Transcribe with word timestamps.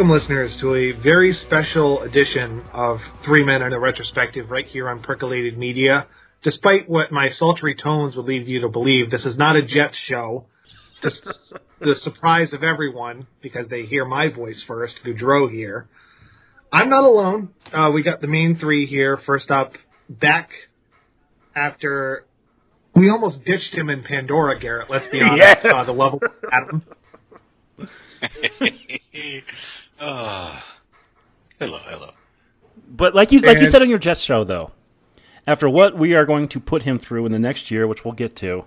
Welcome, 0.00 0.16
listeners, 0.16 0.56
to 0.60 0.74
a 0.74 0.92
very 0.92 1.34
special 1.34 2.00
edition 2.00 2.62
of 2.72 3.00
Three 3.22 3.44
Men 3.44 3.60
and 3.60 3.74
a 3.74 3.78
Retrospective 3.78 4.50
right 4.50 4.64
here 4.64 4.88
on 4.88 5.02
Percolated 5.02 5.58
Media. 5.58 6.06
Despite 6.42 6.88
what 6.88 7.12
my 7.12 7.28
sultry 7.38 7.74
tones 7.74 8.16
would 8.16 8.24
lead 8.24 8.46
you 8.46 8.62
to 8.62 8.70
believe, 8.70 9.10
this 9.10 9.26
is 9.26 9.36
not 9.36 9.56
a 9.56 9.62
Jets 9.62 9.98
show. 10.08 10.46
Just 11.02 11.22
the 11.80 11.96
surprise 12.00 12.54
of 12.54 12.62
everyone, 12.62 13.26
because 13.42 13.68
they 13.68 13.82
hear 13.82 14.06
my 14.06 14.30
voice 14.30 14.64
first, 14.66 14.94
Goudreau 15.04 15.52
here. 15.52 15.86
I'm 16.72 16.88
not 16.88 17.04
alone. 17.04 17.50
Uh, 17.70 17.90
we 17.92 18.02
got 18.02 18.22
the 18.22 18.26
main 18.26 18.58
three 18.58 18.86
here. 18.86 19.20
First 19.26 19.50
up, 19.50 19.74
back 20.08 20.48
after 21.54 22.24
we 22.94 23.10
almost 23.10 23.44
ditched 23.44 23.74
him 23.74 23.90
in 23.90 24.02
Pandora, 24.02 24.58
Garrett. 24.58 24.88
Let's 24.88 25.08
be 25.08 25.20
honest. 25.20 25.36
Yes. 25.36 25.62
Uh, 25.62 25.84
the 25.84 25.92
level 25.92 26.20
Adam. 26.50 26.82
Ah. 30.00 30.64
hello, 31.58 31.78
hello. 31.84 32.12
But 32.88 33.14
like 33.14 33.32
you 33.32 33.40
like 33.40 33.60
you 33.60 33.66
said 33.66 33.82
on 33.82 33.90
your 33.90 33.98
Jets 33.98 34.20
show, 34.20 34.44
though, 34.44 34.70
after 35.46 35.68
what 35.68 35.96
we 35.96 36.14
are 36.14 36.24
going 36.24 36.48
to 36.48 36.60
put 36.60 36.84
him 36.84 36.98
through 36.98 37.26
in 37.26 37.32
the 37.32 37.38
next 37.38 37.70
year, 37.70 37.86
which 37.86 38.04
we'll 38.04 38.14
get 38.14 38.34
to, 38.36 38.64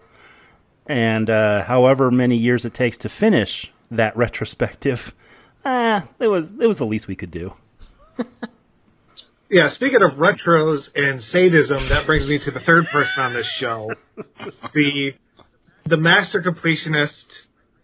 and 0.85 1.29
uh, 1.29 1.63
however 1.63 2.11
many 2.11 2.35
years 2.37 2.65
it 2.65 2.73
takes 2.73 2.97
to 2.99 3.09
finish 3.09 3.71
that 3.89 4.15
retrospective, 4.23 5.15
ah, 5.65 6.07
it 6.19 6.27
was 6.27 6.51
it 6.59 6.67
was 6.67 6.77
the 6.77 6.85
least 6.85 7.07
we 7.07 7.15
could 7.15 7.31
do. 7.31 7.53
Yeah, 9.49 9.71
speaking 9.75 10.01
of 10.01 10.17
retros 10.17 10.81
and 10.95 11.21
sadism, 11.31 11.77
that 11.89 12.03
brings 12.07 12.27
me 12.27 12.39
to 12.39 12.51
the 12.51 12.59
third 12.59 12.87
person 12.87 13.23
on 13.23 13.33
this 13.33 13.47
show. 13.47 13.91
The 14.73 15.11
the 15.85 15.97
master 15.97 16.41
completionist. 16.41 17.25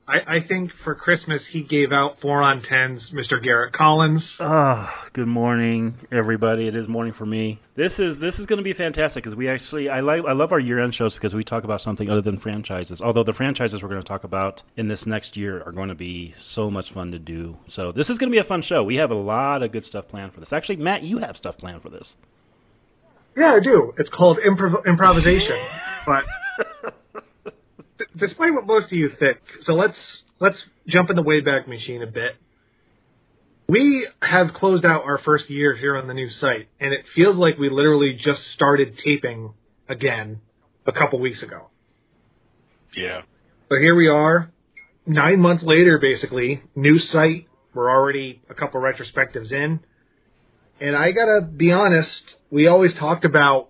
I, 0.09 0.37
I 0.37 0.47
think 0.47 0.71
for 0.83 0.95
Christmas 0.95 1.43
he 1.51 1.61
gave 1.61 1.91
out 1.91 2.19
four 2.19 2.41
on 2.41 2.63
tens, 2.63 3.11
Mr. 3.13 3.41
Garrett 3.41 3.73
Collins. 3.73 4.23
Ah, 4.39 5.07
good 5.13 5.27
morning, 5.27 5.99
everybody. 6.11 6.67
It 6.67 6.73
is 6.73 6.87
morning 6.87 7.13
for 7.13 7.27
me. 7.27 7.59
This 7.75 7.99
is 7.99 8.17
this 8.17 8.39
is 8.39 8.47
going 8.47 8.57
to 8.57 8.63
be 8.63 8.73
fantastic 8.73 9.23
because 9.23 9.35
we 9.35 9.47
actually 9.47 9.87
I 9.87 9.99
like 9.99 10.25
I 10.25 10.31
love 10.31 10.51
our 10.51 10.59
year 10.59 10.79
end 10.79 10.95
shows 10.95 11.13
because 11.13 11.35
we 11.35 11.43
talk 11.43 11.63
about 11.63 11.79
something 11.79 12.09
other 12.09 12.21
than 12.21 12.39
franchises. 12.39 13.03
Although 13.03 13.21
the 13.21 13.33
franchises 13.33 13.83
we're 13.83 13.89
going 13.89 14.01
to 14.01 14.07
talk 14.07 14.23
about 14.23 14.63
in 14.75 14.87
this 14.87 15.05
next 15.05 15.37
year 15.37 15.61
are 15.61 15.71
going 15.71 15.89
to 15.89 15.95
be 15.95 16.33
so 16.37 16.71
much 16.71 16.91
fun 16.91 17.11
to 17.11 17.19
do. 17.19 17.57
So 17.67 17.91
this 17.91 18.09
is 18.09 18.17
going 18.17 18.31
to 18.31 18.35
be 18.35 18.39
a 18.39 18.43
fun 18.43 18.63
show. 18.63 18.83
We 18.83 18.95
have 18.95 19.11
a 19.11 19.15
lot 19.15 19.61
of 19.61 19.71
good 19.71 19.83
stuff 19.83 20.07
planned 20.07 20.33
for 20.33 20.39
this. 20.39 20.51
Actually, 20.51 20.77
Matt, 20.77 21.03
you 21.03 21.19
have 21.19 21.37
stuff 21.37 21.55
planned 21.55 21.83
for 21.83 21.89
this. 21.89 22.15
Yeah, 23.37 23.53
I 23.53 23.59
do. 23.59 23.93
It's 23.99 24.09
called 24.09 24.39
improv- 24.39 24.87
improvisation. 24.87 25.57
but 26.07 26.25
despite 28.19 28.53
what 28.53 28.65
most 28.65 28.85
of 28.85 28.93
you 28.93 29.11
think, 29.19 29.37
so 29.65 29.73
let's 29.73 29.97
let's 30.39 30.57
jump 30.87 31.09
in 31.09 31.15
the 31.15 31.23
Wayback 31.23 31.67
Machine 31.67 32.01
a 32.01 32.07
bit. 32.07 32.35
We 33.67 34.07
have 34.21 34.53
closed 34.53 34.83
out 34.83 35.03
our 35.03 35.19
first 35.19 35.49
year 35.49 35.75
here 35.75 35.95
on 35.95 36.07
the 36.07 36.13
new 36.13 36.29
site, 36.41 36.69
and 36.79 36.91
it 36.91 37.05
feels 37.15 37.35
like 37.35 37.57
we 37.57 37.69
literally 37.69 38.13
just 38.13 38.41
started 38.55 38.97
taping 39.03 39.53
again 39.87 40.41
a 40.87 40.91
couple 40.91 41.19
weeks 41.19 41.43
ago. 41.43 41.69
Yeah. 42.95 43.21
But 43.69 43.77
here 43.79 43.95
we 43.95 44.07
are, 44.07 44.51
nine 45.05 45.39
months 45.39 45.63
later, 45.63 45.99
basically, 45.99 46.63
new 46.75 46.97
site. 47.11 47.47
We're 47.75 47.91
already 47.91 48.41
a 48.49 48.55
couple 48.55 48.81
retrospectives 48.81 49.51
in. 49.51 49.79
And 50.81 50.95
I 50.95 51.11
gotta 51.11 51.45
be 51.45 51.71
honest, 51.71 52.09
we 52.49 52.67
always 52.67 52.93
talked 52.97 53.25
about 53.25 53.69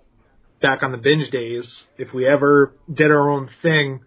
back 0.62 0.84
on 0.84 0.92
the 0.92 0.98
binge 0.98 1.30
days, 1.32 1.66
if 1.98 2.14
we 2.14 2.28
ever 2.28 2.74
did 2.92 3.12
our 3.12 3.30
own 3.30 3.50
thing, 3.62 4.02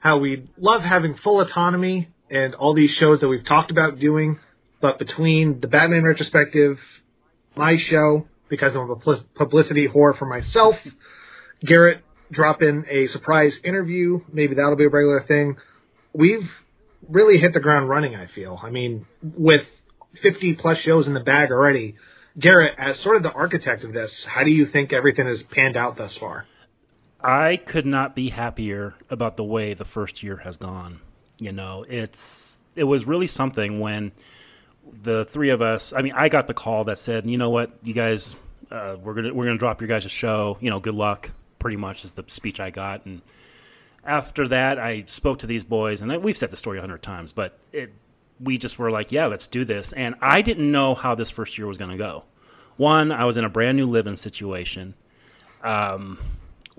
how 0.00 0.18
we 0.18 0.48
love 0.58 0.82
having 0.82 1.14
full 1.22 1.40
autonomy 1.40 2.08
and 2.30 2.54
all 2.54 2.74
these 2.74 2.90
shows 2.98 3.20
that 3.20 3.28
we've 3.28 3.46
talked 3.46 3.70
about 3.70 3.98
doing. 3.98 4.38
But 4.80 4.98
between 4.98 5.60
the 5.60 5.68
Batman 5.68 6.02
retrospective, 6.02 6.78
my 7.54 7.76
show, 7.90 8.26
because 8.48 8.74
I'm 8.74 8.90
a 8.90 8.96
publicity 9.36 9.86
whore 9.86 10.18
for 10.18 10.26
myself, 10.26 10.74
Garrett 11.64 12.02
drop 12.32 12.62
in 12.62 12.84
a 12.90 13.08
surprise 13.08 13.52
interview. 13.62 14.20
Maybe 14.32 14.54
that'll 14.54 14.76
be 14.76 14.84
a 14.84 14.88
regular 14.88 15.24
thing. 15.26 15.56
We've 16.14 16.48
really 17.08 17.38
hit 17.38 17.52
the 17.52 17.60
ground 17.60 17.88
running, 17.88 18.14
I 18.14 18.28
feel. 18.34 18.58
I 18.62 18.70
mean, 18.70 19.06
with 19.22 19.62
50 20.22 20.54
plus 20.54 20.78
shows 20.84 21.06
in 21.06 21.14
the 21.14 21.20
bag 21.20 21.50
already, 21.50 21.96
Garrett, 22.38 22.74
as 22.78 22.96
sort 23.02 23.16
of 23.16 23.22
the 23.22 23.32
architect 23.32 23.84
of 23.84 23.92
this, 23.92 24.10
how 24.26 24.44
do 24.44 24.50
you 24.50 24.66
think 24.66 24.92
everything 24.92 25.26
has 25.26 25.38
panned 25.50 25.76
out 25.76 25.98
thus 25.98 26.12
far? 26.18 26.46
I 27.22 27.56
could 27.56 27.86
not 27.86 28.14
be 28.14 28.30
happier 28.30 28.94
about 29.08 29.36
the 29.36 29.44
way 29.44 29.74
the 29.74 29.84
first 29.84 30.22
year 30.22 30.36
has 30.38 30.56
gone. 30.56 31.00
You 31.38 31.52
know, 31.52 31.84
it's 31.88 32.56
it 32.76 32.84
was 32.84 33.06
really 33.06 33.26
something 33.26 33.80
when 33.80 34.12
the 35.02 35.24
three 35.24 35.50
of 35.50 35.62
us. 35.62 35.92
I 35.92 36.02
mean, 36.02 36.12
I 36.14 36.28
got 36.28 36.46
the 36.46 36.54
call 36.54 36.84
that 36.84 36.98
said, 36.98 37.28
"You 37.28 37.38
know 37.38 37.50
what, 37.50 37.72
you 37.82 37.94
guys, 37.94 38.36
uh, 38.70 38.96
we're 39.02 39.14
gonna 39.14 39.34
we're 39.34 39.46
gonna 39.46 39.58
drop 39.58 39.80
your 39.80 39.88
guys' 39.88 40.04
a 40.04 40.08
show. 40.08 40.56
You 40.60 40.70
know, 40.70 40.80
good 40.80 40.94
luck." 40.94 41.32
Pretty 41.58 41.76
much 41.76 42.04
is 42.04 42.12
the 42.12 42.24
speech 42.26 42.58
I 42.58 42.70
got, 42.70 43.04
and 43.04 43.20
after 44.04 44.48
that, 44.48 44.78
I 44.78 45.04
spoke 45.06 45.40
to 45.40 45.46
these 45.46 45.64
boys, 45.64 46.00
and 46.00 46.22
we've 46.22 46.38
said 46.38 46.50
the 46.50 46.56
story 46.56 46.78
a 46.78 46.80
hundred 46.80 47.02
times, 47.02 47.32
but 47.32 47.58
it 47.72 47.92
we 48.40 48.56
just 48.56 48.78
were 48.78 48.90
like, 48.90 49.12
"Yeah, 49.12 49.26
let's 49.26 49.46
do 49.46 49.64
this." 49.64 49.92
And 49.92 50.14
I 50.22 50.40
didn't 50.40 50.70
know 50.70 50.94
how 50.94 51.14
this 51.14 51.30
first 51.30 51.58
year 51.58 51.66
was 51.66 51.76
to 51.76 51.96
go. 51.96 52.24
One, 52.78 53.12
I 53.12 53.26
was 53.26 53.36
in 53.36 53.44
a 53.44 53.50
brand 53.50 53.76
new 53.76 53.84
living 53.84 54.16
situation 54.16 54.94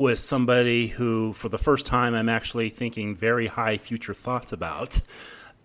with 0.01 0.19
somebody 0.19 0.87
who, 0.87 1.33
for 1.33 1.47
the 1.47 1.57
first 1.57 1.85
time, 1.85 2.13
I'm 2.15 2.29
actually 2.29 2.69
thinking 2.69 3.15
very 3.15 3.47
high 3.47 3.77
future 3.77 4.13
thoughts 4.13 4.51
about. 4.51 4.99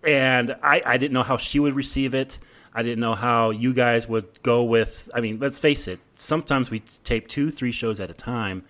And 0.03 0.55
I, 0.61 0.81
I 0.85 0.97
didn't 0.97 1.13
know 1.13 1.23
how 1.23 1.37
she 1.37 1.59
would 1.59 1.75
receive 1.75 2.13
it. 2.13 2.39
I 2.73 2.83
didn't 2.83 2.99
know 2.99 3.15
how 3.15 3.49
you 3.49 3.73
guys 3.73 4.07
would 4.07 4.41
go 4.43 4.63
with. 4.63 5.09
I 5.13 5.19
mean, 5.19 5.39
let's 5.39 5.57
face 5.57 5.87
it. 5.87 5.99
Sometimes 6.13 6.69
we 6.69 6.79
tape 7.03 7.27
two, 7.27 7.49
three 7.49 7.71
shows 7.71 7.99
at 7.99 8.09
a 8.09 8.13
time, 8.13 8.63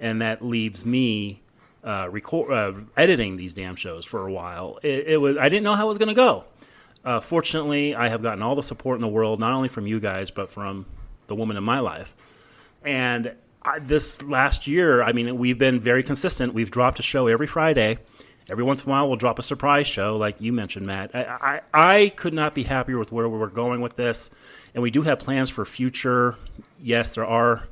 and 0.00 0.22
that 0.22 0.42
leaves 0.42 0.86
me 0.86 1.42
uh, 1.84 2.08
record, 2.10 2.50
uh, 2.50 2.72
editing 2.96 3.36
these 3.36 3.52
damn 3.52 3.76
shows 3.76 4.06
for 4.06 4.26
a 4.26 4.32
while. 4.32 4.78
It, 4.82 5.06
it 5.06 5.16
was. 5.18 5.36
I 5.36 5.48
didn't 5.50 5.64
know 5.64 5.74
how 5.74 5.84
it 5.84 5.88
was 5.88 5.98
going 5.98 6.08
to 6.08 6.14
go. 6.14 6.44
Uh, 7.04 7.20
fortunately, 7.20 7.94
I 7.94 8.08
have 8.08 8.22
gotten 8.22 8.42
all 8.42 8.54
the 8.54 8.62
support 8.62 8.96
in 8.96 9.02
the 9.02 9.08
world, 9.08 9.38
not 9.40 9.52
only 9.52 9.68
from 9.68 9.86
you 9.86 10.00
guys, 10.00 10.30
but 10.30 10.50
from 10.50 10.86
the 11.26 11.34
woman 11.34 11.56
in 11.56 11.64
my 11.64 11.80
life. 11.80 12.14
And 12.84 13.34
I, 13.64 13.78
this 13.78 14.22
last 14.22 14.66
year, 14.66 15.02
I 15.02 15.12
mean, 15.12 15.38
we've 15.38 15.58
been 15.58 15.80
very 15.80 16.02
consistent. 16.02 16.54
We've 16.54 16.70
dropped 16.70 16.98
a 16.98 17.02
show 17.02 17.26
every 17.26 17.46
Friday. 17.46 17.98
Every 18.50 18.64
once 18.64 18.82
in 18.82 18.88
a 18.88 18.90
while, 18.90 19.06
we'll 19.06 19.16
drop 19.16 19.38
a 19.38 19.42
surprise 19.42 19.86
show, 19.86 20.16
like 20.16 20.40
you 20.40 20.52
mentioned, 20.52 20.86
Matt. 20.86 21.14
I, 21.14 21.22
I, 21.22 21.60
I 21.72 22.08
could 22.16 22.34
not 22.34 22.54
be 22.54 22.64
happier 22.64 22.98
with 22.98 23.12
where 23.12 23.28
we're 23.28 23.46
going 23.46 23.80
with 23.80 23.96
this. 23.96 24.30
And 24.74 24.82
we 24.82 24.90
do 24.90 25.02
have 25.02 25.20
plans 25.20 25.48
for 25.48 25.64
future. 25.64 26.36
Yes, 26.82 27.14
there 27.14 27.24
are, 27.24 27.68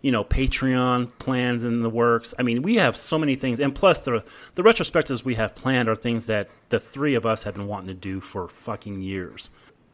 you 0.00 0.10
know, 0.10 0.24
Patreon 0.24 1.10
plans 1.18 1.62
in 1.62 1.80
the 1.80 1.90
works. 1.90 2.34
I 2.38 2.42
mean, 2.42 2.62
we 2.62 2.76
have 2.76 2.96
so 2.96 3.18
many 3.18 3.36
things. 3.36 3.60
And 3.60 3.74
plus, 3.74 4.00
the, 4.00 4.24
the 4.54 4.62
retrospectives 4.62 5.24
we 5.24 5.34
have 5.34 5.54
planned 5.54 5.88
are 5.88 5.96
things 5.96 6.26
that 6.26 6.48
the 6.70 6.80
three 6.80 7.14
of 7.14 7.26
us 7.26 7.42
have 7.42 7.54
been 7.54 7.66
wanting 7.66 7.88
to 7.88 7.94
do 7.94 8.20
for 8.20 8.48
fucking 8.48 9.02
years. 9.02 9.50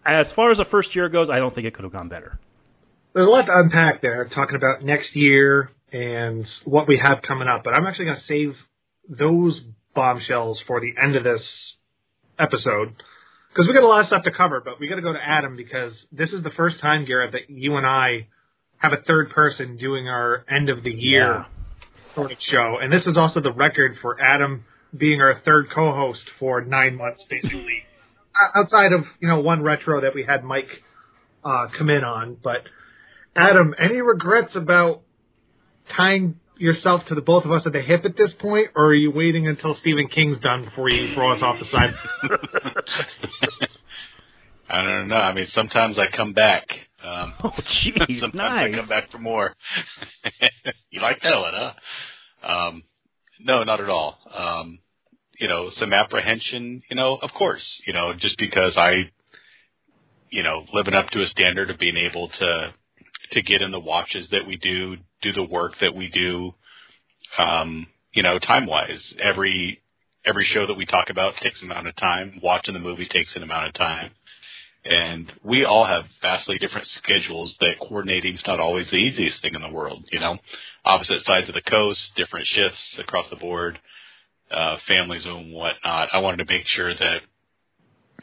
As 0.07 0.33
far 0.33 0.51
as 0.51 0.59
the 0.59 0.65
first 0.65 0.95
year 0.95 1.09
goes, 1.09 1.29
I 1.29 1.39
don't 1.39 1.53
think 1.53 1.67
it 1.67 1.75
could 1.75 1.85
have 1.85 1.93
gone 1.93 2.09
better. 2.09 2.39
There's 3.15 3.27
a 3.27 3.31
lot 3.31 3.47
to 3.47 3.53
unpack 3.59 4.03
there, 4.03 4.25
talking 4.33 4.57
about 4.57 4.85
next 4.85 5.17
year 5.17 5.71
and 5.93 6.47
what 6.65 6.87
we 6.87 6.99
have 6.99 7.23
coming 7.23 7.49
up. 7.49 7.63
But 7.65 7.75
I'm 7.75 7.87
actually 7.87 8.07
going 8.07 8.19
to 8.19 8.27
save 8.27 8.57
those 9.09 9.61
bombshells 9.95 10.61
for 10.67 10.81
the 10.81 10.93
end 11.03 11.17
of 11.17 11.25
this 11.25 11.43
episode 12.39 12.95
because 13.53 13.67
we 13.67 13.75
got 13.75 13.83
a 13.83 13.89
lot 13.89 14.01
of 14.01 14.07
stuff 14.07 14.23
to 14.25 14.31
cover. 14.31 14.61
But 14.65 14.79
we 14.79 14.89
got 14.89 14.97
to 14.97 15.03
go 15.03 15.13
to 15.13 15.19
Adam 15.25 15.57
because 15.57 15.93
this 16.13 16.31
is 16.31 16.43
the 16.45 16.51
first 16.51 16.79
time, 16.81 17.05
Garrett, 17.05 17.33
that 17.33 17.51
you 17.51 17.77
and 17.77 17.87
I 17.87 18.29
have 18.79 18.93
a 18.93 19.03
third 19.03 19.31
person 19.31 19.77
doing 19.77 20.09
our 20.09 20.45
end 20.49 20.69
of 20.71 20.85
the 20.85 20.93
year 20.93 21.35
Yeah. 21.35 21.45
sort 22.15 22.31
of 22.33 22.39
show, 22.41 22.79
and 22.81 22.93
this 22.93 23.07
is 23.07 23.19
also 23.19 23.41
the 23.41 23.53
record 23.53 23.97
for 24.01 24.17
Adam 24.21 24.65
being 24.97 25.21
our 25.21 25.41
third 25.45 25.67
co-host 25.75 26.23
for 26.39 26.63
nine 26.65 26.97
months, 26.97 27.23
basically. 27.29 27.83
Outside 28.55 28.93
of 28.93 29.05
you 29.21 29.29
know 29.29 29.41
one 29.41 29.63
retro 29.63 30.01
that 30.01 30.15
we 30.15 30.25
had 30.25 30.45
Mike 30.45 30.69
uh, 31.45 31.67
come 31.77 31.91
in 31.91 32.05
on, 32.05 32.37
but 32.43 32.63
Adam, 33.37 33.75
any 33.79 34.01
regrets 34.01 34.55
about 34.57 35.03
tying 35.97 36.37
yourself 36.59 37.03
to 37.07 37.15
the 37.15 37.21
both 37.21 37.45
of 37.45 37.53
us 37.53 37.63
at 37.67 37.73
the 37.73 37.81
hip 37.81 38.05
at 38.05 38.17
this 38.17 38.33
point, 38.39 38.69
or 38.77 38.87
are 38.87 38.95
you 38.95 39.11
waiting 39.11 39.49
until 39.49 39.75
Stephen 39.77 40.09
King's 40.09 40.39
done 40.39 40.63
before 40.63 40.91
you 40.91 41.07
throw 41.09 41.33
us 41.33 41.43
off 41.43 41.59
the 41.59 41.65
side? 41.65 41.95
I 44.69 44.83
don't 44.83 45.09
know. 45.09 45.17
I 45.17 45.33
mean, 45.33 45.47
sometimes 45.53 45.99
I 45.99 46.07
come 46.15 46.33
back. 46.33 46.67
Um, 47.03 47.33
Oh, 47.45 47.51
jeez, 47.61 48.21
sometimes 48.21 48.77
I 48.77 48.79
come 48.79 48.89
back 48.89 49.11
for 49.11 49.19
more. 49.19 49.55
you 50.91 51.01
like 51.01 51.21
that 51.23 51.41
one, 51.41 51.55
huh? 51.55 51.73
Um, 52.47 52.85
no, 53.41 53.65
not 53.65 53.81
at 53.81 53.89
all. 53.89 54.19
Um, 54.33 54.81
you 55.39 55.49
know, 55.49 55.71
some 55.73 55.93
apprehension, 55.95 56.83
you 56.91 56.97
know, 56.97 57.19
of 57.21 57.31
course, 57.33 57.65
you 57.87 57.95
know, 57.95 58.13
just 58.17 58.37
because 58.39 58.77
I, 58.77 59.11
you 60.29 60.43
know, 60.43 60.67
living 60.75 60.95
up 60.95 61.09
to 61.11 61.23
a 61.23 61.27
standard 61.27 61.71
of 61.71 61.79
being 61.79 61.97
able 61.97 62.29
to, 62.39 62.75
to 63.33 63.43
get 63.43 63.63
in 63.63 63.71
the 63.71 63.81
watches 63.81 64.29
that 64.31 64.47
we 64.47 64.57
do, 64.57 64.97
do 65.23 65.33
the 65.33 65.45
work 65.45 65.73
that 65.81 65.95
we 65.95 66.11
do, 66.11 66.53
um, 67.39 67.87
you 68.13 68.23
know, 68.23 68.39
time 68.39 68.67
wise. 68.67 69.15
Every, 69.23 69.81
every 70.25 70.47
show 70.53 70.67
that 70.67 70.77
we 70.77 70.87
talk 70.87 71.11
about 71.11 71.35
takes 71.43 71.63
an 71.63 71.71
amount 71.71 71.89
of 71.89 71.97
time. 71.97 72.41
Watching 72.43 72.75
the 72.75 72.81
movie 72.81 73.09
takes 73.09 73.35
an 73.37 73.43
amount 73.43 73.69
of 73.69 73.75
time. 73.75 74.11
And 74.85 75.31
we 75.45 75.65
all 75.65 75.85
have 75.85 76.05
vastly 76.23 76.57
different 76.59 76.87
schedules 77.03 77.55
that 77.61 77.79
coordinating 77.79 78.35
is 78.35 78.43
not 78.47 78.61
always 78.61 78.87
the 78.91 78.97
easiest 78.97 79.43
thing 79.43 79.55
in 79.55 79.61
the 79.61 79.73
world, 79.73 80.05
you 80.11 80.19
know. 80.19 80.39
Opposite 80.85 81.23
sides 81.25 81.49
of 81.49 81.55
the 81.55 81.71
coast, 81.71 82.01
different 82.17 82.47
shifts 82.47 82.81
across 82.99 83.27
the 83.29 83.37
board, 83.37 83.79
uh, 84.51 84.77
families 84.89 85.27
and 85.27 85.53
whatnot. 85.53 86.09
I 86.13 86.21
wanted 86.21 86.39
to 86.39 86.53
make 86.53 86.67
sure 86.67 86.95
that, 86.95 87.21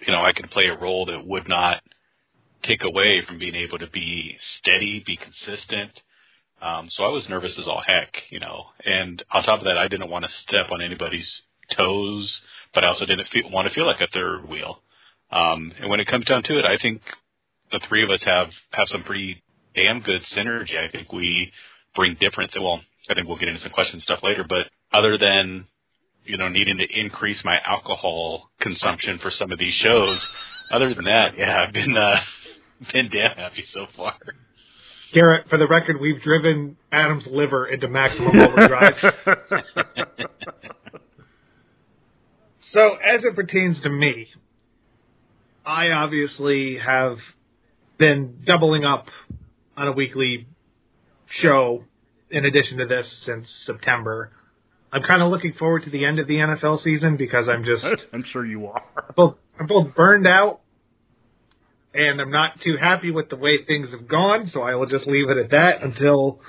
you 0.06 0.12
know, 0.12 0.22
I 0.22 0.34
could 0.34 0.50
play 0.50 0.66
a 0.66 0.78
role 0.78 1.06
that 1.06 1.26
would 1.26 1.48
not 1.48 1.82
take 2.64 2.84
away 2.84 3.24
from 3.28 3.40
being 3.40 3.56
able 3.56 3.80
to 3.80 3.90
be 3.90 4.38
steady, 4.60 5.04
be 5.06 5.18
consistent. 5.18 5.92
Um, 6.62 6.90
so 6.92 7.04
I 7.04 7.10
was 7.10 7.28
nervous 7.30 7.54
as 7.60 7.68
all 7.68 7.84
heck, 7.86 8.14
you 8.30 8.40
know. 8.40 8.66
And 8.84 9.24
on 9.32 9.44
top 9.44 9.60
of 9.60 9.66
that, 9.66 9.78
I 9.78 9.88
didn't 9.88 10.10
want 10.10 10.26
to 10.26 10.32
step 10.48 10.72
on 10.72 10.82
anybody's 10.82 11.30
toes, 11.76 12.42
but 12.74 12.84
I 12.84 12.88
also 12.88 13.06
didn't 13.06 13.28
feel, 13.30 13.50
want 13.52 13.68
to 13.68 13.74
feel 13.74 13.86
like 13.86 14.02
a 14.02 14.08
third 14.08 14.50
wheel. 14.50 14.82
Um, 15.32 15.72
and 15.80 15.90
when 15.90 16.00
it 16.00 16.08
comes 16.08 16.26
down 16.26 16.44
to 16.44 16.58
it, 16.58 16.66
I 16.66 16.78
think 16.82 17.02
the 17.72 17.82
three 17.88 18.04
of 18.04 18.10
us 18.10 18.22
have 18.26 18.48
have 18.72 18.88
some 18.88 19.04
pretty 19.04 19.44
damn 19.76 20.00
good 20.00 20.22
synergy. 20.36 20.78
I 20.78 20.90
think 20.90 21.12
we 21.12 21.52
bring 21.96 22.16
different. 22.20 22.52
Well, 22.56 22.82
I 23.10 23.14
think 23.14 23.28
we'll 23.28 23.38
get 23.38 23.50
into 23.50 23.62
some 23.62 23.72
questions 23.72 24.04
stuff 24.04 24.20
later. 24.24 24.46
But 24.48 24.68
other 24.92 25.18
than 25.18 25.66
you 26.24 26.38
know 26.38 26.48
needing 26.48 26.78
to 26.78 27.00
increase 27.00 27.42
my 27.44 27.60
alcohol 27.66 28.50
consumption 28.62 29.20
for 29.20 29.32
some 29.32 29.52
of 29.52 29.60
these 29.60 29.74
shows, 29.74 30.26
other 30.72 30.94
than 30.94 31.06
that, 31.06 31.38
yeah, 31.38 31.66
I've 31.66 31.74
been 31.74 31.96
uh, 31.96 32.20
been 32.94 33.10
damn 33.10 33.36
happy 33.36 33.66
so 33.74 33.88
far. 33.96 34.14
Garrett, 35.14 35.50
for 35.50 35.58
the 35.58 35.68
record, 35.68 36.02
we've 36.02 36.22
driven 36.22 36.78
Adam's 36.92 37.26
liver 37.28 37.68
into 37.68 37.88
maximum 37.88 38.36
overdrive. 38.36 38.96
so, 42.74 42.96
as 42.96 43.24
it 43.24 43.36
pertains 43.36 43.80
to 43.82 43.90
me, 43.90 44.28
I 45.66 45.92
obviously 45.92 46.78
have 46.84 47.18
been 47.98 48.42
doubling 48.46 48.86
up 48.86 49.08
on 49.76 49.88
a 49.88 49.92
weekly 49.92 50.48
show 51.42 51.84
in 52.30 52.46
addition 52.46 52.78
to 52.78 52.86
this 52.86 53.08
since 53.26 53.48
September. 53.66 54.32
I'm 54.92 55.04
kind 55.04 55.22
of 55.22 55.30
looking 55.30 55.54
forward 55.54 55.84
to 55.84 55.90
the 55.90 56.06
end 56.06 56.20
of 56.20 56.28
the 56.28 56.36
NFL 56.36 56.84
season 56.84 57.18
because 57.18 57.48
I'm 57.48 57.64
just 57.64 57.84
I'm 58.14 58.24
sure 58.24 58.46
you 58.46 58.68
are. 58.68 58.84
both 59.16 59.36
I'm 59.60 59.68
both 59.68 59.96
burned 59.96 60.28
out 60.28 60.62
and 61.98 62.22
I'm 62.22 62.32
not 62.32 62.62
too 62.64 62.78
happy 62.80 63.12
with 63.12 63.30
the 63.30 63.36
way 63.36 63.66
things 63.66 63.90
have 63.92 64.08
gone, 64.08 64.50
so 64.54 64.62
I 64.62 64.76
will 64.76 64.86
just 64.86 65.08
leave 65.08 65.30
it 65.30 65.38
at 65.38 65.52
that 65.52 65.82
until 65.82 66.40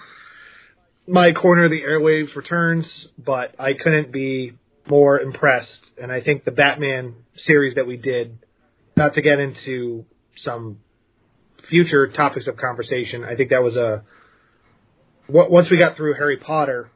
my 1.06 1.32
corner 1.32 1.64
of 1.64 1.70
the 1.70 1.80
airwaves 1.80 2.36
returns, 2.36 2.86
but 3.16 3.54
I 3.58 3.72
couldn't 3.72 4.12
be 4.12 4.52
more 4.86 5.18
impressed 5.20 5.80
and 6.00 6.12
I 6.12 6.20
think 6.20 6.44
the 6.44 6.50
Batman 6.50 7.14
series 7.46 7.74
that 7.74 7.86
we 7.86 7.96
did 7.96 8.38
not 8.96 9.14
to 9.14 9.22
get 9.22 9.38
into 9.38 10.04
some 10.44 10.78
future 11.68 12.08
topics 12.08 12.46
of 12.46 12.56
conversation, 12.56 13.24
I 13.24 13.34
think 13.36 13.50
that 13.50 13.62
was 13.62 13.76
a 13.76 14.02
once 15.28 15.68
we 15.70 15.78
got 15.78 15.96
through 15.96 16.14
Harry 16.14 16.38
Potter, 16.38 16.90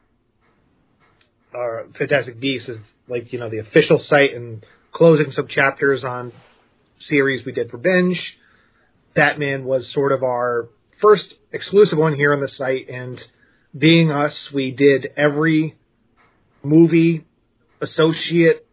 uh, 1.53 1.83
Fantastic 1.97 2.39
Beasts 2.39 2.67
is 2.67 2.77
like 3.07 3.31
you 3.31 3.39
know 3.39 3.49
the 3.49 3.59
official 3.59 4.03
site 4.07 4.33
and 4.33 4.65
closing 4.91 5.31
some 5.31 5.47
chapters 5.47 6.03
on 6.03 6.31
series 7.07 7.45
we 7.45 7.51
did 7.51 7.69
for 7.69 7.77
binge. 7.77 8.19
Batman 9.15 9.65
was 9.65 9.89
sort 9.93 10.11
of 10.11 10.23
our 10.23 10.69
first 11.01 11.25
exclusive 11.51 11.97
one 11.97 12.15
here 12.15 12.33
on 12.33 12.41
the 12.41 12.49
site, 12.57 12.89
and 12.89 13.19
being 13.77 14.11
us, 14.11 14.33
we 14.53 14.71
did 14.71 15.07
every 15.17 15.77
movie 16.63 17.25
associate 17.81 18.65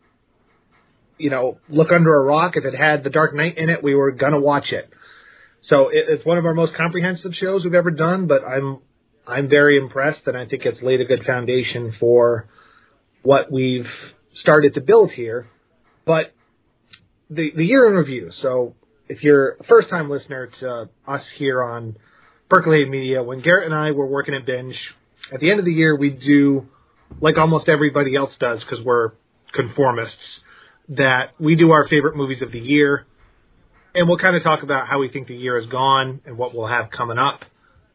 you 1.20 1.30
know, 1.30 1.58
look 1.68 1.92
under 1.92 2.14
a 2.16 2.24
rock. 2.24 2.56
If 2.56 2.64
it 2.64 2.74
had 2.74 3.04
The 3.04 3.10
Dark 3.10 3.34
Knight 3.34 3.58
in 3.58 3.68
it, 3.68 3.84
we 3.84 3.94
were 3.94 4.10
gonna 4.10 4.40
watch 4.40 4.72
it. 4.72 4.90
So 5.62 5.88
it, 5.88 6.04
it's 6.08 6.24
one 6.24 6.38
of 6.38 6.46
our 6.46 6.54
most 6.54 6.74
comprehensive 6.74 7.32
shows 7.34 7.62
we've 7.62 7.74
ever 7.74 7.90
done. 7.90 8.26
But 8.26 8.42
I'm 8.42 8.78
I'm 9.26 9.48
very 9.48 9.78
impressed, 9.78 10.22
and 10.26 10.36
I 10.36 10.46
think 10.46 10.64
it's 10.64 10.82
laid 10.82 11.00
a 11.00 11.04
good 11.04 11.24
foundation 11.24 11.94
for 12.00 12.48
what 13.22 13.52
we've 13.52 13.86
started 14.36 14.74
to 14.74 14.80
build 14.80 15.10
here. 15.12 15.46
But 16.06 16.32
the 17.28 17.52
the 17.54 17.64
year 17.64 17.86
in 17.86 17.94
review. 17.94 18.30
So 18.40 18.74
if 19.10 19.24
you're 19.24 19.56
a 19.60 19.64
first 19.64 19.90
time 19.90 20.08
listener 20.08 20.48
to 20.60 20.88
us 21.06 21.22
here 21.36 21.62
on 21.62 21.96
Percolated 22.48 22.88
Media, 22.88 23.22
when 23.22 23.40
Garrett 23.40 23.66
and 23.66 23.74
I 23.74 23.90
were 23.90 24.06
working 24.06 24.34
at 24.34 24.46
Binge, 24.46 24.76
at 25.34 25.40
the 25.40 25.50
end 25.50 25.58
of 25.58 25.64
the 25.64 25.72
year 25.72 25.96
we 25.96 26.10
do 26.10 26.68
like 27.20 27.36
almost 27.36 27.68
everybody 27.68 28.14
else 28.14 28.30
does 28.38 28.60
because 28.60 28.84
we're 28.84 29.10
conformists 29.52 30.14
that 30.90 31.32
we 31.40 31.56
do 31.56 31.72
our 31.72 31.88
favorite 31.88 32.16
movies 32.16 32.40
of 32.40 32.52
the 32.52 32.60
year, 32.60 33.04
and 33.96 34.08
we'll 34.08 34.18
kind 34.18 34.36
of 34.36 34.44
talk 34.44 34.62
about 34.62 34.86
how 34.86 35.00
we 35.00 35.08
think 35.08 35.26
the 35.26 35.36
year 35.36 35.60
has 35.60 35.68
gone 35.68 36.20
and 36.24 36.38
what 36.38 36.54
we'll 36.54 36.68
have 36.68 36.90
coming 36.90 37.18
up. 37.18 37.40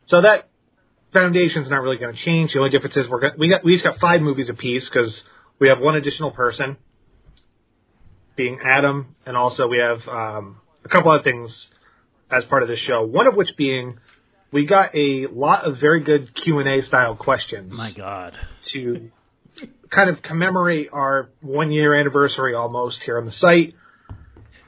So 0.07 0.22
that 0.22 0.50
foundation's 1.13 1.69
not 1.69 1.81
really 1.81 1.98
going 1.98 2.13
to 2.13 2.25
change. 2.25 2.51
The 2.51 2.60
only 2.60 2.72
difference 2.72 2.98
is 2.98 3.07
we're 3.10 3.36
we 3.38 3.50
got 3.50 3.63
we 3.63 3.75
each 3.75 3.84
got 3.84 4.00
five 4.00 4.22
movies 4.22 4.50
apiece 4.50 4.84
because 4.84 5.13
we 5.60 5.69
have 5.69 5.79
one 5.79 5.95
additional 5.95 6.31
person, 6.31 6.75
being 8.36 8.60
Adam, 8.65 9.15
and 9.25 9.38
also 9.38 9.67
we 9.67 9.77
have 9.77 10.05
um, 10.10 10.57
a 10.86 10.89
couple 10.89 11.12
other 11.12 11.24
things 11.24 11.51
as 12.32 12.44
part 12.46 12.63
of 12.63 12.70
this 12.70 12.80
show. 12.80 13.06
One 13.06 13.27
of 13.27 13.36
which 13.36 13.50
being 13.58 13.98
we 14.51 14.65
got 14.65 14.96
a 14.96 15.27
lot 15.32 15.65
of 15.65 15.80
very 15.80 16.01
good 16.01 16.34
Q 16.34 16.60
and 16.60 16.70
A 16.70 16.86
style 16.86 17.15
questions. 17.15 17.74
My 17.74 17.92
God. 17.92 18.38
To 18.74 19.12
kind 19.89 20.10
of 20.10 20.22
commemorate 20.22 20.89
our 20.94 21.30
one 21.42 21.72
year 21.72 21.94
anniversary 22.00 22.54
almost 22.54 23.00
here 23.06 23.18
on 23.18 23.25
the 23.25 23.32
site. 23.34 23.74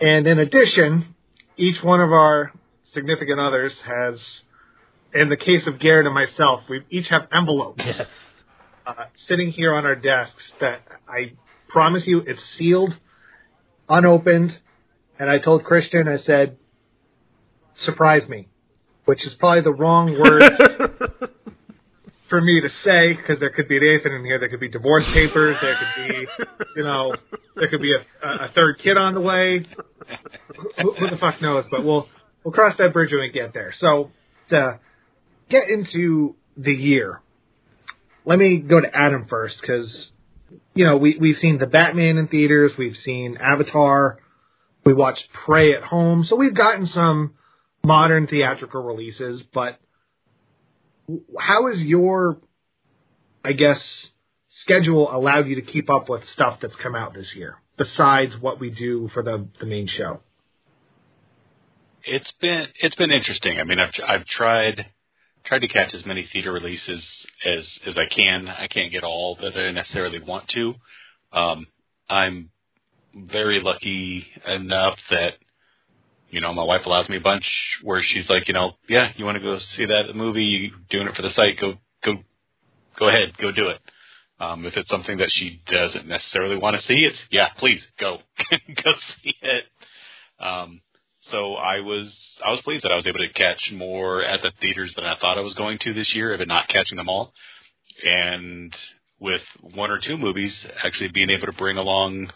And 0.01 0.27
in 0.27 0.39
addition, 0.39 1.15
each 1.57 1.81
one 1.81 2.01
of 2.01 2.11
our 2.11 2.51
significant 2.93 3.39
others 3.39 3.73
has, 3.85 4.19
in 5.13 5.29
the 5.29 5.37
case 5.37 5.65
of 5.67 5.79
Garrett 5.79 6.05
and 6.05 6.13
myself, 6.13 6.61
we 6.69 6.83
each 6.89 7.07
have 7.09 7.27
envelopes. 7.33 7.85
Yes. 7.85 8.43
Uh, 8.85 9.05
sitting 9.27 9.51
here 9.51 9.73
on 9.73 9.85
our 9.85 9.95
desks 9.95 10.43
that 10.61 10.81
I 11.07 11.33
promise 11.67 12.03
you 12.05 12.19
it's 12.25 12.39
sealed, 12.57 12.93
unopened, 13.89 14.57
and 15.19 15.29
I 15.29 15.39
told 15.39 15.63
Christian, 15.63 16.07
I 16.07 16.17
said, 16.17 16.57
surprise 17.85 18.27
me, 18.27 18.47
which 19.05 19.25
is 19.25 19.33
probably 19.35 19.61
the 19.61 19.73
wrong 19.73 20.17
word 20.19 20.43
for 22.29 22.41
me 22.41 22.61
to 22.61 22.69
say 22.69 23.13
because 23.13 23.39
there 23.39 23.49
could 23.49 23.67
be 23.67 23.77
an 23.77 23.83
anything 23.83 24.13
in 24.13 24.25
here. 24.25 24.39
There 24.39 24.49
could 24.49 24.59
be 24.59 24.69
divorce 24.69 25.11
papers. 25.13 25.57
There 25.61 25.75
could 25.75 26.07
be, 26.07 26.27
you 26.75 26.83
know, 26.83 27.13
there 27.55 27.67
could 27.69 27.81
be 27.81 27.93
a, 27.93 28.27
a 28.27 28.49
third 28.49 28.79
kid 28.79 28.97
on 28.97 29.13
the 29.13 29.21
way. 29.21 29.65
Who, 30.81 30.91
who, 30.93 31.09
the 31.09 31.17
fuck 31.17 31.41
knows? 31.41 31.65
But 31.69 31.83
we'll 31.83 32.07
we'll 32.43 32.53
cross 32.53 32.75
that 32.77 32.93
bridge 32.93 33.11
when 33.11 33.21
we 33.21 33.29
get 33.29 33.53
there. 33.53 33.73
So 33.79 34.11
to 34.49 34.79
get 35.49 35.69
into 35.69 36.35
the 36.55 36.73
year, 36.73 37.21
let 38.25 38.39
me 38.39 38.59
go 38.59 38.79
to 38.79 38.87
Adam 38.93 39.27
first 39.29 39.55
because 39.61 40.09
you 40.73 40.85
know 40.85 40.97
we 40.97 41.17
we've 41.19 41.37
seen 41.37 41.57
the 41.57 41.67
Batman 41.67 42.17
in 42.17 42.27
theaters. 42.27 42.73
We've 42.77 42.97
seen 43.03 43.37
Avatar. 43.37 44.19
We 44.87 44.93
watched 44.93 45.25
Prey 45.33 45.73
at 45.75 45.83
home. 45.83 46.23
So 46.23 46.37
we've 46.37 46.55
gotten 46.55 46.87
some 46.87 47.33
modern 47.83 48.25
theatrical 48.25 48.81
releases, 48.81 49.43
but 49.53 49.81
how 51.37 51.67
is 51.67 51.81
your, 51.81 52.37
I 53.43 53.51
guess, 53.51 53.81
schedule 54.61 55.13
allowed 55.13 55.47
you 55.47 55.55
to 55.55 55.61
keep 55.61 55.89
up 55.89 56.07
with 56.07 56.21
stuff 56.31 56.59
that's 56.61 56.75
come 56.81 56.95
out 56.95 57.13
this 57.13 57.33
year 57.35 57.57
besides 57.77 58.31
what 58.39 58.61
we 58.61 58.69
do 58.69 59.09
for 59.13 59.21
the 59.21 59.49
the 59.59 59.65
main 59.65 59.89
show? 59.89 60.21
It's 62.05 62.31
been 62.39 62.67
it's 62.81 62.95
been 62.95 63.11
interesting. 63.11 63.59
I 63.59 63.65
mean, 63.65 63.79
I've 63.79 63.91
I've 64.07 64.25
tried 64.25 64.85
tried 65.43 65.59
to 65.59 65.67
catch 65.67 65.93
as 65.95 66.05
many 66.05 66.29
theater 66.31 66.53
releases 66.53 67.05
as 67.45 67.67
as 67.85 67.97
I 67.97 68.05
can. 68.05 68.47
I 68.47 68.67
can't 68.67 68.93
get 68.93 69.03
all 69.03 69.37
that 69.41 69.53
I 69.53 69.69
necessarily 69.73 70.21
want 70.21 70.47
to. 70.55 70.75
Um, 71.33 71.67
I'm 72.09 72.51
very 73.31 73.61
lucky 73.61 74.25
enough 74.45 74.97
that 75.09 75.33
you 76.29 76.41
know, 76.41 76.53
my 76.53 76.63
wife 76.63 76.81
allows 76.85 77.07
me 77.09 77.17
a 77.17 77.21
bunch 77.21 77.45
where 77.83 78.01
she's 78.05 78.29
like, 78.29 78.47
you 78.47 78.53
know, 78.53 78.73
yeah, 78.89 79.11
you 79.15 79.25
want 79.25 79.37
to 79.37 79.41
go 79.43 79.57
see 79.75 79.85
that 79.85 80.13
movie, 80.15 80.43
you 80.43 80.71
doing 80.89 81.07
it 81.07 81.15
for 81.15 81.21
the 81.21 81.29
site, 81.29 81.59
go, 81.59 81.75
go, 82.03 82.15
go 82.99 83.07
ahead, 83.07 83.37
go 83.41 83.51
do 83.51 83.69
it. 83.69 83.79
Um, 84.39 84.65
if 84.65 84.75
it's 84.75 84.89
something 84.89 85.17
that 85.17 85.31
she 85.33 85.61
doesn't 85.71 86.07
necessarily 86.07 86.57
want 86.57 86.75
to 86.75 86.85
see, 86.85 87.07
it's 87.09 87.17
yeah, 87.31 87.49
please 87.57 87.81
go, 87.99 88.17
go 88.51 88.91
see 89.23 89.33
it. 89.41 89.63
Um, 90.39 90.81
so 91.31 91.55
I 91.55 91.79
was, 91.79 92.13
I 92.45 92.51
was 92.51 92.61
pleased 92.63 92.83
that 92.83 92.91
I 92.91 92.95
was 92.95 93.07
able 93.07 93.19
to 93.19 93.33
catch 93.33 93.71
more 93.73 94.23
at 94.23 94.41
the 94.41 94.51
theaters 94.61 94.93
than 94.95 95.05
I 95.05 95.17
thought 95.19 95.37
I 95.37 95.41
was 95.41 95.55
going 95.55 95.79
to 95.83 95.93
this 95.93 96.11
year, 96.13 96.33
if 96.33 96.47
not 96.47 96.67
catching 96.67 96.97
them 96.97 97.09
all. 97.09 97.33
And 98.03 98.73
with 99.19 99.41
one 99.73 99.89
or 99.89 99.99
two 99.99 100.17
movies, 100.17 100.55
actually 100.85 101.09
being 101.09 101.31
able 101.31 101.47
to 101.47 101.53
bring 101.53 101.77
along 101.77 102.29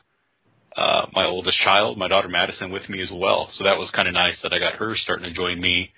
uh, 0.75 1.05
my 1.13 1.25
oldest 1.25 1.57
child, 1.59 1.97
my 1.97 2.07
daughter 2.07 2.29
Madison, 2.29 2.71
with 2.71 2.87
me 2.89 3.01
as 3.01 3.09
well. 3.13 3.49
So 3.57 3.63
that 3.65 3.77
was 3.77 3.89
kind 3.91 4.07
of 4.07 4.13
nice 4.13 4.35
that 4.43 4.53
I 4.53 4.59
got 4.59 4.75
her 4.75 4.95
starting 4.95 5.25
to 5.25 5.33
join 5.33 5.59
me 5.59 5.91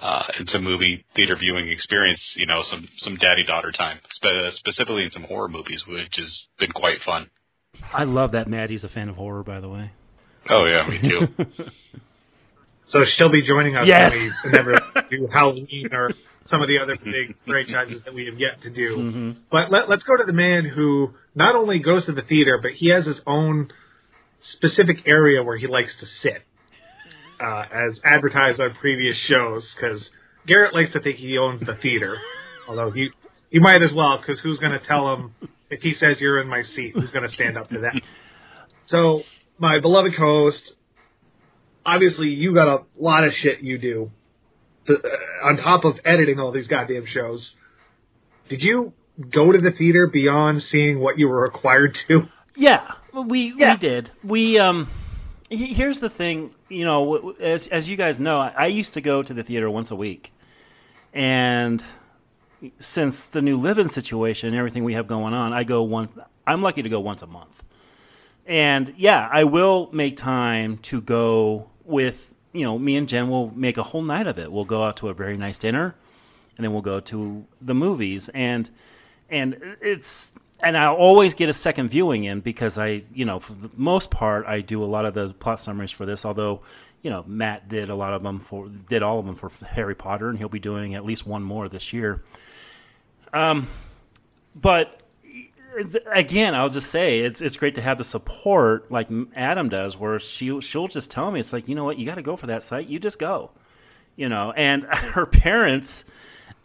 uh, 0.00 0.22
in 0.38 0.46
some 0.46 0.62
movie 0.64 1.04
theater 1.16 1.36
viewing 1.36 1.68
experience. 1.68 2.20
You 2.36 2.46
know, 2.46 2.62
some 2.70 2.88
some 2.98 3.16
daddy 3.16 3.44
daughter 3.44 3.72
time, 3.72 3.98
spe- 4.10 4.56
specifically 4.56 5.04
in 5.04 5.10
some 5.10 5.22
horror 5.24 5.48
movies, 5.48 5.82
which 5.88 6.14
has 6.16 6.40
been 6.58 6.72
quite 6.72 6.98
fun. 7.04 7.30
I 7.92 8.04
love 8.04 8.32
that 8.32 8.48
Maddie's 8.48 8.84
a 8.84 8.88
fan 8.88 9.08
of 9.08 9.16
horror, 9.16 9.42
by 9.42 9.60
the 9.60 9.68
way. 9.68 9.90
Oh 10.48 10.64
yeah, 10.66 10.86
me 10.88 10.98
too. 11.08 11.28
So 12.88 13.00
she'll 13.16 13.32
be 13.32 13.44
joining 13.46 13.76
us 13.76 13.86
Yes. 13.86 14.28
when 14.44 14.52
we 14.52 14.58
never 14.58 15.06
do 15.10 15.26
Halloween 15.32 15.88
or 15.92 16.10
some 16.50 16.60
of 16.62 16.68
the 16.68 16.78
other 16.78 16.96
big 16.96 17.34
franchises 17.46 18.02
that 18.04 18.14
we 18.14 18.26
have 18.26 18.38
yet 18.38 18.62
to 18.62 18.70
do. 18.70 18.96
Mm-hmm. 18.96 19.30
But 19.50 19.72
let, 19.72 19.88
let's 19.88 20.02
go 20.04 20.16
to 20.16 20.24
the 20.24 20.32
man 20.32 20.64
who 20.64 21.10
not 21.34 21.56
only 21.56 21.78
goes 21.78 22.04
to 22.06 22.12
the 22.12 22.22
theater, 22.22 22.58
but 22.62 22.72
he 22.72 22.90
has 22.90 23.06
his 23.06 23.20
own 23.26 23.70
specific 24.52 24.98
area 25.06 25.42
where 25.42 25.56
he 25.56 25.66
likes 25.66 25.90
to 26.00 26.06
sit, 26.22 26.42
uh, 27.40 27.64
as 27.72 28.00
advertised 28.04 28.60
on 28.60 28.74
previous 28.74 29.16
shows. 29.28 29.66
Because 29.74 30.08
Garrett 30.46 30.74
likes 30.74 30.92
to 30.92 31.00
think 31.00 31.16
he 31.16 31.38
owns 31.38 31.60
the 31.60 31.74
theater, 31.74 32.16
although 32.68 32.90
he 32.90 33.10
he 33.50 33.58
might 33.58 33.82
as 33.82 33.92
well. 33.92 34.18
Because 34.18 34.38
who's 34.40 34.58
going 34.58 34.78
to 34.78 34.86
tell 34.86 35.12
him 35.14 35.34
if 35.70 35.82
he 35.82 35.94
says 35.94 36.16
you're 36.20 36.40
in 36.40 36.48
my 36.48 36.62
seat? 36.74 36.92
Who's 36.94 37.10
going 37.10 37.28
to 37.28 37.34
stand 37.34 37.56
up 37.58 37.68
to 37.70 37.80
that? 37.80 38.02
So 38.86 39.22
my 39.58 39.80
beloved 39.80 40.12
co-host, 40.16 40.72
obviously 41.86 42.28
you 42.28 42.54
got 42.54 42.68
a 42.68 42.84
lot 42.98 43.24
of 43.24 43.32
shit 43.42 43.60
you 43.60 43.78
do 43.78 44.10
to, 44.86 44.94
uh, 44.94 45.48
on 45.48 45.56
top 45.56 45.84
of 45.84 45.96
editing 46.04 46.38
all 46.38 46.52
these 46.52 46.66
goddamn 46.66 47.06
shows. 47.06 47.50
Did 48.48 48.60
you 48.60 48.92
go 49.32 49.50
to 49.50 49.58
the 49.58 49.70
theater 49.70 50.06
beyond 50.06 50.62
seeing 50.70 51.00
what 51.00 51.18
you 51.18 51.28
were 51.28 51.40
required 51.40 51.96
to? 52.08 52.28
Yeah, 52.56 52.94
we 53.22 53.54
Yeah. 53.56 53.72
we 53.72 53.76
did. 53.78 54.10
We 54.22 54.58
um, 54.58 54.88
here's 55.50 56.00
the 56.00 56.10
thing. 56.10 56.54
You 56.68 56.84
know, 56.84 57.30
as 57.40 57.68
as 57.68 57.88
you 57.88 57.96
guys 57.96 58.18
know, 58.20 58.40
I, 58.40 58.52
I 58.56 58.66
used 58.66 58.94
to 58.94 59.00
go 59.00 59.22
to 59.22 59.34
the 59.34 59.42
theater 59.42 59.70
once 59.70 59.90
a 59.90 59.96
week, 59.96 60.32
and 61.12 61.84
since 62.78 63.26
the 63.26 63.42
new 63.42 63.58
living 63.58 63.88
situation 63.88 64.48
and 64.48 64.56
everything 64.56 64.84
we 64.84 64.94
have 64.94 65.06
going 65.06 65.34
on, 65.34 65.52
I 65.52 65.64
go 65.64 65.82
one. 65.82 66.08
I'm 66.46 66.62
lucky 66.62 66.82
to 66.82 66.88
go 66.88 67.00
once 67.00 67.22
a 67.22 67.26
month, 67.26 67.62
and 68.46 68.92
yeah, 68.96 69.28
I 69.30 69.44
will 69.44 69.88
make 69.92 70.16
time 70.16 70.78
to 70.78 71.00
go 71.00 71.68
with 71.84 72.34
you 72.52 72.64
know 72.64 72.78
me 72.78 72.96
and 72.96 73.08
Jen 73.08 73.28
will 73.28 73.50
make 73.54 73.76
a 73.76 73.82
whole 73.82 74.02
night 74.02 74.26
of 74.26 74.38
it. 74.38 74.50
We'll 74.50 74.64
go 74.64 74.84
out 74.84 74.96
to 74.98 75.08
a 75.08 75.14
very 75.14 75.36
nice 75.36 75.58
dinner, 75.58 75.94
and 76.56 76.64
then 76.64 76.72
we'll 76.72 76.82
go 76.82 77.00
to 77.00 77.44
the 77.60 77.74
movies 77.74 78.28
and 78.30 78.70
and 79.30 79.76
it's 79.80 80.32
and 80.60 80.76
I 80.76 80.86
always 80.86 81.34
get 81.34 81.48
a 81.48 81.52
second 81.52 81.88
viewing 81.88 82.24
in 82.24 82.40
because 82.40 82.78
I, 82.78 83.02
you 83.12 83.24
know, 83.24 83.38
for 83.38 83.52
the 83.52 83.70
most 83.76 84.10
part, 84.10 84.46
I 84.46 84.60
do 84.60 84.82
a 84.82 84.86
lot 84.86 85.04
of 85.04 85.14
the 85.14 85.30
plot 85.34 85.60
summaries 85.60 85.90
for 85.90 86.06
this. 86.06 86.24
Although, 86.24 86.62
you 87.02 87.10
know, 87.10 87.24
Matt 87.26 87.68
did 87.68 87.90
a 87.90 87.94
lot 87.94 88.14
of 88.14 88.22
them 88.22 88.38
for 88.38 88.68
did 88.68 89.02
all 89.02 89.18
of 89.18 89.26
them 89.26 89.34
for 89.34 89.50
Harry 89.66 89.94
Potter, 89.94 90.28
and 90.28 90.38
he'll 90.38 90.48
be 90.48 90.58
doing 90.58 90.94
at 90.94 91.04
least 91.04 91.26
one 91.26 91.42
more 91.42 91.68
this 91.68 91.92
year. 91.92 92.22
Um, 93.32 93.66
but 94.54 95.00
again, 96.12 96.54
I'll 96.54 96.70
just 96.70 96.90
say 96.90 97.20
it's 97.20 97.40
it's 97.40 97.56
great 97.56 97.74
to 97.74 97.82
have 97.82 97.98
the 97.98 98.04
support 98.04 98.90
like 98.90 99.08
Adam 99.34 99.68
does, 99.68 99.98
where 99.98 100.18
she 100.18 100.60
she'll 100.60 100.86
just 100.86 101.10
tell 101.10 101.30
me 101.30 101.40
it's 101.40 101.52
like 101.52 101.68
you 101.68 101.74
know 101.74 101.84
what 101.84 101.98
you 101.98 102.06
got 102.06 102.14
to 102.14 102.22
go 102.22 102.36
for 102.36 102.46
that 102.46 102.62
site, 102.62 102.86
you 102.86 102.98
just 102.98 103.18
go, 103.18 103.50
you 104.16 104.28
know. 104.28 104.52
And 104.52 104.84
her 104.88 105.26
parents 105.26 106.04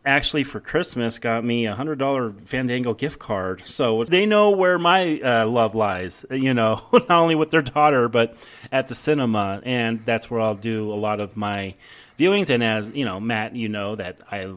actually 0.09 0.43
for 0.43 0.59
Christmas 0.59 1.19
got 1.19 1.45
me 1.45 1.65
a 1.65 1.75
hundred 1.75 1.99
dollar 1.99 2.33
Fandango 2.43 2.93
gift 2.93 3.19
card, 3.19 3.61
so 3.65 4.03
they 4.03 4.25
know 4.25 4.49
where 4.51 4.77
my 4.79 5.19
uh, 5.19 5.47
love 5.47 5.75
lies. 5.75 6.25
You 6.31 6.53
know, 6.53 6.81
not 6.93 7.11
only 7.11 7.35
with 7.35 7.51
their 7.51 7.61
daughter, 7.61 8.09
but 8.09 8.35
at 8.71 8.87
the 8.87 8.95
cinema, 8.95 9.61
and 9.63 10.05
that's 10.05 10.29
where 10.29 10.41
I'll 10.41 10.55
do 10.55 10.91
a 10.91 10.95
lot 10.95 11.19
of 11.19 11.37
my 11.37 11.75
viewings. 12.17 12.49
And 12.49 12.63
as 12.63 12.89
you 12.89 13.05
know, 13.05 13.19
Matt, 13.19 13.55
you 13.55 13.69
know 13.69 13.95
that 13.95 14.17
I. 14.31 14.53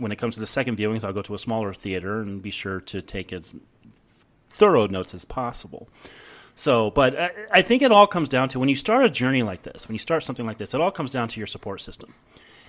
When 0.00 0.10
it 0.10 0.16
comes 0.16 0.34
to 0.34 0.40
the 0.40 0.46
second 0.48 0.76
viewings, 0.76 1.04
I'll 1.04 1.12
go 1.12 1.22
to 1.22 1.36
a 1.36 1.38
smaller 1.38 1.72
theater 1.72 2.20
and 2.20 2.42
be 2.42 2.50
sure 2.50 2.80
to 2.80 3.00
take 3.00 3.32
as 3.32 3.54
thorough 4.50 4.88
notes 4.88 5.14
as 5.14 5.24
possible. 5.24 5.88
So, 6.56 6.90
but 6.90 7.16
I, 7.16 7.30
I 7.52 7.62
think 7.62 7.80
it 7.82 7.92
all 7.92 8.08
comes 8.08 8.28
down 8.28 8.48
to 8.50 8.58
when 8.58 8.68
you 8.68 8.74
start 8.74 9.04
a 9.04 9.10
journey 9.10 9.44
like 9.44 9.62
this, 9.62 9.86
when 9.86 9.94
you 9.94 10.00
start 10.00 10.24
something 10.24 10.46
like 10.46 10.58
this, 10.58 10.74
it 10.74 10.80
all 10.80 10.90
comes 10.90 11.12
down 11.12 11.28
to 11.28 11.38
your 11.38 11.46
support 11.46 11.80
system. 11.80 12.12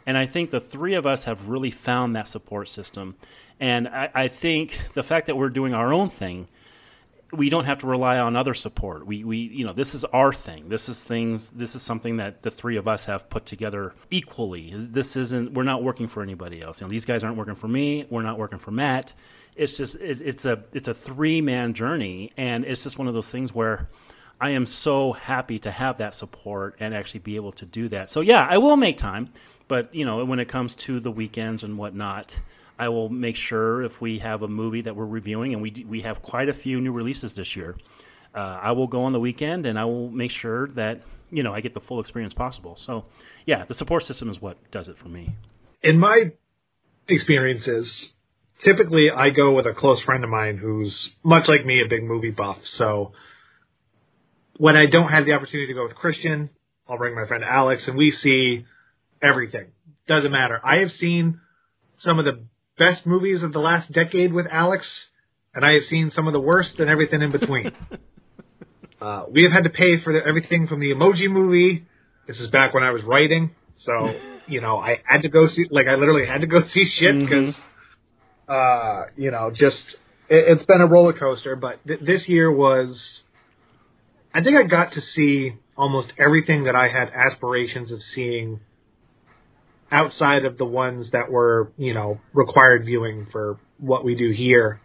And 0.06 0.18
I 0.18 0.26
think 0.26 0.52
the 0.52 0.60
three 0.60 0.94
of 0.94 1.06
us 1.06 1.24
have 1.24 1.48
really 1.48 1.72
found 1.72 2.16
that 2.16 2.28
support 2.28 2.70
system. 2.70 3.16
And 3.60 3.88
I, 3.88 4.10
I 4.14 4.28
think 4.28 4.80
the 4.94 5.04
fact 5.04 5.28
that 5.28 5.36
we're 5.36 5.50
doing 5.50 5.74
our 5.74 5.94
own 5.94 6.10
thing, 6.10 6.48
we 7.34 7.50
don't 7.50 7.66
have 7.66 7.80
to 7.80 7.88
rely 7.88 8.20
on 8.20 8.36
other 8.36 8.54
support. 8.54 9.06
We, 9.06 9.24
we, 9.24 9.38
you 9.38 9.66
know, 9.66 9.74
this 9.74 9.96
is 9.96 10.06
our 10.06 10.32
thing. 10.32 10.70
This 10.70 10.88
is 10.90 11.04
things. 11.04 11.50
This 11.50 11.76
is 11.76 11.82
something 11.82 12.18
that 12.18 12.44
the 12.44 12.52
three 12.52 12.78
of 12.78 12.88
us 12.88 13.06
have 13.06 13.30
put 13.30 13.46
together 13.46 13.94
equally. 14.12 14.74
This 14.76 15.16
isn't. 15.16 15.54
We're 15.54 15.64
not 15.64 15.84
working 15.84 16.08
for 16.08 16.22
anybody 16.22 16.62
else. 16.62 16.82
You 16.82 16.86
know, 16.86 16.92
these 16.92 17.06
guys 17.06 17.24
aren't 17.24 17.38
working 17.38 17.56
for 17.56 17.68
me. 17.68 18.06
We're 18.10 18.22
not 18.22 18.38
working 18.38 18.60
for 18.60 18.72
Matt. 18.72 19.14
It's 19.56 19.76
just. 19.76 19.96
It, 19.96 20.22
it's 20.22 20.46
a. 20.46 20.64
It's 20.72 20.88
a 20.88 20.94
three 20.94 21.42
man 21.42 21.74
journey, 21.74 22.32
and 22.38 22.64
it's 22.64 22.84
just 22.84 23.00
one 23.00 23.08
of 23.08 23.14
those 23.14 23.30
things 23.30 23.54
where. 23.54 23.90
I 24.40 24.50
am 24.50 24.66
so 24.66 25.14
happy 25.14 25.60
to 25.60 25.72
have 25.72 26.00
that 26.00 26.14
support 26.14 26.76
and 26.82 26.94
actually 26.94 27.22
be 27.22 27.38
able 27.38 27.54
to 27.54 27.66
do 27.66 27.88
that. 27.88 28.10
So 28.10 28.20
yeah, 28.20 28.46
I 28.50 28.58
will 28.58 28.76
make 28.76 28.98
time, 28.98 29.30
but 29.67 29.93
you 29.93 30.05
know, 30.05 30.24
when 30.25 30.39
it 30.39 30.48
comes 30.48 30.75
to 30.75 31.00
the 31.00 31.12
weekends 31.12 31.63
and 31.63 31.77
whatnot, 31.77 32.39
I 32.77 32.89
will 32.89 33.10
make 33.10 33.36
sure 33.36 33.84
if 33.84 34.01
we 34.01 34.19
have 34.19 34.41
a 34.41 34.48
movie 34.48 34.81
that 34.81 34.95
we're 34.95 35.05
reviewing, 35.05 35.53
and 35.53 35.62
we 35.62 35.86
we 35.88 36.01
have 36.01 36.22
quite 36.22 36.50
a 36.50 36.53
few 36.53 36.81
new 36.81 36.91
releases 36.91 37.34
this 37.34 37.55
year. 37.55 37.75
Uh, 38.34 38.60
I 38.62 38.72
will 38.74 38.88
go 38.88 39.03
on 39.03 39.13
the 39.13 39.19
weekend, 39.19 39.65
and 39.65 39.79
I 39.79 39.86
will 39.86 40.10
make 40.10 40.31
sure 40.31 40.67
that 40.69 41.01
you 41.31 41.43
know 41.43 41.53
I 41.53 41.62
get 41.62 41.74
the 41.74 41.79
full 41.79 42.00
experience 42.00 42.34
possible. 42.34 42.75
So, 42.77 43.05
yeah, 43.45 43.65
the 43.65 43.74
support 43.74 44.03
system 44.03 44.29
is 44.29 44.41
what 44.41 44.57
does 44.72 44.88
it 44.88 44.98
for 44.98 45.07
me. 45.07 45.36
In 45.81 46.00
my 46.00 46.31
experiences, 47.07 47.88
typically 48.63 49.10
I 49.15 49.29
go 49.29 49.53
with 49.53 49.65
a 49.65 49.74
close 49.74 50.01
friend 50.01 50.24
of 50.24 50.29
mine 50.29 50.57
who's 50.57 51.10
much 51.24 51.48
like 51.48 51.65
me, 51.65 51.81
a 51.86 51.89
big 51.89 52.03
movie 52.03 52.31
buff. 52.31 52.57
So 52.77 53.13
when 54.57 54.75
I 54.75 54.86
don't 54.86 55.10
have 55.10 55.25
the 55.25 55.34
opportunity 55.34 55.67
to 55.67 55.74
go 55.74 55.84
with 55.84 55.95
Christian, 55.95 56.50
I'll 56.88 56.98
bring 56.98 57.15
my 57.15 57.27
friend 57.27 57.43
Alex, 57.43 57.84
and 57.88 57.98
we 57.98 58.12
see 58.12 58.65
everything. 59.22 59.67
Doesn't 60.07 60.31
matter. 60.31 60.60
I 60.63 60.79
have 60.79 60.91
seen 61.00 61.39
some 62.00 62.19
of 62.19 62.25
the 62.25 62.45
best 62.77 63.05
movies 63.05 63.43
of 63.43 63.53
the 63.53 63.60
last 63.60 63.91
decade 63.91 64.34
with 64.34 64.45
Alex, 64.50 64.86
and 65.53 65.65
I 65.65 65.74
have 65.74 65.84
seen 65.89 66.12
some 66.15 66.27
of 66.27 66.34
the 66.34 66.41
worst 66.41 66.79
and 66.79 66.89
everything 66.89 67.22
in 67.22 67.31
between. 67.31 67.72
uh, 69.01 69.25
we 69.31 69.43
have 69.43 69.51
had 69.51 69.63
to 69.63 69.69
pay 69.69 70.01
for 70.03 70.13
the, 70.13 70.19
everything 70.25 70.67
from 70.67 70.79
the 70.79 70.88
Emoji 70.88 71.29
Movie. 71.29 71.86
This 72.27 72.38
is 72.38 72.50
back 72.50 72.74
when 72.74 72.84
I 72.84 72.91
was 72.91 73.03
writing, 73.03 73.51
so 73.79 74.13
you 74.48 74.62
know 74.62 74.77
I 74.77 75.00
had 75.05 75.22
to 75.22 75.29
go 75.29 75.48
see, 75.48 75.65
like 75.72 75.88
I 75.88 75.95
literally 75.95 76.27
had 76.27 76.41
to 76.41 76.48
go 76.48 76.62
see 76.74 76.89
shit 77.00 77.17
because, 77.17 77.55
uh, 78.48 79.05
you 79.15 79.31
know, 79.31 79.51
just 79.51 79.77
it, 80.29 80.57
it's 80.57 80.65
been 80.65 80.81
a 80.81 80.88
roller 80.88 81.13
coaster. 81.13 81.55
But 81.55 81.86
th- 81.88 82.01
this 82.01 82.27
year 82.27 82.51
was, 82.51 83.00
I 84.34 84.43
think 84.43 84.57
I 84.57 84.67
got 84.67 84.93
to 84.93 85.01
see 85.15 85.53
almost 85.77 86.12
everything 86.17 86.65
that 86.65 86.75
I 86.75 86.88
had 86.88 87.12
aspirations 87.13 87.91
of 87.91 88.00
seeing 88.13 88.60
outside 89.96 90.44
of 90.46 90.58
the 90.58 90.66
ones 90.66 91.10
that 91.12 91.32
were, 91.32 91.72
you 91.78 91.94
know, 91.94 92.20
required 92.34 92.86
viewing 92.86 93.28
for 93.32 93.58
what 93.80 94.04
we 94.04 94.16
do 94.16 94.32
here. 94.32 94.82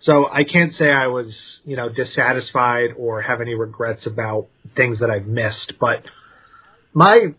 So 0.00 0.26
I 0.32 0.44
can't 0.44 0.74
say 0.74 0.90
I 0.90 1.08
was, 1.08 1.34
you 1.64 1.76
know, 1.76 1.88
dissatisfied 1.88 2.90
or 2.96 3.20
have 3.20 3.40
any 3.40 3.54
regrets 3.54 4.06
about 4.06 4.46
things 4.74 5.00
that 5.00 5.10
I've 5.10 5.26
missed, 5.26 5.74
but 5.78 6.02
my 6.94 7.34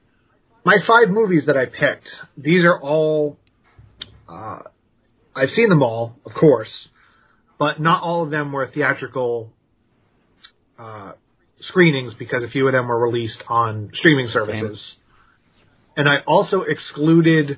my 0.66 0.76
five 0.86 1.10
movies 1.10 1.44
that 1.48 1.58
I 1.58 1.66
picked, 1.66 2.08
these 2.38 2.64
are 2.64 2.80
all 2.80 3.38
uh, 4.28 4.60
I've 5.36 5.50
seen 5.56 5.70
them 5.70 5.82
all, 5.82 6.16
of 6.26 6.34
course, 6.34 6.70
but 7.58 7.80
not 7.80 8.04
all 8.04 8.24
of 8.24 8.30
them 8.30 8.52
were 8.52 8.70
theatrical 8.72 9.52
uh, 10.78 11.14
screenings 11.70 12.14
because 12.20 12.44
a 12.44 12.50
few 12.50 12.68
of 12.68 12.74
them 12.74 12.88
were 12.88 13.00
released 13.00 13.42
on 13.48 13.90
streaming 13.96 14.28
services. 14.32 14.80
And 16.00 16.08
I 16.08 16.20
also 16.26 16.62
excluded 16.62 17.58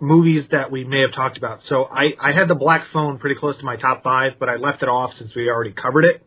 movies 0.00 0.42
that 0.50 0.72
we 0.72 0.82
may 0.82 1.02
have 1.02 1.12
talked 1.12 1.38
about. 1.38 1.60
So 1.68 1.84
I, 1.84 2.06
I 2.20 2.32
had 2.32 2.48
the 2.48 2.56
Black 2.56 2.86
Phone 2.92 3.18
pretty 3.18 3.36
close 3.36 3.56
to 3.58 3.64
my 3.64 3.76
top 3.76 4.02
five, 4.02 4.40
but 4.40 4.48
I 4.48 4.56
left 4.56 4.82
it 4.82 4.88
off 4.88 5.12
since 5.16 5.36
we 5.36 5.48
already 5.48 5.70
covered 5.70 6.04
it. 6.04 6.26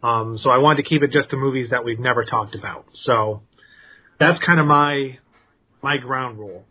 Um, 0.00 0.38
so 0.40 0.50
I 0.50 0.58
wanted 0.58 0.84
to 0.84 0.88
keep 0.88 1.02
it 1.02 1.10
just 1.10 1.30
to 1.30 1.36
movies 1.36 1.70
that 1.70 1.84
we've 1.84 1.98
never 1.98 2.24
talked 2.24 2.54
about. 2.54 2.84
So 3.02 3.42
that's 4.20 4.38
kind 4.46 4.60
of 4.60 4.66
my 4.66 5.18
my 5.82 5.96
ground 5.96 6.38
rule. 6.38 6.64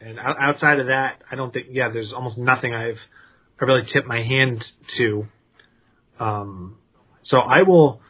And 0.00 0.20
outside 0.20 0.78
of 0.78 0.86
that, 0.86 1.20
I 1.28 1.34
don't 1.34 1.52
think 1.52 1.66
yeah, 1.72 1.88
there's 1.92 2.12
almost 2.12 2.38
nothing 2.38 2.72
I've 2.72 3.00
I 3.60 3.64
really 3.64 3.82
tipped 3.92 4.06
my 4.06 4.22
hand 4.22 4.64
to. 4.98 5.26
Um, 6.20 6.78
so 7.24 7.38
I 7.38 7.62
will 7.64 8.00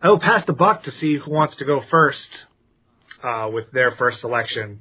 I 0.00 0.08
will 0.08 0.20
pass 0.20 0.42
the 0.46 0.54
buck 0.54 0.84
to 0.84 0.90
see 1.02 1.18
who 1.18 1.30
wants 1.30 1.54
to 1.58 1.66
go 1.66 1.82
first 1.90 2.18
uh, 3.24 3.48
with 3.52 3.70
their 3.72 3.96
first 3.96 4.20
selection, 4.20 4.80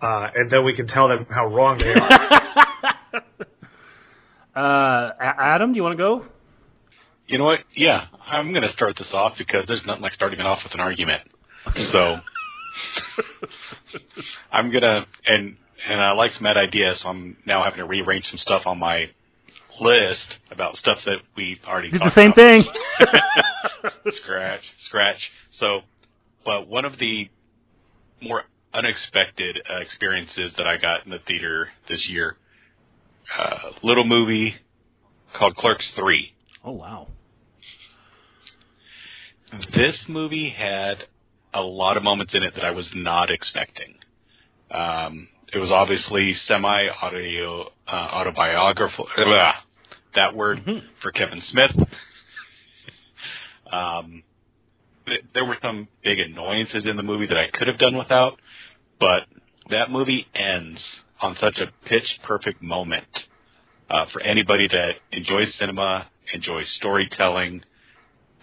uh, 0.00 0.28
and 0.34 0.50
then 0.50 0.64
we 0.64 0.74
can 0.74 0.86
tell 0.86 1.08
them 1.08 1.26
how 1.28 1.46
wrong 1.48 1.78
they 1.78 1.92
are. 1.94 3.20
Uh, 4.54 5.10
Adam, 5.18 5.72
do 5.72 5.76
you 5.78 5.82
want 5.82 5.94
to 5.96 6.00
go? 6.00 6.24
You 7.26 7.38
know 7.38 7.44
what? 7.44 7.58
Yeah, 7.74 8.06
I'm 8.24 8.52
going 8.52 8.62
to 8.62 8.70
start 8.72 8.94
this 8.96 9.08
off 9.12 9.32
because 9.36 9.64
there's 9.66 9.84
nothing 9.84 10.02
like 10.02 10.12
starting 10.12 10.38
it 10.38 10.46
off 10.46 10.60
with 10.62 10.72
an 10.74 10.80
argument. 10.80 11.22
So 11.86 12.18
I'm 14.52 14.70
gonna 14.70 15.06
and 15.26 15.56
and 15.88 16.00
I 16.00 16.12
like 16.12 16.32
some 16.34 16.44
bad 16.44 16.56
ideas, 16.56 17.00
so 17.02 17.08
I'm 17.08 17.36
now 17.46 17.64
having 17.64 17.78
to 17.78 17.84
rearrange 17.86 18.26
some 18.30 18.38
stuff 18.38 18.62
on 18.66 18.78
my 18.78 19.06
list 19.80 20.36
about 20.52 20.76
stuff 20.76 20.98
that 21.04 21.18
we 21.36 21.58
already 21.66 21.90
Did 21.90 22.02
the 22.02 22.10
same 22.10 22.30
about. 22.30 22.36
thing. 22.36 22.64
scratch, 24.22 24.62
scratch. 24.86 25.18
So, 25.58 25.80
but 26.44 26.68
one 26.68 26.84
of 26.84 26.98
the 26.98 27.28
more 28.22 28.42
unexpected 28.72 29.60
uh, 29.70 29.80
experiences 29.80 30.52
that 30.58 30.66
I 30.66 30.76
got 30.78 31.04
in 31.04 31.10
the 31.10 31.20
theater 31.26 31.68
this 31.88 32.04
year. 32.08 32.36
Uh, 33.38 33.70
little 33.82 34.04
movie 34.04 34.54
called 35.38 35.54
Clerks 35.56 35.88
Three. 35.96 36.32
Oh 36.64 36.72
wow. 36.72 37.06
This 39.74 39.96
movie 40.08 40.50
had 40.50 41.04
a 41.52 41.60
lot 41.62 41.96
of 41.96 42.02
moments 42.02 42.34
in 42.34 42.42
it 42.42 42.54
that 42.56 42.64
I 42.64 42.72
was 42.72 42.88
not 42.94 43.30
expecting. 43.30 43.94
Um, 44.70 45.28
it 45.52 45.58
was 45.58 45.70
obviously 45.70 46.34
semi 46.46 46.88
audio 47.00 47.66
uh, 47.86 47.90
autobiographical. 47.92 49.06
That 50.16 50.34
word 50.34 50.58
Mm-hmm. 50.58 50.86
for 51.00 51.12
Kevin 51.12 51.40
Smith. 51.50 51.70
um, 53.72 54.23
there 55.34 55.44
were 55.44 55.56
some 55.62 55.88
big 56.02 56.18
annoyances 56.18 56.86
in 56.86 56.96
the 56.96 57.02
movie 57.02 57.26
that 57.26 57.36
I 57.36 57.48
could 57.52 57.68
have 57.68 57.78
done 57.78 57.96
without, 57.96 58.38
but 58.98 59.22
that 59.70 59.90
movie 59.90 60.26
ends 60.34 60.80
on 61.20 61.36
such 61.40 61.58
a 61.58 61.88
pitch 61.88 62.20
perfect 62.26 62.62
moment 62.62 63.06
uh, 63.90 64.06
for 64.12 64.20
anybody 64.22 64.68
that 64.68 64.92
enjoys 65.12 65.48
cinema, 65.58 66.08
enjoys 66.32 66.66
storytelling, 66.78 67.62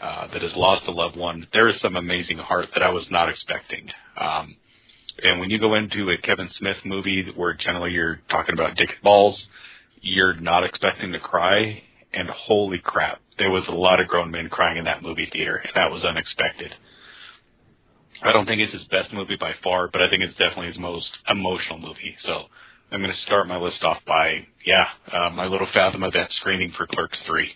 uh, 0.02 0.28
that 0.34 0.42
has 0.42 0.54
lost 0.56 0.88
a 0.88 0.92
loved 0.92 1.16
one. 1.16 1.48
There 1.54 1.68
is 1.68 1.80
some 1.80 1.96
amazing 1.96 2.38
heart 2.40 2.68
that 2.74 2.82
I 2.84 2.90
was 2.90 3.06
not 3.12 3.30
expecting. 3.30 3.88
Um, 4.20 4.56
and 5.24 5.40
when 5.40 5.50
you 5.50 5.60
go 5.60 5.76
into 5.76 6.10
a 6.10 6.18
Kevin 6.18 6.50
Smith 6.54 6.78
movie 6.86 7.28
where 7.36 7.54
generally 7.54 7.92
you're 7.92 8.20
talking 8.30 8.54
about 8.54 8.76
dick 8.76 8.90
balls, 9.04 9.46
you're 10.02 10.34
not 10.34 10.64
expecting 10.64 11.12
to 11.12 11.20
cry. 11.20 11.84
And 12.14 12.30
holy 12.30 12.80
crap, 12.80 13.20
there 13.38 13.52
was 13.52 13.68
a 13.68 13.74
lot 13.74 14.00
of 14.02 14.08
grown 14.08 14.32
men 14.32 14.50
crying 14.50 14.78
in 14.78 14.86
that 14.86 15.02
movie 15.02 15.30
theater, 15.32 15.56
and 15.56 15.72
that 15.76 15.92
was 15.92 16.04
unexpected. 16.04 16.74
I 18.22 18.34
don't 18.34 18.46
think 18.46 18.62
it's 18.62 18.74
his 18.74 18.84
best 18.86 19.14
movie 19.14 19.38
by 19.40 19.54
far, 19.64 19.88
but 19.88 20.02
I 20.02 20.10
think 20.10 20.24
it's 20.24 20.38
definitely 20.38 20.68
his 20.68 20.78
most 20.78 21.10
emotional 21.28 21.80
movie. 21.80 22.16
So 22.24 22.46
I'm 22.92 23.00
going 23.02 23.12
to 23.12 23.22
start 23.22 23.48
my 23.48 23.58
list 23.58 23.84
off 23.84 24.00
by, 24.06 24.46
yeah, 24.66 24.86
uh, 25.12 25.30
my 25.30 25.46
little 25.46 25.68
Fathom 25.74 26.04
event 26.04 26.30
screening 26.34 26.72
for 26.78 26.86
Clerks 26.86 27.18
3. 27.26 27.50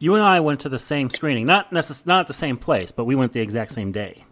You 0.00 0.14
and 0.14 0.22
I 0.22 0.40
went 0.40 0.60
to 0.60 0.68
the 0.68 0.78
same 0.78 1.08
screening, 1.08 1.46
not 1.46 1.70
necess- 1.70 2.06
not 2.06 2.26
the 2.26 2.32
same 2.32 2.56
place, 2.56 2.92
but 2.92 3.04
we 3.04 3.14
went 3.14 3.32
the 3.32 3.40
exact 3.40 3.72
same 3.72 3.90
day. 3.90 4.24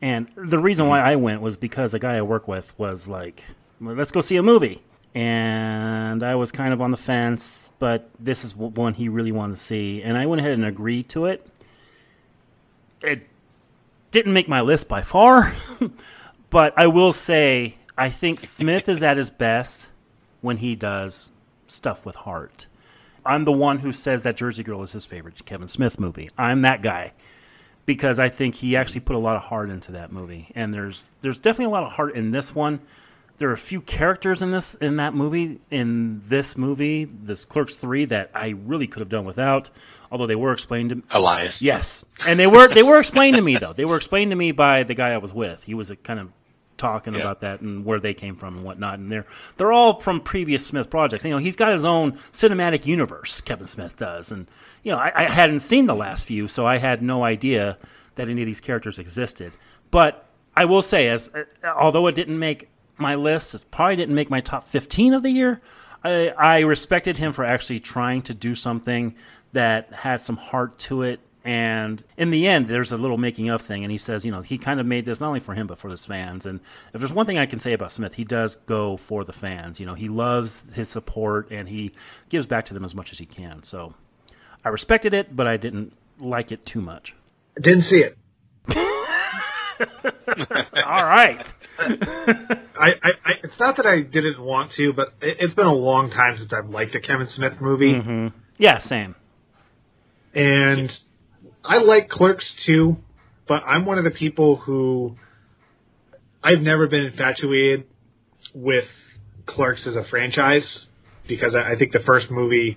And 0.00 0.28
the 0.36 0.58
reason 0.58 0.86
why 0.86 1.00
I 1.00 1.16
went 1.16 1.40
was 1.40 1.56
because 1.56 1.94
a 1.94 1.98
guy 1.98 2.16
I 2.16 2.22
work 2.22 2.46
with 2.46 2.78
was 2.78 3.08
like, 3.08 3.44
"Let's 3.80 4.10
go 4.10 4.20
see 4.20 4.36
a 4.36 4.42
movie," 4.42 4.82
and 5.14 6.22
I 6.22 6.34
was 6.34 6.50
kind 6.50 6.72
of 6.72 6.80
on 6.80 6.90
the 6.90 6.96
fence, 6.96 7.70
but 7.78 8.10
this 8.18 8.44
is 8.44 8.56
one 8.56 8.94
he 8.94 9.08
really 9.08 9.32
wanted 9.32 9.56
to 9.56 9.62
see, 9.62 10.02
and 10.02 10.18
I 10.18 10.26
went 10.26 10.40
ahead 10.40 10.52
and 10.52 10.64
agreed 10.64 11.08
to 11.10 11.26
it. 11.26 11.46
It 13.00 13.28
didn't 14.10 14.32
make 14.32 14.48
my 14.48 14.60
list 14.60 14.88
by 14.88 15.02
far, 15.02 15.54
but 16.50 16.76
I 16.76 16.86
will 16.88 17.12
say 17.12 17.76
I 17.96 18.10
think 18.10 18.40
Smith 18.40 18.88
is 18.88 19.02
at 19.02 19.16
his 19.16 19.30
best 19.30 19.88
when 20.40 20.56
he 20.56 20.74
does 20.74 21.30
stuff 21.66 22.04
with 22.04 22.16
heart. 22.16 22.66
I'm 23.24 23.44
the 23.44 23.52
one 23.52 23.78
who 23.78 23.92
says 23.92 24.22
that 24.22 24.36
Jersey 24.36 24.62
Girl 24.62 24.82
is 24.82 24.92
his 24.92 25.06
favorite 25.06 25.44
Kevin 25.44 25.68
Smith 25.68 25.98
movie. 25.98 26.28
I'm 26.36 26.62
that 26.62 26.82
guy 26.82 27.12
because 27.86 28.18
I 28.18 28.28
think 28.28 28.56
he 28.56 28.76
actually 28.76 29.00
put 29.00 29.16
a 29.16 29.18
lot 29.18 29.36
of 29.36 29.42
heart 29.42 29.70
into 29.70 29.92
that 29.92 30.12
movie, 30.12 30.50
and 30.54 30.74
there's 30.74 31.10
there's 31.20 31.38
definitely 31.38 31.66
a 31.66 31.76
lot 31.76 31.84
of 31.84 31.92
heart 31.92 32.14
in 32.14 32.32
this 32.32 32.54
one. 32.54 32.80
There 33.38 33.48
are 33.50 33.52
a 33.54 33.58
few 33.58 33.80
characters 33.80 34.42
in 34.42 34.50
this 34.52 34.74
in 34.76 34.96
that 34.96 35.14
movie 35.14 35.60
in 35.70 36.22
this 36.28 36.56
movie, 36.56 37.04
this 37.04 37.44
Clerks 37.44 37.74
three, 37.76 38.04
that 38.06 38.30
I 38.34 38.50
really 38.64 38.86
could 38.86 39.00
have 39.00 39.08
done 39.08 39.24
without. 39.24 39.70
Although 40.12 40.26
they 40.26 40.36
were 40.36 40.52
explained 40.52 40.90
to 40.90 40.96
me 40.96 41.02
Elias. 41.10 41.56
Yes, 41.60 42.04
and 42.24 42.38
they 42.38 42.46
were 42.46 42.72
they 42.72 42.84
were 42.84 42.98
explained 43.00 43.36
to 43.36 43.42
me 43.42 43.56
though. 43.56 43.72
They 43.72 43.84
were 43.84 43.96
explained 43.96 44.30
to 44.30 44.36
me 44.36 44.52
by 44.52 44.84
the 44.84 44.94
guy 44.94 45.10
I 45.12 45.16
was 45.18 45.32
with. 45.34 45.64
He 45.64 45.74
was 45.74 45.90
uh, 45.90 45.96
kind 46.04 46.20
of 46.20 46.30
talking 46.76 47.14
Yeah. 47.14 47.20
about 47.20 47.40
that 47.40 47.60
and 47.60 47.84
where 47.84 47.98
they 48.00 48.14
came 48.14 48.34
from 48.36 48.56
and 48.56 48.64
whatnot. 48.64 48.98
And 49.00 49.10
they're 49.10 49.26
they're 49.56 49.72
all 49.72 50.00
from 50.00 50.20
previous 50.20 50.64
Smith 50.64 50.88
projects. 50.88 51.24
You 51.24 51.30
know, 51.32 51.38
he's 51.38 51.56
got 51.56 51.72
his 51.72 51.84
own 51.84 52.12
cinematic 52.32 52.86
universe. 52.86 53.40
Kevin 53.40 53.66
Smith 53.66 53.96
does, 53.96 54.30
and 54.30 54.46
you 54.84 54.92
know, 54.92 54.98
I, 54.98 55.10
I 55.14 55.22
hadn't 55.24 55.60
seen 55.60 55.86
the 55.86 55.94
last 55.96 56.26
few, 56.26 56.46
so 56.46 56.66
I 56.66 56.78
had 56.78 57.02
no 57.02 57.24
idea 57.24 57.78
that 58.14 58.28
any 58.28 58.42
of 58.42 58.46
these 58.46 58.60
characters 58.60 59.00
existed. 59.00 59.52
But 59.90 60.24
I 60.56 60.66
will 60.66 60.82
say, 60.82 61.08
as 61.08 61.28
uh, 61.34 61.42
although 61.76 62.06
it 62.06 62.14
didn't 62.14 62.38
make 62.38 62.68
my 62.96 63.14
list, 63.14 63.54
it 63.54 63.64
probably 63.70 63.96
didn't 63.96 64.14
make 64.14 64.30
my 64.30 64.40
top 64.40 64.66
fifteen 64.66 65.14
of 65.14 65.22
the 65.22 65.30
year. 65.30 65.60
I, 66.04 66.28
I 66.30 66.58
respected 66.60 67.16
him 67.16 67.32
for 67.32 67.44
actually 67.44 67.80
trying 67.80 68.22
to 68.22 68.34
do 68.34 68.54
something 68.54 69.14
that 69.52 69.92
had 69.92 70.20
some 70.20 70.36
heart 70.36 70.78
to 70.80 71.02
it. 71.02 71.20
And 71.46 72.02
in 72.16 72.30
the 72.30 72.46
end, 72.48 72.68
there's 72.68 72.92
a 72.92 72.96
little 72.96 73.18
making 73.18 73.50
of 73.50 73.60
thing, 73.60 73.84
and 73.84 73.92
he 73.92 73.98
says, 73.98 74.24
you 74.24 74.32
know, 74.32 74.40
he 74.40 74.56
kind 74.56 74.80
of 74.80 74.86
made 74.86 75.04
this 75.04 75.20
not 75.20 75.28
only 75.28 75.40
for 75.40 75.52
him 75.54 75.66
but 75.66 75.78
for 75.78 75.90
his 75.90 76.04
fans. 76.04 76.46
And 76.46 76.60
if 76.94 77.00
there's 77.00 77.12
one 77.12 77.26
thing 77.26 77.36
I 77.36 77.44
can 77.44 77.60
say 77.60 77.74
about 77.74 77.92
Smith, 77.92 78.14
he 78.14 78.24
does 78.24 78.56
go 78.56 78.96
for 78.96 79.24
the 79.24 79.32
fans. 79.32 79.78
You 79.78 79.84
know, 79.84 79.94
he 79.94 80.08
loves 80.08 80.64
his 80.74 80.88
support 80.88 81.50
and 81.50 81.68
he 81.68 81.92
gives 82.30 82.46
back 82.46 82.64
to 82.66 82.74
them 82.74 82.84
as 82.84 82.94
much 82.94 83.12
as 83.12 83.18
he 83.18 83.26
can. 83.26 83.62
So 83.62 83.92
I 84.64 84.70
respected 84.70 85.12
it, 85.12 85.36
but 85.36 85.46
I 85.46 85.58
didn't 85.58 85.92
like 86.18 86.50
it 86.50 86.64
too 86.64 86.80
much. 86.80 87.14
Didn't 87.60 87.84
see 87.90 88.04
it. 88.04 88.16
All 90.86 91.04
right. 91.04 91.54
I, 91.78 91.88
I, 92.78 93.10
I 93.24 93.30
it's 93.42 93.58
not 93.58 93.76
that 93.76 93.86
I 93.86 94.00
didn't 94.00 94.40
want 94.40 94.72
to, 94.76 94.92
but 94.92 95.14
it, 95.20 95.36
it's 95.40 95.54
been 95.54 95.66
a 95.66 95.74
long 95.74 96.10
time 96.10 96.36
since 96.38 96.52
I've 96.52 96.70
liked 96.70 96.94
a 96.94 97.00
Kevin 97.00 97.28
Smith 97.34 97.54
movie, 97.60 97.94
mm-hmm. 97.94 98.28
Yeah, 98.58 98.78
same. 98.78 99.16
and 100.34 100.90
I 101.64 101.78
like 101.78 102.08
Clerks 102.08 102.44
too, 102.66 102.96
but 103.48 103.62
I'm 103.66 103.84
one 103.86 103.98
of 103.98 104.04
the 104.04 104.10
people 104.10 104.56
who 104.56 105.16
I've 106.42 106.60
never 106.60 106.86
been 106.86 107.02
infatuated 107.02 107.84
with 108.54 108.84
Clerks 109.46 109.86
as 109.86 109.96
a 109.96 110.04
franchise 110.10 110.86
because 111.26 111.54
I, 111.54 111.72
I 111.72 111.76
think 111.76 111.92
the 111.92 112.02
first 112.06 112.30
movie 112.30 112.76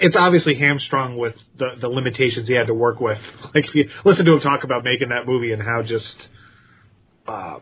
it's 0.00 0.16
obviously 0.18 0.54
hamstrung 0.56 1.16
with 1.16 1.34
the 1.58 1.70
the 1.80 1.88
limitations 1.88 2.48
he 2.48 2.54
had 2.54 2.66
to 2.68 2.74
work 2.74 3.00
with. 3.00 3.18
Like 3.54 3.68
if 3.68 3.74
you 3.74 3.88
listen 4.04 4.24
to 4.26 4.32
him 4.34 4.40
talk 4.40 4.64
about 4.64 4.84
making 4.84 5.08
that 5.10 5.26
movie 5.26 5.52
and 5.52 5.62
how 5.62 5.82
just 5.82 6.16
uh, 7.26 7.58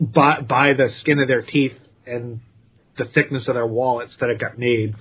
by 0.00 0.40
by 0.40 0.72
the 0.74 0.88
skin 1.00 1.18
of 1.18 1.28
their 1.28 1.42
teeth 1.42 1.72
and 2.06 2.40
the 2.96 3.04
thickness 3.06 3.46
of 3.48 3.54
their 3.54 3.66
wallets 3.66 4.12
that 4.20 4.28
it 4.30 4.38
got 4.40 4.58
made. 4.58 4.94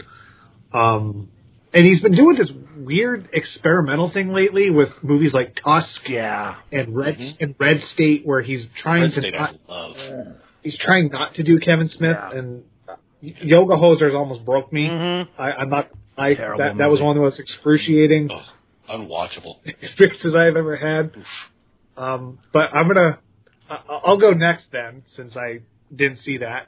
Um, 0.73 1.30
and 1.73 1.86
he's 1.86 2.02
been 2.02 2.15
doing 2.15 2.38
this 2.38 2.50
weird 2.78 3.30
experimental 3.34 4.10
thing 4.12 4.32
lately 4.34 4.69
with 4.69 4.89
movies 5.04 5.34
like 5.34 5.56
Tusk 5.63 6.08
Yeah. 6.08 6.56
and 6.71 6.95
Red 6.95 7.17
and 7.39 7.56
Red 7.60 7.82
State, 7.93 8.26
where 8.26 8.41
he's 8.41 8.65
trying 8.82 9.02
Red 9.04 9.12
to 9.13 9.19
State 9.21 9.34
not, 9.34 9.56
he's 10.63 10.78
trying 10.78 11.10
not 11.10 11.34
to 11.36 11.43
do 11.43 11.60
Kevin 11.60 11.89
Smith, 11.89 12.15
Yeah. 12.17 12.38
and 12.39 12.63
uh, 12.88 12.95
Yoga 13.21 13.73
Hosers 13.76 14.15
almost 14.15 14.45
broke 14.45 14.71
me. 14.71 14.88
Mhm. 14.88 15.28
I, 15.38 15.52
I'm 15.54 15.69
not. 15.69 15.89
I 16.17 16.34
Terrible 16.34 16.58
that, 16.58 16.77
that 16.77 16.89
was 16.89 16.99
one 16.99 17.15
of 17.15 17.21
the 17.21 17.30
most 17.30 17.39
excruciating 17.39 18.30
Ugh, 18.32 18.41
unwatchable. 18.89 19.58
experiences 19.82 20.34
I've 20.36 20.56
ever 20.56 20.75
had. 20.75 21.12
Um, 21.95 22.39
but 22.53 22.73
I'm 22.73 22.88
gonna, 22.88 23.19
I'll 23.69 24.17
go 24.17 24.32
next 24.32 24.65
then, 24.71 25.03
since 25.15 25.36
I 25.36 25.60
didn't 25.95 26.19
see 26.23 26.38
that. 26.38 26.67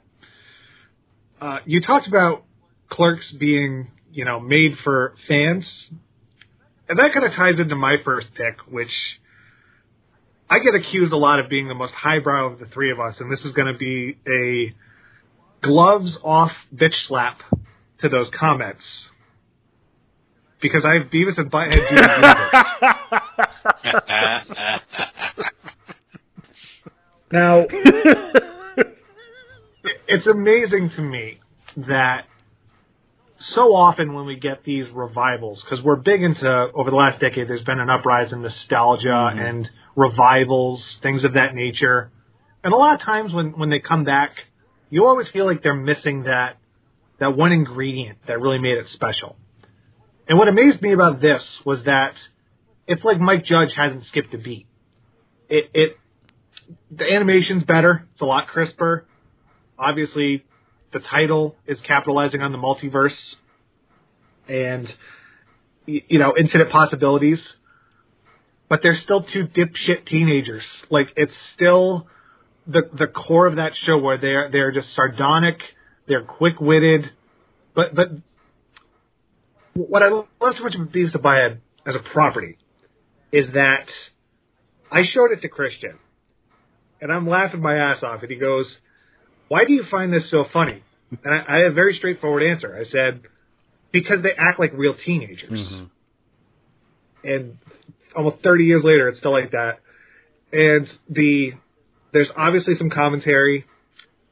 Uh, 1.40 1.58
you 1.64 1.80
talked 1.80 2.06
about 2.06 2.44
Clerks 2.90 3.32
being, 3.38 3.90
you 4.12 4.24
know, 4.24 4.40
made 4.40 4.72
for 4.84 5.14
fans, 5.26 5.64
and 6.88 6.98
that 6.98 7.10
kind 7.14 7.24
of 7.24 7.32
ties 7.32 7.58
into 7.58 7.76
my 7.76 7.96
first 8.04 8.28
pick, 8.34 8.58
which 8.70 8.90
I 10.48 10.58
get 10.58 10.74
accused 10.74 11.12
a 11.12 11.16
lot 11.16 11.38
of 11.38 11.48
being 11.48 11.68
the 11.68 11.74
most 11.74 11.94
highbrow 11.94 12.52
of 12.52 12.58
the 12.58 12.66
three 12.66 12.90
of 12.90 12.98
us, 12.98 13.14
and 13.20 13.32
this 13.32 13.40
is 13.44 13.52
going 13.52 13.72
to 13.72 13.78
be 13.78 14.16
a 14.28 14.74
gloves 15.64 16.18
off 16.24 16.50
bitch 16.74 16.94
slap 17.06 17.40
to 18.00 18.08
those 18.08 18.28
comments. 18.38 18.82
Because 20.60 20.84
I 20.84 20.94
have 20.94 21.10
Beavis 21.10 21.38
and 21.38 21.50
Butthead 21.50 21.72
do 21.72 21.96
the 21.96 22.80
Now, 27.32 27.64
it's 30.08 30.26
amazing 30.26 30.90
to 30.96 31.00
me 31.00 31.38
that 31.76 32.26
so 33.38 33.74
often 33.74 34.14
when 34.14 34.26
we 34.26 34.36
get 34.36 34.64
these 34.64 34.86
revivals, 34.92 35.62
because 35.62 35.82
we're 35.84 35.96
big 35.96 36.22
into, 36.22 36.68
over 36.74 36.90
the 36.90 36.96
last 36.96 37.20
decade, 37.20 37.48
there's 37.48 37.64
been 37.64 37.80
an 37.80 37.88
uprise 37.88 38.32
in 38.32 38.42
nostalgia 38.42 39.08
mm-hmm. 39.08 39.38
and 39.38 39.70
revivals, 39.96 40.84
things 41.02 41.24
of 41.24 41.34
that 41.34 41.54
nature. 41.54 42.10
And 42.62 42.72
a 42.72 42.76
lot 42.76 42.94
of 42.94 43.00
times 43.00 43.32
when, 43.32 43.58
when 43.58 43.70
they 43.70 43.78
come 43.78 44.04
back, 44.04 44.32
you 44.90 45.06
always 45.06 45.28
feel 45.28 45.46
like 45.46 45.62
they're 45.62 45.74
missing 45.74 46.24
that, 46.24 46.58
that 47.18 47.36
one 47.36 47.52
ingredient 47.52 48.18
that 48.26 48.40
really 48.40 48.58
made 48.58 48.76
it 48.76 48.86
special. 48.92 49.36
And 50.30 50.38
what 50.38 50.48
amazed 50.48 50.80
me 50.80 50.92
about 50.92 51.20
this 51.20 51.42
was 51.66 51.84
that 51.86 52.14
it's 52.86 53.02
like 53.04 53.18
Mike 53.20 53.44
Judge 53.44 53.70
hasn't 53.76 54.06
skipped 54.06 54.32
a 54.32 54.38
beat. 54.38 54.66
It, 55.48 55.70
it, 55.74 55.96
the 56.90 57.04
animation's 57.04 57.64
better. 57.64 58.06
It's 58.12 58.22
a 58.22 58.24
lot 58.24 58.46
crisper. 58.46 59.06
Obviously, 59.76 60.44
the 60.92 61.00
title 61.00 61.56
is 61.66 61.78
capitalizing 61.86 62.42
on 62.42 62.52
the 62.52 62.58
multiverse 62.58 63.16
and 64.48 64.88
you 65.86 66.20
know 66.20 66.34
infinite 66.38 66.70
possibilities. 66.70 67.40
but 68.70 68.80
they're 68.82 68.98
still 69.02 69.22
two 69.24 69.46
dipshit 69.46 70.06
teenagers. 70.06 70.62
Like 70.88 71.08
it's 71.16 71.32
still 71.54 72.06
the 72.66 72.82
the 72.96 73.08
core 73.08 73.46
of 73.46 73.56
that 73.56 73.72
show 73.84 73.98
where 73.98 74.16
they're 74.16 74.48
they're 74.50 74.72
just 74.72 74.94
sardonic, 74.94 75.58
they're 76.06 76.22
quick 76.22 76.60
witted, 76.60 77.10
but 77.74 77.94
but 77.94 78.08
what 79.74 80.02
I 80.02 80.08
love 80.08 80.26
so 80.40 80.62
much 80.62 80.74
about 80.74 80.92
Beavis 80.92 81.14
and 81.14 81.22
Butthead 81.22 81.58
as 81.86 81.94
a 81.94 82.00
property 82.12 82.58
is 83.32 83.46
that 83.54 83.86
I 84.90 85.02
showed 85.12 85.32
it 85.32 85.42
to 85.42 85.48
Christian, 85.48 85.98
and 87.00 87.12
I'm 87.12 87.28
laughing 87.28 87.60
my 87.60 87.76
ass 87.76 88.02
off, 88.02 88.22
and 88.22 88.30
he 88.30 88.36
goes, 88.36 88.66
"Why 89.48 89.64
do 89.66 89.72
you 89.72 89.84
find 89.90 90.12
this 90.12 90.30
so 90.30 90.44
funny?" 90.52 90.82
And 91.24 91.34
I, 91.34 91.54
I 91.54 91.56
had 91.58 91.66
a 91.66 91.72
very 91.72 91.96
straightforward 91.96 92.42
answer. 92.42 92.76
I 92.76 92.84
said, 92.84 93.22
"Because 93.92 94.22
they 94.22 94.32
act 94.36 94.58
like 94.58 94.72
real 94.74 94.94
teenagers." 94.94 95.50
Mm-hmm. 95.50 95.84
And 97.22 97.58
almost 98.16 98.42
30 98.42 98.64
years 98.64 98.82
later, 98.84 99.08
it's 99.08 99.18
still 99.18 99.32
like 99.32 99.52
that. 99.52 99.80
And 100.52 100.88
the 101.08 101.52
there's 102.12 102.30
obviously 102.36 102.74
some 102.76 102.90
commentary. 102.90 103.66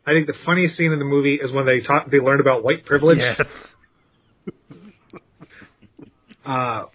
I 0.07 0.12
think 0.12 0.27
the 0.27 0.35
funniest 0.44 0.77
scene 0.77 0.92
in 0.92 0.98
the 0.98 1.05
movie 1.05 1.35
is 1.35 1.53
when 1.53 1.66
they 1.66 1.81
talk, 1.81 2.11
they 2.11 2.18
learn 2.18 2.40
about 2.40 2.64
white 2.64 2.87
privilege. 2.87 3.18
Yes. 3.18 3.77
Uh, 6.49 6.87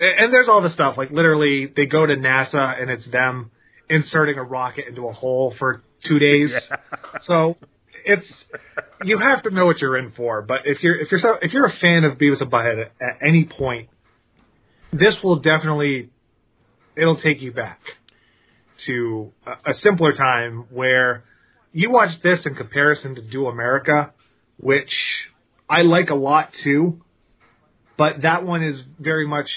and 0.00 0.32
there's 0.32 0.48
all 0.48 0.60
the 0.60 0.70
stuff 0.70 0.96
like 0.96 1.10
literally 1.10 1.72
they 1.74 1.86
go 1.86 2.04
to 2.04 2.16
NASA 2.16 2.80
and 2.80 2.90
it's 2.90 3.08
them 3.10 3.50
inserting 3.88 4.36
a 4.38 4.42
rocket 4.42 4.86
into 4.88 5.08
a 5.08 5.12
hole 5.12 5.54
for 5.58 5.82
two 6.06 6.18
days. 6.18 6.50
So 7.24 7.56
it's 8.04 8.26
you 9.04 9.18
have 9.18 9.42
to 9.44 9.50
know 9.50 9.66
what 9.66 9.80
you're 9.80 9.96
in 9.96 10.12
for. 10.12 10.42
But 10.42 10.60
if 10.64 10.82
you're 10.82 11.00
if 11.00 11.10
you're 11.10 11.20
so, 11.20 11.34
if 11.40 11.52
you're 11.52 11.66
a 11.66 11.76
fan 11.80 12.04
of 12.04 12.18
Beavis 12.18 12.40
and 12.40 12.50
Butthead 12.50 12.86
at, 12.86 12.92
at 13.00 13.26
any 13.26 13.44
point, 13.44 13.88
this 14.92 15.14
will 15.22 15.36
definitely 15.36 16.10
it'll 16.96 17.20
take 17.20 17.40
you 17.40 17.52
back 17.52 17.80
to 18.86 19.32
a, 19.46 19.70
a 19.70 19.74
simpler 19.82 20.12
time 20.12 20.66
where 20.70 21.24
you 21.72 21.90
watch 21.90 22.10
this 22.22 22.40
in 22.44 22.54
comparison 22.54 23.14
to 23.14 23.22
Do 23.22 23.46
America, 23.46 24.12
which 24.58 24.92
I 25.68 25.82
like 25.82 26.10
a 26.10 26.14
lot 26.14 26.50
too, 26.64 27.02
but 27.98 28.22
that 28.22 28.44
one 28.46 28.62
is 28.62 28.80
very 28.98 29.26
much 29.26 29.48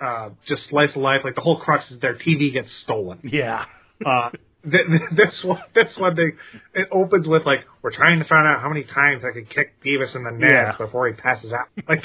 uh, 0.00 0.04
uh, 0.04 0.30
just 0.46 0.68
slice 0.68 0.90
of 0.90 1.02
life. 1.02 1.22
Like 1.24 1.34
the 1.34 1.40
whole 1.40 1.58
crux 1.58 1.90
is 1.90 1.98
their 2.00 2.14
TV 2.14 2.52
gets 2.52 2.68
stolen. 2.84 3.18
Yeah. 3.24 3.64
Uh, 4.04 4.30
th- 4.62 4.86
th- 4.86 5.02
this 5.16 5.42
one, 5.42 5.62
this 5.74 5.96
one, 5.96 6.14
they 6.14 6.80
it 6.80 6.88
opens 6.92 7.26
with 7.26 7.44
like, 7.44 7.60
"We're 7.82 7.94
trying 7.94 8.20
to 8.20 8.24
find 8.26 8.46
out 8.46 8.60
how 8.60 8.68
many 8.68 8.84
times 8.84 9.24
I 9.28 9.32
can 9.32 9.46
kick 9.46 9.82
Beavis 9.84 10.14
in 10.14 10.22
the 10.24 10.30
nuts 10.30 10.52
Yeah. 10.52 10.76
before 10.76 11.08
he 11.08 11.14
passes 11.14 11.52
out." 11.52 11.66
Like, 11.88 12.02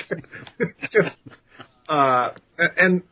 it's 0.59 0.93
just, 0.93 1.15
uh, 1.87 2.29
and 2.57 3.03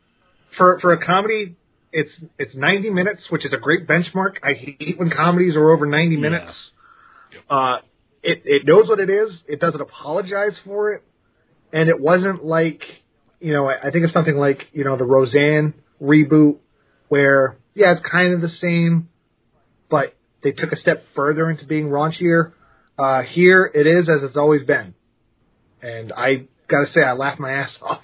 for 0.56 0.78
for 0.80 0.92
a 0.92 1.04
comedy, 1.04 1.56
it's 1.92 2.10
it's 2.38 2.54
90 2.54 2.90
minutes, 2.90 3.22
which 3.30 3.44
is 3.46 3.52
a 3.52 3.56
great 3.58 3.86
benchmark. 3.86 4.36
I 4.42 4.54
hate 4.54 4.98
when 4.98 5.10
comedies 5.10 5.54
are 5.56 5.70
over 5.70 5.86
90 5.86 6.16
minutes. 6.16 6.52
Uh, 7.48 7.76
it 8.22 8.42
it 8.44 8.62
knows 8.66 8.88
what 8.88 9.00
it 9.00 9.10
is. 9.10 9.30
It 9.46 9.60
doesn't 9.60 9.80
apologize 9.80 10.54
for 10.64 10.92
it, 10.92 11.02
and 11.72 11.88
it 11.88 12.00
wasn't 12.00 12.44
like 12.44 12.82
you 13.40 13.52
know. 13.52 13.68
I, 13.68 13.90
think 13.90 14.04
it's 14.04 14.12
something 14.12 14.36
like 14.36 14.66
you 14.72 14.84
know 14.84 14.96
the 14.96 15.04
Roseanne 15.04 15.74
reboot, 16.02 16.58
where 17.08 17.56
yeah, 17.74 17.92
it's 17.92 18.02
kind 18.10 18.32
of 18.34 18.40
the 18.40 18.50
same, 18.60 19.08
but 19.88 20.14
they 20.42 20.52
took 20.52 20.72
a 20.72 20.76
step 20.76 21.04
further 21.14 21.50
into 21.50 21.66
being 21.66 21.88
raunchier. 21.88 22.52
Uh, 22.98 23.22
here 23.22 23.70
it 23.72 23.86
is 23.86 24.08
as 24.08 24.22
it's 24.22 24.36
always 24.36 24.64
been, 24.64 24.94
and 25.82 26.12
I 26.12 26.48
gotta 26.68 26.92
say 26.92 27.02
I 27.02 27.12
laughed 27.12 27.40
my 27.40 27.52
ass 27.52 27.76
off. 27.80 28.02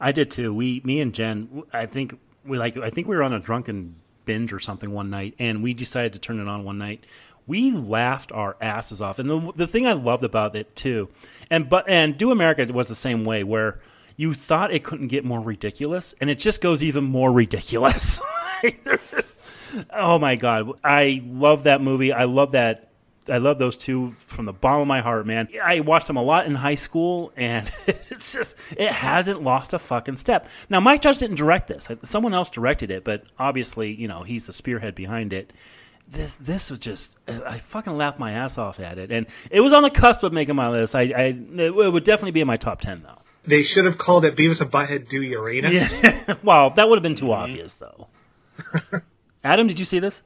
I 0.00 0.12
did 0.12 0.30
too. 0.30 0.54
We, 0.54 0.80
me 0.84 1.00
and 1.00 1.12
Jen, 1.12 1.64
I 1.72 1.86
think 1.86 2.18
we 2.44 2.58
like. 2.58 2.76
I 2.76 2.90
think 2.90 3.08
we 3.08 3.16
were 3.16 3.22
on 3.22 3.32
a 3.32 3.40
drunken 3.40 3.96
binge 4.24 4.52
or 4.52 4.60
something 4.60 4.92
one 4.92 5.10
night, 5.10 5.34
and 5.38 5.62
we 5.62 5.74
decided 5.74 6.12
to 6.12 6.18
turn 6.18 6.38
it 6.38 6.46
on 6.46 6.62
one 6.62 6.78
night. 6.78 7.04
We 7.48 7.72
laughed 7.72 8.30
our 8.30 8.56
asses 8.60 9.00
off, 9.00 9.18
and 9.18 9.28
the 9.28 9.52
the 9.56 9.66
thing 9.66 9.86
I 9.86 9.94
loved 9.94 10.22
about 10.22 10.54
it 10.54 10.76
too, 10.76 11.08
and 11.50 11.68
but 11.68 11.88
and 11.88 12.16
Do 12.16 12.30
America 12.30 12.64
was 12.72 12.86
the 12.86 12.94
same 12.94 13.24
way, 13.24 13.42
where 13.42 13.80
you 14.16 14.34
thought 14.34 14.72
it 14.72 14.84
couldn't 14.84 15.08
get 15.08 15.24
more 15.24 15.40
ridiculous, 15.40 16.14
and 16.20 16.28
it 16.28 16.38
just 16.38 16.60
goes 16.60 16.82
even 16.82 17.04
more 17.04 17.32
ridiculous. 17.32 18.20
Oh 19.92 20.18
my 20.18 20.34
god, 20.34 20.80
I 20.82 21.22
love 21.26 21.64
that 21.64 21.82
movie. 21.82 22.10
I 22.10 22.24
love 22.24 22.52
that 22.52 22.88
I 23.28 23.38
love 23.38 23.58
those 23.58 23.76
two 23.76 24.14
from 24.26 24.46
the 24.46 24.52
bottom 24.52 24.82
of 24.82 24.86
my 24.86 25.00
heart, 25.00 25.26
man. 25.26 25.48
I 25.62 25.80
watched 25.80 26.06
them 26.06 26.16
a 26.16 26.22
lot 26.22 26.46
in 26.46 26.54
high 26.54 26.74
school, 26.74 27.32
and 27.36 27.70
it's 27.86 28.32
just 28.32 28.56
it 28.76 28.90
hasn't 28.90 29.42
lost 29.42 29.74
a 29.74 29.78
fucking 29.78 30.16
step. 30.16 30.48
Now, 30.68 30.80
Mike 30.80 31.02
Judge 31.02 31.18
didn't 31.18 31.36
direct 31.36 31.68
this; 31.68 31.88
someone 32.02 32.34
else 32.34 32.50
directed 32.50 32.90
it, 32.90 33.04
but 33.04 33.24
obviously, 33.38 33.92
you 33.92 34.08
know, 34.08 34.22
he's 34.22 34.46
the 34.46 34.52
spearhead 34.52 34.94
behind 34.94 35.32
it. 35.32 35.52
This 36.10 36.36
this 36.36 36.70
was 36.70 36.78
just 36.78 37.16
I 37.28 37.58
fucking 37.58 37.96
laughed 37.96 38.18
my 38.18 38.32
ass 38.32 38.56
off 38.56 38.80
at 38.80 38.96
it, 38.98 39.12
and 39.12 39.26
it 39.50 39.60
was 39.60 39.72
on 39.74 39.82
the 39.82 39.90
cusp 39.90 40.22
of 40.22 40.32
making 40.32 40.56
my 40.56 40.68
list. 40.70 40.94
I, 40.94 41.02
I 41.02 41.36
it 41.60 41.74
would 41.74 42.04
definitely 42.04 42.30
be 42.30 42.40
in 42.40 42.46
my 42.46 42.56
top 42.56 42.80
ten 42.80 43.02
though. 43.02 43.18
They 43.46 43.62
should 43.74 43.84
have 43.84 43.98
called 43.98 44.24
it 44.24 44.36
Beavis 44.36 44.60
and 44.60 44.70
Butthead 44.70 45.08
Do 45.10 45.20
Uranus. 45.22 45.72
Yeah, 45.72 46.34
well, 46.42 46.70
that 46.70 46.88
would 46.88 46.96
have 46.96 47.02
been 47.02 47.14
too 47.14 47.32
obvious 47.32 47.74
though. 47.74 48.08
Adam, 49.44 49.66
did 49.66 49.78
you 49.78 49.84
see 49.84 49.98
this? 49.98 50.22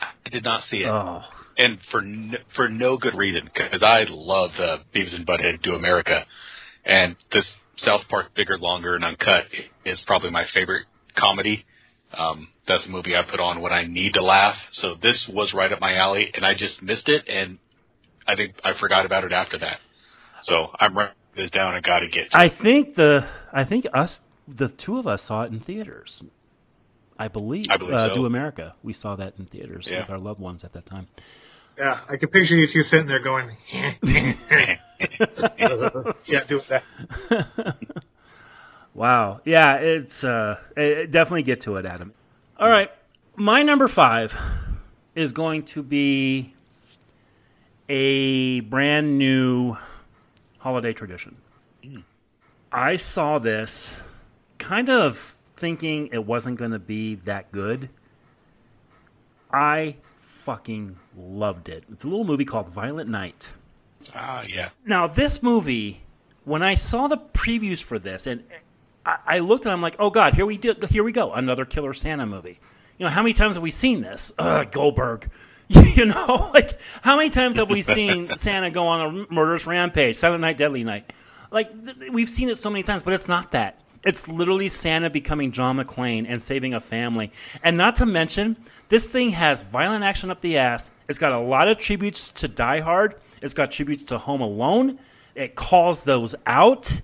I 0.00 0.30
did 0.30 0.44
not 0.44 0.62
see 0.70 0.78
it, 0.78 0.86
Oh, 0.88 1.22
and 1.58 1.78
for 1.90 2.00
no, 2.02 2.38
for 2.56 2.68
no 2.68 2.96
good 2.96 3.14
reason 3.14 3.44
because 3.52 3.82
I 3.82 4.04
love 4.08 4.50
uh, 4.58 4.78
Beavis 4.94 5.14
and 5.14 5.26
Butthead 5.26 5.62
Do 5.62 5.74
America, 5.74 6.24
and 6.84 7.16
this 7.32 7.44
South 7.76 8.02
Park 8.08 8.34
Bigger, 8.34 8.56
Longer, 8.58 8.94
and 8.96 9.04
Uncut 9.04 9.44
is 9.84 10.00
probably 10.06 10.30
my 10.30 10.44
favorite 10.54 10.86
comedy. 11.16 11.64
Um, 12.16 12.48
that's 12.66 12.86
a 12.86 12.88
movie 12.88 13.16
I 13.16 13.22
put 13.22 13.40
on 13.40 13.60
when 13.60 13.72
I 13.72 13.84
need 13.84 14.14
to 14.14 14.22
laugh. 14.22 14.56
So 14.72 14.94
this 15.00 15.26
was 15.28 15.52
right 15.54 15.72
up 15.72 15.80
my 15.80 15.96
alley, 15.96 16.30
and 16.34 16.44
I 16.44 16.54
just 16.54 16.82
missed 16.82 17.08
it, 17.08 17.24
and 17.28 17.58
I 18.26 18.36
think 18.36 18.54
I 18.64 18.72
forgot 18.78 19.06
about 19.06 19.24
it 19.24 19.32
after 19.32 19.58
that. 19.58 19.78
So 20.42 20.70
I'm 20.78 20.96
writing 20.96 21.14
this 21.36 21.50
down. 21.50 21.74
I 21.74 21.80
got 21.80 22.00
to 22.00 22.08
get. 22.08 22.28
I 22.32 22.48
think 22.48 22.94
the 22.94 23.26
I 23.52 23.64
think 23.64 23.86
us 23.92 24.22
the 24.48 24.68
two 24.68 24.98
of 24.98 25.06
us 25.06 25.22
saw 25.22 25.42
it 25.42 25.52
in 25.52 25.60
theaters. 25.60 26.24
I 27.18 27.28
believe. 27.28 27.66
I 27.70 27.76
believe 27.76 27.94
uh, 27.94 28.08
so. 28.08 28.14
Do 28.14 28.26
America. 28.26 28.74
We 28.82 28.92
saw 28.92 29.16
that 29.16 29.34
in 29.38 29.46
theaters 29.46 29.88
Yeah. 29.90 30.00
with 30.00 30.10
our 30.10 30.18
loved 30.18 30.40
ones 30.40 30.64
at 30.64 30.72
that 30.72 30.86
time. 30.86 31.06
Yeah, 31.78 32.00
I 32.08 32.16
can 32.16 32.28
picture 32.28 32.54
you 32.54 32.68
two 32.72 32.82
sitting 32.84 33.06
there 33.08 33.22
going, 33.22 33.56
yeah, 33.72 33.94
do 36.48 36.60
that. 36.68 36.84
Wow. 38.94 39.40
Yeah, 39.44 39.74
it's 39.78 40.22
uh 40.22 40.58
it- 40.76 41.10
definitely 41.10 41.42
get 41.42 41.62
to 41.62 41.76
it, 41.76 41.84
Adam. 41.84 42.12
All 42.58 42.68
right. 42.68 42.90
My 43.36 43.62
number 43.62 43.88
5 43.88 44.38
is 45.16 45.32
going 45.32 45.64
to 45.64 45.82
be 45.82 46.54
a 47.88 48.60
brand 48.60 49.18
new 49.18 49.76
holiday 50.58 50.92
tradition. 50.92 51.36
I 52.70 52.96
saw 52.96 53.38
this 53.38 53.96
kind 54.58 54.88
of 54.88 55.36
thinking 55.56 56.08
it 56.12 56.24
wasn't 56.24 56.58
going 56.58 56.70
to 56.70 56.78
be 56.78 57.16
that 57.16 57.50
good. 57.50 57.90
I 59.52 59.96
fucking 60.18 60.96
loved 61.16 61.68
it. 61.68 61.84
It's 61.92 62.04
a 62.04 62.08
little 62.08 62.24
movie 62.24 62.44
called 62.44 62.68
Violent 62.68 63.08
Night. 63.08 63.52
ah, 64.14 64.42
yeah. 64.48 64.70
Now, 64.84 65.06
this 65.06 65.42
movie, 65.42 66.02
when 66.44 66.62
I 66.62 66.74
saw 66.74 67.08
the 67.08 67.18
previews 67.18 67.82
for 67.82 67.98
this, 67.98 68.26
and 68.26 68.44
I, 69.04 69.18
I 69.26 69.38
looked 69.40 69.66
and 69.66 69.72
I'm 69.72 69.82
like, 69.82 69.96
oh 69.98 70.10
god, 70.10 70.34
here 70.34 70.46
we 70.46 70.56
do, 70.56 70.74
here 70.90 71.04
we 71.04 71.12
go, 71.12 71.32
another 71.32 71.64
Killer 71.64 71.92
Santa 71.92 72.26
movie. 72.26 72.58
You 72.98 73.04
know, 73.04 73.10
how 73.10 73.22
many 73.22 73.32
times 73.32 73.56
have 73.56 73.62
we 73.62 73.70
seen 73.70 74.02
this? 74.02 74.32
Ugh, 74.38 74.70
Goldberg. 74.70 75.30
You 75.68 76.06
know, 76.06 76.50
like 76.54 76.78
how 77.02 77.16
many 77.16 77.30
times 77.30 77.56
have 77.56 77.70
we 77.70 77.80
seen 77.80 78.30
Santa 78.36 78.68
go 78.70 78.86
on 78.86 79.00
a 79.00 79.32
murderous 79.32 79.66
rampage, 79.66 80.16
Silent 80.16 80.42
Night, 80.42 80.58
Deadly 80.58 80.84
Night? 80.84 81.12
Like 81.50 81.84
th- 81.84 82.10
we've 82.10 82.28
seen 82.28 82.48
it 82.48 82.56
so 82.56 82.68
many 82.68 82.82
times, 82.82 83.02
but 83.02 83.14
it's 83.14 83.28
not 83.28 83.52
that. 83.52 83.80
It's 84.04 84.28
literally 84.28 84.68
Santa 84.68 85.08
becoming 85.08 85.52
John 85.52 85.78
McClane 85.78 86.26
and 86.28 86.42
saving 86.42 86.74
a 86.74 86.80
family. 86.80 87.32
And 87.62 87.76
not 87.76 87.96
to 87.96 88.06
mention, 88.06 88.56
this 88.90 89.06
thing 89.06 89.30
has 89.30 89.62
violent 89.62 90.04
action 90.04 90.30
up 90.30 90.40
the 90.40 90.58
ass. 90.58 90.90
It's 91.08 91.18
got 91.18 91.32
a 91.32 91.38
lot 91.38 91.68
of 91.68 91.78
tributes 91.78 92.30
to 92.32 92.48
Die 92.48 92.80
Hard. 92.80 93.14
It's 93.40 93.54
got 93.54 93.70
tributes 93.70 94.04
to 94.04 94.18
Home 94.18 94.42
Alone. 94.42 94.98
It 95.34 95.54
calls 95.54 96.02
those 96.02 96.34
out. 96.46 97.00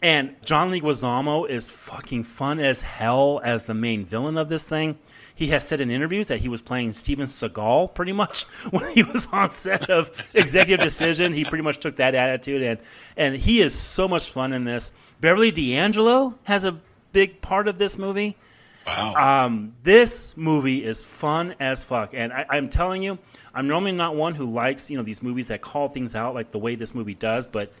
And 0.00 0.36
John 0.44 0.70
Leguizamo 0.70 1.48
is 1.48 1.70
fucking 1.70 2.22
fun 2.22 2.60
as 2.60 2.82
hell 2.82 3.40
as 3.42 3.64
the 3.64 3.74
main 3.74 4.04
villain 4.04 4.38
of 4.38 4.48
this 4.48 4.62
thing. 4.62 4.96
He 5.34 5.48
has 5.48 5.66
said 5.66 5.80
in 5.80 5.90
interviews 5.90 6.28
that 6.28 6.40
he 6.40 6.48
was 6.48 6.62
playing 6.62 6.92
Steven 6.92 7.26
Seagal 7.26 7.94
pretty 7.94 8.12
much 8.12 8.42
when 8.70 8.92
he 8.92 9.02
was 9.02 9.28
on 9.32 9.50
set 9.50 9.90
of 9.90 10.10
Executive 10.34 10.84
Decision. 10.84 11.32
He 11.32 11.44
pretty 11.44 11.62
much 11.62 11.78
took 11.78 11.96
that 11.96 12.14
attitude, 12.14 12.62
and 12.62 12.78
and 13.16 13.36
he 13.36 13.60
is 13.60 13.74
so 13.74 14.06
much 14.08 14.30
fun 14.30 14.52
in 14.52 14.64
this. 14.64 14.92
Beverly 15.20 15.50
D'Angelo 15.50 16.38
has 16.44 16.64
a 16.64 16.78
big 17.12 17.40
part 17.40 17.68
of 17.68 17.78
this 17.78 17.98
movie. 17.98 18.36
Wow. 18.86 19.44
Um, 19.46 19.74
this 19.82 20.36
movie 20.36 20.84
is 20.84 21.04
fun 21.04 21.54
as 21.60 21.84
fuck, 21.84 22.14
and 22.14 22.32
I, 22.32 22.46
I'm 22.48 22.68
telling 22.68 23.02
you, 23.02 23.18
I'm 23.54 23.68
normally 23.68 23.92
not 23.92 24.16
one 24.16 24.34
who 24.34 24.50
likes 24.52 24.90
you 24.90 24.96
know 24.96 25.02
these 25.02 25.22
movies 25.22 25.48
that 25.48 25.60
call 25.60 25.88
things 25.88 26.14
out 26.14 26.34
like 26.34 26.52
the 26.52 26.58
way 26.58 26.74
this 26.74 26.94
movie 26.94 27.14
does, 27.14 27.46
but 27.46 27.72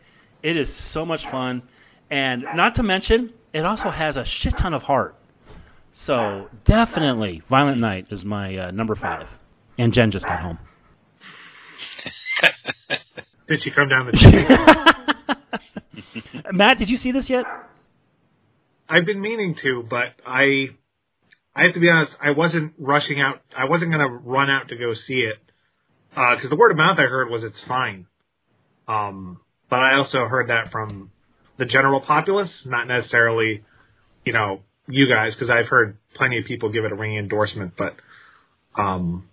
it 0.42 0.56
is 0.56 0.72
so 0.72 1.04
much 1.04 1.26
fun, 1.26 1.62
and 2.10 2.42
not 2.54 2.74
to 2.76 2.82
mention, 2.82 3.32
it 3.52 3.64
also 3.64 3.90
has 3.90 4.16
a 4.16 4.24
shit 4.24 4.56
ton 4.56 4.74
of 4.74 4.84
heart. 4.84 5.14
So 5.92 6.48
definitely, 6.64 7.40
Violent 7.46 7.78
Night 7.78 8.06
is 8.10 8.24
my 8.24 8.56
uh, 8.56 8.70
number 8.70 8.94
five. 8.94 9.36
And 9.78 9.92
Jen 9.92 10.10
just 10.10 10.26
got 10.26 10.40
home. 10.40 10.58
Did 13.48 13.62
she 13.62 13.70
come 13.70 13.88
down 13.88 14.06
the 14.06 14.12
chimney? 16.12 16.42
Matt, 16.52 16.78
did 16.78 16.90
you 16.90 16.96
see 16.96 17.12
this 17.12 17.30
yet? 17.30 17.46
I've 18.88 19.06
been 19.06 19.20
meaning 19.20 19.56
to, 19.62 19.86
but 19.88 20.14
I, 20.26 20.68
I 21.54 21.64
have 21.64 21.74
to 21.74 21.80
be 21.80 21.88
honest. 21.88 22.12
I 22.20 22.30
wasn't 22.30 22.74
rushing 22.78 23.20
out. 23.20 23.40
I 23.56 23.64
wasn't 23.64 23.90
going 23.90 24.06
to 24.06 24.08
run 24.08 24.50
out 24.50 24.68
to 24.68 24.76
go 24.76 24.94
see 24.94 25.20
it 25.20 25.38
because 26.10 26.50
the 26.50 26.56
word 26.56 26.70
of 26.70 26.76
mouth 26.76 26.98
I 26.98 27.02
heard 27.02 27.30
was 27.30 27.44
it's 27.44 27.60
fine. 27.66 28.06
Um, 28.86 29.40
but 29.70 29.80
I 29.80 29.96
also 29.96 30.26
heard 30.26 30.48
that 30.48 30.70
from 30.70 31.10
the 31.58 31.64
general 31.66 32.00
populace, 32.00 32.50
not 32.64 32.86
necessarily, 32.86 33.62
you 34.24 34.32
know, 34.32 34.60
you 34.86 35.06
guys, 35.08 35.34
because 35.34 35.50
I've 35.50 35.66
heard 35.66 35.98
plenty 36.14 36.38
of 36.38 36.44
people 36.46 36.70
give 36.70 36.84
it 36.84 36.92
a 36.92 36.94
ringing 36.94 37.18
endorsement. 37.18 37.74
But 37.76 37.96
um, 38.80 39.28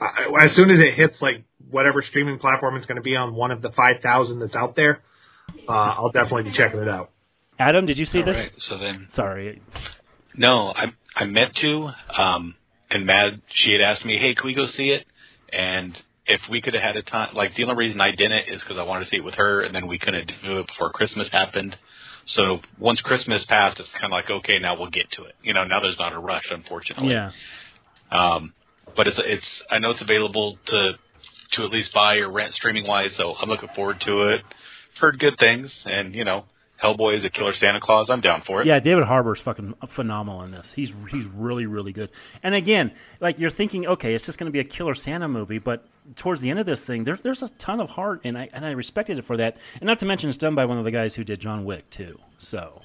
I, 0.00 0.46
as 0.46 0.54
soon 0.56 0.70
as 0.70 0.78
it 0.78 0.94
hits 0.94 1.16
like 1.20 1.44
whatever 1.70 2.02
streaming 2.02 2.38
platform 2.38 2.76
it's 2.76 2.86
going 2.86 2.96
to 2.96 3.02
be 3.02 3.16
on, 3.16 3.34
one 3.34 3.50
of 3.50 3.62
the 3.62 3.70
five 3.70 4.02
thousand 4.02 4.40
that's 4.40 4.54
out 4.54 4.76
there, 4.76 5.00
uh, 5.68 5.72
I'll 5.72 6.10
definitely 6.12 6.50
be 6.50 6.56
checking 6.56 6.80
it 6.80 6.88
out. 6.88 7.10
Adam, 7.58 7.86
did 7.86 7.98
you 7.98 8.04
see 8.06 8.20
All 8.20 8.24
this? 8.26 8.38
right, 8.44 8.52
so 8.58 8.78
then, 8.78 9.06
Sorry. 9.08 9.62
no, 10.36 10.72
I 10.74 10.86
I 11.14 11.24
meant 11.24 11.54
to. 11.56 11.90
Um, 12.16 12.54
and 12.90 13.06
Mad, 13.06 13.40
she 13.54 13.72
had 13.72 13.80
asked 13.80 14.04
me, 14.04 14.18
"Hey, 14.20 14.34
can 14.34 14.46
we 14.46 14.54
go 14.54 14.66
see 14.66 14.88
it?" 14.88 15.06
And 15.52 15.96
if 16.30 16.40
we 16.48 16.60
could 16.60 16.74
have 16.74 16.82
had 16.82 16.96
a 16.96 17.02
time, 17.02 17.34
like 17.34 17.54
the 17.56 17.64
only 17.64 17.74
reason 17.74 18.00
I 18.00 18.12
didn't 18.12 18.48
is 18.48 18.60
because 18.60 18.78
I 18.78 18.84
wanted 18.84 19.04
to 19.04 19.10
see 19.10 19.16
it 19.16 19.24
with 19.24 19.34
her, 19.34 19.62
and 19.62 19.74
then 19.74 19.88
we 19.88 19.98
couldn't 19.98 20.30
do 20.44 20.60
it 20.60 20.66
before 20.68 20.90
Christmas 20.90 21.28
happened. 21.30 21.76
So 22.26 22.60
once 22.78 23.00
Christmas 23.00 23.44
passed, 23.48 23.80
it's 23.80 23.88
kind 24.00 24.06
of 24.06 24.12
like, 24.12 24.30
okay, 24.30 24.58
now 24.60 24.78
we'll 24.78 24.90
get 24.90 25.10
to 25.12 25.24
it. 25.24 25.34
You 25.42 25.54
know, 25.54 25.64
now 25.64 25.80
there's 25.80 25.98
not 25.98 26.12
a 26.12 26.18
rush, 26.18 26.44
unfortunately. 26.50 27.10
Yeah. 27.10 27.32
Um, 28.12 28.54
but 28.96 29.08
it's 29.08 29.18
it's 29.18 29.46
I 29.70 29.78
know 29.78 29.90
it's 29.90 30.02
available 30.02 30.58
to 30.66 30.92
to 31.52 31.64
at 31.64 31.70
least 31.70 31.92
buy 31.92 32.18
or 32.18 32.30
rent 32.30 32.54
streaming 32.54 32.86
wise, 32.86 33.10
so 33.16 33.34
I'm 33.40 33.48
looking 33.48 33.68
forward 33.74 34.00
to 34.02 34.28
it. 34.28 34.42
Heard 35.00 35.18
good 35.18 35.34
things, 35.38 35.72
and 35.84 36.14
you 36.14 36.24
know, 36.24 36.44
Hellboy 36.82 37.18
is 37.18 37.24
a 37.24 37.30
killer 37.30 37.52
Santa 37.54 37.80
Claus. 37.80 38.08
I'm 38.10 38.20
down 38.20 38.42
for 38.46 38.62
it. 38.62 38.66
Yeah, 38.66 38.80
David 38.80 39.04
Harbour's 39.04 39.40
fucking 39.40 39.74
phenomenal 39.86 40.42
in 40.42 40.50
this. 40.50 40.72
He's 40.72 40.92
he's 41.10 41.26
really 41.26 41.66
really 41.66 41.92
good. 41.92 42.10
And 42.42 42.54
again, 42.54 42.92
like 43.20 43.38
you're 43.38 43.50
thinking, 43.50 43.86
okay, 43.86 44.14
it's 44.14 44.24
just 44.24 44.38
going 44.38 44.46
to 44.46 44.52
be 44.52 44.60
a 44.60 44.64
killer 44.64 44.94
Santa 44.94 45.28
movie, 45.28 45.58
but 45.58 45.86
towards 46.16 46.40
the 46.40 46.50
end 46.50 46.58
of 46.58 46.66
this 46.66 46.84
thing, 46.84 47.04
there's 47.04 47.22
there's 47.22 47.42
a 47.42 47.50
ton 47.50 47.80
of 47.80 47.90
heart, 47.90 48.22
and 48.24 48.38
I 48.38 48.48
and 48.52 48.64
I 48.64 48.70
respected 48.70 49.18
it 49.18 49.24
for 49.24 49.36
that. 49.36 49.56
And 49.74 49.84
not 49.84 49.98
to 49.98 50.06
mention, 50.06 50.28
it's 50.28 50.38
done 50.38 50.54
by 50.54 50.64
one 50.64 50.78
of 50.78 50.84
the 50.84 50.90
guys 50.90 51.14
who 51.14 51.24
did 51.24 51.40
John 51.40 51.64
Wick 51.64 51.90
too. 51.90 52.18
So 52.38 52.80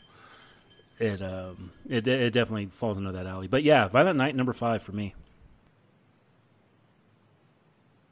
it 0.99 1.21
um 1.21 1.71
it 1.89 2.07
it 2.07 2.33
definitely 2.33 2.67
falls 2.67 2.97
into 2.97 3.13
that 3.13 3.25
alley. 3.25 3.47
But 3.47 3.63
yeah, 3.63 3.87
Violent 3.87 4.17
Night 4.17 4.35
number 4.35 4.53
five 4.53 4.83
for 4.83 4.91
me. 4.91 5.15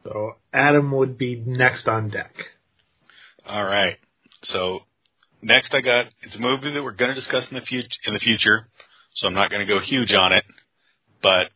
So 0.03 0.35
Adam 0.53 0.91
would 0.91 1.17
be 1.17 1.41
next 1.45 1.87
on 1.87 2.09
deck. 2.09 2.33
All 3.45 3.63
right. 3.63 3.97
So 4.43 4.81
next, 5.43 5.73
I 5.73 5.81
got 5.81 6.05
it's 6.21 6.35
a 6.35 6.39
movie 6.39 6.71
that 6.73 6.83
we're 6.83 6.91
going 6.93 7.09
to 7.13 7.15
discuss 7.15 7.45
in 7.51 7.55
the 7.55 7.65
future. 7.65 7.87
In 8.05 8.13
the 8.13 8.19
future, 8.19 8.67
so 9.15 9.27
I'm 9.27 9.33
not 9.33 9.49
going 9.51 9.65
to 9.65 9.71
go 9.73 9.79
huge 9.79 10.11
on 10.13 10.33
it, 10.33 10.43
but 11.21 11.47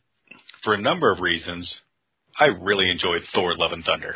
for 0.64 0.74
a 0.74 0.82
number 0.82 1.12
of 1.12 1.20
reasons, 1.20 1.74
I 2.40 2.46
really 2.46 2.90
enjoyed 2.90 3.22
Thor: 3.34 3.56
Love 3.58 3.72
and 3.72 3.84
Thunder. 3.84 4.16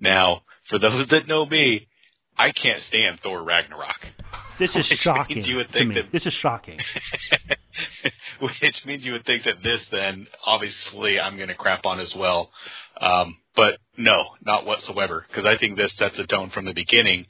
Now, 0.00 0.42
for 0.68 0.78
those 0.78 1.08
that 1.10 1.26
know 1.28 1.46
me, 1.46 1.86
I 2.36 2.50
can't 2.52 2.82
stand 2.88 3.20
Thor 3.22 3.42
Ragnarok. 3.42 4.06
This 4.58 4.76
is 4.76 4.86
shocking 4.98 5.44
you 5.44 5.56
would 5.56 5.72
to 5.74 5.84
me. 5.84 5.94
that- 5.94 6.12
This 6.12 6.26
is 6.26 6.32
shocking. 6.32 6.78
Which 8.40 8.74
means 8.84 9.04
you 9.04 9.12
would 9.12 9.24
think 9.24 9.44
that 9.44 9.62
this, 9.62 9.80
then 9.90 10.26
obviously, 10.44 11.18
I'm 11.18 11.36
going 11.36 11.48
to 11.48 11.54
crap 11.54 11.86
on 11.86 12.00
as 12.00 12.12
well. 12.16 12.50
Um, 13.00 13.36
but 13.56 13.78
no, 13.96 14.24
not 14.44 14.66
whatsoever, 14.66 15.24
because 15.28 15.46
I 15.46 15.56
think 15.56 15.76
this 15.76 15.92
sets 15.96 16.18
a 16.18 16.26
tone 16.26 16.50
from 16.50 16.64
the 16.66 16.72
beginning 16.74 17.26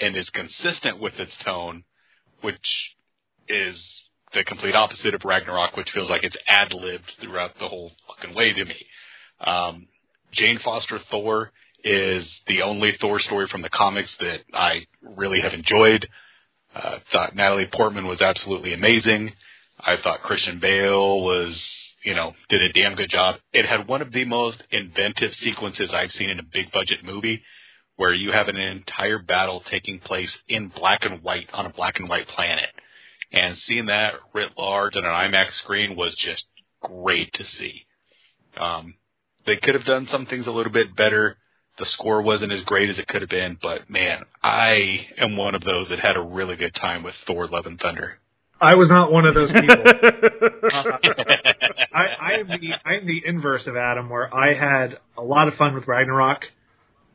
and 0.00 0.16
is 0.16 0.28
consistent 0.30 1.00
with 1.00 1.14
its 1.18 1.32
tone, 1.44 1.84
which 2.42 2.56
is 3.48 3.76
the 4.34 4.44
complete 4.44 4.74
opposite 4.74 5.14
of 5.14 5.22
Ragnarok, 5.24 5.76
which 5.76 5.88
feels 5.94 6.10
like 6.10 6.24
it's 6.24 6.36
ad 6.46 6.72
libbed 6.72 7.10
throughout 7.20 7.52
the 7.58 7.68
whole 7.68 7.92
fucking 8.08 8.34
way 8.34 8.52
to 8.52 8.64
me. 8.64 8.76
Um, 9.40 9.86
Jane 10.32 10.58
Foster 10.64 10.98
Thor 11.10 11.52
is 11.84 12.28
the 12.46 12.62
only 12.62 12.92
Thor 13.00 13.20
story 13.20 13.46
from 13.50 13.62
the 13.62 13.70
comics 13.70 14.14
that 14.20 14.40
I 14.52 14.86
really 15.16 15.40
have 15.40 15.52
enjoyed. 15.52 16.06
Uh, 16.74 16.98
thought 17.12 17.34
Natalie 17.34 17.70
Portman 17.72 18.06
was 18.06 18.20
absolutely 18.20 18.74
amazing. 18.74 19.32
I 19.78 19.96
thought 20.02 20.20
Christian 20.20 20.58
Bale 20.60 21.22
was, 21.22 21.58
you 22.04 22.14
know, 22.14 22.32
did 22.48 22.60
a 22.60 22.72
damn 22.72 22.96
good 22.96 23.10
job. 23.10 23.36
It 23.52 23.66
had 23.66 23.88
one 23.88 24.02
of 24.02 24.12
the 24.12 24.24
most 24.24 24.62
inventive 24.70 25.30
sequences 25.40 25.90
I've 25.94 26.10
seen 26.10 26.28
in 26.28 26.38
a 26.38 26.42
big 26.42 26.72
budget 26.72 27.04
movie 27.04 27.40
where 27.96 28.12
you 28.12 28.32
have 28.32 28.48
an 28.48 28.56
entire 28.56 29.18
battle 29.18 29.62
taking 29.70 29.98
place 29.98 30.30
in 30.48 30.68
black 30.68 31.00
and 31.02 31.22
white 31.22 31.48
on 31.52 31.66
a 31.66 31.72
black 31.72 31.98
and 31.98 32.08
white 32.08 32.28
planet. 32.28 32.68
And 33.32 33.56
seeing 33.66 33.86
that 33.86 34.14
writ 34.34 34.50
large 34.56 34.96
on 34.96 35.04
an 35.04 35.10
IMAX 35.10 35.46
screen 35.62 35.96
was 35.96 36.14
just 36.16 36.44
great 36.82 37.32
to 37.34 37.44
see. 37.58 37.86
Um, 38.60 38.94
they 39.46 39.56
could 39.56 39.74
have 39.74 39.84
done 39.84 40.08
some 40.10 40.26
things 40.26 40.46
a 40.46 40.50
little 40.50 40.72
bit 40.72 40.94
better. 40.96 41.36
The 41.78 41.86
score 41.90 42.22
wasn't 42.22 42.52
as 42.52 42.62
great 42.64 42.90
as 42.90 42.98
it 42.98 43.06
could 43.08 43.22
have 43.22 43.30
been, 43.30 43.58
but 43.60 43.90
man, 43.90 44.24
I 44.42 45.06
am 45.18 45.36
one 45.36 45.54
of 45.54 45.62
those 45.62 45.88
that 45.90 45.98
had 45.98 46.16
a 46.16 46.22
really 46.22 46.56
good 46.56 46.74
time 46.74 47.02
with 47.02 47.14
Thor: 47.26 47.46
Love 47.48 47.66
and 47.66 47.78
Thunder. 47.78 48.18
I 48.58 48.74
was 48.76 48.88
not 48.88 49.12
one 49.12 49.26
of 49.26 49.34
those 49.34 49.52
people. 49.52 49.68
I, 51.92 52.06
I 52.18 52.32
am 52.40 52.48
the 52.48 52.72
I'm 52.84 53.06
the 53.06 53.20
inverse 53.26 53.66
of 53.66 53.76
Adam, 53.76 54.08
where 54.08 54.34
I 54.34 54.54
had 54.54 54.98
a 55.18 55.22
lot 55.22 55.48
of 55.48 55.54
fun 55.54 55.74
with 55.74 55.86
Ragnarok, 55.86 56.40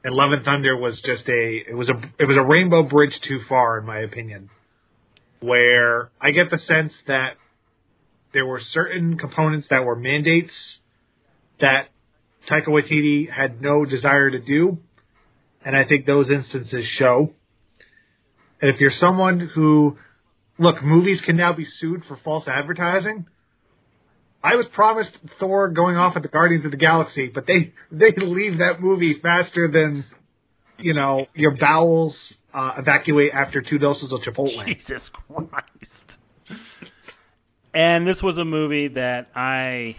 and 0.04 0.16
Love 0.16 0.32
and 0.32 0.44
Thunder 0.44 0.76
was 0.76 0.96
just 1.06 1.28
a 1.28 1.64
it 1.70 1.76
was 1.76 1.90
a 1.90 1.94
it 2.20 2.26
was 2.26 2.38
a 2.38 2.44
rainbow 2.44 2.84
bridge 2.84 3.14
too 3.28 3.40
far, 3.48 3.80
in 3.80 3.86
my 3.86 4.00
opinion. 4.00 4.50
Where 5.40 6.12
I 6.20 6.32
get 6.32 6.50
the 6.52 6.60
sense 6.60 6.94
that 7.08 7.32
there 8.34 8.46
were 8.46 8.62
certain 8.74 9.18
components 9.18 9.68
that 9.70 9.84
were 9.84 9.96
mandates 9.96 10.54
that 11.60 11.90
Taika 12.50 12.68
Waititi 12.68 13.30
had 13.30 13.62
no 13.62 13.86
desire 13.86 14.32
to 14.32 14.40
do, 14.40 14.80
and 15.64 15.76
I 15.76 15.84
think 15.84 16.06
those 16.06 16.30
instances 16.30 16.86
show. 16.98 17.34
And 18.62 18.74
if 18.74 18.80
you're 18.80 18.92
someone 19.00 19.50
who 19.54 19.98
look, 20.58 20.84
movies 20.84 21.20
can 21.26 21.38
now 21.38 21.54
be 21.54 21.66
sued 21.80 22.04
for 22.08 22.18
false 22.24 22.48
advertising. 22.48 23.26
I 24.44 24.56
was 24.56 24.66
promised 24.74 25.12
Thor 25.40 25.70
going 25.70 25.98
off 25.98 26.16
at 26.16 26.24
the 26.24 26.28
Guardians 26.28 26.66
of 26.66 26.72
the 26.72 26.78
Galaxy, 26.78 27.32
but 27.34 27.46
they 27.46 27.74
they 27.92 28.12
leave 28.18 28.58
that 28.58 28.80
movie 28.80 29.20
faster 29.22 29.70
than 29.72 30.06
you 30.80 30.94
know 30.94 31.28
your 31.36 31.56
bowels 31.58 32.16
uh, 32.54 32.74
evacuate 32.78 33.34
after 33.34 33.62
two 33.62 33.78
doses 33.78 34.12
of 34.12 34.22
Chipotle. 34.22 34.66
Jesus 34.66 35.10
Christ. 35.10 36.20
And 37.74 38.08
this 38.08 38.22
was 38.22 38.38
a 38.38 38.46
movie 38.46 38.90
that 38.90 39.30
I 39.36 39.96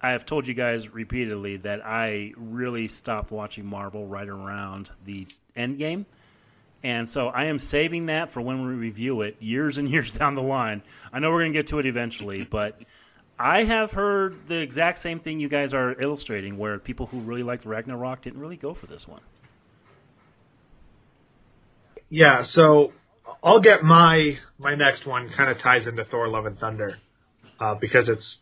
I 0.00 0.10
have 0.10 0.24
told 0.24 0.46
you 0.46 0.54
guys 0.54 0.92
repeatedly 0.92 1.56
that 1.58 1.84
I 1.84 2.32
really 2.36 2.88
stopped 2.88 3.30
watching 3.30 3.66
Marvel 3.66 4.06
right 4.06 4.28
around 4.28 4.90
the 5.04 5.26
end 5.56 5.78
game. 5.78 6.06
And 6.82 7.08
so 7.08 7.28
I 7.28 7.44
am 7.44 7.58
saving 7.58 8.06
that 8.06 8.28
for 8.28 8.42
when 8.42 8.66
we 8.66 8.74
review 8.74 9.22
it 9.22 9.36
years 9.40 9.78
and 9.78 9.88
years 9.90 10.10
down 10.10 10.34
the 10.34 10.42
line. 10.42 10.82
I 11.12 11.18
know 11.18 11.30
we're 11.30 11.40
going 11.40 11.52
to 11.54 11.58
get 11.58 11.68
to 11.68 11.78
it 11.78 11.86
eventually, 11.86 12.44
but 12.44 12.78
I 13.38 13.64
have 13.64 13.92
heard 13.92 14.46
the 14.46 14.60
exact 14.60 14.98
same 14.98 15.18
thing 15.18 15.40
you 15.40 15.48
guys 15.48 15.74
are 15.74 16.00
illustrating 16.00 16.56
where 16.56 16.78
people 16.78 17.06
who 17.06 17.20
really 17.20 17.42
liked 17.42 17.64
Ragnarok 17.64 18.22
didn't 18.22 18.40
really 18.40 18.56
go 18.56 18.74
for 18.74 18.86
this 18.86 19.08
one. 19.08 19.20
Yeah, 22.08 22.44
so 22.52 22.92
I'll 23.42 23.60
get 23.60 23.82
my 23.82 24.38
my 24.58 24.74
next 24.74 25.04
one 25.06 25.30
kind 25.36 25.50
of 25.50 25.58
ties 25.58 25.86
into 25.86 26.04
Thor: 26.04 26.28
Love 26.28 26.46
and 26.46 26.58
Thunder 26.58 26.98
uh, 27.58 27.74
because 27.74 28.08
it's 28.08 28.36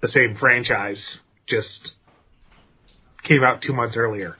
the 0.00 0.08
same 0.08 0.36
franchise, 0.38 1.02
just 1.48 1.92
came 3.24 3.42
out 3.42 3.62
two 3.62 3.72
months 3.72 3.96
earlier. 3.96 4.36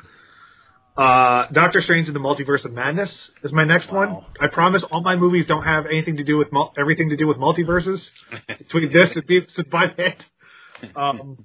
Uh, 0.97 1.47
Doctor 1.53 1.83
Strange 1.83 2.09
in 2.09 2.15
the 2.15 2.21
Multiverse 2.21 2.65
of 2.65 2.73
Madness 2.73 3.11
is 3.45 3.53
my 3.53 3.65
next 3.65 3.93
one. 3.93 4.25
I 4.41 4.47
promise 4.47 4.83
all 4.91 5.03
my 5.03 5.17
movies 5.17 5.45
don't 5.47 5.65
have 5.65 5.85
anything 5.87 6.17
to 6.17 6.25
do 6.25 6.39
with 6.39 6.51
mul- 6.53 6.73
everything 6.79 7.11
to 7.11 7.17
do 7.17 7.27
with 7.27 7.37
multiverses. 7.37 7.99
Between 8.49 8.91
this 8.93 9.11
and 9.15 9.27
Beavis 9.27 9.57
and 9.59 9.71
Butthead. 9.71 10.97
Um, 10.97 11.45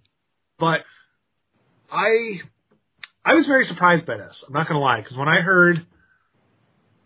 but 0.57 0.81
I 1.91 2.39
I 3.25 3.33
was 3.33 3.45
very 3.45 3.65
surprised 3.65 4.05
by 4.05 4.17
this. 4.17 4.41
I'm 4.47 4.53
not 4.53 4.67
gonna 4.67 4.79
lie, 4.79 5.01
because 5.01 5.17
when 5.17 5.27
I 5.27 5.41
heard 5.41 5.85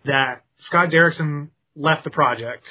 that 0.05 0.43
Scott 0.67 0.89
Derrickson 0.89 1.49
left 1.75 2.03
the 2.03 2.11
project 2.11 2.63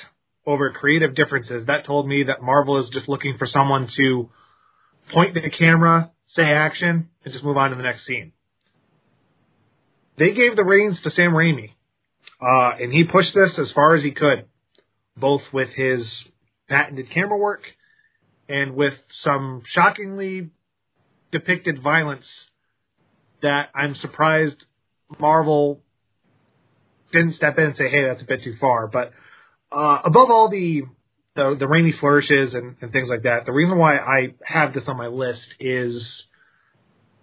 over 0.46 0.70
creative 0.72 1.16
differences, 1.16 1.66
that 1.66 1.84
told 1.84 2.06
me 2.06 2.24
that 2.28 2.42
Marvel 2.42 2.80
is 2.80 2.90
just 2.90 3.08
looking 3.08 3.38
for 3.38 3.46
someone 3.46 3.88
to 3.96 4.30
point 5.12 5.34
the 5.34 5.40
camera, 5.58 6.12
say 6.28 6.44
action, 6.44 7.08
and 7.24 7.32
just 7.32 7.44
move 7.44 7.56
on 7.56 7.70
to 7.70 7.76
the 7.76 7.82
next 7.82 8.06
scene. 8.06 8.32
They 10.18 10.32
gave 10.32 10.56
the 10.56 10.64
reins 10.64 11.00
to 11.02 11.10
Sam 11.10 11.32
Raimi, 11.32 11.70
uh, 12.40 12.76
and 12.80 12.92
he 12.92 13.04
pushed 13.04 13.34
this 13.34 13.58
as 13.58 13.72
far 13.72 13.96
as 13.96 14.04
he 14.04 14.12
could, 14.12 14.44
both 15.16 15.42
with 15.52 15.70
his 15.70 16.08
patented 16.68 17.10
camera 17.10 17.36
work 17.36 17.62
and 18.48 18.74
with 18.74 18.94
some 19.22 19.62
shockingly 19.72 20.50
depicted 21.32 21.82
violence 21.82 22.26
that 23.42 23.70
I'm 23.74 23.94
surprised 23.96 24.56
Marvel 25.18 25.80
didn't 27.12 27.34
step 27.34 27.58
in 27.58 27.64
and 27.64 27.76
say, 27.76 27.88
"Hey, 27.88 28.04
that's 28.04 28.22
a 28.22 28.26
bit 28.26 28.42
too 28.42 28.54
far." 28.60 28.86
But 28.88 29.12
uh, 29.72 30.00
above 30.04 30.30
all 30.30 30.48
the 30.48 30.82
the, 31.34 31.56
the 31.58 31.66
Raimi 31.66 31.98
flourishes 31.98 32.54
and, 32.54 32.76
and 32.80 32.92
things 32.92 33.08
like 33.08 33.22
that, 33.24 33.44
the 33.44 33.52
reason 33.52 33.76
why 33.76 33.96
I 33.96 34.34
have 34.44 34.72
this 34.72 34.84
on 34.86 34.96
my 34.96 35.08
list 35.08 35.46
is 35.58 36.24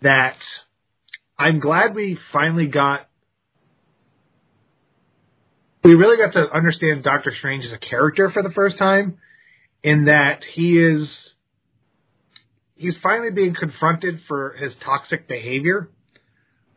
that 0.01 0.35
I'm 1.41 1.59
glad 1.59 1.95
we 1.95 2.19
finally 2.31 2.67
got 2.67 3.07
we 5.83 5.95
really 5.95 6.17
got 6.17 6.33
to 6.33 6.51
understand 6.55 7.03
Doctor 7.03 7.33
Strange 7.35 7.65
as 7.65 7.71
a 7.71 7.79
character 7.79 8.29
for 8.29 8.43
the 8.43 8.51
first 8.51 8.77
time 8.77 9.17
in 9.81 10.05
that 10.05 10.43
he 10.53 10.73
is 10.77 11.09
he's 12.75 12.95
finally 13.01 13.31
being 13.31 13.55
confronted 13.59 14.19
for 14.27 14.51
his 14.51 14.73
toxic 14.85 15.27
behavior 15.27 15.89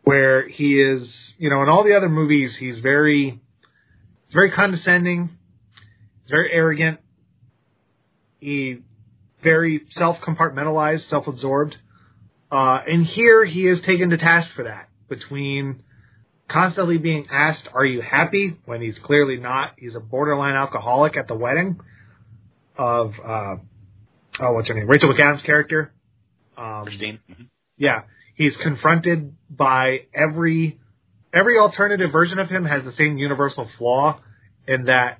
where 0.02 0.48
he 0.48 0.80
is, 0.80 1.14
you 1.36 1.50
know, 1.50 1.62
in 1.62 1.68
all 1.68 1.84
the 1.84 1.94
other 1.94 2.08
movies 2.08 2.56
he's 2.58 2.78
very 2.78 3.38
he's 4.26 4.34
very 4.34 4.50
condescending, 4.50 5.28
he's 6.22 6.30
very 6.30 6.50
arrogant, 6.50 7.00
he 8.40 8.78
very 9.42 9.82
self-compartmentalized, 9.90 11.10
self-absorbed. 11.10 11.76
Uh, 12.54 12.80
and 12.86 13.04
here 13.04 13.44
he 13.44 13.66
is 13.66 13.80
taken 13.84 14.10
to 14.10 14.16
task 14.16 14.48
for 14.54 14.62
that 14.62 14.88
between 15.08 15.82
constantly 16.48 16.98
being 16.98 17.26
asked, 17.28 17.66
"Are 17.74 17.84
you 17.84 18.00
happy?" 18.00 18.56
when 18.64 18.80
he's 18.80 18.96
clearly 19.02 19.38
not. 19.38 19.72
He's 19.76 19.96
a 19.96 20.00
borderline 20.00 20.54
alcoholic 20.54 21.16
at 21.16 21.26
the 21.26 21.34
wedding 21.34 21.80
of 22.78 23.12
uh, 23.24 23.56
oh, 24.38 24.52
what's 24.52 24.68
her 24.68 24.74
name? 24.74 24.86
Rachel 24.86 25.12
McAdams' 25.12 25.44
character. 25.44 25.92
Um, 26.56 26.84
Christine. 26.84 27.18
Mm-hmm. 27.28 27.42
Yeah, 27.76 28.02
he's 28.36 28.54
confronted 28.62 29.34
by 29.50 30.02
every 30.14 30.78
every 31.34 31.58
alternative 31.58 32.12
version 32.12 32.38
of 32.38 32.48
him 32.48 32.66
has 32.66 32.84
the 32.84 32.92
same 32.92 33.18
universal 33.18 33.68
flaw 33.78 34.20
in 34.68 34.84
that 34.84 35.18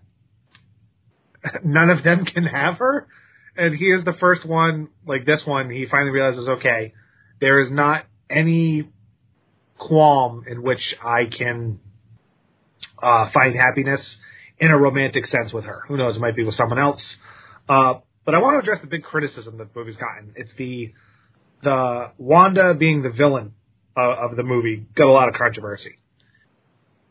none 1.65 1.91
of 1.91 2.05
them 2.05 2.27
can 2.27 2.45
have 2.45 2.77
her. 2.77 3.09
And 3.57 3.75
he 3.75 3.87
is 3.87 4.05
the 4.05 4.15
first 4.21 4.47
one, 4.47 4.87
like 5.05 5.27
this 5.27 5.41
one, 5.45 5.69
he 5.69 5.87
finally 5.91 6.13
realizes, 6.13 6.49
okay, 6.49 6.93
there 7.41 7.61
is 7.61 7.71
not 7.71 8.05
any 8.31 8.89
qualm 9.79 10.45
in 10.49 10.63
which 10.63 10.95
I 11.05 11.25
can 11.27 11.81
uh, 13.03 13.31
find 13.33 13.55
happiness 13.55 14.01
in 14.59 14.71
a 14.71 14.79
romantic 14.79 15.27
sense 15.27 15.53
with 15.53 15.65
her. 15.65 15.83
Who 15.89 15.97
knows? 15.97 16.17
It 16.17 16.21
might 16.21 16.37
be 16.37 16.45
with 16.45 16.55
someone 16.55 16.79
else. 16.79 17.03
Uh, 17.69 17.95
but 18.25 18.35
I 18.35 18.39
want 18.39 18.55
to 18.55 18.59
address 18.61 18.81
the 18.81 18.89
big 18.89 19.03
criticism 19.03 19.59
that 19.59 19.73
the 19.73 19.79
movie's 19.79 19.97
gotten. 19.97 20.33
It's 20.37 20.51
the 20.57 20.93
the 21.63 22.11
Wanda 22.19 22.75
being 22.75 23.03
the 23.03 23.11
villain 23.11 23.53
of 23.97 24.37
the 24.37 24.43
movie 24.43 24.87
got 24.97 25.07
a 25.07 25.13
lot 25.13 25.29
of 25.29 25.35
controversy. 25.35 25.99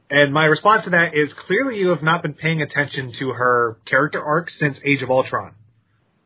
And 0.09 0.33
my 0.33 0.45
response 0.45 0.83
to 0.83 0.91
that 0.91 1.15
is 1.15 1.29
clearly 1.47 1.79
you 1.79 1.89
have 1.89 2.03
not 2.03 2.21
been 2.21 2.33
paying 2.33 2.61
attention 2.61 3.13
to 3.19 3.29
her 3.29 3.77
character 3.89 4.23
arc 4.23 4.49
since 4.59 4.77
Age 4.85 5.01
of 5.01 5.09
Ultron. 5.09 5.55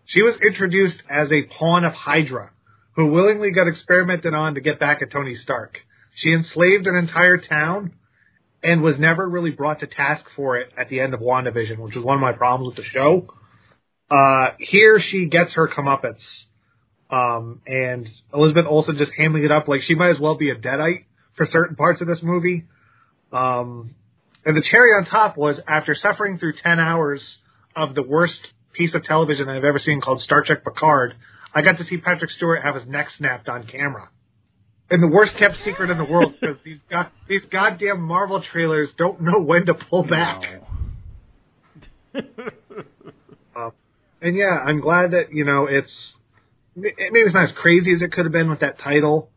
She 0.05 0.21
was 0.21 0.35
introduced 0.45 0.97
as 1.09 1.31
a 1.31 1.43
pawn 1.57 1.85
of 1.85 1.93
Hydra, 1.93 2.51
who 2.97 3.05
willingly 3.05 3.51
got 3.51 3.67
experimented 3.67 4.33
on 4.33 4.55
to 4.55 4.61
get 4.61 4.79
back 4.79 5.01
at 5.01 5.11
Tony 5.11 5.35
Stark. 5.35 5.77
She 6.15 6.33
enslaved 6.33 6.87
an 6.87 6.95
entire 6.95 7.37
town 7.37 7.93
and 8.63 8.81
was 8.81 8.95
never 8.97 9.29
really 9.29 9.51
brought 9.51 9.81
to 9.81 9.87
task 9.87 10.25
for 10.35 10.57
it 10.57 10.73
at 10.77 10.89
the 10.89 10.99
end 10.99 11.13
of 11.13 11.19
WandaVision, 11.19 11.77
which 11.77 11.95
was 11.95 12.03
one 12.03 12.15
of 12.15 12.21
my 12.21 12.33
problems 12.33 12.75
with 12.75 12.83
the 12.83 12.91
show. 12.91 13.27
Uh, 14.09 14.55
here 14.57 14.99
she 14.99 15.29
gets 15.29 15.53
her 15.53 15.67
comeuppance. 15.69 16.23
Um, 17.11 17.61
and 17.67 18.07
Elizabeth 18.33 18.65
Olsen 18.67 18.97
just 18.97 19.11
handling 19.15 19.45
it 19.45 19.51
up 19.51 19.67
like 19.67 19.81
she 19.87 19.93
might 19.93 20.09
as 20.09 20.19
well 20.19 20.35
be 20.35 20.49
a 20.49 20.55
deadite 20.55 21.05
for 21.35 21.47
certain 21.51 21.75
parts 21.75 22.01
of 22.01 22.07
this 22.07 22.19
movie. 22.23 22.65
Um, 23.31 23.93
and 24.43 24.57
the 24.57 24.63
cherry 24.71 24.89
on 24.91 25.05
top 25.05 25.37
was 25.37 25.59
after 25.67 25.93
suffering 25.93 26.39
through 26.39 26.53
10 26.63 26.79
hours 26.79 27.21
of 27.75 27.93
the 27.93 28.01
worst 28.01 28.39
piece 28.73 28.95
of 28.95 29.03
television 29.03 29.49
I've 29.49 29.63
ever 29.63 29.79
seen 29.79 30.01
called 30.01 30.21
Star 30.21 30.43
Trek 30.43 30.63
Picard, 30.63 31.13
I 31.53 31.61
got 31.61 31.77
to 31.77 31.85
see 31.85 31.97
Patrick 31.97 32.31
Stewart 32.31 32.63
have 32.63 32.75
his 32.75 32.85
neck 32.87 33.07
snapped 33.17 33.49
on 33.49 33.65
camera 33.65 34.09
and 34.89 35.03
the 35.03 35.07
worst 35.07 35.35
kept 35.37 35.57
secret 35.57 35.89
in 35.89 35.97
the 35.97 36.05
world 36.05 36.33
because 36.41 36.57
these 36.63 36.79
god, 36.89 37.07
these 37.27 37.43
goddamn 37.51 38.01
Marvel 38.01 38.41
trailers 38.41 38.89
don't 38.97 39.21
know 39.21 39.39
when 39.39 39.65
to 39.65 39.73
pull 39.73 40.03
back. 40.03 40.41
No. 42.13 42.21
uh, 43.55 43.69
and 44.21 44.35
yeah, 44.35 44.57
I'm 44.65 44.81
glad 44.81 45.11
that 45.11 45.31
you 45.31 45.45
know 45.45 45.67
it's 45.69 45.91
maybe 46.75 46.95
it's 46.97 47.33
not 47.33 47.49
as 47.49 47.55
crazy 47.55 47.93
as 47.93 48.01
it 48.01 48.11
could 48.11 48.25
have 48.25 48.31
been 48.31 48.49
with 48.49 48.61
that 48.61 48.79
title, 48.79 49.29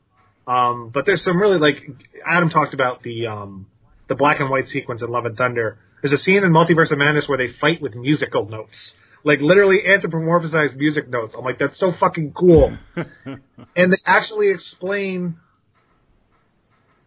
um, 0.46 0.90
but 0.92 1.04
there's 1.06 1.22
some 1.24 1.38
really 1.38 1.58
like 1.58 1.76
Adam 2.26 2.50
talked 2.50 2.74
about 2.74 3.02
the 3.02 3.26
um, 3.26 3.66
the 4.08 4.14
black 4.14 4.40
and 4.40 4.50
white 4.50 4.68
sequence 4.72 5.02
in 5.02 5.10
Love 5.10 5.26
and 5.26 5.36
Thunder. 5.36 5.78
There's 6.02 6.18
a 6.18 6.24
scene 6.24 6.42
in 6.44 6.50
Multiverse 6.50 6.90
of 6.90 6.98
Madness 6.98 7.24
where 7.26 7.36
they 7.36 7.52
fight 7.60 7.82
with 7.82 7.94
musical 7.94 8.48
notes 8.48 8.72
like 9.24 9.40
literally 9.40 9.78
anthropomorphized 9.86 10.76
music 10.76 11.08
notes. 11.08 11.34
I'm 11.36 11.44
like, 11.44 11.58
that's 11.58 11.78
so 11.78 11.92
fucking 11.98 12.32
cool. 12.32 12.76
and 12.96 13.92
they 13.92 13.98
actually 14.06 14.50
explain 14.50 15.36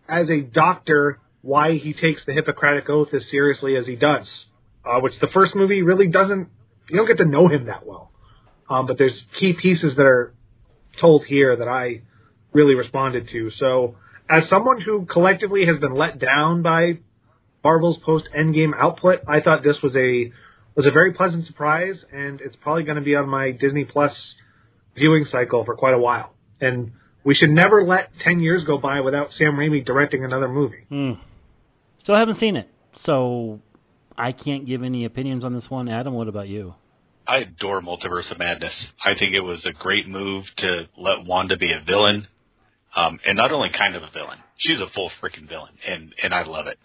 as 0.07 0.29
a 0.29 0.41
doctor 0.41 1.19
why 1.41 1.77
he 1.77 1.93
takes 1.93 2.21
the 2.25 2.33
Hippocratic 2.33 2.89
Oath 2.89 3.13
as 3.13 3.23
seriously 3.29 3.75
as 3.75 3.85
he 3.85 3.95
does, 3.95 4.27
uh, 4.85 4.99
which 4.99 5.13
the 5.19 5.27
first 5.33 5.55
movie 5.55 5.81
really 5.81 6.07
doesn't. 6.07 6.49
You 6.89 6.97
don't 6.97 7.07
get 7.07 7.17
to 7.17 7.25
know 7.25 7.47
him 7.47 7.65
that 7.65 7.85
well. 7.85 8.11
Um, 8.69 8.87
but 8.87 8.97
there's 8.97 9.19
key 9.39 9.53
pieces 9.53 9.95
that 9.97 10.05
are 10.05 10.33
told 11.01 11.25
here 11.25 11.55
that 11.55 11.67
I 11.67 12.01
really 12.53 12.75
responded 12.75 13.29
to. 13.31 13.51
So, 13.57 13.95
as 14.29 14.47
someone 14.49 14.79
who 14.79 15.05
collectively 15.05 15.65
has 15.65 15.79
been 15.79 15.95
let 15.95 16.19
down 16.19 16.61
by 16.61 16.99
Marvel's 17.63 17.97
post 18.05 18.29
Endgame 18.37 18.71
output, 18.77 19.19
I 19.27 19.41
thought 19.41 19.63
this 19.63 19.77
was 19.81 19.95
a 19.95 20.31
was 20.75 20.85
a 20.85 20.91
very 20.91 21.13
pleasant 21.13 21.45
surprise, 21.45 22.03
and 22.11 22.41
it's 22.41 22.55
probably 22.55 22.83
going 22.83 22.95
to 22.95 23.01
be 23.01 23.15
on 23.15 23.29
my 23.29 23.51
Disney 23.51 23.85
Plus 23.85 24.13
viewing 24.95 25.25
cycle 25.25 25.63
for 25.65 25.75
quite 25.75 25.93
a 25.93 25.99
while. 25.99 26.33
And 26.61 26.91
we 27.23 27.35
should 27.35 27.49
never 27.49 27.83
let 27.83 28.09
ten 28.23 28.39
years 28.39 28.63
go 28.63 28.77
by 28.77 29.01
without 29.01 29.31
Sam 29.37 29.53
Raimi 29.53 29.85
directing 29.85 30.23
another 30.23 30.47
movie. 30.47 30.85
Mm. 30.91 31.19
Still 31.97 32.15
haven't 32.15 32.35
seen 32.35 32.55
it, 32.55 32.69
so 32.95 33.59
I 34.17 34.31
can't 34.31 34.65
give 34.65 34.83
any 34.83 35.05
opinions 35.05 35.43
on 35.43 35.53
this 35.53 35.69
one. 35.69 35.87
Adam, 35.87 36.13
what 36.13 36.27
about 36.27 36.47
you? 36.47 36.75
I 37.25 37.37
adore 37.37 37.81
Multiverse 37.81 38.29
of 38.31 38.39
Madness. 38.39 38.73
I 39.03 39.13
think 39.17 39.33
it 39.33 39.39
was 39.39 39.65
a 39.65 39.71
great 39.71 40.07
move 40.07 40.43
to 40.57 40.89
let 40.97 41.25
Wanda 41.25 41.55
be 41.55 41.71
a 41.71 41.81
villain, 41.85 42.27
um, 42.95 43.19
and 43.25 43.37
not 43.37 43.51
only 43.51 43.69
kind 43.69 43.95
of 43.95 44.03
a 44.03 44.11
villain. 44.11 44.39
She's 44.57 44.79
a 44.79 44.87
full 44.93 45.09
freaking 45.21 45.47
villain, 45.47 45.73
and 45.87 46.13
and 46.21 46.33
I 46.33 46.43
love 46.43 46.67
it. 46.67 46.77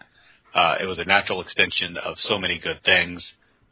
Uh, 0.55 0.76
it 0.80 0.86
was 0.86 0.99
a 0.99 1.05
natural 1.05 1.41
extension 1.41 1.97
of 1.97 2.16
so 2.20 2.39
many 2.39 2.59
good 2.59 2.80
things. 2.84 3.24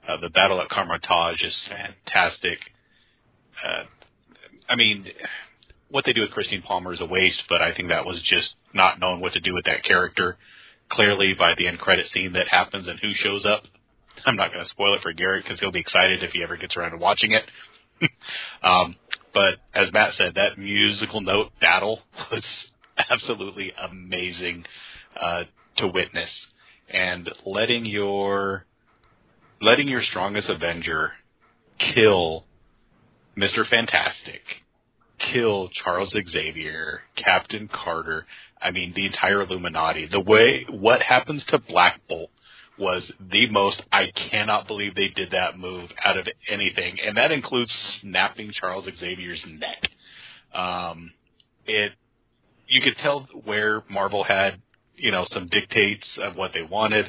Uh, 0.07 0.17
the 0.19 0.31
battle 0.31 0.61
at 0.61 0.69
Kamar-Taj 0.69 1.43
is 1.43 1.57
fantastic. 1.69 2.59
Uh, 3.65 3.85
I 4.69 4.77
mean, 4.77 5.07
what 5.91 6.05
they 6.05 6.13
do 6.13 6.21
with 6.21 6.31
Christine 6.31 6.63
Palmer 6.63 6.93
is 6.93 7.01
a 7.01 7.07
waste, 7.07 7.43
but 7.49 7.63
I 7.63 7.75
think 7.75 7.89
that 7.89 8.05
was 8.05 8.21
just 8.25 8.55
not 8.73 9.01
knowing 9.01 9.21
what 9.21 9.33
to 9.33 9.41
do 9.41 9.55
with 9.55 9.65
that 9.65 9.85
character. 9.85 10.37
Clearly, 10.91 11.35
by 11.37 11.55
the 11.57 11.67
end 11.67 11.79
credit 11.79 12.07
scene 12.13 12.33
that 12.35 12.49
happens 12.49 12.87
and 12.87 12.99
who 13.01 13.13
shows 13.15 13.45
up, 13.45 13.63
I'm 14.27 14.37
not 14.37 14.53
going 14.53 14.65
to 14.65 14.71
spoil 14.71 14.95
it 14.95 15.03
for 15.03 15.13
Garrett 15.13 15.45
because 15.45 15.61
he'll 15.61 15.73
be 15.73 15.81
excited 15.81 16.23
if 16.23 16.31
he 16.31 16.43
ever 16.43 16.57
gets 16.57 16.77
around 16.77 16.93
to 16.93 16.99
watching 16.99 17.33
it. 17.33 17.43
um, 18.63 18.97
but 19.35 19.57
as 19.75 19.93
Matt 19.93 20.15
said, 20.17 20.35
that 20.35 20.59
musical 20.59 21.21
note 21.21 21.53
battle 21.61 22.01
was 22.31 22.45
absolutely 23.11 23.73
amazing 23.91 24.65
uh, 25.21 25.45
to 25.79 25.89
witness, 25.89 26.31
and 26.89 27.29
letting 27.45 27.85
your 27.85 28.65
letting 29.61 29.89
your 29.89 30.03
strongest 30.03 30.49
Avenger 30.49 31.13
kill 31.95 32.45
Mr. 33.37 33.69
Fantastic, 33.69 34.41
kill 35.33 35.69
Charles 35.85 36.15
Xavier, 36.31 37.03
Captain 37.17 37.69
Carter, 37.69 38.27
I 38.61 38.71
mean 38.71 38.93
the 38.95 39.07
entire 39.07 39.43
Illuminati. 39.43 40.09
The 40.11 40.21
way 40.21 40.67
what 40.71 41.03
happens 41.03 41.45
to 41.49 41.59
Black 41.59 42.01
Bolt 42.09 42.31
was 42.79 43.11
the 43.31 43.49
most 43.51 43.83
I 43.93 44.11
cannot 44.31 44.67
believe 44.67 44.95
they 44.95 45.09
did 45.09 45.31
that 45.31 45.59
move 45.59 45.91
out 46.05 46.19
of 46.19 46.27
anything. 46.51 46.99
And 47.05 47.17
that 47.17 47.33
includes 47.33 47.73
snapping 48.01 48.53
Charles 48.59 48.87
Xavier's 48.99 49.45
neck. 49.47 49.91
Um 50.55 51.13
it 51.67 51.93
you 52.69 52.81
could 52.81 52.97
tell 53.03 53.29
where 53.45 53.83
Marvel 53.89 54.25
had, 54.25 54.61
you 54.97 55.11
know, 55.13 55.27
some 55.33 55.49
dictates 55.49 56.07
of 56.21 56.37
what 56.37 56.53
they 56.53 56.63
wanted. 56.63 57.07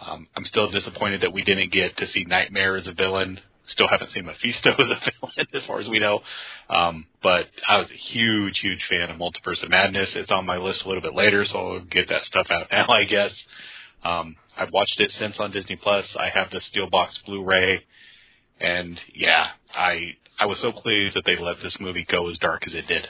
Um, 0.00 0.26
I'm 0.36 0.44
still 0.44 0.70
disappointed 0.70 1.20
that 1.22 1.32
we 1.32 1.42
didn't 1.42 1.72
get 1.72 1.96
to 1.98 2.06
see 2.08 2.24
Nightmare 2.24 2.76
as 2.76 2.86
a 2.86 2.92
villain. 2.92 3.40
Still 3.68 3.88
haven't 3.88 4.10
seen 4.12 4.24
Mephisto 4.26 4.70
as 4.78 4.78
a 4.78 5.10
villain, 5.20 5.46
as 5.54 5.64
far 5.66 5.80
as 5.80 5.88
we 5.88 5.98
know. 5.98 6.20
Um, 6.68 7.06
but 7.22 7.46
I 7.68 7.78
was 7.78 7.88
a 7.90 8.12
huge, 8.12 8.58
huge 8.60 8.80
fan 8.88 9.10
of 9.10 9.18
Multiverse 9.18 9.62
of 9.62 9.70
Madness. 9.70 10.10
It's 10.14 10.30
on 10.30 10.46
my 10.46 10.56
list 10.56 10.82
a 10.84 10.88
little 10.88 11.02
bit 11.02 11.14
later, 11.14 11.44
so 11.44 11.58
I'll 11.58 11.80
get 11.80 12.08
that 12.08 12.24
stuff 12.24 12.46
out 12.50 12.68
now, 12.72 12.86
I 12.88 13.04
guess. 13.04 13.30
Um, 14.02 14.36
I've 14.56 14.72
watched 14.72 14.98
it 14.98 15.12
since 15.18 15.36
on 15.38 15.50
Disney 15.52 15.76
Plus. 15.76 16.04
I 16.18 16.30
have 16.30 16.50
the 16.50 16.60
Steelbook 16.72 17.08
Blu-ray, 17.26 17.84
And 18.60 18.98
yeah, 19.14 19.48
I 19.74 20.16
I 20.38 20.46
was 20.46 20.58
so 20.62 20.72
pleased 20.72 21.14
that 21.16 21.22
they 21.26 21.36
let 21.36 21.56
this 21.62 21.76
movie 21.78 22.06
go 22.10 22.30
as 22.30 22.38
dark 22.38 22.62
as 22.66 22.72
it 22.74 22.86
did. 22.86 23.06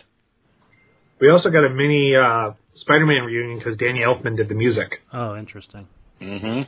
We 1.20 1.30
also 1.30 1.50
got 1.50 1.64
a 1.64 1.70
mini 1.70 2.14
uh, 2.16 2.52
Spider-Man 2.74 3.24
reunion 3.24 3.58
because 3.58 3.76
Danny 3.76 4.00
Elfman 4.00 4.36
did 4.36 4.48
the 4.48 4.54
music. 4.54 5.00
Oh, 5.12 5.36
interesting. 5.36 5.86
Mm-hmm. 6.20 6.62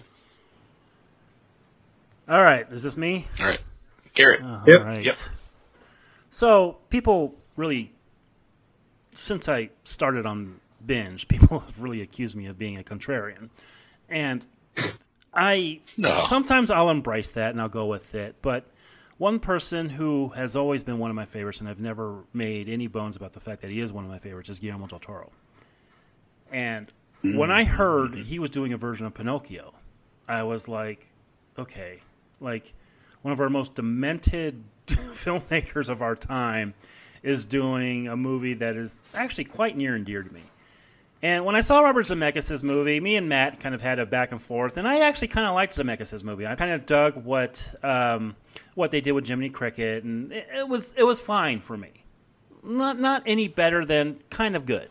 All 2.28 2.42
right, 2.42 2.66
is 2.70 2.82
this 2.82 2.96
me? 2.96 3.26
All 3.40 3.46
right, 3.46 3.60
Garrett. 4.14 4.40
Oh, 4.42 4.46
all 4.46 4.62
Yep. 4.66 4.84
right. 4.84 5.04
Yep. 5.04 5.16
So 6.30 6.78
people 6.88 7.34
really, 7.56 7.92
since 9.10 9.48
I 9.48 9.70
started 9.84 10.24
on 10.24 10.60
binge, 10.86 11.28
people 11.28 11.60
have 11.60 11.80
really 11.80 12.00
accused 12.00 12.36
me 12.36 12.46
of 12.46 12.58
being 12.58 12.78
a 12.78 12.82
contrarian, 12.82 13.50
and 14.08 14.44
I 15.34 15.80
No. 15.96 16.18
sometimes 16.20 16.70
I'll 16.70 16.90
embrace 16.90 17.30
that 17.32 17.50
and 17.50 17.60
I'll 17.60 17.68
go 17.68 17.86
with 17.86 18.14
it. 18.14 18.36
But 18.42 18.66
one 19.18 19.38
person 19.40 19.88
who 19.88 20.28
has 20.30 20.56
always 20.56 20.84
been 20.84 20.98
one 20.98 21.10
of 21.10 21.16
my 21.16 21.24
favorites, 21.24 21.60
and 21.60 21.68
I've 21.68 21.80
never 21.80 22.24
made 22.32 22.68
any 22.68 22.86
bones 22.86 23.16
about 23.16 23.32
the 23.32 23.40
fact 23.40 23.62
that 23.62 23.70
he 23.70 23.80
is 23.80 23.92
one 23.92 24.04
of 24.04 24.10
my 24.10 24.18
favorites, 24.18 24.48
is 24.48 24.58
Guillermo 24.58 24.86
del 24.86 24.98
Toro. 24.98 25.30
And 26.50 26.92
when 27.22 27.50
I 27.50 27.64
heard 27.64 28.12
mm. 28.12 28.24
he 28.24 28.38
was 28.38 28.50
doing 28.50 28.72
a 28.72 28.76
version 28.76 29.06
of 29.06 29.14
Pinocchio, 29.14 29.72
I 30.28 30.42
was 30.42 30.68
like, 30.68 31.08
okay, 31.58 32.00
like 32.42 32.72
one 33.22 33.32
of 33.32 33.40
our 33.40 33.48
most 33.48 33.74
demented 33.74 34.62
filmmakers 34.86 35.88
of 35.88 36.02
our 36.02 36.16
time 36.16 36.74
is 37.22 37.44
doing 37.44 38.08
a 38.08 38.16
movie 38.16 38.54
that 38.54 38.76
is 38.76 39.00
actually 39.14 39.44
quite 39.44 39.76
near 39.76 39.94
and 39.94 40.04
dear 40.04 40.22
to 40.22 40.32
me. 40.32 40.42
And 41.24 41.44
when 41.44 41.54
I 41.54 41.60
saw 41.60 41.80
Robert 41.80 42.06
Zemeckis' 42.06 42.64
movie, 42.64 42.98
me 42.98 43.14
and 43.14 43.28
Matt 43.28 43.60
kind 43.60 43.76
of 43.76 43.80
had 43.80 44.00
a 44.00 44.06
back 44.06 44.32
and 44.32 44.42
forth, 44.42 44.76
and 44.76 44.88
I 44.88 45.00
actually 45.00 45.28
kind 45.28 45.46
of 45.46 45.54
liked 45.54 45.72
Zemeckis' 45.72 46.24
movie. 46.24 46.48
I 46.48 46.56
kind 46.56 46.72
of 46.72 46.84
dug 46.84 47.14
what 47.24 47.72
um, 47.84 48.34
what 48.74 48.90
they 48.90 49.00
did 49.00 49.12
with 49.12 49.28
Jiminy 49.28 49.48
Cricket, 49.48 50.02
and 50.02 50.32
it, 50.32 50.48
it 50.52 50.68
was 50.68 50.92
it 50.96 51.04
was 51.04 51.20
fine 51.20 51.60
for 51.60 51.76
me. 51.76 51.90
Not 52.64 52.98
not 52.98 53.22
any 53.24 53.46
better 53.46 53.84
than 53.84 54.18
kind 54.30 54.56
of 54.56 54.66
good. 54.66 54.88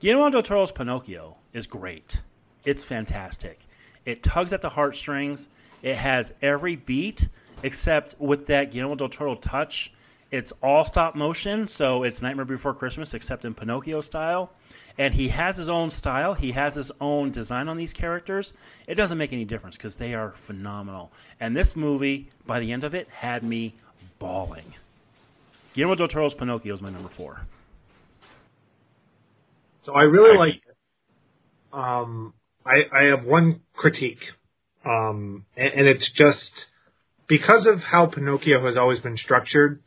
Guillermo 0.00 0.30
del 0.30 0.42
Toro's 0.42 0.72
Pinocchio 0.72 1.36
is 1.52 1.68
great. 1.68 2.20
It's 2.64 2.82
fantastic. 2.82 3.60
It 4.04 4.24
tugs 4.24 4.52
at 4.52 4.60
the 4.60 4.68
heartstrings. 4.68 5.48
It 5.82 5.96
has 5.96 6.34
every 6.42 6.76
beat 6.76 7.28
except 7.62 8.14
with 8.20 8.46
that 8.46 8.70
Guillermo 8.70 8.94
del 8.94 9.08
Toro 9.08 9.34
touch. 9.34 9.92
It's 10.30 10.52
all 10.62 10.84
stop 10.84 11.14
motion, 11.14 11.66
so 11.66 12.02
it's 12.02 12.20
Nightmare 12.20 12.44
Before 12.44 12.74
Christmas 12.74 13.14
except 13.14 13.44
in 13.44 13.54
Pinocchio 13.54 14.00
style. 14.00 14.50
And 14.98 15.14
he 15.14 15.28
has 15.28 15.56
his 15.56 15.68
own 15.68 15.90
style. 15.90 16.34
He 16.34 16.52
has 16.52 16.74
his 16.74 16.90
own 17.00 17.30
design 17.30 17.68
on 17.68 17.76
these 17.76 17.92
characters. 17.92 18.52
It 18.86 18.96
doesn't 18.96 19.16
make 19.16 19.32
any 19.32 19.44
difference 19.44 19.76
because 19.76 19.96
they 19.96 20.14
are 20.14 20.32
phenomenal. 20.32 21.12
And 21.40 21.56
this 21.56 21.76
movie, 21.76 22.28
by 22.46 22.60
the 22.60 22.72
end 22.72 22.84
of 22.84 22.94
it, 22.94 23.08
had 23.08 23.42
me 23.42 23.74
bawling. 24.18 24.74
Guillermo 25.72 25.94
del 25.94 26.08
Toro's 26.08 26.34
Pinocchio 26.34 26.74
is 26.74 26.82
my 26.82 26.90
number 26.90 27.08
four. 27.08 27.40
So 29.84 29.94
I 29.94 30.02
really 30.02 30.36
like. 30.36 30.60
Um, 31.72 32.34
I, 32.66 32.82
I 32.92 33.04
have 33.04 33.24
one 33.24 33.60
critique, 33.74 34.32
um, 34.88 35.44
and, 35.56 35.72
and 35.74 35.86
it's 35.86 36.10
just 36.16 36.50
because 37.28 37.66
of 37.66 37.80
how 37.80 38.06
Pinocchio 38.06 38.64
has 38.66 38.76
always 38.76 39.00
been 39.00 39.16
structured. 39.16 39.82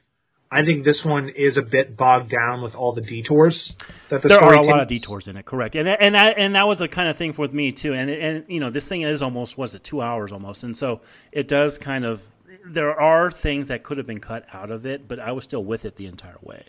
I 0.54 0.66
think 0.66 0.84
this 0.84 1.00
one 1.04 1.30
is 1.30 1.56
a 1.56 1.62
bit 1.62 1.96
bogged 1.96 2.30
down 2.30 2.62
with 2.62 2.76
all 2.76 2.94
the 2.94 3.02
detours 3.02 3.72
that 4.10 4.22
the 4.22 4.28
there 4.28 4.44
are 4.44 4.54
a 4.54 4.62
lot 4.62 4.82
of 4.82 4.90
takes. 4.90 5.02
detours 5.02 5.28
in 5.30 5.38
it, 5.38 5.46
correct? 5.46 5.76
And 5.76 5.88
and 5.88 6.14
that 6.14 6.38
and 6.38 6.56
that 6.56 6.68
was 6.68 6.82
a 6.82 6.90
kind 6.90 7.08
of 7.08 7.18
thing 7.18 7.34
with 7.38 7.54
me 7.54 7.72
too. 7.72 7.94
And 7.94 8.10
and 8.10 8.46
you 8.50 8.60
know, 8.60 8.70
this 8.70 8.88
thing 8.88 9.02
is 9.02 9.22
almost 9.22 9.58
was 9.58 9.76
it 9.76 9.84
two 9.84 10.02
hours 10.02 10.32
almost, 10.32 10.64
and 10.64 10.76
so 10.76 11.02
it 11.32 11.48
does 11.48 11.78
kind 11.78 12.06
of. 12.06 12.22
There 12.66 13.00
are 13.00 13.32
things 13.32 13.68
that 13.68 13.82
could 13.84 13.98
have 13.98 14.06
been 14.06 14.20
cut 14.20 14.46
out 14.54 14.72
of 14.72 14.86
it, 14.86 15.08
but 15.08 15.20
I 15.20 15.32
was 15.32 15.46
still 15.46 15.64
with 15.64 15.86
it 15.86 15.96
the 15.96 16.06
entire 16.06 16.38
way. 16.42 16.66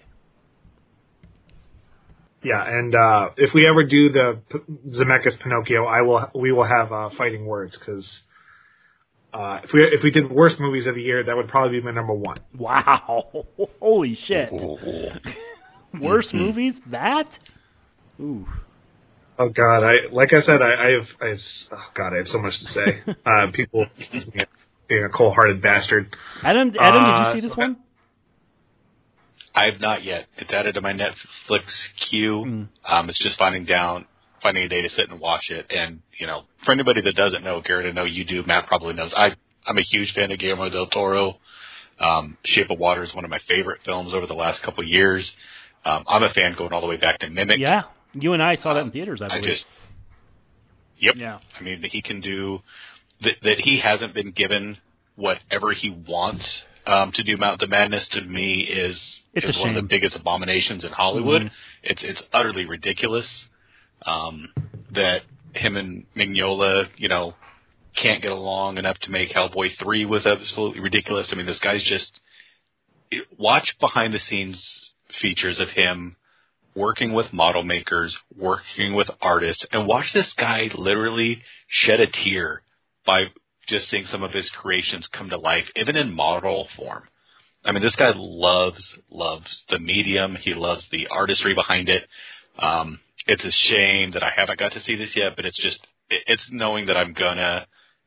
Yeah, 2.45 2.65
and 2.67 2.95
uh, 2.95 3.29
if 3.37 3.55
we 3.55 3.67
ever 3.69 3.85
do 3.85 4.11
the 4.13 4.41
P- 4.51 4.59
Zemeckis 4.99 5.39
Pinocchio, 5.43 5.85
I 5.85 6.03
will. 6.03 6.29
We 6.35 6.51
will 6.53 6.67
have 6.67 6.93
uh, 6.93 7.11
fighting 7.17 7.47
words 7.47 7.77
because 7.79 8.05
uh, 9.33 9.61
if 9.63 9.71
we 9.73 9.83
if 9.85 10.03
we 10.03 10.11
did 10.11 10.31
worst 10.31 10.59
movies 10.59 10.87
of 10.87 10.95
the 10.97 11.03
year, 11.03 11.23
that 11.25 11.37
would 11.37 11.49
probably 11.49 11.79
be 11.79 11.85
my 11.85 11.93
number 11.93 12.15
one. 12.15 12.37
Wow! 12.59 13.47
Holy 13.81 14.15
shit! 14.15 14.53
Worst 16.01 16.33
movies? 16.33 16.81
That? 16.87 17.39
Ooh. 18.19 18.47
Oh 19.39 19.49
God, 19.51 19.85
I 19.85 19.93
like 20.11 20.33
I 20.33 20.41
said, 20.43 20.61
I, 20.63 20.75
I 20.87 20.91
have, 20.99 21.09
I 21.21 21.27
have, 21.29 21.39
oh 21.73 21.85
God, 21.95 22.13
I 22.15 22.17
have 22.17 22.29
so 22.29 22.39
much 22.39 22.59
to 22.61 22.67
say. 22.69 23.03
uh, 23.27 23.51
people 23.53 23.87
being 24.89 25.05
a 25.05 25.09
cold-hearted 25.11 25.61
bastard. 25.63 26.17
Adam, 26.43 26.75
Adam, 26.81 27.05
did 27.05 27.17
you 27.19 27.23
Uh, 27.23 27.25
see 27.27 27.41
this 27.41 27.57
one? 27.57 27.77
I 29.55 29.67
have 29.67 29.81
not 29.81 30.03
yet. 30.05 30.27
It's 30.39 30.51
added 30.51 30.75
to 30.75 30.81
my 30.81 30.93
Netflix 30.93 31.63
queue. 32.09 32.67
Um, 32.87 33.11
it's 33.11 33.23
just 33.23 33.39
finding 33.39 33.65
down, 33.65 34.07
finding 34.43 34.65
a 34.65 34.69
day 34.69 34.83
to 34.83 34.91
sit 34.91 35.11
and 35.11 35.21
watch 35.21 35.51
it. 35.51 35.67
And 35.71 36.01
you 36.19 36.27
know, 36.27 36.43
for 36.65 36.73
anybody 36.73 37.03
that 37.03 37.17
doesn't 37.17 37.45
know, 37.45 37.61
Garrett, 37.61 37.87
I 37.87 37.93
know 37.93 38.05
you 38.05 38.25
do. 38.25 38.43
Matt 38.47 38.67
probably 38.67 38.95
knows. 38.95 39.13
I 39.15 39.31
I'm 39.67 39.79
a 39.79 39.83
huge 39.83 40.13
fan 40.15 40.33
of 40.33 40.39
Guillermo 40.39 40.69
del 40.71 40.87
Toro. 40.87 41.35
Um, 42.01 42.37
Shape 42.45 42.71
of 42.71 42.79
Water 42.79 43.05
is 43.05 43.15
one 43.15 43.25
of 43.25 43.31
my 43.31 43.39
favorite 43.47 43.81
films 43.85 44.13
over 44.15 44.27
the 44.27 44.35
last 44.35 44.63
couple 44.63 44.83
of 44.83 44.89
years. 44.89 45.31
Um, 45.85 46.05
I'm 46.09 46.23
a 46.23 46.33
fan 46.33 46.55
going 46.57 46.73
all 46.73 46.81
the 46.81 46.87
way 46.87 46.97
back 46.97 47.21
to 47.21 47.29
Mimic. 47.29 47.59
Yeah, 47.59 47.83
you 48.15 48.33
and 48.33 48.43
I 48.43 48.55
saw 48.55 48.75
that 48.75 48.85
in 48.85 48.91
theaters. 48.91 49.21
I 49.23 49.27
I 49.27 49.41
believe. 49.41 49.45
just, 49.45 49.65
yep. 50.99 51.15
Yeah. 51.17 51.39
I 51.59 51.63
mean, 51.63 51.83
that 51.83 51.91
he 51.91 52.03
can 52.03 52.21
do 52.21 52.61
that. 53.23 53.35
That 53.43 53.59
he 53.61 53.81
hasn't 53.81 54.15
been 54.15 54.33
given 54.33 54.79
whatever 55.17 55.73
he 55.73 55.91
wants 56.09 56.45
um, 56.87 57.13
to 57.13 57.23
do. 57.23 57.37
Mount 57.37 57.61
the 57.61 57.67
Madness 57.67 58.07
to 58.13 58.23
me 58.23 58.61
is 58.63 58.97
It's 59.35 59.47
one 59.47 59.49
of 59.49 59.55
shame. 59.55 59.69
Mm-hmm. 59.69 59.77
the 59.77 59.89
biggest 59.89 60.17
abominations 60.17 60.85
in 60.85 60.91
Hollywood. 60.91 61.51
It's 61.83 62.03
it's 62.05 62.23
utterly 62.33 62.67
ridiculous 62.67 63.27
um, 64.07 64.53
that 64.95 65.23
him 65.55 65.77
and 65.77 66.05
Mignola, 66.17 66.89
you 66.97 67.09
know, 67.09 67.35
can't 68.01 68.23
get 68.23 68.33
along 68.33 68.79
enough 68.79 68.99
to 69.01 69.11
make 69.11 69.31
Hellboy 69.31 69.71
three 69.83 70.05
was 70.05 70.27
absolutely 70.27 70.81
ridiculous. 70.81 71.29
I 71.31 71.35
mean, 71.35 71.47
this 71.47 71.59
guy's 71.61 71.85
just 71.85 72.21
watch 73.39 73.75
behind 73.81 74.15
the 74.15 74.21
scenes 74.29 74.63
features 75.21 75.61
of 75.61 75.69
him 75.71 76.17
working 76.75 77.13
with 77.13 77.33
model 77.33 77.63
makers, 77.63 78.17
working 78.37 78.95
with 78.95 79.09
artists, 79.21 79.65
and 79.73 79.87
watch 79.87 80.07
this 80.15 80.33
guy 80.39 80.69
literally 80.75 81.43
shed 81.69 82.01
a 82.01 82.07
tear 82.07 82.63
by 83.05 83.25
just 83.69 83.91
seeing 83.91 84.07
some 84.11 84.23
of 84.23 84.33
his 84.33 84.49
creations 84.61 85.07
come 85.13 85.29
to 85.29 85.37
life, 85.37 85.65
even 85.77 85.97
in 85.97 86.13
model 86.13 86.67
form. 86.77 87.03
I 87.65 87.73
mean, 87.73 87.83
this 87.83 87.97
guy 87.97 88.11
loves 88.17 88.83
loves 89.11 89.47
the 89.71 89.79
medium. 89.79 90.37
He 90.41 90.55
loves 90.55 90.85
the 90.91 91.07
artistry 91.09 91.55
behind 91.55 91.89
it. 91.89 92.09
Um, 92.59 93.01
it's 93.27 93.45
a 93.45 93.53
shame 93.71 94.13
that 94.13 94.23
I 94.23 94.31
haven't 94.35 94.59
got 94.59 94.73
to 94.73 94.81
see 94.81 94.97
this 94.97 95.11
yet, 95.15 95.33
but 95.37 95.45
it's 95.45 95.61
just 95.63 95.79
it's 96.11 96.45
knowing 96.51 96.87
that 96.87 96.97
I'm 96.97 97.13
gonna, 97.13 97.67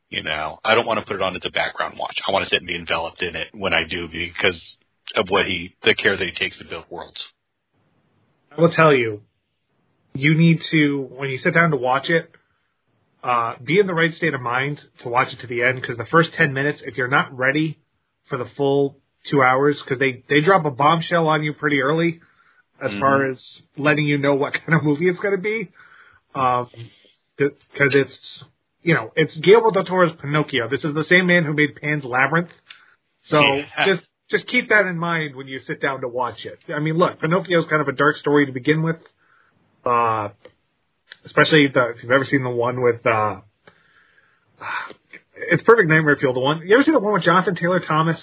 you 0.10 0.24
know, 0.24 0.60
I 0.64 0.76
don't 0.76 0.86
want 0.86 1.00
to 1.00 1.06
put 1.06 1.16
it 1.16 1.22
on 1.22 1.36
as 1.36 1.42
a 1.46 1.52
background 1.52 1.98
watch. 1.98 2.18
I 2.28 2.32
want 2.32 2.44
to 2.44 2.50
sit 2.50 2.60
and 2.60 2.68
be 2.68 2.76
enveloped 2.76 3.22
in 3.22 3.36
it 3.36 3.48
when 3.54 3.74
I 3.74 3.86
do 3.88 4.08
because 4.08 4.60
of 5.16 5.28
what 5.30 5.46
he, 5.46 5.76
the 5.84 5.96
care 5.96 6.18
that 6.18 6.26
he 6.26 6.34
takes 6.34 6.58
to 6.60 6.66
build 6.66 6.86
worlds. 6.90 7.22
I 8.56 8.62
will 8.62 8.72
tell 8.72 8.94
you, 8.94 9.22
you 10.14 10.36
need 10.36 10.60
to 10.72 11.08
when 11.12 11.30
you 11.30 11.38
sit 11.38 11.54
down 11.54 11.72
to 11.72 11.78
watch 11.78 12.10
it, 12.10 12.30
uh, 13.24 13.56
be 13.64 13.80
in 13.80 13.88
the 13.88 13.94
right 13.94 14.14
state 14.16 14.34
of 14.34 14.42
mind 14.42 14.80
to 15.04 15.10
watch 15.10 15.30
it 15.34 15.40
to 15.42 15.48
the 15.48 15.64
end. 15.64 15.82
Because 15.82 15.98
the 15.98 16.06
first 16.12 16.32
ten 16.38 16.54
minutes, 16.54 16.82
if 16.84 16.98
you're 16.98 17.08
not 17.08 17.36
ready 17.36 17.80
for 18.28 18.38
the 18.38 18.50
full 18.58 18.98
two 19.32 19.42
hours, 19.42 19.78
because 19.84 20.00
they 20.00 20.24
they 20.30 20.42
drop 20.42 20.66
a 20.66 20.72
bombshell 20.72 21.28
on 21.28 21.44
you 21.44 21.54
pretty 21.54 21.82
early, 21.82 22.20
as 22.82 22.92
far 23.00 23.30
as 23.32 23.38
letting 23.78 24.06
you 24.06 24.18
know 24.18 24.36
what 24.36 24.54
kind 24.66 24.74
of 24.74 24.84
movie 24.84 25.08
it's 25.10 25.20
going 25.20 25.36
to 25.36 25.42
be, 25.42 25.70
because 27.38 27.94
it's 27.94 28.44
you 28.82 28.94
know 28.94 29.12
it's 29.16 29.36
Guillermo 29.38 29.72
del 29.72 29.84
Toro's 29.86 30.12
Pinocchio. 30.22 30.70
This 30.70 30.84
is 30.84 30.94
the 30.94 31.06
same 31.10 31.28
man 31.28 31.44
who 31.44 31.54
made 31.54 31.76
Pan's 31.76 32.04
Labyrinth, 32.04 32.50
so 33.30 33.40
Yeah. 33.42 33.66
just 33.86 34.08
just 34.32 34.48
keep 34.48 34.70
that 34.70 34.86
in 34.88 34.98
mind 34.98 35.36
when 35.36 35.48
you 35.48 35.60
sit 35.68 35.82
down 35.82 36.02
to 36.02 36.08
watch 36.08 36.46
it. 36.46 36.58
I 36.74 36.80
mean, 36.80 36.98
look, 36.98 37.20
Pinocchio's 37.20 37.66
kind 37.70 37.82
of 37.82 37.88
a 37.88 37.92
dark 37.94 38.18
story 38.18 38.48
to 38.48 38.52
begin 38.52 38.82
with, 38.82 38.96
uh, 39.86 40.30
especially 41.26 41.68
the, 41.72 41.94
if 41.96 42.02
you've 42.02 42.12
ever 42.12 42.26
seen 42.26 42.44
the 42.44 42.50
one 42.50 42.82
with. 42.82 43.06
Uh, 43.06 43.42
it's 45.52 45.64
Perfect 45.64 45.90
Nightmare 45.90 46.16
Fuel. 46.16 46.34
The 46.34 46.40
one 46.40 46.62
you 46.66 46.76
ever 46.76 46.84
see 46.84 46.92
the 46.92 47.00
one 47.00 47.14
with 47.14 47.24
Jonathan 47.24 47.56
Taylor 47.56 47.80
Thomas? 47.82 48.18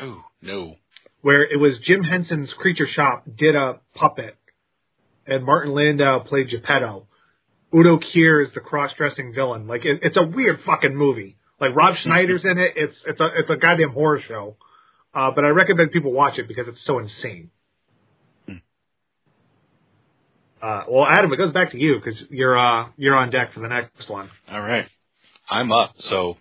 Oh 0.00 0.22
no. 0.42 0.76
where 1.22 1.42
it 1.42 1.58
was 1.58 1.74
Jim 1.86 2.02
Henson's 2.02 2.52
Creature 2.58 2.88
Shop 2.94 3.24
did 3.36 3.56
a 3.56 3.80
puppet, 3.94 4.36
and 5.26 5.44
Martin 5.44 5.72
Landau 5.74 6.20
played 6.20 6.50
Geppetto. 6.50 7.06
Udo 7.74 7.98
Kier 7.98 8.44
is 8.46 8.52
the 8.54 8.60
cross-dressing 8.60 9.34
villain. 9.34 9.66
Like 9.66 9.84
it, 9.84 10.00
it's 10.02 10.16
a 10.16 10.24
weird 10.24 10.60
fucking 10.64 10.96
movie. 10.96 11.36
Like 11.60 11.74
Rob 11.74 11.96
Schneider's 12.02 12.44
in 12.44 12.58
it. 12.58 12.72
It's 12.76 12.96
it's 13.06 13.20
a 13.20 13.28
it's 13.36 13.50
a 13.50 13.56
goddamn 13.56 13.90
horror 13.90 14.20
show. 14.26 14.56
Uh, 15.14 15.30
but 15.34 15.44
I 15.44 15.48
recommend 15.48 15.90
people 15.90 16.12
watch 16.12 16.38
it 16.38 16.46
because 16.48 16.68
it's 16.68 16.84
so 16.86 16.98
insane. 16.98 17.50
Uh, 20.60 20.82
well, 20.88 21.06
Adam, 21.06 21.32
it 21.32 21.36
goes 21.36 21.52
back 21.52 21.70
to 21.70 21.78
you 21.78 22.00
because 22.02 22.20
you're 22.30 22.58
uh, 22.58 22.88
you're 22.96 23.14
on 23.14 23.30
deck 23.30 23.52
for 23.54 23.60
the 23.60 23.68
next 23.68 24.08
one. 24.08 24.28
All 24.50 24.60
right. 24.60 24.86
I'm 25.48 25.70
up. 25.72 25.92
So 25.98 26.36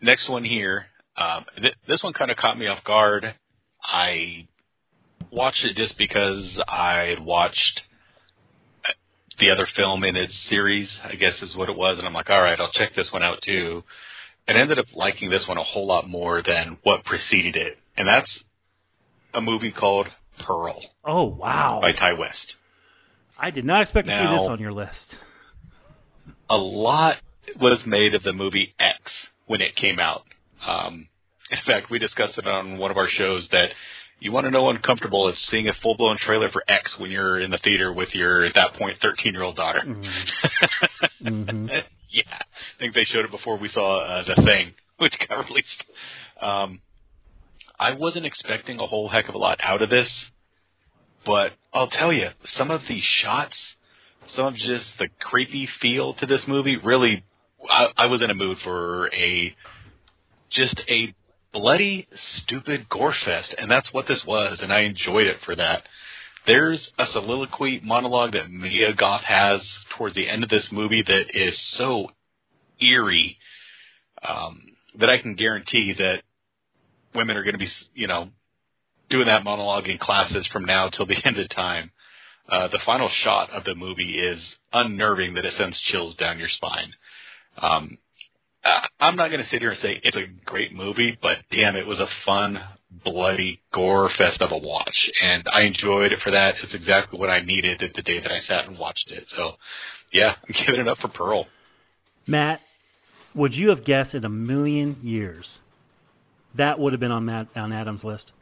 next 0.00 0.28
one 0.30 0.44
here, 0.44 0.86
Um, 1.18 1.44
th- 1.60 1.74
this 1.88 2.02
one 2.02 2.12
kind 2.12 2.30
of 2.30 2.36
caught 2.36 2.58
me 2.58 2.66
off 2.66 2.84
guard. 2.84 3.34
I 3.82 4.46
watched 5.30 5.64
it 5.64 5.76
just 5.76 5.96
because 5.98 6.58
I 6.68 7.14
had 7.16 7.24
watched 7.24 7.82
uh, 8.84 8.92
the 9.40 9.50
other 9.50 9.66
film 9.76 10.04
in 10.04 10.16
its 10.16 10.32
series, 10.48 10.88
I 11.02 11.14
guess 11.16 11.34
is 11.42 11.56
what 11.56 11.68
it 11.68 11.76
was, 11.76 11.98
and 11.98 12.06
I'm 12.06 12.12
like, 12.14 12.30
all 12.30 12.40
right, 12.42 12.58
I'll 12.60 12.72
check 12.72 12.94
this 12.94 13.08
one 13.12 13.22
out 13.22 13.38
too. 13.42 13.82
And 14.46 14.56
I 14.56 14.60
ended 14.60 14.78
up 14.78 14.86
liking 14.94 15.28
this 15.30 15.44
one 15.48 15.58
a 15.58 15.62
whole 15.62 15.86
lot 15.86 16.08
more 16.08 16.42
than 16.46 16.78
what 16.82 17.04
preceded 17.04 17.56
it, 17.56 17.74
and 17.96 18.06
that's 18.08 18.30
a 19.34 19.40
movie 19.40 19.72
called 19.72 20.06
Pearl 20.46 20.80
Oh 21.04 21.24
wow! 21.24 21.80
by 21.82 21.92
Ti 21.92 22.18
West. 22.18 22.54
I 23.38 23.50
did 23.50 23.64
not 23.64 23.82
expect 23.82 24.08
to 24.08 24.16
see 24.16 24.26
this 24.26 24.46
on 24.46 24.58
your 24.60 24.72
list. 24.72 25.18
a 26.48 26.56
lot 26.56 27.16
was 27.60 27.80
made 27.86 28.14
of 28.14 28.22
the 28.22 28.32
movie 28.32 28.72
X 28.80 28.98
when 29.46 29.60
it 29.60 29.76
came 29.76 29.98
out. 29.98 30.22
Um, 30.66 31.08
in 31.50 31.58
fact, 31.66 31.90
we 31.90 31.98
discussed 31.98 32.36
it 32.38 32.46
on 32.46 32.78
one 32.78 32.90
of 32.90 32.96
our 32.96 33.08
shows 33.08 33.46
that 33.52 33.70
you 34.20 34.32
want 34.32 34.46
to 34.46 34.50
know 34.50 34.68
uncomfortable 34.70 35.28
is 35.28 35.36
seeing 35.50 35.68
a 35.68 35.74
full 35.82 35.96
blown 35.96 36.18
trailer 36.18 36.48
for 36.50 36.62
X 36.68 36.94
when 36.98 37.10
you're 37.10 37.40
in 37.40 37.50
the 37.50 37.58
theater 37.58 37.92
with 37.92 38.08
your 38.14 38.44
at 38.44 38.54
that 38.54 38.74
point 38.74 38.98
13 39.00 39.32
year 39.32 39.42
old 39.42 39.56
daughter. 39.56 39.80
hmm 41.22 41.66
yeah, 42.10 42.22
I 42.26 42.78
think 42.78 42.94
they 42.94 43.04
showed 43.04 43.24
it 43.24 43.30
before 43.30 43.58
we 43.58 43.68
saw 43.68 44.00
uh, 44.00 44.24
the 44.24 44.42
thing, 44.42 44.74
which 44.98 45.14
got 45.28 45.48
released. 45.48 45.84
Um, 46.40 46.80
I 47.78 47.92
wasn't 47.94 48.26
expecting 48.26 48.80
a 48.80 48.86
whole 48.86 49.08
heck 49.08 49.28
of 49.28 49.34
a 49.34 49.38
lot 49.38 49.58
out 49.62 49.82
of 49.82 49.90
this, 49.90 50.08
but 51.24 51.52
I'll 51.72 51.88
tell 51.88 52.12
you, 52.12 52.28
some 52.56 52.70
of 52.70 52.80
the 52.88 53.00
shots, 53.20 53.54
some 54.34 54.46
of 54.46 54.54
just 54.54 54.86
the 54.98 55.08
creepy 55.20 55.68
feel 55.80 56.14
to 56.14 56.26
this 56.26 56.42
movie, 56.48 56.76
really, 56.82 57.22
I, 57.70 57.86
I 57.96 58.06
was 58.06 58.20
in 58.20 58.30
a 58.30 58.34
mood 58.34 58.58
for 58.64 59.12
a 59.14 59.54
just 60.50 60.80
a 60.88 61.14
bloody, 61.52 62.06
stupid 62.38 62.88
gore 62.88 63.14
fest, 63.24 63.54
and 63.56 63.70
that's 63.70 63.92
what 63.92 64.06
this 64.06 64.22
was, 64.26 64.58
and 64.60 64.72
I 64.72 64.80
enjoyed 64.80 65.26
it 65.26 65.38
for 65.44 65.54
that. 65.56 65.84
There's 66.46 66.88
a 66.98 67.06
soliloquy 67.06 67.80
monologue 67.82 68.32
that 68.32 68.50
Mia 68.50 68.94
Goth 68.94 69.24
has 69.24 69.60
towards 69.96 70.14
the 70.14 70.28
end 70.28 70.42
of 70.42 70.48
this 70.48 70.68
movie 70.70 71.02
that 71.02 71.26
is 71.34 71.54
so 71.74 72.10
eerie 72.80 73.38
um, 74.26 74.62
that 74.98 75.10
I 75.10 75.18
can 75.18 75.34
guarantee 75.34 75.94
that 75.98 76.22
women 77.14 77.36
are 77.36 77.42
going 77.42 77.54
to 77.54 77.58
be, 77.58 77.70
you 77.94 78.06
know, 78.06 78.30
doing 79.10 79.26
that 79.26 79.44
monologue 79.44 79.88
in 79.88 79.98
classes 79.98 80.46
from 80.52 80.64
now 80.64 80.88
till 80.88 81.06
the 81.06 81.16
end 81.24 81.38
of 81.38 81.48
time. 81.50 81.90
Uh, 82.48 82.68
the 82.68 82.80
final 82.86 83.10
shot 83.22 83.50
of 83.50 83.64
the 83.64 83.74
movie 83.74 84.18
is 84.18 84.40
unnerving 84.72 85.34
that 85.34 85.44
it 85.44 85.52
sends 85.58 85.78
chills 85.90 86.14
down 86.16 86.38
your 86.38 86.48
spine. 86.48 86.94
Um, 87.60 87.98
I'm 89.00 89.16
not 89.16 89.30
going 89.30 89.42
to 89.42 89.48
sit 89.48 89.60
here 89.60 89.70
and 89.70 89.80
say 89.80 90.00
it's 90.02 90.16
a 90.16 90.26
great 90.44 90.74
movie, 90.74 91.16
but 91.20 91.38
damn, 91.50 91.76
it 91.76 91.86
was 91.86 91.98
a 91.98 92.08
fun, 92.26 92.58
bloody 93.04 93.60
gore 93.72 94.10
fest 94.18 94.42
of 94.42 94.50
a 94.50 94.58
watch, 94.58 95.10
and 95.22 95.44
I 95.52 95.62
enjoyed 95.62 96.12
it 96.12 96.20
for 96.22 96.30
that. 96.32 96.56
It's 96.62 96.74
exactly 96.74 97.18
what 97.18 97.30
I 97.30 97.40
needed 97.40 97.82
at 97.82 97.94
the 97.94 98.02
day 98.02 98.20
that 98.20 98.30
I 98.30 98.40
sat 98.40 98.66
and 98.66 98.78
watched 98.78 99.10
it. 99.10 99.24
So, 99.36 99.52
yeah, 100.12 100.34
I'm 100.36 100.54
giving 100.66 100.80
it 100.80 100.88
up 100.88 100.98
for 100.98 101.08
Pearl. 101.08 101.46
Matt, 102.26 102.60
would 103.34 103.56
you 103.56 103.70
have 103.70 103.84
guessed 103.84 104.14
in 104.14 104.24
a 104.24 104.28
million 104.28 104.96
years 105.02 105.60
that 106.54 106.78
would 106.78 106.92
have 106.92 107.00
been 107.00 107.12
on 107.12 107.24
Matt 107.24 107.48
on 107.54 107.72
Adam's 107.72 108.04
list? 108.04 108.32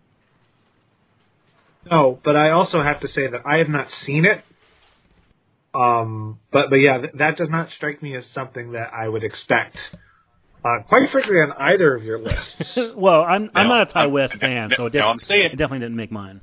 No, 1.91 2.19
but 2.25 2.35
I 2.35 2.51
also 2.51 2.83
have 2.83 3.01
to 3.01 3.09
say 3.09 3.29
that 3.29 3.43
I 3.47 3.59
have 3.59 3.69
not 3.69 3.89
seen 4.05 4.25
it. 4.25 4.43
Um, 5.75 6.41
but 6.51 6.71
but 6.71 6.77
yeah, 6.77 6.99
th- 6.99 7.13
that 7.19 7.37
does 7.37 7.51
not 7.51 7.69
strike 7.77 8.03
me 8.03 8.17
as 8.17 8.25
something 8.35 8.73
that 8.73 8.93
I 8.95 9.09
would 9.09 9.23
expect. 9.23 9.77
Uh, 10.67 10.83
quite 10.89 11.11
frankly, 11.11 11.37
on 11.37 11.53
either 11.53 11.95
of 11.95 12.03
your 12.03 12.19
lists. 12.19 12.79
Well, 12.97 13.23
I'm 13.23 13.51
I'm 13.55 13.69
not 13.69 13.83
a 13.83 13.87
Ti 13.93 13.99
I'm- 14.01 14.13
West 14.13 14.35
fan, 14.41 14.71
so 14.73 14.87
it, 14.87 14.95
no, 14.95 15.01
def- 15.01 15.05
I'm 15.05 15.19
saying- 15.21 15.47
it 15.53 15.57
definitely 15.57 15.81
didn't 15.81 15.97
make 15.97 16.11
mine. 16.11 16.41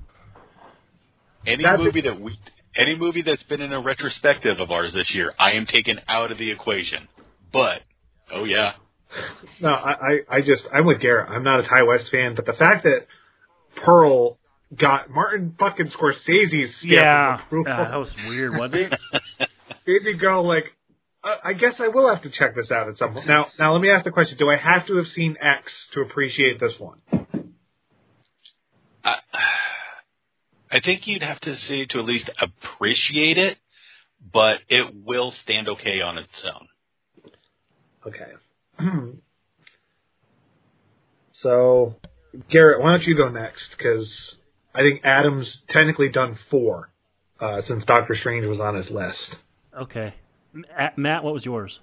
Any 1.45 1.63
That's- 1.63 1.79
movie 1.83 2.01
that 2.01 2.19
we, 2.19 2.37
any 2.75 2.95
movie 2.95 3.21
that's 3.21 3.43
been 3.43 3.61
in 3.61 3.73
a 3.73 3.81
retrospective 3.81 4.59
of 4.59 4.71
ours 4.71 4.93
this 4.93 5.11
year, 5.13 5.33
I 5.37 5.51
am 5.53 5.65
taken 5.65 5.99
out 6.07 6.31
of 6.31 6.37
the 6.37 6.51
equation. 6.51 7.07
But, 7.51 7.81
oh 8.31 8.45
yeah, 8.45 8.73
no, 9.59 9.69
I, 9.69 9.91
I 9.91 10.19
I 10.37 10.39
just 10.41 10.63
I'm 10.73 10.85
with 10.85 10.99
Garrett. 11.01 11.29
I'm 11.29 11.43
not 11.43 11.59
a 11.59 11.63
Ti 11.63 11.83
West 11.87 12.05
fan, 12.11 12.33
but 12.35 12.45
the 12.45 12.53
fact 12.53 12.83
that 12.85 13.05
Pearl 13.83 14.37
got 14.75 15.09
Martin 15.09 15.55
fucking 15.59 15.87
Scorsese's 15.87 16.75
stamp 16.77 16.81
Yeah, 16.83 17.43
approval 17.45 17.73
Uh, 17.73 17.89
that 17.89 17.97
was 17.99 18.15
weird, 18.25 18.57
wasn't 18.57 18.93
it? 18.93 18.99
made 19.87 20.03
me 20.03 20.13
go 20.13 20.41
like, 20.41 20.73
I 21.23 21.53
guess 21.53 21.75
I 21.79 21.87
will 21.87 22.13
have 22.13 22.23
to 22.23 22.29
check 22.29 22.55
this 22.55 22.69
out 22.69 22.89
at 22.89 22.97
some 22.97 23.13
point. 23.13 23.27
Now, 23.27 23.47
now 23.57 23.73
let 23.73 23.81
me 23.81 23.89
ask 23.89 24.03
the 24.03 24.11
question: 24.11 24.37
Do 24.37 24.49
I 24.49 24.57
have 24.57 24.85
to 24.87 24.97
have 24.97 25.07
seen 25.15 25.37
X 25.41 25.71
to 25.93 26.01
appreciate 26.01 26.59
this 26.59 26.73
one? 26.77 26.99
I, 29.03 29.15
I 30.71 30.79
think 30.83 31.07
you'd 31.07 31.23
have 31.23 31.39
to 31.41 31.55
say 31.55 31.85
to 31.91 31.99
at 31.99 32.05
least 32.05 32.29
appreciate 32.41 33.37
it, 33.37 33.57
but 34.33 34.57
it 34.67 34.93
will 35.05 35.33
stand 35.43 35.69
okay 35.69 36.01
on 36.01 36.17
its 36.17 36.45
own. 36.45 36.67
Okay. 38.07 38.33
so, 41.41 41.95
Garrett, 42.49 42.81
why 42.81 42.91
don't 42.91 43.03
you 43.03 43.15
go 43.15 43.29
next? 43.29 43.63
Because 43.77 44.09
I 44.75 44.79
think 44.79 45.05
Adam's 45.05 45.57
technically 45.69 46.09
done 46.09 46.37
four 46.51 46.89
uh, 47.39 47.61
since 47.65 47.85
Doctor 47.85 48.15
Strange 48.19 48.45
was 48.45 48.59
on 48.59 48.75
his 48.75 48.89
list. 48.89 49.35
Okay, 49.79 50.07
M- 50.07 50.13
A- 50.13 50.22
Matt, 50.95 51.23
what 51.23 51.33
was 51.33 51.45
yours? 51.45 51.79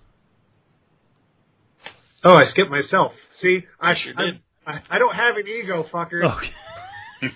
Oh, 2.24 2.34
I 2.34 2.46
skipped 2.50 2.70
myself. 2.70 3.12
See, 3.40 3.60
I 3.80 3.94
sure 3.94 4.12
I, 4.16 4.22
did. 4.22 4.40
I, 4.66 4.72
I 4.90 4.98
don't 4.98 5.14
have 5.14 5.36
an 5.36 5.44
ego, 5.48 5.86
fucker. 5.92 6.20
Oh, 6.24 7.28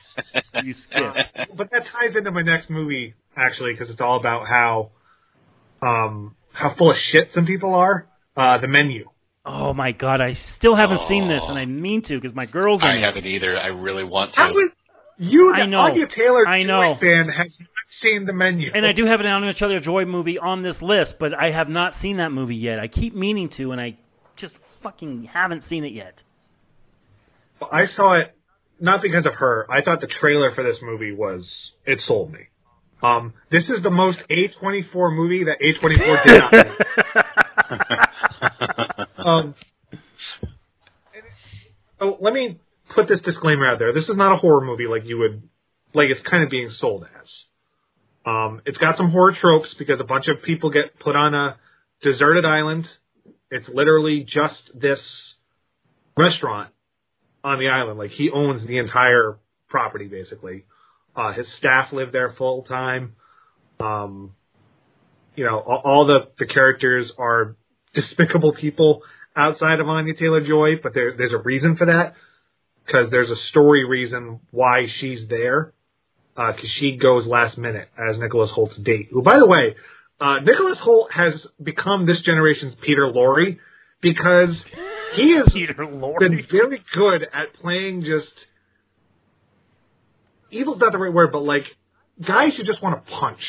you 0.63 0.75
skipped. 0.75 1.19
but 1.57 1.71
that 1.71 1.83
ties 1.93 2.17
into 2.17 2.31
my 2.31 2.43
next 2.43 2.69
movie 2.71 3.15
actually 3.37 3.73
because 3.73 3.91
it's 3.91 4.01
all 4.01 4.19
about 4.19 4.47
how 4.47 4.91
um 5.83 6.37
how 6.53 6.75
full 6.77 6.91
of 6.91 6.97
shit 7.13 7.29
some 7.35 7.47
people 7.47 7.75
are. 7.75 8.07
Uh, 8.37 8.59
the 8.59 8.69
menu. 8.69 9.09
Oh 9.47 9.73
my 9.75 9.93
god, 9.93 10.21
I 10.21 10.33
still 10.33 10.75
haven't 10.75 11.01
seen 11.01 11.29
this, 11.29 11.45
Oh. 11.47 11.51
and 11.51 11.59
I 11.59 11.67
mean 11.67 12.03
to 12.03 12.15
because 12.17 12.35
my 12.35 12.47
girl's 12.47 12.83
in 12.83 12.91
I 12.91 12.97
it. 12.97 13.01
haven't 13.03 13.27
either. 13.27 13.59
I 13.59 13.69
really 13.69 14.05
want 14.05 14.35
to. 14.35 14.41
How 14.41 14.49
is 14.51 14.71
you, 15.19 15.53
the 15.55 15.63
I 15.63 15.67
know. 15.67 15.81
Anya 15.81 16.07
Taylor 16.15 16.47
I 16.47 16.63
know. 16.63 16.95
Fan, 16.97 17.29
has 17.29 17.53
not 17.95 18.09
seen 18.09 18.27
the 18.27 18.33
menu? 18.33 18.71
And 18.75 18.87
I 18.87 18.93
do 18.93 19.05
have 19.05 19.21
an 19.21 19.27
Anya 19.27 19.53
Taylor 19.53 19.81
Joy 19.81 20.05
movie 20.05 20.39
on 20.39 20.63
this 20.63 20.83
list, 20.83 21.19
but 21.19 21.35
I 21.35 21.51
have 21.51 21.69
not 21.69 21.95
seen 21.95 22.19
that 22.19 22.33
movie 22.33 22.57
yet. 22.57 22.79
I 22.79 22.89
keep 22.89 23.15
meaning 23.15 23.49
to, 23.51 23.73
and 23.73 23.81
I 23.81 23.99
just 24.37 24.57
fucking 24.57 25.25
haven't 25.25 25.63
seen 25.63 25.85
it 25.85 25.93
yet. 25.93 26.23
I 27.61 27.87
saw 27.97 28.21
it 28.21 28.37
not 28.81 29.01
because 29.03 29.27
of 29.27 29.35
her. 29.35 29.67
I 29.71 29.83
thought 29.83 30.01
the 30.01 30.09
trailer 30.21 30.55
for 30.55 30.65
this 30.65 30.77
movie 30.83 31.13
was 31.13 31.49
it 31.87 32.01
sold 32.07 32.33
me. 32.33 32.41
Um, 33.03 33.35
this 33.51 33.65
is 33.65 33.83
the 33.83 33.91
most 33.91 34.19
A24 34.31 35.15
movie 35.15 35.45
that 35.45 35.61
A24 35.61 36.25
did 36.25 36.39
not 36.39 36.53
make. 36.53 36.69
um, 39.27 39.55
so 41.99 42.17
let 42.21 42.33
me 42.33 42.59
put 42.95 43.09
this 43.09 43.21
disclaimer 43.21 43.67
out 43.71 43.79
there. 43.79 43.93
This 43.93 44.09
is 44.09 44.17
not 44.17 44.33
a 44.33 44.37
horror 44.37 44.65
movie 44.65 44.87
like 44.87 45.03
you 45.05 45.19
would, 45.19 45.43
like 45.93 46.09
it's 46.09 46.27
kind 46.29 46.43
of 46.43 46.51
being 46.51 46.71
sold 46.79 47.05
as. 47.05 47.29
Um, 48.27 48.63
it's 48.65 48.79
got 48.79 48.97
some 48.97 49.11
horror 49.11 49.37
tropes 49.39 49.75
because 49.79 50.01
a 50.01 50.05
bunch 50.05 50.29
of 50.29 50.43
people 50.43 50.71
get 50.71 50.99
put 50.99 51.15
on 51.15 51.35
a 51.35 51.57
deserted 52.03 52.45
island. 52.45 52.87
It's 53.51 53.69
literally 53.69 54.27
just 54.27 54.71
this 54.75 55.01
restaurant 56.17 56.71
on 57.43 57.59
the 57.59 57.69
island. 57.69 57.99
Like 57.99 58.11
he 58.11 58.31
owns 58.31 58.67
the 58.67 58.79
entire 58.79 59.39
property 59.69 60.07
basically. 60.07 60.65
Uh, 61.15 61.33
his 61.33 61.47
staff 61.59 61.93
live 61.93 62.13
there 62.13 62.35
full 62.37 62.63
time. 62.63 63.15
Um, 63.79 64.33
you 65.37 65.45
know, 65.45 65.59
all, 65.59 65.83
all 65.85 66.07
the, 66.07 66.29
the 66.39 66.47
characters 66.47 67.13
are 67.19 67.57
despicable 67.95 68.55
people 68.55 69.03
outside 69.37 69.81
of 69.81 69.89
Anya 69.89 70.15
Taylor 70.15 70.47
Joy, 70.47 70.77
but 70.83 70.95
there, 70.95 71.15
there's 71.17 71.33
a 71.33 71.39
reason 71.39 71.77
for 71.77 71.87
that 71.87 72.15
because 72.87 73.11
there's 73.11 73.31
a 73.31 73.37
story 73.51 73.85
reason 73.85 74.41
why 74.51 74.87
she's 75.01 75.29
there. 75.29 75.74
Because 76.37 76.71
she 76.79 76.97
goes 76.97 77.27
last 77.27 77.57
minute 77.57 77.89
as 77.97 78.19
Nicholas 78.19 78.51
Hoult's 78.55 78.77
date. 78.79 79.09
Who, 79.13 79.23
by 79.23 79.39
the 79.39 79.47
way, 79.47 79.77
uh, 80.21 80.41
Nicholas 80.41 80.79
Holt 80.83 81.13
has 81.13 81.47
become 81.63 82.07
this 82.07 82.21
generation's 82.23 82.75
Peter 82.85 83.11
Lorre 83.13 83.59
because 84.01 84.51
he 85.15 85.33
is 85.33 85.49
Peter 85.53 85.75
been 85.75 86.47
very 86.51 86.83
good 86.93 87.23
at 87.23 87.55
playing 87.61 88.03
just 88.03 88.33
evil's 90.55 90.79
not 90.79 90.93
the 90.93 90.99
right 90.99 91.13
word, 91.13 91.33
but 91.33 91.41
like 91.41 91.65
guys 92.27 92.57
who 92.57 92.65
just 92.65 92.83
want 92.83 93.05
to 93.05 93.13
punch. 93.13 93.41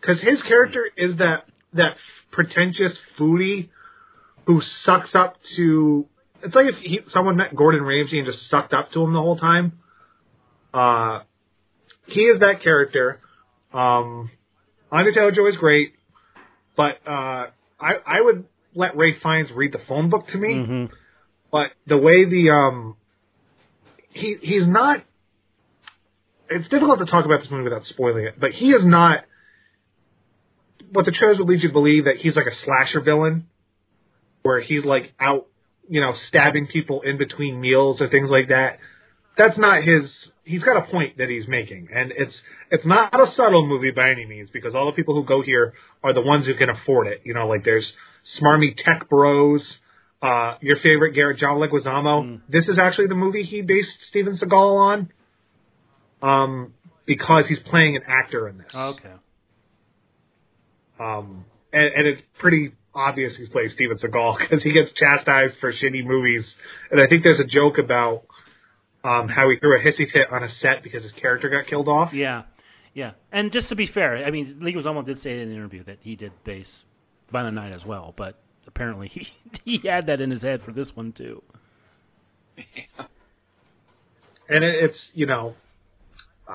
Because 0.00 0.20
his 0.20 0.40
character 0.42 0.84
is 0.96 1.16
that 1.18 1.46
that 1.72 1.96
pretentious 2.30 2.96
foodie 3.18 3.68
who 4.46 4.62
sucks 4.84 5.14
up 5.14 5.36
to. 5.56 6.06
It's 6.42 6.54
like 6.54 6.66
if 6.66 6.76
he, 6.82 7.00
someone 7.10 7.36
met 7.36 7.54
Gordon 7.56 7.82
Ramsay 7.82 8.18
and 8.18 8.26
just 8.26 8.50
sucked 8.50 8.74
up 8.74 8.92
to 8.92 9.02
him 9.02 9.12
the 9.12 9.20
whole 9.20 9.38
time. 9.38 9.78
Uh, 10.74 11.20
he 12.06 12.20
is 12.22 12.40
that 12.40 12.62
character. 12.62 13.20
Um, 13.72 14.30
Joy 14.92 15.48
is 15.48 15.56
great, 15.56 15.94
but 16.76 16.98
uh, 17.06 17.46
I 17.80 17.92
I 18.06 18.20
would 18.20 18.46
let 18.74 18.96
Ralph 18.96 19.16
Fiennes 19.22 19.50
read 19.54 19.72
the 19.72 19.80
phone 19.88 20.10
book 20.10 20.26
to 20.28 20.38
me. 20.38 20.54
Mhm. 20.54 20.90
but 21.50 21.70
the 21.86 21.96
way 21.96 22.24
the 22.24 22.50
um 22.50 22.96
he 24.10 24.36
he's 24.40 24.66
not. 24.66 25.02
It's 26.50 26.68
difficult 26.68 26.98
to 26.98 27.06
talk 27.06 27.24
about 27.24 27.40
this 27.40 27.50
movie 27.50 27.64
without 27.64 27.84
spoiling 27.86 28.26
it, 28.26 28.34
but 28.38 28.52
he 28.52 28.70
is 28.70 28.84
not. 28.84 29.24
What 30.92 31.06
the 31.06 31.10
trailers 31.10 31.38
would 31.38 31.48
lead 31.48 31.62
you 31.62 31.68
to 31.68 31.72
believe 31.72 32.04
that 32.04 32.18
he's 32.18 32.36
like 32.36 32.46
a 32.46 32.54
slasher 32.64 33.00
villain, 33.00 33.48
where 34.42 34.60
he's 34.60 34.84
like 34.84 35.12
out, 35.18 35.46
you 35.88 36.00
know, 36.00 36.12
stabbing 36.28 36.68
people 36.68 37.00
in 37.02 37.18
between 37.18 37.60
meals 37.60 38.00
or 38.00 38.08
things 38.08 38.30
like 38.30 38.48
that. 38.48 38.78
That's 39.36 39.58
not 39.58 39.82
his. 39.82 40.10
He's 40.44 40.62
got 40.62 40.76
a 40.76 40.90
point 40.90 41.18
that 41.18 41.28
he's 41.28 41.48
making, 41.48 41.88
and 41.94 42.12
it's 42.16 42.34
it's 42.70 42.84
not 42.84 43.18
a 43.18 43.32
subtle 43.34 43.66
movie 43.66 43.92
by 43.92 44.10
any 44.10 44.26
means 44.26 44.50
because 44.52 44.74
all 44.74 44.86
the 44.86 44.92
people 44.92 45.14
who 45.14 45.24
go 45.24 45.42
here 45.42 45.72
are 46.02 46.12
the 46.12 46.20
ones 46.20 46.46
who 46.46 46.54
can 46.54 46.68
afford 46.68 47.06
it. 47.06 47.22
You 47.24 47.34
know, 47.34 47.48
like 47.48 47.64
there's 47.64 47.90
smarmy 48.40 48.76
tech 48.76 49.08
bros. 49.08 49.62
Uh, 50.22 50.56
your 50.62 50.76
favorite 50.76 51.12
Garrett 51.14 51.38
John 51.38 51.58
Leguizamo. 51.58 52.40
This 52.48 52.64
is 52.66 52.78
actually 52.78 53.08
the 53.08 53.14
movie 53.14 53.42
he 53.42 53.60
based 53.60 53.90
Steven 54.08 54.38
Seagal 54.38 55.10
on, 56.22 56.22
um, 56.22 56.72
because 57.06 57.44
he's 57.46 57.58
playing 57.70 57.96
an 57.96 58.02
actor 58.08 58.48
in 58.48 58.56
this. 58.56 58.74
Okay. 58.74 59.12
Um, 60.98 61.44
and, 61.72 61.92
and 61.94 62.06
it's 62.06 62.22
pretty 62.38 62.72
obvious 62.94 63.32
he's 63.36 63.48
playing 63.48 63.70
Steven 63.74 63.98
Seagal 63.98 64.38
because 64.48 64.62
he 64.62 64.72
gets 64.72 64.90
chastised 64.92 65.54
for 65.60 65.72
shitty 65.72 66.04
movies. 66.06 66.44
And 66.90 67.00
I 67.00 67.06
think 67.06 67.22
there's 67.22 67.40
a 67.40 67.44
joke 67.44 67.78
about 67.78 68.24
um, 69.04 69.28
how 69.28 69.48
he 69.50 69.56
threw 69.58 69.78
a 69.78 69.82
hissy 69.82 70.10
fit 70.10 70.32
on 70.32 70.42
a 70.42 70.48
set 70.60 70.82
because 70.82 71.02
his 71.02 71.12
character 71.12 71.48
got 71.50 71.66
killed 71.68 71.88
off. 71.88 72.12
Yeah, 72.12 72.44
yeah. 72.94 73.12
And 73.30 73.52
just 73.52 73.68
to 73.68 73.76
be 73.76 73.86
fair, 73.86 74.24
I 74.24 74.30
mean, 74.30 74.46
Leguizamo 74.46 75.04
did 75.04 75.18
say 75.18 75.34
in 75.34 75.48
an 75.48 75.54
interview 75.54 75.84
that 75.84 75.98
he 76.00 76.16
did 76.16 76.32
base 76.42 76.86
Violent 77.30 77.54
Night 77.54 77.72
as 77.72 77.84
well, 77.84 78.14
but 78.16 78.38
apparently 78.66 79.08
he 79.08 79.28
he 79.64 79.86
had 79.86 80.06
that 80.06 80.20
in 80.20 80.30
his 80.30 80.42
head 80.42 80.62
for 80.62 80.72
this 80.72 80.96
one 80.96 81.12
too. 81.12 81.42
And 84.48 84.62
it, 84.62 84.74
it's 84.84 84.98
you 85.14 85.26
know, 85.26 85.54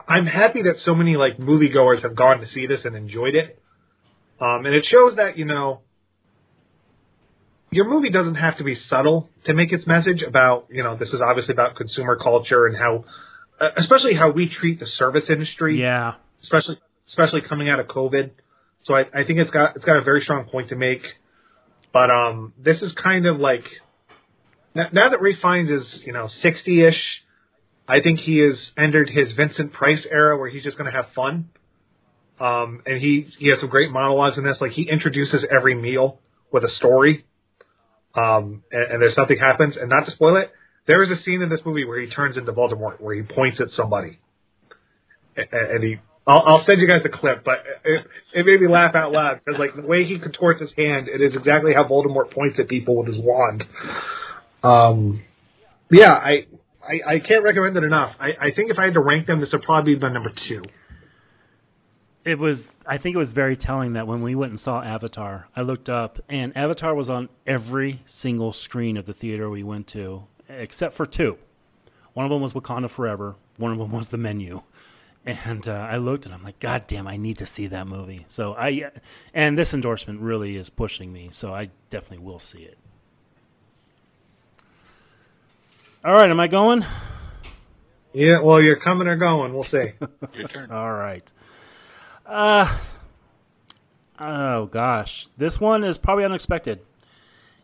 I'm 0.08 0.26
happy 0.26 0.62
that 0.64 0.76
so 0.86 0.94
many 0.94 1.16
like 1.18 1.38
moviegoers 1.38 2.04
have 2.04 2.16
gone 2.16 2.40
to 2.40 2.48
see 2.54 2.68
this 2.68 2.82
and 2.86 2.96
enjoyed 2.96 3.36
it. 3.36 3.60
Um, 4.40 4.66
and 4.66 4.76
it 4.76 4.86
shows 4.90 5.16
that 5.16 5.38
you 5.38 5.46
know, 5.46 5.82
your 7.72 7.88
movie 7.88 8.10
doesn't 8.10 8.36
have 8.36 8.58
to 8.58 8.64
be 8.64 8.76
subtle 8.90 9.30
to 9.46 9.54
make 9.54 9.72
its 9.72 9.86
message 9.86 10.22
about 10.22 10.68
you 10.72 10.84
know 10.84 10.98
this 10.98 11.10
is 11.10 11.22
obviously 11.22 11.54
about 11.54 11.76
consumer 11.76 12.18
culture 12.18 12.66
and 12.66 12.78
how, 12.78 13.06
uh, 13.60 13.70
especially 13.78 14.16
how 14.16 14.32
we 14.32 14.50
treat 14.50 14.80
the 14.80 14.88
service 14.88 15.26
industry. 15.30 15.80
Yeah. 15.80 16.16
especially 16.44 16.78
especially 17.08 17.42
coming 17.42 17.70
out 17.70 17.80
of 17.80 17.88
COVID. 17.88 18.32
So 18.86 18.96
I, 18.96 19.02
I 19.14 19.24
think 19.26 19.40
it's 19.40 19.52
got 19.52 19.76
it's 19.76 19.86
got 19.86 19.98
a 19.98 20.04
very 20.04 20.22
strong 20.22 20.46
point 20.46 20.70
to 20.70 20.76
make. 20.76 21.02
But 21.92 22.12
um, 22.12 22.54
this 22.58 22.82
is 22.82 22.94
kind 22.94 23.26
of 23.26 23.40
like 23.40 23.64
now, 24.76 24.86
now 24.92 25.10
that 25.10 25.22
Ralph 25.22 25.38
Fiennes 25.42 25.70
is 25.70 26.02
you 26.06 26.14
know 26.14 26.30
sixty 26.42 26.86
ish, 26.86 27.02
I 27.88 28.02
think 28.02 28.20
he 28.20 28.40
has 28.40 28.58
entered 28.78 29.10
his 29.10 29.34
Vincent 29.34 29.74
Price 29.74 30.06
era 30.10 30.38
where 30.38 30.50
he's 30.50 30.64
just 30.64 30.78
going 30.78 30.92
to 30.92 30.96
have 30.96 31.08
fun. 31.16 31.50
Um, 32.40 32.82
and 32.86 33.02
he 33.02 33.28
he 33.38 33.50
has 33.50 33.60
some 33.60 33.70
great 33.70 33.92
monologues 33.92 34.38
in 34.38 34.44
this. 34.44 34.58
Like 34.62 34.72
he 34.72 34.88
introduces 34.90 35.44
every 35.56 35.76
meal 35.76 36.20
with 36.52 36.64
a 36.64 36.70
story. 36.78 37.26
Um, 38.16 38.64
and, 38.72 38.94
and 38.94 39.02
there's 39.02 39.16
something 39.16 39.38
happens, 39.38 39.76
and 39.78 39.90
not 39.90 40.06
to 40.06 40.12
spoil 40.12 40.38
it, 40.38 40.52
there 40.88 41.04
is 41.04 41.12
a 41.12 41.22
scene 41.24 41.42
in 41.42 41.50
this 41.50 41.60
movie 41.66 41.86
where 41.86 42.00
he 42.00 42.10
turns 42.10 42.38
into 42.38 42.52
Voldemort, 42.52 43.00
where 43.00 43.16
he 43.16 43.22
points 43.22 43.62
at 43.62 43.70
somebody, 43.72 44.20
and, 45.36 45.48
and 45.52 45.84
he. 45.84 45.98
I'll, 46.28 46.44
I'll 46.46 46.66
send 46.66 46.80
you 46.80 46.88
guys 46.88 47.02
the 47.02 47.10
clip, 47.10 47.44
but 47.44 47.64
it, 47.84 48.06
it 48.34 48.46
made 48.46 48.62
me 48.62 48.68
laugh 48.68 48.94
out 48.94 49.12
loud 49.12 49.40
because, 49.44 49.60
like, 49.60 49.76
the 49.76 49.88
way 49.88 50.06
he 50.06 50.20
contorts 50.20 50.62
his 50.62 50.72
hand, 50.78 51.08
it 51.08 51.22
is 51.22 51.36
exactly 51.36 51.74
how 51.74 51.86
Voldemort 51.86 52.32
points 52.32 52.60
at 52.60 52.68
people 52.68 52.98
with 52.98 53.08
his 53.08 53.18
wand. 53.18 53.64
Um, 54.62 55.24
yeah, 55.90 56.12
I, 56.12 56.46
I, 56.84 57.16
I 57.16 57.20
can't 57.20 57.44
recommend 57.44 57.78
it 57.78 57.84
enough. 57.84 58.16
I, 58.20 58.48
I 58.48 58.52
think 58.56 58.70
if 58.70 58.78
I 58.78 58.86
had 58.86 58.94
to 58.94 59.00
rank 59.00 59.26
them, 59.28 59.40
this 59.42 59.52
would 59.54 59.64
probably 59.64 59.96
be 59.96 60.02
my 60.02 60.12
number 60.12 60.32
two. 60.48 60.62
It 62.26 62.38
was. 62.38 62.76
I 62.86 62.98
think 62.98 63.16
it 63.16 63.20
was 63.20 63.34
very 63.34 63.56
telling 63.56 63.94
that 63.94 64.08
when 64.08 64.22
we 64.22 64.36
went 64.36 64.52
and 64.52 64.60
saw 64.60 64.82
Avatar, 64.82 65.48
I 65.56 65.62
looked 65.62 65.90
up 65.90 66.20
and 66.28 66.56
Avatar 66.56 66.94
was 66.94 67.10
on 67.10 67.30
every 67.48 68.02
single 68.06 68.54
screen 68.54 68.98
of 68.98 69.06
the 69.06 69.14
theater 69.14 69.50
we 69.50 69.64
went 69.64 69.88
to, 69.88 70.26
except 70.50 70.94
for 70.94 71.06
two. 71.06 71.38
One 72.14 72.26
of 72.26 72.32
them 72.32 72.42
was 72.42 72.54
Wakanda 72.54 72.90
Forever. 72.90 73.36
One 73.58 73.72
of 73.72 73.78
them 73.78 73.92
was 73.92 74.10
The 74.10 74.18
Menu. 74.18 74.64
And 75.26 75.68
uh, 75.68 75.74
I 75.74 75.98
looked 75.98 76.26
and 76.26 76.34
I'm 76.34 76.44
like, 76.44 76.60
God 76.60 76.86
damn, 76.88 77.08
I 77.08 77.18
need 77.18 77.38
to 77.40 77.46
see 77.46 77.68
that 77.68 77.88
movie. 77.88 78.26
So 78.30 78.54
I, 78.56 78.90
and 79.34 79.58
this 79.58 79.74
endorsement 79.74 80.22
really 80.22 80.56
is 80.56 80.70
pushing 80.70 81.12
me. 81.14 81.30
So 81.32 81.54
I 81.54 81.70
definitely 81.90 82.26
will 82.26 82.40
see 82.40 82.60
it. 82.60 82.78
All 86.04 86.14
right, 86.14 86.30
am 86.30 86.40
I 86.40 86.48
going? 86.48 86.86
Yeah, 88.14 88.40
well, 88.42 88.62
you're 88.62 88.80
coming 88.80 89.08
or 89.08 89.18
going. 89.18 89.54
We'll 89.54 89.64
see. 89.64 89.92
Your 90.34 90.48
turn. 90.48 90.72
All 90.72 90.92
right. 90.94 91.32
Uh 92.30 92.78
oh 94.20 94.68
gosh. 94.68 95.28
This 95.38 95.60
one 95.60 95.84
is 95.84 95.98
probably 95.98 96.26
unexpected. 96.26 96.80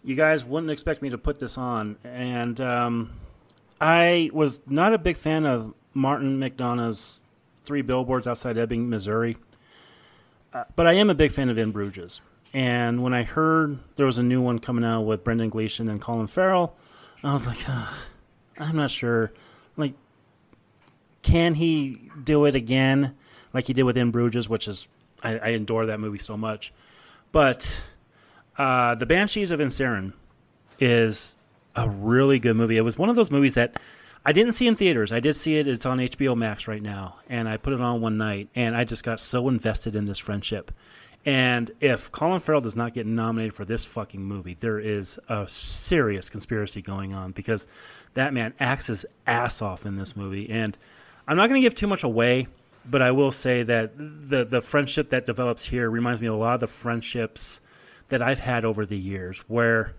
You 0.04 0.16
guys 0.16 0.44
wouldn't 0.44 0.72
expect 0.72 1.04
me 1.04 1.10
to 1.12 1.18
put 1.20 1.38
this 1.38 1.58
on 1.58 1.98
and 2.04 2.60
um 2.60 3.12
I 3.80 4.32
was 4.34 4.62
not 4.66 4.94
a 4.94 4.98
big 4.98 5.18
fan 5.18 5.46
of 5.46 5.74
Martin 5.94 6.40
McDonagh's 6.40 7.22
Three 7.64 7.82
Billboards 7.82 8.26
Outside 8.26 8.58
Ebbing, 8.58 8.90
Missouri. 8.90 9.38
Uh, 10.54 10.64
but 10.76 10.88
I 10.88 10.94
am 10.94 11.10
a 11.10 11.16
big 11.16 11.32
fan 11.32 11.50
of 11.50 11.58
In 11.58 11.72
Bruges. 11.72 12.22
And 12.54 13.04
when 13.04 13.14
I 13.14 13.24
heard 13.24 13.80
there 13.98 14.06
was 14.06 14.18
a 14.18 14.24
new 14.24 14.42
one 14.42 14.60
coming 14.60 14.86
out 14.86 15.02
with 15.02 15.24
Brendan 15.24 15.50
Gleeson 15.50 15.90
and 15.90 16.02
Colin 16.02 16.28
Farrell, 16.28 16.76
I 17.24 17.34
was 17.34 17.46
like, 17.46 17.58
"Ugh, 17.68 17.94
I'm 18.58 18.76
not 18.78 18.92
sure. 18.92 19.32
Like, 19.76 19.94
can 21.22 21.56
he 21.56 22.10
do 22.24 22.46
it 22.46 22.56
again 22.56 23.16
like 23.56 23.66
he 23.66 23.74
did 23.74 23.84
with 23.84 23.98
In 23.98 24.12
Bruges, 24.12 24.48
which 24.48 24.68
is 24.68 24.88
I, 25.24 25.38
I 25.38 25.48
adore 25.50 25.88
that 25.88 26.00
movie 26.00 26.20
so 26.20 26.38
much. 26.38 26.74
But 27.32 27.82
uh, 28.58 28.96
the 28.96 29.06
Banshees 29.06 29.50
of 29.50 29.60
Inisherin 29.60 30.14
is 30.80 31.36
a 31.76 31.90
really 31.90 32.38
good 32.38 32.56
movie. 32.56 32.78
It 32.78 32.82
was 32.82 32.98
one 32.98 33.10
of 33.10 33.16
those 33.16 33.32
movies 33.32 33.56
that 33.56 33.80
I 34.26 34.34
didn't 34.34 34.54
see 34.54 34.68
in 34.68 34.76
theaters. 34.76 35.12
I 35.12 35.20
did 35.20 35.36
see 35.36 35.58
it. 35.58 35.68
It's 35.68 35.86
on 35.86 36.00
HBO 36.00 36.36
Max 36.36 36.68
right 36.68 36.82
now, 36.82 37.16
and 37.30 37.48
I 37.48 37.58
put 37.58 37.74
it 37.74 37.82
on 37.82 38.02
one 38.02 38.18
night, 38.18 38.50
and 38.56 38.76
I 38.76 38.84
just 38.84 39.04
got 39.04 39.20
so 39.20 39.48
invested 39.48 39.96
in 39.96 40.06
this 40.06 40.20
friendship. 40.20 40.72
And 41.26 41.72
if 41.80 42.12
Colin 42.12 42.40
Farrell 42.40 42.62
does 42.62 42.76
not 42.76 42.94
get 42.94 43.08
nominated 43.08 43.54
for 43.54 43.66
this 43.66 43.84
fucking 43.84 44.22
movie, 44.22 44.58
there 44.60 44.80
is 44.80 45.18
a 45.28 45.48
serious 45.48 46.30
conspiracy 46.30 46.82
going 46.82 47.14
on 47.14 47.32
because 47.32 47.68
that 48.14 48.34
man 48.34 48.54
acts 48.60 48.88
his 48.88 49.06
ass 49.26 49.62
off 49.62 49.86
in 49.86 49.96
this 49.96 50.16
movie. 50.16 50.50
And 50.50 50.78
I'm 51.28 51.38
not 51.38 51.50
going 51.50 51.60
to 51.60 51.66
give 51.66 51.74
too 51.74 51.88
much 51.88 52.04
away, 52.04 52.48
but 52.90 53.02
I 53.02 53.12
will 53.12 53.32
say 53.32 53.64
that 53.64 53.98
the 53.98 54.46
the 54.46 54.62
friendship 54.62 55.10
that 55.10 55.26
develops 55.26 55.66
here 55.66 55.90
reminds 55.90 56.22
me 56.22 56.28
of 56.28 56.34
a 56.34 56.38
lot 56.38 56.56
of 56.56 56.60
the 56.62 56.68
friendships 56.68 57.62
that 58.10 58.22
I've 58.22 58.40
had 58.40 58.66
over 58.66 58.86
the 58.86 58.98
years, 58.98 59.40
where 59.48 59.96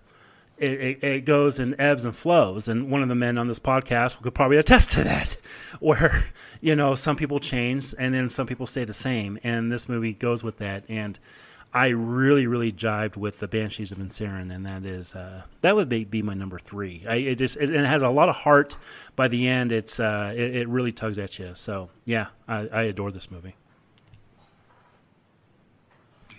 it, 0.57 0.71
it, 0.71 1.03
it 1.03 1.25
goes 1.25 1.59
and 1.59 1.75
ebbs 1.79 2.05
and 2.05 2.15
flows. 2.15 2.67
And 2.67 2.89
one 2.89 3.03
of 3.03 3.09
the 3.09 3.15
men 3.15 3.37
on 3.37 3.47
this 3.47 3.59
podcast 3.59 4.21
could 4.21 4.33
probably 4.33 4.57
attest 4.57 4.91
to 4.91 5.03
that, 5.03 5.37
where 5.79 6.25
you 6.61 6.75
know 6.75 6.95
some 6.95 7.15
people 7.15 7.39
change 7.39 7.93
and 7.97 8.13
then 8.13 8.29
some 8.29 8.47
people 8.47 8.67
stay 8.67 8.85
the 8.85 8.93
same, 8.93 9.39
and 9.43 9.71
this 9.71 9.89
movie 9.89 10.13
goes 10.13 10.43
with 10.43 10.57
that. 10.59 10.83
And 10.89 11.19
I 11.73 11.89
really, 11.89 12.47
really 12.47 12.71
jived 12.71 13.17
with 13.17 13.39
the 13.39 13.47
Banshees 13.47 13.91
of 13.91 13.97
Inisherin, 13.97 14.53
and 14.53 14.65
that 14.65 14.85
is 14.85 15.13
uh, 15.13 15.43
that 15.61 15.75
would 15.75 15.89
be, 15.89 16.05
be 16.05 16.21
my 16.21 16.33
number 16.33 16.59
three. 16.59 17.03
I, 17.07 17.15
it 17.15 17.35
just 17.35 17.57
it, 17.57 17.69
and 17.69 17.85
it 17.85 17.87
has 17.87 18.01
a 18.01 18.09
lot 18.09 18.29
of 18.29 18.35
heart. 18.35 18.77
By 19.15 19.27
the 19.27 19.47
end, 19.47 19.71
it's 19.71 19.99
uh, 19.99 20.33
it, 20.35 20.55
it 20.55 20.69
really 20.69 20.91
tugs 20.91 21.19
at 21.19 21.37
you. 21.37 21.51
So 21.55 21.89
yeah, 22.05 22.27
I, 22.47 22.67
I 22.67 22.81
adore 22.83 23.11
this 23.11 23.29
movie. 23.29 23.55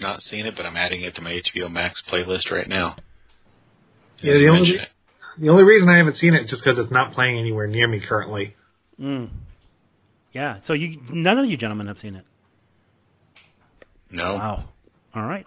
Not 0.01 0.23
seen 0.23 0.47
it, 0.47 0.57
but 0.57 0.65
I'm 0.65 0.77
adding 0.77 1.03
it 1.03 1.15
to 1.17 1.21
my 1.21 1.41
HBO 1.55 1.71
Max 1.71 2.03
playlist 2.11 2.51
right 2.51 2.69
now. 2.69 2.97
Yeah, 4.21 4.35
the 4.35 4.49
only 4.49 4.79
the 5.39 5.49
only 5.51 5.63
reason 5.63 5.89
I 5.89 5.99
haven't 5.99 6.17
seen 6.17 6.35
it 6.35 6.45
is 6.45 6.51
just 6.51 6.65
because 6.65 6.79
it's 6.79 6.93
not 6.93 7.13
playing 7.13 7.39
anywhere 7.39 7.67
near 7.67 7.87
me 7.87 8.01
currently. 8.07 8.57
Mm. 8.99 9.31
Yeah. 10.33 10.59
So 10.61 10.73
you 10.73 11.01
none 11.11 11.39
of 11.39 11.47
you 11.47 11.57
gentlemen 11.57 11.87
have 11.87 11.99
seen 11.99 12.17
it. 12.17 12.25
No. 14.11 14.35
Wow. 14.35 14.65
All 15.15 15.25
right. 15.27 15.47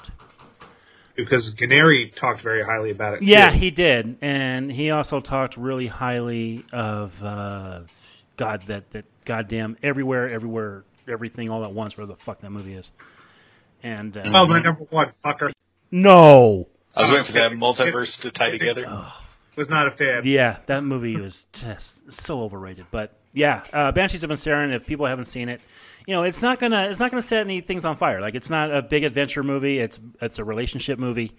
Because 1.15 1.53
Ganeri 1.55 2.15
talked 2.19 2.41
very 2.41 2.63
highly 2.63 2.91
about 2.91 3.15
it. 3.15 3.21
Yeah, 3.21 3.51
too. 3.51 3.57
he 3.57 3.71
did, 3.71 4.17
and 4.21 4.71
he 4.71 4.91
also 4.91 5.19
talked 5.19 5.57
really 5.57 5.87
highly 5.87 6.65
of 6.71 7.21
uh, 7.23 7.81
God 8.37 8.63
that 8.67 8.89
that 8.91 9.05
goddamn 9.25 9.77
everywhere, 9.83 10.29
everywhere, 10.29 10.83
everything 11.07 11.49
all 11.49 11.63
at 11.63 11.73
once. 11.73 11.97
Where 11.97 12.07
the 12.07 12.15
fuck 12.15 12.39
that 12.41 12.49
movie 12.49 12.73
is? 12.73 12.93
And 13.83 14.15
uh, 14.15 14.23
Oh, 14.25 14.47
my 14.47 14.61
number 14.61 14.85
one 14.89 15.11
fucker 15.23 15.51
no, 15.91 16.69
I 16.95 17.01
was 17.01 17.11
waiting 17.11 17.25
for 17.27 17.33
that 17.33 17.51
multiverse 17.51 18.19
to 18.21 18.31
tie 18.31 18.49
together. 18.49 18.83
was 19.57 19.67
not 19.69 19.87
a 19.87 19.91
fan. 19.91 20.21
yeah, 20.23 20.59
that 20.67 20.83
movie 20.83 21.17
was 21.17 21.45
just 21.51 22.11
so 22.11 22.41
overrated. 22.41 22.85
But 22.91 23.13
yeah, 23.33 23.63
uh, 23.73 23.91
Banshees 23.91 24.23
of 24.23 24.29
Inisherin. 24.29 24.73
If 24.73 24.87
people 24.87 25.05
haven't 25.05 25.25
seen 25.25 25.49
it, 25.49 25.59
you 26.07 26.13
know 26.13 26.23
it's 26.23 26.41
not 26.41 26.59
gonna 26.59 26.87
it's 26.89 26.99
not 26.99 27.11
gonna 27.11 27.21
set 27.21 27.41
any 27.45 27.61
things 27.61 27.85
on 27.85 27.95
fire. 27.95 28.21
Like 28.21 28.35
it's 28.35 28.49
not 28.49 28.73
a 28.73 28.81
big 28.81 29.03
adventure 29.03 29.43
movie. 29.43 29.79
It's 29.79 29.99
it's 30.21 30.39
a 30.39 30.43
relationship 30.43 30.99
movie. 30.99 31.31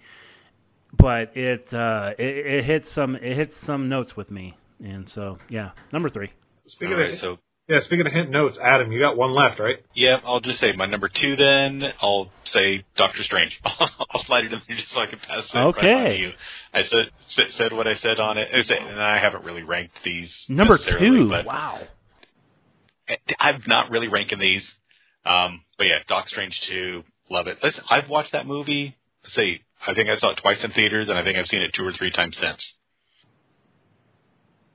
but 0.95 1.35
it, 1.35 1.73
uh, 1.73 2.13
it 2.19 2.37
it 2.45 2.63
hits 2.63 2.89
some 2.91 3.15
it 3.15 3.35
hits 3.35 3.57
some 3.57 3.89
notes 3.89 4.15
with 4.15 4.31
me, 4.31 4.55
and 4.83 5.09
so 5.09 5.37
yeah, 5.49 5.71
number 5.91 6.09
three. 6.09 6.31
Speaking 6.67 6.93
All 6.93 7.01
of 7.01 7.09
right, 7.09 7.19
so 7.19 7.37
yeah, 7.67 7.79
speaking 7.85 8.05
of 8.05 8.13
hint 8.13 8.29
notes, 8.29 8.57
Adam, 8.61 8.91
you 8.91 8.99
got 8.99 9.17
one 9.17 9.31
left, 9.33 9.59
right? 9.59 9.77
yeah, 9.95 10.17
I'll 10.25 10.39
just 10.41 10.59
say 10.59 10.73
my 10.75 10.85
number 10.85 11.09
two. 11.09 11.35
Then 11.35 11.81
I'll 12.01 12.29
say 12.53 12.83
Doctor 12.97 13.23
Strange. 13.23 13.59
I'll 13.65 14.23
slide 14.25 14.45
it 14.45 14.53
in 14.53 14.61
there 14.67 14.77
just 14.77 14.91
so 14.93 14.99
I 14.99 15.07
can 15.07 15.19
pass 15.19 15.43
it 15.53 15.57
Okay. 15.57 15.93
on 15.93 16.03
to 16.05 16.17
you. 16.17 16.31
I 16.73 16.81
said 16.83 17.05
said- 17.35 17.51
said 17.57 17.73
what 17.73 17.87
I 17.87 17.95
said 17.95 18.19
on 18.19 18.37
it, 18.37 18.49
and 18.53 19.01
I 19.01 19.17
haven't 19.17 19.43
really 19.45 19.63
ranked 19.63 19.95
these 20.03 20.29
Number 20.47 20.77
two. 20.77 21.29
But 21.29 21.45
Wow. 21.45 21.79
I'm 23.39 23.61
not 23.67 23.89
really 23.91 24.07
ranking 24.07 24.39
these. 24.39 24.63
Um, 25.25 25.61
but 25.77 25.85
yeah, 25.85 25.99
Doc 26.07 26.27
Strange 26.27 26.59
2, 26.69 27.03
love 27.29 27.47
it. 27.47 27.57
Listen, 27.63 27.83
I've 27.89 28.09
watched 28.09 28.33
that 28.33 28.45
movie, 28.45 28.95
let's 29.23 29.35
say, 29.35 29.61
I 29.85 29.93
think 29.93 30.09
I 30.09 30.17
saw 30.17 30.31
it 30.31 30.39
twice 30.41 30.57
in 30.63 30.71
theaters, 30.71 31.09
and 31.09 31.17
I 31.17 31.23
think 31.23 31.37
I've 31.37 31.47
seen 31.47 31.61
it 31.61 31.71
two 31.75 31.85
or 31.85 31.91
three 31.93 32.11
times 32.11 32.37
since. 32.39 32.61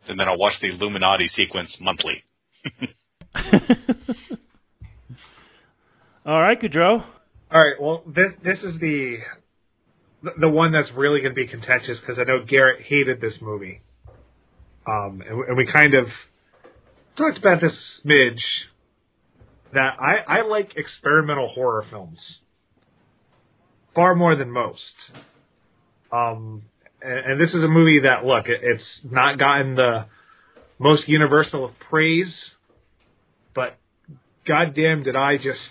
And 0.08 0.18
then 0.18 0.28
I'll 0.28 0.38
watch 0.38 0.54
the 0.60 0.68
Illuminati 0.68 1.28
sequence 1.28 1.76
monthly. 1.80 2.24
All 6.26 6.40
right, 6.40 6.60
Goudreau. 6.60 7.04
All 7.50 7.60
right. 7.60 7.80
Well, 7.80 8.02
this 8.06 8.32
this 8.42 8.58
is 8.58 8.78
the 8.80 9.18
the- 10.22 10.34
the 10.40 10.48
one 10.48 10.72
that's 10.72 10.90
really 10.92 11.20
going 11.20 11.32
to 11.32 11.36
be 11.36 11.46
contentious 11.46 11.98
because 12.00 12.18
I 12.18 12.24
know 12.24 12.44
Garrett 12.44 12.82
hated 12.84 13.20
this 13.20 13.34
movie. 13.40 13.80
Um, 14.86 15.22
and, 15.26 15.44
and 15.48 15.56
we 15.56 15.66
kind 15.72 15.94
of 15.94 16.06
talked 17.18 17.38
about 17.38 17.60
this 17.60 17.74
smidge 18.04 18.40
that 19.74 19.94
I 20.00 20.38
I 20.38 20.42
like 20.46 20.76
experimental 20.76 21.48
horror 21.48 21.84
films 21.90 22.18
far 23.94 24.14
more 24.14 24.36
than 24.36 24.50
most. 24.50 24.94
Um, 26.12 26.62
and, 27.02 27.32
and 27.32 27.40
this 27.40 27.52
is 27.52 27.62
a 27.64 27.68
movie 27.68 28.00
that 28.04 28.24
look, 28.24 28.46
it, 28.46 28.60
it's 28.62 28.84
not 29.04 29.38
gotten 29.38 29.74
the 29.74 30.06
most 30.78 31.08
universal 31.08 31.64
of 31.64 31.72
praise, 31.90 32.32
but 33.54 33.76
goddamn, 34.46 35.02
did 35.02 35.16
I 35.16 35.36
just 35.36 35.68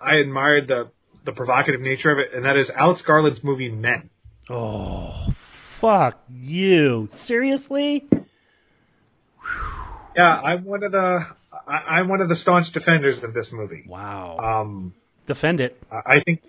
I 0.00 0.16
admired 0.16 0.68
the 0.68 0.90
the 1.24 1.32
provocative 1.32 1.80
nature 1.80 2.10
of 2.10 2.18
it, 2.18 2.34
and 2.34 2.44
that 2.44 2.56
is 2.56 2.68
Alex 2.76 3.00
Garland's 3.06 3.42
movie 3.42 3.70
Men. 3.70 4.10
Oh, 4.50 5.30
fuck 5.32 6.22
you. 6.28 7.08
Seriously? 7.12 8.06
Yeah, 10.16 10.22
I'm 10.22 10.64
one 10.64 10.82
of 10.82 10.92
the 10.92 11.26
I, 11.66 11.72
I'm 11.72 12.08
one 12.08 12.20
of 12.20 12.28
the 12.28 12.36
staunch 12.36 12.72
defenders 12.72 13.22
of 13.22 13.34
this 13.34 13.48
movie. 13.52 13.84
Wow. 13.88 14.38
Um, 14.38 14.94
Defend 15.26 15.60
it. 15.60 15.82
I 15.90 16.14
I 16.14 16.22
think. 16.24 16.42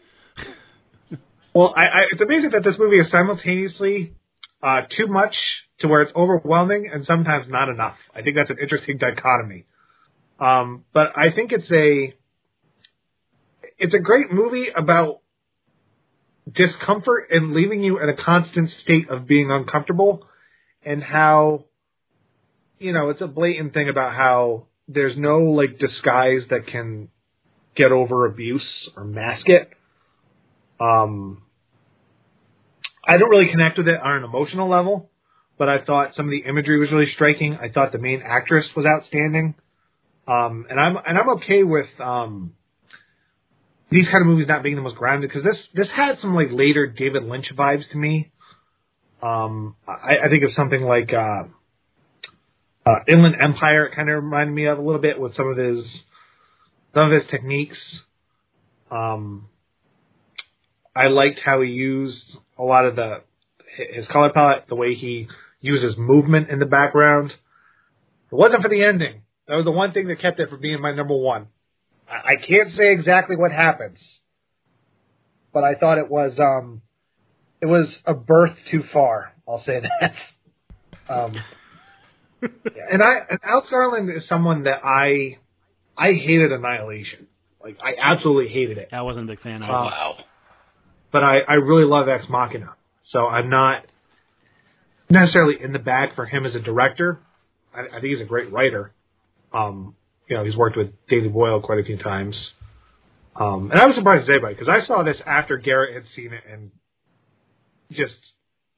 Well, 1.54 1.74
I, 1.74 1.84
I, 1.84 2.00
it's 2.12 2.22
amazing 2.22 2.50
that 2.52 2.66
this 2.66 2.76
movie 2.78 2.98
is 3.00 3.10
simultaneously 3.10 4.14
uh, 4.62 4.82
too 4.98 5.08
much 5.08 5.34
to 5.80 5.88
where 5.88 6.02
it's 6.02 6.12
overwhelming 6.14 6.90
and 6.94 7.06
sometimes 7.06 7.48
not 7.48 7.70
enough. 7.70 7.96
I 8.14 8.24
think 8.24 8.36
that's 8.36 8.50
an 8.50 8.58
interesting 8.62 8.98
dichotomy. 8.98 9.66
Um, 10.38 10.84
but 10.94 11.18
I 11.18 11.32
think 11.34 11.54
it's 11.54 11.72
a 11.72 12.14
it's 13.78 13.94
a 13.94 14.00
great 14.00 14.32
movie 14.32 14.68
about 14.76 15.22
discomfort 16.52 17.28
and 17.32 17.54
leaving 17.54 17.82
you 17.82 18.00
in 18.00 18.10
a 18.10 18.16
constant 18.16 18.70
state 18.84 19.10
of 19.10 19.26
being 19.26 19.50
uncomfortable 19.50 20.28
and 20.84 21.02
how 21.02 21.66
you 22.80 22.94
know 22.94 23.10
it's 23.10 23.22
a 23.22 23.28
blatant 23.28 23.74
thing 23.74 23.90
about 23.90 24.14
how 24.14 24.68
there's 24.88 25.18
no 25.18 25.40
like 25.40 25.80
disguise 25.80 26.42
that 26.50 26.68
can 26.68 27.10
get 27.76 27.92
over 27.92 28.26
abuse 28.26 28.90
or 28.96 29.04
mask 29.04 29.48
it. 29.50 29.70
Um, 30.80 31.44
I 33.08 33.18
don't 33.18 33.30
really 33.30 33.50
connect 33.50 33.78
with 33.78 33.88
it 33.88 34.00
on 34.02 34.18
an 34.18 34.24
emotional 34.24 34.70
level, 34.70 35.10
but 35.58 35.70
I 35.70 35.84
thought 35.84 36.16
some 36.16 36.26
of 36.26 36.32
the 36.32 36.48
imagery 36.48 36.80
was 36.80 36.92
really 36.92 37.12
striking. 37.14 37.58
I 37.62 37.70
thought 37.70 37.92
the 37.92 37.98
main 37.98 38.22
actress 38.26 38.66
was 38.76 38.86
outstanding. 38.86 39.56
Um, 40.28 40.66
and 40.70 40.80
I'm 40.80 40.98
and 40.98 41.18
I'm 41.18 41.30
okay 41.38 41.64
with 41.64 41.88
um, 42.00 42.54
these 43.92 44.08
kind 44.08 44.22
of 44.22 44.28
movies 44.28 44.48
not 44.48 44.64
being 44.64 44.76
the 44.76 44.82
most 44.82 44.98
grounded 44.98 45.30
because 45.30 45.44
this 45.44 45.58
this 45.74 45.88
had 45.96 46.20
some 46.20 46.34
like 46.34 46.48
later 46.52 46.88
David 46.88 47.24
Lynch 47.24 47.52
vibes 47.56 47.90
to 47.92 47.98
me. 47.98 48.32
Um, 49.22 49.76
I, 49.88 50.26
I 50.26 50.30
think 50.30 50.44
of 50.44 50.52
something 50.56 50.82
like 50.82 51.14
uh, 51.14 51.44
uh, 52.86 53.00
Inland 53.08 53.36
Empire. 53.40 53.86
It 53.86 53.96
kind 53.96 54.10
of 54.10 54.24
reminded 54.24 54.54
me 54.54 54.66
of 54.66 54.78
a 54.78 54.82
little 54.82 55.02
bit 55.02 55.20
with 55.20 55.36
some 55.36 55.48
of 55.48 55.58
his 55.58 55.84
some 56.94 57.12
of 57.12 57.12
his 57.12 57.30
techniques. 57.30 57.78
Um, 58.92 59.50
I 60.96 61.08
liked 61.08 61.40
how 61.44 61.62
he 61.62 61.70
used 61.70 62.38
a 62.58 62.64
lot 62.64 62.86
of 62.86 62.96
the 62.96 63.22
his 63.94 64.08
color 64.08 64.32
palette, 64.32 64.66
the 64.70 64.76
way 64.76 64.94
he 64.94 65.28
uses 65.60 65.98
movement 65.98 66.50
in 66.50 66.60
the 66.60 66.66
background. 66.66 67.32
It 67.32 68.36
wasn't 68.36 68.62
for 68.62 68.70
the 68.70 68.84
ending. 68.84 69.22
That 69.48 69.56
was 69.56 69.66
the 69.66 69.72
one 69.72 69.92
thing 69.92 70.08
that 70.08 70.22
kept 70.22 70.40
it 70.40 70.50
from 70.50 70.62
being 70.62 70.82
my 70.82 70.94
number 70.94 71.16
one. 71.16 71.48
I, 72.10 72.34
I 72.34 72.36
can't 72.36 72.72
say 72.76 72.92
exactly 72.92 73.36
what 73.36 73.52
happens, 73.52 74.00
but 75.54 75.64
I 75.64 75.76
thought 75.76 75.98
it 75.98 76.10
was 76.10 76.40
um, 76.40 76.82
it 77.62 77.66
was 77.66 77.94
a 78.06 78.14
birth 78.14 78.56
too 78.72 78.84
far. 78.94 79.34
I'll 79.48 79.64
say 79.64 79.82
that. 79.82 80.14
Um, 81.08 81.34
and 82.92 83.02
I 83.04 83.14
and 83.30 83.40
Alex 83.44 83.68
Garland 83.70 84.10
is 84.16 84.28
someone 84.28 84.64
that 84.64 84.82
I 84.84 85.38
I 85.98 86.14
hated 86.14 86.52
Annihilation. 86.52 87.28
Like 87.64 87.78
I 87.84 87.96
absolutely 88.02 88.52
hated 88.54 88.78
it. 88.78 88.90
I 88.92 89.02
wasn't 89.02 89.26
a 89.30 89.32
big 89.32 89.40
fan 89.40 89.64
of 89.64 89.70
Uh, 89.70 89.74
it. 89.74 89.76
wow. 89.86 90.16
But 91.12 91.24
I, 91.24 91.40
I 91.48 91.54
really 91.56 91.86
love 91.86 92.08
Ex 92.10 92.28
Machina. 92.30 92.74
So 93.06 93.26
I'm 93.26 93.50
not 93.50 93.86
necessarily 95.10 95.56
in 95.62 95.72
the 95.72 95.80
bag 95.80 96.16
for 96.16 96.26
him 96.26 96.46
as 96.46 96.56
a 96.56 96.60
director. 96.60 97.20
I, 97.74 97.82
I 97.88 98.02
think 98.02 98.06
he's 98.06 98.22
a 98.22 98.26
great 98.26 98.52
writer. 98.52 98.92
Um, 99.54 99.96
you 100.28 100.36
know, 100.36 100.44
he's 100.44 100.56
worked 100.58 100.76
with 100.78 100.92
David 101.08 101.32
Boyle 101.34 101.62
quite 101.62 101.80
a 101.80 101.84
few 101.84 101.98
times. 101.98 102.38
Um, 103.36 103.70
and 103.72 103.80
I 103.80 103.86
was 103.86 103.96
surprised 103.96 104.24
as 104.24 104.30
anybody 104.30 104.56
because 104.56 104.70
I 104.70 104.86
saw 104.86 105.04
this 105.04 105.18
after 105.26 105.58
Garrett 105.58 105.94
had 105.94 106.04
seen 106.16 106.34
it 106.34 106.44
and 106.52 106.72
just 107.92 108.16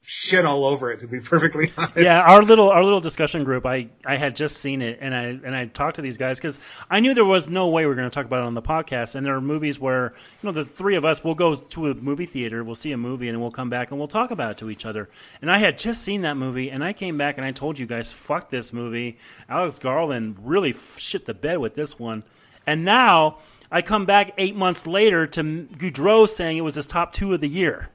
shit 0.08 0.44
all 0.44 0.64
over 0.64 0.90
it. 0.90 1.00
To 1.00 1.06
be 1.06 1.20
perfectly 1.20 1.70
honest, 1.76 1.98
yeah, 1.98 2.22
our 2.22 2.42
little 2.42 2.70
our 2.70 2.82
little 2.82 3.00
discussion 3.00 3.44
group. 3.44 3.66
I, 3.66 3.88
I 4.04 4.16
had 4.16 4.34
just 4.34 4.58
seen 4.58 4.82
it, 4.82 4.98
and 5.00 5.14
I 5.14 5.24
and 5.24 5.54
I 5.54 5.66
talked 5.66 5.96
to 5.96 6.02
these 6.02 6.16
guys 6.16 6.38
because 6.38 6.58
I 6.90 7.00
knew 7.00 7.14
there 7.14 7.24
was 7.24 7.48
no 7.48 7.68
way 7.68 7.82
we 7.82 7.86
were 7.86 7.94
going 7.94 8.08
to 8.08 8.14
talk 8.14 8.24
about 8.24 8.40
it 8.40 8.46
on 8.46 8.54
the 8.54 8.62
podcast. 8.62 9.14
And 9.14 9.26
there 9.26 9.36
are 9.36 9.40
movies 9.40 9.78
where 9.78 10.14
you 10.42 10.46
know 10.46 10.52
the 10.52 10.64
three 10.64 10.96
of 10.96 11.04
us 11.04 11.22
will 11.22 11.34
go 11.34 11.54
to 11.54 11.90
a 11.90 11.94
movie 11.94 12.26
theater, 12.26 12.64
we'll 12.64 12.74
see 12.74 12.92
a 12.92 12.96
movie, 12.96 13.28
and 13.28 13.40
we'll 13.40 13.50
come 13.50 13.70
back 13.70 13.90
and 13.90 13.98
we'll 13.98 14.08
talk 14.08 14.30
about 14.30 14.52
it 14.52 14.58
to 14.58 14.70
each 14.70 14.86
other. 14.86 15.08
And 15.42 15.50
I 15.50 15.58
had 15.58 15.78
just 15.78 16.02
seen 16.02 16.22
that 16.22 16.36
movie, 16.36 16.70
and 16.70 16.82
I 16.82 16.92
came 16.92 17.18
back 17.18 17.36
and 17.36 17.44
I 17.44 17.52
told 17.52 17.78
you 17.78 17.86
guys, 17.86 18.12
"Fuck 18.12 18.50
this 18.50 18.72
movie." 18.72 19.18
Alex 19.48 19.78
Garland 19.78 20.36
really 20.42 20.74
shit 20.96 21.26
the 21.26 21.34
bed 21.34 21.58
with 21.58 21.74
this 21.74 21.98
one, 21.98 22.24
and 22.66 22.84
now 22.84 23.38
I 23.70 23.82
come 23.82 24.06
back 24.06 24.32
eight 24.38 24.56
months 24.56 24.86
later 24.86 25.26
to 25.26 25.42
Goudreau 25.42 26.28
saying 26.28 26.56
it 26.56 26.62
was 26.62 26.76
his 26.76 26.86
top 26.86 27.12
two 27.12 27.34
of 27.34 27.40
the 27.40 27.48
year. 27.48 27.90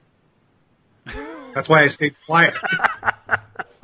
that's 1.54 1.68
why 1.68 1.84
I 1.84 1.88
stayed 1.88 2.14
quiet. 2.26 2.54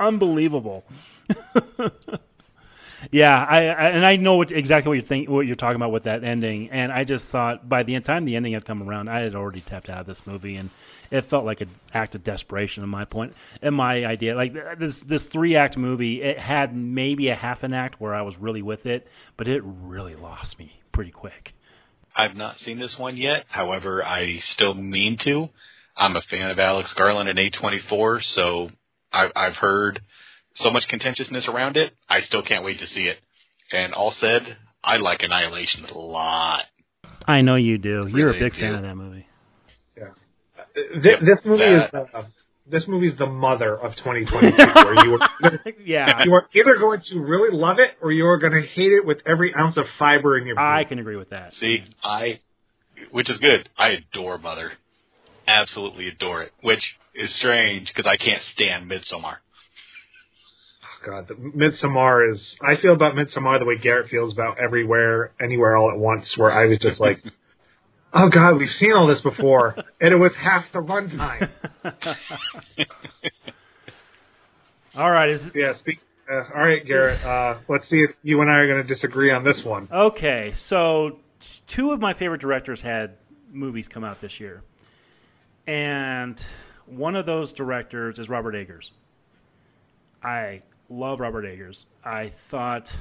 unbelievable. 0.01 0.83
yeah, 3.11 3.45
I, 3.47 3.57
I 3.57 3.89
and 3.89 4.05
I 4.05 4.15
know 4.17 4.37
what, 4.37 4.51
exactly 4.51 4.89
what 4.89 4.95
you 4.95 5.01
think, 5.01 5.29
what 5.29 5.45
you're 5.45 5.55
talking 5.55 5.75
about 5.75 5.91
with 5.91 6.03
that 6.03 6.23
ending, 6.23 6.69
and 6.71 6.91
I 6.91 7.03
just 7.03 7.29
thought 7.29 7.69
by 7.69 7.83
the 7.83 7.97
time 8.01 8.25
the 8.25 8.35
ending 8.35 8.53
had 8.53 8.65
come 8.65 8.83
around, 8.83 9.07
I 9.09 9.19
had 9.19 9.35
already 9.35 9.61
tapped 9.61 9.89
out 9.89 9.99
of 9.99 10.05
this 10.07 10.27
movie, 10.27 10.57
and 10.57 10.69
it 11.11 11.21
felt 11.21 11.45
like 11.45 11.61
an 11.61 11.69
act 11.93 12.15
of 12.15 12.23
desperation. 12.23 12.83
In 12.83 12.89
my 12.89 13.05
point, 13.05 13.35
and 13.61 13.75
my 13.75 14.05
idea, 14.05 14.35
like 14.35 14.55
uh, 14.55 14.75
this 14.75 14.99
this 14.99 15.23
three 15.23 15.55
act 15.55 15.77
movie, 15.77 16.21
it 16.21 16.39
had 16.39 16.75
maybe 16.75 17.29
a 17.29 17.35
half 17.35 17.63
an 17.63 17.73
act 17.73 18.01
where 18.01 18.13
I 18.13 18.23
was 18.23 18.37
really 18.37 18.61
with 18.61 18.85
it, 18.85 19.07
but 19.37 19.47
it 19.47 19.61
really 19.63 20.15
lost 20.15 20.59
me 20.59 20.81
pretty 20.91 21.11
quick. 21.11 21.53
I've 22.13 22.35
not 22.35 22.57
seen 22.59 22.77
this 22.77 22.95
one 22.97 23.15
yet. 23.15 23.45
However, 23.47 24.03
I 24.03 24.41
still 24.53 24.73
mean 24.73 25.17
to. 25.23 25.49
I'm 25.97 26.15
a 26.15 26.21
fan 26.29 26.49
of 26.49 26.59
Alex 26.59 26.89
Garland 26.95 27.29
and 27.29 27.37
A24, 27.37 28.21
so 28.35 28.69
I've, 29.11 29.31
I've 29.35 29.55
heard 29.55 30.01
so 30.55 30.71
much 30.71 30.83
contentiousness 30.89 31.47
around 31.47 31.77
it. 31.77 31.93
I 32.09 32.21
still 32.21 32.43
can't 32.43 32.63
wait 32.63 32.79
to 32.79 32.87
see 32.87 33.01
it. 33.05 33.17
And 33.71 33.93
all 33.93 34.13
said, 34.19 34.57
I 34.83 34.97
like 34.97 35.21
Annihilation 35.21 35.85
a 35.85 35.97
lot. 35.97 36.63
I 37.27 37.41
know 37.41 37.55
you 37.55 37.77
do. 37.77 38.07
You're 38.09 38.29
a 38.29 38.33
Really 38.33 38.39
big 38.39 38.53
fan 38.53 38.75
of 38.75 38.81
that 38.81 38.95
movie. 38.95 39.27
This, 40.73 41.15
this 41.21 41.39
movie 41.45 41.63
that- 41.63 41.87
is 41.93 42.07
uh, 42.13 42.23
this 42.67 42.83
movie 42.87 43.09
is 43.09 43.17
the 43.17 43.25
mother 43.25 43.75
of 43.75 43.95
2022, 43.97 44.55
where 44.55 45.05
you 45.05 45.11
were 45.11 45.59
Yeah, 45.83 46.07
you 46.23 46.33
are 46.33 46.47
either 46.55 46.77
going 46.79 47.01
to 47.11 47.19
really 47.19 47.55
love 47.55 47.77
it 47.79 47.97
or 48.01 48.13
you 48.13 48.25
are 48.27 48.37
going 48.37 48.53
to 48.53 48.61
hate 48.61 48.93
it 48.93 49.05
with 49.05 49.17
every 49.25 49.53
ounce 49.53 49.75
of 49.75 49.85
fiber 49.99 50.37
in 50.37 50.45
your 50.45 50.55
being. 50.55 50.65
I 50.65 50.83
can 50.85 50.99
agree 50.99 51.17
with 51.17 51.31
that. 51.31 51.53
See, 51.59 51.79
I, 52.03 52.39
which 53.11 53.29
is 53.29 53.39
good. 53.39 53.67
I 53.77 53.89
adore 54.13 54.37
Mother. 54.37 54.71
Absolutely 55.47 56.07
adore 56.07 56.43
it. 56.43 56.53
Which 56.61 56.83
is 57.15 57.33
strange 57.37 57.87
because 57.87 58.05
I 58.05 58.17
can't 58.17 58.41
stand 58.53 58.89
Midsommar. 58.89 59.37
Oh 60.83 61.05
God, 61.05 61.27
the 61.27 61.35
Midsommar 61.35 62.33
is. 62.33 62.41
I 62.61 62.79
feel 62.81 62.93
about 62.93 63.15
Midsommar 63.15 63.59
the 63.59 63.65
way 63.65 63.77
Garrett 63.77 64.09
feels 64.09 64.33
about 64.33 64.59
everywhere, 64.59 65.31
anywhere, 65.41 65.75
all 65.77 65.91
at 65.91 65.97
once. 65.97 66.25
Where 66.37 66.51
I 66.51 66.67
was 66.67 66.79
just 66.79 66.99
like, 66.99 67.23
oh 68.13 68.29
god, 68.29 68.57
we've 68.57 68.69
seen 68.79 68.93
all 68.93 69.07
this 69.07 69.21
before, 69.21 69.75
and 69.99 70.13
it 70.13 70.17
was 70.17 70.31
half 70.37 70.65
the 70.73 70.79
runtime. 70.79 71.49
All 74.93 75.09
right, 75.09 75.29
is 75.29 75.51
Yeah, 75.55 75.77
speak. 75.79 75.99
Uh, 76.29 76.43
all 76.55 76.61
right, 76.61 76.85
Garrett. 76.85 77.19
Uh, 77.25 77.59
let's 77.67 77.89
see 77.89 77.97
if 77.97 78.11
you 78.23 78.41
and 78.41 78.49
I 78.49 78.55
are 78.55 78.67
going 78.67 78.85
to 78.85 78.93
disagree 78.93 79.31
on 79.31 79.43
this 79.43 79.63
one. 79.63 79.87
Okay, 79.91 80.51
so 80.55 81.19
two 81.67 81.91
of 81.91 81.99
my 81.99 82.13
favorite 82.13 82.41
directors 82.41 82.81
had 82.81 83.15
movies 83.51 83.87
come 83.87 84.03
out 84.03 84.21
this 84.21 84.39
year, 84.39 84.63
and 85.67 86.43
one 86.85 87.15
of 87.15 87.25
those 87.25 87.51
directors 87.51 88.19
is 88.19 88.29
Robert 88.29 88.55
Eggers. 88.55 88.91
I 90.23 90.61
love 90.89 91.19
Robert 91.19 91.45
Eggers. 91.45 91.85
I 92.03 92.29
thought 92.29 92.95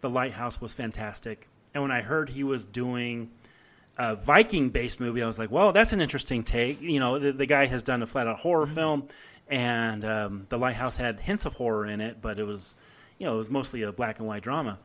The 0.00 0.10
Lighthouse 0.10 0.60
was 0.60 0.74
fantastic, 0.74 1.48
and 1.74 1.82
when 1.82 1.90
I 1.90 2.02
heard 2.02 2.30
he 2.30 2.44
was 2.44 2.64
doing 2.64 3.30
a 3.98 4.14
Viking-based 4.14 5.00
movie, 5.00 5.22
I 5.22 5.26
was 5.26 5.38
like, 5.38 5.50
"Well, 5.50 5.72
that's 5.72 5.92
an 5.92 6.00
interesting 6.00 6.44
take." 6.44 6.80
You 6.80 7.00
know, 7.00 7.18
the, 7.18 7.32
the 7.32 7.46
guy 7.46 7.66
has 7.66 7.82
done 7.82 8.02
a 8.02 8.06
flat-out 8.06 8.40
horror 8.40 8.66
film, 8.66 9.08
and 9.48 10.04
um, 10.04 10.46
The 10.50 10.58
Lighthouse 10.58 10.96
had 10.98 11.20
hints 11.20 11.46
of 11.46 11.54
horror 11.54 11.86
in 11.86 12.00
it, 12.00 12.20
but 12.20 12.38
it 12.38 12.44
was, 12.44 12.74
you 13.18 13.26
know, 13.26 13.34
it 13.34 13.38
was 13.38 13.50
mostly 13.50 13.82
a 13.82 13.92
black 13.92 14.18
and 14.18 14.28
white 14.28 14.42
drama. 14.42 14.78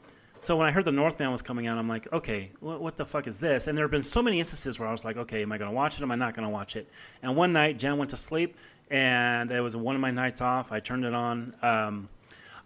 So 0.43 0.57
when 0.57 0.67
I 0.67 0.71
heard 0.71 0.85
The 0.85 0.91
Northman 0.91 1.31
was 1.31 1.43
coming 1.43 1.67
out, 1.67 1.77
I'm 1.77 1.87
like, 1.87 2.11
okay, 2.11 2.49
what, 2.61 2.81
what 2.81 2.97
the 2.97 3.05
fuck 3.05 3.27
is 3.27 3.37
this? 3.37 3.67
And 3.67 3.77
there 3.77 3.85
have 3.85 3.91
been 3.91 4.01
so 4.01 4.23
many 4.23 4.39
instances 4.39 4.79
where 4.79 4.89
I 4.89 4.91
was 4.91 5.05
like, 5.05 5.15
okay, 5.15 5.43
am 5.43 5.51
I 5.51 5.59
going 5.59 5.69
to 5.69 5.75
watch 5.75 5.97
it? 5.97 6.01
Am 6.01 6.09
I 6.09 6.15
not 6.15 6.33
going 6.33 6.47
to 6.47 6.49
watch 6.49 6.75
it? 6.75 6.89
And 7.21 7.35
one 7.35 7.53
night, 7.53 7.77
Jen 7.77 7.99
went 7.99 8.09
to 8.09 8.17
sleep, 8.17 8.57
and 8.89 9.51
it 9.51 9.61
was 9.61 9.75
one 9.77 9.93
of 9.93 10.01
my 10.01 10.09
nights 10.09 10.41
off. 10.41 10.71
I 10.71 10.79
turned 10.79 11.05
it 11.05 11.13
on. 11.13 11.53
Um, 11.61 12.09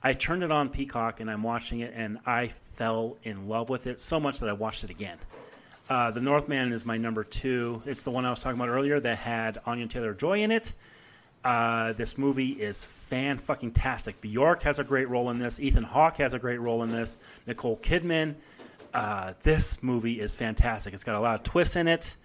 I 0.01 0.13
turned 0.13 0.41
it 0.41 0.53
on 0.53 0.69
Peacock, 0.69 1.19
and 1.19 1.29
I'm 1.29 1.43
watching 1.43 1.81
it, 1.81 1.91
and 1.93 2.17
I 2.25 2.47
fell 2.75 3.17
in 3.23 3.49
love 3.49 3.67
with 3.67 3.87
it 3.87 3.99
so 3.99 4.21
much 4.21 4.39
that 4.39 4.49
I 4.49 4.53
watched 4.53 4.85
it 4.85 4.89
again. 4.89 5.17
Uh, 5.89 6.11
the 6.11 6.21
Northman 6.21 6.71
is 6.71 6.85
my 6.85 6.95
number 6.95 7.25
two. 7.25 7.81
It's 7.85 8.03
the 8.03 8.11
one 8.11 8.23
I 8.23 8.29
was 8.29 8.39
talking 8.39 8.57
about 8.57 8.69
earlier 8.69 9.01
that 9.01 9.17
had 9.17 9.57
Anya 9.65 9.87
Taylor 9.87 10.13
Joy 10.13 10.43
in 10.43 10.51
it. 10.51 10.71
Uh, 11.45 11.93
this 11.93 12.17
movie 12.17 12.53
is 12.53 12.85
fan 12.85 13.37
fucking 13.37 13.71
tastic. 13.71 14.19
Bjork 14.19 14.63
has 14.63 14.79
a 14.79 14.83
great 14.83 15.07
role 15.07 15.29
in 15.29 15.37
this. 15.37 15.59
Ethan 15.59 15.83
Hawke 15.83 16.17
has 16.17 16.33
a 16.33 16.39
great 16.39 16.59
role 16.59 16.81
in 16.81 16.89
this. 16.89 17.19
Nicole 17.45 17.77
Kidman. 17.77 18.33
Uh, 18.95 19.33
this 19.43 19.83
movie 19.83 20.19
is 20.19 20.35
fantastic. 20.35 20.95
It's 20.95 21.03
got 21.03 21.15
a 21.15 21.19
lot 21.19 21.35
of 21.35 21.43
twists 21.43 21.75
in 21.75 21.87
it. 21.87 22.15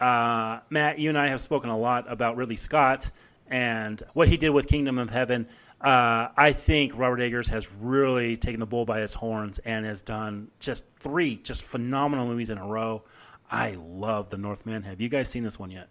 Uh, 0.00 0.58
Matt, 0.70 0.98
you 0.98 1.08
and 1.08 1.16
I 1.16 1.28
have 1.28 1.40
spoken 1.40 1.70
a 1.70 1.78
lot 1.78 2.10
about 2.10 2.36
Ridley 2.36 2.56
Scott 2.56 3.10
and 3.46 4.02
what 4.12 4.26
he 4.26 4.36
did 4.36 4.50
with 4.50 4.66
Kingdom 4.66 4.98
of 4.98 5.08
Heaven. 5.08 5.46
Uh, 5.80 6.28
I 6.36 6.52
think 6.52 6.98
Robert 6.98 7.20
Eggers 7.20 7.46
has 7.48 7.70
really 7.80 8.36
taken 8.36 8.58
the 8.58 8.66
bull 8.66 8.84
by 8.84 9.02
its 9.02 9.14
horns 9.14 9.60
and 9.60 9.86
has 9.86 10.02
done 10.02 10.48
just 10.58 10.84
three 10.98 11.36
just 11.36 11.62
phenomenal 11.62 12.26
movies 12.26 12.50
in 12.50 12.58
a 12.58 12.66
row. 12.66 13.02
I 13.50 13.76
love 13.78 14.30
The 14.30 14.36
Northman. 14.36 14.82
Have 14.82 15.00
you 15.00 15.08
guys 15.08 15.28
seen 15.28 15.44
this 15.44 15.60
one 15.60 15.70
yet? 15.70 15.88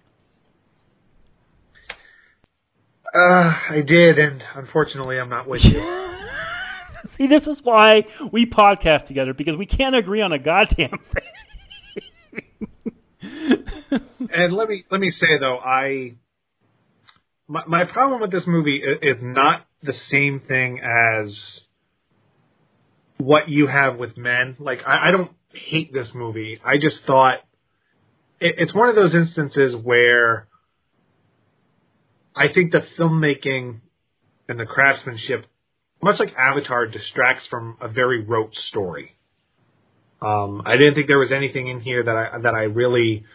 Uh, 3.17 3.53
I 3.71 3.81
did, 3.81 4.19
and 4.19 4.43
unfortunately, 4.53 5.17
I'm 5.19 5.29
not 5.29 5.47
with 5.47 5.65
you. 5.65 5.81
See, 7.05 7.25
this 7.25 7.47
is 7.47 7.63
why 7.63 8.05
we 8.31 8.45
podcast 8.45 9.05
together 9.05 9.33
because 9.33 9.57
we 9.57 9.65
can't 9.65 9.95
agree 9.95 10.21
on 10.21 10.33
a 10.33 10.39
goddamn 10.39 10.99
thing. 10.99 11.23
and 14.31 14.53
let 14.53 14.69
me 14.69 14.83
let 14.91 15.01
me 15.01 15.09
say 15.09 15.39
though, 15.39 15.57
I 15.57 16.13
my, 17.47 17.63
my 17.65 17.85
problem 17.85 18.21
with 18.21 18.31
this 18.31 18.43
movie 18.45 18.83
is, 18.83 19.17
is 19.17 19.23
not 19.23 19.65
the 19.81 19.93
same 20.11 20.41
thing 20.47 20.79
as 20.79 21.35
what 23.17 23.49
you 23.49 23.65
have 23.65 23.97
with 23.97 24.15
men. 24.15 24.57
Like, 24.59 24.79
I, 24.85 25.07
I 25.07 25.11
don't 25.11 25.31
hate 25.53 25.91
this 25.91 26.09
movie. 26.13 26.59
I 26.63 26.77
just 26.77 26.97
thought 27.07 27.39
it, 28.39 28.55
it's 28.59 28.75
one 28.75 28.89
of 28.89 28.95
those 28.95 29.15
instances 29.15 29.75
where 29.75 30.46
I 32.37 32.53
think 32.53 32.71
the 32.71 32.83
filmmaking 32.97 33.79
and 34.47 34.59
the 34.59 34.65
craftsmanship, 34.65 35.45
much 36.01 36.19
like 36.19 36.33
Avatar, 36.37 36.87
distracts 36.87 37.45
from 37.49 37.77
a 37.81 37.87
very 37.87 38.23
rote 38.23 38.53
story. 38.69 39.15
Um, 40.21 40.63
I 40.65 40.77
didn't 40.77 40.95
think 40.95 41.07
there 41.07 41.19
was 41.19 41.31
anything 41.31 41.67
in 41.67 41.81
here 41.81 42.03
that 42.03 42.15
I 42.15 42.39
that 42.41 42.55
I 42.55 42.63
really 42.63 43.25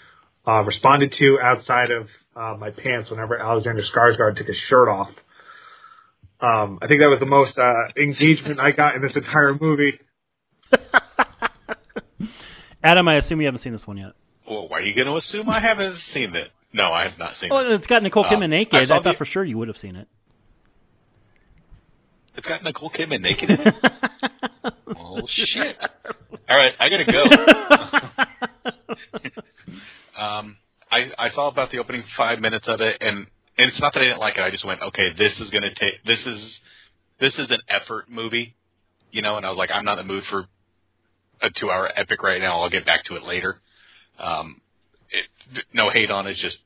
uh, 0.46 0.62
responded 0.64 1.14
to 1.18 1.38
outside 1.40 1.90
of 1.90 2.08
uh, 2.34 2.56
my 2.58 2.70
pants 2.70 3.10
whenever 3.10 3.38
Alexander 3.38 3.82
Skarsgård 3.82 4.36
took 4.36 4.46
his 4.46 4.56
shirt 4.68 4.88
off. 4.88 5.10
Um, 6.40 6.80
I 6.82 6.88
think 6.88 7.00
that 7.00 7.08
was 7.08 7.20
the 7.20 7.26
most 7.26 7.56
uh, 7.56 7.72
engagement 7.96 8.58
I 8.58 8.72
got 8.72 8.96
in 8.96 9.02
this 9.02 9.14
entire 9.14 9.54
movie. 9.54 10.00
Adam, 12.82 13.06
I 13.06 13.14
assume 13.14 13.40
you 13.40 13.46
haven't 13.46 13.60
seen 13.60 13.72
this 13.72 13.86
one 13.86 13.96
yet. 13.96 14.12
Well, 14.48 14.66
why 14.68 14.78
are 14.78 14.82
you 14.82 14.94
going 14.94 15.06
to 15.06 15.16
assume 15.16 15.48
I 15.48 15.60
haven't 15.60 15.98
seen 16.12 16.34
it? 16.34 16.50
No, 16.72 16.84
I 16.92 17.04
have 17.08 17.18
not 17.18 17.34
seen 17.40 17.50
Well, 17.50 17.60
it. 17.70 17.72
it's 17.74 17.86
got 17.86 18.02
Nicole 18.02 18.24
Kidman 18.24 18.44
Um, 18.44 18.50
naked. 18.50 18.74
I 18.78 18.82
I, 18.82 18.86
thought 18.86 19.04
the- 19.04 19.12
for 19.14 19.24
sure 19.24 19.44
you 19.44 19.58
would 19.58 19.68
have 19.68 19.76
seen 19.76 19.96
it. 19.96 20.08
It's 22.34 22.46
got 22.48 22.62
Nicole 22.64 22.90
Kidman 22.90 23.20
naked 23.20 23.50
in 23.50 23.60
it. 23.60 23.74
oh 24.96 25.20
shit! 25.28 25.76
All 26.48 26.56
right, 26.56 26.72
I 26.80 26.88
gotta 26.88 27.04
go. 27.04 27.24
um, 30.18 30.56
I 30.90 31.10
I 31.18 31.30
saw 31.34 31.48
about 31.48 31.70
the 31.72 31.78
opening 31.78 32.04
five 32.16 32.38
minutes 32.40 32.66
of 32.68 32.80
it, 32.80 32.96
and 33.02 33.18
and 33.58 33.68
it's 33.70 33.78
not 33.82 33.92
that 33.92 34.00
I 34.00 34.04
didn't 34.04 34.18
like 34.20 34.38
it. 34.38 34.40
I 34.40 34.50
just 34.50 34.64
went, 34.64 34.80
okay, 34.80 35.10
this 35.12 35.38
is 35.40 35.50
gonna 35.50 35.74
take 35.74 36.02
this 36.06 36.20
is 36.26 36.58
this 37.20 37.34
is 37.38 37.50
an 37.50 37.60
effort 37.68 38.08
movie, 38.08 38.54
you 39.10 39.20
know. 39.20 39.36
And 39.36 39.44
I 39.44 39.50
was 39.50 39.58
like, 39.58 39.70
I'm 39.70 39.84
not 39.84 39.98
in 39.98 40.06
the 40.06 40.12
mood 40.14 40.24
for 40.30 40.46
a 41.42 41.50
two 41.60 41.70
hour 41.70 41.90
epic 41.94 42.22
right 42.22 42.40
now. 42.40 42.62
I'll 42.62 42.70
get 42.70 42.86
back 42.86 43.04
to 43.06 43.16
it 43.16 43.24
later. 43.24 43.60
Um, 44.18 44.61
no 45.74 45.90
hate 45.90 46.10
on 46.10 46.26
it. 46.26 46.32
It's 46.32 46.42
just 46.42 46.58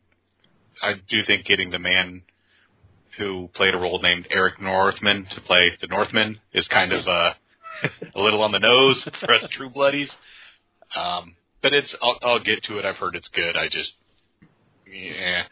I 0.82 0.94
do 1.08 1.18
think 1.26 1.46
getting 1.46 1.70
the 1.70 1.78
man 1.78 2.22
who 3.18 3.48
played 3.54 3.74
a 3.74 3.78
role 3.78 4.00
named 4.02 4.26
Eric 4.30 4.60
Northman 4.60 5.26
to 5.34 5.40
play 5.40 5.72
the 5.80 5.86
Northman 5.86 6.38
is 6.52 6.66
kind 6.68 6.92
of 6.92 7.06
uh, 7.06 7.32
a 8.14 8.20
little 8.20 8.42
on 8.42 8.52
the 8.52 8.58
nose 8.58 9.02
for 9.20 9.32
us 9.32 9.48
True 9.52 9.70
Bloodies. 9.70 10.10
Um, 10.94 11.34
but 11.62 11.72
it's 11.72 11.94
I'll, 12.02 12.18
I'll 12.22 12.44
get 12.44 12.62
to 12.64 12.78
it. 12.78 12.84
I've 12.84 12.96
heard 12.96 13.16
it's 13.16 13.28
good. 13.34 13.56
I 13.56 13.68
just 13.68 13.90
yeah. 14.86 15.42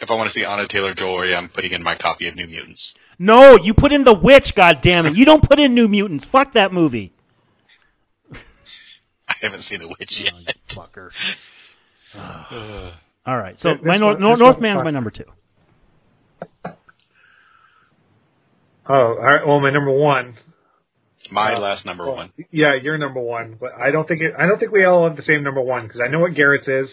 If 0.00 0.10
I 0.10 0.14
want 0.14 0.32
to 0.32 0.38
see 0.38 0.44
Anya 0.44 0.66
Taylor 0.68 0.94
Joy, 0.94 1.32
I'm 1.34 1.48
putting 1.48 1.72
in 1.72 1.82
my 1.82 1.96
copy 1.96 2.26
of 2.26 2.34
New 2.34 2.46
Mutants. 2.46 2.92
No, 3.18 3.56
you 3.56 3.72
put 3.72 3.92
in 3.92 4.02
The 4.02 4.14
Witch, 4.14 4.54
God 4.56 4.78
damn 4.82 5.06
it! 5.06 5.14
You 5.14 5.24
don't 5.24 5.48
put 5.48 5.60
in 5.60 5.74
New 5.74 5.86
Mutants. 5.86 6.24
Fuck 6.24 6.52
that 6.54 6.72
movie. 6.72 7.12
I 9.28 9.34
haven't 9.40 9.62
seen 9.64 9.78
The 9.78 9.88
Witch 9.88 10.12
yet. 10.18 10.32
Fucker. 10.76 11.10
All 12.14 13.36
right, 13.38 13.58
so 13.58 13.74
This 13.74 13.82
my 13.84 13.96
Nor- 13.96 14.12
one- 14.12 14.20
Nor- 14.20 14.36
Northman's 14.36 14.82
my 14.82 14.90
number 14.90 15.10
two. 15.10 15.24
Oh, 18.88 18.94
all 18.94 19.14
right. 19.16 19.46
Well, 19.46 19.60
my 19.60 19.70
number 19.70 19.92
one. 19.92 20.34
My 21.30 21.54
Uh, 21.54 21.60
last 21.60 21.86
number 21.86 22.04
well, 22.04 22.16
one. 22.16 22.32
Yeah, 22.50 22.74
you're 22.82 22.98
number 22.98 23.20
one, 23.20 23.56
but 23.58 23.70
I 23.80 23.92
don't 23.92 24.08
think 24.08 24.20
it, 24.22 24.34
I 24.36 24.46
don't 24.46 24.58
think 24.58 24.72
we 24.72 24.84
all 24.84 25.06
have 25.06 25.16
the 25.16 25.22
same 25.22 25.44
number 25.44 25.60
one 25.60 25.86
because 25.86 26.00
I 26.04 26.08
know 26.08 26.18
what 26.18 26.34
Garrett's 26.34 26.66
is. 26.66 26.90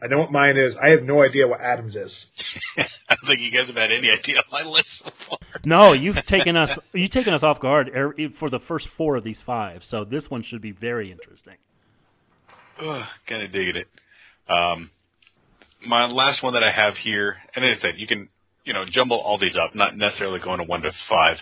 I 0.00 0.06
know 0.06 0.18
what 0.18 0.30
mine 0.30 0.56
is. 0.56 0.74
I 0.80 0.90
have 0.90 1.02
no 1.02 1.22
idea 1.22 1.46
what 1.48 1.60
Adams 1.60 1.96
is. 1.96 2.12
I 2.78 2.84
don't 3.16 3.26
think 3.26 3.40
you 3.40 3.50
guys 3.50 3.66
have 3.66 3.76
had 3.76 3.90
any 3.92 4.08
idea 4.10 4.38
of 4.38 4.44
my 4.50 4.62
list 4.62 4.88
so 5.04 5.10
far. 5.28 5.38
No, 5.64 5.92
you've 5.92 6.24
taken 6.24 6.56
us. 6.56 6.78
You've 6.92 7.10
taken 7.10 7.34
us 7.34 7.42
off 7.42 7.58
guard 7.60 7.90
er- 7.94 8.14
for 8.32 8.48
the 8.48 8.60
first 8.60 8.86
four 8.88 9.16
of 9.16 9.24
these 9.24 9.40
five. 9.40 9.82
So 9.84 10.04
this 10.04 10.30
one 10.30 10.42
should 10.42 10.60
be 10.62 10.70
very 10.70 11.10
interesting. 11.10 11.56
Ugh, 12.80 13.04
kind 13.26 13.42
of 13.42 13.50
digging 13.52 13.76
it. 13.76 13.88
Um, 14.48 14.90
my 15.86 16.06
last 16.06 16.42
one 16.42 16.54
that 16.54 16.62
I 16.62 16.70
have 16.70 16.94
here, 16.96 17.36
and 17.54 17.64
as 17.64 17.78
I 17.78 17.82
said, 17.82 17.94
you 17.98 18.06
can 18.06 18.28
you 18.64 18.72
know 18.72 18.84
jumble 18.90 19.18
all 19.18 19.38
these 19.38 19.56
up, 19.56 19.74
not 19.74 19.96
necessarily 19.96 20.40
going 20.40 20.58
to 20.58 20.64
one 20.64 20.82
to 20.82 20.92
five. 21.08 21.36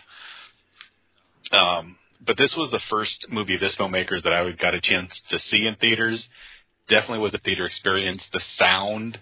Um, 1.53 1.97
but 2.25 2.37
this 2.37 2.55
was 2.57 2.71
the 2.71 2.81
first 2.91 3.27
movie 3.31 3.55
of 3.55 3.61
this 3.61 3.77
filmmakers 3.79 4.23
that 4.23 4.33
I 4.33 4.51
got 4.53 4.75
a 4.75 4.81
chance 4.81 5.11
to 5.31 5.39
see 5.51 5.67
in 5.67 5.77
theaters. 5.77 6.23
Definitely 6.89 7.21
was 7.21 7.35
a 7.35 7.39
theater 7.39 7.67
experience. 7.67 8.23
The 8.33 8.41
sound 8.59 9.19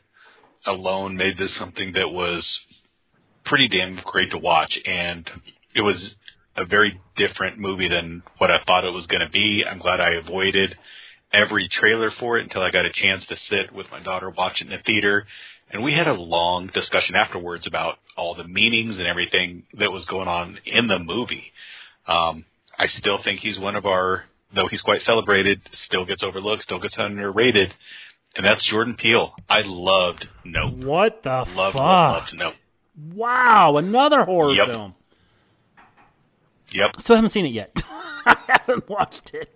alone 0.67 1.17
made 1.17 1.39
this 1.39 1.55
something 1.59 1.93
that 1.93 2.11
was 2.11 2.47
pretty 3.45 3.69
damn 3.69 4.01
great 4.05 4.31
to 4.33 4.39
watch, 4.39 4.73
and 4.85 5.29
it 5.75 5.83
was 5.83 6.15
a 6.57 6.65
very 6.65 7.01
different 7.17 7.59
movie 7.59 7.89
than 7.89 8.23
what 8.39 8.51
I 8.51 8.59
thought 8.67 8.85
it 8.85 8.93
was 8.93 9.07
going 9.07 9.21
to 9.21 9.31
be. 9.31 9.63
I'm 9.69 9.79
glad 9.79 10.01
I 10.01 10.15
avoided 10.15 10.75
every 11.33 11.69
trailer 11.69 12.11
for 12.19 12.39
it 12.39 12.45
until 12.45 12.63
I 12.63 12.71
got 12.71 12.87
a 12.87 12.93
chance 12.93 13.25
to 13.29 13.37
sit 13.51 13.73
with 13.75 13.87
my 13.91 14.03
daughter 14.03 14.31
watch 14.31 14.61
it 14.61 14.65
in 14.65 14.71
the 14.71 14.83
theater. 14.85 15.27
And 15.71 15.83
we 15.83 15.93
had 15.93 16.09
a 16.09 16.15
long 16.15 16.71
discussion 16.73 17.15
afterwards 17.15 17.67
about 17.67 17.97
all 18.17 18.35
the 18.35 18.49
meanings 18.49 18.97
and 18.97 19.07
everything 19.07 19.65
that 19.79 19.93
was 19.93 20.05
going 20.07 20.27
on 20.29 20.59
in 20.65 20.87
the 20.89 20.99
movie. 20.99 21.53
Um, 22.07 22.47
I 22.79 22.87
still 22.87 23.19
think 23.23 23.41
he's 23.41 23.59
one 23.59 23.77
of 23.77 23.85
our, 23.85 24.25
though 24.55 24.69
he's 24.69 24.81
quite 24.81 25.03
celebrated, 25.03 25.61
still 25.87 26.07
gets 26.07 26.23
overlooked, 26.23 26.63
still 26.63 26.79
gets 26.81 26.95
underrated, 26.97 27.75
and 28.35 28.47
that's 28.47 28.65
Jordan 28.71 28.97
Peele. 28.99 29.35
I 29.51 29.59
loved 29.65 30.27
Nope. 30.45 30.75
What 30.79 31.23
the 31.23 31.45
Loved, 31.55 31.75
fuck? 31.75 31.75
loved, 31.75 32.33
loved 32.33 32.35
Nope. 32.39 32.55
Wow, 33.15 33.77
another 33.77 34.25
horror 34.25 34.55
Yep. 34.55 34.67
film. 34.67 34.95
Yep. 36.73 37.01
So 37.01 37.15
I 37.15 37.17
haven't 37.19 37.31
seen 37.31 37.45
it 37.47 37.53
yet. 37.53 37.73
haven't 38.67 38.89
watched 38.89 39.35
it. 39.35 39.51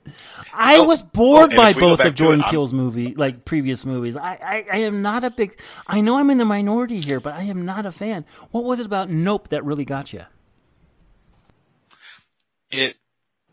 I 0.53 0.79
Oh, 0.79 0.85
was 0.85 1.03
bored 1.03 1.55
oh, 1.55 1.57
by 1.57 1.71
if 1.71 1.77
we 1.77 1.81
go 1.81 1.97
both 1.97 2.01
of 2.01 2.15
Jordan 2.15 2.45
Peele's 2.49 2.73
movie, 2.73 3.15
like 3.15 3.45
previous 3.45 3.87
movies. 3.87 4.17
I, 4.17 4.35
I, 4.43 4.67
I 4.73 4.79
am 4.81 5.03
not 5.03 5.25
a 5.25 5.31
big. 5.31 5.59
I 5.87 6.01
know 6.01 6.19
I'm 6.19 6.31
in 6.31 6.39
the 6.39 6.45
minority 6.45 7.01
here, 7.01 7.21
but 7.21 7.35
I 7.35 7.43
am 7.45 7.65
not 7.65 7.87
a 7.87 7.93
fan. 7.93 8.25
What 8.51 8.65
was 8.65 8.81
it 8.81 8.87
about 8.87 9.11
Nope 9.11 9.49
that 9.49 9.65
really 9.65 9.85
got 9.85 10.13
you? 10.13 10.23
it 12.71 12.97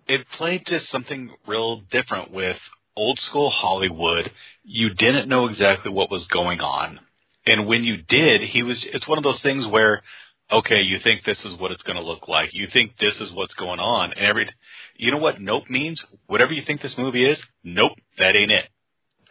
it 0.08 0.22
played 0.38 0.66
to 0.68 0.80
something 0.92 1.32
real 1.48 1.82
different 1.92 2.32
with 2.32 2.58
old 2.96 3.20
school 3.30 3.50
Hollywood. 3.50 4.32
You 4.64 4.90
didn't 4.92 5.30
know 5.30 5.48
exactly 5.48 5.92
what 5.92 6.12
was 6.12 6.26
going 6.28 6.60
on. 6.62 7.00
And 7.46 7.68
when 7.68 7.84
you 7.84 7.98
did, 7.98 8.42
he 8.42 8.64
was 8.64 8.78
it's 8.94 9.08
one 9.08 9.18
of 9.18 9.24
those 9.24 9.42
things 9.42 9.66
where 9.68 10.04
okay, 10.52 10.82
you 10.82 10.98
think 11.04 11.24
this 11.24 11.40
is 11.46 11.60
what 11.60 11.72
it's 11.72 11.84
going 11.84 11.98
to 11.98 12.04
look 12.04 12.28
like. 12.28 12.50
You 12.54 12.68
think 12.72 12.98
this 13.00 13.16
is 13.20 13.32
what's 13.34 13.54
going 13.54 13.80
on. 13.80 14.12
And 14.14 14.26
every 14.26 14.50
you 14.96 15.12
know 15.12 15.18
what 15.18 15.42
nope 15.42 15.64
means? 15.70 16.02
Whatever 16.28 16.54
you 16.54 16.64
think 16.66 16.82
this 16.82 16.96
movie 16.98 17.26
is, 17.26 17.40
nope, 17.64 17.94
that 18.18 18.36
ain't 18.36 18.52
it. 18.52 18.66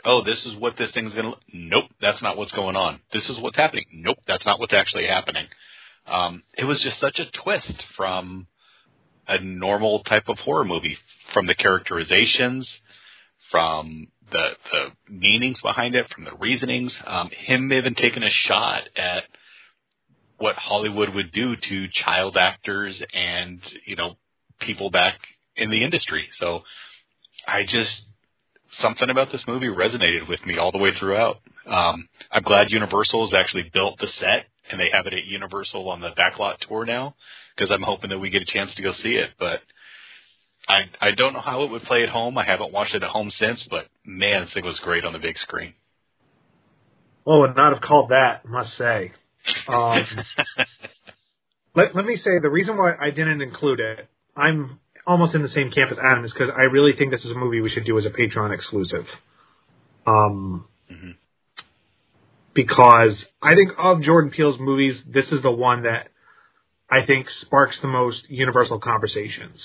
Oh, 0.05 0.23
this 0.25 0.45
is 0.47 0.57
what 0.59 0.75
this 0.79 0.93
thing's 0.93 1.12
going 1.12 1.33
to 1.33 1.39
Nope, 1.53 1.87
that's 2.01 2.23
not 2.23 2.37
what's 2.37 2.53
going 2.53 2.77
on. 2.77 3.01
This 3.12 3.29
is 3.29 3.39
what's 3.41 3.57
happening. 3.57 3.85
Nope, 3.93 4.19
that's 4.27 4.47
not 4.47 4.61
what's 4.61 4.73
actually 4.73 5.07
happening. 5.07 5.47
Um, 6.07 6.43
it 6.57 6.64
was 6.64 6.81
just 6.83 7.01
such 7.01 7.19
a 7.19 7.43
twist 7.43 7.83
from 7.97 8.47
a 9.27 9.41
normal 9.41 10.03
type 10.05 10.29
of 10.29 10.39
horror 10.39 10.64
movie 10.64 10.97
from 11.35 11.47
the 11.47 11.55
characterizations, 11.55 12.69
from 13.51 14.09
the 14.31 14.51
the 14.73 15.12
meanings 15.12 15.59
behind 15.62 15.95
it, 15.95 16.07
from 16.14 16.25
the 16.25 16.37
reasonings. 16.37 16.97
Um, 17.07 17.31
him 17.47 17.73
even 17.73 17.95
taking 17.95 18.23
a 18.23 18.31
shot 18.47 18.83
at 18.97 19.25
what 20.39 20.57
Hollywood 20.57 21.14
would 21.14 21.32
do 21.32 21.57
to 21.57 21.86
child 22.05 22.36
actors 22.36 23.01
and 23.12 23.61
you 23.86 23.97
know 23.97 24.16
people 24.61 24.91
back 24.91 25.14
in 25.57 25.70
the 25.70 25.84
industry. 25.84 26.28
So 26.39 26.62
I 27.47 27.62
just 27.64 27.91
something 28.80 29.11
about 29.11 29.32
this 29.32 29.45
movie 29.47 29.66
resonated 29.66 30.28
with 30.28 30.45
me 30.47 30.59
all 30.59 30.72
the 30.72 30.78
way 30.78 30.91
throughout. 30.99 31.41
Um, 31.66 32.09
I'm 32.30 32.43
glad 32.43 32.70
Universal 32.70 33.28
has 33.28 33.34
actually 33.39 33.70
built 33.72 33.99
the 33.99 34.09
set 34.20 34.47
and 34.70 34.80
they 34.80 34.91
have 34.93 35.07
it 35.07 35.14
at 35.14 35.24
Universal 35.24 35.89
on 35.89 36.01
the 36.01 36.11
backlot 36.11 36.59
tour 36.66 36.84
now 36.84 37.14
because 37.57 37.70
I'm 37.70 37.82
hoping 37.82 38.11
that 38.11 38.18
we 38.18 38.30
get 38.30 38.43
a 38.43 38.47
chance 38.47 38.70
to 38.76 38.82
go 38.82 38.93
see 39.03 39.11
it. 39.11 39.30
But 39.39 39.61
I 40.68 40.82
I 41.01 41.11
don't 41.16 41.32
know 41.32 41.41
how 41.41 41.64
it 41.64 41.70
would 41.70 41.82
play 41.82 42.03
at 42.03 42.11
home. 42.11 42.39
I 42.39 42.45
haven't 42.45 42.72
watched 42.72 42.95
it 42.95 43.03
at 43.03 43.11
home 43.11 43.30
since, 43.39 43.66
but 43.70 43.86
man, 44.05 44.43
this 44.43 44.55
thing 44.55 44.64
was 44.64 44.78
great 44.80 45.05
on 45.05 45.12
the 45.12 45.18
big 45.18 45.36
screen. 45.39 45.74
Well, 47.24 47.41
would 47.41 47.57
not 47.57 47.74
have 47.74 47.82
called 47.82 48.11
that, 48.11 48.47
must 48.47 48.76
say. 48.78 49.12
Um, 49.68 50.05
let, 51.74 51.94
let 51.94 52.05
me 52.05 52.16
say 52.16 52.38
the 52.40 52.51
reason 52.51 52.76
why 52.76 52.94
I 53.01 53.11
didn't 53.11 53.40
include 53.42 53.80
it, 53.80 54.09
I'm 54.36 54.78
almost 55.07 55.34
in 55.34 55.42
the 55.42 55.49
same 55.49 55.70
camp 55.70 55.90
as 55.90 55.99
Adam, 55.99 56.24
is 56.24 56.32
because 56.32 56.51
I 56.57 56.62
really 56.62 56.92
think 56.96 57.11
this 57.11 57.24
is 57.24 57.30
a 57.30 57.34
movie 57.34 57.61
we 57.61 57.70
should 57.70 57.84
do 57.86 57.99
as 57.99 58.05
a 58.07 58.11
Patreon 58.11 58.55
exclusive. 58.55 59.07
Um, 60.07 60.66
Mhm. 60.90 61.16
Because 62.55 63.24
I 63.42 63.55
think 63.55 63.72
of 63.78 64.03
Jordan 64.03 64.30
Peele's 64.30 64.59
movies, 64.59 65.01
this 65.07 65.26
is 65.30 65.42
the 65.42 65.51
one 65.51 65.82
that 65.82 66.09
I 66.90 67.05
think 67.07 67.26
sparks 67.42 67.78
the 67.82 67.88
most 67.88 68.28
universal 68.28 68.80
conversations 68.80 69.61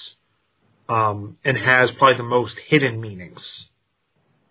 um, 0.90 1.38
and 1.46 1.58
has 1.58 1.90
probably 1.98 2.18
the 2.18 2.24
most 2.24 2.56
hidden 2.68 3.00
meanings. 3.02 3.40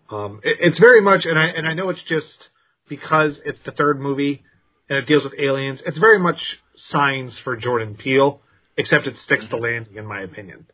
Um, 0.09 0.41
it, 0.43 0.57
it's 0.59 0.79
very 0.79 1.01
much, 1.01 1.25
and 1.25 1.37
I 1.39 1.45
and 1.45 1.67
I 1.67 1.73
know 1.73 1.89
it's 1.89 2.03
just 2.09 2.49
because 2.89 3.39
it's 3.45 3.59
the 3.65 3.71
third 3.71 3.99
movie 4.01 4.43
and 4.93 5.03
it 5.03 5.07
deals 5.07 5.23
with 5.23 5.33
aliens. 5.39 5.79
It's 5.85 5.97
very 5.97 6.19
much 6.19 6.37
signs 6.91 7.33
for 7.43 7.55
Jordan 7.55 7.95
Peele, 7.95 8.41
except 8.77 9.07
it 9.07 9.15
sticks 9.25 9.45
the 9.49 9.57
landing, 9.57 9.95
in 9.95 10.05
my 10.05 10.21
opinion. 10.21 10.67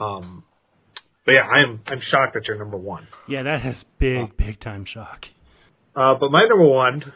Um, 0.00 0.44
but 1.26 1.32
yeah, 1.32 1.42
I'm 1.42 1.80
I'm 1.86 2.00
shocked 2.00 2.34
that 2.34 2.46
you're 2.46 2.56
number 2.56 2.78
one. 2.78 3.08
Yeah, 3.28 3.42
that 3.42 3.60
has 3.60 3.84
big, 3.98 4.36
big 4.36 4.58
time 4.58 4.84
shock. 4.86 5.28
Uh, 5.94 6.14
but 6.14 6.30
my 6.30 6.46
number 6.48 6.66
one 6.66 7.12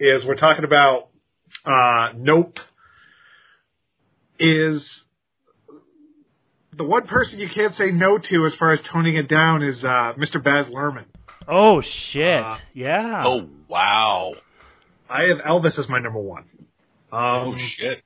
is 0.00 0.24
we're 0.24 0.36
talking 0.36 0.64
about 0.64 1.08
uh, 1.64 2.12
Nope. 2.16 2.58
Is 4.40 4.82
the 6.76 6.84
one 6.84 7.06
person 7.06 7.38
you 7.38 7.48
can't 7.54 7.76
say 7.76 7.90
no 7.90 8.18
to 8.18 8.46
as 8.46 8.54
far 8.58 8.72
as 8.72 8.80
toning 8.90 9.16
it 9.16 9.28
down 9.28 9.62
is 9.62 9.84
uh, 9.84 10.14
Mr. 10.18 10.42
Baz 10.42 10.66
Luhrmann. 10.66 11.04
Oh 11.46 11.80
shit! 11.80 12.42
Uh, 12.42 12.56
yeah. 12.72 13.22
Oh 13.26 13.48
wow! 13.68 14.34
I 15.10 15.22
have 15.28 15.38
Elvis 15.46 15.78
as 15.78 15.88
my 15.88 15.98
number 15.98 16.20
one. 16.20 16.44
Oh 17.12 17.16
Um, 17.52 17.58
shit! 17.76 18.02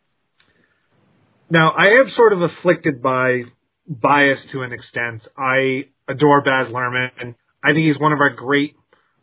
Now, 1.51 1.71
I 1.71 2.01
am 2.01 2.11
sort 2.17 2.33
of 2.33 2.41
afflicted 2.43 3.03
by 3.03 3.43
bias 3.87 4.41
to 4.53 4.63
an 4.63 4.73
extent. 4.73 5.27
I 5.37 5.85
adore 6.09 6.43
Baz 6.43 6.69
Luhrmann. 6.69 7.35
I 7.63 7.73
think 7.73 7.87
he's 7.87 7.99
one 7.99 8.13
of 8.13 8.21
our 8.21 8.31
great 8.31 8.75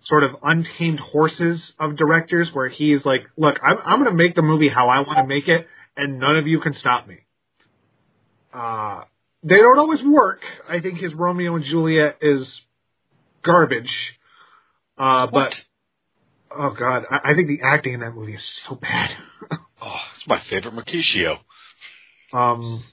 sort 0.06 0.24
of 0.24 0.32
untamed 0.44 1.00
horses 1.00 1.62
of 1.80 1.96
directors 1.96 2.50
where 2.54 2.70
he's 2.70 3.04
like, 3.06 3.22
look, 3.38 3.56
I'm, 3.64 3.78
I'm 3.84 4.00
going 4.00 4.16
to 4.16 4.24
make 4.24 4.36
the 4.36 4.42
movie 4.42 4.70
how 4.70 4.90
I 4.90 5.00
want 5.00 5.18
to 5.18 5.28
make 5.28 5.48
it 5.48 5.68
and 5.96 6.20
none 6.20 6.38
of 6.38 6.48
you 6.48 6.60
can 6.60 6.74
stop 6.74 7.08
me. 7.08 7.18
Uh, 8.54 9.02
they 9.44 9.58
don't 9.58 9.78
always 9.78 10.02
work. 10.04 10.40
I 10.70 10.80
think 10.80 11.00
his 11.00 11.14
Romeo 11.14 11.56
and 11.56 11.66
Juliet 11.66 12.18
is 12.22 12.48
garbage. 13.44 13.92
Uh, 14.98 15.28
but? 15.28 15.54
Oh 16.58 16.76
god, 16.78 17.04
I, 17.10 17.32
I 17.32 17.36
think 17.36 17.48
the 17.48 17.60
acting 17.64 17.94
in 17.94 18.00
that 18.02 18.16
movie 18.16 18.36
is 18.36 18.44
so 18.68 18.76
bad. 18.76 19.10
Oh, 19.84 19.98
it's 20.16 20.28
my 20.28 20.40
favorite 20.48 20.76
Mercutio. 20.76 21.38
Um, 22.32 22.84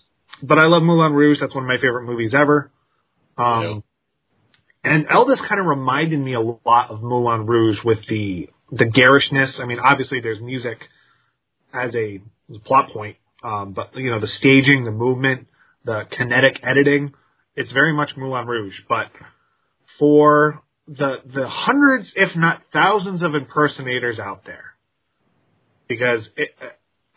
but 0.43 0.59
I 0.59 0.69
love 0.69 0.83
Moulin 0.83 1.13
Rouge. 1.13 1.37
That's 1.39 1.55
one 1.55 1.65
of 1.65 1.69
my 1.69 1.77
favorite 1.77 2.07
movies 2.07 2.33
ever. 2.35 2.73
Um, 3.37 3.85
and 4.83 5.07
Elvis 5.07 5.47
kind 5.47 5.61
of 5.61 5.67
reminded 5.67 6.19
me 6.19 6.35
a 6.35 6.41
lot 6.41 6.91
of 6.91 7.03
Moulin 7.03 7.47
Rouge 7.47 7.79
with 7.85 7.99
the 8.09 8.49
the 8.73 8.85
garishness. 8.85 9.53
I 9.61 9.67
mean, 9.67 9.79
obviously 9.79 10.21
there's 10.21 10.41
music 10.41 10.79
as 11.73 11.95
a, 11.95 12.21
as 12.51 12.57
a 12.57 12.61
plot 12.61 12.91
point, 12.93 13.17
um, 13.43 13.73
but 13.73 13.95
you 13.97 14.11
know 14.11 14.21
the 14.21 14.31
staging, 14.39 14.85
the 14.85 14.91
movement, 14.91 15.47
the 15.85 16.05
kinetic 16.11 16.61
editing. 16.63 17.13
It's 17.55 17.73
very 17.73 17.93
much 17.93 18.11
Moulin 18.17 18.47
Rouge, 18.47 18.77
but 18.89 19.07
for 19.99 20.63
the 20.89 21.16
the 21.34 21.49
hundreds, 21.49 22.11
if 22.14 22.34
not 22.34 22.62
thousands, 22.72 23.22
of 23.22 23.34
impersonators 23.34 24.18
out 24.18 24.45
there, 24.47 24.74
because 25.89 26.26
it, 26.36 26.51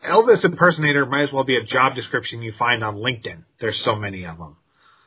Elvis 0.07 0.43
impersonator 0.43 1.05
might 1.05 1.24
as 1.24 1.32
well 1.32 1.43
be 1.43 1.57
a 1.57 1.63
job 1.63 1.95
description 1.95 2.41
you 2.41 2.53
find 2.57 2.84
on 2.84 2.97
LinkedIn. 2.97 3.43
There's 3.59 3.80
so 3.86 3.95
many 3.95 4.26
of 4.26 4.38
them. 4.38 4.57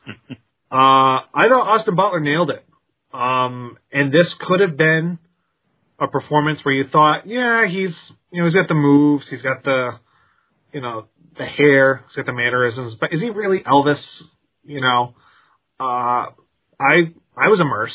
uh, 0.31 0.37
I 0.71 1.49
thought 1.49 1.79
Austin 1.79 1.97
Butler 1.97 2.21
nailed 2.21 2.51
it. 2.51 2.65
Um, 3.13 3.79
and 3.93 4.13
this 4.13 4.33
could 4.41 4.61
have 4.61 4.77
been 4.77 5.19
a 6.01 6.09
performance 6.09 6.61
where 6.65 6.75
you 6.75 6.85
thought, 6.91 7.27
yeah, 7.27 7.67
he's, 7.67 7.95
you 8.31 8.41
know, 8.41 8.47
he's 8.47 8.55
got 8.55 8.69
the 8.69 8.75
moves, 8.75 9.25
he's 9.31 9.43
got 9.43 9.63
the, 9.63 9.99
you 10.73 10.81
know, 10.81 11.07
the 11.39 11.45
hair, 11.45 12.05
he's 12.09 12.17
got 12.17 12.27
the 12.27 12.33
mannerisms, 12.33 12.97
but 13.01 13.13
is 13.13 13.21
he 13.21 13.31
really 13.31 13.61
Elvis? 13.61 14.01
You 14.65 14.81
know, 14.81 15.15
uh, 15.79 16.27
I, 16.81 17.13
I 17.37 17.49
was 17.49 17.61
immersed. 17.61 17.95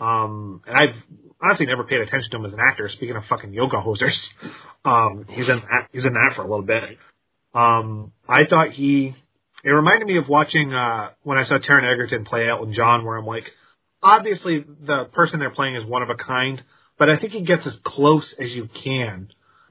Um, 0.00 0.62
and 0.66 0.76
I've 0.76 0.96
honestly 1.40 1.66
never 1.66 1.84
paid 1.84 2.00
attention 2.00 2.30
to 2.30 2.36
him 2.38 2.46
as 2.46 2.52
an 2.52 2.58
actor. 2.60 2.88
Speaking 2.88 3.16
of 3.16 3.24
fucking 3.28 3.52
yoga 3.52 3.76
hosers, 3.76 4.16
um, 4.84 5.26
he's 5.28 5.48
in 5.48 5.60
that, 5.70 5.88
he's 5.92 6.04
in 6.04 6.12
that 6.12 6.32
for 6.34 6.42
a 6.42 6.48
little 6.48 6.64
bit. 6.64 6.84
Um, 7.54 8.12
I 8.28 8.46
thought 8.48 8.70
he, 8.70 9.14
it 9.64 9.68
reminded 9.68 10.06
me 10.06 10.16
of 10.16 10.28
watching, 10.28 10.72
uh, 10.72 11.10
when 11.22 11.36
I 11.38 11.44
saw 11.44 11.58
Taron 11.58 11.90
Egerton 11.92 12.24
play 12.24 12.48
Elton 12.48 12.72
John, 12.74 13.04
where 13.04 13.16
I'm 13.16 13.26
like, 13.26 13.44
obviously 14.02 14.64
the 14.86 15.04
person 15.12 15.40
they're 15.40 15.50
playing 15.50 15.76
is 15.76 15.84
one 15.84 16.02
of 16.02 16.10
a 16.10 16.14
kind, 16.14 16.62
but 16.98 17.10
I 17.10 17.18
think 17.18 17.32
he 17.32 17.42
gets 17.42 17.66
as 17.66 17.74
close 17.84 18.34
as 18.40 18.50
you 18.50 18.68
can 18.82 19.28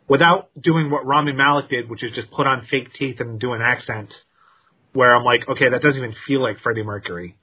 without 0.07 0.49
doing 0.59 0.89
what 0.89 1.05
Rami 1.05 1.31
Malek 1.31 1.69
did, 1.69 1.89
which 1.89 2.03
is 2.03 2.11
just 2.13 2.31
put 2.31 2.47
on 2.47 2.67
fake 2.69 2.89
teeth 2.97 3.19
and 3.19 3.39
do 3.39 3.53
an 3.53 3.61
accent. 3.61 4.13
Where 4.91 5.15
I'm 5.15 5.23
like, 5.23 5.41
okay, 5.47 5.69
that 5.69 5.83
doesn't 5.83 5.97
even 5.97 6.15
feel 6.25 6.41
like 6.41 6.61
Freddie 6.61 6.81
Mercury. 6.81 7.37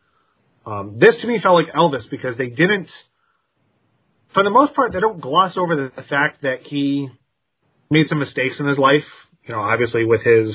Um, 0.67 0.99
this 0.99 1.17
to 1.21 1.27
me 1.29 1.39
felt 1.41 1.55
like 1.55 1.73
Elvis 1.73 2.11
because 2.11 2.37
they 2.37 2.49
didn't, 2.49 2.89
for 4.35 4.43
the 4.43 4.51
most 4.51 4.75
part, 4.75 4.93
they 4.93 5.01
don't 5.01 5.21
gloss 5.21 5.57
over 5.57 5.91
the, 5.97 6.03
fact 6.03 6.43
that 6.43 6.63
he 6.65 7.09
made 7.89 8.09
some 8.09 8.19
mistakes 8.19 8.57
in 8.59 8.67
his 8.67 8.77
life. 8.77 9.05
You 9.47 9.55
know, 9.55 9.61
obviously 9.61 10.05
with 10.05 10.23
his, 10.23 10.55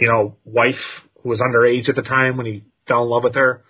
you 0.00 0.08
know, 0.08 0.36
wife 0.44 0.74
who 1.22 1.28
was 1.28 1.38
underage 1.38 1.88
at 1.88 1.94
the 1.94 2.02
time 2.02 2.36
when 2.36 2.46
he 2.46 2.64
fell 2.88 3.04
in 3.04 3.08
love 3.08 3.22
with 3.22 3.36
her. 3.36 3.62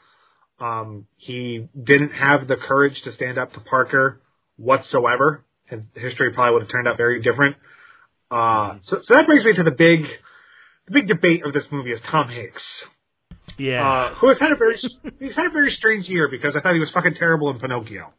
Um, 0.59 1.07
he 1.17 1.69
didn't 1.75 2.11
have 2.11 2.49
the 2.49 2.57
courage 2.57 3.01
to 3.05 3.15
stand 3.15 3.39
up 3.39 3.53
to 3.53 3.61
Parker 3.61 4.21
whatsoever, 4.57 5.45
and 5.71 5.87
history 5.95 6.33
probably 6.33 6.55
would 6.55 6.63
have 6.63 6.71
turned 6.71 6.89
out 6.89 6.97
very 6.97 7.23
different. 7.23 7.57
Uh, 8.31 8.79
so, 8.85 8.99
so 9.03 9.15
that 9.15 9.27
brings 9.27 9.45
me 9.45 9.55
to 9.55 9.63
the 9.63 9.71
big, 9.71 10.05
the 10.87 10.93
big 10.93 11.09
debate 11.09 11.45
of 11.45 11.53
this 11.53 11.65
movie 11.71 11.93
is 11.93 12.01
Tom 12.11 12.29
Hanks, 12.29 12.63
Yeah. 13.61 13.87
uh, 13.87 14.15
who 14.15 14.29
has 14.29 14.39
had 14.39 14.53
a 14.53 14.57
very, 14.57 14.77
he's 15.19 15.37
had 15.37 15.47
a 15.47 15.51
very 15.51 15.73
strange 15.73 16.09
year 16.09 16.29
because 16.31 16.57
I 16.57 16.61
thought 16.61 16.73
he 16.73 16.81
was 16.81 16.91
fucking 16.95 17.15
terrible 17.17 17.51
in 17.51 17.59
Pinocchio. 17.59 18.13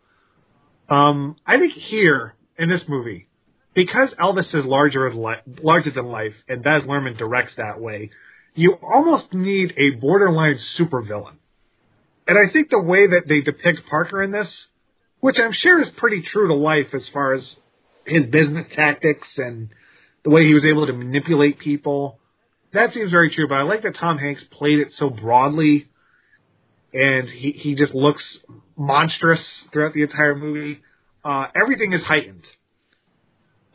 Um, 0.88 1.36
I 1.48 1.58
think 1.58 1.74
here 1.74 2.36
in 2.60 2.70
this 2.70 2.82
movie, 2.88 3.28
because 3.74 4.10
Elvis 4.20 4.54
is 4.54 4.66
larger 4.66 5.10
than 5.10 5.24
li- 5.24 5.64
larger 5.64 5.90
than 5.90 6.06
life, 6.06 6.34
and 6.48 6.64
Baz 6.64 6.84
Luhrmann 6.84 7.18
directs 7.18 7.54
that 7.58 7.80
way, 7.80 8.12
you 8.54 8.74
almost 8.84 9.34
need 9.34 9.74
a 9.78 10.00
borderline 10.00 10.60
supervillain. 10.78 11.38
And 12.28 12.38
I 12.38 12.52
think 12.52 12.70
the 12.70 12.80
way 12.82 13.08
that 13.08 13.24
they 13.28 13.42
depict 13.42 13.90
Parker 13.90 14.22
in 14.22 14.32
this, 14.32 14.48
which 15.22 15.38
I'm 15.40 15.54
sure 15.54 15.82
is 15.82 15.88
pretty 15.98 16.22
true 16.22 16.50
to 16.50 16.54
life 16.54 16.94
as 16.94 17.04
far 17.12 17.34
as 17.34 17.56
his 18.06 18.26
business 18.28 18.68
tactics 18.76 19.28
and 19.38 19.70
the 20.24 20.30
way 20.30 20.46
he 20.46 20.54
was 20.54 20.66
able 20.66 20.86
to 20.86 20.94
manipulate 20.94 21.58
people, 21.58 22.20
that 22.74 22.94
seems 22.94 23.12
very 23.12 23.34
true. 23.34 23.48
But 23.48 23.56
I 23.56 23.62
like 23.64 23.84
that 23.84 23.96
Tom 24.00 24.18
Hanks 24.18 24.44
played 24.52 24.80
it 24.80 24.90
so 24.98 25.10
broadly, 25.10 25.90
and 26.94 27.28
he 27.30 27.52
he 27.52 27.76
just 27.76 27.94
looks 27.94 28.24
monstrous 28.78 29.42
throughout 29.72 29.94
the 29.94 30.04
entire 30.04 30.36
movie. 30.36 30.82
Uh, 31.24 31.48
everything 31.56 31.94
is 31.94 32.02
heightened, 32.02 32.44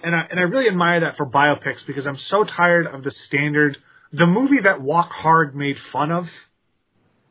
and 0.02 0.14
I 0.14 0.26
and 0.30 0.40
I 0.40 0.44
really 0.44 0.68
admire 0.68 1.00
that 1.00 1.16
for 1.16 1.26
biopics 1.26 1.86
because 1.86 2.06
I'm 2.06 2.18
so 2.28 2.44
tired 2.44 2.86
of 2.86 3.02
the 3.04 3.12
standard. 3.26 3.76
The 4.12 4.26
movie 4.26 4.60
that 4.62 4.80
Walk 4.80 5.10
Hard 5.10 5.54
made 5.54 5.76
fun 5.92 6.10
of 6.10 6.26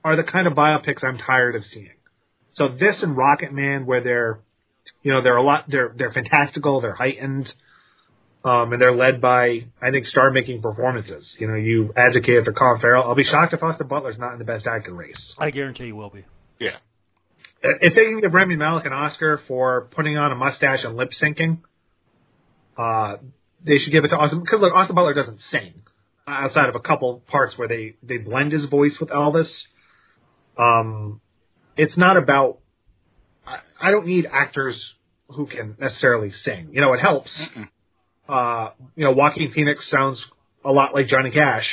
are 0.03 0.15
the 0.15 0.23
kind 0.23 0.45
of 0.45 0.53
biopics 0.53 1.03
I'm 1.03 1.17
tired 1.17 1.55
of 1.55 1.63
seeing. 1.73 1.89
So 2.53 2.69
this 2.69 2.95
and 3.01 3.17
Rocketman, 3.17 3.85
where 3.85 4.03
they're, 4.03 4.39
you 5.03 5.11
know, 5.11 5.21
they're 5.21 5.35
a 5.35 5.43
lot, 5.43 5.65
they're 5.67 5.93
they're 5.97 6.13
fantastical, 6.13 6.79
they're 6.79 6.95
heightened, 6.95 7.51
um, 8.45 8.71
and 8.71 8.81
they're 8.81 8.95
led 8.95 9.19
by 9.19 9.65
I 9.81 9.89
think 9.89 10.05
star-making 10.05 10.61
performances. 10.61 11.35
You 11.39 11.47
know, 11.47 11.55
you 11.55 11.91
advocate 11.97 12.45
for 12.45 12.53
Colin 12.53 12.79
Farrell. 12.79 13.03
I'll 13.03 13.15
be 13.15 13.25
shocked 13.25 13.53
if 13.53 13.63
Austin 13.63 13.87
Butler's 13.87 14.19
not 14.19 14.33
in 14.33 14.39
the 14.39 14.45
Best 14.45 14.67
Actor 14.67 14.93
race. 14.93 15.33
I 15.39 15.49
guarantee 15.49 15.87
you 15.87 15.95
will 15.95 16.11
be. 16.11 16.23
Yeah. 16.59 16.77
If 17.63 17.95
they 17.95 18.05
can 18.05 18.21
give 18.21 18.33
Rami 18.33 18.55
Malek 18.55 18.85
an 18.85 18.93
Oscar 18.93 19.41
for 19.47 19.89
putting 19.95 20.17
on 20.17 20.31
a 20.31 20.35
mustache 20.35 20.81
and 20.83 20.95
lip 20.95 21.09
syncing, 21.19 21.57
uh, 22.77 23.17
they 23.65 23.79
should 23.79 23.91
give 23.91 24.05
it 24.05 24.09
to 24.09 24.15
Austin 24.15 24.41
because 24.41 24.59
look, 24.61 24.73
Austin 24.73 24.95
Butler 24.95 25.15
doesn't 25.15 25.39
sing 25.51 25.73
outside 26.27 26.69
of 26.69 26.75
a 26.75 26.79
couple 26.79 27.23
parts 27.27 27.57
where 27.57 27.67
they 27.67 27.95
they 28.03 28.17
blend 28.17 28.51
his 28.51 28.65
voice 28.65 28.95
with 28.99 29.09
Elvis. 29.09 29.49
Um, 30.57 31.19
it's 31.75 31.97
not 31.97 32.17
about. 32.17 32.59
I, 33.47 33.57
I 33.81 33.91
don't 33.91 34.05
need 34.05 34.27
actors 34.31 34.79
who 35.29 35.47
can 35.47 35.75
necessarily 35.79 36.31
sing. 36.43 36.69
You 36.73 36.81
know, 36.81 36.93
it 36.93 36.99
helps. 36.99 37.31
Uh, 38.27 38.69
you 38.95 39.05
know, 39.05 39.11
Joaquin 39.11 39.51
Phoenix 39.53 39.89
sounds 39.89 40.23
a 40.63 40.71
lot 40.71 40.93
like 40.93 41.07
Johnny 41.07 41.31
Cash. 41.31 41.67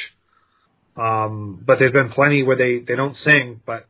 Um, 0.96 1.62
but 1.66 1.78
there's 1.78 1.92
been 1.92 2.10
plenty 2.10 2.42
where 2.42 2.56
they, 2.56 2.80
they 2.86 2.96
don't 2.96 3.16
sing, 3.16 3.60
but 3.64 3.86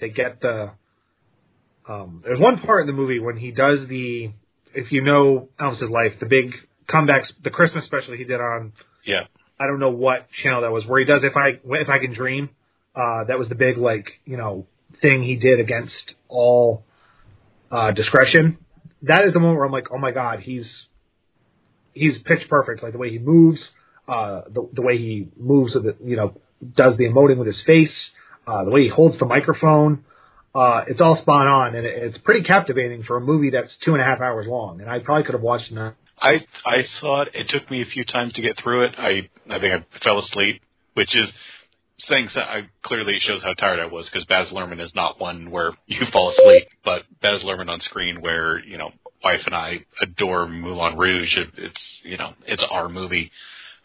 they 0.00 0.08
get 0.08 0.40
the, 0.40 0.70
um, 1.88 2.22
there's 2.24 2.38
one 2.38 2.60
part 2.60 2.82
in 2.82 2.86
the 2.86 2.92
movie 2.92 3.18
when 3.18 3.36
he 3.36 3.50
does 3.50 3.80
the, 3.88 4.30
if 4.74 4.92
you 4.92 5.02
know 5.02 5.48
Elvis's 5.60 5.90
life, 5.90 6.12
the 6.20 6.26
big 6.26 6.54
comebacks, 6.88 7.24
the 7.42 7.50
Christmas 7.50 7.84
special 7.86 8.14
he 8.16 8.24
did 8.24 8.40
on, 8.40 8.72
Yeah. 9.04 9.22
I 9.58 9.66
don't 9.66 9.80
know 9.80 9.90
what 9.90 10.28
channel 10.42 10.62
that 10.62 10.70
was, 10.70 10.84
where 10.86 11.00
he 11.00 11.06
does 11.06 11.22
if 11.24 11.36
I, 11.36 11.58
if 11.64 11.88
I 11.88 11.98
can 11.98 12.12
dream, 12.12 12.50
uh, 12.94 13.24
that 13.24 13.38
was 13.38 13.48
the 13.48 13.54
big, 13.54 13.78
like, 13.78 14.06
you 14.24 14.36
know, 14.36 14.66
thing 15.00 15.24
he 15.24 15.36
did 15.36 15.58
against 15.58 16.14
all, 16.28 16.84
uh, 17.72 17.90
discretion. 17.92 18.58
That 19.02 19.24
is 19.24 19.32
the 19.32 19.40
moment 19.40 19.56
where 19.58 19.66
I'm 19.66 19.72
like, 19.72 19.88
oh 19.90 19.98
my 19.98 20.12
god, 20.12 20.40
he's, 20.40 20.70
he's 21.96 22.18
pitch 22.24 22.48
perfect. 22.48 22.82
Like 22.82 22.92
the 22.92 22.98
way 22.98 23.10
he 23.10 23.18
moves, 23.18 23.60
uh, 24.08 24.42
the, 24.52 24.68
the 24.72 24.82
way 24.82 24.98
he 24.98 25.28
moves 25.38 25.74
with 25.74 25.86
it, 25.86 25.96
you 26.04 26.16
know, 26.16 26.38
does 26.76 26.96
the 26.96 27.04
emoting 27.04 27.38
with 27.38 27.46
his 27.46 27.62
face, 27.66 27.94
uh, 28.46 28.64
the 28.64 28.70
way 28.70 28.82
he 28.82 28.88
holds 28.88 29.18
the 29.18 29.26
microphone. 29.26 30.04
Uh, 30.54 30.84
it's 30.88 31.00
all 31.00 31.18
spot 31.20 31.46
on 31.46 31.74
and 31.74 31.86
it, 31.86 32.02
it's 32.02 32.18
pretty 32.18 32.42
captivating 32.42 33.02
for 33.02 33.16
a 33.18 33.20
movie 33.20 33.50
that's 33.50 33.74
two 33.84 33.92
and 33.92 34.00
a 34.00 34.04
half 34.04 34.20
hours 34.20 34.46
long. 34.46 34.80
And 34.80 34.88
I 34.88 35.00
probably 35.00 35.24
could 35.24 35.34
have 35.34 35.42
watched 35.42 35.70
it. 35.70 35.94
I 36.18 36.46
I 36.64 36.82
saw 37.00 37.22
it. 37.22 37.28
It 37.34 37.48
took 37.50 37.70
me 37.70 37.82
a 37.82 37.84
few 37.84 38.04
times 38.04 38.32
to 38.34 38.42
get 38.42 38.56
through 38.62 38.86
it. 38.86 38.94
I 38.96 39.28
I 39.50 39.60
think 39.60 39.74
I 39.74 39.98
fell 40.02 40.18
asleep, 40.18 40.62
which 40.94 41.14
is 41.14 41.30
saying 41.98 42.28
so, 42.32 42.40
I, 42.40 42.68
clearly 42.82 43.18
shows 43.20 43.42
how 43.42 43.54
tired 43.54 43.80
I 43.80 43.86
was 43.86 44.06
because 44.06 44.26
Baz 44.26 44.48
Luhrmann 44.52 44.80
is 44.80 44.92
not 44.94 45.20
one 45.20 45.50
where 45.50 45.72
you 45.86 46.00
fall 46.12 46.30
asleep, 46.30 46.68
but 46.84 47.02
Baz 47.22 47.42
Luhrmann 47.42 47.68
on 47.68 47.80
screen 47.80 48.20
where 48.20 48.58
you 48.58 48.78
know 48.78 48.92
wife 49.22 49.40
and 49.46 49.54
I 49.54 49.84
adore 50.00 50.48
Moulin 50.48 50.96
Rouge. 50.96 51.36
It, 51.36 51.48
it's 51.56 51.82
you 52.02 52.16
know 52.16 52.32
it's 52.46 52.64
our 52.70 52.88
movie. 52.88 53.30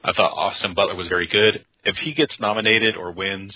I 0.03 0.13
thought 0.13 0.33
Austin 0.33 0.73
Butler 0.73 0.95
was 0.95 1.07
very 1.07 1.27
good. 1.27 1.65
If 1.83 1.95
he 1.97 2.13
gets 2.13 2.35
nominated 2.39 2.95
or 2.95 3.11
wins, 3.11 3.55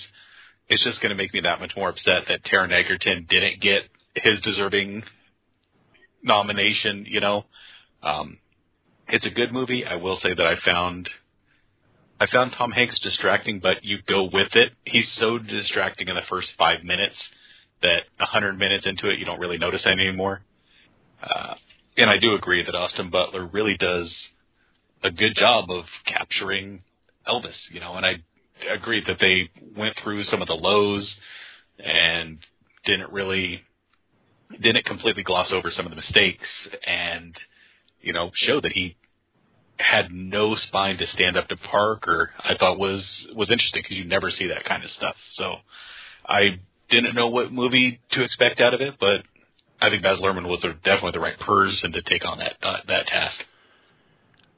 it's 0.70 0.84
just 0.84 1.02
going 1.02 1.10
to 1.10 1.16
make 1.16 1.34
me 1.34 1.42
that 1.42 1.60
much 1.60 1.74
more 1.76 1.90
upset 1.90 2.24
that 2.28 2.44
Taron 2.44 2.72
Egerton 2.72 3.26
didn't 3.30 3.62
get 3.62 3.84
his 4.16 4.40
deserving 4.42 5.04
nomination. 6.24 7.06
You 7.08 7.20
know, 7.20 7.46
um, 8.04 8.38
it's 9.08 9.26
a 9.26 9.32
good 9.32 9.52
movie. 9.52 9.86
I 9.86 9.96
will 9.96 10.20
say 10.22 10.34
that 10.34 10.46
I 10.46 10.56
found 10.64 11.10
I 12.20 12.28
found 12.32 12.54
Tom 12.58 12.72
Hanks 12.72 13.00
distracting, 13.02 13.60
but 13.60 13.84
you 13.84 13.98
go 14.08 14.24
with 14.32 14.50
it. 14.54 14.72
He's 14.86 15.12
so 15.20 15.38
distracting 15.38 16.08
in 16.08 16.16
the 16.16 16.22
first 16.30 16.48
five 16.58 16.84
minutes 16.84 17.16
that 17.82 18.04
a 18.20 18.26
hundred 18.26 18.58
minutes 18.58 18.86
into 18.86 19.10
it, 19.10 19.20
you 19.20 19.26
don't 19.26 19.40
really 19.40 19.58
notice 19.58 19.86
any 19.86 20.08
anymore. 20.08 20.42
Uh, 21.22 21.56
and 21.98 22.10
I 22.10 22.18
do 22.18 22.36
agree 22.36 22.64
that 22.64 22.76
Austin 22.76 23.10
Butler 23.10 23.46
really 23.48 23.78
does 23.78 24.14
a 25.04 25.12
good 25.12 25.34
job 25.36 25.70
of 25.70 25.86
capturing 26.06 26.82
Elvis, 27.28 27.56
you 27.72 27.80
know, 27.80 27.94
and 27.96 28.06
I 28.06 28.16
agree 28.74 29.04
that 29.08 29.18
they 29.20 29.50
went 29.78 29.96
through 30.04 30.24
some 30.26 30.42
of 30.42 30.48
the 30.48 30.54
lows 30.54 31.10
and 31.80 32.38
didn't 32.86 33.12
really 33.12 33.62
didn't 34.62 34.86
completely 34.86 35.24
gloss 35.24 35.52
over 35.52 35.72
some 35.72 35.86
of 35.86 35.90
the 35.90 35.96
mistakes 35.96 36.48
and 36.86 37.36
you 38.02 38.14
know 38.14 38.30
show 38.36 38.62
that 38.62 38.72
he 38.72 38.96
had 39.78 40.12
no 40.12 40.56
spine 40.56 40.98
to 40.98 41.08
stand 41.08 41.36
up 41.36 41.48
to 41.50 41.58
Parker. 41.58 42.32
I 42.40 42.56
thought 42.58 42.80
was 42.80 43.04
was 43.36 43.52
interesting 43.52 43.84
because 43.84 43.98
you 43.98 44.06
never 44.06 44.32
see 44.32 44.48
that 44.48 44.64
kind 44.64 44.84
of 44.84 44.90
stuff. 44.92 45.16
So 45.36 45.56
I 46.26 46.60
didn't 46.90 47.16
know 47.16 47.28
what 47.28 47.52
movie 47.52 48.00
to 48.12 48.24
expect 48.24 48.62
out 48.62 48.74
of 48.74 48.82
it, 48.82 48.96
but 49.00 49.24
I 49.86 49.90
think 49.90 50.02
Baz 50.04 50.18
Luhrmann 50.20 50.48
was 50.48 50.62
definitely 50.84 51.12
the 51.12 51.20
right 51.20 51.40
person 51.40 51.92
to 51.92 52.02
take 52.02 52.26
on 52.26 52.40
that 52.40 52.56
uh, 52.64 52.78
that 52.88 53.08
task. 53.08 53.36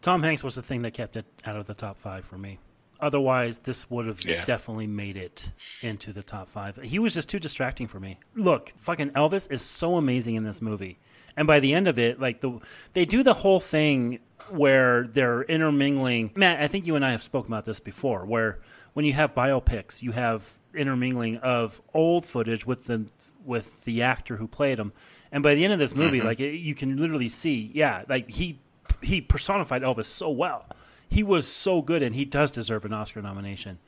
Tom 0.02 0.24
Hanks 0.24 0.44
was 0.44 0.56
the 0.56 0.62
thing 0.62 0.84
that 0.84 0.92
kept 0.94 1.16
it 1.18 1.26
out 1.46 1.56
of 1.58 1.68
the 1.68 1.74
top 1.74 2.00
five 2.00 2.24
for 2.26 2.38
me. 2.38 2.60
Otherwise, 3.00 3.60
this 3.60 3.92
would 3.92 4.08
have 4.08 4.20
Yeah. 4.22 4.44
definitely 4.46 4.88
made 4.88 5.18
it 5.18 5.52
into 5.82 6.14
the 6.14 6.24
top 6.24 6.50
five. 6.50 6.78
He 6.82 6.98
was 6.98 7.14
just 7.14 7.30
too 7.30 7.40
distracting 7.40 7.88
for 7.88 8.00
me. 8.00 8.18
Look, 8.36 8.72
fucking 8.78 9.12
Elvis 9.12 9.52
is 9.52 9.62
so 9.62 9.98
amazing 9.98 10.36
in 10.36 10.44
this 10.44 10.62
movie, 10.62 10.98
and 11.36 11.46
by 11.46 11.60
the 11.60 11.74
end 11.74 11.88
of 11.88 12.00
it, 12.00 12.20
like 12.20 12.40
the 12.42 12.60
they 12.94 13.06
do 13.06 13.22
the 13.22 13.34
whole 13.34 13.60
thing 13.60 14.20
where 14.50 15.08
they're 15.08 15.44
intermingling. 15.44 16.32
Matt, 16.36 16.62
I 16.62 16.68
think 16.68 16.88
you 16.88 16.96
and 16.96 17.04
I 17.06 17.12
have 17.12 17.22
spoken 17.22 17.52
about 17.52 17.66
this 17.66 17.80
before, 17.82 18.26
where 18.26 18.60
when 18.94 19.04
you 19.06 19.14
have 19.14 19.36
biopics, 19.36 20.02
you 20.02 20.14
have 20.14 20.50
intermingling 20.74 21.38
of 21.38 21.82
old 21.94 22.26
footage 22.26 22.66
with 22.66 22.86
the 22.86 23.06
with 23.46 23.84
the 23.84 24.02
actor 24.04 24.38
who 24.38 24.48
played 24.48 24.80
him, 24.80 24.92
and 25.32 25.44
by 25.44 25.56
the 25.56 25.64
end 25.64 25.74
of 25.74 25.80
this 25.80 25.96
movie, 25.96 26.20
mm-hmm. 26.20 26.28
like 26.28 26.40
it, 26.40 26.56
you 26.56 26.76
can 26.76 26.98
literally 26.98 27.30
see, 27.30 27.72
yeah, 27.74 28.04
like 28.08 28.30
he 28.30 28.60
he 29.02 29.22
personified 29.22 29.82
Elvis 29.82 30.06
so 30.06 30.30
well. 30.30 30.66
He 31.10 31.24
was 31.24 31.48
so 31.48 31.82
good, 31.82 32.04
and 32.04 32.16
he 32.16 32.26
does 32.26 32.52
deserve 32.52 32.86
an 32.86 32.94
Oscar 32.94 33.22
nomination. 33.22 33.80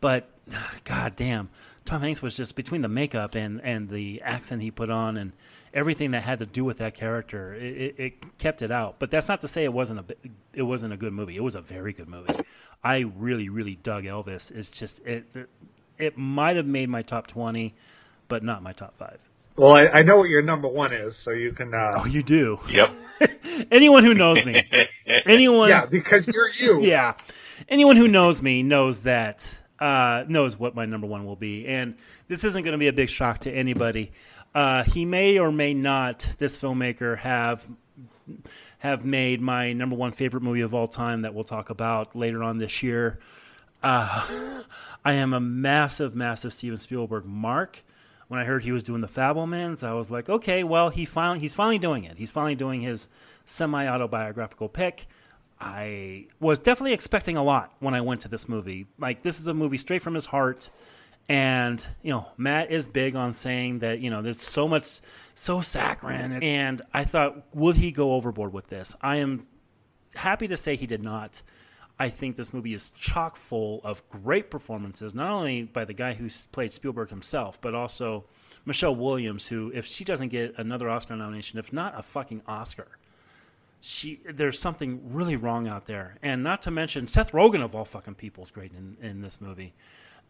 But 0.00 0.28
god 0.84 1.16
damn, 1.16 1.48
Tom 1.84 2.02
Hanks 2.02 2.22
was 2.22 2.36
just 2.36 2.56
between 2.56 2.80
the 2.80 2.88
makeup 2.88 3.34
and 3.34 3.60
and 3.62 3.88
the 3.88 4.22
accent 4.22 4.62
he 4.62 4.70
put 4.70 4.90
on 4.90 5.16
and 5.16 5.32
everything 5.74 6.12
that 6.12 6.22
had 6.22 6.38
to 6.38 6.46
do 6.46 6.64
with 6.64 6.78
that 6.78 6.94
character, 6.94 7.52
it, 7.54 7.76
it, 7.76 7.94
it 7.98 8.38
kept 8.38 8.62
it 8.62 8.70
out. 8.70 8.96
But 8.98 9.10
that's 9.10 9.28
not 9.28 9.42
to 9.42 9.48
say 9.48 9.64
it 9.64 9.72
wasn't 9.72 10.00
a 10.00 10.16
it 10.54 10.62
wasn't 10.62 10.94
a 10.94 10.96
good 10.96 11.12
movie. 11.12 11.36
It 11.36 11.42
was 11.42 11.56
a 11.56 11.60
very 11.60 11.92
good 11.92 12.08
movie. 12.08 12.34
I 12.82 13.00
really 13.16 13.48
really 13.48 13.76
dug 13.76 14.04
Elvis. 14.04 14.50
It's 14.50 14.70
just 14.70 15.00
it 15.04 15.26
it 15.98 16.16
might 16.16 16.56
have 16.56 16.66
made 16.66 16.88
my 16.88 17.02
top 17.02 17.26
twenty, 17.26 17.74
but 18.28 18.42
not 18.42 18.62
my 18.62 18.72
top 18.72 18.96
five. 18.96 19.18
Well, 19.56 19.72
I, 19.72 19.98
I 19.98 20.02
know 20.02 20.16
what 20.16 20.28
your 20.28 20.42
number 20.42 20.68
one 20.68 20.92
is, 20.92 21.14
so 21.24 21.30
you 21.30 21.52
can. 21.52 21.72
Uh, 21.72 21.92
Oh, 21.98 22.06
you 22.06 22.22
do. 22.22 22.58
Yep. 22.70 22.90
Anyone 23.70 24.02
who 24.04 24.14
knows 24.14 24.44
me, 24.44 24.62
anyone, 25.26 25.68
yeah, 25.68 25.86
because 25.86 26.26
you're 26.26 26.48
you. 26.58 26.82
yeah, 26.82 27.14
anyone 27.68 27.96
who 27.96 28.08
knows 28.08 28.42
me 28.42 28.64
knows 28.64 29.02
that 29.02 29.56
uh, 29.78 30.24
knows 30.26 30.58
what 30.58 30.74
my 30.74 30.84
number 30.84 31.06
one 31.06 31.24
will 31.24 31.36
be, 31.36 31.66
and 31.66 31.94
this 32.26 32.42
isn't 32.42 32.64
going 32.64 32.72
to 32.72 32.78
be 32.78 32.88
a 32.88 32.92
big 32.92 33.08
shock 33.08 33.38
to 33.40 33.52
anybody. 33.52 34.10
Uh, 34.54 34.82
he 34.82 35.04
may 35.04 35.38
or 35.38 35.52
may 35.52 35.72
not, 35.74 36.28
this 36.38 36.58
filmmaker, 36.58 37.16
have 37.18 37.66
have 38.78 39.04
made 39.04 39.40
my 39.40 39.72
number 39.72 39.94
one 39.94 40.10
favorite 40.12 40.42
movie 40.42 40.62
of 40.62 40.74
all 40.74 40.88
time 40.88 41.22
that 41.22 41.32
we'll 41.32 41.44
talk 41.44 41.70
about 41.70 42.16
later 42.16 42.42
on 42.42 42.58
this 42.58 42.82
year. 42.82 43.20
Uh, 43.82 44.62
I 45.04 45.12
am 45.12 45.32
a 45.32 45.40
massive, 45.40 46.16
massive 46.16 46.52
Steven 46.52 46.78
Spielberg 46.78 47.24
mark. 47.24 47.82
When 48.34 48.42
I 48.42 48.46
heard 48.46 48.64
he 48.64 48.72
was 48.72 48.82
doing 48.82 49.00
the 49.00 49.06
Fabelmans, 49.06 49.84
I 49.84 49.94
was 49.94 50.10
like, 50.10 50.28
okay, 50.28 50.64
well, 50.64 50.88
he 50.88 51.04
finally 51.04 51.38
he's 51.38 51.54
finally 51.54 51.78
doing 51.78 52.02
it. 52.02 52.16
He's 52.16 52.32
finally 52.32 52.56
doing 52.56 52.80
his 52.80 53.08
semi 53.44 53.86
autobiographical 53.86 54.68
pick. 54.68 55.06
I 55.60 56.26
was 56.40 56.58
definitely 56.58 56.94
expecting 56.94 57.36
a 57.36 57.44
lot 57.44 57.76
when 57.78 57.94
I 57.94 58.00
went 58.00 58.22
to 58.22 58.28
this 58.28 58.48
movie. 58.48 58.88
Like 58.98 59.22
this 59.22 59.40
is 59.40 59.46
a 59.46 59.54
movie 59.54 59.76
straight 59.76 60.02
from 60.02 60.14
his 60.14 60.26
heart. 60.26 60.68
And, 61.28 61.86
you 62.02 62.10
know, 62.10 62.26
Matt 62.36 62.72
is 62.72 62.88
big 62.88 63.14
on 63.14 63.32
saying 63.32 63.78
that, 63.78 64.00
you 64.00 64.10
know, 64.10 64.20
there's 64.20 64.42
so 64.42 64.66
much 64.66 64.98
so 65.36 65.60
saccharine 65.60 66.42
and 66.42 66.82
I 66.92 67.04
thought, 67.04 67.54
will 67.54 67.70
he 67.70 67.92
go 67.92 68.14
overboard 68.14 68.52
with 68.52 68.66
this? 68.66 68.96
I 69.00 69.18
am 69.18 69.46
happy 70.16 70.48
to 70.48 70.56
say 70.56 70.74
he 70.74 70.88
did 70.88 71.04
not. 71.04 71.40
I 71.98 72.08
think 72.08 72.36
this 72.36 72.52
movie 72.52 72.74
is 72.74 72.88
chock 72.90 73.36
full 73.36 73.80
of 73.84 74.02
great 74.08 74.50
performances, 74.50 75.14
not 75.14 75.30
only 75.30 75.62
by 75.62 75.84
the 75.84 75.92
guy 75.92 76.14
who 76.14 76.28
played 76.50 76.72
Spielberg 76.72 77.10
himself, 77.10 77.60
but 77.60 77.74
also 77.74 78.24
Michelle 78.64 78.96
Williams, 78.96 79.46
who, 79.46 79.70
if 79.74 79.86
she 79.86 80.04
doesn't 80.04 80.28
get 80.28 80.54
another 80.58 80.88
Oscar 80.88 81.14
nomination, 81.14 81.58
if 81.58 81.72
not 81.72 81.96
a 81.96 82.02
fucking 82.02 82.42
Oscar, 82.48 82.88
she 83.80 84.18
there's 84.24 84.58
something 84.58 85.12
really 85.12 85.36
wrong 85.36 85.68
out 85.68 85.86
there. 85.86 86.16
And 86.22 86.42
not 86.42 86.62
to 86.62 86.70
mention 86.70 87.06
Seth 87.06 87.32
Rogen 87.32 87.62
of 87.62 87.74
all 87.74 87.84
fucking 87.84 88.14
people 88.14 88.42
is 88.42 88.50
great 88.50 88.72
in, 88.72 88.96
in 89.06 89.20
this 89.20 89.40
movie. 89.40 89.74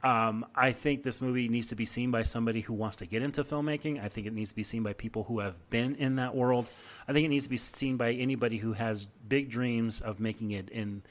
Um, 0.03 0.45
I 0.55 0.73
think 0.73 1.03
this 1.03 1.23
movie 1.23 1.49
needs 1.49 1.69
to 1.69 1.77
be 1.77 1.87
seen 1.87 2.11
by 2.11 2.25
somebody 2.25 2.61
who 2.61 2.75
wants 2.75 2.99
to 2.99 3.07
get 3.07 3.23
into 3.23 3.43
filmmaking. 3.43 4.05
I 4.05 4.09
think 4.09 4.27
it 4.27 4.35
needs 4.35 4.51
to 4.51 4.57
be 4.57 4.65
seen 4.65 4.83
by 4.83 4.93
people 4.93 5.25
who 5.25 5.39
have 5.39 5.55
been 5.71 5.95
in 5.95 6.17
that 6.17 6.35
world. 6.35 6.67
I 7.09 7.15
think 7.15 7.25
it 7.25 7.29
needs 7.29 7.45
to 7.45 7.51
be 7.51 7.57
seen 7.57 7.97
by 7.97 8.13
anybody 8.13 8.59
who 8.59 8.75
has 8.75 9.07
big 9.29 9.49
dreams 9.49 10.03
of 10.03 10.21
making 10.21 10.51
it 10.51 10.69
in 10.69 11.03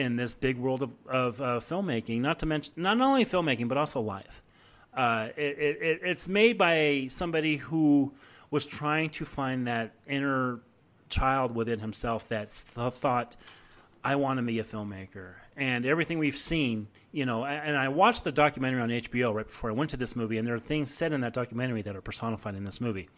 in 0.00 0.16
this 0.16 0.34
big 0.34 0.56
world 0.56 0.82
of, 0.82 0.96
of 1.06 1.40
uh, 1.40 1.44
filmmaking. 1.60 2.20
Not 2.20 2.38
to 2.40 2.46
mention 2.46 2.72
not 2.76 3.00
only 3.00 3.24
filmmaking 3.24 3.68
but 3.68 3.78
also 3.78 4.00
life. 4.00 4.42
Uh, 4.94 5.28
it, 5.36 5.58
it, 5.58 6.00
it's 6.02 6.26
made 6.26 6.58
by 6.58 7.06
somebody 7.10 7.56
who 7.56 8.12
was 8.50 8.66
trying 8.66 9.10
to 9.10 9.24
find 9.24 9.66
that 9.66 9.92
inner 10.08 10.60
child 11.08 11.54
within 11.54 11.78
himself 11.78 12.28
that 12.28 12.52
thought 12.52 13.36
I 14.02 14.16
want 14.16 14.38
to 14.38 14.42
be 14.42 14.58
a 14.58 14.64
filmmaker. 14.64 15.34
And 15.56 15.84
everything 15.84 16.18
we've 16.18 16.38
seen, 16.38 16.88
you 17.12 17.26
know, 17.26 17.44
and 17.44 17.76
I 17.76 17.88
watched 17.88 18.24
the 18.24 18.32
documentary 18.32 18.80
on 18.80 18.88
HBO 18.88 19.34
right 19.34 19.46
before 19.46 19.70
I 19.70 19.74
went 19.74 19.90
to 19.90 19.96
this 19.96 20.16
movie, 20.16 20.38
and 20.38 20.48
there 20.48 20.54
are 20.54 20.58
things 20.58 20.92
said 20.92 21.12
in 21.12 21.20
that 21.20 21.34
documentary 21.34 21.82
that 21.82 21.94
are 21.94 22.00
personified 22.00 22.54
in 22.54 22.64
this 22.64 22.80
movie. 22.80 23.08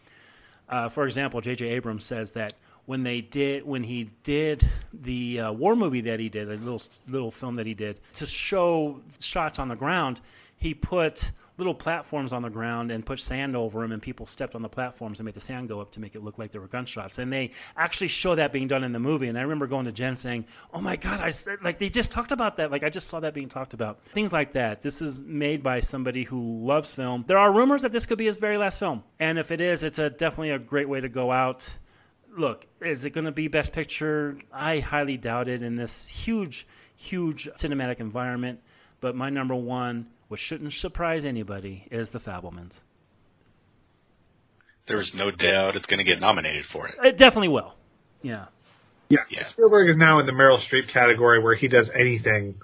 Uh, 0.67 0.89
for 0.89 1.05
example, 1.05 1.39
J.J. 1.39 1.67
Abrams 1.67 2.03
says 2.05 2.31
that 2.31 2.53
when 2.85 3.03
they 3.03 3.21
did, 3.21 3.65
when 3.65 3.83
he 3.83 4.09
did 4.23 4.67
the 4.93 5.39
uh, 5.39 5.51
war 5.51 5.75
movie 5.75 6.01
that 6.01 6.19
he 6.19 6.29
did, 6.29 6.49
a 6.49 6.55
little 6.55 6.81
little 7.07 7.31
film 7.31 7.55
that 7.55 7.65
he 7.65 7.73
did 7.73 7.99
to 8.15 8.25
show 8.25 8.99
shots 9.19 9.59
on 9.59 9.67
the 9.67 9.75
ground, 9.75 10.21
he 10.57 10.73
put 10.73 11.31
little 11.57 11.73
platforms 11.73 12.33
on 12.33 12.41
the 12.41 12.49
ground 12.49 12.91
and 12.91 13.05
put 13.05 13.19
sand 13.19 13.55
over 13.55 13.81
them, 13.81 13.91
and 13.91 14.01
people 14.01 14.25
stepped 14.25 14.55
on 14.55 14.61
the 14.61 14.69
platforms 14.69 15.19
and 15.19 15.25
made 15.25 15.35
the 15.35 15.41
sand 15.41 15.69
go 15.69 15.79
up 15.79 15.91
to 15.91 15.99
make 15.99 16.15
it 16.15 16.23
look 16.23 16.37
like 16.39 16.51
there 16.51 16.61
were 16.61 16.67
gunshots. 16.67 17.19
And 17.19 17.31
they 17.31 17.51
actually 17.77 18.07
show 18.07 18.33
that 18.35 18.51
being 18.51 18.67
done 18.67 18.83
in 18.83 18.91
the 18.91 18.99
movie. 18.99 19.27
And 19.27 19.37
I 19.37 19.41
remember 19.41 19.67
going 19.67 19.85
to 19.85 19.91
Jen 19.91 20.15
saying, 20.15 20.45
"Oh 20.73 20.81
my 20.81 20.95
God, 20.95 21.19
I 21.19 21.31
like 21.61 21.77
they 21.77 21.89
just 21.89 22.11
talked 22.11 22.31
about 22.31 22.57
that. 22.57 22.71
Like 22.71 22.83
I 22.83 22.89
just 22.89 23.07
saw 23.07 23.19
that 23.19 23.33
being 23.33 23.49
talked 23.49 23.73
about. 23.73 24.03
Things 24.05 24.33
like 24.33 24.53
that. 24.53 24.81
This 24.81 25.01
is 25.01 25.21
made 25.21 25.61
by 25.63 25.79
somebody 25.79 26.23
who 26.23 26.65
loves 26.65 26.91
film. 26.91 27.23
There 27.27 27.37
are 27.37 27.51
rumors 27.51 27.83
that 27.83 27.91
this 27.91 28.05
could 28.05 28.17
be 28.17 28.25
his 28.25 28.39
very 28.39 28.57
last 28.57 28.79
film, 28.79 29.03
and 29.19 29.37
if 29.37 29.51
it 29.51 29.61
is, 29.61 29.83
it's 29.83 29.99
a 29.99 30.09
definitely 30.09 30.51
a 30.51 30.59
great 30.59 30.89
way 30.89 31.01
to 31.01 31.09
go 31.09 31.31
out." 31.31 31.69
Look, 32.35 32.65
is 32.81 33.05
it 33.05 33.11
going 33.11 33.25
to 33.25 33.31
be 33.31 33.47
Best 33.47 33.73
Picture? 33.73 34.37
I 34.51 34.79
highly 34.79 35.17
doubt 35.17 35.47
it 35.47 35.61
in 35.61 35.75
this 35.75 36.07
huge, 36.07 36.67
huge 36.95 37.47
cinematic 37.57 37.99
environment. 37.99 38.59
But 39.01 39.15
my 39.15 39.29
number 39.29 39.55
one 39.55 40.07
which 40.33 40.41
shouldn't 40.41 40.73
surprise 40.73 41.25
anybody, 41.25 41.87
is 41.91 42.09
The 42.09 42.19
Fabelmans. 42.19 42.81
There's 44.87 45.11
no 45.13 45.29
doubt 45.29 45.75
it's 45.75 45.85
going 45.85 45.99
to 45.99 46.03
get 46.03 46.19
nominated 46.19 46.65
for 46.73 46.87
it. 46.87 46.95
It 47.03 47.17
definitely 47.17 47.49
will. 47.49 47.75
Yeah. 48.23 48.45
Yeah. 49.09 49.19
yeah. 49.29 49.43
Spielberg 49.51 49.91
is 49.91 49.95
now 49.95 50.19
in 50.19 50.25
the 50.25 50.31
Meryl 50.31 50.57
Streep 50.67 50.91
category 50.91 51.39
where 51.39 51.53
he 51.53 51.67
does 51.67 51.85
anything 51.93 52.55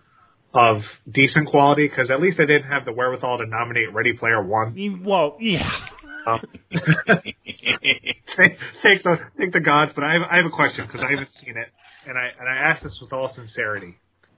of 0.51 0.81
decent 1.07 1.47
quality 1.47 1.87
because 1.87 2.09
at 2.09 2.19
least 2.19 2.39
they 2.39 2.47
didn't 2.47 2.71
have 2.71 2.85
the 2.85 2.91
wherewithal 2.91 3.37
to 3.37 3.45
nominate 3.45 3.93
Ready 3.93 4.13
Player 4.13 4.43
One. 4.43 5.03
Well, 5.03 5.37
yeah. 5.39 5.69
Um, 6.25 6.41
thank, 6.71 9.03
the 9.03 9.19
thank 9.37 9.53
the 9.53 9.59
gods, 9.59 9.91
but 9.95 10.03
I 10.03 10.13
have, 10.13 10.21
I 10.29 10.37
have 10.37 10.45
a 10.45 10.49
question 10.49 10.85
because 10.85 11.01
I 11.01 11.09
haven't 11.09 11.29
seen 11.43 11.57
it, 11.57 11.69
and 12.07 12.17
I 12.17 12.29
and 12.39 12.47
I 12.47 12.55
ask 12.55 12.83
this 12.83 12.99
with 13.01 13.13
all 13.13 13.33
sincerity: 13.33 13.97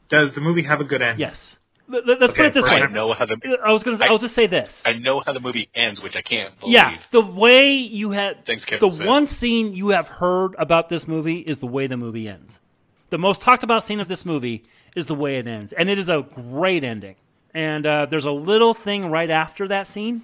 Does 0.09 0.33
the 0.35 0.41
movie 0.41 0.63
have 0.63 0.79
a 0.79 0.83
good 0.83 1.01
ending? 1.01 1.19
Yes. 1.19 1.57
Let's 1.87 2.07
okay, 2.07 2.33
put 2.33 2.45
it 2.45 2.53
this 2.53 2.69
way. 2.69 2.81
I 2.81 2.87
know 2.87 3.11
how 3.11 3.25
the. 3.25 3.35
I 3.65 3.73
was 3.73 3.83
going 3.83 3.97
to. 3.97 4.01
Say, 4.01 4.07
I'll 4.07 4.17
just 4.17 4.33
say 4.33 4.47
this. 4.47 4.83
I 4.87 4.93
know 4.93 5.21
how 5.25 5.33
the 5.33 5.41
movie 5.41 5.67
ends, 5.75 6.01
which 6.01 6.15
I 6.15 6.21
can't 6.21 6.57
believe. 6.57 6.73
Yeah, 6.73 6.97
the 7.09 7.21
way 7.21 7.73
you 7.73 8.11
had 8.11 8.45
Thanks, 8.45 8.63
the 8.79 8.87
one 8.87 9.25
scene 9.25 9.73
you 9.73 9.89
have 9.89 10.07
heard 10.07 10.55
about 10.57 10.87
this 10.87 11.05
movie 11.05 11.39
is 11.39 11.57
the 11.57 11.67
way 11.67 11.87
the 11.87 11.97
movie 11.97 12.29
ends. 12.29 12.61
The 13.09 13.17
most 13.17 13.41
talked 13.41 13.63
about 13.63 13.83
scene 13.83 13.99
of 13.99 14.07
this 14.07 14.25
movie 14.25 14.63
is 14.95 15.07
the 15.07 15.15
way 15.15 15.35
it 15.35 15.47
ends, 15.47 15.73
and 15.73 15.89
it 15.89 15.99
is 15.99 16.07
a 16.07 16.25
great 16.33 16.85
ending. 16.85 17.17
And 17.53 17.85
uh, 17.85 18.05
there's 18.05 18.23
a 18.23 18.31
little 18.31 18.73
thing 18.73 19.11
right 19.11 19.29
after 19.29 19.67
that 19.67 19.85
scene 19.85 20.21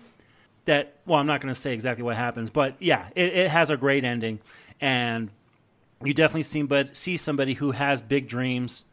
that. 0.68 0.94
Well, 1.06 1.20
I'm 1.20 1.28
not 1.28 1.42
going 1.42 1.54
to 1.54 1.60
say 1.60 1.74
exactly 1.74 2.04
what 2.04 2.16
happens, 2.16 2.50
but 2.50 2.76
yeah, 2.80 3.08
it, 3.16 3.34
it 3.34 3.50
has 3.50 3.70
a 3.70 3.78
great 3.78 4.04
ending, 4.04 4.40
and 4.80 5.30
you 6.04 6.14
definitely 6.14 6.44
see, 6.44 6.62
but 6.62 6.96
see 6.96 7.18
somebody 7.18 7.56
who 7.56 7.72
has 7.72 8.02
big 8.02 8.28
dreams 8.28 8.86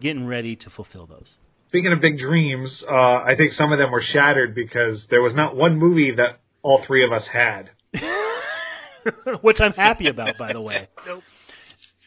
getting 0.00 0.26
ready 0.26 0.56
to 0.56 0.70
fulfill 0.70 1.06
those. 1.06 1.38
Speaking 1.68 1.92
of 1.92 2.00
big 2.00 2.18
dreams, 2.18 2.82
uh, 2.88 2.92
I 2.94 3.34
think 3.36 3.52
some 3.52 3.72
of 3.72 3.78
them 3.78 3.90
were 3.92 4.02
shattered 4.12 4.54
because 4.54 5.04
there 5.08 5.22
was 5.22 5.34
not 5.34 5.56
one 5.56 5.78
movie 5.78 6.12
that 6.16 6.40
all 6.62 6.82
three 6.86 7.04
of 7.04 7.12
us 7.12 7.22
had. 7.32 7.70
Which 9.40 9.60
I'm 9.60 9.72
happy 9.72 10.08
about, 10.08 10.36
by 10.38 10.52
the 10.52 10.60
way. 10.60 10.88
Nope. 11.06 11.22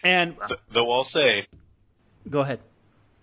And 0.03 0.35
though 0.73 0.91
I'll 0.91 1.07
say, 1.13 1.47
go 2.29 2.41
ahead. 2.41 2.59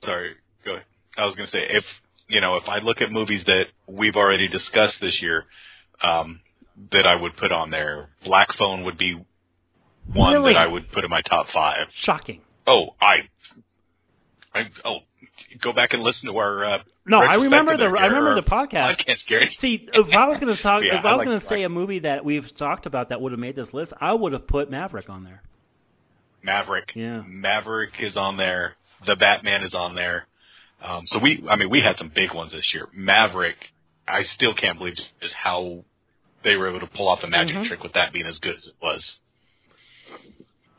Sorry, 0.03 0.35
go 0.65 0.73
ahead. 0.73 0.87
I 1.19 1.27
was 1.27 1.37
going 1.37 1.47
to 1.47 1.53
say 1.53 1.67
if 1.69 1.85
you 2.27 2.41
know 2.41 2.57
if 2.57 2.67
I 2.69 2.79
look 2.79 3.03
at 3.03 3.13
movies 3.13 3.43
that 3.45 3.65
we've 3.87 4.17
already 4.17 4.49
discussed 4.49 4.95
this 5.03 5.19
year, 5.21 5.45
um, 6.03 6.41
that 6.93 7.07
I 7.07 7.21
would 7.21 7.37
put 7.37 7.53
on 7.53 7.71
there, 7.71 8.09
Black 8.25 8.49
Phone 8.59 8.85
would 8.85 8.99
be 8.99 9.25
one 10.13 10.33
really? 10.33 10.53
that 10.55 10.63
I 10.63 10.67
would 10.67 10.91
put 10.91 11.05
in 11.05 11.11
my 11.11 11.23
top 11.23 11.47
five. 11.53 11.89
Shocking. 11.93 12.41
Oh, 12.67 12.95
I, 13.01 13.29
I 14.55 14.71
oh 14.85 14.99
go 15.61 15.73
back 15.73 15.93
and 15.93 16.03
listen 16.03 16.29
to 16.29 16.37
our. 16.39 16.65
Uh, 16.65 16.79
no, 17.07 17.21
I 17.21 17.35
remember 17.35 17.77
the 17.77 17.87
I 17.87 18.07
remember 18.07 18.35
the 18.35 18.43
podcast. 18.43 18.99
Podcast, 18.99 19.27
Gary. 19.27 19.51
See, 19.55 19.89
if 19.93 20.15
I 20.15 20.29
was 20.29 20.41
going 20.41 20.55
to 20.55 20.61
talk, 20.61 20.83
yeah, 20.91 20.99
if 20.99 21.05
I, 21.05 21.11
I 21.11 21.13
was 21.13 21.21
like, 21.21 21.27
going 21.27 21.41
to 21.41 21.45
say 21.45 21.63
a 21.63 21.69
movie 21.69 22.01
that 22.01 22.25
we've 22.25 22.53
talked 22.55 22.87
about 22.87 23.09
that 23.11 23.21
would 23.21 23.33
have 23.33 23.39
made 23.39 23.57
this 23.57 23.75
list, 23.75 23.93
I 24.01 24.13
would 24.13 24.33
have 24.33 24.47
put 24.47 24.71
Maverick 24.71 25.09
on 25.09 25.25
there. 25.25 25.43
Maverick. 26.43 26.93
Yeah. 26.95 27.23
Maverick 27.27 27.95
is 28.01 28.17
on 28.17 28.37
there. 28.37 28.77
The 29.07 29.17
Batman 29.17 29.65
is 29.65 29.75
on 29.75 29.95
there. 29.95 30.27
Um, 30.83 31.05
so 31.07 31.19
we, 31.19 31.45
I 31.49 31.57
mean, 31.57 31.71
we 31.71 31.81
had 31.81 31.97
some 31.99 32.11
big 32.15 32.33
ones 32.35 32.53
this 32.53 32.73
year. 32.73 32.89
Maverick, 32.95 33.57
I 34.09 34.23
still 34.35 34.55
can't 34.55 34.79
believe 34.79 34.97
just 34.97 35.35
how 35.35 35.85
they 36.45 36.57
were 36.57 36.69
able 36.69 36.81
to 36.81 36.87
pull 36.87 37.09
off 37.09 37.21
the 37.21 37.29
magic 37.29 37.57
mm-hmm. 37.57 37.67
trick 37.67 37.83
with 37.83 37.93
that 37.95 38.13
being 38.13 38.27
as 38.27 38.39
good 38.39 38.57
as 38.57 38.67
it 38.67 38.75
was. 38.83 39.05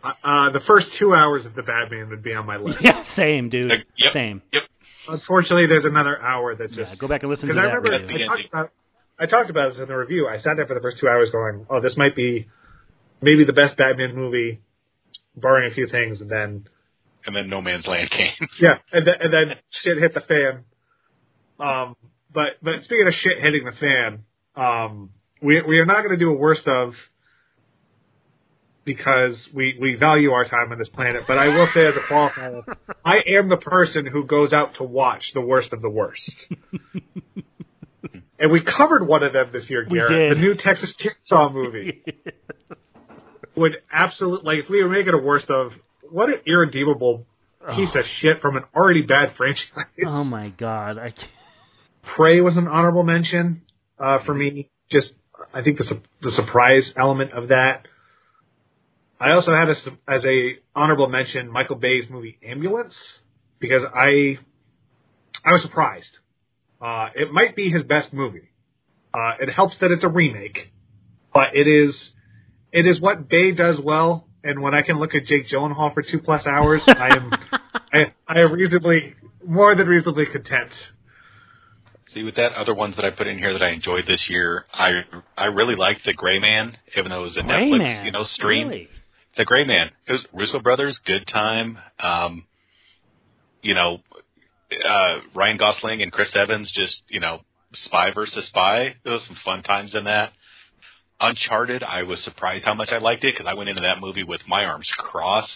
Uh, 0.04 0.50
the 0.52 0.62
first 0.66 0.88
two 0.98 1.14
hours 1.14 1.46
of 1.46 1.54
the 1.54 1.62
Batman 1.62 2.10
would 2.10 2.24
be 2.24 2.34
on 2.34 2.46
my 2.46 2.58
list. 2.58 2.80
Yeah, 2.82 3.04
same, 3.04 3.50
dude. 3.50 3.72
Uh, 3.72 3.76
yep, 3.98 4.12
same. 4.12 4.42
Yep. 4.52 4.64
Unfortunately, 5.08 5.68
there's 5.68 5.86
another 5.86 6.20
hour 6.20 6.56
that 6.56 6.70
just 6.70 6.90
yeah, 6.90 6.96
go 6.96 7.08
back 7.08 7.24
and 7.24 7.30
listen 7.30 7.50
to 7.50 7.56
that. 7.56 7.66
I 7.66 7.74
remember 7.74 7.94
I 7.94 8.26
talked, 8.26 8.48
about, 8.48 8.72
I 9.20 9.26
talked 9.26 9.50
about 9.50 9.74
this 9.74 9.82
in 9.82 9.88
the 9.88 9.96
review. 9.96 10.28
I 10.28 10.40
sat 10.42 10.58
there 10.58 10.66
for 10.66 10.74
the 10.74 10.80
first 10.80 10.98
two 11.00 11.08
hours 11.08 11.30
going, 11.32 11.66
"Oh, 11.70 11.82
this 11.82 11.94
might 11.98 12.16
be 12.16 12.48
maybe 13.22 13.46
the 13.46 13.54
best 13.54 13.78
Batman 13.78 14.16
movie, 14.16 14.62
barring 15.36 15.72
a 15.72 15.74
few 15.74 15.88
things," 15.88 16.22
and 16.22 16.30
then 16.30 16.68
and 17.26 17.36
then 17.36 17.50
No 17.50 17.62
Man's 17.62 17.86
Land 17.86 18.10
came. 18.10 18.34
yeah, 18.60 18.76
and 18.92 19.06
then, 19.06 19.14
and 19.20 19.34
then 19.34 19.58
shit 19.84 19.98
hit 19.98 20.14
the 20.14 20.22
fan. 20.22 20.64
Um, 21.60 21.96
but 22.34 22.58
but 22.62 22.84
speaking 22.84 23.08
of 23.08 23.14
shit 23.22 23.44
hitting 23.44 23.66
the 23.66 23.78
fan, 23.80 24.24
um, 24.56 25.10
we 25.42 25.62
we 25.62 25.80
are 25.80 25.86
not 25.86 26.04
going 26.04 26.12
to 26.12 26.18
do 26.18 26.30
a 26.30 26.38
worst 26.38 26.68
of 26.68 26.94
because 28.84 29.38
we, 29.54 29.78
we 29.80 29.96
value 29.96 30.32
our 30.32 30.46
time 30.46 30.72
on 30.72 30.80
this 30.80 30.90
planet. 30.90 31.24
But 31.28 31.38
I 31.38 31.50
will 31.50 31.68
say 31.68 31.86
as 31.86 31.96
a 31.96 32.00
qualifier, 32.00 32.64
I 33.06 33.18
am 33.38 33.50
the 33.50 33.58
person 33.58 34.06
who 34.06 34.26
goes 34.26 34.54
out 34.54 34.76
to 34.76 34.84
watch 34.84 35.24
the 35.34 35.42
worst 35.42 35.74
of 35.74 35.82
the 35.82 35.90
worst. 35.90 36.32
and 38.40 38.52
we 38.52 38.62
covered 38.62 39.08
one 39.08 39.24
of 39.24 39.34
them 39.34 39.50
this 39.54 39.70
year, 39.70 39.86
Garrett. 39.86 40.36
The 40.36 40.42
new 40.42 40.56
Texas 40.56 40.94
Chainsaw 41.00 41.54
movie. 41.54 42.04
Would 43.56 43.74
absolutely, 43.92 44.46
like, 44.46 44.64
if 44.64 44.70
we 44.70 44.82
were 44.82 44.90
making 44.90 45.14
a 45.14 45.22
worst 45.22 45.50
of, 45.50 45.74
what 46.10 46.30
an 46.30 46.40
irredeemable 46.48 47.26
piece 47.76 47.94
of 47.96 48.06
shit 48.20 48.42
from 48.42 48.58
an 48.58 48.64
already 48.76 49.02
bad 49.02 49.36
franchise. 49.36 49.68
Oh 50.06 50.24
my 50.24 50.50
god. 50.50 50.98
I 50.98 51.12
can't. 51.12 51.32
Prey 52.16 52.42
was 52.42 52.58
an 52.58 52.68
honorable 52.68 53.04
mention 53.04 53.62
uh, 54.00 54.20
for 54.26 54.34
me. 54.34 54.70
Just, 54.92 55.12
I 55.54 55.62
think 55.62 55.78
the, 55.78 56.02
the 56.22 56.32
surprise 56.36 56.92
element 56.96 57.34
of 57.34 57.50
that 57.50 57.86
I 59.22 59.34
also 59.34 59.52
had 59.52 59.70
as, 59.70 59.78
as 60.08 60.26
a 60.26 60.54
honorable 60.76 61.08
mention 61.08 61.48
Michael 61.48 61.76
Bay's 61.76 62.06
movie 62.10 62.40
Ambulance 62.44 62.96
because 63.60 63.84
I 63.94 64.40
I 65.46 65.52
was 65.52 65.62
surprised. 65.62 66.10
Uh, 66.82 67.10
it 67.16 67.32
might 67.32 67.56
be 67.56 67.70
his 67.70 67.84
best 67.84 68.12
movie. 68.14 68.50
Uh, 69.14 69.34
it 69.40 69.54
helps 69.54 69.76
that 69.82 69.92
it's 69.92 70.04
a 70.04 70.08
remake, 70.08 70.72
but 71.32 71.56
it 71.56 71.68
is 71.68 71.94
it 72.72 72.88
is 72.88 73.00
what 73.00 73.30
Bay 73.30 73.52
does 73.52 73.76
well. 73.82 74.28
And 74.44 74.60
when 74.60 74.74
I 74.74 74.82
can 74.82 74.98
look 74.98 75.14
at 75.14 75.28
Jake 75.28 75.48
Gyllenhaal 75.50 75.94
for 75.94 76.02
two 76.02 76.18
plus 76.18 76.48
hours, 76.48 76.82
I 76.88 77.16
am 77.16 77.32
I, 77.94 78.00
I 78.28 78.40
am 78.40 78.52
reasonably 78.54 79.14
more 79.46 79.76
than 79.76 79.86
reasonably 79.86 80.26
content. 80.26 80.72
See, 82.14 82.24
with 82.24 82.36
that, 82.36 82.54
other 82.54 82.74
ones 82.74 82.96
that 82.98 83.06
I 83.06 83.12
put 83.12 83.28
in 83.28 83.38
here 83.38 83.54
that 83.54 83.64
I 83.64 83.70
enjoyed 83.70 84.06
this 84.06 84.26
year, 84.30 84.66
I 84.74 84.92
I 85.38 85.46
really 85.46 85.76
liked 85.76 86.02
The 86.06 86.14
Gray 86.14 86.40
Man, 86.40 86.78
even 86.98 87.10
though 87.10 87.22
it 87.22 87.24
was 87.24 87.38
a 87.38 87.44
Gray 87.44 87.70
Netflix 87.70 87.78
Man. 87.78 88.06
you 88.06 88.12
know 88.12 88.24
stream. 88.24 88.68
Really? 88.68 88.90
The 89.38 89.46
Gray 89.46 89.66
Man. 89.66 89.92
It 90.08 90.12
was 90.12 90.26
Russo 90.34 90.60
brothers, 90.60 91.00
good 91.06 91.26
time. 91.32 91.78
Um, 92.00 92.46
you 93.62 93.74
know, 93.74 94.00
uh, 94.72 95.20
Ryan 95.34 95.58
Gosling 95.58 96.02
and 96.02 96.12
Chris 96.12 96.30
Evans 96.36 96.70
just, 96.76 97.02
you 97.08 97.20
know, 97.20 97.40
spy 97.86 98.12
versus 98.14 98.46
spy. 98.48 98.96
There 99.04 99.14
was 99.14 99.24
some 99.28 99.38
fun 99.46 99.64
times 99.64 99.96
in 99.96 100.04
that. 100.06 100.34
Uncharted, 101.20 101.84
I 101.84 102.04
was 102.04 102.22
surprised 102.24 102.66
how 102.66 102.74
much 102.74 102.90
I 102.92 102.98
liked 102.98 103.24
it 103.24 103.36
because 103.36 103.50
I 103.50 103.54
went 103.54 103.70
into 103.70 103.84
that 103.84 104.00
movie 104.02 104.24
with 104.24 104.42
my 104.48 104.66
arms 104.66 104.90
crossed 104.98 105.52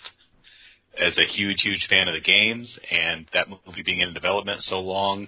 as 0.98 1.18
a 1.18 1.26
huge, 1.26 1.62
huge 1.62 1.86
fan 1.90 2.08
of 2.08 2.14
the 2.14 2.22
games, 2.22 2.72
and 2.90 3.26
that 3.34 3.48
movie 3.50 3.82
being 3.84 4.00
in 4.00 4.14
development 4.14 4.62
so 4.64 4.80
long, 4.80 5.28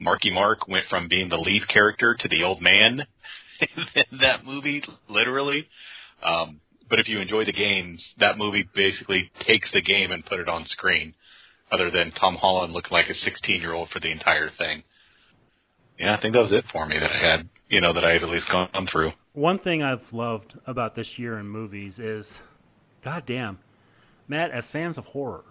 Marky 0.00 0.30
Mark 0.30 0.68
went 0.68 0.86
from 0.88 1.08
being 1.08 1.28
the 1.28 1.36
lead 1.36 1.68
character 1.68 2.16
to 2.18 2.28
the 2.28 2.44
old 2.44 2.62
man 2.62 3.06
in 3.60 4.18
that 4.20 4.44
movie, 4.44 4.82
literally. 5.08 5.66
Um, 6.22 6.60
but 6.88 6.98
if 7.00 7.08
you 7.08 7.20
enjoy 7.20 7.44
the 7.44 7.52
games, 7.52 8.02
that 8.18 8.38
movie 8.38 8.68
basically 8.74 9.30
takes 9.46 9.68
the 9.72 9.82
game 9.82 10.10
and 10.10 10.24
put 10.24 10.40
it 10.40 10.48
on 10.48 10.64
screen, 10.66 11.14
other 11.70 11.90
than 11.90 12.12
Tom 12.12 12.36
Holland 12.36 12.72
looking 12.72 12.92
like 12.92 13.08
a 13.08 13.14
16 13.14 13.60
year 13.60 13.72
old 13.72 13.90
for 13.90 14.00
the 14.00 14.10
entire 14.10 14.50
thing. 14.56 14.82
Yeah, 15.98 16.14
I 16.16 16.20
think 16.20 16.34
that 16.34 16.42
was 16.42 16.52
it 16.52 16.64
for 16.72 16.86
me 16.86 16.98
that 16.98 17.10
I 17.10 17.18
had, 17.18 17.48
you 17.68 17.80
know, 17.80 17.92
that 17.92 18.04
I 18.04 18.12
had 18.12 18.22
at 18.22 18.28
least 18.28 18.48
gone 18.48 18.88
through. 18.90 19.08
One 19.32 19.58
thing 19.58 19.82
I've 19.82 20.12
loved 20.12 20.56
about 20.64 20.94
this 20.94 21.18
year 21.18 21.38
in 21.38 21.48
movies 21.48 21.98
is, 21.98 22.40
goddamn, 23.02 23.58
Matt, 24.28 24.52
as 24.52 24.70
fans 24.70 24.96
of 24.96 25.06
horror, 25.06 25.44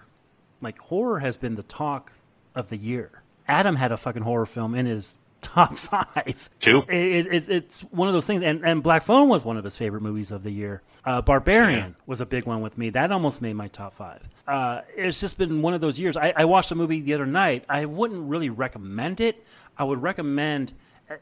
like 0.62 0.78
horror 0.80 1.20
has 1.20 1.36
been 1.36 1.56
the 1.56 1.64
talk 1.64 2.14
of 2.56 2.70
the 2.70 2.78
year. 2.78 3.24
Adam 3.48 3.76
had 3.76 3.92
a 3.92 3.98
fucking 3.98 4.24
horror 4.24 4.46
film 4.46 4.76
in 4.76 4.86
his 4.86 5.16
top 5.42 5.78
five. 5.78 6.50
Two. 6.60 6.84
It, 6.90 7.28
it, 7.28 7.50
it's 7.50 7.82
one 7.82 8.08
of 8.08 8.14
those 8.14 8.26
things, 8.26 8.44
and, 8.44 8.66
and 8.66 8.82
Black 8.84 9.04
Phone 9.04 9.30
was 9.30 9.46
one 9.46 9.56
of 9.58 9.64
his 9.64 9.78
favorite 9.78 10.02
movies 10.02 10.32
of 10.32 10.44
the 10.44 10.52
year. 10.52 10.82
Uh, 11.06 11.22
Barbarian 11.22 11.80
Yeah. 11.92 12.04
was 12.06 12.22
a 12.22 12.26
big 12.26 12.46
one 12.46 12.62
with 12.62 12.78
me. 12.78 12.90
That 12.90 13.12
almost 13.12 13.42
made 13.42 13.54
my 13.54 13.68
top 13.68 13.96
five. 13.96 14.22
Uh, 14.48 14.82
it's 14.96 15.20
just 15.22 15.38
been 15.38 15.62
one 15.62 15.74
of 15.74 15.82
those 15.82 16.00
years. 16.00 16.18
I, 16.18 16.34
I 16.36 16.46
watched 16.46 16.72
a 16.72 16.76
movie 16.76 17.02
the 17.02 17.14
other 17.14 17.26
night. 17.26 17.66
I 17.70 17.86
wouldn't 17.86 18.28
really 18.30 18.50
recommend 18.50 19.22
it. 19.22 19.46
I 19.78 19.84
would 19.84 20.02
recommend 20.02 20.74
uh, 21.10 21.16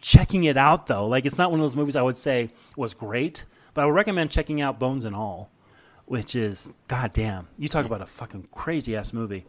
checking 0.00 0.44
it 0.44 0.56
out, 0.56 0.86
though. 0.86 1.06
Like, 1.08 1.24
it's 1.26 1.38
not 1.38 1.50
one 1.50 1.58
of 1.60 1.64
those 1.64 1.76
movies 1.76 1.96
I 1.96 2.02
would 2.02 2.16
say 2.18 2.50
was 2.76 2.92
great, 2.94 3.44
but 3.74 3.82
I 3.82 3.86
would 3.86 3.94
recommend 3.94 4.30
checking 4.30 4.60
out 4.60 4.78
Bones 4.78 5.04
and 5.06 5.16
All, 5.16 5.50
which 6.04 6.36
is, 6.36 6.70
goddamn, 6.88 7.48
you 7.58 7.68
talk 7.68 7.86
about 7.86 8.02
a 8.02 8.06
fucking 8.06 8.48
crazy 8.52 8.94
ass 8.96 9.12
movie. 9.14 9.46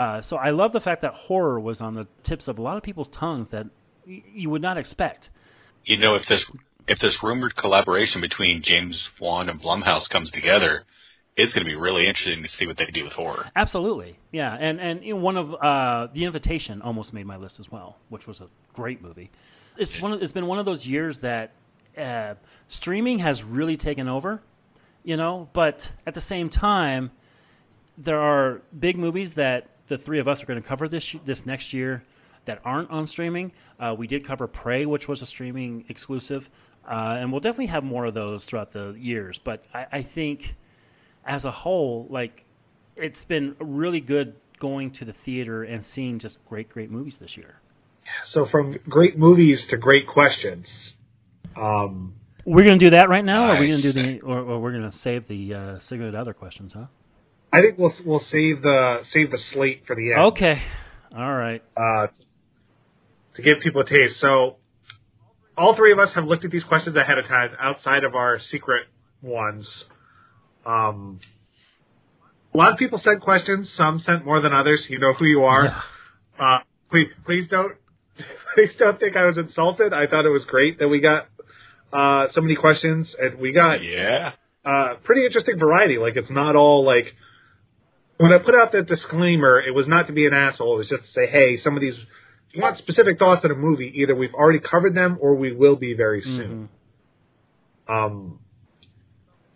Uh, 0.00 0.22
so 0.22 0.38
I 0.38 0.48
love 0.48 0.72
the 0.72 0.80
fact 0.80 1.02
that 1.02 1.12
horror 1.12 1.60
was 1.60 1.82
on 1.82 1.92
the 1.92 2.06
tips 2.22 2.48
of 2.48 2.58
a 2.58 2.62
lot 2.62 2.78
of 2.78 2.82
people's 2.82 3.08
tongues 3.08 3.48
that 3.48 3.66
y- 4.06 4.22
you 4.32 4.48
would 4.48 4.62
not 4.62 4.78
expect. 4.78 5.28
You 5.84 5.98
know, 5.98 6.14
if 6.14 6.22
this 6.26 6.42
if 6.88 6.98
this 7.00 7.18
rumored 7.22 7.54
collaboration 7.54 8.22
between 8.22 8.62
James 8.62 8.98
Wan 9.20 9.50
and 9.50 9.60
Blumhouse 9.60 10.08
comes 10.08 10.30
together, 10.30 10.84
it's 11.36 11.52
going 11.52 11.66
to 11.66 11.70
be 11.70 11.76
really 11.76 12.06
interesting 12.06 12.42
to 12.42 12.48
see 12.48 12.66
what 12.66 12.78
they 12.78 12.86
do 12.86 13.04
with 13.04 13.12
horror. 13.12 13.50
Absolutely, 13.54 14.16
yeah. 14.32 14.56
And 14.58 14.80
and 14.80 15.04
you 15.04 15.16
know, 15.16 15.20
one 15.20 15.36
of 15.36 15.54
uh, 15.54 16.08
the 16.14 16.24
Invitation 16.24 16.80
almost 16.80 17.12
made 17.12 17.26
my 17.26 17.36
list 17.36 17.60
as 17.60 17.70
well, 17.70 17.98
which 18.08 18.26
was 18.26 18.40
a 18.40 18.48
great 18.72 19.02
movie. 19.02 19.30
It's 19.76 20.00
one. 20.00 20.14
Of, 20.14 20.22
it's 20.22 20.32
been 20.32 20.46
one 20.46 20.58
of 20.58 20.64
those 20.64 20.86
years 20.86 21.18
that 21.18 21.52
uh, 21.98 22.36
streaming 22.68 23.18
has 23.18 23.44
really 23.44 23.76
taken 23.76 24.08
over, 24.08 24.40
you 25.04 25.18
know. 25.18 25.50
But 25.52 25.92
at 26.06 26.14
the 26.14 26.22
same 26.22 26.48
time, 26.48 27.10
there 27.98 28.18
are 28.18 28.62
big 28.78 28.96
movies 28.96 29.34
that 29.34 29.66
the 29.90 29.98
three 29.98 30.20
of 30.20 30.28
us 30.28 30.42
are 30.42 30.46
going 30.46 30.62
to 30.62 30.66
cover 30.66 30.88
this 30.88 31.14
this 31.26 31.44
next 31.44 31.74
year 31.74 32.02
that 32.46 32.60
aren't 32.64 32.90
on 32.90 33.06
streaming. 33.06 33.52
Uh, 33.78 33.94
we 33.98 34.06
did 34.06 34.24
cover 34.24 34.46
Prey, 34.46 34.86
which 34.86 35.08
was 35.08 35.20
a 35.20 35.26
streaming 35.26 35.84
exclusive, 35.88 36.48
uh, 36.88 37.18
and 37.18 37.30
we'll 37.30 37.40
definitely 37.40 37.66
have 37.66 37.84
more 37.84 38.06
of 38.06 38.14
those 38.14 38.46
throughout 38.46 38.72
the 38.72 38.94
years. 38.98 39.38
But 39.38 39.64
I, 39.74 39.86
I 39.92 40.02
think, 40.02 40.54
as 41.26 41.44
a 41.44 41.50
whole, 41.50 42.06
like 42.08 42.46
it's 42.96 43.24
been 43.24 43.56
really 43.58 44.00
good 44.00 44.36
going 44.58 44.92
to 44.92 45.04
the 45.04 45.12
theater 45.12 45.64
and 45.64 45.84
seeing 45.84 46.18
just 46.18 46.42
great, 46.46 46.68
great 46.68 46.90
movies 46.90 47.18
this 47.18 47.36
year. 47.36 47.60
So 48.32 48.46
from 48.46 48.78
great 48.88 49.18
movies 49.18 49.58
to 49.70 49.76
great 49.76 50.06
questions. 50.06 50.66
Um, 51.56 52.14
We're 52.44 52.64
going 52.64 52.78
to 52.78 52.84
do 52.86 52.90
that 52.90 53.08
right 53.08 53.24
now, 53.24 53.48
or 53.48 53.56
are 53.56 53.60
we 53.60 53.68
going 53.68 53.82
to 53.82 53.92
do 53.92 54.00
the, 54.00 54.20
or, 54.20 54.38
or 54.38 54.60
we're 54.60 54.72
going 54.72 54.88
to 54.90 54.96
save 54.96 55.26
the 55.26 55.54
uh, 55.54 55.78
the 55.88 56.18
other 56.18 56.32
questions, 56.32 56.74
huh? 56.74 56.86
I 57.52 57.60
think 57.60 57.78
we'll 57.78 57.92
we'll 58.04 58.24
save 58.30 58.62
the 58.62 59.00
save 59.12 59.30
the 59.30 59.38
slate 59.52 59.82
for 59.86 59.96
the 59.96 60.12
end. 60.12 60.20
Okay, 60.32 60.60
all 61.16 61.32
right. 61.34 61.62
uh, 61.76 62.06
to 63.36 63.42
give 63.42 63.60
people 63.62 63.80
a 63.82 63.84
taste. 63.84 64.20
So, 64.20 64.56
all 65.58 65.74
three 65.76 65.92
of 65.92 65.98
us 65.98 66.10
have 66.14 66.24
looked 66.24 66.44
at 66.44 66.50
these 66.50 66.64
questions 66.64 66.96
ahead 66.96 67.18
of 67.18 67.26
time, 67.26 67.50
outside 67.60 68.04
of 68.04 68.14
our 68.14 68.38
secret 68.50 68.86
ones. 69.22 69.66
Um, 70.64 71.20
a 72.54 72.56
lot 72.58 72.72
of 72.72 72.78
people 72.78 73.00
sent 73.04 73.20
questions. 73.22 73.70
Some 73.76 74.00
sent 74.04 74.24
more 74.24 74.40
than 74.40 74.52
others. 74.52 74.84
You 74.88 74.98
know 74.98 75.12
who 75.12 75.24
you 75.24 75.44
are. 75.44 75.66
Uh, 76.38 76.58
please, 76.90 77.08
please 77.24 77.46
don't, 77.48 77.72
please 78.54 78.70
don't 78.78 78.98
think 78.98 79.16
I 79.16 79.24
was 79.26 79.36
insulted. 79.38 79.92
I 79.92 80.06
thought 80.06 80.24
it 80.24 80.30
was 80.30 80.44
great 80.46 80.78
that 80.80 80.88
we 80.88 81.00
got 81.00 81.26
uh, 81.92 82.28
so 82.32 82.40
many 82.40 82.56
questions, 82.56 83.08
and 83.20 83.38
we 83.38 83.52
got 83.52 83.82
Yeah. 83.84 84.32
uh, 84.64 84.94
pretty 85.04 85.26
interesting 85.26 85.58
variety. 85.58 85.98
Like 85.98 86.14
it's 86.16 86.30
not 86.30 86.56
all 86.56 86.84
like 86.84 87.06
when 88.20 88.32
I 88.32 88.38
put 88.38 88.54
out 88.54 88.72
that 88.72 88.86
disclaimer, 88.86 89.60
it 89.60 89.74
was 89.74 89.86
not 89.88 90.06
to 90.08 90.12
be 90.12 90.26
an 90.26 90.34
asshole. 90.34 90.74
It 90.74 90.78
was 90.78 90.88
just 90.88 91.04
to 91.04 91.12
say, 91.12 91.26
hey, 91.26 91.58
some 91.64 91.74
of 91.76 91.80
these, 91.80 91.94
if 91.94 92.54
you 92.54 92.62
want 92.62 92.76
specific 92.78 93.18
thoughts 93.18 93.44
on 93.44 93.50
a 93.50 93.54
movie, 93.54 93.92
either 93.96 94.14
we've 94.14 94.34
already 94.34 94.58
covered 94.60 94.94
them 94.94 95.16
or 95.20 95.34
we 95.36 95.52
will 95.54 95.76
be 95.76 95.94
very 95.94 96.22
soon. 96.22 96.68
Um, 97.88 98.38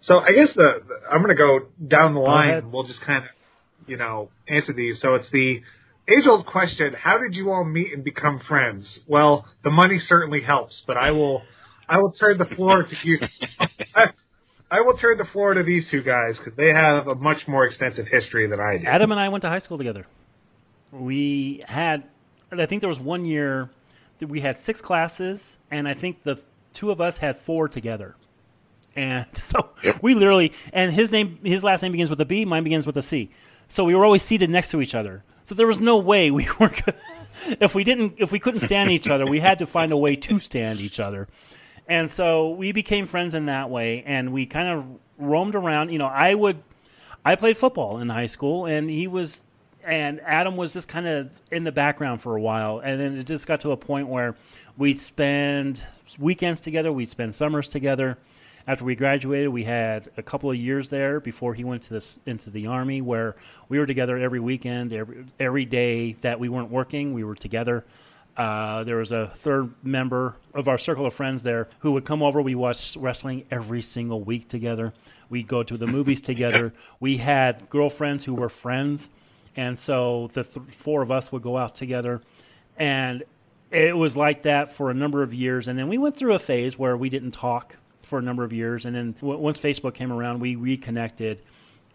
so 0.02 0.18
I 0.18 0.32
guess 0.32 0.48
the, 0.54 0.62
the- 0.88 1.08
I'm 1.12 1.22
going 1.22 1.36
to 1.36 1.40
go 1.40 1.60
down 1.86 2.14
the 2.14 2.20
line. 2.20 2.48
and 2.58 2.72
We'll 2.72 2.84
just 2.84 3.00
kind 3.02 3.24
of, 3.24 3.30
you 3.86 3.96
know, 3.96 4.30
answer 4.48 4.72
these. 4.72 5.00
So 5.00 5.14
it's 5.14 5.30
the 5.30 5.60
age 6.08 6.26
old 6.26 6.46
question: 6.46 6.94
How 6.98 7.18
did 7.18 7.34
you 7.34 7.50
all 7.52 7.64
meet 7.64 7.92
and 7.92 8.02
become 8.02 8.40
friends? 8.48 8.86
Well, 9.06 9.46
the 9.62 9.70
money 9.70 10.00
certainly 10.08 10.40
helps, 10.42 10.82
but 10.86 10.96
I 10.96 11.10
will, 11.12 11.42
I 11.88 11.98
will 11.98 12.12
turn 12.12 12.38
the 12.38 12.46
floor 12.56 12.82
to 12.82 12.96
you. 13.02 13.18
I, 14.74 14.80
will 14.80 14.96
turn 14.96 15.18
the 15.18 15.24
floor 15.24 15.54
to 15.54 15.62
these 15.62 15.84
two 15.90 16.02
guys 16.02 16.36
because 16.38 16.54
they 16.56 16.72
have 16.72 17.06
a 17.08 17.14
much 17.14 17.46
more 17.46 17.64
extensive 17.64 18.06
history 18.08 18.48
than 18.48 18.60
I 18.60 18.78
do. 18.78 18.86
Adam 18.86 19.10
and 19.12 19.20
I 19.20 19.28
went 19.28 19.42
to 19.42 19.48
high 19.48 19.58
school 19.58 19.78
together. 19.78 20.06
We 20.90 21.62
had, 21.66 22.04
I 22.50 22.66
think 22.66 22.80
there 22.80 22.88
was 22.88 23.00
one 23.00 23.24
year 23.24 23.70
that 24.18 24.28
we 24.28 24.40
had 24.40 24.58
six 24.58 24.80
classes, 24.80 25.58
and 25.70 25.86
I 25.86 25.94
think 25.94 26.22
the 26.22 26.42
two 26.72 26.90
of 26.90 27.00
us 27.00 27.18
had 27.18 27.38
four 27.38 27.68
together. 27.68 28.16
And 28.96 29.26
so 29.34 29.70
we 30.02 30.14
literally, 30.14 30.52
and 30.72 30.92
his 30.92 31.10
name, 31.12 31.38
his 31.42 31.62
last 31.62 31.82
name 31.82 31.92
begins 31.92 32.10
with 32.10 32.20
a 32.20 32.24
B, 32.24 32.44
mine 32.44 32.64
begins 32.64 32.86
with 32.86 32.96
a 32.96 33.02
C. 33.02 33.30
So 33.68 33.84
we 33.84 33.94
were 33.94 34.04
always 34.04 34.22
seated 34.22 34.50
next 34.50 34.70
to 34.72 34.80
each 34.80 34.94
other. 34.94 35.24
So 35.44 35.54
there 35.54 35.66
was 35.66 35.80
no 35.80 35.98
way 35.98 36.30
we 36.30 36.48
were, 36.60 36.72
if 37.60 37.74
we 37.74 37.84
didn't, 37.84 38.14
if 38.18 38.32
we 38.32 38.38
couldn't 38.38 38.60
stand 38.60 38.90
each 38.90 39.08
other, 39.08 39.26
we 39.26 39.40
had 39.40 39.58
to 39.60 39.66
find 39.66 39.92
a 39.92 39.96
way 39.96 40.16
to 40.16 40.38
stand 40.40 40.80
each 40.80 41.00
other. 41.00 41.28
And 41.86 42.10
so 42.10 42.50
we 42.50 42.72
became 42.72 43.06
friends 43.06 43.34
in 43.34 43.46
that 43.46 43.68
way, 43.68 44.02
and 44.06 44.32
we 44.32 44.46
kind 44.46 44.68
of 44.68 44.84
roamed 45.18 45.54
around. 45.54 45.90
You 45.90 45.98
know, 45.98 46.06
I 46.06 46.34
would, 46.34 46.62
I 47.24 47.36
played 47.36 47.56
football 47.56 47.98
in 47.98 48.08
high 48.08 48.26
school, 48.26 48.66
and 48.66 48.88
he 48.88 49.06
was, 49.06 49.42
and 49.84 50.20
Adam 50.22 50.56
was 50.56 50.72
just 50.72 50.88
kind 50.88 51.06
of 51.06 51.30
in 51.50 51.64
the 51.64 51.72
background 51.72 52.22
for 52.22 52.36
a 52.36 52.40
while, 52.40 52.78
and 52.78 53.00
then 53.00 53.18
it 53.18 53.26
just 53.26 53.46
got 53.46 53.60
to 53.60 53.72
a 53.72 53.76
point 53.76 54.08
where 54.08 54.34
we'd 54.78 54.98
spend 54.98 55.84
weekends 56.18 56.60
together, 56.60 56.92
we'd 56.92 57.10
spend 57.10 57.34
summers 57.34 57.68
together. 57.68 58.18
After 58.66 58.86
we 58.86 58.94
graduated, 58.94 59.50
we 59.50 59.64
had 59.64 60.10
a 60.16 60.22
couple 60.22 60.50
of 60.50 60.56
years 60.56 60.88
there 60.88 61.20
before 61.20 61.52
he 61.52 61.64
went 61.64 61.82
to 61.82 61.90
this 61.90 62.18
into 62.24 62.48
the 62.48 62.66
army, 62.66 63.02
where 63.02 63.36
we 63.68 63.78
were 63.78 63.84
together 63.84 64.16
every 64.16 64.40
weekend, 64.40 64.94
every 64.94 65.26
every 65.38 65.66
day 65.66 66.14
that 66.22 66.40
we 66.40 66.48
weren't 66.48 66.70
working, 66.70 67.12
we 67.12 67.24
were 67.24 67.34
together. 67.34 67.84
Uh, 68.36 68.82
there 68.82 68.96
was 68.96 69.12
a 69.12 69.28
third 69.28 69.72
member 69.84 70.36
of 70.54 70.66
our 70.66 70.78
circle 70.78 71.06
of 71.06 71.14
friends 71.14 71.42
there 71.44 71.68
who 71.80 71.92
would 71.92 72.04
come 72.04 72.22
over. 72.22 72.42
We 72.42 72.54
watched 72.54 72.96
wrestling 72.96 73.44
every 73.50 73.82
single 73.82 74.20
week 74.20 74.48
together. 74.48 74.92
We'd 75.30 75.46
go 75.46 75.62
to 75.62 75.76
the 75.76 75.86
movies 75.86 76.20
together. 76.32 76.72
We 76.98 77.18
had 77.18 77.70
girlfriends 77.70 78.24
who 78.24 78.34
were 78.34 78.48
friends, 78.48 79.08
and 79.56 79.78
so 79.78 80.28
the 80.32 80.42
th- 80.42 80.66
four 80.70 81.02
of 81.02 81.10
us 81.10 81.30
would 81.30 81.42
go 81.42 81.56
out 81.56 81.74
together. 81.76 82.22
And 82.76 83.22
it 83.70 83.96
was 83.96 84.16
like 84.16 84.42
that 84.42 84.72
for 84.72 84.90
a 84.90 84.94
number 84.94 85.22
of 85.22 85.32
years. 85.32 85.68
And 85.68 85.78
then 85.78 85.88
we 85.88 85.98
went 85.98 86.16
through 86.16 86.34
a 86.34 86.38
phase 86.38 86.78
where 86.78 86.96
we 86.96 87.08
didn't 87.08 87.32
talk 87.32 87.76
for 88.02 88.18
a 88.18 88.22
number 88.22 88.44
of 88.44 88.52
years. 88.52 88.84
And 88.84 88.94
then 88.94 89.12
w- 89.20 89.38
once 89.38 89.60
Facebook 89.60 89.94
came 89.94 90.12
around, 90.12 90.40
we 90.40 90.56
reconnected. 90.56 91.40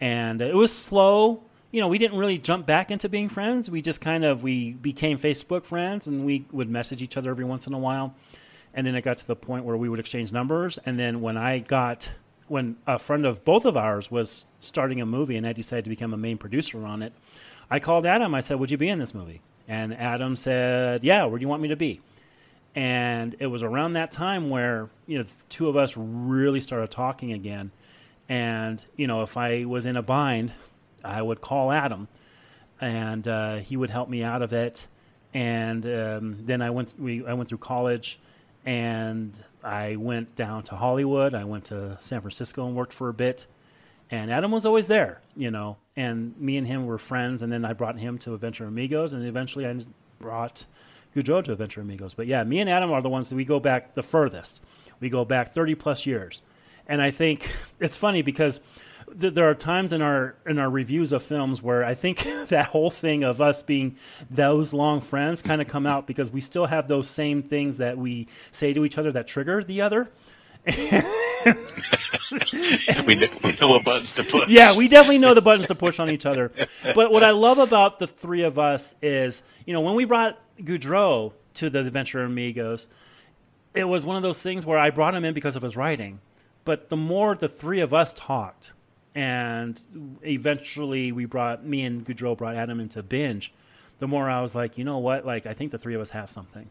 And 0.01 0.41
it 0.41 0.55
was 0.55 0.73
slow. 0.75 1.43
You 1.71 1.81
know, 1.81 1.87
we 1.87 1.99
didn't 1.99 2.17
really 2.17 2.39
jump 2.39 2.65
back 2.65 2.89
into 2.89 3.09
being 3.09 3.29
friends. 3.29 3.69
We 3.69 3.81
just 3.81 4.01
kind 4.01 4.25
of 4.25 4.41
we 4.41 4.73
became 4.73 5.19
Facebook 5.19 5.65
friends, 5.65 6.07
and 6.07 6.25
we 6.25 6.45
would 6.51 6.69
message 6.69 7.01
each 7.01 7.15
other 7.15 7.29
every 7.29 7.45
once 7.45 7.67
in 7.67 7.73
a 7.73 7.79
while. 7.79 8.15
And 8.73 8.85
then 8.87 8.95
it 8.95 9.01
got 9.01 9.17
to 9.19 9.27
the 9.27 9.35
point 9.35 9.65
where 9.65 9.77
we 9.77 9.87
would 9.89 9.99
exchange 9.99 10.31
numbers. 10.31 10.79
And 10.85 10.99
then 10.99 11.21
when 11.21 11.37
I 11.37 11.59
got 11.59 12.11
when 12.47 12.77
a 12.87 12.97
friend 12.97 13.25
of 13.25 13.45
both 13.45 13.65
of 13.65 13.77
ours 13.77 14.09
was 14.09 14.47
starting 14.59 14.99
a 14.99 15.05
movie, 15.05 15.37
and 15.37 15.45
I 15.45 15.53
decided 15.53 15.83
to 15.83 15.89
become 15.91 16.13
a 16.13 16.17
main 16.17 16.39
producer 16.39 16.83
on 16.85 17.03
it, 17.03 17.13
I 17.69 17.79
called 17.79 18.05
Adam. 18.05 18.33
I 18.33 18.39
said, 18.39 18.59
"Would 18.59 18.71
you 18.71 18.77
be 18.77 18.89
in 18.89 18.97
this 18.97 19.13
movie?" 19.13 19.41
And 19.67 19.93
Adam 19.93 20.35
said, 20.35 21.03
"Yeah. 21.03 21.25
Where 21.25 21.37
do 21.37 21.43
you 21.43 21.47
want 21.49 21.61
me 21.61 21.67
to 21.67 21.75
be?" 21.75 22.01
And 22.75 23.35
it 23.39 23.47
was 23.47 23.61
around 23.61 23.93
that 23.93 24.11
time 24.11 24.49
where 24.49 24.89
you 25.05 25.19
know 25.19 25.23
the 25.23 25.45
two 25.49 25.69
of 25.69 25.77
us 25.77 25.95
really 25.95 26.61
started 26.61 26.89
talking 26.89 27.31
again. 27.31 27.69
And 28.27 28.83
you 28.95 29.05
know, 29.05 29.21
if 29.21 29.37
I 29.37 29.65
was 29.65 29.85
in 29.85 29.97
a 29.97 30.01
bind, 30.01 30.51
I 31.03 31.21
would 31.21 31.41
call 31.41 31.71
Adam. 31.71 32.07
and 32.81 33.27
uh, 33.27 33.57
he 33.57 33.75
would 33.77 33.89
help 33.89 34.09
me 34.09 34.23
out 34.23 34.41
of 34.41 34.53
it. 34.53 34.87
And 35.33 35.85
um, 35.85 36.37
then 36.45 36.61
I 36.61 36.69
went 36.71 36.95
we 36.97 37.25
I 37.25 37.33
went 37.33 37.49
through 37.49 37.59
college, 37.59 38.19
and 38.65 39.31
I 39.63 39.95
went 39.95 40.35
down 40.35 40.63
to 40.63 40.75
Hollywood. 40.75 41.33
I 41.33 41.43
went 41.43 41.65
to 41.65 41.97
San 42.01 42.21
Francisco 42.21 42.65
and 42.65 42.75
worked 42.75 42.93
for 42.93 43.09
a 43.09 43.13
bit. 43.13 43.45
And 44.11 44.31
Adam 44.31 44.51
was 44.51 44.65
always 44.65 44.87
there, 44.87 45.21
you 45.35 45.51
know. 45.51 45.77
And 45.95 46.35
me 46.39 46.57
and 46.57 46.65
him 46.65 46.87
were 46.87 46.97
friends. 46.97 47.43
And 47.43 47.51
then 47.51 47.63
I 47.63 47.73
brought 47.73 47.99
him 47.99 48.17
to 48.19 48.33
Adventure 48.33 48.65
Amigos, 48.65 49.13
and 49.13 49.23
eventually 49.23 49.67
I 49.67 49.81
brought 50.17 50.65
Goudreau 51.15 51.43
to 51.43 51.51
Adventure 51.51 51.81
Amigos. 51.81 52.15
But 52.15 52.25
yeah, 52.25 52.43
me 52.43 52.59
and 52.59 52.69
Adam 52.69 52.91
are 52.91 53.03
the 53.03 53.09
ones 53.09 53.29
that 53.29 53.35
we 53.35 53.45
go 53.45 53.59
back 53.59 53.93
the 53.93 54.01
furthest. 54.01 54.63
We 54.99 55.09
go 55.09 55.25
back 55.25 55.49
30 55.51 55.75
plus 55.75 56.07
years. 56.07 56.41
And 56.87 57.03
I 57.03 57.11
think 57.11 57.51
it's 57.79 57.97
funny 57.97 58.23
because 58.23 58.61
there 59.15 59.49
are 59.49 59.55
times 59.55 59.93
in 59.93 60.01
our 60.01 60.35
in 60.45 60.57
our 60.59 60.69
reviews 60.69 61.11
of 61.11 61.23
films 61.23 61.61
where 61.61 61.83
I 61.83 61.93
think 61.93 62.19
that 62.49 62.67
whole 62.67 62.89
thing 62.89 63.23
of 63.23 63.41
us 63.41 63.63
being 63.63 63.97
those 64.29 64.73
long 64.73 65.01
friends 65.01 65.41
kind 65.41 65.61
of 65.61 65.67
come 65.67 65.85
out 65.85 66.07
because 66.07 66.31
we 66.31 66.41
still 66.41 66.67
have 66.67 66.87
those 66.87 67.09
same 67.09 67.43
things 67.43 67.77
that 67.77 67.97
we 67.97 68.27
say 68.51 68.73
to 68.73 68.85
each 68.85 68.97
other 68.97 69.11
that 69.11 69.27
trigger 69.27 69.63
the 69.63 69.81
other. 69.81 70.09
we, 70.67 70.75
know, 73.15 73.27
we 73.43 73.57
know 73.59 73.69
what 73.69 73.85
buttons 73.85 74.09
to 74.15 74.23
push. 74.23 74.49
Yeah, 74.49 74.75
we 74.75 74.87
definitely 74.87 75.17
know 75.17 75.33
the 75.33 75.41
buttons 75.41 75.67
to 75.67 75.75
push 75.75 75.99
on 75.99 76.09
each 76.09 76.25
other. 76.25 76.51
But 76.93 77.11
what 77.11 77.23
I 77.23 77.31
love 77.31 77.57
about 77.57 77.97
the 77.97 78.07
three 78.07 78.43
of 78.43 78.59
us 78.59 78.95
is, 79.01 79.41
you 79.65 79.73
know, 79.73 79.81
when 79.81 79.95
we 79.95 80.05
brought 80.05 80.37
Goudreau 80.59 81.33
to 81.55 81.69
the 81.69 81.79
Adventure 81.79 82.23
Amigos, 82.23 82.87
it 83.73 83.85
was 83.85 84.05
one 84.05 84.17
of 84.17 84.23
those 84.23 84.39
things 84.39 84.65
where 84.65 84.77
I 84.77 84.89
brought 84.89 85.15
him 85.15 85.23
in 85.23 85.33
because 85.33 85.55
of 85.55 85.63
his 85.63 85.77
writing. 85.77 86.19
But 86.65 86.89
the 86.89 86.97
more 86.97 87.35
the 87.35 87.47
three 87.47 87.79
of 87.79 87.93
us 87.93 88.13
talked, 88.13 88.73
and 89.15 89.81
eventually 90.23 91.11
we 91.11 91.25
brought 91.25 91.65
me 91.65 91.83
and 91.83 92.05
Goudreau 92.05 92.37
brought 92.37 92.55
Adam 92.55 92.79
into 92.79 93.01
binge, 93.03 93.53
the 93.99 94.07
more 94.07 94.29
I 94.29 94.41
was 94.41 94.55
like, 94.55 94.77
you 94.77 94.83
know 94.83 94.97
what, 94.97 95.25
like 95.25 95.45
I 95.45 95.53
think 95.53 95.71
the 95.71 95.77
three 95.77 95.95
of 95.95 96.01
us 96.01 96.11
have 96.11 96.29
something, 96.29 96.69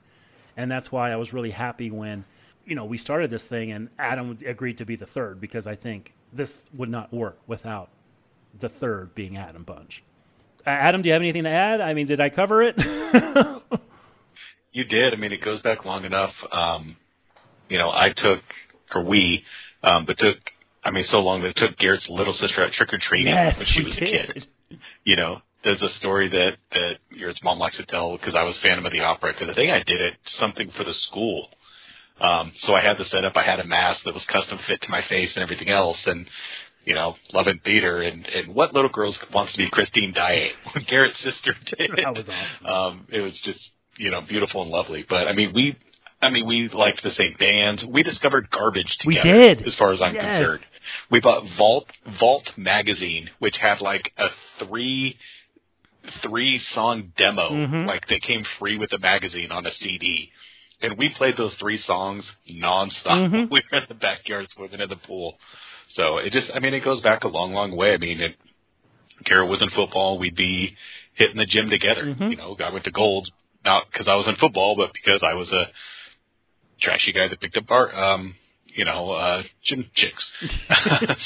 and 0.57 0.71
that's 0.71 0.91
why 0.91 1.11
I 1.13 1.17
was 1.17 1.33
really 1.33 1.51
happy 1.51 1.91
when, 1.91 2.25
you 2.65 2.75
know, 2.75 2.85
we 2.85 2.99
started 2.99 3.31
this 3.31 3.47
thing 3.47 3.71
and 3.73 3.89
Adam 3.99 4.39
agreed 4.47 4.79
to 4.79 4.87
be 4.87 4.97
the 4.97 5.07
third 5.07 5.41
because 5.41 5.67
I 5.67 5.75
think 5.75 6.15
this 6.33 6.65
would 6.75 6.89
not 6.89 7.13
work 7.13 7.39
without 7.47 7.91
the 8.59 8.69
third 8.69 9.15
being 9.15 9.37
Adam 9.37 9.63
Bunch. 9.63 10.03
Adam, 10.67 11.03
do 11.03 11.09
you 11.09 11.13
have 11.13 11.23
anything 11.23 11.45
to 11.45 11.51
add? 11.51 11.81
I 11.81 11.95
mean, 11.95 12.07
did 12.07 12.21
I 12.21 12.29
cover 12.29 12.63
it? 12.63 12.77
you 14.73 14.85
did. 14.85 15.15
I 15.15 15.17
mean, 15.17 15.33
it 15.33 15.43
goes 15.43 15.63
back 15.63 15.85
long 15.85 16.05
enough. 16.05 16.35
Um, 16.53 16.97
you 17.69 17.79
know, 17.79 17.91
I 17.91 18.11
took, 18.15 18.43
or 18.95 19.03
we, 19.03 19.45
um, 19.83 20.05
but 20.05 20.19
took 20.19 20.39
I 20.89 20.91
mean, 20.91 21.05
so 21.11 21.19
long 21.21 21.43
that 21.43 21.49
it 21.51 21.57
took 21.57 21.77
Garrett's 21.79 22.07
little 22.09 22.33
sister 22.33 22.65
out 22.65 22.73
trick 22.73 22.93
or 22.93 22.99
treating 22.99 23.27
yes, 23.29 23.59
when 23.59 23.67
she 23.67 23.85
was 23.85 23.95
did. 23.95 24.31
a 24.31 24.33
kid. 24.33 24.47
You 25.05 25.17
know, 25.17 25.43
there's 25.65 25.83
a 25.83 25.91
story 25.99 26.29
that 26.31 26.53
that 26.73 26.93
Garrett's 27.17 27.43
mom 27.43 27.59
likes 27.59 27.77
to 27.77 27.85
tell 27.87 28.17
because 28.17 28.35
I 28.35 28.43
was 28.43 28.59
Phantom 28.63 28.85
of 28.87 28.93
the 28.93 29.01
Opera 29.01 29.33
because 29.35 29.51
I 29.51 29.55
think 29.55 29.71
I 29.71 29.83
did 29.83 30.01
it 30.01 30.15
something 30.41 30.71
for 30.77 30.85
the 30.85 30.95
school. 31.09 31.49
Um, 32.21 32.53
so 32.63 32.75
I 32.75 32.81
had 32.83 32.97
the 32.99 33.05
setup. 33.05 33.37
I 33.37 33.43
had 33.45 33.61
a 33.61 33.67
mask 33.67 34.01
that 34.05 34.15
was 34.15 34.25
custom 34.33 34.59
fit 34.67 34.81
to 34.83 34.91
my 34.91 35.03
face 35.09 35.31
and 35.37 35.43
everything 35.43 35.69
else, 35.69 35.99
and 36.07 36.27
you 36.85 36.95
know, 36.95 37.17
love 37.33 37.47
and 37.47 37.63
theater. 37.63 38.01
And 38.03 38.27
and 38.27 38.55
what 38.55 38.75
little 38.75 38.91
girls 38.91 39.17
wants 39.33 39.53
to 39.53 39.59
be 39.59 39.69
Christine? 39.71 40.15
What 40.73 40.87
Garrett's 40.87 41.19
sister 41.23 41.55
did. 41.77 41.91
That 42.03 42.15
was 42.15 42.29
awesome. 42.29 42.67
Um, 42.67 43.07
it 43.11 43.21
was 43.21 43.39
just 43.45 43.61
you 43.99 44.11
know 44.11 44.23
beautiful 44.23 44.63
and 44.63 44.71
lovely. 44.71 45.05
But 45.09 45.29
I 45.29 45.35
mean, 45.35 45.53
we 45.55 45.77
I 46.21 46.31
mean, 46.31 46.47
we 46.47 46.69
liked 46.73 47.03
the 47.03 47.13
same 47.13 47.37
bands. 47.39 47.85
We 47.85 48.03
discovered 48.03 48.51
garbage 48.51 48.97
together. 49.01 49.29
We 49.29 49.33
did. 49.33 49.67
as 49.67 49.75
far 49.77 49.93
as 49.93 50.01
I'm 50.01 50.15
Yes. 50.15 50.47
concerned. 50.47 50.67
We 51.11 51.21
bought 51.21 51.45
Vault 51.57 51.87
Vault 52.21 52.51
magazine, 52.57 53.31
which 53.39 53.57
had 53.57 53.81
like 53.81 54.13
a 54.19 54.29
three 54.59 55.17
three 56.23 56.59
song 56.75 57.13
demo, 57.17 57.51
Mhm. 57.51 57.87
like 57.87 58.07
they 58.09 58.19
came 58.21 58.45
free 58.59 58.79
with 58.79 58.91
the 58.91 58.99
magazine 58.99 59.51
on 59.53 59.67
a 59.67 59.73
CD. 59.75 60.31
And 60.81 60.97
we 60.97 61.09
played 61.11 61.37
those 61.37 61.55
three 61.57 61.79
songs 61.79 62.25
nonstop. 62.51 63.29
Mhm. 63.31 63.49
We 63.51 63.63
were 63.71 63.79
in 63.79 63.85
the 63.89 63.95
backyard 63.95 64.47
swimming 64.51 64.81
in 64.81 64.89
the 64.89 64.97
pool. 64.97 65.39
So 65.95 66.19
it 66.19 66.33
just, 66.33 66.51
I 66.55 66.61
mean, 66.61 66.73
it 66.75 66.81
goes 66.85 67.01
back 67.03 67.25
a 67.25 67.29
long, 67.29 67.53
long 67.53 67.75
way. 67.77 67.93
I 67.95 67.97
mean, 67.97 68.21
it, 68.21 68.37
Garrett 69.25 69.49
was 69.49 69.61
in 69.61 69.71
football. 69.71 70.19
We'd 70.19 70.37
be 70.37 70.77
hitting 71.15 71.37
the 71.37 71.47
gym 71.47 71.69
together. 71.69 72.05
Mhm. 72.05 72.31
You 72.31 72.37
know, 72.37 72.57
I 72.65 72.71
went 72.71 72.85
to 72.85 72.91
Gold's 72.91 73.31
not 73.65 73.91
because 73.91 74.07
I 74.09 74.15
was 74.15 74.29
in 74.29 74.37
football, 74.37 74.77
but 74.77 74.93
because 74.95 75.23
I 75.23 75.35
was 75.35 75.51
a 75.53 75.69
trashy 76.81 77.13
guy 77.13 77.27
that 77.29 77.41
picked 77.41 77.57
up 77.57 77.67
bar, 77.67 77.93
um, 77.95 78.37
you 78.75 78.85
know, 78.85 79.13
uh, 79.13 79.43
gym 79.65 79.91
chicks. 79.95 80.25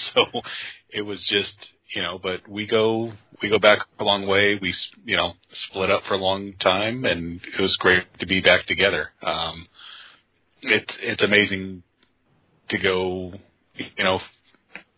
so 0.15 0.25
it 0.91 1.03
was 1.03 1.19
just, 1.29 1.55
you 1.95 2.03
know, 2.03 2.19
but 2.23 2.49
we 2.49 2.67
go, 2.67 3.13
we 3.43 3.49
go 3.49 3.59
back 3.59 3.81
a 3.99 4.05
long 4.05 4.27
way. 4.27 4.59
We, 4.61 4.71
s- 4.71 4.91
you 5.05 5.17
know, 5.17 5.33
split 5.69 5.91
up 5.91 6.03
for 6.09 6.15
a 6.15 6.19
long 6.19 6.55
time 6.61 7.05
and 7.05 7.41
it 7.59 7.61
was 7.61 7.77
great 7.79 8.05
to 8.21 8.27
be 8.27 8.41
back 8.41 8.67
together. 8.67 9.11
Um, 9.23 9.67
it's, 10.63 10.93
it's 11.01 11.23
amazing 11.23 11.83
to 12.71 12.79
go, 12.79 13.33
you 13.77 14.05
know, 14.05 14.21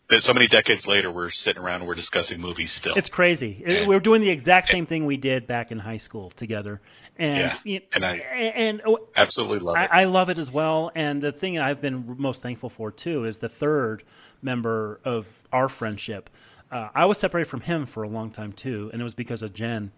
that 0.09 0.21
so 0.21 0.33
many 0.33 0.47
decades 0.47 0.85
later 0.85 1.11
we're 1.11 1.31
sitting 1.43 1.61
around 1.61 1.81
and 1.81 1.87
we're 1.87 1.95
discussing 1.95 2.39
movies 2.39 2.69
still. 2.79 2.93
It's 2.95 3.09
crazy. 3.09 3.63
Yeah. 3.65 3.87
We're 3.87 3.99
doing 3.99 4.21
the 4.21 4.29
exact 4.29 4.67
same 4.67 4.85
thing 4.85 5.05
we 5.07 5.17
did 5.17 5.47
back 5.47 5.71
in 5.71 5.79
high 5.79 5.97
school 5.97 6.29
together, 6.29 6.79
and 7.17 7.55
Yeah. 7.63 7.79
And 7.93 8.05
I- 8.05 8.17
and 8.17 8.81
oh, 8.85 9.07
Absolutely 9.15 9.59
love 9.59 9.75
it. 9.77 9.89
I, 9.91 10.01
I 10.01 10.03
love 10.05 10.29
it 10.29 10.37
as 10.37 10.51
well. 10.51 10.91
And 10.95 11.21
the 11.21 11.31
thing 11.31 11.59
I've 11.59 11.81
been 11.81 12.15
most 12.17 12.41
thankful 12.41 12.69
for 12.69 12.91
too 12.91 13.25
is 13.25 13.37
the 13.39 13.49
third 13.49 14.03
member 14.41 14.99
of 15.05 15.27
our 15.51 15.69
friendship. 15.69 16.29
Uh, 16.71 16.89
I 16.93 17.05
was 17.05 17.17
separated 17.17 17.49
from 17.49 17.61
him 17.61 17.85
for 17.85 18.03
a 18.03 18.09
long 18.09 18.31
time 18.31 18.51
too, 18.51 18.89
and 18.91 18.99
it 19.01 19.03
was 19.03 19.13
because 19.13 19.41
of 19.43 19.53
Jen, 19.53 19.91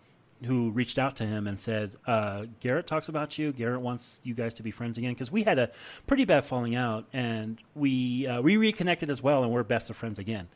who 0.46 0.70
reached 0.72 1.00
out 1.00 1.16
to 1.16 1.26
him 1.26 1.48
and 1.48 1.60
said, 1.60 1.96
uh, 2.06 2.46
"Garrett 2.60 2.86
talks 2.86 3.08
about 3.10 3.38
you. 3.40 3.52
Garrett 3.54 3.82
wants 3.82 4.20
you 4.24 4.34
guys 4.36 4.54
to 4.56 4.64
be 4.64 4.70
friends 4.72 4.98
again." 4.98 5.14
Because 5.14 5.32
we 5.32 5.44
had 5.44 5.58
a 5.58 5.72
pretty 6.06 6.26
bad 6.26 6.44
falling 6.44 6.76
out, 6.76 7.06
and 7.14 7.58
we 7.74 8.28
uh, 8.28 8.42
we 8.42 8.58
reconnected 8.58 9.10
as 9.10 9.24
well, 9.24 9.44
and 9.44 9.52
we're 9.52 9.64
best 9.64 9.90
of 9.90 9.96
friends 9.96 10.20
again. 10.20 10.50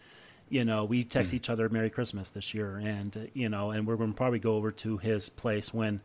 You 0.49 0.65
know, 0.65 0.83
we 0.83 1.05
text 1.05 1.33
each 1.33 1.49
other 1.49 1.69
Merry 1.69 1.89
Christmas 1.89 2.29
this 2.29 2.53
year, 2.53 2.75
and 2.77 3.15
uh, 3.15 3.19
you 3.33 3.47
know, 3.49 3.71
and 3.71 3.87
we're 3.87 3.95
going 3.95 4.11
to 4.11 4.17
probably 4.17 4.39
go 4.39 4.55
over 4.57 4.69
to 4.73 4.97
his 4.97 5.29
place 5.29 5.73
when 5.73 6.01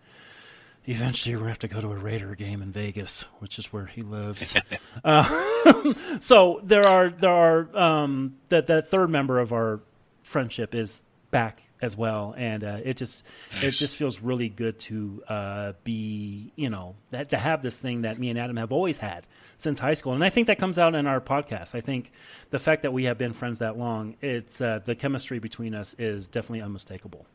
eventually 0.86 1.34
we're 1.34 1.40
going 1.40 1.48
to 1.48 1.50
have 1.50 1.58
to 1.58 1.68
go 1.68 1.80
to 1.80 1.92
a 1.92 1.96
Raider 1.96 2.34
game 2.34 2.62
in 2.62 2.72
Vegas, 2.72 3.22
which 3.38 3.58
is 3.58 3.72
where 3.72 3.86
he 3.86 4.02
lives. 4.02 4.56
uh, 5.04 5.92
so 6.20 6.60
there 6.62 6.86
are 6.86 7.10
there 7.10 7.32
are 7.32 7.76
um, 7.76 8.36
that 8.48 8.66
that 8.68 8.88
third 8.88 9.10
member 9.10 9.38
of 9.38 9.52
our 9.52 9.80
friendship 10.22 10.74
is 10.74 11.02
back 11.30 11.62
as 11.82 11.96
well, 11.96 12.34
and 12.36 12.64
uh, 12.64 12.78
it 12.84 12.96
just 12.96 13.24
it 13.60 13.72
just 13.72 13.96
feels 13.96 14.20
really 14.20 14.48
good 14.48 14.78
to 14.78 15.22
uh, 15.28 15.72
be 15.84 16.52
you 16.56 16.70
know 16.70 16.94
that, 17.10 17.30
to 17.30 17.36
have 17.36 17.62
this 17.62 17.76
thing 17.76 18.02
that 18.02 18.18
me 18.18 18.30
and 18.30 18.38
Adam 18.38 18.56
have 18.56 18.72
always 18.72 18.98
had 18.98 19.26
since 19.58 19.78
high 19.78 19.94
school, 19.94 20.12
and 20.12 20.24
I 20.24 20.30
think 20.30 20.46
that 20.46 20.58
comes 20.58 20.78
out 20.78 20.94
in 20.94 21.06
our 21.06 21.20
podcast. 21.20 21.74
I 21.74 21.80
think 21.80 22.12
the 22.50 22.58
fact 22.58 22.82
that 22.82 22.92
we 22.92 23.04
have 23.04 23.18
been 23.18 23.32
friends 23.32 23.58
that 23.58 23.76
long, 23.76 24.16
it's 24.22 24.60
uh, 24.60 24.80
the 24.84 24.94
chemistry 24.94 25.38
between 25.38 25.74
us 25.74 25.94
is 25.98 26.26
definitely 26.26 26.62
unmistakable. 26.62 27.26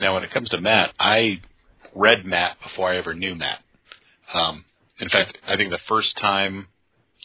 Now, 0.00 0.14
when 0.14 0.24
it 0.24 0.30
comes 0.30 0.48
to 0.50 0.60
Matt, 0.60 0.92
I 0.98 1.40
read 1.94 2.24
Matt 2.24 2.56
before 2.62 2.90
I 2.92 2.96
ever 2.98 3.14
knew 3.14 3.34
Matt. 3.34 3.60
Um, 4.32 4.64
in 5.00 5.08
fact, 5.08 5.38
I 5.46 5.56
think 5.56 5.70
the 5.70 5.78
first 5.88 6.16
time, 6.20 6.68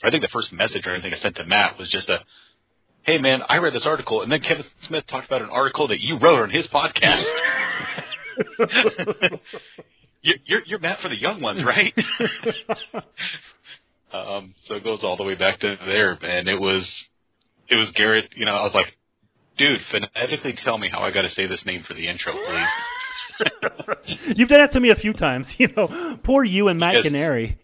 I 0.03 0.09
think 0.09 0.21
the 0.23 0.29
first 0.29 0.51
message 0.53 0.83
or 0.85 0.93
anything 0.93 1.13
I 1.13 1.19
sent 1.21 1.35
to 1.37 1.45
Matt 1.45 1.77
was 1.77 1.89
just 1.89 2.09
a, 2.09 2.19
"Hey, 3.03 3.17
man, 3.17 3.41
I 3.49 3.57
read 3.57 3.73
this 3.73 3.85
article, 3.85 4.21
and 4.21 4.31
then 4.31 4.41
Kevin 4.41 4.65
Smith 4.87 5.05
talked 5.07 5.27
about 5.27 5.41
an 5.41 5.49
article 5.49 5.87
that 5.89 5.99
you 5.99 6.17
wrote 6.19 6.43
on 6.43 6.49
his 6.49 6.67
podcast." 6.67 7.25
You- 10.23 10.35
you're, 10.45 10.61
you're 10.67 10.79
Matt 10.79 10.99
for 11.01 11.09
the 11.09 11.19
young 11.19 11.41
ones, 11.41 11.63
right? 11.63 11.91
um, 14.13 14.53
so 14.67 14.75
it 14.75 14.83
goes 14.83 14.99
all 15.03 15.17
the 15.17 15.23
way 15.23 15.33
back 15.33 15.59
to 15.61 15.75
there, 15.85 16.11
and 16.21 16.47
it 16.47 16.59
was, 16.59 16.87
it 17.69 17.75
was 17.75 17.89
Garrett. 17.95 18.29
You 18.35 18.45
know, 18.45 18.53
I 18.53 18.61
was 18.61 18.73
like, 18.75 18.95
dude, 19.57 19.81
phonetically 19.91 20.53
tell 20.63 20.77
me 20.77 20.89
how 20.89 20.99
I 21.01 21.11
got 21.11 21.21
to 21.23 21.29
say 21.31 21.47
this 21.47 21.65
name 21.65 21.83
for 21.87 21.93
the 21.93 22.07
intro, 22.07 22.33
please. 22.33 22.67
You've 24.35 24.49
done 24.49 24.59
that 24.59 24.71
to 24.73 24.79
me 24.79 24.89
a 24.89 24.95
few 24.95 25.13
times, 25.13 25.59
you 25.59 25.67
know. 25.75 26.17
Poor 26.23 26.43
you 26.43 26.67
and 26.67 26.79
Matt 26.79 26.95
Yes. 26.95 27.03
Canary. 27.03 27.57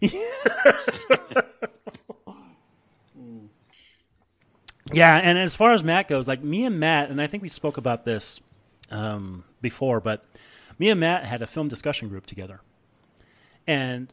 yeah, 4.92 5.16
and 5.16 5.38
as 5.38 5.54
far 5.54 5.72
as 5.72 5.84
Matt 5.84 6.08
goes, 6.08 6.26
like 6.28 6.42
me 6.42 6.64
and 6.64 6.80
Matt, 6.80 7.10
and 7.10 7.20
I 7.20 7.26
think 7.26 7.42
we 7.42 7.48
spoke 7.48 7.76
about 7.76 8.04
this 8.04 8.40
um, 8.90 9.44
before, 9.60 10.00
but 10.00 10.24
me 10.78 10.88
and 10.90 10.98
Matt 11.00 11.24
had 11.24 11.42
a 11.42 11.46
film 11.46 11.68
discussion 11.68 12.08
group 12.08 12.26
together, 12.26 12.60
and 13.66 14.12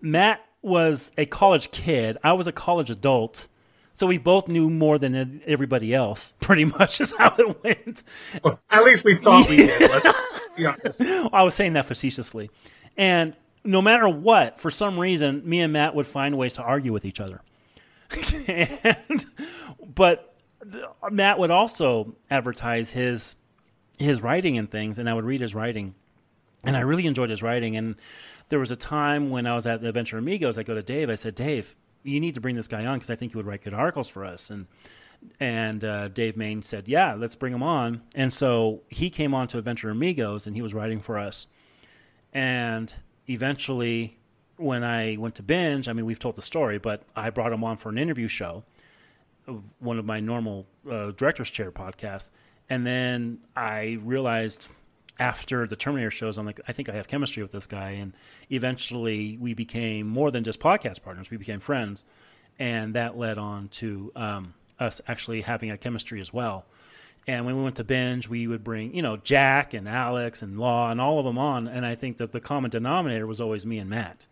Matt 0.00 0.44
was 0.62 1.10
a 1.16 1.24
college 1.26 1.70
kid. 1.70 2.18
I 2.22 2.32
was 2.34 2.46
a 2.46 2.52
college 2.52 2.90
adult. 2.90 3.46
So 4.00 4.06
we 4.06 4.16
both 4.16 4.48
knew 4.48 4.70
more 4.70 4.96
than 4.96 5.42
everybody 5.46 5.94
else, 5.94 6.32
pretty 6.40 6.64
much 6.64 7.02
is 7.02 7.12
how 7.18 7.34
it 7.38 7.62
went. 7.62 8.02
Well, 8.42 8.58
at 8.70 8.82
least 8.82 9.04
we 9.04 9.18
thought 9.18 9.46
we 9.46 9.58
did. 9.58 9.78
Let's 9.78 10.18
be 10.56 10.64
honest. 10.64 10.98
I 11.34 11.42
was 11.42 11.54
saying 11.54 11.74
that 11.74 11.84
facetiously. 11.84 12.50
And 12.96 13.36
no 13.62 13.82
matter 13.82 14.08
what, 14.08 14.58
for 14.58 14.70
some 14.70 14.98
reason, 14.98 15.46
me 15.46 15.60
and 15.60 15.74
Matt 15.74 15.94
would 15.94 16.06
find 16.06 16.38
ways 16.38 16.54
to 16.54 16.62
argue 16.62 16.94
with 16.94 17.04
each 17.04 17.20
other. 17.20 17.42
and 18.48 19.26
but 19.94 20.34
Matt 21.10 21.38
would 21.38 21.50
also 21.50 22.16
advertise 22.30 22.92
his 22.92 23.34
his 23.98 24.22
writing 24.22 24.56
and 24.56 24.70
things, 24.70 24.98
and 24.98 25.10
I 25.10 25.12
would 25.12 25.26
read 25.26 25.42
his 25.42 25.54
writing, 25.54 25.94
and 26.64 26.74
I 26.74 26.80
really 26.80 27.04
enjoyed 27.04 27.28
his 27.28 27.42
writing. 27.42 27.76
And 27.76 27.96
there 28.48 28.60
was 28.60 28.70
a 28.70 28.76
time 28.76 29.28
when 29.28 29.46
I 29.46 29.54
was 29.54 29.66
at 29.66 29.82
the 29.82 29.88
Adventure 29.88 30.16
Amigos, 30.16 30.56
I 30.56 30.62
go 30.62 30.74
to 30.74 30.82
Dave, 30.82 31.10
I 31.10 31.16
said, 31.16 31.34
Dave, 31.34 31.76
you 32.02 32.20
need 32.20 32.34
to 32.34 32.40
bring 32.40 32.56
this 32.56 32.68
guy 32.68 32.84
on 32.86 32.96
because 32.96 33.10
I 33.10 33.14
think 33.14 33.32
he 33.32 33.36
would 33.36 33.46
write 33.46 33.62
good 33.62 33.74
articles 33.74 34.08
for 34.08 34.24
us. 34.24 34.50
And 34.50 34.66
and 35.38 35.84
uh, 35.84 36.08
Dave 36.08 36.36
Main 36.36 36.62
said, 36.62 36.88
"Yeah, 36.88 37.14
let's 37.14 37.36
bring 37.36 37.52
him 37.52 37.62
on." 37.62 38.02
And 38.14 38.32
so 38.32 38.82
he 38.88 39.10
came 39.10 39.34
on 39.34 39.48
to 39.48 39.58
Adventure 39.58 39.90
Amigos, 39.90 40.46
and 40.46 40.56
he 40.56 40.62
was 40.62 40.72
writing 40.72 41.00
for 41.00 41.18
us. 41.18 41.46
And 42.32 42.92
eventually, 43.28 44.18
when 44.56 44.84
I 44.84 45.16
went 45.18 45.34
to 45.36 45.42
binge, 45.42 45.88
I 45.88 45.92
mean, 45.92 46.06
we've 46.06 46.18
told 46.18 46.36
the 46.36 46.42
story, 46.42 46.78
but 46.78 47.02
I 47.16 47.30
brought 47.30 47.52
him 47.52 47.64
on 47.64 47.76
for 47.76 47.88
an 47.88 47.98
interview 47.98 48.28
show, 48.28 48.64
one 49.78 49.98
of 49.98 50.04
my 50.04 50.20
normal 50.20 50.66
uh, 50.90 51.10
director's 51.10 51.50
chair 51.50 51.70
podcasts, 51.70 52.30
and 52.68 52.86
then 52.86 53.38
I 53.56 53.98
realized 54.02 54.68
after 55.20 55.66
the 55.66 55.76
Terminator 55.76 56.10
shows, 56.10 56.38
I'm 56.38 56.46
like, 56.46 56.60
I 56.66 56.72
think 56.72 56.88
I 56.88 56.94
have 56.94 57.06
chemistry 57.06 57.42
with 57.42 57.52
this 57.52 57.66
guy, 57.66 57.90
and 57.90 58.14
eventually 58.50 59.36
we 59.38 59.54
became 59.54 60.08
more 60.08 60.30
than 60.30 60.42
just 60.42 60.58
podcast 60.58 61.02
partners. 61.02 61.30
We 61.30 61.36
became 61.36 61.60
friends, 61.60 62.04
and 62.58 62.94
that 62.94 63.18
led 63.18 63.38
on 63.38 63.68
to 63.68 64.10
um, 64.16 64.54
us 64.80 65.00
actually 65.06 65.42
having 65.42 65.70
a 65.70 65.76
chemistry 65.76 66.20
as 66.20 66.32
well. 66.32 66.64
And 67.26 67.44
when 67.44 67.56
we 67.56 67.62
went 67.62 67.76
to 67.76 67.84
binge, 67.84 68.28
we 68.28 68.46
would 68.46 68.64
bring, 68.64 68.94
you 68.94 69.02
know, 69.02 69.18
Jack 69.18 69.74
and 69.74 69.86
Alex 69.86 70.40
and 70.40 70.58
Law 70.58 70.90
and 70.90 71.00
all 71.00 71.18
of 71.18 71.26
them 71.26 71.38
on. 71.38 71.68
And 71.68 71.84
I 71.84 71.94
think 71.94 72.16
that 72.16 72.32
the 72.32 72.40
common 72.40 72.70
denominator 72.70 73.26
was 73.26 73.42
always 73.42 73.66
me 73.66 73.78
and 73.78 73.90
Matt. 73.90 74.26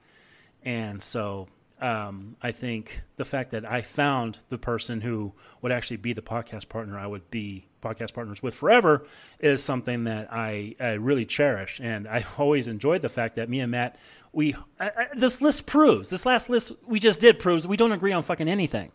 And 0.64 1.02
so 1.02 1.48
um, 1.80 2.36
I 2.42 2.50
think 2.50 3.02
the 3.16 3.26
fact 3.26 3.50
that 3.50 3.70
I 3.70 3.82
found 3.82 4.38
the 4.48 4.58
person 4.58 5.02
who 5.02 5.34
would 5.60 5.70
actually 5.70 5.98
be 5.98 6.14
the 6.14 6.22
podcast 6.22 6.70
partner 6.70 6.98
I 6.98 7.06
would 7.06 7.30
be 7.30 7.67
podcast 7.82 8.14
partners 8.14 8.42
with 8.42 8.54
forever 8.54 9.06
is 9.40 9.62
something 9.62 10.04
that 10.04 10.32
I, 10.32 10.74
I 10.80 10.92
really 10.92 11.24
cherish. 11.24 11.80
And 11.82 12.08
I 12.08 12.24
always 12.38 12.66
enjoyed 12.66 13.02
the 13.02 13.08
fact 13.08 13.36
that 13.36 13.48
me 13.48 13.60
and 13.60 13.70
Matt, 13.70 13.96
we, 14.32 14.54
I, 14.78 14.86
I, 14.86 15.06
this 15.14 15.40
list 15.40 15.66
proves, 15.66 16.10
this 16.10 16.26
last 16.26 16.48
list 16.50 16.72
we 16.86 17.00
just 17.00 17.20
did 17.20 17.38
proves 17.38 17.66
we 17.66 17.76
don't 17.76 17.92
agree 17.92 18.12
on 18.12 18.22
fucking 18.22 18.48
anything. 18.48 18.92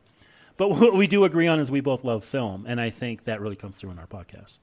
But 0.57 0.69
what 0.79 0.93
we 0.93 1.07
do 1.07 1.23
agree 1.23 1.47
on 1.47 1.59
is 1.59 1.71
we 1.71 1.81
both 1.81 2.03
love 2.03 2.23
film. 2.23 2.65
And 2.67 2.79
I 2.79 2.89
think 2.89 3.25
that 3.25 3.41
really 3.41 3.55
comes 3.55 3.77
through 3.77 3.91
in 3.91 3.99
our 3.99 4.07
podcast. 4.07 4.59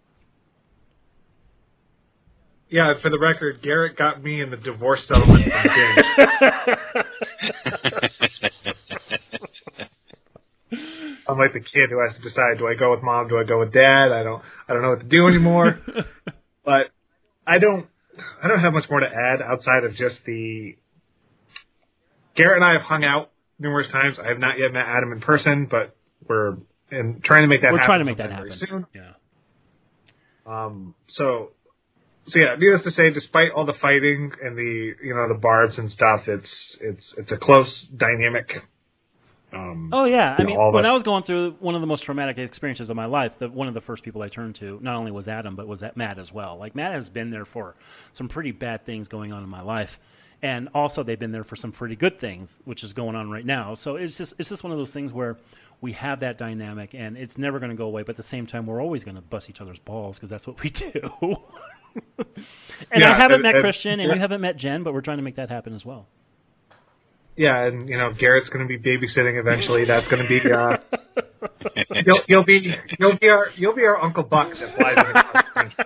Yeah, 2.68 2.94
for 3.02 3.10
the 3.10 3.18
record, 3.18 3.62
Garrett 3.62 3.96
got 3.96 4.22
me 4.22 4.40
in 4.40 4.50
the 4.50 4.56
divorce 4.56 5.00
settlement 5.08 5.52
I'm 11.30 11.38
like 11.38 11.52
the 11.52 11.60
kid 11.60 11.90
who 11.90 12.00
has 12.00 12.14
to 12.16 12.22
decide: 12.22 12.58
do 12.58 12.66
I 12.66 12.74
go 12.74 12.90
with 12.92 13.02
mom? 13.02 13.28
Do 13.28 13.38
I 13.38 13.44
go 13.44 13.60
with 13.60 13.72
dad? 13.72 14.12
I 14.12 14.22
don't. 14.22 14.42
I 14.68 14.72
don't 14.72 14.82
know 14.82 14.90
what 14.90 15.00
to 15.00 15.06
do 15.06 15.26
anymore. 15.26 15.78
but 16.64 16.90
I 17.46 17.58
don't. 17.58 17.86
I 18.42 18.48
don't 18.48 18.60
have 18.60 18.72
much 18.72 18.90
more 18.90 19.00
to 19.00 19.06
add 19.06 19.40
outside 19.42 19.84
of 19.84 19.92
just 19.92 20.16
the. 20.26 20.76
Garrett 22.36 22.56
and 22.56 22.64
I 22.64 22.72
have 22.72 22.82
hung 22.82 23.04
out 23.04 23.30
numerous 23.58 23.90
times. 23.90 24.16
I 24.22 24.28
have 24.28 24.38
not 24.38 24.58
yet 24.58 24.72
met 24.72 24.86
Adam 24.86 25.12
in 25.12 25.20
person, 25.20 25.66
but 25.70 25.96
we're 26.26 26.56
and 26.90 27.22
trying 27.22 27.42
to 27.42 27.48
make 27.48 27.62
that. 27.62 27.72
We're 27.72 27.78
happen 27.78 27.86
trying 27.86 28.00
to 28.00 28.04
make 28.04 28.18
that 28.18 28.30
happen. 28.30 28.52
Soon. 28.58 28.86
Yeah. 28.94 29.12
Um. 30.46 30.94
So. 31.10 31.50
So 32.28 32.38
yeah, 32.38 32.54
needless 32.56 32.84
to 32.84 32.92
say, 32.92 33.10
despite 33.10 33.50
all 33.56 33.66
the 33.66 33.74
fighting 33.80 34.30
and 34.40 34.56
the 34.56 34.92
you 35.02 35.14
know 35.14 35.26
the 35.26 35.40
barbs 35.40 35.78
and 35.78 35.90
stuff, 35.90 36.28
it's 36.28 36.46
it's 36.80 37.14
it's 37.16 37.32
a 37.32 37.36
close 37.36 37.86
dynamic 37.96 38.52
um, 39.52 39.90
oh 39.92 40.04
yeah, 40.04 40.36
I 40.38 40.44
mean, 40.44 40.56
know, 40.56 40.70
when 40.70 40.86
I 40.86 40.92
was 40.92 41.02
going 41.02 41.22
through 41.22 41.56
one 41.60 41.74
of 41.74 41.80
the 41.80 41.86
most 41.86 42.02
traumatic 42.04 42.38
experiences 42.38 42.90
of 42.90 42.96
my 42.96 43.06
life, 43.06 43.38
the, 43.38 43.48
one 43.48 43.68
of 43.68 43.74
the 43.74 43.80
first 43.80 44.04
people 44.04 44.22
I 44.22 44.28
turned 44.28 44.54
to 44.56 44.78
not 44.82 44.96
only 44.96 45.10
was 45.10 45.28
Adam, 45.28 45.56
but 45.56 45.66
was 45.66 45.80
that 45.80 45.96
Matt 45.96 46.18
as 46.18 46.32
well. 46.32 46.56
Like 46.56 46.74
Matt 46.74 46.92
has 46.92 47.10
been 47.10 47.30
there 47.30 47.44
for 47.44 47.74
some 48.12 48.28
pretty 48.28 48.52
bad 48.52 48.84
things 48.84 49.08
going 49.08 49.32
on 49.32 49.42
in 49.42 49.48
my 49.48 49.62
life, 49.62 49.98
and 50.42 50.68
also 50.74 51.02
they've 51.02 51.18
been 51.18 51.32
there 51.32 51.44
for 51.44 51.56
some 51.56 51.72
pretty 51.72 51.96
good 51.96 52.18
things, 52.20 52.60
which 52.64 52.82
is 52.84 52.92
going 52.92 53.16
on 53.16 53.30
right 53.30 53.44
now. 53.44 53.74
So 53.74 53.96
it's 53.96 54.16
just 54.16 54.34
it's 54.38 54.48
just 54.48 54.62
one 54.64 54.72
of 54.72 54.78
those 54.78 54.92
things 54.92 55.12
where 55.12 55.36
we 55.80 55.92
have 55.92 56.20
that 56.20 56.36
dynamic, 56.38 56.94
and 56.94 57.16
it's 57.16 57.38
never 57.38 57.58
going 57.58 57.70
to 57.70 57.76
go 57.76 57.86
away. 57.86 58.02
But 58.02 58.10
at 58.10 58.16
the 58.18 58.22
same 58.22 58.46
time, 58.46 58.66
we're 58.66 58.82
always 58.82 59.02
going 59.04 59.14
to 59.16 59.22
bust 59.22 59.48
each 59.50 59.60
other's 59.60 59.78
balls 59.78 60.18
because 60.18 60.30
that's 60.30 60.46
what 60.46 60.62
we 60.62 60.70
do. 60.70 60.90
and 62.90 63.00
Yeah, 63.02 63.10
I 63.10 63.14
haven't 63.14 63.36
and- 63.36 63.42
met 63.42 63.54
and- 63.56 63.62
Christian, 63.62 63.98
and 64.00 64.08
yeah. 64.08 64.14
you 64.14 64.20
haven't 64.20 64.40
met 64.40 64.56
Jen, 64.56 64.82
but 64.82 64.92
we're 64.94 65.00
trying 65.00 65.18
to 65.18 65.22
make 65.22 65.36
that 65.36 65.48
happen 65.48 65.74
as 65.74 65.84
well. 65.86 66.06
Yeah, 67.40 67.64
and 67.64 67.88
you 67.88 67.96
know 67.96 68.12
Garrett's 68.12 68.50
going 68.50 68.68
to 68.68 68.68
be 68.68 68.78
babysitting 68.78 69.40
eventually. 69.40 69.86
That's 69.86 70.06
going 70.08 70.22
to 70.22 70.28
be 70.28 70.52
uh, 70.52 70.76
you'll 72.04 72.20
you'll 72.28 72.44
be 72.44 72.74
you'll 72.98 73.16
be 73.16 73.28
our 73.30 73.48
you'll 73.56 73.74
be 73.74 73.84
our 73.84 73.98
Uncle 73.98 74.24
Buck 74.24 74.54
that 74.56 74.76
flies 74.76 74.98
in 74.98 75.12
the 75.14 75.44
country. 75.54 75.84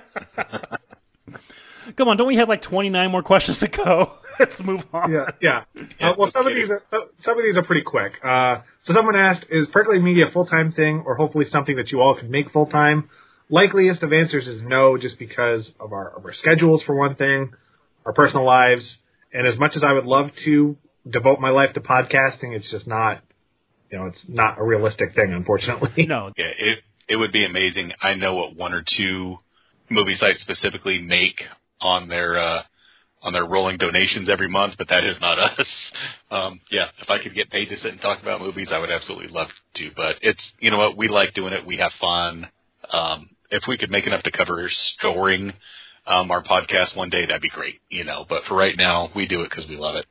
Come 1.97 2.09
on, 2.09 2.17
don't 2.17 2.27
we 2.27 2.37
have 2.37 2.49
like 2.49 2.61
twenty 2.61 2.91
nine 2.91 3.13
more 3.13 3.23
questions 3.23 3.61
to 3.61 3.69
go? 3.69 4.15
Let's 4.41 4.65
move 4.65 4.85
on. 4.93 5.13
Yeah, 5.13 5.27
yeah. 5.41 5.63
Uh, 6.01 6.15
well, 6.19 6.29
some 6.33 6.45
of 6.45 6.57
these 6.57 6.69
are 6.71 6.83
some 6.91 7.39
of 7.39 7.45
these 7.45 7.57
are 7.57 7.63
pretty 7.63 7.83
quick. 7.83 8.15
Uh, 8.25 8.63
so 8.83 8.93
someone 8.93 9.15
asked, 9.15 9.47
"Is 9.49 9.69
Percolating 9.73 10.05
Media 10.05 10.27
a 10.27 10.33
full 10.33 10.47
time 10.47 10.73
thing, 10.73 11.05
or 11.07 11.15
hopefully 11.15 11.47
something 11.53 11.77
that 11.77 11.93
you 11.93 12.01
all 12.01 12.17
can 12.19 12.33
make 12.33 12.51
full 12.51 12.67
time?" 12.67 13.09
Likeliest 13.49 14.03
of 14.03 14.13
answers 14.13 14.49
is 14.49 14.61
no, 14.61 14.99
just 14.99 15.21
because 15.21 15.71
of 15.79 15.93
our 15.93 16.17
of 16.17 16.25
our 16.25 16.35
schedules 16.35 16.83
for 16.85 16.97
one 16.97 17.15
thing, 17.15 17.53
our 18.05 18.13
personal 18.13 18.45
lives, 18.45 18.97
and 19.33 19.47
as 19.47 19.57
much 19.57 19.77
as 19.77 19.85
I 19.85 19.93
would 19.93 20.07
love 20.07 20.31
to 20.47 20.77
devote 21.09 21.41
my 21.41 21.51
life 21.51 21.73
to 21.75 21.81
podcasting, 21.81 22.55
it's 22.55 22.71
just 22.71 22.87
not, 22.87 23.23
you 23.91 23.99
know, 23.99 24.07
it's 24.07 24.23
not 24.29 24.59
a 24.59 24.65
realistic 24.65 25.15
thing, 25.15 25.33
unfortunately. 25.33 26.05
No, 26.09 26.33
Yeah, 26.37 26.53
it 26.59 26.79
it 27.09 27.17
would 27.17 27.33
be 27.33 27.45
amazing. 27.45 27.93
I 28.01 28.15
know 28.15 28.35
what 28.35 28.57
one 28.57 28.73
or 28.73 28.85
two 28.97 29.39
movie 29.91 30.17
sites 30.17 30.41
specifically 30.41 30.99
make 30.99 31.41
on 31.81 32.09
their 32.09 32.39
uh, 32.39 32.63
on 33.23 33.33
their 33.33 33.47
rolling 33.47 33.79
donations 33.79 34.29
every 34.29 34.49
month, 34.49 34.75
but 34.79 34.89
that 34.89 35.05
is 35.05 35.17
not 35.21 35.39
us. 35.59 35.67
Um, 36.31 36.61
yeah, 36.71 36.87
if 37.01 37.11
I 37.11 37.23
could 37.23 37.35
get 37.35 37.51
paid 37.51 37.69
to 37.69 37.77
sit 37.79 37.93
and 37.93 38.01
talk 38.01 38.23
about 38.23 38.41
movies, 38.41 38.69
I 38.73 38.79
would 38.79 38.91
absolutely 38.91 39.29
love 39.29 39.49
to. 39.77 39.91
But 39.97 40.17
it's 40.23 40.43
you 40.61 40.71
know 40.71 40.79
what 40.79 40.97
we 40.97 41.09
like 41.09 41.35
doing 41.35 41.53
it. 41.53 41.67
We 41.67 41.79
have 41.79 41.93
fun. 42.01 42.49
Um, 42.93 43.31
if 43.51 43.63
we 43.69 43.79
could 43.79 43.91
make 43.91 44.07
enough 44.07 44.23
to 44.25 44.31
cover 44.31 44.71
storing 44.99 45.53
um, 46.07 46.31
our 46.31 46.43
podcast 46.43 46.97
one 46.97 47.11
day, 47.11 47.27
that'd 47.27 47.41
be 47.43 47.49
great. 47.49 47.81
You 47.91 48.05
know, 48.05 48.25
but 48.29 48.45
for 48.45 48.55
right 48.55 48.77
now, 48.77 49.11
we 49.15 49.27
do 49.27 49.43
it 49.43 49.51
because 49.51 49.69
we 49.69 49.77
love 49.77 49.97
it. 49.97 50.07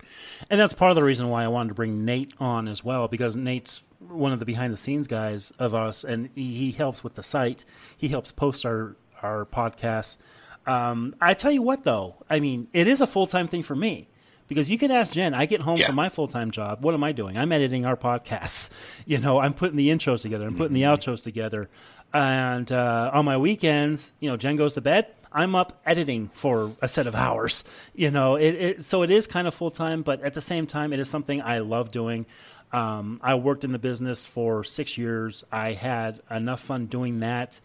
And 0.49 0.59
that's 0.59 0.73
part 0.73 0.91
of 0.91 0.95
the 0.95 1.03
reason 1.03 1.29
why 1.29 1.43
I 1.43 1.47
wanted 1.47 1.69
to 1.69 1.75
bring 1.75 2.03
Nate 2.03 2.33
on 2.39 2.67
as 2.67 2.83
well, 2.83 3.07
because 3.07 3.35
Nate's 3.35 3.81
one 3.99 4.31
of 4.33 4.39
the 4.39 4.45
behind 4.45 4.73
the 4.73 4.77
scenes 4.77 5.07
guys 5.07 5.51
of 5.59 5.73
us, 5.73 6.03
and 6.03 6.29
he 6.35 6.53
he 6.55 6.71
helps 6.71 7.03
with 7.03 7.15
the 7.15 7.23
site. 7.23 7.63
He 7.97 8.07
helps 8.09 8.31
post 8.31 8.65
our 8.65 8.95
our 9.21 9.45
podcasts. 9.45 10.17
Um, 10.65 11.15
I 11.21 11.33
tell 11.33 11.51
you 11.51 11.61
what, 11.61 11.83
though, 11.83 12.15
I 12.29 12.39
mean, 12.39 12.67
it 12.73 12.87
is 12.87 13.01
a 13.01 13.07
full 13.07 13.27
time 13.27 13.47
thing 13.47 13.63
for 13.63 13.75
me. 13.75 14.07
Because 14.49 14.69
you 14.69 14.77
can 14.77 14.91
ask 14.91 15.13
Jen, 15.13 15.33
I 15.33 15.45
get 15.45 15.61
home 15.61 15.77
Yeah. 15.77 15.87
from 15.87 15.95
my 15.95 16.09
full 16.09 16.27
time 16.27 16.51
job. 16.51 16.83
What 16.83 16.93
am 16.93 17.03
I 17.03 17.11
doing? 17.13 17.37
I'm 17.37 17.51
editing 17.53 17.85
our 17.85 17.95
podcasts. 17.95 18.69
You 19.05 19.17
know, 19.19 19.39
I'm 19.39 19.53
putting 19.53 19.77
the 19.77 19.87
intros 19.89 20.21
together. 20.21 20.45
I'm 20.45 20.55
putting 20.55 20.73
the 20.73 20.83
outros 20.83 21.21
together. 21.23 21.69
And 22.13 22.71
uh, 22.71 23.09
on 23.13 23.25
my 23.25 23.37
weekends, 23.37 24.11
you 24.19 24.29
know, 24.29 24.37
Jen 24.37 24.55
goes 24.57 24.73
to 24.73 24.81
bed. 24.81 25.07
I'm 25.33 25.55
up 25.55 25.81
editing 25.85 26.29
for 26.33 26.73
a 26.81 26.87
set 26.87 27.07
of 27.07 27.15
hours. 27.15 27.63
You 27.95 28.11
know, 28.11 28.35
it, 28.35 28.55
it 28.55 28.85
so 28.85 29.01
it 29.01 29.09
is 29.09 29.27
kind 29.27 29.47
of 29.47 29.53
full 29.53 29.71
time, 29.71 30.03
but 30.03 30.21
at 30.21 30.33
the 30.33 30.41
same 30.41 30.67
time, 30.67 30.93
it 30.93 30.99
is 30.99 31.09
something 31.09 31.41
I 31.41 31.59
love 31.59 31.91
doing. 31.91 32.25
Um, 32.71 33.19
I 33.23 33.35
worked 33.35 33.63
in 33.63 33.71
the 33.71 33.79
business 33.79 34.25
for 34.25 34.63
six 34.63 34.97
years. 34.97 35.43
I 35.51 35.73
had 35.73 36.21
enough 36.29 36.59
fun 36.59 36.87
doing 36.87 37.19
that, 37.19 37.59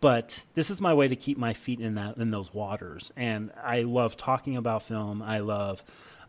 but 0.00 0.44
this 0.54 0.70
is 0.70 0.80
my 0.80 0.94
way 0.94 1.08
to 1.08 1.16
keep 1.16 1.36
my 1.36 1.52
feet 1.52 1.80
in 1.80 1.96
that 1.96 2.16
in 2.16 2.30
those 2.30 2.52
waters. 2.54 3.12
And 3.16 3.50
I 3.62 3.82
love 3.82 4.16
talking 4.16 4.56
about 4.56 4.84
film. 4.84 5.20
I 5.22 5.40
love 5.40 5.82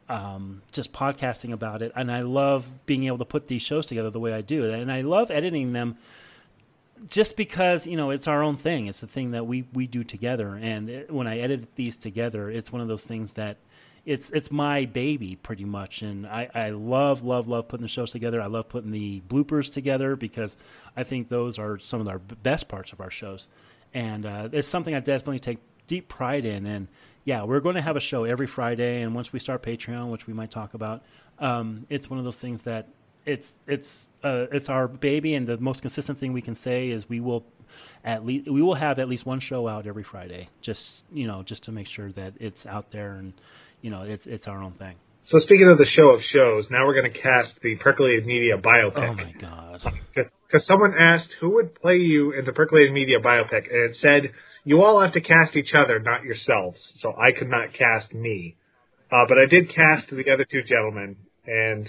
um, 0.10 0.62
just 0.72 0.94
podcasting 0.94 1.54
about 1.54 1.82
it, 1.82 1.92
and 1.96 2.12
I 2.12 2.22
love 2.22 2.68
being 2.86 3.06
able 3.06 3.20
to 3.20 3.26
put 3.26 3.48
these 3.48 3.62
shows 3.62 3.86
together 3.86 4.10
the 4.10 4.20
way 4.20 4.34
I 4.34 4.42
do. 4.42 4.72
And 4.72 4.92
I 4.92 5.02
love 5.02 5.32
editing 5.32 5.74
them 5.74 5.98
just 7.08 7.36
because 7.36 7.88
you 7.88 7.98
know 7.98 8.10
it's 8.10 8.28
our 8.28 8.44
own 8.44 8.58
thing. 8.58 8.88
It's 8.88 9.02
the 9.02 9.08
thing 9.08 9.32
that 9.32 9.46
we 9.46 9.66
we 9.74 9.88
do 9.88 10.04
together. 10.04 10.56
And 10.62 10.90
it, 10.90 11.12
when 11.12 11.28
i 11.28 11.40
edit 11.40 11.76
these 11.76 11.98
together 11.98 12.50
it's 12.50 12.72
one 12.72 12.82
of 12.82 12.88
those 12.88 13.06
things 13.06 13.34
that 13.34 13.58
it's 14.06 14.30
it's 14.32 14.52
my 14.52 14.86
baby 14.86 15.36
pretty 15.36 15.66
much. 15.66 16.02
And 16.02 16.26
i 16.28 16.50
i 16.54 16.70
love 16.70 17.24
love 17.24 17.48
love 17.48 17.68
putting 17.68 17.84
the 17.84 17.90
shows 17.90 18.12
together. 18.12 18.42
I 18.42 18.48
love 18.48 18.70
putting 18.70 18.92
the 18.92 19.22
bloopers 19.28 19.72
together 19.72 20.16
because 20.16 20.58
i 20.96 21.04
think 21.04 21.30
those 21.30 21.60
are 21.60 21.80
some 21.80 22.02
of 22.02 22.08
our 22.08 22.20
best 22.20 22.68
parts 22.68 22.94
of 22.94 23.02
our 23.02 23.12
shows. 23.12 23.48
And 23.94 24.26
uh, 24.26 24.50
it's 24.52 24.68
something 24.68 24.96
i 24.96 25.00
definitely 25.00 25.40
take 25.40 25.60
deep 25.88 26.08
pride 26.08 26.46
in. 26.46 26.66
And 26.66 26.88
yeah 27.26 27.44
we're 27.44 27.62
going 27.62 27.76
to 27.76 27.82
have 27.82 27.96
a 27.96 28.02
show 28.02 28.24
every 28.24 28.48
friday. 28.48 29.02
And 29.02 29.16
once 29.16 29.34
we 29.34 29.40
start 29.40 29.64
patreon 29.64 30.12
which 30.12 30.28
we 30.28 30.34
might 30.34 30.52
talk 30.52 30.74
about 30.74 31.04
um, 31.40 31.82
it's 31.90 32.10
one 32.10 32.20
of 32.20 32.26
those 32.26 32.40
things 32.40 32.64
that 32.64 32.88
it's 33.26 33.60
it's 33.68 34.08
uh, 34.24 34.48
it's 34.52 34.70
our 34.70 34.88
baby, 34.88 35.36
and 35.36 35.48
the 35.48 35.58
most 35.58 35.82
consistent 35.82 36.18
thing 36.18 36.34
we 36.34 36.42
can 36.42 36.56
say 36.56 36.90
is 36.90 37.08
we 37.10 37.20
will 37.20 37.44
at 38.04 38.26
least 38.26 38.50
we 38.50 38.62
will 38.62 38.76
have 38.76 39.00
at 39.00 39.08
least 39.10 39.26
one 39.26 39.40
show 39.40 39.68
out 39.68 39.88
every 39.88 40.04
Friday, 40.04 40.50
just 40.62 41.04
you 41.12 41.28
know, 41.28 41.44
just 41.44 41.64
to 41.64 41.72
make 41.72 41.88
sure 41.88 42.12
that 42.14 42.34
it's 42.40 42.66
out 42.66 42.92
there 42.92 43.14
and 43.14 43.34
you 43.82 43.90
know 43.90 44.04
it's 44.04 44.28
it's 44.28 44.48
our 44.48 44.62
own 44.62 44.74
thing. 44.74 44.96
So 45.26 45.40
speaking 45.40 45.70
of 45.70 45.78
the 45.78 45.86
show 45.86 46.10
of 46.10 46.22
shows, 46.34 46.66
now 46.70 46.86
we're 46.86 47.00
going 47.00 47.14
to 47.14 47.18
cast 47.18 47.54
the 47.62 47.78
Percolated 47.78 48.26
Media 48.26 48.58
biopic. 48.58 49.10
Oh 49.10 49.14
my 49.14 49.34
god! 49.40 49.82
because 50.16 50.68
someone 50.68 50.94
asked 51.00 51.30
who 51.40 51.56
would 51.56 51.76
play 51.76 51.96
you 51.96 52.34
in 52.34 52.46
the 52.46 52.52
Percolated 52.52 52.94
Media 52.94 53.20
biopic, 53.20 53.72
and 53.72 53.92
it 53.92 53.98
said 54.02 54.32
you 54.66 54.84
all 54.84 55.02
have 55.02 55.14
to 55.14 55.22
cast 55.22 55.56
each 55.56 55.74
other, 55.74 56.00
not 56.00 56.24
yourselves. 56.24 56.80
So 57.00 57.14
I 57.14 57.32
could 57.38 57.50
not 57.50 57.74
cast 57.74 58.14
me. 58.14 58.58
Uh, 59.12 59.26
but 59.28 59.38
I 59.38 59.46
did 59.50 59.70
cast 59.70 60.10
the 60.10 60.32
other 60.32 60.46
two 60.50 60.64
gentlemen, 60.64 61.16
and 61.46 61.88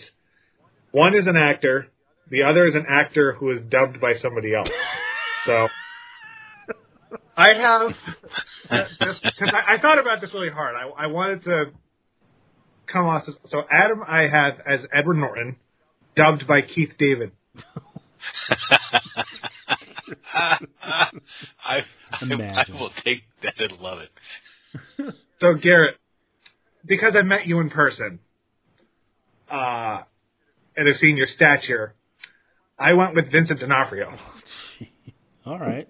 one 0.94 1.14
is 1.14 1.26
an 1.26 1.36
actor, 1.36 1.88
the 2.30 2.44
other 2.44 2.64
is 2.66 2.74
an 2.74 2.86
actor 2.88 3.32
who 3.34 3.50
is 3.50 3.60
dubbed 3.68 4.00
by 4.00 4.14
somebody 4.22 4.54
else. 4.54 4.70
So 5.46 5.68
I 7.36 7.48
have 7.60 7.94
because 8.98 9.18
I, 9.52 9.74
I 9.74 9.78
thought 9.82 9.98
about 9.98 10.22
this 10.22 10.32
really 10.32 10.48
hard. 10.48 10.74
I, 10.74 11.04
I 11.04 11.06
wanted 11.08 11.44
to 11.44 11.64
come 12.90 13.04
off. 13.04 13.24
as- 13.28 13.34
So 13.50 13.62
Adam, 13.70 14.02
I 14.08 14.22
have 14.22 14.54
as 14.66 14.80
Edward 14.90 15.18
Norton, 15.18 15.56
dubbed 16.16 16.46
by 16.46 16.62
Keith 16.62 16.92
David. 16.98 17.32
I, 20.32 20.58
I, 21.62 21.84
I 22.10 22.64
will 22.72 22.90
take 23.04 23.24
that 23.42 23.60
and 23.60 23.78
love 23.80 23.98
it. 23.98 25.14
So 25.40 25.52
Garrett, 25.62 25.96
because 26.86 27.12
I 27.18 27.22
met 27.22 27.46
you 27.46 27.60
in 27.60 27.68
person, 27.68 28.18
uh, 29.50 30.04
and 30.76 30.88
have 30.88 30.96
seen 30.98 31.16
your 31.16 31.26
stature, 31.26 31.94
I 32.78 32.94
went 32.94 33.14
with 33.14 33.30
Vincent 33.30 33.60
D'Onofrio. 33.60 34.14
All 35.46 35.58
right. 35.58 35.88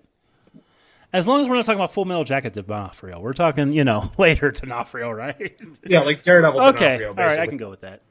As 1.12 1.28
long 1.28 1.42
as 1.42 1.48
we're 1.48 1.54
not 1.54 1.64
talking 1.64 1.78
about 1.78 1.94
Full 1.94 2.06
Metal 2.06 2.24
Jacket 2.24 2.54
D'Onofrio, 2.54 3.20
we're 3.20 3.32
talking, 3.34 3.72
you 3.72 3.84
know, 3.84 4.10
later 4.18 4.50
D'Onofrio, 4.50 5.10
right? 5.10 5.56
Yeah, 5.84 6.00
like 6.00 6.24
Daredevil 6.24 6.60
okay. 6.60 6.98
D'Onofrio. 6.98 7.08
All 7.10 7.14
right, 7.14 7.38
I 7.38 7.46
can 7.46 7.56
go 7.56 7.70
with 7.70 7.82
that. 7.82 8.02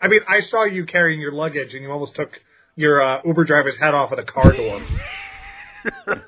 I 0.00 0.08
mean, 0.08 0.20
I 0.28 0.40
saw 0.50 0.64
you 0.64 0.86
carrying 0.86 1.20
your 1.20 1.32
luggage, 1.32 1.72
and 1.72 1.82
you 1.82 1.90
almost 1.90 2.14
took 2.14 2.30
your 2.74 3.02
uh, 3.02 3.20
Uber 3.24 3.44
driver's 3.44 3.78
head 3.78 3.94
off 3.94 4.12
of 4.12 4.18
the 4.18 4.24
car 4.24 4.52
door. 4.52 4.80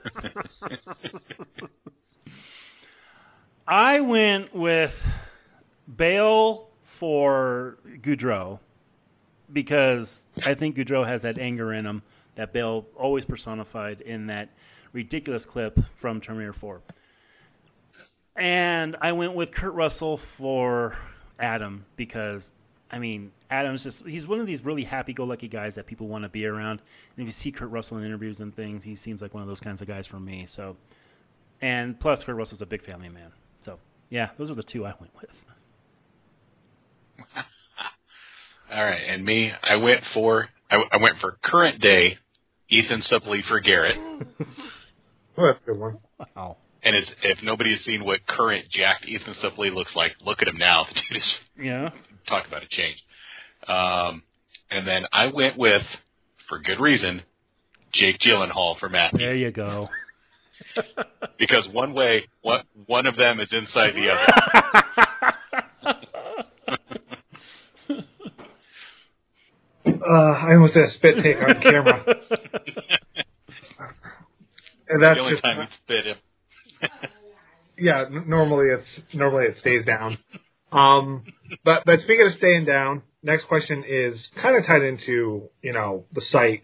I 3.67 4.01
went 4.01 4.55
with 4.55 5.07
Bale 5.95 6.69
for 6.83 7.79
Goudreau 8.01 8.61
because 9.53 10.25
I 10.45 10.55
think 10.55 10.77
Goudreau 10.77 11.07
has 11.07 11.23
that 11.23 11.39
anger 11.39 11.73
in 11.73 11.87
him 11.87 12.03
that 12.35 12.53
Bale 12.53 12.87
always 12.97 13.25
personified 13.25 14.01
in 14.01 14.27
that 14.29 14.51
ridiculous 14.93 15.45
clip 15.45 15.79
from 15.97 16.21
Terminator 16.21 16.53
4. 16.53 16.81
And 18.37 18.97
I 19.01 19.13
went 19.13 19.35
with 19.35 19.51
Kurt 19.51 19.75
Russell 19.75 20.17
for 20.17 20.97
Adam 21.41 21.85
because, 21.97 22.53
I 22.91 23.01
mean, 23.01 23.33
Adam's 23.51 23.83
just, 23.83 24.07
he's 24.07 24.29
one 24.29 24.39
of 24.39 24.47
these 24.47 24.65
really 24.65 24.85
happy 24.85 25.13
go 25.13 25.25
lucky 25.25 25.49
guys 25.49 25.75
that 25.75 25.87
people 25.87 26.07
want 26.07 26.23
to 26.23 26.29
be 26.29 26.47
around. 26.47 26.81
And 27.17 27.23
if 27.23 27.27
you 27.27 27.33
see 27.33 27.51
Kurt 27.51 27.71
Russell 27.71 27.99
in 27.99 28.05
interviews 28.05 28.39
and 28.41 28.55
things, 28.55 28.85
he 28.85 28.95
seems 28.95 29.21
like 29.21 29.35
one 29.35 29.43
of 29.43 29.49
those 29.49 29.61
kinds 29.61 29.83
of 29.83 29.89
guys 29.89 30.07
for 30.07 30.21
me. 30.21 30.45
So, 30.47 30.77
and 31.61 31.99
plus, 31.99 32.23
Kurt 32.23 32.37
Russell's 32.37 32.63
a 32.63 32.67
big 32.67 32.83
family 32.83 33.09
man. 33.09 33.33
So, 33.61 33.81
yeah, 34.11 34.31
those 34.37 34.51
are 34.51 34.55
the 34.55 34.63
two 34.63 34.87
I 34.87 34.95
went 35.01 35.13
with. 35.21 35.45
All 38.73 38.85
right, 38.85 39.03
and 39.09 39.25
me, 39.25 39.51
I 39.63 39.77
went 39.77 40.03
for 40.13 40.49
I, 40.71 40.77
I 40.93 40.97
went 40.99 41.19
for 41.21 41.39
current 41.43 41.81
day 41.81 42.19
Ethan 42.69 43.03
Suplee 43.11 43.43
for 43.49 43.61
Garrett. 43.61 43.97
oh, 43.99 44.23
that's 45.47 45.59
a 45.63 45.67
good 45.67 45.79
one. 45.79 45.99
Wow. 46.37 46.59
And 46.83 46.95
as, 46.97 47.05
if 47.23 47.39
nobody 47.43 47.75
has 47.75 47.85
seen 47.85 48.05
what 48.05 48.27
current 48.27 48.67
jacked 48.71 49.07
Ethan 49.07 49.35
Suplee 49.43 49.75
looks 49.75 49.93
like, 49.97 50.13
look 50.25 50.43
at 50.43 50.49
him 50.49 50.59
now. 50.59 50.85
The 50.95 51.01
dude 51.09 51.19
is 51.19 51.25
Yeah. 51.59 51.91
talk 52.29 52.47
about 52.47 52.63
a 52.63 52.69
change. 52.69 53.03
Um, 53.67 54.23
and 54.71 54.87
then 54.87 55.05
I 55.13 55.27
went 55.33 55.57
with, 55.59 55.83
for 56.49 56.59
good 56.61 56.79
reason, 56.79 57.23
Jake 57.93 58.19
Gyllenhaal 58.21 58.79
for 58.79 58.89
Matthew. 58.89 59.19
There 59.21 59.35
you 59.37 59.51
go. 59.51 59.89
Because 61.39 61.69
one 61.73 61.95
way, 61.95 62.25
one, 62.43 62.63
one 62.87 63.07
of 63.07 63.17
them 63.17 63.39
is 63.41 63.49
inside 63.53 63.93
the 63.95 64.11
other. 64.11 65.08
I 70.05 70.55
almost 70.55 70.75
did 70.75 70.85
a 70.85 70.91
spit 70.95 71.23
take 71.23 71.37
on 71.43 71.61
camera. 71.61 72.05
and 74.89 75.03
that's 75.03 75.17
the 75.17 75.21
only 75.21 75.33
just 75.33 75.43
time 75.45 75.67
he 75.67 75.75
spit 75.85 76.07
him. 76.07 76.17
yeah. 77.79 78.05
n- 78.07 78.25
Normally 78.29 78.67
it's 78.69 79.15
normally 79.15 79.45
it 79.47 79.57
stays 79.61 79.85
down. 79.85 80.19
Um, 80.73 81.25
but 81.65 81.85
but 81.87 82.01
speaking 82.01 82.27
of 82.27 82.35
staying 82.39 82.65
down, 82.67 83.03
next 83.23 83.45
question 83.47 83.85
is 83.89 84.19
kind 84.41 84.57
of 84.57 84.67
tied 84.67 84.83
into 84.83 85.49
you 85.63 85.73
know 85.73 86.05
the 86.13 86.23
site. 86.31 86.63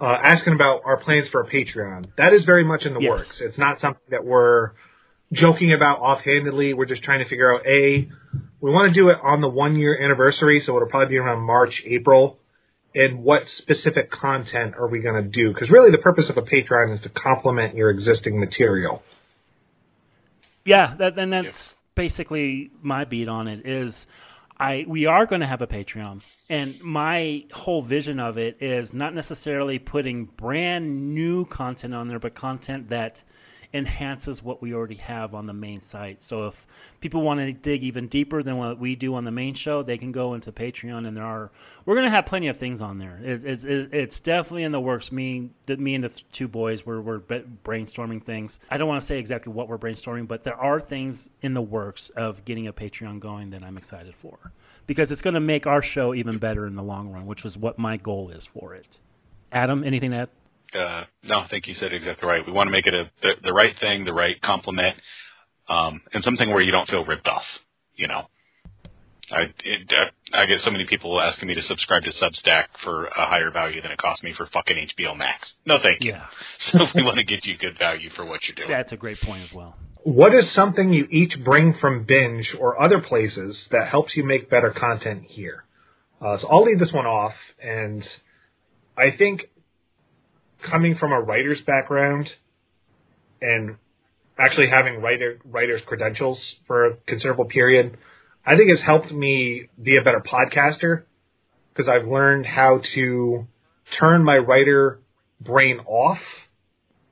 Uh, 0.00 0.16
asking 0.20 0.54
about 0.54 0.80
our 0.84 0.96
plans 0.96 1.28
for 1.30 1.42
a 1.42 1.46
Patreon. 1.48 2.06
That 2.16 2.32
is 2.32 2.44
very 2.44 2.64
much 2.64 2.86
in 2.86 2.94
the 2.94 3.00
Yes. 3.00 3.10
works. 3.10 3.36
It's 3.40 3.58
not 3.58 3.78
something 3.80 4.02
that 4.10 4.24
we're 4.24 4.70
joking 5.32 5.72
about 5.72 6.00
offhandedly. 6.00 6.74
We're 6.74 6.86
just 6.86 7.04
trying 7.04 7.20
to 7.22 7.28
figure 7.28 7.54
out 7.54 7.64
a. 7.66 8.08
We 8.60 8.70
want 8.70 8.92
to 8.92 9.00
do 9.00 9.10
it 9.10 9.18
on 9.22 9.40
the 9.40 9.48
one 9.48 9.76
year 9.76 9.96
anniversary, 10.02 10.60
so 10.66 10.74
it'll 10.76 10.88
probably 10.88 11.08
be 11.08 11.18
around 11.18 11.42
March, 11.46 11.82
April. 11.86 12.38
And 12.94 13.24
what 13.24 13.42
specific 13.58 14.10
content 14.10 14.74
are 14.78 14.86
we 14.86 15.00
going 15.00 15.22
to 15.22 15.28
do? 15.28 15.52
Because 15.52 15.70
really, 15.70 15.90
the 15.90 15.98
purpose 15.98 16.28
of 16.28 16.36
a 16.36 16.42
Patreon 16.42 16.94
is 16.94 17.00
to 17.02 17.08
complement 17.08 17.74
your 17.74 17.90
existing 17.90 18.38
material. 18.38 19.02
Yeah, 20.64 20.94
that, 20.98 21.18
and 21.18 21.32
that's 21.32 21.78
basically 21.94 22.70
my 22.82 23.04
beat 23.04 23.28
on 23.28 23.48
it 23.48 23.66
is 23.66 24.06
I 24.58 24.84
we 24.86 25.06
are 25.06 25.26
going 25.26 25.40
to 25.40 25.46
have 25.46 25.62
a 25.62 25.66
Patreon. 25.66 26.22
And 26.48 26.80
my 26.82 27.46
whole 27.52 27.82
vision 27.82 28.20
of 28.20 28.36
it 28.36 28.58
is 28.60 28.92
not 28.92 29.14
necessarily 29.14 29.78
putting 29.78 30.26
brand 30.26 31.14
new 31.14 31.46
content 31.46 31.94
on 31.94 32.08
there, 32.08 32.18
but 32.18 32.34
content 32.34 32.90
that 32.90 33.22
enhances 33.74 34.42
what 34.42 34.60
we 34.60 34.74
already 34.74 34.96
have 34.96 35.34
on 35.34 35.46
the 35.46 35.52
main 35.52 35.80
site. 35.80 36.22
So 36.22 36.46
if 36.46 36.66
people 37.00 37.22
want 37.22 37.40
to 37.40 37.52
dig 37.52 37.82
even 37.82 38.06
deeper 38.06 38.42
than 38.42 38.58
what 38.58 38.78
we 38.78 38.96
do 38.96 39.14
on 39.14 39.24
the 39.24 39.30
main 39.30 39.54
show, 39.54 39.82
they 39.82 39.96
can 39.96 40.12
go 40.12 40.34
into 40.34 40.52
Patreon, 40.52 41.06
and 41.06 41.16
there 41.16 41.24
are 41.24 41.50
we're 41.84 41.94
going 41.94 42.06
to 42.06 42.10
have 42.10 42.26
plenty 42.26 42.48
of 42.48 42.56
things 42.56 42.82
on 42.82 42.98
there. 42.98 43.18
It, 43.22 43.44
it's 43.44 43.64
it, 43.64 43.92
it's 43.92 44.20
definitely 44.20 44.64
in 44.64 44.72
the 44.72 44.80
works. 44.80 45.10
Me, 45.10 45.50
that 45.66 45.80
me 45.80 45.94
and 45.94 46.04
the 46.04 46.10
two 46.32 46.48
boys, 46.48 46.84
were 46.84 47.00
we're 47.00 47.20
brainstorming 47.20 48.22
things. 48.22 48.60
I 48.70 48.76
don't 48.76 48.88
want 48.88 49.00
to 49.00 49.06
say 49.06 49.18
exactly 49.18 49.52
what 49.52 49.68
we're 49.68 49.78
brainstorming, 49.78 50.28
but 50.28 50.42
there 50.42 50.56
are 50.56 50.80
things 50.80 51.30
in 51.40 51.54
the 51.54 51.62
works 51.62 52.10
of 52.10 52.44
getting 52.44 52.66
a 52.66 52.72
Patreon 52.72 53.20
going 53.20 53.50
that 53.50 53.62
I'm 53.62 53.78
excited 53.78 54.14
for 54.14 54.52
because 54.86 55.12
it's 55.12 55.22
going 55.22 55.34
to 55.34 55.40
make 55.40 55.66
our 55.66 55.82
show 55.82 56.14
even 56.14 56.38
better 56.38 56.66
in 56.66 56.74
the 56.74 56.82
long 56.82 57.08
run, 57.08 57.26
which 57.26 57.44
is 57.44 57.56
what 57.56 57.78
my 57.78 57.96
goal 57.96 58.30
is 58.30 58.44
for 58.44 58.74
it. 58.74 58.98
Adam, 59.52 59.84
anything 59.84 60.10
to 60.10 60.16
add? 60.18 60.28
Uh, 60.74 61.04
no, 61.24 61.40
I 61.40 61.48
think 61.48 61.66
you 61.66 61.74
said 61.74 61.92
it 61.92 61.96
exactly 61.96 62.28
right. 62.28 62.46
We 62.46 62.52
want 62.52 62.68
to 62.68 62.72
make 62.72 62.86
it 62.86 62.94
a 62.94 63.10
the, 63.22 63.32
the 63.42 63.52
right 63.52 63.74
thing, 63.80 64.04
the 64.04 64.12
right 64.12 64.40
compliment, 64.42 64.96
um, 65.68 66.00
and 66.12 66.22
something 66.24 66.50
where 66.50 66.62
you 66.62 66.72
don't 66.72 66.88
feel 66.88 67.04
ripped 67.04 67.28
off. 67.28 67.42
You 67.94 68.08
know, 68.08 68.26
I 69.30 69.42
it, 69.64 69.90
uh, 69.90 70.36
I 70.36 70.46
get 70.46 70.60
so 70.64 70.70
many 70.70 70.86
people 70.86 71.20
asking 71.20 71.48
me 71.48 71.54
to 71.54 71.62
subscribe 71.62 72.02
to 72.04 72.12
Substack 72.12 72.64
for 72.84 73.04
a 73.06 73.26
higher 73.26 73.50
value 73.50 73.80
than 73.82 73.90
it 73.90 73.98
cost 73.98 74.22
me 74.22 74.34
for 74.36 74.46
fucking 74.46 74.88
HBO 74.98 75.16
Max. 75.16 75.52
No, 75.66 75.76
thank 75.82 76.00
you. 76.02 76.12
Yeah, 76.12 76.26
So 76.72 76.78
we 76.94 77.02
want 77.02 77.16
to 77.18 77.24
get 77.24 77.44
you 77.44 77.56
good 77.56 77.78
value 77.78 78.10
for 78.16 78.24
what 78.24 78.40
you're 78.46 78.54
doing. 78.54 78.68
that's 78.68 78.92
a 78.92 78.96
great 78.96 79.20
point 79.20 79.42
as 79.42 79.52
well. 79.52 79.76
What 80.04 80.34
is 80.34 80.52
something 80.54 80.92
you 80.92 81.06
each 81.12 81.34
bring 81.44 81.74
from 81.80 82.04
Binge 82.04 82.48
or 82.58 82.82
other 82.82 83.00
places 83.00 83.56
that 83.70 83.86
helps 83.88 84.16
you 84.16 84.24
make 84.24 84.50
better 84.50 84.74
content 84.76 85.22
here? 85.28 85.64
Uh, 86.20 86.38
so 86.38 86.48
I'll 86.48 86.64
leave 86.64 86.78
this 86.80 86.92
one 86.92 87.06
off, 87.06 87.34
and 87.62 88.02
I 88.98 89.16
think 89.16 89.42
coming 90.70 90.96
from 90.96 91.12
a 91.12 91.20
writer's 91.20 91.58
background 91.66 92.28
and 93.40 93.76
actually 94.38 94.68
having 94.70 95.00
writer 95.00 95.38
writer's 95.44 95.82
credentials 95.86 96.38
for 96.66 96.86
a 96.86 96.96
considerable 97.06 97.44
period, 97.46 97.96
I 98.46 98.56
think 98.56 98.70
has 98.70 98.80
helped 98.84 99.12
me 99.12 99.68
be 99.80 99.96
a 99.96 100.04
better 100.04 100.22
podcaster 100.22 101.04
because 101.74 101.88
I've 101.88 102.08
learned 102.08 102.46
how 102.46 102.80
to 102.94 103.46
turn 103.98 104.24
my 104.24 104.36
writer 104.36 105.00
brain 105.40 105.80
off 105.86 106.18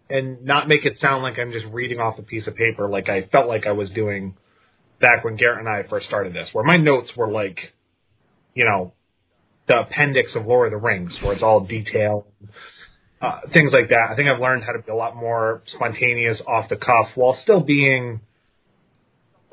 and 0.09 0.44
not 0.44 0.68
make 0.68 0.85
it 0.85 0.98
sound 1.01 1.22
like 1.22 1.39
I'm 1.39 1.52
just 1.52 1.66
reading 1.66 1.98
off 1.98 2.18
a 2.18 2.22
piece 2.22 2.47
of 2.47 2.56
paper 2.56 2.89
like 2.89 3.09
I 3.09 3.22
felt 3.31 3.48
like 3.48 3.66
I 3.66 3.72
was 3.72 3.90
doing 3.90 4.36
back 5.01 5.24
when 5.24 5.36
Garrett 5.36 5.60
and 5.60 5.68
I 5.68 5.89
first 5.89 6.06
started 6.06 6.35
this, 6.35 6.48
where 6.52 6.64
my 6.64 6.77
notes 6.77 7.10
were 7.16 7.31
like, 7.31 7.59
you 8.55 8.64
know, 8.64 8.93
the 9.66 9.81
appendix 9.81 10.35
of 10.35 10.47
Lord 10.47 10.72
of 10.72 10.78
the 10.78 10.85
Rings, 10.85 11.22
where 11.22 11.32
it's 11.32 11.43
all 11.43 11.60
detail, 11.60 12.27
uh, 13.21 13.41
things 13.53 13.73
like 13.73 13.89
that. 13.91 14.09
I 14.11 14.17
think 14.17 14.29
I've 14.29 14.41
learned 14.41 14.65
how 14.65 14.73
to 14.73 14.81
be 14.81 14.91
a 14.91 14.95
lot 14.95 15.17
more 15.17 15.63
spontaneous, 15.75 16.41
off 16.47 16.69
the 16.69 16.77
cuff, 16.77 17.11
while 17.15 17.39
still 17.43 17.61
being 17.61 18.21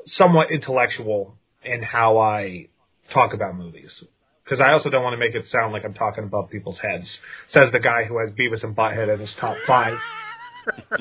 somewhat 0.06 0.50
intellectual 0.50 1.36
in 1.64 1.82
how 1.82 2.18
I 2.18 2.68
talk 3.12 3.34
about 3.34 3.56
movies. 3.56 3.90
Because 4.44 4.60
I 4.64 4.72
also 4.72 4.88
don't 4.88 5.02
want 5.02 5.12
to 5.12 5.18
make 5.18 5.34
it 5.34 5.44
sound 5.50 5.74
like 5.74 5.84
I'm 5.84 5.92
talking 5.92 6.24
above 6.24 6.48
people's 6.50 6.78
heads. 6.78 7.06
Says 7.52 7.70
the 7.72 7.80
guy 7.80 8.04
who 8.04 8.18
has 8.18 8.30
Beavis 8.30 8.64
and 8.64 8.74
Butthead 8.74 9.12
in 9.12 9.20
his 9.20 9.34
top 9.38 9.56
five. 9.66 9.98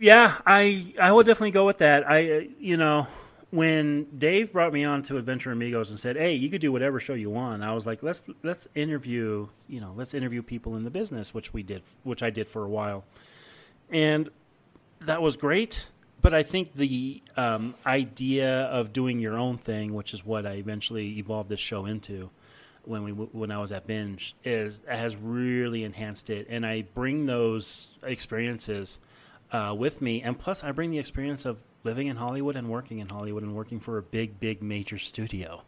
Yeah, 0.00 0.38
I 0.46 0.94
I 0.98 1.12
will 1.12 1.22
definitely 1.22 1.50
go 1.50 1.66
with 1.66 1.78
that. 1.78 2.10
I 2.10 2.48
you 2.58 2.78
know 2.78 3.06
when 3.50 4.06
Dave 4.16 4.52
brought 4.52 4.72
me 4.72 4.84
on 4.84 5.02
to 5.02 5.16
Adventure 5.16 5.50
Amigos 5.52 5.90
and 5.90 5.98
said, 5.98 6.16
"Hey, 6.16 6.34
you 6.34 6.48
could 6.48 6.60
do 6.60 6.70
whatever 6.72 7.00
show 7.00 7.14
you 7.14 7.30
want," 7.30 7.62
I 7.62 7.72
was 7.74 7.86
like, 7.86 8.02
"Let's 8.02 8.22
let's 8.42 8.68
interview 8.74 9.48
you 9.68 9.80
know 9.80 9.92
let's 9.96 10.14
interview 10.14 10.42
people 10.42 10.76
in 10.76 10.84
the 10.84 10.90
business," 10.90 11.34
which 11.34 11.52
we 11.52 11.62
did, 11.62 11.82
which 12.04 12.22
I 12.22 12.30
did 12.30 12.48
for 12.48 12.64
a 12.64 12.68
while. 12.68 13.04
and 13.90 14.30
that 15.00 15.22
was 15.22 15.36
great. 15.36 15.88
But 16.22 16.34
I 16.34 16.42
think 16.42 16.72
the 16.74 17.22
um, 17.36 17.74
idea 17.86 18.64
of 18.64 18.92
doing 18.92 19.20
your 19.20 19.38
own 19.38 19.56
thing, 19.56 19.94
which 19.94 20.12
is 20.12 20.24
what 20.24 20.44
I 20.44 20.52
eventually 20.52 21.18
evolved 21.18 21.48
this 21.48 21.60
show 21.60 21.86
into, 21.86 22.28
when 22.84 23.04
we 23.04 23.12
when 23.12 23.50
I 23.50 23.58
was 23.58 23.72
at 23.72 23.86
Binge, 23.86 24.36
is 24.44 24.80
has 24.86 25.16
really 25.16 25.84
enhanced 25.84 26.28
it. 26.30 26.46
And 26.50 26.66
I 26.66 26.82
bring 26.82 27.24
those 27.26 27.90
experiences 28.02 28.98
uh, 29.50 29.74
with 29.76 30.02
me, 30.02 30.22
and 30.22 30.38
plus 30.38 30.62
I 30.62 30.72
bring 30.72 30.90
the 30.90 30.98
experience 30.98 31.46
of 31.46 31.58
living 31.84 32.08
in 32.08 32.16
Hollywood 32.16 32.56
and 32.56 32.68
working 32.68 32.98
in 32.98 33.08
Hollywood 33.08 33.42
and 33.42 33.54
working 33.54 33.80
for 33.80 33.98
a 33.98 34.02
big, 34.02 34.38
big 34.40 34.62
major 34.62 34.98
studio, 34.98 35.62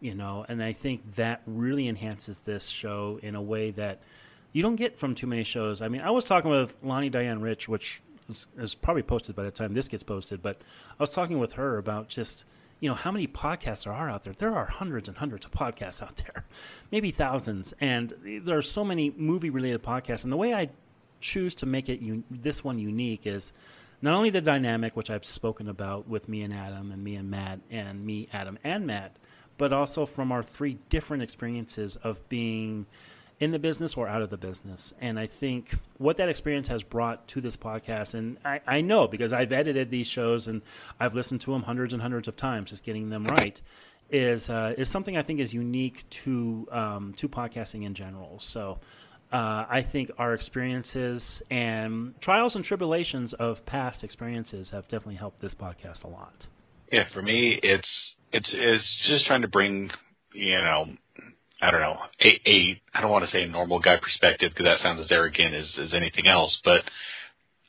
you 0.00 0.14
know. 0.14 0.44
And 0.48 0.62
I 0.62 0.72
think 0.72 1.16
that 1.16 1.42
really 1.46 1.88
enhances 1.88 2.40
this 2.40 2.68
show 2.68 3.18
in 3.22 3.34
a 3.34 3.42
way 3.42 3.70
that 3.72 4.00
you 4.52 4.62
don't 4.62 4.76
get 4.76 4.98
from 4.98 5.14
too 5.14 5.26
many 5.26 5.44
shows. 5.44 5.82
I 5.82 5.88
mean, 5.88 6.00
I 6.00 6.10
was 6.10 6.24
talking 6.24 6.50
with 6.50 6.76
Lonnie 6.82 7.10
Diane 7.10 7.40
Rich, 7.40 7.68
which 7.68 8.00
is, 8.28 8.46
is 8.58 8.74
probably 8.74 9.02
posted 9.02 9.36
by 9.36 9.44
the 9.44 9.50
time 9.50 9.74
this 9.74 9.88
gets 9.88 10.02
posted, 10.02 10.42
but 10.42 10.60
I 10.98 11.02
was 11.02 11.12
talking 11.12 11.38
with 11.38 11.52
her 11.52 11.78
about 11.78 12.08
just 12.08 12.44
you 12.80 12.88
know 12.88 12.94
how 12.94 13.10
many 13.10 13.26
podcasts 13.26 13.84
there 13.84 13.92
are 13.92 14.10
out 14.10 14.24
there 14.24 14.34
there 14.34 14.54
are 14.54 14.66
hundreds 14.66 15.08
and 15.08 15.16
hundreds 15.16 15.46
of 15.46 15.52
podcasts 15.52 16.02
out 16.02 16.16
there 16.16 16.44
maybe 16.92 17.10
thousands 17.10 17.72
and 17.80 18.12
there 18.44 18.58
are 18.58 18.62
so 18.62 18.84
many 18.84 19.14
movie 19.16 19.48
related 19.48 19.82
podcasts 19.82 20.24
and 20.24 20.32
the 20.32 20.36
way 20.36 20.52
i 20.52 20.68
choose 21.20 21.54
to 21.54 21.64
make 21.64 21.88
it 21.88 22.00
un- 22.02 22.24
this 22.30 22.62
one 22.62 22.78
unique 22.78 23.26
is 23.26 23.54
not 24.02 24.14
only 24.14 24.30
the 24.30 24.40
dynamic 24.40 24.96
which 24.96 25.10
i've 25.10 25.24
spoken 25.24 25.68
about 25.68 26.08
with 26.08 26.28
me 26.28 26.42
and 26.42 26.52
adam 26.52 26.92
and 26.92 27.02
me 27.02 27.16
and 27.16 27.30
matt 27.30 27.60
and 27.70 28.04
me 28.04 28.28
adam 28.32 28.58
and 28.64 28.86
matt 28.86 29.16
but 29.58 29.72
also 29.72 30.06
from 30.06 30.32
our 30.32 30.42
three 30.42 30.78
different 30.88 31.22
experiences 31.22 31.96
of 31.96 32.28
being 32.28 32.86
in 33.38 33.50
the 33.50 33.58
business 33.58 33.96
or 33.96 34.08
out 34.08 34.22
of 34.22 34.30
the 34.30 34.36
business. 34.36 34.94
And 35.00 35.18
I 35.18 35.26
think 35.26 35.74
what 35.98 36.16
that 36.16 36.28
experience 36.28 36.68
has 36.68 36.82
brought 36.82 37.26
to 37.28 37.40
this 37.40 37.56
podcast, 37.56 38.14
and 38.14 38.38
I, 38.44 38.60
I 38.66 38.80
know 38.80 39.06
because 39.06 39.32
I've 39.32 39.52
edited 39.52 39.90
these 39.90 40.06
shows 40.06 40.46
and 40.46 40.62
I've 40.98 41.14
listened 41.14 41.42
to 41.42 41.52
them 41.52 41.62
hundreds 41.62 41.92
and 41.92 42.00
hundreds 42.00 42.28
of 42.28 42.36
times, 42.36 42.70
just 42.70 42.84
getting 42.84 43.10
them 43.10 43.26
right, 43.26 43.60
is 44.10 44.48
uh, 44.48 44.74
is 44.78 44.88
something 44.88 45.16
I 45.16 45.22
think 45.22 45.40
is 45.40 45.52
unique 45.52 46.08
to 46.10 46.66
um, 46.70 47.12
to 47.16 47.28
podcasting 47.28 47.84
in 47.84 47.94
general. 47.94 48.38
So. 48.40 48.78
Uh, 49.32 49.64
I 49.68 49.82
think 49.82 50.10
our 50.18 50.34
experiences 50.34 51.42
and 51.50 52.14
trials 52.20 52.54
and 52.54 52.64
tribulations 52.64 53.32
of 53.32 53.66
past 53.66 54.04
experiences 54.04 54.70
have 54.70 54.84
definitely 54.84 55.16
helped 55.16 55.40
this 55.40 55.54
podcast 55.54 56.04
a 56.04 56.08
lot. 56.08 56.46
Yeah, 56.92 57.04
for 57.12 57.22
me, 57.22 57.58
it's 57.62 57.88
it's 58.32 58.48
it's 58.52 58.84
just 59.08 59.26
trying 59.26 59.42
to 59.42 59.48
bring 59.48 59.90
you 60.32 60.58
know 60.58 60.86
I 61.60 61.70
don't 61.70 61.80
know, 61.80 61.98
a, 62.20 62.40
a 62.48 62.82
I 62.94 63.00
don't 63.00 63.10
want 63.10 63.24
to 63.24 63.30
say 63.30 63.42
a 63.42 63.48
normal 63.48 63.80
guy 63.80 63.96
perspective 63.96 64.52
because 64.52 64.66
that 64.66 64.80
sounds 64.82 65.00
as 65.00 65.10
arrogant 65.10 65.54
as, 65.54 65.66
as 65.80 65.94
anything 65.94 66.26
else, 66.26 66.56
but 66.64 66.82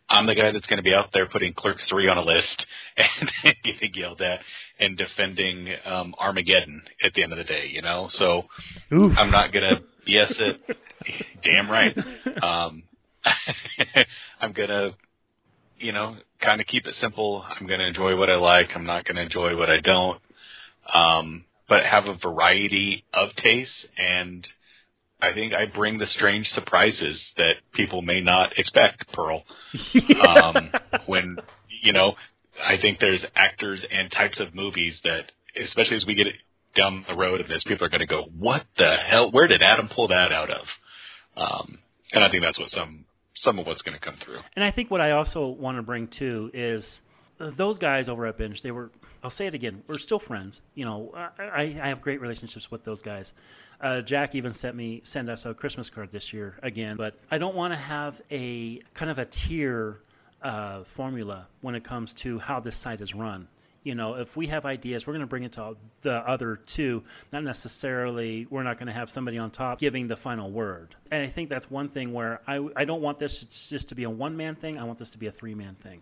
I'm 0.10 0.26
the 0.26 0.36
guy 0.36 0.52
that's 0.52 0.66
going 0.68 0.78
to 0.78 0.84
be 0.84 0.94
out 0.94 1.10
there 1.14 1.28
putting 1.28 1.54
Clerks 1.54 1.84
3 1.90 2.10
on 2.10 2.18
a 2.18 2.22
list 2.22 2.66
and 2.98 3.56
getting 3.64 3.94
yelled 3.94 4.22
at 4.22 4.40
and 4.80 4.98
defending 4.98 5.74
um, 5.86 6.16
Armageddon 6.20 6.84
at 7.04 7.14
the 7.14 7.24
end 7.24 7.32
of 7.34 7.38
the 7.38 7.44
day, 7.44 7.68
you 7.72 7.82
know? 7.82 8.10
So 8.14 8.44
Oof. 8.92 9.18
I'm 9.18 9.32
not 9.32 9.52
going 9.52 9.76
to 9.76 9.84
yes 10.08 10.34
it. 10.38 10.78
Damn 11.44 11.70
right. 11.70 11.98
Um, 12.44 12.84
I'm 14.42 14.54
to, 14.70 14.92
you 15.80 15.92
know, 15.92 16.16
kind 16.40 16.62
of 16.62 16.68
keep 16.68 16.86
it 16.86 16.94
simple. 17.02 17.44
I'm 17.48 17.66
to 17.80 17.88
enjoy 17.88 18.16
what 18.16 18.30
I 18.30 18.36
like. 18.36 18.68
I'm 18.76 18.86
not 18.86 19.06
to 19.16 19.24
enjoy 19.24 19.58
what 19.58 19.70
I 19.70 19.80
don't. 19.80 20.22
Um, 20.94 21.46
but 21.68 21.84
have 21.84 22.06
a 22.06 22.16
variety 22.16 23.04
of 23.14 23.30
tastes 23.36 23.86
and 23.98 24.48
I 25.22 25.34
think 25.34 25.54
I 25.54 25.66
bring 25.66 25.98
the 25.98 26.08
strange 26.08 26.48
surprises 26.50 27.20
that 27.38 27.54
people 27.74 28.02
may 28.02 28.22
not 28.22 28.58
expect, 28.58 29.12
Pearl. 29.14 29.44
Um, 30.28 30.72
when, 31.08 31.38
you 31.82 31.92
know, 31.92 32.14
I 32.64 32.78
think 32.80 33.00
there's 33.00 33.24
actors 33.36 33.84
and 33.90 34.12
types 34.12 34.40
of 34.40 34.54
movies 34.54 35.00
that, 35.04 35.32
especially 35.62 35.98
as 35.98 36.06
we 36.06 36.16
get 36.16 36.28
down 36.78 37.06
the 37.08 37.16
road 37.16 37.42
of 37.42 37.48
this, 37.48 37.64
people 37.64 37.86
are 37.86 37.90
going 37.90 38.02
to 38.02 38.06
go, 38.08 38.24
what 38.38 38.64
the 38.78 38.96
hell? 38.96 39.32
Where 39.32 39.48
did 39.48 39.62
Adam 39.62 39.90
pull 39.90 40.08
that 40.10 40.32
out 40.32 40.50
of? 40.50 40.66
Um, 41.36 41.80
and 42.14 42.24
I 42.24 42.30
think 42.30 42.44
that's 42.44 42.60
what 42.60 42.70
some, 42.70 43.06
some 43.36 43.60
of 43.60 43.66
what's 43.66 43.82
going 43.82 43.98
to 43.98 44.04
come 44.04 44.16
through. 44.24 44.40
And 44.56 44.64
I 44.64 44.72
think 44.72 44.90
what 44.90 45.02
I 45.02 45.12
also 45.12 45.48
want 45.48 45.78
to 45.78 45.84
bring 45.84 46.08
too 46.08 46.52
is 46.54 47.02
those 47.40 47.80
guys 47.80 48.10
over 48.10 48.26
at 48.26 48.38
Binge, 48.38 48.62
they 48.62 48.72
were. 48.72 48.92
I'll 49.24 49.30
say 49.32 49.48
it 49.48 49.56
again. 49.56 49.84
We're 49.88 49.98
still 49.98 50.20
friends. 50.20 50.62
You 50.76 50.86
know, 50.86 51.12
I, 51.16 51.64
I 51.82 51.90
have 51.90 52.02
great 52.02 52.22
relationships 52.22 52.70
with 52.70 52.84
those 52.84 53.02
guys. 53.02 53.34
Uh, 53.82 54.02
Jack 54.02 54.36
even 54.36 54.54
sent 54.54 54.76
me 54.76 55.02
send 55.04 55.30
us 55.30 55.46
a 55.46 55.54
Christmas 55.54 55.90
card 55.90 56.12
this 56.12 56.32
year 56.34 56.58
again. 56.62 56.98
But 56.98 57.16
I 57.30 57.38
don't 57.38 57.56
want 57.56 57.74
to 57.74 57.78
have 57.78 58.22
a 58.32 58.80
kind 58.94 59.12
of 59.12 59.20
a 59.20 59.26
tier 59.26 60.02
uh, 60.42 60.84
formula 60.84 61.48
when 61.62 61.76
it 61.76 61.84
comes 61.84 62.14
to 62.14 62.40
how 62.40 62.60
this 62.60 62.78
site 62.78 63.02
is 63.02 63.14
run. 63.14 63.48
You 63.88 63.96
know, 63.96 64.16
if 64.16 64.36
we 64.36 64.48
have 64.48 64.66
ideas, 64.66 65.08
we're 65.08 65.14
going 65.14 65.22
to 65.22 65.28
bring 65.28 65.44
it 65.44 65.54
to 65.54 65.78
the 66.02 66.18
other 66.28 66.58
two. 66.58 67.04
Not 67.32 67.44
necessarily, 67.44 68.46
we're 68.50 68.64
not 68.64 68.78
going 68.78 68.88
to 68.88 68.94
have 68.94 69.10
somebody 69.10 69.38
on 69.38 69.50
top 69.50 69.80
giving 69.80 70.08
the 70.08 70.18
final 70.18 70.52
word. 70.52 70.96
And 71.10 71.24
I 71.24 71.28
think 71.28 71.50
that's 71.50 71.72
one 71.72 71.90
thing 71.90 72.14
where 72.14 72.42
I, 72.48 72.68
I 72.76 72.86
don't 72.86 73.02
want 73.02 73.18
this 73.20 73.40
just 73.70 73.90
to 73.90 73.96
be 73.96 74.04
a 74.04 74.10
one 74.10 74.38
man 74.38 74.56
thing. 74.56 74.78
I 74.78 74.84
want 74.84 75.00
this 75.00 75.10
to 75.12 75.18
be 75.18 75.28
a 75.28 75.32
three 75.32 75.56
man 75.56 75.76
thing 75.76 76.02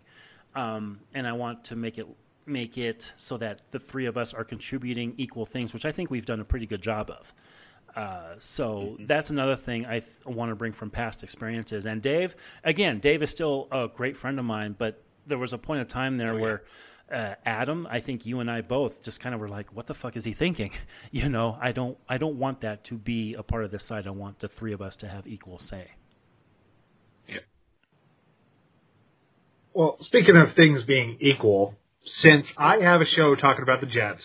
um, 0.56 1.00
and 1.14 1.28
I 1.28 1.32
want 1.32 1.64
to 1.64 1.76
make 1.76 1.98
it 1.98 2.06
make 2.46 2.78
it 2.78 3.12
so 3.16 3.36
that 3.36 3.60
the 3.70 3.78
three 3.78 4.06
of 4.06 4.16
us 4.16 4.32
are 4.32 4.44
contributing 4.44 5.14
equal 5.16 5.44
things, 5.44 5.74
which 5.74 5.84
I 5.84 5.92
think 5.92 6.10
we've 6.10 6.26
done 6.26 6.40
a 6.40 6.44
pretty 6.44 6.66
good 6.66 6.80
job 6.80 7.10
of. 7.10 7.34
Uh, 7.94 8.34
so 8.38 8.80
mm-hmm. 8.80 9.06
that's 9.06 9.30
another 9.30 9.56
thing 9.56 9.84
I 9.84 10.00
th- 10.00 10.10
want 10.24 10.50
to 10.50 10.54
bring 10.54 10.72
from 10.72 10.90
past 10.90 11.22
experiences. 11.22 11.86
And 11.86 12.00
Dave, 12.00 12.36
again, 12.62 13.00
Dave 13.00 13.22
is 13.22 13.30
still 13.30 13.68
a 13.72 13.88
great 13.88 14.16
friend 14.16 14.38
of 14.38 14.44
mine, 14.44 14.76
but 14.78 15.02
there 15.26 15.38
was 15.38 15.52
a 15.52 15.58
point 15.58 15.80
of 15.80 15.88
time 15.88 16.18
there 16.18 16.32
oh, 16.32 16.38
where 16.38 16.64
uh, 17.12 17.34
Adam, 17.44 17.86
I 17.88 18.00
think 18.00 18.26
you 18.26 18.40
and 18.40 18.50
I 18.50 18.62
both 18.62 19.02
just 19.02 19.20
kind 19.20 19.34
of 19.34 19.40
were 19.40 19.48
like, 19.48 19.72
"What 19.74 19.86
the 19.86 19.94
fuck 19.94 20.16
is 20.16 20.24
he 20.24 20.32
thinking?" 20.32 20.72
You 21.12 21.28
know, 21.28 21.56
I 21.60 21.72
don't, 21.72 21.96
I 22.08 22.18
don't 22.18 22.38
want 22.38 22.60
that 22.60 22.84
to 22.84 22.94
be 22.94 23.34
a 23.34 23.42
part 23.42 23.64
of 23.64 23.70
this 23.70 23.84
side. 23.84 24.06
I 24.06 24.10
want 24.10 24.40
the 24.40 24.48
three 24.48 24.72
of 24.72 24.82
us 24.82 24.96
to 24.96 25.08
have 25.08 25.26
equal 25.26 25.58
say. 25.58 25.88
Yeah. 27.28 27.38
Well, 29.72 29.98
speaking 30.00 30.36
of 30.36 30.54
things 30.54 30.82
being 30.84 31.16
equal, 31.20 31.74
since 32.22 32.46
I 32.56 32.78
have 32.78 33.00
a 33.00 33.06
show 33.06 33.34
talking 33.34 33.62
about 33.62 33.80
the 33.80 33.86
Jets, 33.86 34.22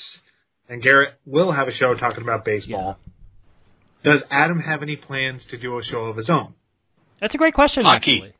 and 0.68 0.82
Garrett 0.82 1.14
will 1.26 1.52
have 1.52 1.68
a 1.68 1.74
show 1.74 1.94
talking 1.94 2.24
about 2.24 2.44
baseball, 2.44 2.98
yeah. 4.03 4.12
does 4.12 4.24
Adam 4.32 4.60
have 4.60 4.82
any 4.82 4.95
plans 4.95 5.44
to 5.52 5.58
do 5.58 5.78
a 5.78 5.84
show 5.84 6.06
of 6.06 6.18
his 6.18 6.30
own? 6.30 6.56
That's 7.20 7.36
a 7.36 7.38
great 7.38 7.53
question. 7.53 7.86
Hockey. 7.86 8.16
Actually. 8.16 8.34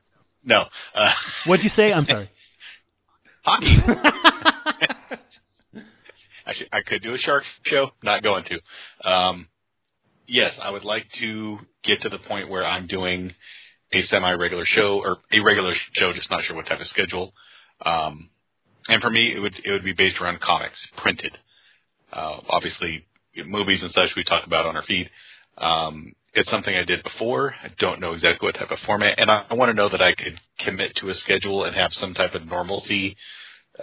No. 0.43 0.65
Uh, 0.95 1.11
What'd 1.45 1.63
you 1.63 1.69
say? 1.69 1.93
I'm 1.93 2.05
sorry. 2.07 2.30
Hockey. 3.43 3.76
Actually, 6.45 6.69
I 6.72 6.81
could 6.85 7.03
do 7.03 7.13
a 7.13 7.18
shark 7.18 7.43
show. 7.65 7.91
Not 8.03 8.23
going 8.23 8.45
to. 8.45 9.09
Um, 9.09 9.47
yes, 10.27 10.53
I 10.61 10.72
would 10.72 10.84
like 10.84 11.05
to 11.22 11.59
get 11.84 12.01
to 12.01 12.09
the 12.09 12.19
point 12.27 12.49
where 12.49 12.65
I'm 12.65 12.88
doing 12.88 13.34
a 13.93 14.01
semi-regular 14.03 14.65
show 14.65 15.01
or 15.03 15.18
a 15.31 15.39
regular 15.39 15.73
show, 15.93 16.13
just 16.13 16.31
not 16.31 16.43
sure 16.43 16.55
what 16.55 16.68
type 16.68 16.80
of 16.80 16.88
schedule. 16.88 17.34
Um, 17.85 18.30
and 18.88 19.01
for 19.01 19.09
me, 19.09 19.34
it 19.35 19.39
would 19.39 19.53
it 19.63 19.72
would 19.72 19.84
be 19.84 19.93
based 19.93 20.19
around 20.22 20.41
comics, 20.41 20.80
printed. 20.97 21.38
Uh, 22.11 22.39
obviously, 22.49 23.05
movies 23.45 23.81
and 23.81 23.91
such 23.91 24.09
we 24.15 24.23
talk 24.23 24.45
about 24.45 24.65
on 24.65 24.76
our 24.76 24.84
feed. 24.84 25.09
Um, 25.57 26.13
it's 26.33 26.49
something 26.49 26.75
I 26.75 26.85
did 26.85 27.03
before. 27.03 27.53
I 27.63 27.69
don't 27.79 27.99
know 27.99 28.13
exactly 28.13 28.47
what 28.47 28.55
type 28.55 28.71
of 28.71 28.79
format, 28.85 29.19
and 29.19 29.31
I, 29.31 29.45
I 29.49 29.53
want 29.55 29.69
to 29.69 29.73
know 29.73 29.89
that 29.89 30.01
I 30.01 30.13
could 30.15 30.39
commit 30.59 30.95
to 30.97 31.09
a 31.09 31.15
schedule 31.15 31.65
and 31.65 31.75
have 31.75 31.91
some 31.93 32.13
type 32.13 32.35
of 32.35 32.45
normalcy 32.45 33.17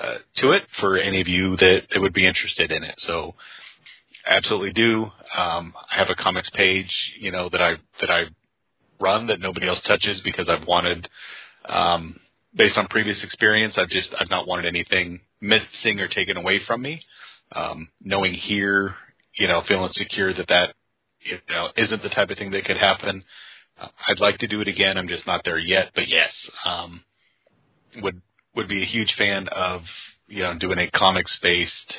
uh, 0.01 0.17
to 0.39 0.53
it 0.53 0.63
for 0.81 0.99
any 0.99 1.21
of 1.21 1.29
you 1.29 1.57
that, 1.57 1.81
that 1.93 2.01
would 2.01 2.15
be 2.15 2.27
interested 2.27 2.71
in 2.73 2.85
it. 2.85 2.95
So, 2.99 3.35
absolutely 4.27 4.73
do. 4.73 5.05
Um, 5.37 5.75
I 5.91 5.99
have 5.99 6.09
a 6.11 6.15
comics 6.23 6.51
page, 6.55 6.91
you 7.21 7.31
know, 7.33 7.49
that 7.51 7.61
I 7.63 7.75
that 8.01 8.11
I 8.11 8.25
run 9.01 9.29
that 9.29 9.41
nobody 9.41 9.69
else 9.69 9.81
touches 9.87 10.21
because 10.25 10.49
I've 10.49 10.67
wanted, 10.67 11.09
um, 11.69 12.19
based 12.55 12.77
on 12.77 12.89
previous 12.89 13.23
experience, 13.25 13.75
I've 13.77 13.89
just 13.89 14.09
I've 14.21 14.31
not 14.31 14.47
wanted 14.47 14.67
anything 14.67 15.21
missing 15.41 16.01
or 16.01 16.09
taken 16.09 16.37
away 16.37 16.61
from 16.67 16.83
me. 16.83 17.03
Um, 17.53 17.89
knowing 18.03 18.35
here, 18.35 18.95
you 19.39 19.49
know, 19.49 19.63
feeling 19.67 19.91
secure 19.95 20.35
that 20.35 20.49
that 20.49 20.75
you 21.31 21.55
know 21.55 21.69
isn't 21.77 22.03
the 22.03 22.09
type 22.09 22.31
of 22.31 22.39
thing 22.39 22.51
that 22.53 22.65
could 22.65 22.77
happen. 22.79 23.25
Uh, 23.81 23.89
I'd 24.09 24.21
like 24.21 24.39
to 24.39 24.47
do 24.47 24.61
it 24.61 24.69
again. 24.69 24.97
I'm 24.97 25.09
just 25.09 25.27
not 25.27 25.43
there 25.45 25.59
yet. 25.59 25.91
But 25.95 26.09
yes, 26.09 26.31
um, 26.65 27.03
would 28.03 28.21
would 28.55 28.69
be 28.69 28.83
a 28.83 28.87
huge 28.87 29.15
fan 29.17 29.49
of 29.49 29.83
you 30.27 30.43
know 30.43 30.59
doing 30.59 30.79
a 30.79 30.91
comics 30.91 31.37
based, 31.43 31.95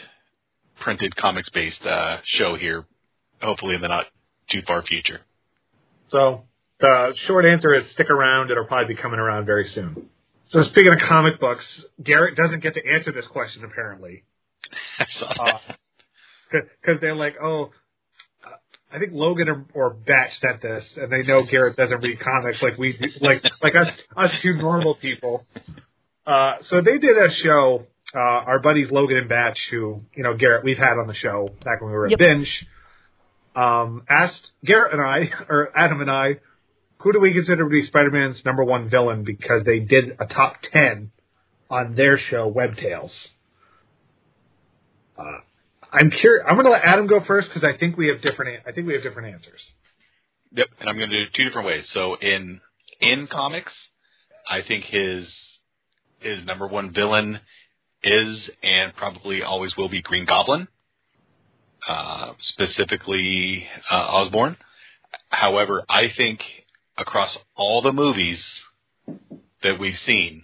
printed 0.81 1.15
comics 1.15 1.49
based 1.49 1.85
uh, 1.85 2.17
show 2.25 2.55
here. 2.55 2.85
Hopefully 3.41 3.75
in 3.75 3.81
the 3.81 3.87
not 3.87 4.07
too 4.51 4.59
far 4.67 4.83
future. 4.83 5.21
So 6.09 6.43
the 6.79 7.13
short 7.27 7.45
answer 7.45 7.73
is 7.73 7.83
stick 7.93 8.09
around. 8.09 8.51
It'll 8.51 8.65
probably 8.65 8.95
be 8.95 9.01
coming 9.01 9.19
around 9.19 9.45
very 9.45 9.69
soon. 9.73 10.09
So 10.49 10.63
speaking 10.63 10.91
of 10.93 10.99
comic 11.07 11.39
books, 11.39 11.63
Garrett 12.03 12.35
doesn't 12.35 12.61
get 12.63 12.73
to 12.73 12.81
answer 12.85 13.11
this 13.11 13.27
question 13.31 13.63
apparently. 13.63 14.23
I 14.99 15.05
saw 15.19 15.33
that. 15.45 15.77
Because 16.51 16.97
uh, 16.97 17.01
they're 17.01 17.15
like, 17.15 17.35
oh, 17.41 17.69
I 18.91 18.97
think 18.99 19.11
Logan 19.13 19.49
or, 19.49 19.65
or 19.73 19.89
Batch 19.93 20.31
sent 20.41 20.61
this, 20.61 20.83
and 20.97 21.11
they 21.11 21.21
know 21.23 21.43
Garrett 21.43 21.77
doesn't 21.77 22.01
read 22.01 22.19
comics 22.19 22.61
like 22.61 22.77
we 22.77 22.93
do- 22.93 23.07
like 23.21 23.43
like 23.61 23.75
us 23.75 23.87
us 24.17 24.31
two 24.41 24.55
normal 24.55 24.95
people. 24.95 25.45
Uh, 26.25 26.53
so 26.69 26.81
they 26.81 26.97
did 26.97 27.17
a 27.17 27.27
show. 27.43 27.85
Uh, 28.15 28.17
our 28.19 28.59
buddies 28.59 28.89
Logan 28.89 29.17
and 29.17 29.29
Batch, 29.29 29.59
who 29.69 30.01
you 30.15 30.23
know 30.23 30.35
Garrett, 30.35 30.63
we've 30.63 30.77
had 30.79 30.93
on 30.97 31.05
the 31.07 31.13
show 31.13 31.47
back 31.63 31.81
when 31.81 31.91
we 31.91 31.95
were 31.97 32.05
at 32.05 32.11
Yep. 32.11 32.19
Binge, 32.19 32.65
um, 33.55 34.01
asked 34.09 34.49
Garrett 34.65 34.93
and 34.93 35.01
I, 35.01 35.29
or 35.49 35.69
Adam 35.77 36.01
and 36.01 36.09
I, 36.09 36.37
who 36.97 37.13
do 37.13 37.19
we 37.19 37.33
consider 37.33 37.63
to 37.65 37.69
be 37.69 37.85
Spider-Man's 37.85 38.43
number 38.43 38.63
one 38.63 38.89
villain? 38.89 39.23
Because 39.23 39.63
they 39.65 39.77
did 39.79 40.17
a 40.19 40.25
top 40.25 40.55
ten 40.73 41.11
on 41.69 41.93
their 41.93 42.17
show, 42.17 42.47
Web 42.47 42.77
Tales. 42.77 43.11
Uh, 45.17 45.23
I'm 45.91 46.11
curious. 46.11 46.45
I'm 46.47 46.55
going 46.55 46.65
to 46.65 46.71
let 46.71 46.83
Adam 46.83 47.07
go 47.07 47.19
first 47.25 47.49
because 47.49 47.63
I 47.63 47.77
think 47.77 47.97
we 47.97 48.07
have 48.07 48.21
different. 48.21 48.61
I 48.67 48.71
think 48.71 48.87
we 48.87 48.93
have 48.93 49.03
different 49.03 49.33
answers. 49.33 49.61
Yep, 50.51 50.67
and 50.79 50.89
I'm 50.89 50.97
going 50.97 51.09
to 51.09 51.15
do 51.15 51.23
it 51.23 51.33
two 51.35 51.45
different 51.45 51.67
ways. 51.67 51.85
So 51.93 52.15
in 52.15 52.61
in 53.01 53.27
comics, 53.31 53.71
I 54.49 54.61
think 54.67 54.85
his 54.85 55.27
his 56.19 56.45
number 56.45 56.67
one 56.67 56.93
villain 56.93 57.39
is 58.03 58.49
and 58.63 58.95
probably 58.95 59.43
always 59.43 59.75
will 59.77 59.89
be 59.89 60.01
Green 60.01 60.25
Goblin, 60.25 60.67
uh, 61.87 62.33
specifically 62.39 63.65
uh, 63.89 63.95
Osborn. 63.95 64.57
However, 65.29 65.83
I 65.89 66.03
think 66.15 66.39
across 66.97 67.35
all 67.55 67.81
the 67.81 67.91
movies 67.91 68.43
that 69.63 69.79
we've 69.79 69.97
seen, 70.05 70.43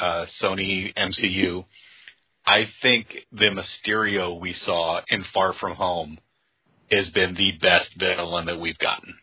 uh, 0.00 0.26
Sony 0.42 0.92
MCU, 0.96 1.64
I 2.46 2.64
think 2.82 3.06
the 3.32 3.46
Mysterio 3.50 4.38
we 4.40 4.54
saw 4.64 5.00
in 5.08 5.24
Far 5.32 5.54
From 5.60 5.76
Home 5.76 6.18
has 6.90 7.08
been 7.10 7.34
the 7.34 7.52
best 7.60 7.90
villain 7.98 8.46
that 8.46 8.58
we've 8.58 8.78
gotten. 8.78 9.14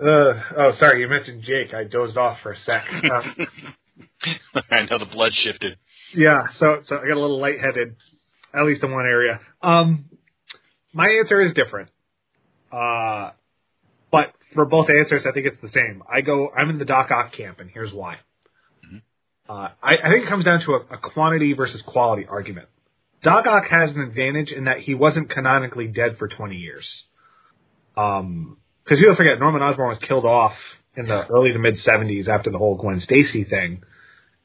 Uh, 0.00 0.40
oh, 0.56 0.72
sorry, 0.78 1.00
you 1.00 1.08
mentioned 1.08 1.42
Jake. 1.42 1.74
I 1.74 1.84
dozed 1.84 2.16
off 2.16 2.38
for 2.42 2.52
a 2.52 2.58
sec. 2.64 2.84
Uh, 4.54 4.60
I 4.70 4.82
know 4.82 4.98
the 4.98 5.10
blood 5.10 5.32
shifted. 5.42 5.76
yeah, 6.14 6.42
so 6.60 6.82
so 6.86 6.96
I 6.96 7.08
got 7.08 7.16
a 7.16 7.20
little 7.20 7.40
lightheaded, 7.40 7.96
at 8.54 8.64
least 8.64 8.84
in 8.84 8.92
one 8.92 9.06
area. 9.06 9.40
Um, 9.60 10.04
my 10.92 11.08
answer 11.20 11.40
is 11.44 11.52
different. 11.52 11.90
Uh, 12.70 13.30
but 14.12 14.32
for 14.54 14.66
both 14.66 14.88
answers, 14.88 15.22
I 15.28 15.32
think 15.32 15.46
it's 15.46 15.60
the 15.60 15.70
same. 15.70 16.04
I 16.08 16.20
go. 16.20 16.48
I'm 16.56 16.70
in 16.70 16.78
the 16.78 16.84
Doc 16.84 17.10
Ock 17.10 17.32
camp, 17.32 17.58
and 17.58 17.68
here's 17.68 17.92
why. 17.92 18.18
Uh, 19.48 19.68
I, 19.82 19.94
I 20.04 20.10
think 20.12 20.26
it 20.26 20.28
comes 20.28 20.44
down 20.44 20.60
to 20.66 20.72
a, 20.72 20.94
a 20.94 20.98
quantity 20.98 21.54
versus 21.54 21.82
quality 21.86 22.26
argument. 22.28 22.68
Doc 23.22 23.46
Ock 23.46 23.64
has 23.70 23.90
an 23.90 24.00
advantage 24.02 24.50
in 24.50 24.64
that 24.64 24.78
he 24.80 24.94
wasn't 24.94 25.30
canonically 25.30 25.86
dead 25.86 26.16
for 26.18 26.28
20 26.28 26.56
years. 26.56 26.86
Um, 27.96 28.58
because 28.84 29.00
you'll 29.00 29.16
forget 29.16 29.38
Norman 29.38 29.60
Osborn 29.60 29.88
was 29.88 29.98
killed 30.06 30.24
off 30.24 30.52
in 30.96 31.06
the 31.06 31.26
early 31.26 31.52
to 31.52 31.58
mid 31.58 31.76
70s 31.86 32.28
after 32.28 32.50
the 32.50 32.58
whole 32.58 32.76
Gwen 32.76 33.00
Stacy 33.00 33.44
thing, 33.44 33.82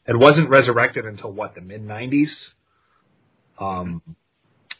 and 0.06 0.20
wasn't 0.20 0.50
resurrected 0.50 1.06
until 1.06 1.32
what 1.32 1.56
the 1.56 1.62
mid 1.62 1.82
90s. 1.82 2.28
Um, 3.60 4.02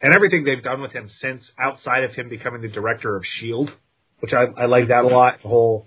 and 0.02 0.14
everything 0.14 0.44
they've 0.44 0.64
done 0.64 0.82
with 0.82 0.92
him 0.92 1.10
since, 1.22 1.44
outside 1.58 2.04
of 2.04 2.12
him 2.12 2.28
becoming 2.30 2.62
the 2.62 2.68
director 2.68 3.16
of 3.16 3.24
Shield, 3.40 3.72
which 4.20 4.34
I, 4.34 4.62
I 4.62 4.66
like 4.66 4.90
that 4.90 5.06
a 5.06 5.08
lot. 5.08 5.36
The 5.42 5.48
whole 5.48 5.86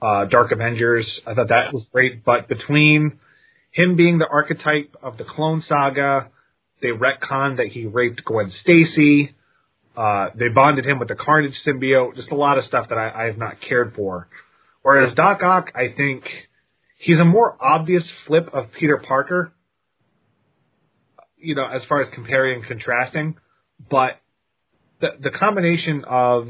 uh, 0.00 0.24
Dark 0.26 0.52
Avengers, 0.52 1.20
I 1.26 1.34
thought 1.34 1.48
that 1.48 1.74
was 1.74 1.84
great. 1.92 2.24
But 2.24 2.48
between 2.48 3.18
him 3.70 3.96
being 3.96 4.18
the 4.18 4.26
archetype 4.26 4.96
of 5.02 5.18
the 5.18 5.24
Clone 5.24 5.62
Saga, 5.66 6.28
they 6.80 6.88
retconned 6.88 7.56
that 7.58 7.68
he 7.68 7.86
raped 7.86 8.24
Gwen 8.24 8.52
Stacy. 8.62 9.34
Uh, 9.96 10.28
they 10.34 10.48
bonded 10.48 10.86
him 10.86 10.98
with 10.98 11.08
the 11.08 11.16
Carnage 11.16 11.54
symbiote. 11.66 12.14
Just 12.14 12.30
a 12.30 12.36
lot 12.36 12.58
of 12.58 12.64
stuff 12.64 12.88
that 12.88 12.98
I, 12.98 13.24
I 13.24 13.26
have 13.26 13.38
not 13.38 13.60
cared 13.60 13.94
for. 13.94 14.28
Whereas 14.82 15.14
Doc 15.14 15.42
Ock, 15.42 15.72
I 15.74 15.92
think 15.96 16.24
he's 16.98 17.18
a 17.18 17.24
more 17.24 17.56
obvious 17.60 18.04
flip 18.26 18.48
of 18.52 18.66
Peter 18.78 19.02
Parker. 19.06 19.52
You 21.36 21.54
know, 21.54 21.66
as 21.66 21.82
far 21.88 22.00
as 22.00 22.08
comparing 22.14 22.60
and 22.60 22.66
contrasting, 22.66 23.36
but 23.90 24.20
the 25.00 25.10
the 25.20 25.30
combination 25.30 26.04
of 26.08 26.48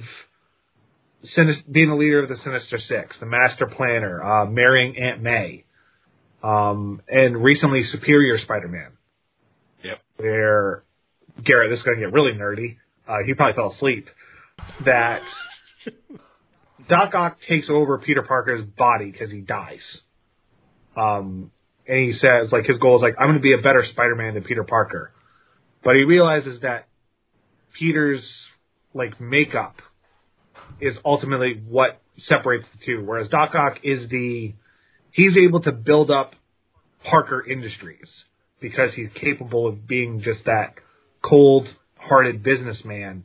being 1.70 1.88
the 1.88 1.94
leader 1.94 2.22
of 2.22 2.28
the 2.28 2.36
Sinister 2.42 2.78
Six, 2.78 3.16
the 3.20 3.26
Master 3.26 3.66
Planner, 3.66 4.22
uh, 4.22 4.46
marrying 4.46 4.96
Aunt 4.96 5.22
May, 5.22 5.64
um, 6.42 7.00
and 7.08 7.42
recently 7.42 7.84
Superior 7.84 8.38
Spider-Man, 8.38 8.92
Yep. 9.82 10.00
where 10.16 10.82
Garrett, 11.44 11.70
this 11.70 11.78
is 11.80 11.84
going 11.84 11.98
to 11.98 12.04
get 12.06 12.12
really 12.12 12.32
nerdy. 12.32 12.76
Uh, 13.06 13.18
he 13.24 13.34
probably 13.34 13.54
fell 13.54 13.72
asleep. 13.72 14.08
That 14.84 15.22
Doc 16.88 17.14
Ock 17.14 17.38
takes 17.48 17.68
over 17.70 17.98
Peter 17.98 18.22
Parker's 18.22 18.64
body 18.64 19.10
because 19.10 19.30
he 19.30 19.40
dies. 19.40 19.80
Um, 20.96 21.50
and 21.86 21.98
he 22.06 22.12
says, 22.14 22.50
like, 22.52 22.66
his 22.66 22.76
goal 22.78 22.96
is 22.96 23.02
like, 23.02 23.14
I'm 23.18 23.26
going 23.28 23.36
to 23.38 23.42
be 23.42 23.54
a 23.54 23.62
better 23.62 23.84
Spider-Man 23.90 24.34
than 24.34 24.42
Peter 24.44 24.64
Parker. 24.64 25.12
But 25.84 25.94
he 25.96 26.02
realizes 26.02 26.60
that 26.62 26.86
Peter's, 27.78 28.28
like, 28.94 29.20
makeup 29.20 29.76
is 30.80 30.96
ultimately 31.04 31.62
what 31.68 32.00
separates 32.18 32.64
the 32.78 32.84
two. 32.84 33.04
Whereas 33.04 33.28
Doc 33.28 33.54
Ock 33.54 33.78
is 33.84 34.08
the, 34.10 34.54
he's 35.18 35.36
able 35.36 35.60
to 35.60 35.72
build 35.72 36.12
up 36.12 36.34
Parker 37.04 37.44
Industries 37.44 38.08
because 38.60 38.94
he's 38.94 39.08
capable 39.20 39.66
of 39.66 39.86
being 39.86 40.22
just 40.22 40.44
that 40.44 40.74
cold-hearted 41.22 42.44
businessman 42.44 43.24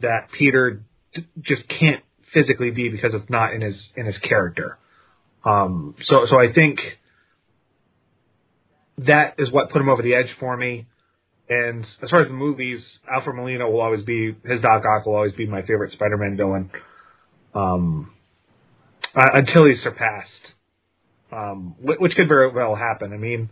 that 0.00 0.28
Peter 0.38 0.82
d- 1.12 1.26
just 1.40 1.64
can't 1.68 2.02
physically 2.32 2.70
be 2.70 2.88
because 2.88 3.12
it's 3.12 3.28
not 3.28 3.52
in 3.52 3.60
his 3.60 3.76
in 3.96 4.06
his 4.06 4.16
character. 4.18 4.78
Um, 5.44 5.96
so 6.04 6.26
so 6.30 6.38
I 6.38 6.52
think 6.52 6.78
that 8.98 9.34
is 9.38 9.50
what 9.50 9.70
put 9.70 9.80
him 9.80 9.88
over 9.88 10.02
the 10.02 10.14
edge 10.14 10.32
for 10.38 10.56
me. 10.56 10.86
And 11.48 11.84
as 12.02 12.10
far 12.10 12.20
as 12.20 12.28
the 12.28 12.34
movies, 12.34 12.80
Alfred 13.12 13.36
Molina 13.36 13.68
will 13.68 13.80
always 13.80 14.02
be 14.02 14.36
his 14.44 14.60
Doc 14.60 14.84
Ock 14.84 15.06
will 15.06 15.16
always 15.16 15.32
be 15.32 15.46
my 15.46 15.62
favorite 15.62 15.92
Spider-Man 15.92 16.36
villain. 16.36 16.70
Um, 17.52 18.12
uh, 19.14 19.30
until 19.34 19.66
he's 19.66 19.82
surpassed, 19.82 20.53
um, 21.34 21.74
which 21.80 22.14
could 22.14 22.28
very 22.28 22.52
well 22.52 22.74
happen. 22.74 23.12
I 23.12 23.16
mean, 23.16 23.50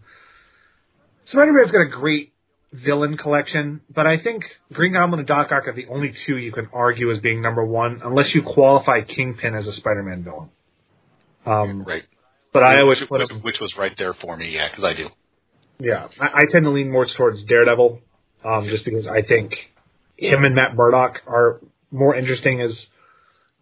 Spider-Man's 1.27 1.71
got 1.71 1.81
a 1.83 1.91
great 1.91 2.33
villain 2.73 3.17
collection, 3.17 3.81
but 3.95 4.07
I 4.07 4.19
think 4.23 4.45
Green 4.73 4.93
Goblin 4.93 5.19
and 5.21 5.29
Doc 5.29 5.49
Ock 5.53 5.67
are 5.67 5.75
the 5.75 5.87
only 5.89 6.15
two 6.27 6.37
you 6.37 6.53
can 6.53 6.69
argue 6.73 7.13
as 7.13 7.19
being 7.21 7.43
number 7.43 7.65
one, 7.65 8.01
unless 8.05 8.35
you 8.35 8.43
qualify 8.43 9.03
Kingpin 9.03 9.55
as 9.55 9.67
a 9.67 9.73
Spider-Man 9.75 10.25
villain. 10.25 10.51
Um, 11.45 11.83
Right. 11.85 12.05
but 12.53 12.65
I 12.65 12.81
always 12.81 12.99
which, 13.11 13.31
him, 13.31 13.41
which 13.41 13.57
was 13.61 13.75
right 13.77 13.93
there 13.99 14.15
for 14.15 14.37
me, 14.37 14.51
yeah, 14.55 14.69
because 14.71 14.85
I 14.85 14.95
do. 14.95 15.09
yeah, 15.81 16.09
I, 16.21 16.27
I 16.27 16.43
tend 16.53 16.65
to 16.65 16.71
lean 16.71 16.91
more 16.91 17.07
towards 17.17 17.43
Daredevil, 17.45 18.01
um, 18.45 18.67
just 18.69 18.85
because 18.85 19.07
I 19.07 19.23
think 19.23 19.53
him 20.17 20.45
and 20.45 20.55
Matt 20.55 20.77
Murdock 20.77 21.17
are 21.27 21.61
more 21.91 22.15
interesting 22.15 22.61
as 22.61 22.79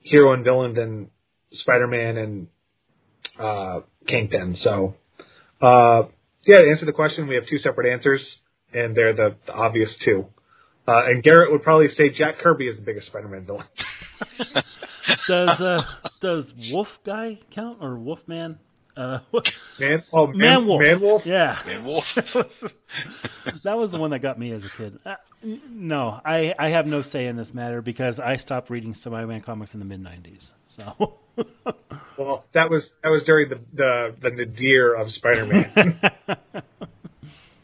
hero 0.03 0.35
and 0.35 0.45
villain 0.45 0.75
than 0.75 1.11
Spider-Man 1.53 2.17
and 2.17 2.49
uh, 3.39 3.81
Kingpin. 4.07 4.57
So, 4.63 4.95
uh, 5.61 6.03
yeah, 6.47 6.61
to 6.61 6.71
answer 6.71 6.87
the 6.87 6.93
question, 6.93 7.27
we 7.27 7.35
have 7.35 7.47
two 7.47 7.59
separate 7.59 7.93
answers, 7.93 8.23
and 8.73 8.97
they're 8.97 9.15
the, 9.15 9.37
the 9.47 9.53
obvious 9.53 9.91
two. 10.05 10.27
Uh, 10.89 11.05
and 11.07 11.23
Garrett 11.23 11.53
would 11.53 11.63
probably 11.63 11.89
say 11.97 12.11
Jack 12.11 12.39
Kirby 12.39 12.67
is 12.67 12.77
the 12.77 12.83
biggest 12.83 13.07
Spider-Man 13.09 13.47
villain. 13.47 13.67
Does 15.27 15.61
uh 15.61 15.83
does 16.21 16.55
Wolf 16.71 17.01
guy 17.05 17.39
count 17.51 17.79
or 17.81 17.99
Wolfman? 17.99 18.59
Uh, 18.97 19.21
Man, 19.81 20.03
oh, 20.13 20.27
man, 20.27 20.39
Man 20.39 20.67
Wolf. 20.67 20.83
Man 20.83 21.01
Wolf. 21.01 21.23
Yeah, 21.25 21.59
Man 21.65 21.85
Wolf. 21.85 22.05
that 23.65 23.79
was 23.79 23.91
the 23.91 23.99
one 23.99 24.11
that 24.11 24.19
got 24.21 24.39
me 24.39 24.53
as 24.53 24.65
a 24.65 24.69
kid. 24.69 24.99
No, 25.43 26.21
I 26.25 26.55
I 26.59 26.69
have 26.69 26.87
no 26.87 27.03
say 27.03 27.27
in 27.27 27.37
this 27.37 27.55
matter 27.55 27.81
because 27.81 28.21
I 28.21 28.37
stopped 28.37 28.69
reading 28.71 28.95
Spider-Man 28.95 29.41
comics 29.41 29.75
in 29.75 29.81
the 29.81 29.87
mid 29.87 30.03
'90s. 30.03 30.53
So 30.69 31.19
Well, 32.19 32.45
that 32.53 32.69
was 32.71 32.83
that 33.03 33.09
was 33.09 33.23
during 33.25 33.49
the 33.49 33.61
the, 33.73 34.15
the 34.21 34.31
nadir 34.31 34.95
of 34.95 35.11
Spider-Man. 35.13 36.01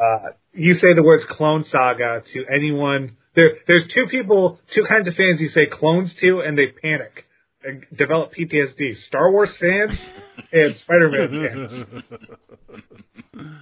uh, 0.01 0.19
you 0.55 0.75
say 0.75 0.95
the 0.95 1.03
words 1.03 1.25
"clone 1.29 1.65
saga" 1.71 2.23
to 2.33 2.45
anyone. 2.53 3.17
There, 3.35 3.59
there's 3.67 3.85
two 3.93 4.07
people, 4.11 4.59
two 4.75 4.85
kinds 4.89 5.07
of 5.09 5.15
fans 5.15 5.41
you 5.41 5.51
say 5.51 5.67
clones 5.67 6.15
to, 6.23 6.41
and 6.41 6.57
they 6.57 6.69
panic 6.69 7.27
and 7.63 7.85
develop 7.95 8.33
PTSD. 8.33 8.97
Star 9.07 9.31
Wars 9.31 9.51
fans 9.61 10.01
and 10.53 10.75
Spider-Man 10.79 11.87
fans. 13.35 13.47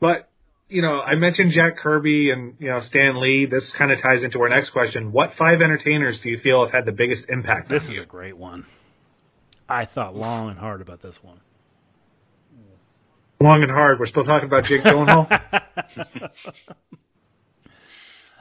But 0.00 0.27
you 0.68 0.82
know, 0.82 1.00
I 1.00 1.14
mentioned 1.14 1.52
Jack 1.52 1.78
Kirby 1.78 2.30
and 2.30 2.54
you 2.58 2.68
know 2.68 2.80
Stan 2.88 3.20
Lee. 3.20 3.46
This 3.50 3.64
kind 3.76 3.90
of 3.90 4.00
ties 4.02 4.22
into 4.22 4.40
our 4.40 4.48
next 4.48 4.70
question. 4.70 5.12
What 5.12 5.32
five 5.38 5.60
entertainers 5.62 6.18
do 6.22 6.28
you 6.28 6.38
feel 6.38 6.64
have 6.64 6.72
had 6.72 6.84
the 6.84 6.92
biggest 6.92 7.24
impact? 7.28 7.68
this 7.68 7.86
on 7.86 7.90
is 7.92 7.96
you? 7.96 8.02
a 8.02 8.06
great 8.06 8.36
one. 8.36 8.66
I 9.68 9.84
thought 9.84 10.14
long 10.16 10.50
and 10.50 10.58
hard 10.58 10.80
about 10.80 11.02
this 11.02 11.22
one. 11.22 11.40
long 13.40 13.62
and 13.62 13.70
hard. 13.70 13.98
We're 14.00 14.06
still 14.06 14.24
talking 14.24 14.46
about 14.46 14.64
Jake 14.64 14.82
Gyllenhaal. 14.82 15.28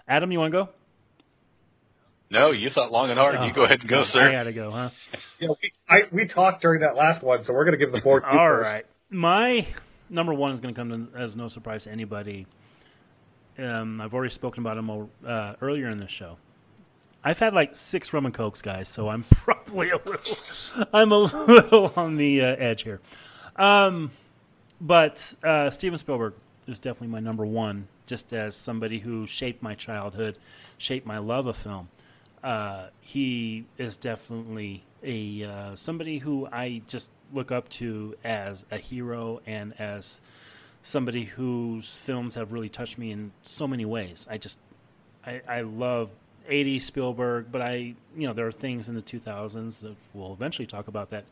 Adam, 0.07 0.31
you 0.31 0.39
want 0.39 0.53
to 0.53 0.57
go? 0.65 0.69
No, 2.29 2.51
you 2.51 2.69
thought 2.69 2.91
long 2.91 3.09
and 3.09 3.19
hard. 3.19 3.35
Oh, 3.37 3.45
you 3.45 3.53
go 3.53 3.63
ahead 3.63 3.79
and 3.81 3.89
go, 3.89 4.01
oh, 4.01 4.05
sir. 4.11 4.19
I 4.19 4.23
sir. 4.25 4.31
gotta 4.31 4.53
go, 4.53 4.71
huh? 4.71 4.89
You 5.39 5.47
know, 5.47 5.55
we, 5.61 5.71
I, 5.89 5.99
we 6.11 6.27
talked 6.27 6.61
during 6.61 6.81
that 6.81 6.95
last 6.95 7.23
one, 7.23 7.43
so 7.45 7.53
we're 7.53 7.63
going 7.65 7.77
to 7.77 7.85
give 7.85 7.93
the 7.93 8.01
board. 8.01 8.23
to 8.23 8.29
you 8.31 8.39
All 8.39 8.47
first. 8.49 8.63
right. 8.63 8.85
My 9.09 9.67
number 10.09 10.34
one 10.34 10.51
is 10.51 10.59
going 10.59 10.73
to 10.73 10.79
come 10.79 11.09
as 11.15 11.35
no 11.35 11.47
surprise 11.47 11.85
to 11.85 11.91
anybody. 11.91 12.47
Um, 13.57 14.01
I've 14.01 14.13
already 14.13 14.31
spoken 14.31 14.63
about 14.63 14.77
him 14.77 15.09
uh, 15.25 15.55
earlier 15.61 15.89
in 15.89 15.99
this 15.99 16.11
show. 16.11 16.38
I've 17.23 17.39
had 17.39 17.53
like 17.53 17.75
six 17.75 18.13
rum 18.13 18.25
and 18.25 18.34
cokes, 18.34 18.61
guys, 18.61 18.88
so 18.88 19.09
I'm 19.09 19.23
probably 19.31 19.89
a 19.89 19.97
little, 19.97 20.38
I'm 20.93 21.11
a 21.11 21.17
little 21.47 21.91
on 21.95 22.15
the 22.15 22.41
uh, 22.41 22.55
edge 22.57 22.84
here. 22.84 23.01
Um, 23.55 24.11
but 24.79 25.34
uh, 25.43 25.69
Steven 25.71 25.97
Spielberg 25.97 26.34
is 26.67 26.79
definitely 26.79 27.07
my 27.07 27.19
number 27.19 27.45
one, 27.45 27.88
just 28.05 28.34
as 28.34 28.55
somebody 28.55 28.99
who 28.99 29.25
shaped 29.25 29.63
my 29.63 29.73
childhood, 29.73 30.38
shaped 30.77 31.07
my 31.07 31.17
love 31.17 31.47
of 31.47 31.55
film. 31.55 31.89
Uh, 32.43 32.88
he 33.01 33.65
is 33.77 33.97
definitely 33.97 34.84
a 35.03 35.44
uh, 35.44 35.76
somebody 35.76 36.19
who 36.19 36.48
I 36.52 36.82
just 36.88 37.10
look 37.34 37.52
up 37.52 37.69
to 37.69 38.15
as 38.24 38.65
a 38.72 38.78
hero 38.78 39.41
and 39.45 39.80
as 39.80 40.19
somebody 40.82 41.26
whose 41.26 41.95
films 41.95 42.36
have 42.36 42.52
really 42.52 42.69
touched 42.69 42.98
me 42.98 43.11
in 43.11 43.32
so 43.44 43.68
many 43.68 43.86
ways. 43.86 44.28
I 44.30 44.38
just 44.38 44.60
I, 45.26 45.41
I 45.48 45.61
love 45.61 46.11
80s 46.49 46.84
Spielberg, 46.84 47.52
but 47.52 47.61
I 47.61 47.95
you 48.15 48.28
know 48.28 48.34
there 48.34 48.48
are 48.48 48.52
things 48.52 48.90
in 48.90 48.95
the 48.95 49.02
2000s 49.02 49.82
that 49.82 49.95
we'll 50.14 50.34
eventually 50.34 50.68
talk 50.68 50.88
about 50.88 51.10
that 51.11 51.26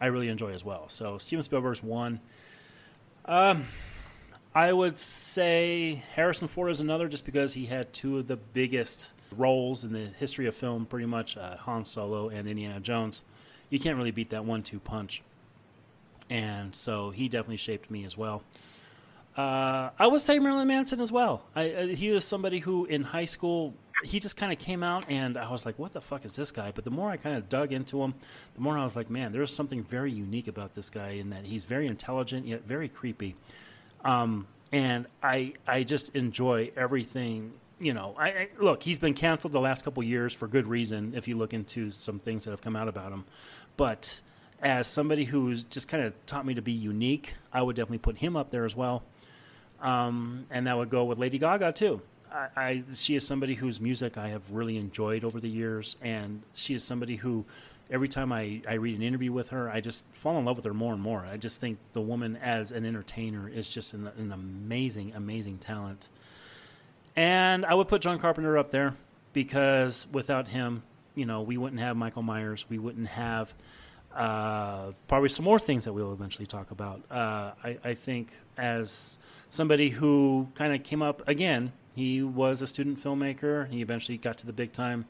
I 0.00 0.06
really 0.06 0.28
enjoy 0.28 0.52
as 0.52 0.64
well. 0.64 0.88
So 0.88 1.18
Steven 1.18 1.42
Spielberg's 1.42 1.82
one. 1.82 2.20
Um, 3.24 3.64
I 4.54 4.72
would 4.72 4.98
say 4.98 6.02
Harrison 6.14 6.48
Ford 6.48 6.70
is 6.70 6.80
another, 6.80 7.08
just 7.08 7.26
because 7.26 7.52
he 7.54 7.66
had 7.66 7.92
two 7.92 8.18
of 8.18 8.26
the 8.26 8.36
biggest 8.36 9.10
roles 9.36 9.84
in 9.84 9.92
the 9.92 10.06
history 10.18 10.46
of 10.46 10.54
film, 10.54 10.86
pretty 10.86 11.06
much 11.06 11.36
uh, 11.36 11.56
Han 11.58 11.84
Solo 11.84 12.28
and 12.28 12.48
Indiana 12.48 12.80
Jones. 12.80 13.24
You 13.70 13.80
can't 13.80 13.96
really 13.96 14.12
beat 14.12 14.30
that 14.30 14.44
one-two 14.44 14.78
punch, 14.78 15.22
and 16.30 16.74
so 16.74 17.10
he 17.10 17.28
definitely 17.28 17.56
shaped 17.56 17.90
me 17.90 18.04
as 18.04 18.16
well. 18.16 18.42
Uh, 19.36 19.90
I 19.98 20.06
would 20.06 20.22
say 20.22 20.38
Marilyn 20.38 20.68
Manson 20.68 21.00
as 21.00 21.12
well. 21.12 21.42
I, 21.54 21.70
uh, 21.70 21.86
he 21.88 22.10
was 22.10 22.24
somebody 22.24 22.58
who, 22.58 22.86
in 22.86 23.02
high 23.02 23.26
school, 23.26 23.74
he 24.02 24.18
just 24.18 24.36
kind 24.36 24.52
of 24.52 24.58
came 24.58 24.82
out, 24.82 25.04
and 25.10 25.36
I 25.36 25.50
was 25.50 25.66
like, 25.66 25.78
"What 25.78 25.92
the 25.92 26.00
fuck 26.00 26.24
is 26.24 26.34
this 26.36 26.50
guy?" 26.50 26.72
But 26.74 26.84
the 26.84 26.90
more 26.90 27.10
I 27.10 27.16
kind 27.16 27.36
of 27.36 27.48
dug 27.48 27.72
into 27.72 28.02
him, 28.02 28.14
the 28.54 28.60
more 28.60 28.78
I 28.78 28.84
was 28.84 28.96
like, 28.96 29.10
"Man, 29.10 29.32
there's 29.32 29.54
something 29.54 29.82
very 29.82 30.10
unique 30.10 30.48
about 30.48 30.74
this 30.74 30.88
guy 30.88 31.10
in 31.10 31.30
that 31.30 31.44
he's 31.44 31.64
very 31.66 31.86
intelligent 31.86 32.46
yet 32.46 32.62
very 32.66 32.88
creepy." 32.88 33.36
Um, 34.04 34.46
and 34.72 35.06
I 35.22 35.54
I 35.66 35.82
just 35.82 36.14
enjoy 36.14 36.70
everything. 36.76 37.52
You 37.78 37.92
know, 37.92 38.14
I, 38.18 38.28
I 38.28 38.48
look. 38.58 38.82
He's 38.82 38.98
been 38.98 39.14
canceled 39.14 39.52
the 39.52 39.60
last 39.60 39.84
couple 39.84 40.02
years 40.02 40.32
for 40.32 40.48
good 40.48 40.66
reason. 40.66 41.12
If 41.14 41.28
you 41.28 41.36
look 41.36 41.52
into 41.52 41.90
some 41.90 42.18
things 42.18 42.44
that 42.44 42.50
have 42.50 42.62
come 42.62 42.74
out 42.74 42.88
about 42.88 43.12
him, 43.12 43.24
but 43.76 44.20
as 44.62 44.86
somebody 44.86 45.24
who's 45.24 45.64
just 45.64 45.86
kind 45.88 46.02
of 46.02 46.14
taught 46.26 46.46
me 46.46 46.54
to 46.54 46.62
be 46.62 46.72
unique, 46.72 47.34
I 47.52 47.60
would 47.60 47.76
definitely 47.76 47.98
put 47.98 48.16
him 48.16 48.36
up 48.36 48.50
there 48.50 48.64
as 48.64 48.74
well. 48.74 49.02
Um, 49.80 50.46
and 50.50 50.66
that 50.66 50.76
would 50.76 50.88
go 50.88 51.04
with 51.04 51.18
Lady 51.18 51.38
Gaga 51.38 51.72
too. 51.72 52.00
I, 52.32 52.48
I 52.56 52.84
she 52.94 53.14
is 53.14 53.26
somebody 53.26 53.54
whose 53.54 53.80
music 53.80 54.16
I 54.16 54.28
have 54.28 54.50
really 54.50 54.78
enjoyed 54.78 55.24
over 55.24 55.40
the 55.40 55.48
years, 55.48 55.96
and 56.00 56.42
she 56.54 56.74
is 56.74 56.82
somebody 56.82 57.16
who 57.16 57.44
every 57.90 58.08
time 58.08 58.32
I, 58.32 58.62
I 58.68 58.74
read 58.74 58.96
an 58.96 59.02
interview 59.02 59.32
with 59.32 59.50
her, 59.50 59.70
I 59.70 59.80
just 59.80 60.04
fall 60.12 60.38
in 60.38 60.44
love 60.44 60.56
with 60.56 60.64
her 60.64 60.74
more 60.74 60.92
and 60.92 61.02
more. 61.02 61.24
I 61.24 61.36
just 61.36 61.60
think 61.60 61.78
the 61.92 62.00
woman 62.00 62.36
as 62.36 62.72
an 62.72 62.84
entertainer 62.84 63.48
is 63.48 63.68
just 63.68 63.94
an, 63.94 64.10
an 64.18 64.32
amazing, 64.32 65.12
amazing 65.14 65.58
talent. 65.58 66.08
And 67.16 67.64
I 67.64 67.74
would 67.74 67.88
put 67.88 68.02
John 68.02 68.18
Carpenter 68.18 68.58
up 68.58 68.70
there 68.70 68.94
because 69.32 70.06
without 70.12 70.48
him, 70.48 70.82
you 71.14 71.24
know, 71.24 71.42
we 71.42 71.56
wouldn't 71.56 71.80
have 71.80 71.96
Michael 71.96 72.22
Myers. 72.22 72.66
We 72.68 72.78
wouldn't 72.78 73.08
have 73.08 73.54
uh, 74.14 74.92
probably 75.08 75.30
some 75.30 75.44
more 75.44 75.58
things 75.58 75.84
that 75.84 75.92
we'll 75.92 76.12
eventually 76.12 76.46
talk 76.46 76.70
about. 76.70 77.02
Uh, 77.10 77.52
I, 77.64 77.78
I 77.82 77.94
think 77.94 78.28
as 78.58 79.18
somebody 79.50 79.88
who 79.88 80.48
kind 80.54 80.74
of 80.74 80.82
came 80.82 81.02
up 81.02 81.26
again, 81.26 81.72
he 81.94 82.22
was 82.22 82.60
a 82.60 82.66
student 82.66 83.02
filmmaker. 83.02 83.68
He 83.68 83.80
eventually 83.80 84.18
got 84.18 84.38
to 84.38 84.46
the 84.46 84.52
big 84.52 84.72
time 84.72 85.06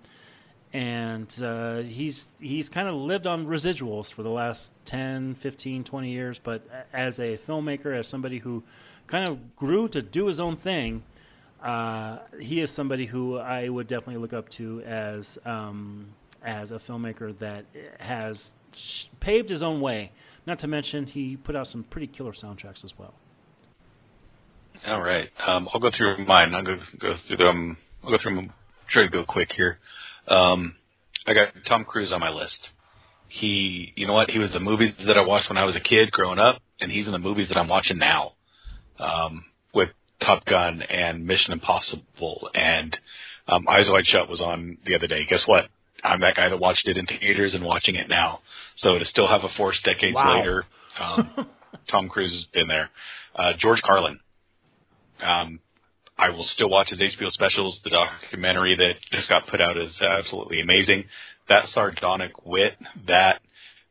and 0.72 1.42
uh, 1.42 1.78
he's 1.78 2.28
he's 2.40 2.68
kind 2.68 2.88
of 2.88 2.94
lived 2.94 3.26
on 3.26 3.46
residuals 3.46 4.12
for 4.12 4.22
the 4.22 4.30
last 4.30 4.70
10 4.84 5.34
15 5.34 5.84
20 5.84 6.10
years 6.10 6.38
but 6.38 6.66
as 6.92 7.18
a 7.18 7.38
filmmaker 7.38 7.96
as 7.96 8.08
somebody 8.08 8.38
who 8.38 8.62
kind 9.06 9.26
of 9.26 9.56
grew 9.56 9.88
to 9.88 10.02
do 10.02 10.26
his 10.26 10.40
own 10.40 10.56
thing 10.56 11.02
uh, 11.62 12.18
he 12.40 12.60
is 12.60 12.70
somebody 12.70 13.06
who 13.06 13.38
I 13.38 13.68
would 13.68 13.88
definitely 13.88 14.20
look 14.20 14.32
up 14.32 14.48
to 14.50 14.82
as 14.82 15.38
um, 15.44 16.08
as 16.42 16.72
a 16.72 16.76
filmmaker 16.76 17.36
that 17.38 17.64
has 17.98 18.52
paved 19.20 19.48
his 19.48 19.62
own 19.62 19.80
way 19.80 20.12
not 20.46 20.58
to 20.60 20.68
mention 20.68 21.06
he 21.06 21.36
put 21.36 21.56
out 21.56 21.66
some 21.66 21.82
pretty 21.84 22.06
killer 22.06 22.32
soundtracks 22.32 22.84
as 22.84 22.98
well 22.98 23.14
All 24.86 25.00
right, 25.00 25.30
um, 25.46 25.68
I'll 25.72 25.80
go 25.80 25.90
through 25.96 26.24
mine. 26.26 26.54
I'll 26.54 26.62
go 26.62 26.76
go 27.00 27.14
through 27.26 27.38
them. 27.38 27.78
I'll 28.04 28.10
go 28.10 28.18
through 28.22 28.36
them. 28.36 28.52
Try 28.88 29.02
to 29.02 29.08
go 29.08 29.24
quick 29.24 29.50
here. 29.56 29.78
Um, 30.28 30.76
I 31.26 31.34
got 31.34 31.48
Tom 31.66 31.84
Cruise 31.84 32.12
on 32.12 32.20
my 32.20 32.30
list. 32.30 32.58
He, 33.28 33.92
you 33.96 34.06
know 34.06 34.12
what? 34.12 34.30
He 34.30 34.38
was 34.38 34.52
the 34.52 34.60
movies 34.60 34.92
that 35.06 35.16
I 35.16 35.22
watched 35.26 35.48
when 35.48 35.58
I 35.58 35.64
was 35.64 35.74
a 35.74 35.80
kid 35.80 36.12
growing 36.12 36.38
up, 36.38 36.60
and 36.80 36.92
he's 36.92 37.06
in 37.06 37.12
the 37.12 37.18
movies 37.18 37.48
that 37.48 37.56
I'm 37.56 37.68
watching 37.68 37.98
now, 37.98 38.32
um, 39.00 39.44
Top 40.24 40.44
Gun 40.46 40.82
and 40.82 41.26
Mission 41.26 41.52
Impossible 41.52 42.48
and 42.54 42.96
um, 43.48 43.66
Eyes 43.68 43.86
Wide 43.88 44.06
Shut 44.06 44.28
was 44.28 44.40
on 44.40 44.78
the 44.86 44.94
other 44.96 45.06
day. 45.06 45.24
Guess 45.28 45.42
what? 45.46 45.66
I'm 46.04 46.20
that 46.20 46.36
guy 46.36 46.48
that 46.48 46.58
watched 46.58 46.86
it 46.88 46.96
in 46.96 47.06
theaters 47.06 47.54
and 47.54 47.64
watching 47.64 47.94
it 47.96 48.08
now. 48.08 48.40
So 48.76 48.98
to 48.98 49.04
still 49.06 49.28
have 49.28 49.44
a 49.44 49.48
force 49.56 49.78
decades 49.84 50.14
Wow. 50.14 50.36
later, 50.38 50.64
um, 51.00 51.46
Tom 51.90 52.08
Cruise 52.08 52.32
has 52.32 52.44
been 52.52 52.68
there. 52.68 52.90
Uh, 53.34 53.52
George 53.58 53.80
Carlin. 53.82 54.18
Um, 55.22 55.60
I 56.18 56.30
will 56.30 56.46
still 56.54 56.70
watch 56.70 56.88
his 56.90 57.00
HBO 57.00 57.30
specials. 57.32 57.78
The 57.84 57.90
documentary 57.90 58.76
that 58.76 58.92
just 59.12 59.28
got 59.28 59.46
put 59.48 59.60
out 59.60 59.76
is 59.76 59.90
absolutely 60.00 60.60
amazing. 60.60 61.04
That 61.48 61.66
sardonic 61.72 62.44
wit, 62.46 62.72
that 63.06 63.40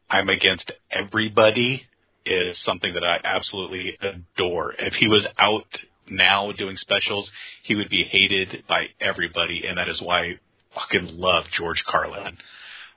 I'm 0.09 0.29
against 0.29 0.71
everybody, 0.91 1.83
is 2.25 2.57
something 2.65 2.93
that 2.95 3.03
I 3.03 3.17
absolutely 3.23 3.97
adore. 4.01 4.73
If 4.79 4.93
he 4.93 5.07
was 5.07 5.25
out 5.37 5.65
now 6.09 6.51
doing 6.51 6.75
specials, 6.77 7.29
he 7.63 7.75
would 7.75 7.89
be 7.89 8.03
hated 8.03 8.63
by 8.67 8.85
everybody, 8.99 9.63
and 9.67 9.77
that 9.77 9.89
is 9.89 10.01
why 10.01 10.21
I 10.21 10.39
fucking 10.73 11.17
love 11.17 11.45
George 11.57 11.83
Carlin. 11.87 12.37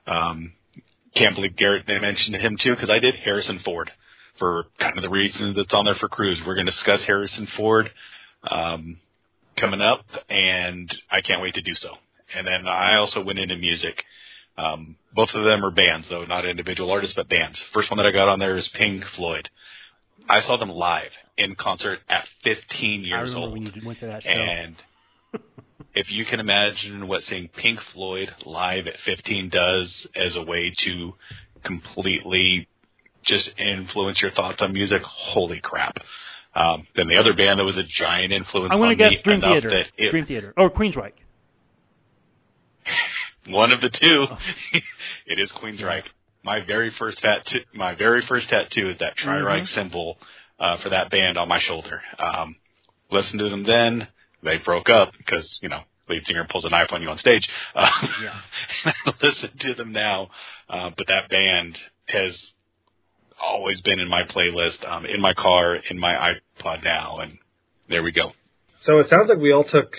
Um, 0.07 0.53
can't 1.15 1.35
believe 1.35 1.55
Garrett 1.55 1.87
mentioned 1.87 2.35
him 2.35 2.57
too, 2.61 2.75
because 2.75 2.89
I 2.89 2.99
did 2.99 3.15
Harrison 3.23 3.59
Ford 3.63 3.89
for 4.37 4.65
kind 4.79 4.97
of 4.97 5.01
the 5.01 5.09
reasons 5.09 5.55
that's 5.55 5.73
on 5.73 5.85
there 5.85 5.95
for 5.99 6.07
Cruise. 6.07 6.39
We're 6.45 6.55
going 6.55 6.67
to 6.67 6.71
discuss 6.71 7.01
Harrison 7.05 7.47
Ford. 7.57 7.89
Um, 8.49 8.97
coming 9.59 9.81
up, 9.81 10.05
and 10.29 10.89
I 11.11 11.21
can't 11.21 11.41
wait 11.41 11.53
to 11.55 11.61
do 11.61 11.73
so. 11.75 11.89
And 12.35 12.45
then 12.45 12.67
I 12.67 12.97
also 12.97 13.23
went 13.23 13.39
into 13.39 13.55
music. 13.57 14.03
Um, 14.57 14.95
both 15.13 15.29
of 15.33 15.43
them 15.43 15.63
are 15.63 15.71
bands, 15.71 16.07
though, 16.09 16.25
not 16.25 16.45
individual 16.45 16.91
artists, 16.91 17.15
but 17.15 17.29
bands. 17.29 17.57
First 17.73 17.89
one 17.89 17.97
that 17.97 18.05
I 18.05 18.11
got 18.11 18.29
on 18.29 18.39
there 18.39 18.57
is 18.57 18.69
Pink 18.75 19.03
Floyd. 19.15 19.49
I 20.27 20.41
saw 20.41 20.57
them 20.57 20.69
live 20.69 21.11
in 21.37 21.55
concert 21.55 21.99
at 22.09 22.25
15 22.43 22.55
I 23.01 23.07
years 23.07 23.29
remember 23.29 23.39
old. 23.39 23.53
when 23.53 23.63
you 23.63 23.71
went 23.85 23.99
to 23.99 24.07
that 24.07 24.23
show 24.23 24.29
And 24.29 24.75
if 25.95 26.11
you 26.11 26.25
can 26.25 26.39
imagine 26.39 27.07
what 27.07 27.21
seeing 27.29 27.47
Pink 27.49 27.79
Floyd 27.93 28.29
live 28.45 28.87
at 28.87 28.95
15 29.05 29.49
does 29.49 30.07
as 30.15 30.35
a 30.35 30.43
way 30.43 30.73
to 30.85 31.13
completely 31.63 32.67
just 33.25 33.49
influence 33.57 34.21
your 34.21 34.31
thoughts 34.31 34.61
on 34.61 34.73
music, 34.73 35.01
holy 35.03 35.59
crap. 35.59 35.97
Um, 36.55 36.87
then 36.95 37.07
the 37.07 37.17
other 37.17 37.33
band 37.33 37.59
that 37.59 37.63
was 37.63 37.77
a 37.77 37.83
giant 37.83 38.33
influence 38.33 38.73
on 38.73 38.79
going 38.79 38.89
to 38.89 38.95
guess 38.95 39.19
Dream 39.19 39.41
Theater 39.41 39.83
it, 39.97 40.09
Dream 40.09 40.25
Theater 40.25 40.53
or 40.57 40.71
Queensryche 40.71 41.11
one 43.47 43.71
of 43.71 43.81
the 43.81 43.89
two. 43.89 44.25
it 45.27 45.39
is 45.39 45.51
Queensryche. 45.51 46.03
My 46.49 46.65
very 46.65 46.91
first 46.97 47.19
tattoo, 47.19 47.59
my 47.75 47.93
very 47.93 48.23
first 48.27 48.49
tattoo 48.49 48.89
is 48.89 48.97
that 48.97 49.15
Tri-Ryche 49.17 49.61
Mm-hmm. 49.61 49.79
symbol 49.79 50.17
uh, 50.59 50.77
for 50.81 50.89
that 50.89 51.11
band 51.11 51.37
on 51.37 51.47
my 51.47 51.59
shoulder. 51.61 52.01
Um, 52.17 52.55
listened 53.11 53.37
to 53.37 53.49
them 53.49 53.63
then. 53.67 54.07
They 54.41 54.57
broke 54.57 54.89
up 54.89 55.11
because 55.15 55.45
you 55.61 55.69
know 55.69 55.81
lead 56.09 56.25
singer 56.25 56.47
pulls 56.49 56.65
a 56.65 56.69
knife 56.69 56.87
on 56.91 57.03
you 57.03 57.09
on 57.09 57.19
stage. 57.19 57.47
Uh, 57.75 57.87
Yeah. 58.23 58.93
listen 59.21 59.51
to 59.59 59.75
them 59.75 59.91
now, 59.91 60.29
uh, 60.67 60.89
but 60.97 61.05
that 61.05 61.29
band 61.29 61.77
has 62.07 62.35
always 63.39 63.79
been 63.81 63.99
in 63.99 64.09
my 64.09 64.23
playlist, 64.23 64.83
um, 64.91 65.05
in 65.05 65.21
my 65.21 65.35
car, 65.35 65.75
in 65.75 65.99
my 65.99 66.33
iPod 66.59 66.83
now, 66.83 67.19
and 67.19 67.37
there 67.89 68.01
we 68.01 68.11
go. 68.11 68.31
So 68.85 68.97
it 68.97 69.07
sounds 69.07 69.29
like 69.29 69.37
we 69.37 69.53
all 69.53 69.65
took 69.65 69.93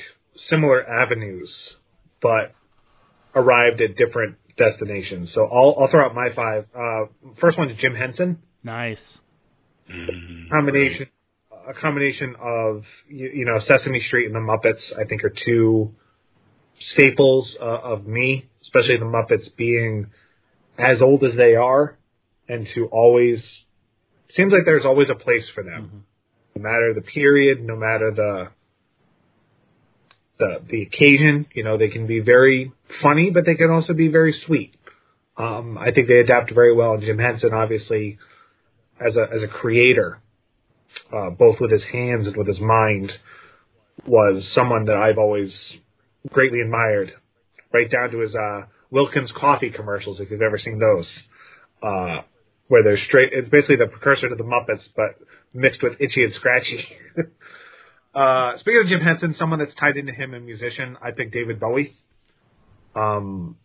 similar 0.48 0.84
avenues, 0.84 1.52
but 2.20 2.56
arrived 3.36 3.80
at 3.80 3.96
different 3.96 4.34
destinations. 4.56 5.32
So 5.34 5.46
I'll, 5.46 5.76
I'll 5.78 5.90
throw 5.90 6.04
out 6.04 6.14
my 6.14 6.28
five. 6.34 6.66
Uh, 6.74 7.06
first 7.40 7.58
one 7.58 7.70
is 7.70 7.78
Jim 7.78 7.94
Henson. 7.94 8.38
nice 8.62 9.20
Combination, 10.50 11.08
a 11.68 11.74
combination 11.74 12.36
of 12.40 12.84
you, 13.08 13.30
you 13.34 13.44
know 13.44 13.58
Sesame 13.66 14.00
Street 14.06 14.26
and 14.26 14.34
the 14.34 14.38
Muppets. 14.38 14.80
I 14.98 15.04
think 15.04 15.24
are 15.24 15.32
two 15.44 15.94
staples 16.92 17.54
uh, 17.60 17.64
of 17.64 18.06
me, 18.06 18.48
especially 18.62 18.98
the 18.98 19.04
Muppets 19.04 19.48
being 19.56 20.06
as 20.78 21.02
old 21.02 21.24
as 21.24 21.34
they 21.36 21.56
are, 21.56 21.98
and 22.48 22.68
to 22.74 22.86
always 22.86 23.42
seems 24.30 24.52
like 24.52 24.62
there's 24.64 24.84
always 24.84 25.08
a 25.10 25.14
place 25.14 25.44
for 25.54 25.64
them, 25.64 26.04
no 26.54 26.62
matter 26.62 26.94
the 26.94 27.02
period, 27.02 27.62
no 27.62 27.76
matter 27.76 28.12
the 28.14 28.48
the 30.40 30.60
the 30.68 30.82
occasion. 30.82 31.46
You 31.54 31.62
know, 31.62 31.78
they 31.78 31.88
can 31.88 32.08
be 32.08 32.18
very 32.18 32.72
funny, 33.00 33.30
but 33.30 33.44
they 33.46 33.54
can 33.54 33.70
also 33.70 33.92
be 33.92 34.08
very 34.08 34.34
sweet. 34.46 34.74
Um, 35.36 35.78
I 35.78 35.92
think 35.92 36.08
they 36.08 36.18
adapt 36.18 36.52
very 36.52 36.74
well. 36.74 36.94
And 36.94 37.02
Jim 37.02 37.18
Henson, 37.18 37.54
obviously, 37.54 38.18
as 39.00 39.16
a 39.16 39.22
as 39.32 39.42
a 39.44 39.48
creator, 39.48 40.18
uh, 41.16 41.30
both 41.30 41.60
with 41.60 41.70
his 41.70 41.84
hands 41.92 42.26
and 42.26 42.36
with 42.36 42.48
his 42.48 42.60
mind, 42.60 43.12
was 44.06 44.44
someone 44.54 44.86
that 44.86 44.96
I've 44.96 45.18
always 45.18 45.54
greatly 46.28 46.60
admired. 46.60 47.12
Right 47.72 47.88
down 47.88 48.10
to 48.10 48.18
his 48.18 48.34
uh, 48.34 48.62
Wilkins 48.90 49.30
coffee 49.38 49.70
commercials, 49.70 50.18
if 50.18 50.30
you've 50.30 50.42
ever 50.42 50.58
seen 50.58 50.80
those, 50.80 51.08
uh, 51.84 52.22
where 52.66 52.82
they're 52.82 52.98
straight. 53.06 53.30
It's 53.32 53.48
basically 53.48 53.76
the 53.76 53.86
precursor 53.86 54.28
to 54.28 54.34
the 54.34 54.42
Muppets, 54.42 54.82
but 54.96 55.24
mixed 55.54 55.80
with 55.80 55.92
Itchy 56.00 56.24
and 56.24 56.34
Scratchy. 56.34 56.84
uh, 58.14 58.58
speaking 58.58 58.82
of 58.84 58.88
Jim 58.88 59.00
Henson, 59.00 59.34
someone 59.38 59.58
that's 59.58 59.74
tied 59.74 59.96
into 59.96 60.12
him, 60.12 60.34
a 60.34 60.40
musician, 60.40 60.96
I 61.02 61.10
picked 61.12 61.32
David 61.32 61.60
Bowie. 61.60 61.96
Um, 62.94 63.56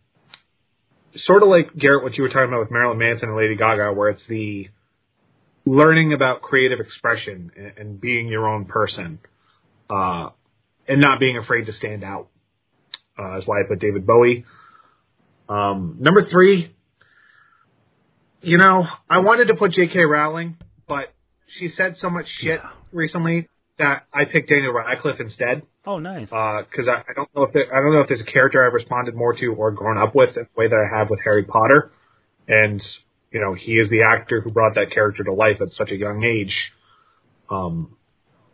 sort 1.16 1.42
of 1.42 1.48
like 1.48 1.74
Garrett, 1.76 2.04
what 2.04 2.14
you 2.16 2.22
were 2.22 2.28
talking 2.28 2.48
about 2.48 2.60
with 2.60 2.70
Marilyn 2.70 2.98
Manson 2.98 3.28
and 3.28 3.36
Lady 3.36 3.56
Gaga, 3.56 3.92
where 3.92 4.10
it's 4.10 4.22
the 4.28 4.68
learning 5.64 6.12
about 6.12 6.42
creative 6.42 6.78
expression 6.78 7.50
and, 7.56 7.72
and 7.76 8.00
being 8.00 8.28
your 8.28 8.46
own 8.48 8.66
person, 8.66 9.18
uh, 9.90 10.28
and 10.86 11.00
not 11.00 11.18
being 11.18 11.36
afraid 11.38 11.66
to 11.66 11.72
stand 11.72 12.04
out. 12.04 12.28
Uh, 13.18 13.34
that's 13.34 13.46
why 13.46 13.60
I 13.60 13.62
put 13.68 13.80
David 13.80 14.06
Bowie. 14.06 14.44
Um, 15.48 15.96
number 16.00 16.28
three, 16.28 16.72
you 18.42 18.58
know, 18.58 18.84
I 19.10 19.18
wanted 19.18 19.46
to 19.48 19.54
put 19.54 19.72
J.K. 19.72 20.00
Rowling, 20.04 20.56
but 20.86 21.12
she 21.58 21.70
said 21.76 21.96
so 22.00 22.10
much 22.10 22.26
shit 22.38 22.60
Yeah. 22.62 22.70
recently 22.92 23.48
I 23.78 24.24
picked 24.30 24.48
Daniel 24.48 24.72
Radcliffe 24.72 25.20
instead 25.20 25.62
Oh, 25.84 25.98
nice. 25.98 26.30
because 26.30 26.88
I, 26.88 27.02
I 27.10 27.12
don't 27.14 27.28
know 27.36 27.42
if 27.44 27.52
there, 27.52 27.64
I 27.72 27.80
don't 27.80 27.92
know 27.92 28.00
if 28.00 28.08
there's 28.08 28.20
a 28.22 28.24
character 28.32 28.66
I've 28.66 28.72
responded 28.72 29.14
more 29.14 29.34
to 29.34 29.46
or 29.48 29.70
grown 29.70 29.98
up 29.98 30.14
with 30.14 30.30
in 30.36 30.44
the 30.44 30.48
way 30.60 30.68
that 30.68 30.76
I 30.76 30.98
have 30.98 31.10
with 31.10 31.20
Harry 31.24 31.44
Potter, 31.44 31.92
and 32.48 32.82
you 33.30 33.40
know 33.40 33.54
he 33.54 33.72
is 33.72 33.90
the 33.90 34.02
actor 34.02 34.40
who 34.40 34.50
brought 34.50 34.74
that 34.76 34.90
character 34.92 35.24
to 35.24 35.32
life 35.32 35.58
at 35.60 35.68
such 35.76 35.90
a 35.90 35.96
young 35.96 36.24
age. 36.24 36.54
Um, 37.50 37.96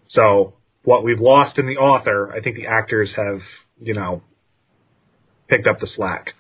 so 0.09 0.55
what 0.83 1.05
we've 1.05 1.21
lost 1.21 1.57
in 1.59 1.67
the 1.67 1.77
author, 1.77 2.33
I 2.33 2.41
think 2.43 2.57
the 2.57 2.67
actors 2.67 3.13
have 3.17 3.41
you 3.81 3.95
know 3.95 4.23
picked 5.49 5.67
up 5.69 5.79
the 5.79 5.87
slack 5.95 6.35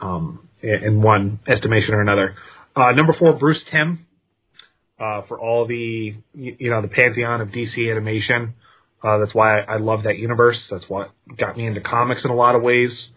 um, 0.00 0.48
in, 0.62 0.74
in 0.84 1.02
one 1.02 1.40
estimation 1.48 1.94
or 1.94 2.00
another. 2.02 2.34
Uh, 2.76 2.92
number 2.92 3.14
four, 3.18 3.32
Bruce 3.38 3.60
Timm. 3.70 4.06
Uh, 5.00 5.22
for 5.26 5.40
all 5.40 5.66
the 5.66 6.14
you 6.34 6.70
know 6.70 6.80
the 6.80 6.88
pantheon 6.88 7.40
of 7.40 7.48
DC 7.48 7.90
animation, 7.90 8.54
uh, 9.02 9.18
that's 9.18 9.34
why 9.34 9.60
I, 9.60 9.74
I 9.74 9.76
love 9.78 10.04
that 10.04 10.18
universe. 10.18 10.58
That's 10.70 10.88
what 10.88 11.10
got 11.36 11.56
me 11.56 11.66
into 11.66 11.80
comics 11.80 12.24
in 12.24 12.30
a 12.30 12.34
lot 12.36 12.54
of 12.54 12.62
ways. 12.62 13.08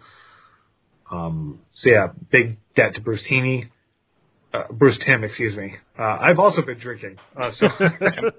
Um, 1.11 1.59
so 1.75 1.89
yeah, 1.89 2.07
big 2.31 2.57
debt 2.75 2.95
to 2.95 3.01
Bruce 3.01 3.21
Teeny, 3.29 3.69
uh, 4.53 4.63
Bruce 4.71 4.97
Timm, 5.05 5.23
excuse 5.23 5.55
me. 5.55 5.75
Uh, 5.99 6.17
I've 6.21 6.39
also 6.39 6.63
been 6.63 6.79
drinking, 6.79 7.17
uh, 7.39 7.51
so 7.59 7.67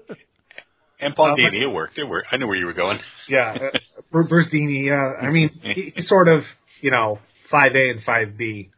And 0.99 1.15
Paul 1.15 1.33
Uh, 1.33 1.35
Dini, 1.35 1.61
it 1.61 1.67
worked. 1.67 1.97
It 1.97 2.05
worked. 2.05 2.27
I 2.31 2.37
knew 2.37 2.47
where 2.47 2.55
you 2.55 2.65
were 2.65 2.73
going. 2.73 2.99
yeah, 3.29 3.55
uh, 3.55 4.01
Bruce 4.11 4.47
Dini. 4.51 4.91
Uh, 4.91 5.25
I 5.25 5.29
mean, 5.31 5.49
he, 5.61 5.93
he's 5.95 6.07
sort 6.07 6.27
of 6.27 6.43
you 6.81 6.91
know 6.91 7.19
five 7.51 7.73
A 7.75 7.89
and 7.91 8.03
five 8.03 8.37
B, 8.37 8.71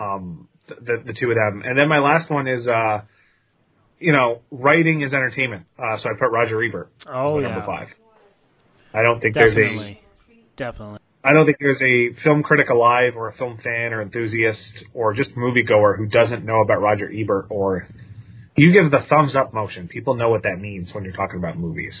um, 0.00 0.48
the, 0.68 0.74
the 0.74 1.02
the 1.06 1.12
two 1.12 1.30
of 1.30 1.36
them. 1.36 1.62
And 1.64 1.78
then 1.78 1.88
my 1.88 1.98
last 1.98 2.28
one 2.30 2.48
is 2.48 2.66
uh, 2.66 3.02
you 4.00 4.12
know, 4.12 4.40
writing 4.50 5.02
is 5.02 5.12
entertainment. 5.12 5.66
Uh, 5.78 5.98
so 5.98 6.08
I 6.08 6.12
put 6.18 6.30
Roger 6.30 6.62
Ebert. 6.62 6.90
oh, 7.06 7.38
yeah. 7.38 7.48
number 7.48 7.66
five. 7.66 7.88
I 8.92 9.02
don't 9.02 9.20
think 9.20 9.34
there's 9.34 9.52
a 9.52 9.56
Definitely. 9.56 10.00
Definitely. 10.56 10.98
I 11.22 11.32
don't 11.34 11.44
think 11.44 11.58
there's 11.60 11.80
a 11.82 12.14
film 12.22 12.42
critic 12.42 12.70
alive 12.70 13.12
or 13.14 13.28
a 13.28 13.36
film 13.36 13.58
fan 13.62 13.92
or 13.92 14.00
enthusiast 14.00 14.58
or 14.94 15.12
just 15.12 15.30
moviegoer 15.36 15.96
who 15.96 16.06
doesn't 16.06 16.44
know 16.44 16.60
about 16.62 16.80
Roger 16.80 17.10
Ebert 17.12 17.46
or 17.50 17.86
you 18.56 18.72
give 18.72 18.90
the 18.90 19.00
thumbs 19.08 19.36
up 19.36 19.52
motion. 19.52 19.86
People 19.86 20.14
know 20.14 20.30
what 20.30 20.42
that 20.44 20.58
means 20.58 20.92
when 20.92 21.04
you're 21.04 21.12
talking 21.12 21.36
about 21.36 21.58
movies. 21.58 21.94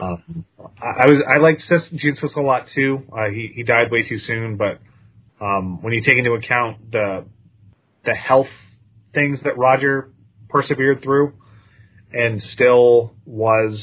Um, 0.00 0.44
I, 0.58 1.04
I 1.04 1.06
was 1.06 1.22
I 1.28 1.38
liked 1.38 1.62
Sis, 1.62 1.82
Gene 1.94 2.16
Siskel 2.16 2.38
a 2.38 2.40
lot 2.40 2.66
too. 2.74 3.02
Uh, 3.12 3.30
he 3.30 3.52
he 3.54 3.62
died 3.62 3.90
way 3.90 4.06
too 4.06 4.18
soon, 4.18 4.56
but 4.56 4.80
um, 5.40 5.82
when 5.82 5.92
you 5.92 6.02
take 6.02 6.18
into 6.18 6.32
account 6.32 6.90
the 6.92 7.24
the 8.04 8.14
health 8.14 8.48
things 9.14 9.38
that 9.44 9.56
Roger 9.56 10.10
persevered 10.54 11.02
through, 11.02 11.32
and 12.12 12.40
still 12.54 13.12
was 13.26 13.82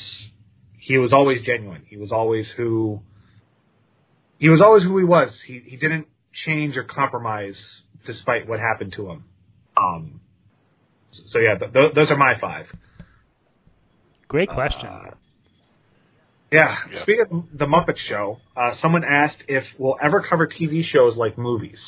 he 0.79 0.97
was 0.97 1.11
always 1.11 1.41
genuine. 1.45 1.83
He 1.85 1.97
was 1.97 2.11
always 2.13 2.49
who 2.55 3.01
he 4.39 4.49
was 4.49 4.61
always 4.61 4.83
who 4.83 4.97
he 4.97 5.03
was. 5.03 5.31
He 5.45 5.61
he 5.65 5.75
didn't 5.75 6.07
change 6.45 6.77
or 6.77 6.83
compromise 6.83 7.61
despite 8.05 8.47
what 8.47 8.59
happened 8.59 8.93
to 8.93 9.09
him. 9.09 9.25
Um, 9.75 10.21
so 11.27 11.39
yeah, 11.39 11.57
th- 11.57 11.73
th- 11.73 11.93
those 11.93 12.09
are 12.09 12.17
my 12.17 12.39
five. 12.39 12.67
Great 14.29 14.47
question. 14.49 14.89
Yeah. 16.53 16.77
Yeah. 16.89 17.03
Speaking 17.03 17.25
of 17.31 17.57
the 17.57 17.65
Muppet 17.65 17.97
Show, 17.97 18.37
uh, 18.55 18.75
someone 18.81 19.03
asked 19.03 19.43
if 19.49 19.63
we'll 19.77 19.97
ever 20.01 20.21
cover 20.21 20.47
TV 20.47 20.85
shows 20.85 21.17
like 21.17 21.37
movies. 21.37 21.79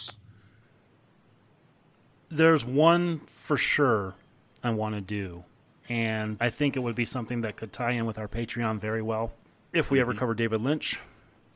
There's 2.29 2.65
one 2.65 3.21
for 3.27 3.57
sure 3.57 4.15
I 4.63 4.71
want 4.71 4.95
to 4.95 5.01
do, 5.01 5.43
and 5.89 6.37
I 6.39 6.49
think 6.49 6.75
it 6.75 6.79
would 6.79 6.95
be 6.95 7.05
something 7.05 7.41
that 7.41 7.55
could 7.57 7.73
tie 7.73 7.91
in 7.91 8.05
with 8.05 8.17
our 8.19 8.27
Patreon 8.27 8.79
very 8.79 9.01
well. 9.01 9.31
If 9.73 9.91
we 9.91 9.99
ever 9.99 10.13
cover 10.13 10.33
David 10.33 10.61
Lynch, 10.61 10.99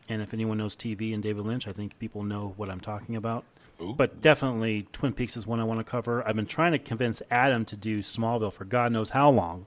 and 0.09 0.21
if 0.21 0.33
anyone 0.33 0.57
knows 0.57 0.75
TV 0.75 1.13
and 1.13 1.21
David 1.21 1.45
Lynch, 1.45 1.67
I 1.67 1.73
think 1.73 1.97
people 1.99 2.23
know 2.23 2.53
what 2.57 2.69
I'm 2.69 2.79
talking 2.79 3.15
about. 3.15 3.45
Ooh. 3.81 3.93
But 3.93 4.21
definitely, 4.21 4.87
Twin 4.91 5.13
Peaks 5.13 5.37
is 5.37 5.45
one 5.45 5.59
I 5.59 5.63
want 5.63 5.79
to 5.79 5.83
cover. 5.83 6.27
I've 6.27 6.35
been 6.35 6.47
trying 6.47 6.71
to 6.71 6.79
convince 6.79 7.21
Adam 7.29 7.63
to 7.65 7.75
do 7.77 7.99
Smallville 7.99 8.51
for 8.51 8.65
God 8.65 8.91
knows 8.91 9.11
how 9.11 9.29
long. 9.29 9.65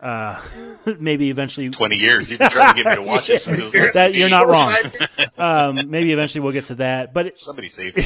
Uh, 0.00 0.40
maybe 0.98 1.30
eventually, 1.30 1.68
Twenty 1.70 1.96
years. 1.96 2.28
You've 2.28 2.38
been 2.38 2.50
trying 2.50 2.74
to 2.74 2.82
get 2.82 2.90
me 2.90 2.96
to 2.96 3.02
watch 3.02 3.28
it. 3.28 3.42
Since 3.44 3.74
it 3.74 3.94
that, 3.94 4.14
you're 4.14 4.28
not 4.28 4.48
wrong. 4.48 4.74
Um, 5.38 5.90
maybe 5.90 6.12
eventually 6.12 6.40
we'll 6.42 6.52
get 6.52 6.66
to 6.66 6.74
that. 6.76 7.12
But 7.12 7.26
it, 7.26 7.34
Somebody 7.38 7.70
saved 7.70 7.96
me. 7.96 8.04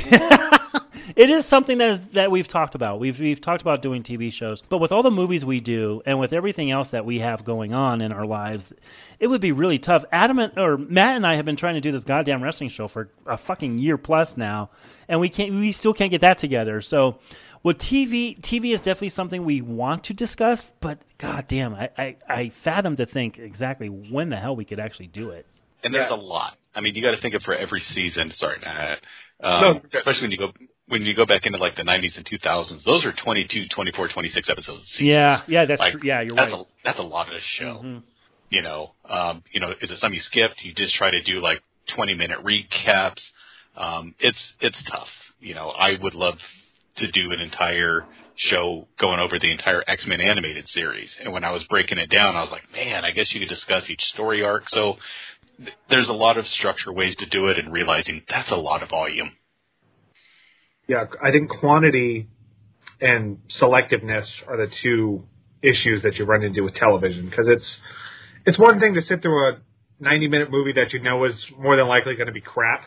It 1.17 1.31
is 1.31 1.45
something 1.45 1.79
that 1.79 1.89
is 1.91 2.11
that 2.11 2.31
we've 2.31 2.49
talked 2.49 2.75
about. 2.75 3.01
We've 3.01 3.19
we've 3.19 3.41
talked 3.41 3.63
about 3.63 3.83
doing 3.83 4.03
TV 4.03 4.33
shows, 4.33 4.63
but 4.69 4.79
with 4.79 4.93
all 4.93 5.03
the 5.03 5.11
movies 5.11 5.45
we 5.45 5.61
do 5.61 6.03
and 6.07 6.19
with 6.19 6.33
everything 6.33 6.71
else 6.71 6.89
that 6.91 7.05
we 7.05 7.19
have 7.21 7.45
going 7.45 7.73
on 7.75 8.01
in 8.01 8.13
our 8.13 8.27
lives, 8.27 8.73
it 9.19 9.27
would 9.29 9.41
be 9.41 9.53
really 9.53 9.79
tough. 9.79 10.05
Adam 10.13 10.39
and, 10.39 10.59
or 10.59 10.77
Matt 10.79 11.17
and 11.17 11.27
I 11.27 11.35
have 11.35 11.45
been 11.45 11.57
trying 11.57 11.75
to 11.75 11.81
do 11.81 11.93
this 11.93 12.05
goddamn 12.05 12.43
wrestling 12.43 12.71
show 12.71 12.89
for 12.89 13.11
a 13.27 13.37
fucking 13.37 13.79
year 13.79 13.97
plus 13.99 14.37
now, 14.37 14.71
and 15.09 15.21
we 15.21 15.29
can't. 15.29 15.53
We 15.53 15.73
still 15.73 15.95
can't 15.95 16.11
get 16.11 16.21
that 16.23 16.39
together. 16.39 16.81
So. 16.81 17.19
With 17.63 17.77
TV, 17.77 18.41
TV 18.41 18.73
is 18.73 18.81
definitely 18.81 19.11
something 19.11 19.45
we 19.45 19.61
want 19.61 20.05
to 20.05 20.15
discuss, 20.15 20.73
but 20.81 20.99
goddamn, 21.19 21.75
I, 21.75 21.91
I, 21.99 22.17
I 22.27 22.49
fathom 22.49 22.97
to 22.97 23.05
think 23.05 23.39
exactly 23.39 23.89
when 23.89 24.31
the 24.31 24.37
hell 24.39 24.57
we 24.57 24.65
could 24.65 24.81
actually 24.81 25.09
do 25.09 25.29
it. 25.29 25.45
And 25.85 25.93
there's 25.93 26.09
Yeah. 26.11 26.17
a 26.17 26.17
lot. 26.17 26.57
I 26.75 26.81
mean, 26.81 26.95
you 26.95 27.03
got 27.03 27.11
to 27.11 27.21
think 27.21 27.35
of 27.35 27.43
for 27.43 27.55
every 27.55 27.83
season. 27.95 28.33
Sorry, 28.39 28.59
Matt. 28.65 29.01
No, 29.43 29.49
Um, 29.51 29.65
okay. 29.77 29.99
especially 29.99 30.23
when 30.23 30.31
you 30.31 30.39
go 30.39 30.53
when 30.91 31.03
you 31.03 31.15
go 31.15 31.25
back 31.25 31.47
into 31.47 31.59
like 31.59 31.77
the 31.77 31.83
90s 31.83 32.17
and 32.17 32.27
2000s. 32.27 32.85
Those 32.85 33.05
are 33.05 33.13
22, 33.13 33.69
24, 33.75 34.09
26 34.09 34.49
episodes. 34.51 34.83
Yeah, 34.99 35.43
yeah, 35.47 35.65
that's 35.65 35.81
Like, 35.81 35.93
true. 35.93 36.01
Yeah, 36.05 36.21
you're 36.21 36.35
that's 36.37 36.53
right. 36.53 36.61
A, 36.61 36.65
that's 36.85 36.99
a 36.99 37.03
lot 37.03 37.29
of 37.29 37.35
a 37.35 37.41
show. 37.59 37.83
Mhm. 37.85 38.03
You 38.51 38.63
know, 38.63 38.95
um, 39.09 39.45
you 39.53 39.61
know, 39.61 39.71
is 39.71 39.91
it 39.91 39.99
something 40.01 40.15
you 40.15 40.21
skipped? 40.23 40.63
You 40.65 40.75
just 40.75 40.95
try 40.95 41.11
to 41.11 41.23
do 41.23 41.41
like 41.41 41.63
20 41.95 42.15
minute 42.15 42.39
recaps. 42.45 43.21
Um, 43.77 44.15
it's 44.19 44.39
it's 44.61 44.83
tough. 44.91 45.09
You 45.39 45.55
know, 45.55 45.71
I 45.71 45.97
would 46.03 46.15
love 46.15 46.39
to 46.97 47.07
do 47.13 47.31
an 47.33 47.41
entire 47.41 48.05
show 48.37 48.89
going 48.99 49.21
over 49.21 49.39
the 49.39 49.51
entire 49.51 49.85
X 49.87 50.05
Men 50.07 50.21
animated 50.21 50.69
series. 50.71 51.11
And 51.23 51.33
when 51.33 51.45
I 51.45 51.51
was 51.53 51.63
breaking 51.71 51.99
it 51.99 52.11
down, 52.11 52.35
I 52.35 52.43
was 52.43 52.51
like, 52.51 52.71
man, 52.73 53.05
I 53.05 53.13
guess 53.13 53.27
you 53.33 53.39
could 53.41 53.49
discuss 53.49 53.89
each 53.89 54.03
story 54.15 54.43
arc. 54.43 54.69
So 54.71 54.97
th- 55.59 55.71
there's 55.89 56.09
a 56.09 56.13
lot 56.13 56.37
of 56.37 56.47
structure 56.49 56.93
ways 56.93 57.15
to 57.17 57.27
do 57.27 57.47
it, 57.49 57.59
and 57.59 57.73
realizing 57.73 58.23
that's 58.29 58.51
a 58.51 58.57
lot 58.57 58.83
of 58.83 58.91
volume. 58.91 59.33
Yeah, 60.91 61.05
I 61.23 61.31
think 61.31 61.49
quantity 61.49 62.27
and 63.01 63.39
selectiveness 63.63 64.27
are 64.49 64.57
the 64.57 64.67
two 64.83 65.23
issues 65.63 66.03
that 66.03 66.17
you 66.17 66.25
run 66.25 66.43
into 66.43 66.63
with 66.63 66.75
television 66.75 67.31
because 67.31 67.47
it's 67.47 67.65
it's 68.45 68.59
one 68.59 68.81
thing 68.81 68.95
to 68.95 69.03
sit 69.03 69.23
through 69.23 69.51
a 69.51 69.59
90 70.01 70.27
minute 70.27 70.51
movie 70.51 70.73
that 70.73 70.93
you 70.93 71.01
know 71.01 71.25
is 71.27 71.35
more 71.57 71.77
than 71.77 71.87
likely 71.87 72.17
going 72.17 72.27
to 72.27 72.33
be 72.33 72.41
crap 72.41 72.83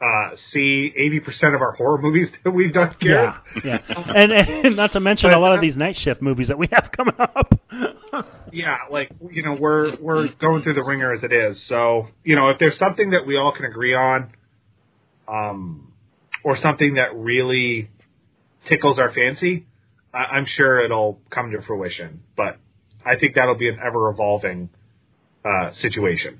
uh, 0.00 0.36
see 0.52 0.92
80% 0.98 1.54
of 1.54 1.60
our 1.60 1.72
horror 1.72 2.00
movies 2.00 2.28
that 2.44 2.50
we've 2.50 2.72
done. 2.72 2.94
Yeah, 3.00 3.38
yeah, 3.64 3.78
and, 4.14 4.32
and 4.32 4.76
not 4.76 4.92
to 4.92 5.00
mention 5.00 5.30
a 5.30 5.38
lot 5.38 5.54
of 5.54 5.60
these 5.60 5.76
night 5.76 5.96
shift 5.96 6.20
movies 6.20 6.48
that 6.48 6.58
we 6.58 6.68
have 6.72 6.90
coming 6.92 7.14
up. 7.18 7.54
yeah, 8.52 8.78
like 8.90 9.10
you 9.30 9.42
know, 9.42 9.54
we're 9.54 9.96
we're 9.96 10.28
going 10.40 10.62
through 10.62 10.74
the 10.74 10.82
wringer 10.82 11.12
as 11.12 11.22
it 11.22 11.32
is. 11.32 11.62
So 11.68 12.08
you 12.24 12.36
know, 12.36 12.50
if 12.50 12.58
there's 12.58 12.78
something 12.78 13.10
that 13.10 13.26
we 13.26 13.36
all 13.36 13.52
can 13.56 13.66
agree 13.66 13.94
on, 13.94 14.32
um, 15.28 15.93
or 16.44 16.56
something 16.58 16.94
that 16.94 17.16
really 17.16 17.88
tickles 18.68 18.98
our 18.98 19.12
fancy, 19.12 19.66
I- 20.12 20.36
I'm 20.36 20.46
sure 20.46 20.84
it'll 20.84 21.20
come 21.30 21.50
to 21.50 21.62
fruition. 21.62 22.20
But 22.36 22.58
I 23.04 23.16
think 23.16 23.34
that'll 23.34 23.56
be 23.56 23.68
an 23.68 23.78
ever 23.84 24.10
evolving 24.10 24.68
uh, 25.44 25.72
situation. 25.80 26.38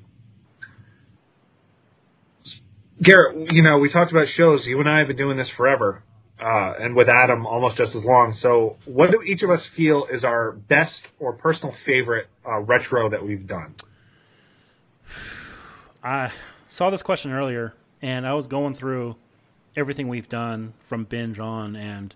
Garrett, 3.03 3.53
you 3.53 3.63
know, 3.63 3.79
we 3.79 3.91
talked 3.91 4.13
about 4.13 4.29
shows. 4.37 4.65
You 4.65 4.79
and 4.81 4.89
I 4.89 5.01
have 5.01 5.09
been 5.09 5.17
doing 5.17 5.37
this 5.37 5.49
forever, 5.57 6.03
uh, 6.41 6.75
and 6.79 6.95
with 6.95 7.09
Adam 7.09 7.45
almost 7.45 7.77
just 7.77 7.95
as 7.95 8.05
long. 8.05 8.37
So, 8.41 8.77
what 8.85 9.11
do 9.11 9.21
each 9.23 9.43
of 9.43 9.51
us 9.51 9.61
feel 9.77 10.07
is 10.11 10.25
our 10.25 10.53
best 10.53 11.03
or 11.19 11.33
personal 11.33 11.75
favorite 11.85 12.29
uh, 12.47 12.61
retro 12.61 13.11
that 13.11 13.25
we've 13.25 13.47
done? 13.47 13.75
I 16.05 16.33
saw 16.69 16.91
this 16.91 17.03
question 17.03 17.33
earlier, 17.33 17.75
and 18.01 18.27
I 18.27 18.35
was 18.35 18.47
going 18.47 18.75
through 18.75 19.17
everything 19.77 20.09
we've 20.09 20.29
done 20.29 20.75
from 20.79 21.05
binge 21.05 21.39
on, 21.39 21.77
and 21.77 22.15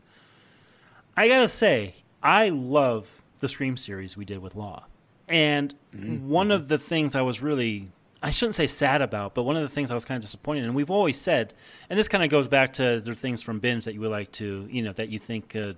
I 1.16 1.28
gotta 1.28 1.48
say, 1.48 1.96
I 2.22 2.48
love 2.50 3.22
the 3.40 3.48
Scream 3.48 3.76
series 3.76 4.16
we 4.16 4.24
did 4.24 4.38
with 4.38 4.54
Law. 4.54 4.84
And 5.28 5.74
mm-hmm. 5.94 6.28
one 6.28 6.50
of 6.50 6.68
the 6.68 6.78
things 6.78 7.14
I 7.14 7.22
was 7.22 7.42
really 7.42 7.88
I 8.22 8.30
shouldn't 8.30 8.56
say 8.56 8.66
sad 8.66 9.00
about, 9.00 9.34
but 9.34 9.44
one 9.44 9.56
of 9.56 9.62
the 9.62 9.68
things 9.68 9.90
I 9.90 9.94
was 9.94 10.04
kind 10.04 10.16
of 10.16 10.22
disappointed, 10.22 10.64
and 10.64 10.74
we've 10.74 10.90
always 10.90 11.20
said, 11.20 11.54
and 11.88 11.98
this 11.98 12.08
kind 12.08 12.24
of 12.24 12.30
goes 12.30 12.48
back 12.48 12.72
to 12.74 13.00
the 13.00 13.14
things 13.14 13.42
from 13.42 13.60
binge 13.60 13.84
that 13.84 13.94
you 13.94 14.00
would 14.00 14.10
like 14.10 14.32
to, 14.32 14.66
you 14.70 14.82
know, 14.82 14.92
that 14.94 15.08
you 15.08 15.18
think 15.20 15.50
could 15.50 15.76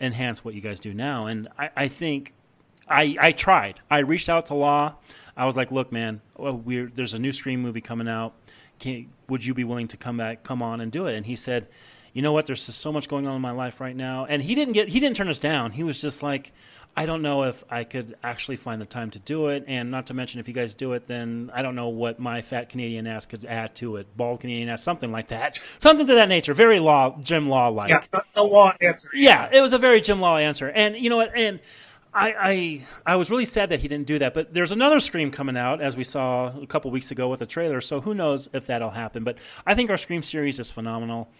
enhance 0.00 0.44
what 0.44 0.54
you 0.54 0.60
guys 0.60 0.80
do 0.80 0.92
now. 0.92 1.26
And 1.26 1.48
I, 1.58 1.70
I 1.76 1.88
think 1.88 2.34
I, 2.88 3.16
I 3.20 3.32
tried. 3.32 3.78
I 3.88 3.98
reached 3.98 4.28
out 4.28 4.46
to 4.46 4.54
Law. 4.54 4.94
I 5.36 5.46
was 5.46 5.56
like, 5.56 5.70
look, 5.70 5.92
man, 5.92 6.20
well, 6.36 6.56
we're, 6.56 6.90
there's 6.92 7.14
a 7.14 7.18
new 7.18 7.32
Scream 7.32 7.62
movie 7.62 7.80
coming 7.80 8.08
out. 8.08 8.34
Can, 8.80 9.10
would 9.28 9.44
you 9.44 9.54
be 9.54 9.62
willing 9.64 9.88
to 9.88 9.96
come 9.96 10.16
back, 10.16 10.42
come 10.42 10.62
on 10.62 10.80
and 10.80 10.90
do 10.90 11.06
it? 11.06 11.14
And 11.14 11.24
he 11.24 11.36
said, 11.36 11.68
you 12.12 12.22
know 12.22 12.32
what? 12.32 12.46
There's 12.46 12.66
just 12.66 12.80
so 12.80 12.90
much 12.90 13.08
going 13.08 13.28
on 13.28 13.36
in 13.36 13.42
my 13.42 13.52
life 13.52 13.80
right 13.80 13.94
now. 13.94 14.24
And 14.24 14.42
he 14.42 14.56
didn't 14.56 14.72
get, 14.72 14.88
he 14.88 14.98
didn't 14.98 15.16
turn 15.16 15.28
us 15.28 15.38
down. 15.38 15.70
He 15.70 15.84
was 15.84 16.00
just 16.00 16.22
like, 16.22 16.52
I 16.96 17.06
don't 17.06 17.22
know 17.22 17.44
if 17.44 17.62
I 17.70 17.84
could 17.84 18.16
actually 18.24 18.56
find 18.56 18.80
the 18.80 18.86
time 18.86 19.12
to 19.12 19.20
do 19.20 19.48
it. 19.48 19.64
And 19.68 19.92
not 19.92 20.06
to 20.06 20.14
mention, 20.14 20.40
if 20.40 20.48
you 20.48 20.54
guys 20.54 20.74
do 20.74 20.94
it, 20.94 21.06
then 21.06 21.52
I 21.54 21.62
don't 21.62 21.76
know 21.76 21.88
what 21.88 22.18
my 22.18 22.42
fat 22.42 22.68
Canadian 22.68 23.06
ass 23.06 23.26
could 23.26 23.44
add 23.44 23.76
to 23.76 23.96
it. 23.96 24.08
Bald 24.16 24.40
Canadian 24.40 24.68
ass, 24.68 24.82
something 24.82 25.12
like 25.12 25.28
that. 25.28 25.56
Something 25.78 26.06
to 26.08 26.14
that 26.16 26.28
nature. 26.28 26.52
Very 26.52 26.80
law, 26.80 27.16
Jim 27.20 27.48
Law 27.48 27.68
like. 27.68 27.90
Yeah, 27.90 28.20
the 28.34 28.42
law 28.42 28.72
answer. 28.80 29.08
Yeah, 29.14 29.48
it 29.52 29.60
was 29.60 29.72
a 29.72 29.78
very 29.78 30.00
Jim 30.00 30.20
Law 30.20 30.36
answer. 30.36 30.68
And 30.70 30.96
you 30.96 31.10
know 31.10 31.16
what? 31.16 31.30
And 31.36 31.60
I, 32.12 32.34
I 32.38 32.86
I 33.12 33.16
was 33.16 33.30
really 33.30 33.44
sad 33.44 33.68
that 33.68 33.80
he 33.80 33.88
didn't 33.88 34.06
do 34.06 34.18
that. 34.18 34.34
But 34.34 34.52
there's 34.52 34.72
another 34.72 35.00
Scream 35.00 35.30
coming 35.30 35.56
out, 35.56 35.80
as 35.80 35.96
we 35.96 36.04
saw 36.04 36.58
a 36.60 36.66
couple 36.66 36.90
weeks 36.90 37.10
ago 37.10 37.28
with 37.28 37.40
a 37.40 37.46
trailer. 37.46 37.80
So 37.80 38.00
who 38.00 38.14
knows 38.14 38.48
if 38.52 38.66
that'll 38.66 38.90
happen? 38.90 39.24
But 39.24 39.38
I 39.64 39.74
think 39.74 39.90
our 39.90 39.96
Scream 39.96 40.22
series 40.22 40.58
is 40.58 40.70
phenomenal 40.70 41.30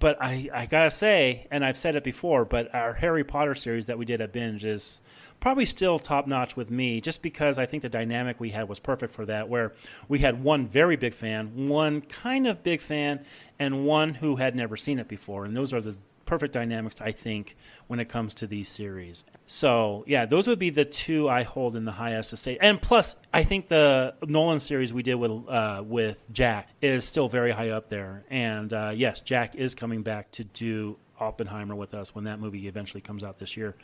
but 0.00 0.16
I, 0.20 0.48
I 0.52 0.66
gotta 0.66 0.90
say, 0.90 1.46
and 1.50 1.64
I've 1.64 1.76
said 1.76 1.94
it 1.94 2.02
before, 2.02 2.44
but 2.44 2.74
our 2.74 2.94
Harry 2.94 3.22
Potter 3.22 3.54
series 3.54 3.86
that 3.86 3.98
we 3.98 4.06
did 4.06 4.22
at 4.22 4.32
Binge 4.32 4.64
is 4.64 5.00
probably 5.40 5.66
still 5.66 5.98
top 5.98 6.26
notch 6.26 6.56
with 6.56 6.70
me, 6.70 7.00
just 7.00 7.22
because 7.22 7.58
I 7.58 7.66
think 7.66 7.82
the 7.82 7.88
dynamic 7.88 8.40
we 8.40 8.50
had 8.50 8.68
was 8.68 8.80
perfect 8.80 9.12
for 9.12 9.26
that. 9.26 9.48
Where 9.48 9.72
we 10.08 10.20
had 10.20 10.42
one 10.42 10.66
very 10.66 10.96
big 10.96 11.14
fan, 11.14 11.68
one 11.68 12.00
kind 12.00 12.46
of 12.46 12.62
big 12.62 12.80
fan, 12.80 13.24
and 13.58 13.84
one 13.84 14.14
who 14.14 14.36
had 14.36 14.56
never 14.56 14.76
seen 14.76 14.98
it 14.98 15.06
before, 15.06 15.44
and 15.44 15.54
those 15.54 15.72
are 15.72 15.82
the 15.82 15.96
perfect 16.30 16.54
dynamics 16.54 17.00
I 17.00 17.10
think 17.10 17.56
when 17.88 17.98
it 17.98 18.08
comes 18.08 18.34
to 18.34 18.46
these 18.46 18.68
series. 18.68 19.24
So 19.46 20.04
yeah, 20.06 20.26
those 20.26 20.46
would 20.46 20.60
be 20.60 20.70
the 20.70 20.84
two 20.84 21.28
I 21.28 21.42
hold 21.42 21.74
in 21.74 21.84
the 21.84 21.90
highest 21.92 22.32
estate. 22.32 22.58
And 22.60 22.80
plus, 22.80 23.16
I 23.34 23.42
think 23.42 23.66
the 23.66 24.14
Nolan 24.24 24.60
series 24.60 24.92
we 24.92 25.02
did 25.02 25.16
with 25.16 25.32
uh, 25.48 25.82
with 25.84 26.24
Jack 26.32 26.68
is 26.80 27.04
still 27.04 27.28
very 27.28 27.50
high 27.50 27.70
up 27.70 27.88
there. 27.88 28.22
And 28.30 28.72
uh, 28.72 28.92
yes, 28.94 29.18
Jack 29.20 29.56
is 29.56 29.74
coming 29.74 30.02
back 30.02 30.30
to 30.32 30.44
do 30.44 30.96
Oppenheimer 31.18 31.74
with 31.74 31.94
us 31.94 32.14
when 32.14 32.24
that 32.24 32.38
movie 32.38 32.68
eventually 32.68 33.00
comes 33.00 33.24
out 33.24 33.40
this 33.40 33.56
year 33.56 33.74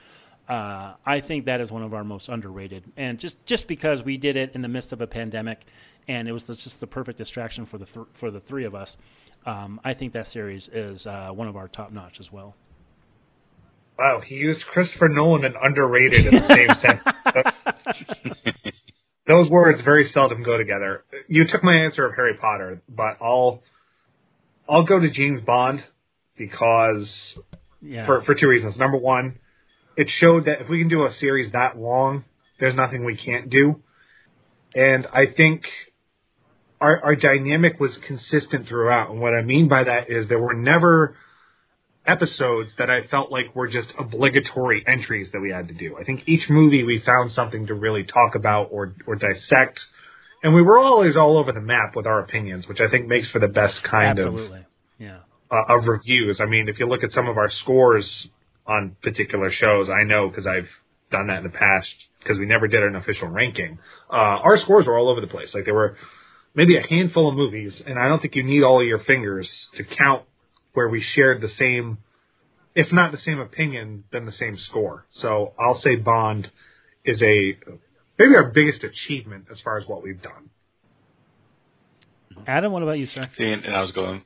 uh, 0.49 0.95
I 1.05 1.21
think 1.21 1.47
that 1.47 1.61
is 1.61 1.73
one 1.73 1.83
of 1.83 1.93
our 1.93 2.05
most 2.05 2.29
underrated, 2.29 2.85
and 2.97 3.19
just 3.19 3.45
just 3.47 3.67
because 3.67 4.03
we 4.05 4.17
did 4.17 4.37
it 4.37 4.53
in 4.55 4.63
the 4.63 4.69
midst 4.69 4.93
of 4.93 5.01
a 5.01 5.07
pandemic, 5.07 5.65
and 6.07 6.29
it 6.29 6.33
was 6.33 6.45
just 6.45 6.79
the 6.79 6.87
perfect 6.87 7.19
distraction 7.19 7.67
for 7.67 7.79
the 7.79 7.87
th- 7.87 8.07
for 8.13 8.31
the 8.31 8.41
three 8.41 8.65
of 8.65 8.75
us. 8.75 8.97
Um, 9.47 9.81
I 9.85 9.95
think 9.95 10.13
that 10.13 10.27
series 10.27 10.69
is 10.69 11.07
uh, 11.07 11.31
one 11.31 11.47
of 11.47 11.57
our 11.57 11.69
top 11.69 11.93
notch 11.93 12.19
as 12.19 12.33
well. 12.33 12.57
Wow, 13.97 14.21
he 14.21 14.35
used 14.35 14.61
Christopher 14.67 15.09
Nolan 15.09 15.45
and 15.45 15.55
underrated 15.61 16.27
in 16.27 16.35
the 16.35 16.49
same 16.49 16.69
sentence. 16.83 18.67
Those 19.27 19.49
words 19.49 19.81
very 19.83 20.11
seldom 20.13 20.43
go 20.43 20.59
together. 20.59 21.05
You 21.29 21.47
took 21.47 21.65
my 21.65 21.75
answer 21.75 22.05
of 22.05 22.15
Harry 22.15 22.35
Potter, 22.35 22.83
but 22.89 23.17
I'll 23.21 23.63
I'll 24.69 24.85
go 24.85 25.01
to 25.01 25.11
James 25.11 25.41
Bond 25.41 25.83
because 26.37 27.09
yeah. 27.81 28.05
for 28.05 28.23
for 28.23 28.35
two 28.35 28.49
reasons. 28.49 28.77
Number 28.77 28.99
one, 28.99 29.39
it 29.97 30.09
showed 30.21 30.45
that 30.45 30.61
if 30.61 30.69
we 30.69 30.79
can 30.79 30.89
do 30.89 31.07
a 31.07 31.13
series 31.19 31.53
that 31.53 31.79
long, 31.79 32.25
there's 32.61 32.75
nothing 32.75 33.05
we 33.05 33.17
can't 33.17 33.49
do. 33.49 33.83
And 34.75 35.07
I 35.07 35.27
think 35.35 35.63
our, 36.81 37.03
our 37.05 37.17
dynamic 37.17 37.81
was 37.81 37.93
consistent 38.07 38.69
throughout. 38.69 39.11
And 39.11 39.21
what 39.21 39.35
I 39.35 39.43
mean 39.43 39.69
by 39.69 39.85
that 39.85 40.11
is 40.11 40.29
there 40.29 40.39
were 40.39 40.55
never 40.55 41.17
episodes 42.07 42.71
that 42.79 42.91
I 42.91 43.07
felt 43.09 43.33
like 43.33 43.55
were 43.55 43.69
just 43.69 43.89
obligatory 43.99 44.85
entries 44.87 45.29
that 45.33 45.41
we 45.41 45.51
had 45.51 45.69
to 45.69 45.75
do. 45.75 45.97
I 45.99 46.05
think 46.05 46.29
each 46.29 46.49
movie 46.49 46.85
we 46.85 47.03
found 47.05 47.33
something 47.33 47.67
to 47.67 47.75
really 47.75 48.05
talk 48.05 48.35
about 48.35 48.69
or, 48.71 48.95
or 49.07 49.17
dissect. 49.17 49.81
And 50.43 50.55
we 50.55 50.63
were 50.63 50.79
always 50.79 51.17
all 51.17 51.39
over 51.39 51.51
the 51.53 51.61
map 51.61 51.97
with 51.97 52.07
our 52.07 52.21
opinions, 52.21 52.69
which 52.69 52.79
I 52.81 52.91
think 52.91 53.09
makes 53.09 53.29
for 53.31 53.41
the 53.41 53.49
best 53.49 53.83
kind 53.83 54.19
Absolutely. 54.19 54.61
of 54.61 54.65
yeah. 54.99 55.19
Uh, 55.51 55.77
of 55.79 55.87
reviews. 55.87 56.41
I 56.41 56.47
mean, 56.47 56.69
if 56.69 56.79
you 56.79 56.89
look 56.89 57.05
at 57.05 57.13
some 57.13 57.29
of 57.29 57.37
our 57.37 57.51
scores 57.63 58.29
on 58.67 58.97
particular 59.03 59.51
shows. 59.53 59.89
I 59.89 60.05
know 60.05 60.29
because 60.29 60.47
I've 60.47 60.69
done 61.11 61.29
that 61.29 61.39
in 61.39 61.45
the 61.45 61.51
past 61.51 61.89
because 62.19 62.39
we 62.39 62.47
never 62.47 62.67
did 62.67 62.83
an 62.83 62.97
official 62.97 63.29
ranking. 63.29 63.79
Uh, 64.11 64.43
our 64.43 64.59
scores 64.63 64.87
were 64.87 64.99
all 64.99 65.09
over 65.09 65.21
the 65.21 65.27
place. 65.27 65.51
Like 65.55 65.65
there 65.65 65.75
were 65.75 65.97
maybe 66.57 66.77
a 66.77 66.83
handful 66.83 67.29
of 67.29 67.37
movies, 67.37 67.81
and 67.87 67.99
I 67.99 68.09
don't 68.09 68.21
think 68.21 68.35
you 68.35 68.43
need 68.43 68.65
all 68.65 68.81
of 68.81 68.87
your 68.87 69.05
fingers 69.05 69.49
to 69.77 69.85
count 69.85 70.23
where 70.73 70.89
we 70.89 71.05
shared 71.15 71.41
the 71.41 71.49
same, 71.59 71.99
if 72.75 72.93
not 72.93 73.13
the 73.13 73.19
same 73.19 73.39
opinion, 73.39 74.05
then 74.11 74.27
the 74.27 74.33
same 74.33 74.59
score. 74.59 75.07
So 75.21 75.53
I'll 75.61 75.81
say 75.81 75.97
Bond 75.97 76.51
is 77.05 77.23
a 77.23 77.57
maybe 78.19 78.35
our 78.35 78.51
biggest 78.51 78.83
achievement 78.83 79.47
as 79.53 79.61
far 79.61 79.79
as 79.79 79.87
what 79.87 80.03
we've 80.03 80.21
done. 80.21 80.51
Adam, 82.47 82.73
what 82.73 82.83
about 82.83 82.99
you, 82.99 83.07
sir? 83.07 83.31
See, 83.37 83.45
and 83.45 83.75
I 83.75 83.81
was 83.81 83.93
going 83.93 84.23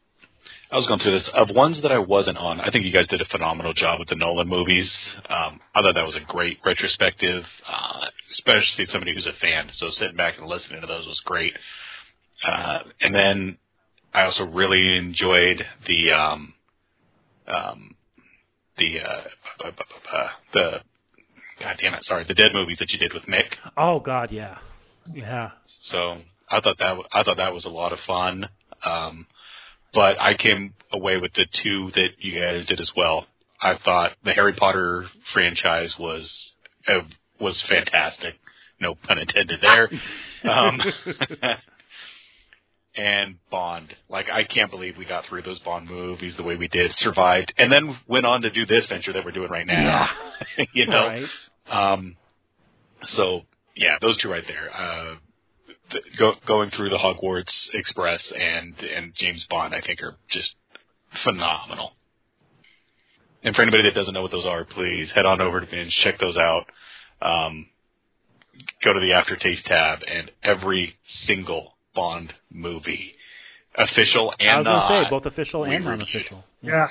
I 0.72 0.76
was 0.76 0.86
going 0.86 1.00
through 1.00 1.18
this. 1.18 1.28
Of 1.34 1.48
ones 1.54 1.82
that 1.82 1.90
I 1.90 1.98
wasn't 1.98 2.38
on, 2.38 2.60
I 2.60 2.70
think 2.70 2.84
you 2.84 2.92
guys 2.92 3.08
did 3.08 3.20
a 3.20 3.24
phenomenal 3.24 3.72
job 3.72 3.98
with 3.98 4.08
the 4.08 4.14
Nolan 4.14 4.48
movies. 4.48 4.88
Um, 5.28 5.58
I 5.74 5.82
thought 5.82 5.94
that 5.94 6.06
was 6.06 6.14
a 6.14 6.24
great 6.32 6.58
retrospective, 6.64 7.42
uh, 7.68 8.06
especially 8.32 8.86
somebody 8.86 9.12
who's 9.12 9.26
a 9.26 9.34
fan. 9.40 9.68
So 9.74 9.90
sitting 9.98 10.16
back 10.16 10.38
and 10.38 10.46
listening 10.46 10.80
to 10.80 10.86
those 10.86 11.06
was 11.06 11.20
great. 11.24 11.52
Uh, 12.46 12.80
and 13.00 13.14
then 13.14 13.58
I 14.14 14.22
also 14.24 14.44
really 14.44 14.96
enjoyed 14.96 15.64
the 15.86 16.12
um, 16.12 16.54
um, 17.46 17.94
the 18.78 19.00
uh, 19.00 19.66
uh, 19.66 20.28
the 20.52 20.80
God 21.60 21.76
damn 21.80 21.94
it, 21.94 22.04
sorry, 22.04 22.24
the 22.26 22.34
Dead 22.34 22.52
movies 22.54 22.78
that 22.78 22.90
you 22.90 22.98
did 22.98 23.12
with 23.12 23.24
Mick. 23.24 23.56
Oh 23.76 24.00
God, 24.00 24.32
yeah, 24.32 24.58
yeah. 25.12 25.50
So 25.90 26.18
I 26.50 26.60
thought 26.60 26.78
that 26.78 26.96
I 27.12 27.22
thought 27.22 27.36
that 27.36 27.52
was 27.52 27.64
a 27.64 27.70
lot 27.70 27.92
of 27.92 27.98
fun. 28.06 28.48
Um, 28.84 29.26
but 29.92 30.20
I 30.20 30.34
came 30.34 30.74
away 30.92 31.18
with 31.18 31.32
the 31.34 31.46
two 31.62 31.90
that 31.94 32.08
you 32.18 32.40
guys 32.40 32.66
did 32.66 32.80
as 32.80 32.90
well. 32.96 33.26
I 33.60 33.76
thought 33.84 34.12
the 34.24 34.32
Harry 34.32 34.54
Potter 34.54 35.06
franchise 35.32 35.94
was 35.98 36.30
uh, 36.88 37.02
was 37.40 37.62
fantastic. 37.68 38.34
No 38.80 38.94
pun 38.94 39.18
intended 39.18 39.60
there. 39.60 39.90
um, 40.50 40.80
and 42.96 43.36
Bond, 43.50 43.94
like 44.08 44.26
I 44.30 44.44
can't 44.44 44.70
believe 44.70 44.96
we 44.96 45.04
got 45.04 45.24
through 45.26 45.42
those 45.42 45.58
Bond 45.60 45.88
movies 45.88 46.34
the 46.36 46.42
way 46.42 46.56
we 46.56 46.68
did, 46.68 46.92
survived, 46.98 47.52
and 47.56 47.70
then 47.70 47.96
went 48.08 48.26
on 48.26 48.42
to 48.42 48.50
do 48.50 48.66
this 48.66 48.86
venture 48.88 49.12
that 49.12 49.24
we're 49.24 49.32
doing 49.32 49.50
right 49.50 49.66
now. 49.66 50.08
Yeah. 50.58 50.64
you 50.74 50.86
know, 50.86 51.06
right. 51.06 51.26
um, 51.70 52.16
so 53.16 53.42
yeah, 53.76 53.96
those 54.00 54.20
two 54.20 54.28
right 54.28 54.44
there. 54.46 54.74
Uh, 54.74 55.14
go, 56.18 56.32
going 56.46 56.70
through 56.70 56.90
the 56.90 56.98
Hogwarts 56.98 57.52
Express 57.74 58.20
and 58.36 58.74
and 58.78 59.12
James 59.16 59.44
Bond, 59.48 59.74
I 59.74 59.80
think 59.86 60.02
are 60.02 60.16
just 60.30 60.54
phenomenal. 61.24 61.92
And 63.42 63.54
for 63.54 63.62
anybody 63.62 63.84
that 63.84 63.94
doesn't 63.94 64.12
know 64.12 64.22
what 64.22 64.32
those 64.32 64.46
are, 64.46 64.64
please 64.64 65.10
head 65.14 65.24
on 65.24 65.40
over 65.40 65.60
to 65.60 65.66
Binge, 65.66 65.96
check 66.04 66.18
those 66.18 66.36
out. 66.36 66.66
Um, 67.22 67.66
go 68.84 68.92
to 68.92 69.00
the 69.00 69.12
aftertaste 69.12 69.64
tab, 69.64 70.00
and 70.06 70.30
every 70.42 70.96
single 71.26 71.74
Bond 71.94 72.34
movie 72.50 73.14
official 73.76 74.34
and 74.38 74.50
I 74.50 74.56
was 74.58 74.66
going 74.66 74.80
to 74.80 74.86
say 74.86 75.04
both 75.08 75.26
official 75.26 75.64
and 75.64 75.84
non-official. 75.84 76.44
Yeah. 76.62 76.88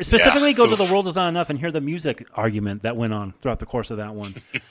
Specifically, 0.00 0.50
Yeah. 0.50 0.56
go 0.56 0.66
to 0.66 0.76
the 0.76 0.84
world 0.84 1.06
is 1.08 1.16
not 1.16 1.28
enough 1.28 1.50
and 1.50 1.58
hear 1.58 1.70
the 1.70 1.80
music 1.80 2.26
argument 2.34 2.82
that 2.82 2.96
went 2.96 3.12
on 3.12 3.32
throughout 3.40 3.58
the 3.60 3.66
course 3.66 3.90
of 3.90 3.96
that 3.98 4.14
one. 4.14 4.42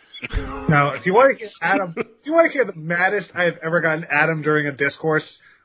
Now, 0.69 0.93
if 0.93 1.03
you 1.07 1.15
want 1.15 1.35
to 1.35 1.39
hear 1.43 1.49
Adam, 1.63 1.95
if 1.97 2.05
you 2.25 2.31
want 2.31 2.45
to 2.51 2.53
hear 2.53 2.63
the 2.63 2.75
maddest 2.79 3.31
I 3.33 3.45
have 3.45 3.57
ever 3.63 3.81
gotten 3.81 4.05
Adam 4.11 4.43
during 4.43 4.67
a 4.67 4.71
discourse, 4.71 5.23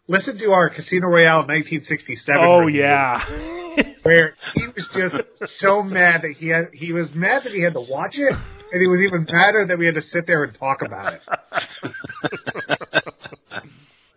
listen 0.08 0.38
to 0.38 0.46
our 0.52 0.70
Casino 0.70 1.08
Royale 1.08 1.40
1967. 1.46 2.40
oh 2.42 2.60
review, 2.60 2.80
yeah, 2.80 3.20
where 4.02 4.34
he 4.54 4.66
was 4.68 4.86
just 4.96 5.52
so 5.60 5.82
mad 5.82 6.22
that 6.22 6.36
he 6.38 6.48
had 6.48 6.70
he 6.72 6.94
was 6.94 7.12
mad 7.14 7.42
that 7.44 7.52
he 7.52 7.60
had 7.62 7.74
to 7.74 7.82
watch 7.82 8.14
it, 8.14 8.34
and 8.72 8.80
he 8.80 8.88
was 8.88 9.00
even 9.00 9.26
madder 9.30 9.66
that 9.68 9.78
we 9.78 9.84
had 9.84 9.96
to 9.96 10.02
sit 10.10 10.26
there 10.26 10.42
and 10.44 10.58
talk 10.58 10.80
about 10.80 11.12
it. 11.12 11.20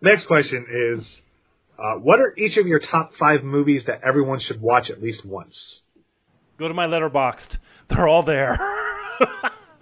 Next 0.02 0.26
question 0.26 0.66
is, 0.98 1.06
uh, 1.78 1.98
what 1.98 2.20
are 2.20 2.34
each 2.38 2.56
of 2.56 2.66
your 2.66 2.80
top 2.80 3.12
five 3.18 3.42
movies 3.42 3.82
that 3.86 4.00
everyone 4.06 4.40
should 4.40 4.60
watch 4.60 4.90
at 4.90 5.02
least 5.02 5.24
once? 5.24 5.54
go 6.60 6.68
to 6.68 6.74
my 6.74 6.86
Letterboxd. 6.86 7.58
They're 7.88 8.06
all 8.06 8.22
there. 8.22 8.56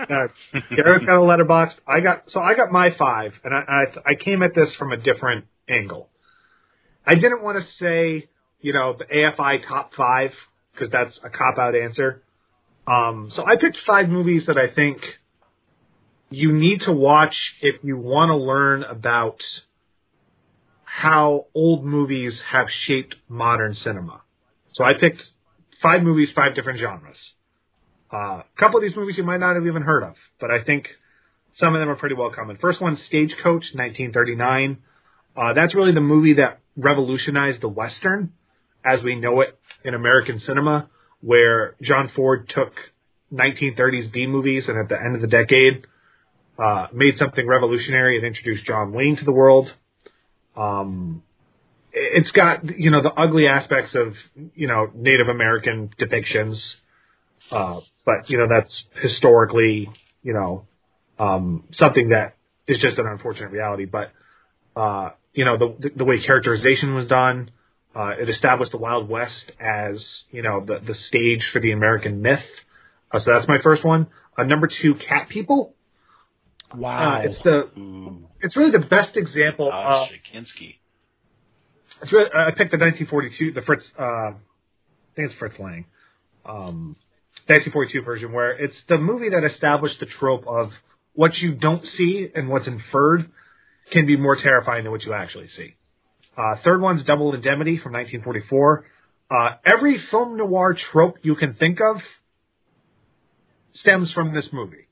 Uh, 0.00 0.28
Garrett's 0.76 1.04
got 1.06 1.18
a 1.18 1.22
letterbox. 1.24 1.74
I 1.84 1.98
got 1.98 2.22
so 2.28 2.38
I 2.38 2.54
got 2.54 2.70
my 2.70 2.90
five, 2.96 3.32
and 3.42 3.52
I, 3.52 3.58
I 3.58 4.10
I 4.10 4.14
came 4.14 4.44
at 4.44 4.54
this 4.54 4.72
from 4.78 4.92
a 4.92 4.96
different 4.96 5.46
angle. 5.68 6.08
I 7.04 7.14
didn't 7.14 7.42
want 7.42 7.58
to 7.58 7.68
say 7.80 8.28
you 8.60 8.72
know 8.72 8.94
the 8.96 9.04
AFI 9.04 9.66
top 9.66 9.90
five 9.96 10.30
because 10.72 10.92
that's 10.92 11.18
a 11.24 11.30
cop 11.30 11.58
out 11.58 11.74
answer. 11.74 12.22
Um, 12.86 13.32
so 13.34 13.44
I 13.44 13.56
picked 13.56 13.78
five 13.84 14.08
movies 14.08 14.44
that 14.46 14.56
I 14.56 14.72
think 14.72 14.98
you 16.30 16.52
need 16.52 16.82
to 16.82 16.92
watch 16.92 17.34
if 17.60 17.82
you 17.82 17.96
want 17.96 18.28
to 18.30 18.36
learn 18.36 18.84
about 18.84 19.40
how 21.00 21.46
old 21.54 21.84
movies 21.84 22.32
have 22.50 22.66
shaped 22.86 23.14
modern 23.28 23.76
cinema. 23.84 24.20
So 24.74 24.82
I 24.82 24.94
picked 24.98 25.22
five 25.80 26.02
movies, 26.02 26.28
five 26.34 26.56
different 26.56 26.80
genres. 26.80 27.18
Uh, 28.12 28.16
a 28.16 28.44
couple 28.58 28.78
of 28.78 28.82
these 28.82 28.96
movies 28.96 29.14
you 29.16 29.22
might 29.22 29.38
not 29.38 29.54
have 29.54 29.64
even 29.64 29.82
heard 29.82 30.02
of, 30.02 30.14
but 30.40 30.50
I 30.50 30.64
think 30.64 30.88
some 31.60 31.74
of 31.74 31.80
them 31.80 31.88
are 31.88 31.94
pretty 31.94 32.16
well 32.16 32.30
common. 32.34 32.58
First 32.60 32.80
one, 32.80 32.98
Stagecoach, 33.06 33.64
1939. 33.74 34.78
Uh, 35.36 35.52
that's 35.52 35.72
really 35.72 35.92
the 35.92 36.00
movie 36.00 36.34
that 36.34 36.60
revolutionized 36.76 37.60
the 37.60 37.68
Western 37.68 38.32
as 38.84 39.00
we 39.04 39.14
know 39.14 39.40
it 39.42 39.56
in 39.84 39.94
American 39.94 40.40
cinema, 40.40 40.88
where 41.20 41.76
John 41.80 42.10
Ford 42.16 42.50
took 42.52 42.72
1930s 43.32 44.12
B 44.12 44.26
movies 44.26 44.64
and 44.66 44.76
at 44.78 44.88
the 44.88 44.96
end 44.96 45.14
of 45.14 45.20
the 45.20 45.28
decade, 45.28 45.86
uh, 46.58 46.88
made 46.92 47.18
something 47.18 47.46
revolutionary 47.46 48.16
and 48.16 48.26
introduced 48.26 48.64
John 48.64 48.92
Wayne 48.92 49.16
to 49.16 49.24
the 49.24 49.32
world. 49.32 49.70
Um, 50.58 51.22
it's 51.92 52.30
got, 52.32 52.78
you 52.78 52.90
know, 52.90 53.02
the 53.02 53.12
ugly 53.12 53.46
aspects 53.46 53.94
of, 53.94 54.14
you 54.54 54.68
know, 54.68 54.90
Native 54.94 55.28
American 55.28 55.90
depictions, 56.00 56.58
uh, 57.50 57.80
but 58.04 58.28
you 58.28 58.38
know 58.38 58.46
that's 58.48 58.84
historically, 59.02 59.88
you 60.22 60.32
know, 60.32 60.66
um, 61.18 61.64
something 61.72 62.10
that 62.10 62.36
is 62.66 62.78
just 62.80 62.98
an 62.98 63.06
unfortunate 63.06 63.50
reality. 63.50 63.86
But 63.86 64.12
uh, 64.76 65.10
you 65.32 65.44
know 65.44 65.56
the 65.56 65.90
the 65.96 66.04
way 66.04 66.22
characterization 66.24 66.94
was 66.94 67.08
done, 67.08 67.50
uh, 67.94 68.12
it 68.20 68.28
established 68.28 68.72
the 68.72 68.78
Wild 68.78 69.08
West 69.08 69.52
as 69.60 70.04
you 70.30 70.42
know 70.42 70.64
the 70.64 70.78
the 70.86 70.94
stage 71.08 71.42
for 71.52 71.60
the 71.60 71.72
American 71.72 72.22
myth. 72.22 72.44
Uh, 73.10 73.20
so 73.20 73.32
that's 73.32 73.48
my 73.48 73.58
first 73.62 73.84
one. 73.84 74.06
Uh, 74.36 74.44
number 74.44 74.68
two, 74.82 74.94
Cat 74.94 75.28
People. 75.28 75.74
Wow, 76.74 77.16
Uh, 77.16 77.22
it's 77.22 77.42
the 77.42 77.70
Ooh, 77.78 78.28
it's 78.40 78.56
really 78.56 78.70
the 78.72 78.86
best 78.86 79.16
example. 79.16 79.70
of 79.72 80.08
Shikinsky. 80.08 80.76
It's 82.02 82.12
really, 82.12 82.30
I 82.30 82.50
picked 82.50 82.70
the 82.70 82.78
1942, 82.78 83.52
the 83.52 83.62
Fritz, 83.62 83.84
uh, 83.98 84.02
I 84.02 84.32
think 85.16 85.30
it's 85.30 85.38
Fritz 85.38 85.58
Lang, 85.58 85.86
um, 86.44 86.94
1942 87.46 88.02
version, 88.02 88.32
where 88.32 88.52
it's 88.52 88.76
the 88.88 88.98
movie 88.98 89.30
that 89.30 89.42
established 89.44 89.98
the 89.98 90.06
trope 90.06 90.46
of 90.46 90.70
what 91.14 91.36
you 91.38 91.54
don't 91.54 91.84
see 91.96 92.28
and 92.34 92.48
what's 92.48 92.66
inferred 92.68 93.28
can 93.90 94.06
be 94.06 94.16
more 94.16 94.36
terrifying 94.36 94.84
than 94.84 94.92
what 94.92 95.02
you 95.02 95.12
actually 95.12 95.48
see. 95.56 95.74
Uh, 96.36 96.56
third 96.62 96.80
one's 96.80 97.02
Double 97.04 97.34
Indemnity 97.34 97.78
from 97.78 97.92
1944. 97.94 98.84
Uh, 99.30 99.48
every 99.70 99.98
film 100.10 100.36
noir 100.36 100.76
trope 100.92 101.16
you 101.22 101.34
can 101.34 101.54
think 101.54 101.80
of 101.80 102.00
stems 103.74 104.12
from 104.12 104.34
this 104.34 104.48
movie. 104.52 104.87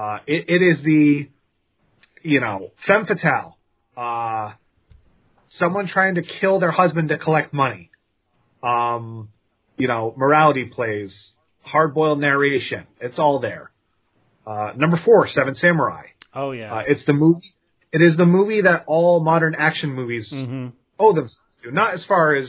Uh, 0.00 0.18
it, 0.26 0.46
it 0.48 0.62
is 0.62 0.82
the, 0.82 1.28
you 2.22 2.40
know, 2.40 2.70
femme 2.86 3.04
fatale, 3.04 3.58
uh, 3.98 4.52
someone 5.58 5.88
trying 5.88 6.14
to 6.14 6.22
kill 6.22 6.58
their 6.58 6.70
husband 6.70 7.10
to 7.10 7.18
collect 7.18 7.52
money. 7.52 7.90
Um, 8.62 9.28
you 9.76 9.88
know, 9.88 10.14
morality 10.16 10.64
plays, 10.64 11.12
hard 11.62 11.92
boiled 11.94 12.18
narration. 12.20 12.86
It's 12.98 13.18
all 13.18 13.40
there. 13.40 13.70
Uh, 14.46 14.72
number 14.74 14.98
four, 15.04 15.28
Seven 15.34 15.54
Samurai. 15.54 16.04
oh 16.34 16.52
yeah, 16.52 16.76
Uh, 16.76 16.82
it's 16.88 17.04
the 17.06 17.12
movie. 17.12 17.54
It 17.92 18.00
is 18.00 18.16
the 18.16 18.24
movie 18.24 18.62
that 18.62 18.84
all 18.86 19.20
modern 19.22 19.54
action 19.54 19.92
movies 19.92 20.28
hmm 20.30 20.68
owe 20.98 21.12
themselves 21.12 21.36
to. 21.62 21.72
Not 21.72 21.92
as 21.94 22.04
far 22.06 22.36
as, 22.36 22.48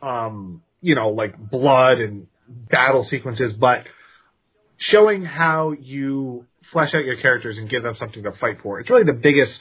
um, 0.00 0.62
you 0.80 0.94
know, 0.94 1.08
like 1.08 1.36
blood 1.36 1.98
and 1.98 2.28
battle 2.48 3.04
sequences, 3.10 3.52
but 3.58 3.84
showing 4.78 5.24
how 5.24 5.72
you 5.72 6.46
flesh 6.72 6.90
out 6.94 7.04
your 7.04 7.16
characters 7.16 7.58
and 7.58 7.68
give 7.68 7.82
them 7.82 7.94
something 7.98 8.22
to 8.22 8.32
fight 8.40 8.58
for. 8.62 8.80
It's 8.80 8.90
really 8.90 9.04
the 9.04 9.12
biggest, 9.12 9.58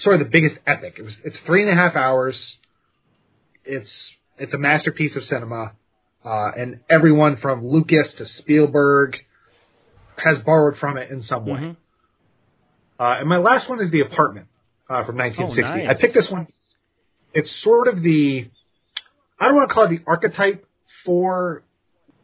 sort 0.00 0.14
of 0.20 0.20
the 0.26 0.30
biggest 0.30 0.56
epic. 0.66 0.94
It 0.98 1.02
was, 1.02 1.14
it's 1.24 1.36
three 1.46 1.62
and 1.62 1.70
a 1.70 1.74
half 1.74 1.96
hours. 1.96 2.36
It's, 3.64 3.90
it's 4.38 4.54
a 4.54 4.58
masterpiece 4.58 5.16
of 5.16 5.24
cinema. 5.24 5.72
Uh, 6.24 6.50
and 6.56 6.80
everyone 6.90 7.36
from 7.36 7.66
Lucas 7.66 8.08
to 8.18 8.26
Spielberg 8.38 9.16
has 10.16 10.38
borrowed 10.44 10.78
from 10.78 10.96
it 10.96 11.10
in 11.10 11.22
some 11.24 11.46
way. 11.46 11.60
Mhm. 11.60 11.76
Uh, 12.98 13.16
and 13.20 13.28
my 13.28 13.36
last 13.38 13.68
one 13.68 13.80
is 13.80 13.90
The 13.90 14.00
Apartment 14.00 14.46
uh, 14.88 15.04
from 15.04 15.16
1960. 15.16 15.62
Oh, 15.62 15.86
nice. 15.86 15.98
I 15.98 16.00
picked 16.00 16.14
this 16.14 16.30
one. 16.30 16.46
It's 17.34 17.50
sort 17.62 17.88
of 17.88 18.02
the, 18.02 18.48
I 19.38 19.44
don't 19.46 19.54
want 19.56 19.68
to 19.68 19.74
call 19.74 19.84
it 19.84 19.90
the 19.90 20.00
archetype 20.06 20.64
for 21.04 21.62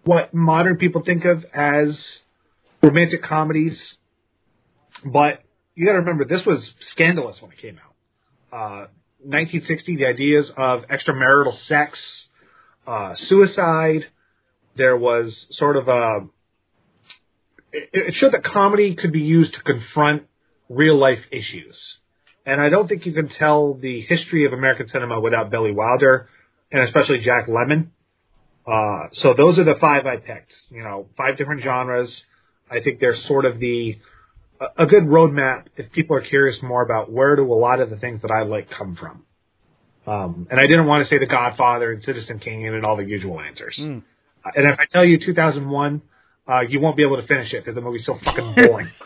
what 0.05 0.32
modern 0.32 0.78
people 0.78 1.02
think 1.05 1.24
of 1.24 1.44
as 1.55 1.97
romantic 2.82 3.22
comedies, 3.22 3.78
but 5.04 5.42
you 5.74 5.86
got 5.86 5.92
to 5.92 5.98
remember 5.98 6.24
this 6.24 6.44
was 6.46 6.68
scandalous 6.92 7.36
when 7.40 7.52
it 7.52 7.59
came 7.59 7.78
out. 7.78 7.92
Uh, 8.52 8.86
1960, 9.24 9.96
the 9.96 10.06
ideas 10.06 10.50
of 10.56 10.82
extramarital 10.88 11.56
sex, 11.68 11.98
uh, 12.86 13.14
suicide. 13.28 14.06
There 14.76 14.96
was 14.96 15.46
sort 15.52 15.76
of 15.76 15.88
a. 15.88 16.26
It, 17.72 17.88
it 17.92 18.14
showed 18.18 18.32
that 18.32 18.44
comedy 18.44 18.96
could 18.96 19.12
be 19.12 19.20
used 19.20 19.54
to 19.54 19.60
confront 19.60 20.24
real 20.68 20.98
life 20.98 21.20
issues. 21.30 21.78
And 22.44 22.60
I 22.60 22.68
don't 22.68 22.88
think 22.88 23.06
you 23.06 23.12
can 23.12 23.28
tell 23.28 23.74
the 23.74 24.00
history 24.00 24.46
of 24.46 24.52
American 24.52 24.88
cinema 24.88 25.20
without 25.20 25.50
Billy 25.50 25.72
Wilder, 25.72 26.28
and 26.72 26.82
especially 26.82 27.20
Jack 27.20 27.46
Lemmon. 27.46 27.88
Uh, 28.66 29.09
so 29.12 29.34
those 29.36 29.59
are 29.59 29.64
the 29.64 29.76
five 29.80 30.06
I 30.06 30.16
picked. 30.16 30.52
You 30.70 30.82
know, 30.82 31.06
five 31.16 31.36
different 31.36 31.62
genres. 31.62 32.10
I 32.73 32.82
think 32.82 33.01
they're 33.01 33.16
sort 33.27 33.44
of 33.44 33.59
the 33.59 33.99
a- 34.61 34.85
a 34.85 34.86
good 34.86 35.05
roadmap 35.05 35.66
if 35.77 35.90
people 35.93 36.16
are 36.16 36.20
curious 36.20 36.57
more 36.62 36.82
about 36.82 37.11
where 37.11 37.36
do 37.36 37.43
a 37.43 37.55
lot 37.55 37.81
of 37.81 37.90
the 37.90 37.97
things 37.97 38.23
that 38.23 38.31
I 38.31 38.43
like 38.43 38.70
come 38.70 38.97
from. 38.97 39.24
Um, 40.07 40.49
and 40.51 40.59
I 40.59 40.66
didn't 40.66 40.86
want 40.86 41.07
to 41.07 41.09
say 41.09 41.19
The 41.19 41.27
Godfather 41.27 41.93
and 41.93 42.03
Citizen 42.03 42.39
Kane 42.39 42.66
and 42.66 42.85
all 42.85 42.97
the 42.97 43.05
usual 43.05 43.40
answers. 43.40 43.77
Mm. 43.81 44.03
And 44.57 44.73
if 44.73 44.78
I 44.81 44.86
tell 44.93 45.05
you 45.05 45.19
2001, 45.24 46.03
uh, 46.49 46.61
you 46.69 46.81
won't 46.81 46.97
be 46.97 47.05
able 47.05 47.20
to 47.20 47.27
finish 47.27 47.53
it 47.53 47.65
because 47.65 47.77
the 47.77 47.81
movie's 47.81 48.05
so 48.05 48.19
fucking 48.24 48.55
boring. 48.55 48.90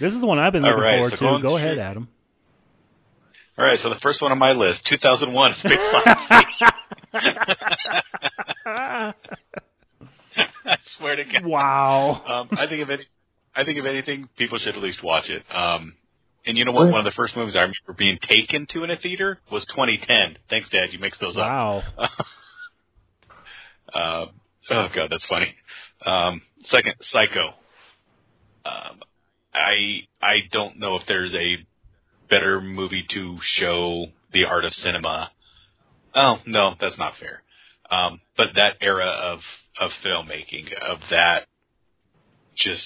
This 0.00 0.14
is 0.14 0.20
the 0.20 0.26
one 0.26 0.38
I've 0.38 0.54
been 0.54 0.62
looking 0.62 0.80
right, 0.80 0.94
forward 0.94 1.10
so 1.10 1.16
to. 1.16 1.30
going 1.30 1.42
Go 1.42 1.56
ahead, 1.58 1.78
Adam. 1.78 2.08
All 3.58 3.64
right, 3.66 3.78
so 3.82 3.90
the 3.90 4.00
first 4.00 4.22
one 4.22 4.32
on 4.32 4.38
my 4.38 4.52
list, 4.52 4.80
2001, 4.88 5.54
Space 5.56 5.78
Odyssey. 5.92 6.46
I 7.14 9.14
swear 10.98 11.16
to 11.16 11.24
God. 11.24 11.44
Wow. 11.44 12.22
Um, 12.26 12.48
I 12.58 12.66
think 12.66 12.82
if 12.82 12.90
any, 12.90 13.06
I 13.54 13.64
think 13.64 13.78
if 13.78 13.84
anything, 13.84 14.28
people 14.36 14.58
should 14.58 14.76
at 14.76 14.82
least 14.82 15.02
watch 15.02 15.28
it. 15.28 15.42
Um, 15.54 15.94
and 16.46 16.56
you 16.56 16.64
know 16.64 16.72
what? 16.72 16.90
One 16.90 17.00
of 17.00 17.04
the 17.04 17.12
first 17.16 17.36
movies 17.36 17.54
I 17.56 17.60
remember 17.60 17.94
being 17.98 18.18
taken 18.22 18.66
to 18.70 18.84
in 18.84 18.90
a 18.90 18.96
theater 18.96 19.38
was 19.50 19.64
2010. 19.66 20.36
Thanks, 20.48 20.68
Dad. 20.70 20.88
You 20.92 20.98
mixed 20.98 21.20
those 21.20 21.36
up. 21.36 21.42
Wow. 21.42 21.82
Uh, 23.92 24.26
oh 24.70 24.86
god, 24.94 25.08
that's 25.10 25.26
funny. 25.28 25.52
Um, 26.06 26.42
second, 26.66 26.94
Psycho. 27.10 27.48
Um, 28.64 29.00
I 29.52 30.02
I 30.22 30.34
don't 30.52 30.78
know 30.78 30.94
if 30.94 31.02
there's 31.08 31.34
a 31.34 31.56
better 32.30 32.60
movie 32.60 33.04
to 33.12 33.36
show 33.58 34.06
the 34.32 34.44
art 34.44 34.64
of 34.64 34.72
cinema. 34.74 35.32
Oh 36.14 36.36
no, 36.46 36.74
that's 36.80 36.98
not 36.98 37.14
fair. 37.20 37.42
Um, 37.90 38.20
but 38.36 38.48
that 38.54 38.74
era 38.80 39.06
of 39.06 39.40
of 39.80 39.90
filmmaking, 40.04 40.66
of 40.88 40.98
that, 41.10 41.46
just 42.56 42.82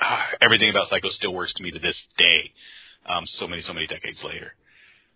uh, 0.00 0.24
everything 0.40 0.70
about 0.70 0.88
Psycho 0.88 1.08
still 1.10 1.32
works 1.32 1.52
to 1.54 1.62
me 1.62 1.70
to 1.70 1.78
this 1.78 1.96
day. 2.18 2.50
Um, 3.06 3.24
so 3.38 3.46
many, 3.46 3.62
so 3.62 3.72
many 3.72 3.86
decades 3.86 4.18
later. 4.24 4.54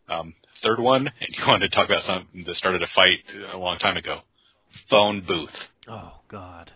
Um, 0.08 0.34
third 0.62 0.80
one, 0.80 1.06
and 1.20 1.28
you 1.30 1.44
wanted 1.46 1.70
to 1.70 1.76
talk 1.76 1.86
about 1.86 2.04
something 2.04 2.44
that 2.46 2.56
started 2.56 2.82
a 2.82 2.86
fight 2.94 3.18
a 3.52 3.58
long 3.58 3.78
time 3.78 3.96
ago. 3.96 4.20
Phone 4.90 5.24
booth. 5.26 5.54
Oh 5.88 6.20
God. 6.28 6.70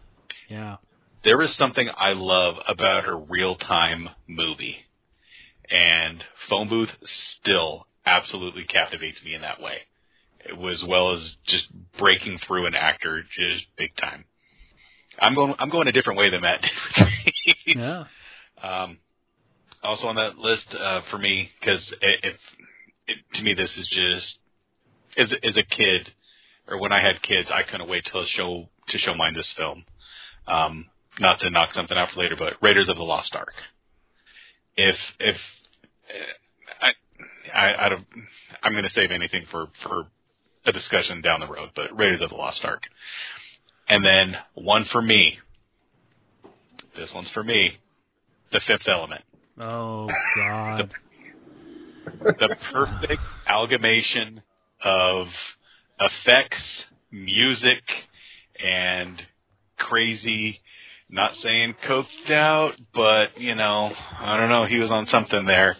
Yeah. 0.48 0.76
There 1.22 1.42
is 1.42 1.56
something 1.56 1.88
I 1.96 2.12
love 2.14 2.54
about 2.66 3.06
a 3.06 3.14
real 3.14 3.56
time 3.56 4.08
movie. 4.26 4.76
And 5.70 6.24
phone 6.48 6.68
booth 6.68 6.88
still 7.40 7.86
absolutely 8.06 8.64
captivates 8.64 9.18
me 9.24 9.34
in 9.34 9.42
that 9.42 9.60
way. 9.60 9.78
As 10.48 10.82
well 10.86 11.14
as 11.14 11.36
just 11.46 11.66
breaking 11.98 12.38
through 12.46 12.66
an 12.66 12.74
actor 12.74 13.22
just 13.36 13.64
big 13.76 13.94
time. 13.96 14.24
I'm 15.18 15.34
going 15.34 15.54
I'm 15.58 15.70
going 15.70 15.88
a 15.88 15.92
different 15.92 16.18
way 16.18 16.30
than 16.30 16.40
Matt. 16.42 16.64
Yeah. 17.66 18.04
Um, 18.62 18.98
also 19.82 20.06
on 20.06 20.16
that 20.16 20.38
list 20.38 20.66
uh, 20.78 21.02
for 21.10 21.18
me 21.18 21.48
because 21.60 21.80
it, 22.00 22.36
to 23.34 23.42
me 23.42 23.54
this 23.54 23.70
is 23.76 23.86
just 23.88 24.38
as 25.18 25.38
as 25.42 25.56
a 25.56 25.62
kid 25.62 26.10
or 26.68 26.80
when 26.80 26.92
I 26.92 27.00
had 27.00 27.22
kids 27.22 27.48
I 27.52 27.62
couldn't 27.70 27.88
wait 27.88 28.04
till 28.10 28.24
show 28.36 28.68
to 28.88 28.98
show 28.98 29.14
mine 29.14 29.34
this 29.34 29.52
film. 29.56 29.84
Um, 30.46 30.86
not 31.18 31.40
to 31.40 31.50
knock 31.50 31.70
something 31.74 31.96
out 31.96 32.08
for 32.12 32.20
later, 32.20 32.36
but 32.38 32.54
Raiders 32.62 32.88
of 32.88 32.96
the 32.96 33.02
Lost 33.02 33.34
Ark. 33.34 33.52
If 34.76 34.96
if 35.18 35.36
uh, 36.08 36.86
I 36.86 37.56
I, 37.56 37.86
I 37.86 37.88
don't, 37.88 38.06
I'm 38.62 38.72
going 38.72 38.84
to 38.84 38.90
save 38.90 39.10
anything 39.10 39.44
for 39.50 39.68
for 39.82 40.06
a 40.66 40.72
discussion 40.72 41.20
down 41.20 41.40
the 41.40 41.46
road, 41.46 41.70
but 41.74 41.96
Raiders 41.96 42.20
of 42.22 42.30
the 42.30 42.36
Lost 42.36 42.60
Ark. 42.64 42.82
And 43.88 44.04
then 44.04 44.36
one 44.54 44.84
for 44.92 45.02
me. 45.02 45.38
This 46.96 47.10
one's 47.14 47.30
for 47.30 47.42
me. 47.42 47.78
The 48.52 48.60
Fifth 48.66 48.88
Element 48.88 49.22
Oh 49.60 50.08
God. 50.36 50.94
the 52.22 52.56
perfect 52.72 53.22
amalgamation 53.46 54.42
of 54.82 55.26
effects, 56.00 56.62
music, 57.10 57.82
and 58.64 59.20
crazy. 59.78 60.60
Not 61.10 61.32
saying 61.42 61.74
coked 61.86 62.30
out, 62.30 62.74
but 62.94 63.38
you 63.38 63.54
know, 63.54 63.90
I 64.18 64.36
don't 64.36 64.48
know. 64.48 64.64
He 64.64 64.78
was 64.78 64.90
on 64.90 65.06
something 65.06 65.44
there. 65.44 65.76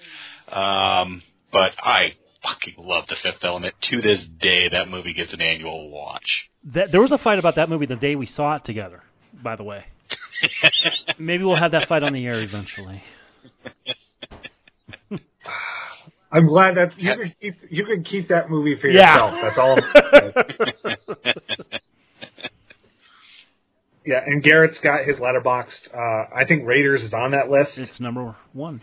Um, 0.53 1.23
but 1.53 1.75
I 1.79 2.15
fucking 2.43 2.75
love 2.79 3.05
The 3.09 3.17
Fifth 3.17 3.43
Element. 3.45 3.75
To 3.91 4.01
this 4.01 4.21
day, 4.41 4.69
that 4.71 4.89
movie 4.89 5.13
gets 5.13 5.33
an 5.33 5.41
annual 5.41 5.91
watch. 5.91 6.49
That, 6.65 6.91
there 6.93 7.01
was 7.01 7.13
a 7.13 7.19
fight 7.19 7.39
about 7.39 7.55
that 7.57 7.69
movie 7.69 7.87
the 7.87 7.97
day 7.97 8.17
we 8.17 8.27
saw 8.27 8.57
it 8.57 8.65
together. 8.65 9.03
By 9.43 9.57
the 9.57 9.65
way. 9.65 9.85
Maybe 11.19 11.45
we'll 11.45 11.57
have 11.57 11.71
that 11.73 11.87
fight 11.87 12.03
on 12.03 12.13
the 12.13 12.27
air 12.27 12.41
eventually. 12.43 13.03
I'm 16.33 16.47
glad 16.47 16.77
that 16.77 16.93
you 16.97 17.13
can 17.17 17.35
keep 17.41 17.55
you 17.71 17.85
can 17.85 18.05
keep 18.05 18.29
that 18.29 18.49
movie 18.51 18.77
for 18.81 18.87
Yeah. 18.89 19.37
yourself. 19.37 19.43
That's 19.43 19.59
all. 19.59 19.79
Yeah, 24.05 24.23
and 24.25 24.43
Garrett's 24.43 24.81
got 24.81 25.05
his 25.05 25.17
Letterboxd. 25.17 25.95
Uh, 25.95 26.35
I 26.35 26.45
think 26.49 26.67
Raiders 26.67 27.03
is 27.03 27.13
on 27.13 27.33
that 27.33 27.51
list. 27.51 27.73
It's 27.77 28.01
number 28.01 28.35
one. 28.55 28.81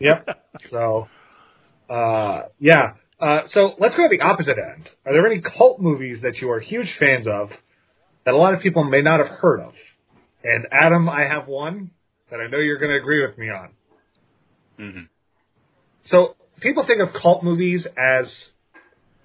Yep. 0.00 0.42
So, 0.70 1.06
uh, 1.88 2.42
yeah. 2.58 2.94
Uh, 3.20 3.42
so 3.52 3.72
let's 3.78 3.96
go 3.96 4.02
to 4.02 4.16
the 4.16 4.22
opposite 4.22 4.56
end. 4.58 4.88
Are 5.06 5.12
there 5.12 5.26
any 5.26 5.40
cult 5.40 5.80
movies 5.80 6.18
that 6.22 6.36
you 6.36 6.50
are 6.50 6.60
huge 6.60 6.94
fans 6.98 7.26
of 7.26 7.50
that 8.24 8.34
a 8.34 8.36
lot 8.36 8.54
of 8.54 8.60
people 8.60 8.84
may 8.84 9.00
not 9.02 9.20
have 9.20 9.38
heard 9.38 9.60
of? 9.60 9.72
And 10.44 10.66
Adam, 10.70 11.08
I 11.08 11.22
have 11.22 11.48
one 11.48 11.90
that 12.30 12.40
I 12.40 12.48
know 12.48 12.58
you're 12.58 12.78
going 12.78 12.90
to 12.90 12.98
agree 12.98 13.26
with 13.26 13.38
me 13.38 13.48
on. 13.48 13.70
hmm 14.78 15.00
So 16.06 16.36
people 16.60 16.84
think 16.86 17.00
of 17.00 17.20
cult 17.20 17.42
movies 17.42 17.86
as 17.96 18.26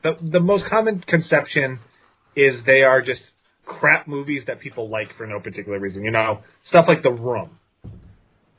the 0.04 0.16
the 0.22 0.40
most 0.40 0.66
common 0.70 1.02
conception 1.02 1.80
is 2.36 2.56
they 2.66 2.82
are 2.84 3.02
just 3.02 3.22
crap 3.66 4.08
movies 4.08 4.44
that 4.48 4.60
people 4.60 4.90
like 4.90 5.16
for 5.18 5.28
no 5.28 5.40
particular 5.40 5.80
reason. 5.80 6.04
You 6.04 6.12
know, 6.12 6.42
stuff 6.70 6.86
like 6.88 7.04
The 7.04 7.12
Room 7.12 7.60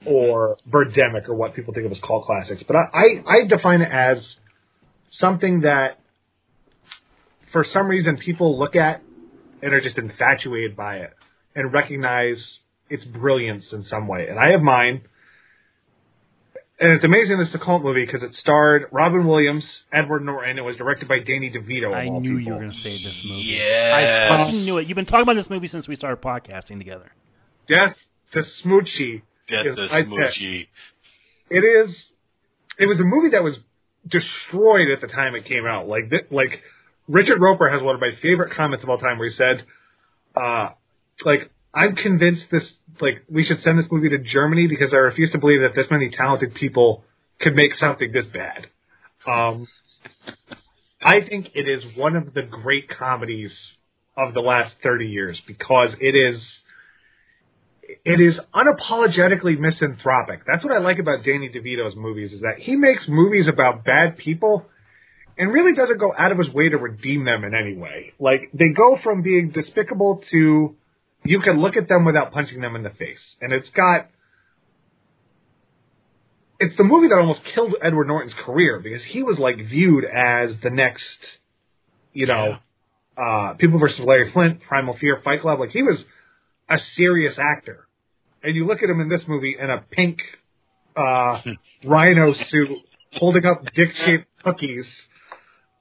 or 0.06 0.56
Birdemic 0.68 1.28
or 1.28 1.34
what 1.34 1.54
people 1.54 1.74
think 1.74 1.86
of 1.86 1.92
as 1.92 2.00
cult 2.00 2.24
classics. 2.24 2.62
But 2.66 2.76
I, 2.76 2.80
I, 2.92 3.04
I 3.26 3.46
define 3.46 3.82
it 3.82 3.90
as 3.92 4.18
something 5.10 5.60
that 5.60 5.98
for 7.52 7.64
some 7.72 7.86
reason 7.88 8.16
people 8.16 8.58
look 8.58 8.76
at 8.76 9.02
and 9.62 9.72
are 9.72 9.80
just 9.80 9.98
infatuated 9.98 10.76
by 10.76 10.96
it 10.96 11.12
and 11.54 11.72
recognize 11.72 12.58
its 12.88 13.04
brilliance 13.04 13.66
in 13.72 13.84
some 13.84 14.08
way. 14.08 14.26
And 14.28 14.38
I 14.38 14.50
have 14.50 14.60
mine. 14.60 15.02
And 16.80 16.92
it's 16.92 17.04
amazing 17.04 17.38
this 17.38 17.48
is 17.48 17.54
a 17.54 17.58
cult 17.58 17.84
movie 17.84 18.04
because 18.04 18.24
it 18.24 18.34
starred 18.34 18.86
Robin 18.90 19.24
Williams, 19.26 19.64
Edward 19.92 20.24
Norton. 20.24 20.58
It 20.58 20.62
was 20.62 20.76
directed 20.76 21.06
by 21.06 21.18
Danny 21.20 21.50
DeVito. 21.50 21.94
I 21.94 22.06
all 22.06 22.20
knew 22.20 22.38
you 22.38 22.52
were 22.52 22.58
going 22.58 22.72
to 22.72 22.78
say 22.78 23.02
this 23.02 23.22
movie. 23.24 23.56
Yeah. 23.60 24.28
I 24.28 24.36
fucking 24.36 24.64
knew 24.64 24.78
it. 24.78 24.88
You've 24.88 24.96
been 24.96 25.06
talking 25.06 25.22
about 25.22 25.34
this 25.36 25.48
movie 25.48 25.68
since 25.68 25.86
we 25.86 25.94
started 25.94 26.20
podcasting 26.20 26.78
together. 26.78 27.12
Death 27.68 27.96
to 28.32 28.42
Smoochy. 28.64 29.22
Is 29.66 29.76
to. 29.76 29.82
Smoochy. 29.88 30.66
It 31.50 31.64
is. 31.64 31.94
It 32.78 32.86
was 32.86 32.98
a 33.00 33.04
movie 33.04 33.30
that 33.30 33.42
was 33.42 33.54
destroyed 34.08 34.88
at 34.90 35.00
the 35.00 35.06
time 35.06 35.34
it 35.34 35.44
came 35.44 35.66
out. 35.66 35.86
Like 35.88 36.10
th- 36.10 36.26
like 36.30 36.60
Richard 37.08 37.40
Roeper 37.40 37.70
has 37.70 37.82
one 37.82 37.94
of 37.94 38.00
my 38.00 38.12
favorite 38.22 38.54
comments 38.56 38.82
of 38.82 38.90
all 38.90 38.98
time 38.98 39.18
where 39.18 39.28
he 39.28 39.36
said, 39.36 39.64
uh, 40.36 40.70
like 41.24 41.50
I'm 41.74 41.94
convinced 41.94 42.44
this 42.50 42.64
like 43.00 43.24
we 43.30 43.44
should 43.44 43.62
send 43.62 43.78
this 43.78 43.86
movie 43.90 44.08
to 44.10 44.18
Germany 44.18 44.66
because 44.66 44.92
I 44.92 44.96
refuse 44.96 45.30
to 45.32 45.38
believe 45.38 45.60
that 45.60 45.74
this 45.74 45.86
many 45.90 46.10
talented 46.10 46.54
people 46.54 47.04
could 47.40 47.54
make 47.54 47.74
something 47.78 48.12
this 48.12 48.26
bad. 48.26 48.66
Um, 49.26 49.68
I 51.00 51.20
think 51.28 51.50
it 51.54 51.68
is 51.68 51.82
one 51.96 52.16
of 52.16 52.34
the 52.34 52.42
great 52.42 52.88
comedies 52.88 53.52
of 54.16 54.34
the 54.34 54.40
last 54.40 54.74
30 54.82 55.06
years 55.06 55.40
because 55.46 55.90
it 56.00 56.14
is 56.14 56.40
it 57.82 58.20
is 58.20 58.38
unapologetically 58.54 59.58
misanthropic. 59.58 60.42
That's 60.46 60.64
what 60.64 60.72
I 60.72 60.78
like 60.78 60.98
about 60.98 61.24
Danny 61.24 61.48
DeVito's 61.48 61.96
movies 61.96 62.32
is 62.32 62.40
that 62.40 62.58
he 62.58 62.76
makes 62.76 63.04
movies 63.08 63.48
about 63.48 63.84
bad 63.84 64.16
people 64.16 64.66
and 65.36 65.52
really 65.52 65.74
doesn't 65.74 65.98
go 65.98 66.12
out 66.16 66.32
of 66.32 66.38
his 66.38 66.48
way 66.50 66.68
to 66.68 66.78
redeem 66.78 67.24
them 67.24 67.44
in 67.44 67.54
any 67.54 67.76
way. 67.76 68.12
Like 68.18 68.50
they 68.54 68.68
go 68.68 68.98
from 69.02 69.22
being 69.22 69.50
despicable 69.50 70.22
to 70.30 70.76
you 71.24 71.40
can 71.40 71.60
look 71.60 71.76
at 71.76 71.88
them 71.88 72.04
without 72.04 72.32
punching 72.32 72.60
them 72.60 72.74
in 72.74 72.82
the 72.82 72.90
face. 72.90 73.20
And 73.40 73.52
it's 73.52 73.68
got 73.70 74.08
it's 76.58 76.76
the 76.76 76.84
movie 76.84 77.08
that 77.08 77.18
almost 77.18 77.40
killed 77.54 77.74
Edward 77.82 78.06
Norton's 78.06 78.34
career 78.44 78.80
because 78.82 79.02
he 79.08 79.22
was 79.22 79.38
like 79.38 79.56
viewed 79.56 80.04
as 80.04 80.50
the 80.62 80.70
next, 80.70 81.02
you 82.12 82.26
know, 82.26 82.58
uh, 83.16 83.54
People 83.54 83.78
versus 83.78 83.98
Larry 83.98 84.32
Flynt, 84.32 84.60
Primal 84.62 84.96
Fear, 85.00 85.20
Fight 85.24 85.40
Club. 85.40 85.58
Like 85.58 85.70
he 85.70 85.82
was 85.82 86.02
a 86.72 86.78
serious 86.96 87.34
actor. 87.38 87.86
And 88.42 88.56
you 88.56 88.66
look 88.66 88.82
at 88.82 88.90
him 88.90 89.00
in 89.00 89.08
this 89.08 89.22
movie 89.28 89.56
in 89.60 89.70
a 89.70 89.84
pink 89.90 90.18
uh, 90.96 91.40
rhino 91.84 92.34
suit, 92.48 92.78
holding 93.12 93.44
up 93.44 93.62
dick-shaped 93.74 94.26
cookies, 94.42 94.86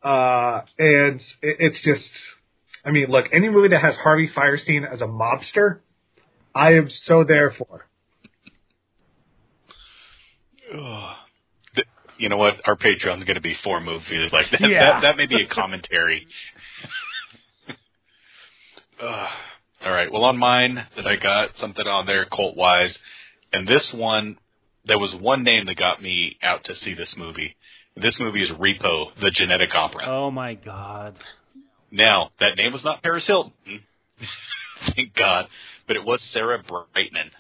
uh, 0.04 0.62
and 0.78 1.22
it, 1.42 1.58
it's 1.60 1.78
just. 1.84 2.10
I 2.84 2.90
mean, 2.90 3.08
look, 3.10 3.26
any 3.32 3.48
movie 3.50 3.70
that 3.70 3.82
has 3.82 3.96
Harvey 3.96 4.30
Fierstein 4.36 4.92
as 4.92 5.02
a 5.02 5.06
mobster, 5.06 5.82
I 6.56 6.74
am 6.74 6.90
so 7.06 7.24
there 7.24 7.56
for. 7.56 7.86
You 12.18 12.30
know 12.30 12.38
what? 12.38 12.56
Our 12.66 12.76
Patreon's 12.76 13.24
going 13.24 13.36
to 13.36 13.42
be 13.42 13.56
four 13.64 13.82
movies 13.82 14.32
like 14.32 14.50
that. 14.52 14.62
Yeah. 14.62 14.94
That, 14.94 15.02
that 15.02 15.18
may 15.18 15.28
be 15.28 15.44
a 15.44 15.48
commentary. 15.48 16.28
Ugh. 19.04 19.28
All 19.84 19.92
right. 19.92 20.12
Well, 20.12 20.24
on 20.26 20.38
mine 20.38 20.76
that 20.96 21.08
I 21.08 21.16
got 21.16 21.50
something 21.60 21.88
on 21.88 22.06
there 22.06 22.26
cult 22.26 22.56
wise, 22.56 22.96
and 23.52 23.68
this 23.68 23.90
one, 23.94 24.38
there 24.86 25.00
was 25.00 25.14
one 25.20 25.44
name 25.44 25.66
that 25.66 25.78
got 25.78 26.02
me 26.02 26.38
out 26.44 26.64
to 26.66 26.76
see 26.84 26.94
this 26.94 27.14
movie. 27.18 27.56
This 27.96 28.16
movie 28.20 28.44
is 28.44 28.50
Repo, 28.52 29.08
the 29.20 29.32
genetic 29.32 29.74
opera. 29.74 30.04
Oh 30.06 30.32
my 30.32 30.54
god. 30.54 31.18
Now, 31.92 32.30
that 32.40 32.56
name 32.58 32.72
was 32.72 32.84
not 32.84 33.04
Paris 33.04 33.26
Hilton. 33.28 33.52
Thank 34.96 35.14
God. 35.16 35.48
But 35.88 35.98
it 35.98 36.06
was 36.06 36.22
Sarah 36.32 36.64
Brightman. 36.64 37.32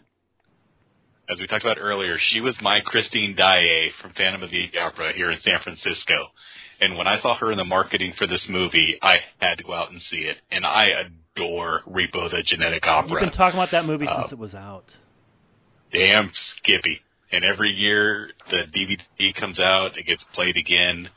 As 1.30 1.39
we 1.39 1.47
talked 1.47 1.63
about 1.63 1.77
earlier, 1.80 2.18
she 2.31 2.41
was 2.41 2.55
my 2.61 2.80
Christine 2.84 3.35
Daae 3.38 3.91
from 4.01 4.11
Phantom 4.13 4.43
of 4.43 4.51
the 4.51 4.69
Opera 4.77 5.13
here 5.13 5.31
in 5.31 5.39
San 5.41 5.59
Francisco. 5.63 6.27
And 6.81 6.97
when 6.97 7.07
I 7.07 7.22
saw 7.22 7.38
her 7.38 7.51
in 7.51 7.57
the 7.57 7.63
marketing 7.63 8.13
for 8.18 8.27
this 8.27 8.45
movie, 8.49 8.97
I 9.01 9.18
had 9.39 9.59
to 9.59 9.63
go 9.63 9.73
out 9.73 9.91
and 9.91 10.01
see 10.09 10.18
it. 10.18 10.38
And 10.51 10.65
I 10.65 11.03
adore 11.41 11.81
Repo 11.89 12.29
the 12.29 12.43
Genetic 12.45 12.85
Opera. 12.85 13.11
You've 13.11 13.19
been 13.19 13.29
talking 13.29 13.57
about 13.59 13.71
that 13.71 13.85
movie 13.85 14.07
since 14.07 14.31
Uh, 14.31 14.35
it 14.35 14.39
was 14.39 14.55
out. 14.55 14.97
Damn 15.91 16.31
Skippy. 16.57 17.01
And 17.31 17.45
every 17.45 17.69
year 17.71 18.31
the 18.49 18.63
DVD 18.73 19.33
comes 19.33 19.59
out, 19.59 19.97
it 19.97 20.05
gets 20.05 20.23
played 20.33 20.57
again, 20.57 21.09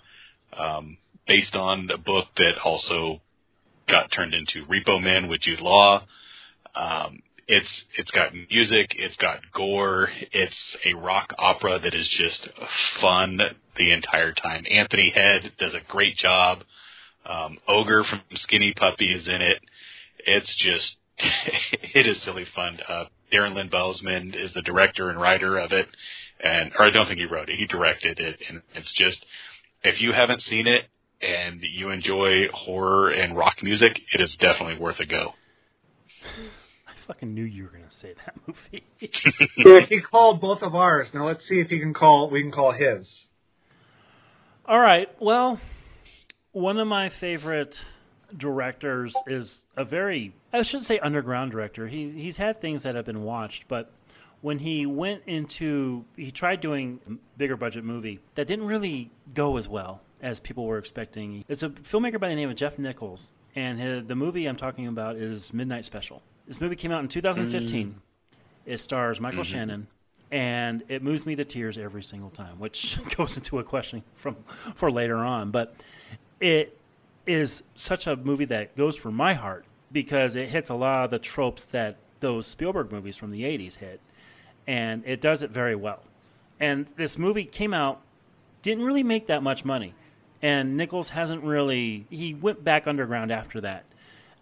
um, 0.57 0.97
based 1.27 1.57
on 1.57 1.91
a 1.93 1.99
book 1.99 2.29
that 2.37 2.59
also 2.65 3.21
got 3.89 4.11
turned 4.13 4.35
into 4.35 4.65
Repo 4.67 5.03
Man 5.03 5.29
with 5.29 5.41
Jude 5.41 5.61
Law. 5.61 6.05
Um, 6.77 7.23
it's 7.47 7.69
it's 7.99 8.11
got 8.13 8.33
music, 8.33 8.95
it's 8.97 9.17
got 9.17 9.41
gore, 9.53 10.09
it's 10.33 10.77
a 10.87 10.95
rock 10.95 11.35
opera 11.39 11.79
that 11.81 11.95
is 11.95 12.09
just 12.17 12.49
fun 13.01 13.39
the 13.77 13.93
entire 13.93 14.33
time. 14.33 14.65
Anthony 14.71 15.11
Head 15.15 15.53
does 15.59 15.75
a 15.75 15.81
great 15.91 16.17
job. 16.17 16.61
Um, 17.27 17.59
Ogre 17.69 18.05
from 18.05 18.21
Skinny 18.35 18.73
Puppy 18.77 19.07
is 19.13 19.27
in 19.27 19.43
it. 19.43 19.59
It's 20.27 20.55
just 20.57 20.97
it 21.95 22.07
is 22.07 22.23
silly 22.23 22.47
fun. 22.55 22.79
Uh, 22.89 23.05
Darren 23.33 23.55
Lynn 23.55 23.71
Bousman 23.71 24.35
is 24.35 24.53
the 24.55 24.63
director 24.63 25.11
and 25.11 25.21
writer 25.21 25.59
of 25.59 25.73
it, 25.73 25.87
and 26.43 26.73
or 26.79 26.87
I 26.87 26.91
don't 26.91 27.07
think 27.07 27.19
he 27.19 27.27
wrote 27.27 27.49
it. 27.49 27.57
He 27.57 27.67
directed 27.67 28.19
it, 28.21 28.41
and 28.49 28.63
it's 28.75 28.93
just 28.97 29.25
if 29.83 30.01
you 30.01 30.13
haven't 30.13 30.43
seen 30.43 30.67
it 30.67 30.85
and 31.21 31.61
you 31.63 31.91
enjoy 31.91 32.49
horror 32.53 33.11
and 33.11 33.37
rock 33.37 33.57
music, 33.63 33.93
it 34.13 34.21
is 34.21 34.37
definitely 34.41 34.79
worth 34.79 34.99
a 35.01 35.07
go. 35.07 35.33
I 36.89 36.97
fucking 36.97 37.35
knew 37.35 37.45
you 37.45 37.65
were 37.65 37.71
gonna 37.71 37.91
say 37.91 38.15
that 38.25 38.35
movie. 38.47 38.85
he 39.89 40.01
called 40.01 40.41
both 40.41 40.63
of 40.63 40.75
ours. 40.75 41.09
Now 41.13 41.27
let's 41.27 41.47
see 41.49 41.57
if 41.57 41.69
he 41.69 41.79
can 41.79 41.95
call. 41.95 42.31
We 42.31 42.43
can 42.43 42.53
call 42.53 42.73
his. 42.73 43.09
All 44.67 44.81
right. 44.81 45.09
Well, 45.21 45.61
one 46.53 46.79
of 46.79 46.89
my 46.89 47.11
favorite 47.11 47.85
directors 48.37 49.15
is 49.27 49.63
a 49.77 49.85
very 49.85 50.35
I 50.53 50.63
shouldn't 50.63 50.87
say 50.87 50.99
underground 50.99 51.53
director. 51.53 51.87
He 51.87 52.11
he's 52.11 52.37
had 52.37 52.61
things 52.61 52.83
that 52.83 52.95
have 52.95 53.05
been 53.05 53.23
watched, 53.23 53.69
but 53.69 53.93
when 54.41 54.59
he 54.59 54.87
went 54.87 55.23
into 55.27 56.05
he 56.17 56.31
tried 56.31 56.61
doing 56.61 57.01
a 57.09 57.13
bigger 57.39 57.57
budget 57.57 57.85
movie 57.85 58.21
that 58.35 58.47
didn't 58.47 58.67
really 58.67 59.11
go 59.33 59.57
as 59.57 59.69
well 59.69 60.01
as 60.21 60.41
people 60.41 60.65
were 60.65 60.79
expecting. 60.79 61.45
It's 61.49 61.63
a 61.63 61.69
filmmaker 61.69 62.19
by 62.19 62.29
the 62.29 62.35
name 62.35 62.51
of 62.51 62.57
Jeff 62.57 62.79
Nichols, 62.79 63.31
and 63.55 63.79
his, 63.79 64.07
the 64.07 64.17
movie 64.17 64.47
I'm 64.47 64.57
talking 64.57 64.87
about 64.87 65.17
is 65.17 65.53
Midnight 65.53 65.85
Special. 65.85 66.23
This 66.49 66.61
movie 66.61 66.77
came 66.77 66.93
out 66.93 67.01
in 67.01 67.09
2015. 67.09 67.89
Mm. 67.89 67.95
It 68.67 68.79
stars 68.79 69.21
Michael 69.21 69.43
mm-hmm. 69.43 69.53
Shannon, 69.53 69.87
and 70.31 70.83
it 70.89 71.03
moves 71.03 71.27
me 71.27 71.37
to 71.37 71.45
tears 71.45 71.77
every 71.77 72.03
single 72.03 72.31
time, 72.31 72.59
which 72.59 72.99
goes 73.17 73.37
into 73.37 73.59
a 73.59 73.65
question 73.65 74.03
from 74.15 74.37
for 74.75 74.91
later 74.91 75.19
on. 75.19 75.51
But 75.51 75.75
it 76.41 76.79
is 77.27 77.63
such 77.77 78.07
a 78.07 78.17
movie 78.17 78.45
that 78.47 78.77
goes 78.77 78.97
for 78.97 79.11
my 79.11 79.35
heart 79.35 79.65
because 79.93 80.35
it 80.35 80.49
hits 80.49 80.69
a 80.69 80.75
lot 80.75 81.05
of 81.05 81.11
the 81.11 81.19
tropes 81.19 81.65
that 81.67 81.97
those 82.21 82.47
Spielberg 82.47 82.91
movies 82.91 83.17
from 83.17 83.31
the 83.31 83.43
80s 83.43 83.77
hit. 83.77 84.01
And 84.67 85.03
it 85.07 85.21
does 85.21 85.43
it 85.43 85.51
very 85.51 85.77
well. 85.77 86.01
And 86.59 86.87
this 86.97 87.19
movie 87.19 87.45
came 87.45 87.75
out, 87.75 88.01
didn't 88.63 88.85
really 88.85 89.03
make 89.03 89.27
that 89.27 89.43
much 89.43 89.65
money. 89.65 89.95
And 90.41 90.77
Nichols 90.77 91.11
hasn't 91.11 91.43
really, 91.43 92.07
he 92.11 92.35
went 92.35 92.65
back 92.65 92.87
underground 92.87 93.31
after 93.31 93.61
that. 93.63 93.85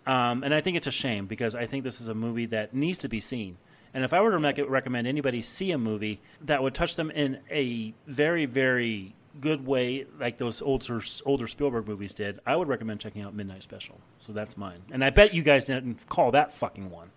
Um, 0.06 0.42
and 0.42 0.52
I 0.52 0.60
think 0.60 0.76
it's 0.76 0.86
a 0.86 0.92
shame 0.92 1.26
because 1.26 1.54
I 1.54 1.66
think 1.66 1.84
this 1.84 2.00
is 2.00 2.08
a 2.08 2.14
movie 2.14 2.46
that 2.46 2.74
needs 2.74 2.98
to 3.00 3.08
be 3.08 3.20
seen. 3.20 3.56
And 3.94 4.04
if 4.04 4.12
I 4.12 4.20
were 4.20 4.30
to 4.30 4.64
recommend 4.64 5.06
anybody 5.06 5.42
see 5.42 5.70
a 5.70 5.78
movie 5.78 6.20
that 6.40 6.62
would 6.62 6.74
touch 6.74 6.96
them 6.96 7.10
in 7.10 7.38
a 7.50 7.94
very, 8.06 8.46
very 8.46 9.14
good 9.40 9.66
way, 9.66 10.06
like 10.18 10.38
those 10.38 10.62
older 10.62 11.00
older 11.24 11.46
Spielberg 11.46 11.86
movies 11.88 12.12
did, 12.14 12.40
I 12.46 12.56
would 12.56 12.68
recommend 12.68 13.00
checking 13.00 13.22
out 13.22 13.34
Midnight 13.34 13.62
Special. 13.62 14.00
So 14.18 14.32
that's 14.32 14.56
mine. 14.56 14.82
And 14.90 15.04
I 15.04 15.10
bet 15.10 15.34
you 15.34 15.42
guys 15.42 15.64
didn't 15.66 16.08
call 16.08 16.30
that 16.32 16.52
fucking 16.54 16.90
one. 16.90 17.10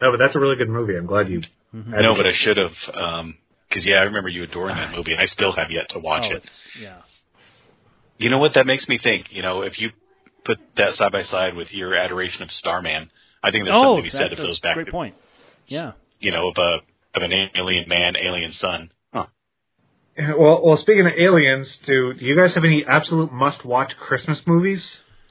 No, 0.00 0.10
but 0.12 0.18
that's 0.18 0.36
a 0.36 0.38
really 0.38 0.56
good 0.56 0.68
movie. 0.68 0.96
I'm 0.96 1.06
glad 1.06 1.28
you. 1.28 1.42
Mm-hmm. 1.74 1.94
I 1.94 2.02
know, 2.02 2.14
but 2.14 2.26
I 2.26 2.32
should 2.34 2.56
have. 2.56 2.72
Because 2.86 3.20
um, 3.20 3.36
yeah, 3.84 3.96
I 3.96 4.04
remember 4.04 4.28
you 4.28 4.44
adoring 4.44 4.76
that 4.76 4.96
movie, 4.96 5.12
and 5.12 5.20
I 5.20 5.26
still 5.26 5.52
have 5.52 5.70
yet 5.70 5.90
to 5.90 5.98
watch 5.98 6.22
oh, 6.24 6.36
it. 6.36 6.68
Yeah. 6.80 6.98
You 8.16 8.30
know 8.30 8.38
what? 8.38 8.52
That 8.54 8.66
makes 8.66 8.88
me 8.88 8.98
think. 9.02 9.26
You 9.30 9.42
know, 9.42 9.62
if 9.62 9.78
you 9.78 9.90
put 10.44 10.58
that 10.76 10.94
side 10.96 11.12
by 11.12 11.24
side 11.24 11.54
with 11.54 11.72
your 11.72 11.94
adoration 11.94 12.42
of 12.42 12.50
Starman, 12.50 13.10
I 13.42 13.50
think 13.50 13.64
there's 13.64 13.76
oh, 13.76 13.96
something 13.96 14.10
to 14.10 14.16
be 14.16 14.22
said 14.22 14.32
of 14.32 14.38
those 14.38 14.60
back. 14.60 14.74
Great 14.74 14.88
point. 14.88 15.14
Yeah. 15.66 15.92
You 16.20 16.30
know, 16.30 16.48
of 16.48 16.56
a 16.58 16.78
of 17.14 17.22
an 17.22 17.32
alien 17.56 17.88
man, 17.88 18.16
alien 18.16 18.52
son. 18.52 18.90
Well, 20.18 20.60
well, 20.64 20.76
speaking 20.78 21.06
of 21.06 21.12
aliens, 21.16 21.68
do, 21.86 22.12
do 22.12 22.24
you 22.24 22.36
guys 22.36 22.52
have 22.54 22.64
any 22.64 22.84
absolute 22.86 23.32
must-watch 23.32 23.92
Christmas 24.00 24.38
movies 24.46 24.82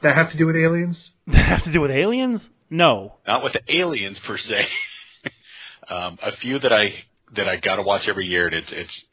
that 0.01 0.15
have 0.15 0.31
to 0.31 0.37
do 0.37 0.45
with 0.45 0.55
aliens? 0.55 0.97
That 1.27 1.45
have 1.45 1.63
to 1.63 1.73
do 1.73 1.81
with 1.81 1.91
aliens? 1.91 2.49
No, 2.69 3.15
not 3.27 3.43
with 3.43 3.51
the 3.51 3.61
aliens 3.67 4.17
per 4.25 4.37
se. 4.37 4.67
um, 5.89 6.17
a 6.23 6.37
few 6.37 6.57
that 6.59 6.71
I 6.71 6.93
that 7.35 7.49
I 7.49 7.57
got 7.57 7.75
to 7.75 7.81
watch 7.81 8.03
every 8.07 8.27
year. 8.27 8.47
It's 8.47 8.67
it's 8.71 9.03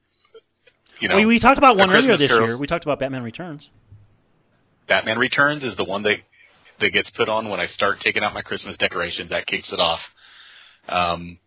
you 1.00 1.08
know. 1.08 1.16
We, 1.16 1.26
we 1.26 1.38
talked 1.40 1.58
about 1.58 1.76
one 1.76 1.90
earlier 1.90 2.16
this 2.16 2.30
Carol. 2.30 2.46
year. 2.46 2.58
We 2.58 2.68
talked 2.68 2.84
about 2.84 3.00
Batman 3.00 3.24
Returns. 3.24 3.68
Batman 4.86 5.18
Returns 5.18 5.64
is 5.64 5.76
the 5.76 5.82
one 5.82 6.04
that 6.04 6.16
that 6.80 6.90
gets 6.90 7.10
put 7.10 7.28
on 7.28 7.48
when 7.48 7.58
I 7.58 7.66
start 7.68 8.00
taking 8.00 8.22
out 8.22 8.32
my 8.32 8.42
Christmas 8.42 8.76
decorations. 8.76 9.30
That 9.30 9.46
kicks 9.46 9.68
it 9.72 9.80
off. 9.80 10.00
Um, 10.88 11.38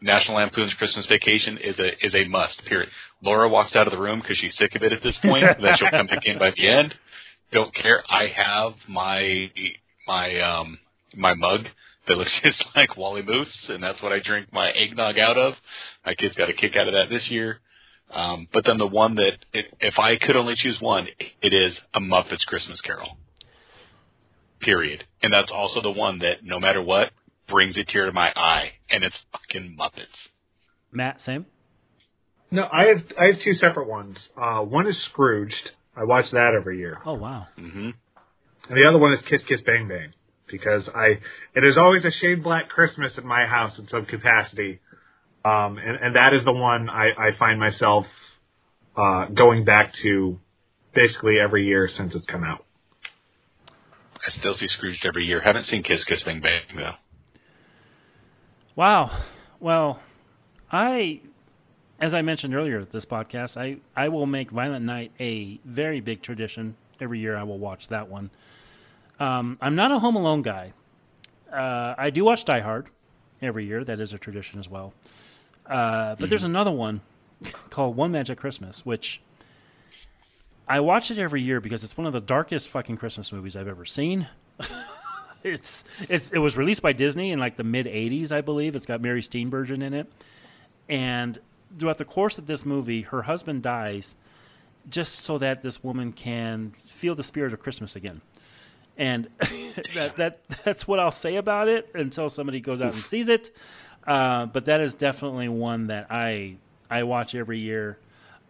National 0.00 0.36
Lampoon's 0.36 0.74
Christmas 0.74 1.06
Vacation 1.06 1.58
is 1.58 1.78
a 1.78 2.06
is 2.06 2.14
a 2.14 2.24
must. 2.28 2.64
Period. 2.64 2.88
Laura 3.22 3.48
walks 3.48 3.76
out 3.76 3.86
of 3.86 3.92
the 3.92 3.98
room 3.98 4.20
because 4.20 4.38
she's 4.38 4.56
sick 4.56 4.74
of 4.74 4.82
it 4.82 4.92
at 4.92 5.02
this 5.02 5.16
point. 5.18 5.44
then 5.60 5.76
she'll 5.76 5.90
come 5.90 6.06
back 6.06 6.24
in 6.24 6.38
by 6.38 6.50
the 6.50 6.68
end. 6.68 6.94
Don't 7.52 7.74
care. 7.74 8.02
I 8.08 8.28
have 8.28 8.74
my 8.88 9.50
my 10.06 10.40
um 10.40 10.78
my 11.14 11.34
mug 11.34 11.66
that 12.08 12.16
looks 12.16 12.32
just 12.42 12.64
like 12.74 12.96
Wally 12.96 13.22
Moose, 13.22 13.66
and 13.68 13.82
that's 13.82 14.02
what 14.02 14.12
I 14.12 14.20
drink 14.20 14.52
my 14.52 14.70
eggnog 14.70 15.18
out 15.18 15.38
of. 15.38 15.54
My 16.04 16.14
kids 16.14 16.34
got 16.36 16.50
a 16.50 16.54
kick 16.54 16.76
out 16.76 16.88
of 16.88 16.94
that 16.94 17.06
this 17.10 17.30
year. 17.30 17.60
Um, 18.12 18.48
but 18.52 18.64
then 18.66 18.78
the 18.78 18.86
one 18.86 19.14
that, 19.16 19.32
it, 19.52 19.66
if 19.78 19.98
I 19.98 20.16
could 20.16 20.36
only 20.36 20.54
choose 20.56 20.80
one, 20.80 21.06
it 21.42 21.54
is 21.54 21.76
a 21.94 22.00
Muppets 22.00 22.44
Christmas 22.46 22.80
Carol. 22.80 23.16
Period. 24.60 25.04
And 25.22 25.32
that's 25.32 25.50
also 25.50 25.80
the 25.80 25.92
one 25.92 26.18
that, 26.18 26.42
no 26.42 26.58
matter 26.58 26.82
what, 26.82 27.10
brings 27.50 27.76
a 27.76 27.84
tear 27.84 28.06
to 28.06 28.12
my 28.12 28.32
eye, 28.34 28.72
and 28.90 29.04
it's 29.04 29.16
fucking 29.32 29.76
Muppets. 29.78 30.06
Matt, 30.92 31.20
same. 31.20 31.46
No, 32.50 32.66
I 32.72 32.86
have 32.86 33.02
I 33.18 33.26
have 33.26 33.42
two 33.44 33.54
separate 33.54 33.88
ones. 33.88 34.16
Uh, 34.40 34.60
one 34.60 34.88
is 34.88 34.96
Scrooged. 35.10 35.70
I 35.96 36.04
watch 36.04 36.26
that 36.32 36.52
every 36.58 36.78
year. 36.78 36.98
Oh 37.04 37.14
wow. 37.14 37.46
Mm-hmm. 37.58 37.90
And 38.68 38.76
the 38.76 38.88
other 38.88 38.98
one 38.98 39.12
is 39.12 39.20
Kiss 39.28 39.40
Kiss 39.48 39.60
Bang 39.64 39.88
Bang 39.88 40.12
because 40.50 40.88
I 40.94 41.20
it 41.54 41.64
is 41.64 41.76
always 41.78 42.04
a 42.04 42.10
shade 42.20 42.42
black 42.42 42.68
Christmas 42.68 43.12
at 43.16 43.24
my 43.24 43.46
house 43.46 43.78
in 43.78 43.86
some 43.88 44.04
capacity, 44.06 44.80
um, 45.44 45.78
and 45.78 45.96
and 46.02 46.16
that 46.16 46.34
is 46.34 46.44
the 46.44 46.52
one 46.52 46.88
I, 46.88 47.10
I 47.10 47.38
find 47.38 47.60
myself 47.60 48.06
uh, 48.96 49.26
going 49.26 49.64
back 49.64 49.92
to 50.02 50.38
basically 50.94 51.36
every 51.42 51.66
year 51.66 51.88
since 51.96 52.14
it's 52.14 52.26
come 52.26 52.44
out. 52.44 52.64
I 54.26 54.38
still 54.38 54.54
see 54.54 54.68
Scrooged 54.68 55.04
every 55.06 55.24
year. 55.24 55.40
Haven't 55.40 55.66
seen 55.66 55.82
Kiss 55.82 56.04
Kiss 56.04 56.22
Bang 56.24 56.40
Bang 56.40 56.62
though. 56.76 56.94
Wow. 58.80 59.10
Well, 59.60 60.00
I, 60.72 61.20
as 62.00 62.14
I 62.14 62.22
mentioned 62.22 62.54
earlier, 62.54 62.86
this 62.86 63.04
podcast, 63.04 63.60
I, 63.60 63.76
I 63.94 64.08
will 64.08 64.24
make 64.24 64.50
Violent 64.50 64.86
Night 64.86 65.12
a 65.20 65.60
very 65.66 66.00
big 66.00 66.22
tradition. 66.22 66.74
Every 66.98 67.18
year 67.18 67.36
I 67.36 67.42
will 67.42 67.58
watch 67.58 67.88
that 67.88 68.08
one. 68.08 68.30
Um, 69.18 69.58
I'm 69.60 69.74
not 69.74 69.92
a 69.92 69.98
Home 69.98 70.16
Alone 70.16 70.40
guy. 70.40 70.72
Uh, 71.52 71.94
I 71.98 72.08
do 72.08 72.24
watch 72.24 72.46
Die 72.46 72.60
Hard 72.60 72.86
every 73.42 73.66
year. 73.66 73.84
That 73.84 74.00
is 74.00 74.14
a 74.14 74.18
tradition 74.18 74.58
as 74.58 74.66
well. 74.66 74.94
Uh, 75.66 76.14
but 76.14 76.20
mm-hmm. 76.20 76.28
there's 76.30 76.44
another 76.44 76.72
one 76.72 77.02
called 77.68 77.96
One 77.96 78.12
Magic 78.12 78.38
Christmas, 78.38 78.86
which 78.86 79.20
I 80.66 80.80
watch 80.80 81.10
it 81.10 81.18
every 81.18 81.42
year 81.42 81.60
because 81.60 81.84
it's 81.84 81.98
one 81.98 82.06
of 82.06 82.14
the 82.14 82.20
darkest 82.22 82.70
fucking 82.70 82.96
Christmas 82.96 83.30
movies 83.30 83.56
I've 83.56 83.68
ever 83.68 83.84
seen. 83.84 84.28
it's 85.44 85.84
it's 86.08 86.30
it 86.30 86.38
was 86.38 86.56
released 86.56 86.82
by 86.82 86.92
Disney 86.92 87.32
in 87.32 87.38
like 87.38 87.56
the 87.56 87.64
mid 87.64 87.86
'80s, 87.86 88.32
I 88.32 88.40
believe. 88.40 88.74
It's 88.74 88.86
got 88.86 89.00
Mary 89.00 89.22
Steenburgen 89.22 89.82
in 89.82 89.94
it, 89.94 90.10
and 90.88 91.38
throughout 91.78 91.98
the 91.98 92.04
course 92.04 92.38
of 92.38 92.46
this 92.46 92.66
movie, 92.66 93.02
her 93.02 93.22
husband 93.22 93.62
dies 93.62 94.16
just 94.88 95.16
so 95.20 95.38
that 95.38 95.62
this 95.62 95.84
woman 95.84 96.12
can 96.12 96.72
feel 96.84 97.14
the 97.14 97.22
spirit 97.22 97.52
of 97.52 97.60
Christmas 97.60 97.96
again. 97.96 98.20
And 98.96 99.28
that, 99.94 100.16
that 100.16 100.40
that's 100.64 100.86
what 100.86 100.98
I'll 100.98 101.12
say 101.12 101.36
about 101.36 101.68
it 101.68 101.90
until 101.94 102.28
somebody 102.28 102.60
goes 102.60 102.80
out 102.80 102.92
and 102.92 103.04
sees 103.04 103.28
it. 103.28 103.50
Uh, 104.06 104.46
but 104.46 104.64
that 104.64 104.80
is 104.80 104.94
definitely 104.94 105.48
one 105.48 105.88
that 105.88 106.06
I 106.10 106.56
I 106.90 107.04
watch 107.04 107.34
every 107.34 107.60
year. 107.60 107.98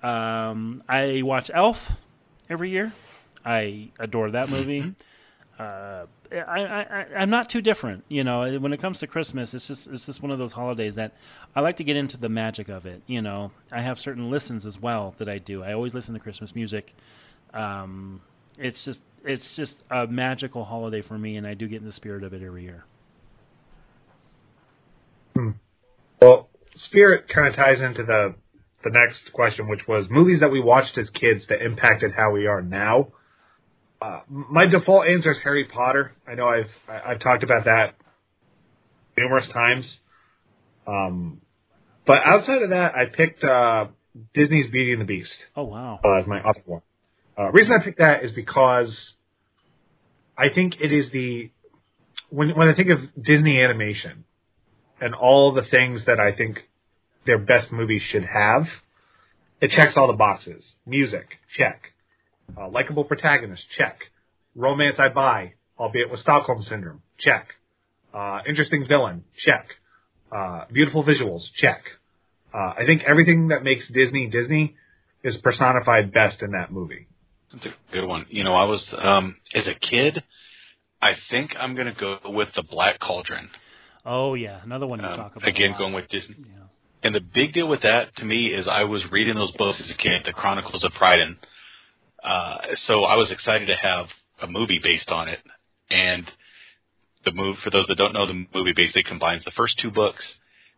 Um, 0.03 0.83
I 0.89 1.23
watch 1.23 1.51
Elf 1.53 1.93
every 2.49 2.71
year. 2.71 2.93
I 3.45 3.91
adore 3.99 4.31
that 4.33 4.49
movie. 4.49 4.81
Mm-hmm. 4.83 4.93
Uh, 5.59 6.07
I, 6.33 6.63
I, 6.63 7.07
I'm 7.19 7.31
not 7.31 7.49
too 7.49 7.61
different, 7.61 8.05
you 8.09 8.23
know. 8.23 8.59
When 8.59 8.73
it 8.73 8.81
comes 8.81 9.01
to 9.01 9.07
Christmas, 9.07 9.53
it's 9.55 9.67
just 9.67 9.89
it's 9.89 10.07
just 10.07 10.23
one 10.23 10.31
of 10.31 10.39
those 10.39 10.53
holidays 10.53 10.95
that 10.95 11.13
I 11.57 11.61
like 11.61 11.77
to 11.77 11.85
get 11.85 11.97
into 11.97 12.17
the 12.17 12.29
magic 12.29 12.69
of 12.69 12.87
it. 12.87 13.03
You 13.07 13.23
know, 13.23 13.51
I 13.73 13.81
have 13.81 13.99
certain 13.99 14.31
listens 14.31 14.65
as 14.65 14.81
well 14.81 15.15
that 15.19 15.29
I 15.29 15.39
do. 15.39 15.63
I 15.63 15.73
always 15.73 15.95
listen 15.95 16.15
to 16.15 16.21
Christmas 16.21 16.55
music. 16.55 16.95
Um, 17.53 18.21
it's 18.59 18.85
just 18.85 19.03
it's 19.25 19.57
just 19.57 19.83
a 19.91 20.07
magical 20.07 20.65
holiday 20.65 21.03
for 21.03 21.19
me, 21.19 21.37
and 21.37 21.47
I 21.47 21.55
do 21.55 21.67
get 21.67 21.81
in 21.81 21.87
the 21.87 21.93
spirit 21.93 22.23
of 22.23 22.33
it 22.33 22.43
every 22.43 22.63
year. 22.63 22.85
Hmm. 25.35 25.51
Well, 26.21 26.49
spirit 26.77 27.29
kind 27.29 27.49
of 27.49 27.57
ties 27.57 27.81
into 27.81 28.05
the 28.05 28.35
the 28.85 28.91
next 28.91 29.33
question, 29.33 29.69
which 29.69 29.87
was 29.87 30.07
movies 30.11 30.41
that 30.41 30.51
we 30.51 30.61
watched 30.61 30.97
as 30.97 31.11
kids 31.11 31.45
that 31.49 31.63
impacted 31.63 32.13
how 32.17 32.31
we 32.31 32.47
are 32.47 32.63
now. 32.63 33.09
Uh, 34.03 34.21
my 34.29 34.67
default 34.67 35.07
answer 35.07 35.33
is 35.33 35.39
Harry 35.45 35.65
Potter. 35.67 36.13
I 36.27 36.35
know 36.35 36.49
I've 36.49 36.71
I've 36.89 37.21
talked 37.21 37.43
about 37.43 37.65
that 37.67 37.95
numerous 39.17 39.47
times. 39.53 39.99
Um, 40.87 41.41
but 42.07 42.19
outside 42.25 42.63
of 42.63 42.71
that, 42.71 42.95
I 42.95 43.05
picked 43.15 43.45
uh, 43.45 43.87
Disney's 44.35 44.71
Beauty 44.71 44.93
and 44.93 45.01
the 45.03 45.05
Beast 45.05 45.31
Oh 45.55 45.65
wow. 45.65 46.01
uh, 46.05 46.21
as 46.21 46.27
my 46.27 46.41
other 46.41 46.63
one. 46.65 46.81
Uh, 47.39 47.51
reason 47.53 47.73
I 47.79 47.85
picked 47.85 47.99
that 47.99 48.25
is 48.25 48.33
because 48.33 48.91
I 50.37 50.49
think 50.55 50.75
it 50.81 50.93
is 50.93 51.13
the 51.13 51.51
when 52.31 52.57
when 52.57 52.69
I 52.69 52.75
think 52.75 52.89
of 52.91 53.01
Disney 53.23 53.61
animation 53.61 54.25
and 55.01 55.15
all 55.15 55.53
the 55.53 55.63
things 55.71 56.03
that 56.07 56.19
I 56.19 56.35
think 56.35 56.59
their 57.27 57.39
best 57.39 57.71
movies 57.71 58.03
should 58.11 58.25
have, 58.25 58.65
it 59.61 59.71
checks 59.71 59.93
all 59.97 60.07
the 60.07 60.15
boxes. 60.15 60.65
Music, 60.87 61.27
check. 61.57 61.93
Uh, 62.59 62.69
likable 62.69 63.05
protagonist, 63.05 63.63
check. 63.77 63.99
Romance 64.55 64.97
I 64.99 65.09
buy, 65.09 65.55
albeit 65.79 66.11
with 66.11 66.21
Stockholm 66.21 66.63
syndrome, 66.63 67.03
check. 67.19 67.49
Uh, 68.13 68.41
interesting 68.49 68.87
villain, 68.89 69.25
check. 69.45 69.67
Uh, 70.33 70.65
beautiful 70.73 71.05
visuals, 71.05 71.43
check. 71.57 71.83
Uh, 72.53 72.59
I 72.79 72.83
think 72.87 73.03
everything 73.07 73.49
that 73.49 73.63
makes 73.63 73.87
Disney 73.93 74.29
Disney 74.29 74.75
is 75.23 75.37
personified 75.43 76.13
best 76.13 76.43
in 76.43 76.53
that 76.53 76.73
movie. 76.73 77.07
That's 77.53 77.67
a 77.67 77.75
good 77.93 78.07
one. 78.07 78.27
You 78.29 78.43
know, 78.45 78.55
I 78.55 78.65
was 78.65 78.83
um 78.99 79.37
as 79.55 79.67
a 79.67 79.75
kid, 79.75 80.23
I 81.03 81.13
think 81.31 81.53
I'm 81.59 81.77
gonna 81.77 81.95
go 81.99 82.19
with 82.25 82.49
the 82.57 82.63
Black 82.63 82.99
Cauldron. 83.01 83.51
Oh 84.05 84.35
yeah, 84.35 84.61
another 84.65 84.87
one 84.87 85.01
you 85.01 85.07
Um, 85.07 85.15
talk 85.15 85.37
about. 85.37 85.49
again, 85.49 85.75
going 85.79 85.93
with 85.93 86.09
Disney. 86.09 86.37
Yeah. 86.39 86.65
And 87.03 87.15
the 87.15 87.21
big 87.21 87.53
deal 87.55 87.69
with 87.69 87.83
that 87.83 88.15
to 88.17 88.25
me 88.25 88.47
is 88.47 88.67
I 88.69 88.85
was 88.85 89.03
reading 89.11 89.35
those 89.35 89.53
books 89.53 89.81
as 89.83 89.91
a 89.91 89.95
kid, 89.95 90.23
the 90.25 90.33
Chronicles 90.33 90.85
of 90.85 90.93
Prydain. 90.93 91.37
Uh, 92.23 92.59
so 92.87 93.05
I 93.05 93.17
was 93.17 93.31
excited 93.31 93.67
to 93.67 93.77
have 93.77 94.07
a 94.43 94.47
movie 94.47 94.81
based 94.83 95.11
on 95.11 95.29
it. 95.29 95.41
And 95.91 96.31
the 97.25 97.33
move, 97.33 97.57
for 97.63 97.71
those 97.71 97.87
that 97.89 97.97
don't 97.97 98.13
know, 98.13 98.27
the 98.27 98.47
movie 98.55 98.73
basically 98.75 99.03
combines 99.03 99.45
the 99.45 99.53
first 99.57 99.79
two 99.79 99.91
books. 99.91 100.23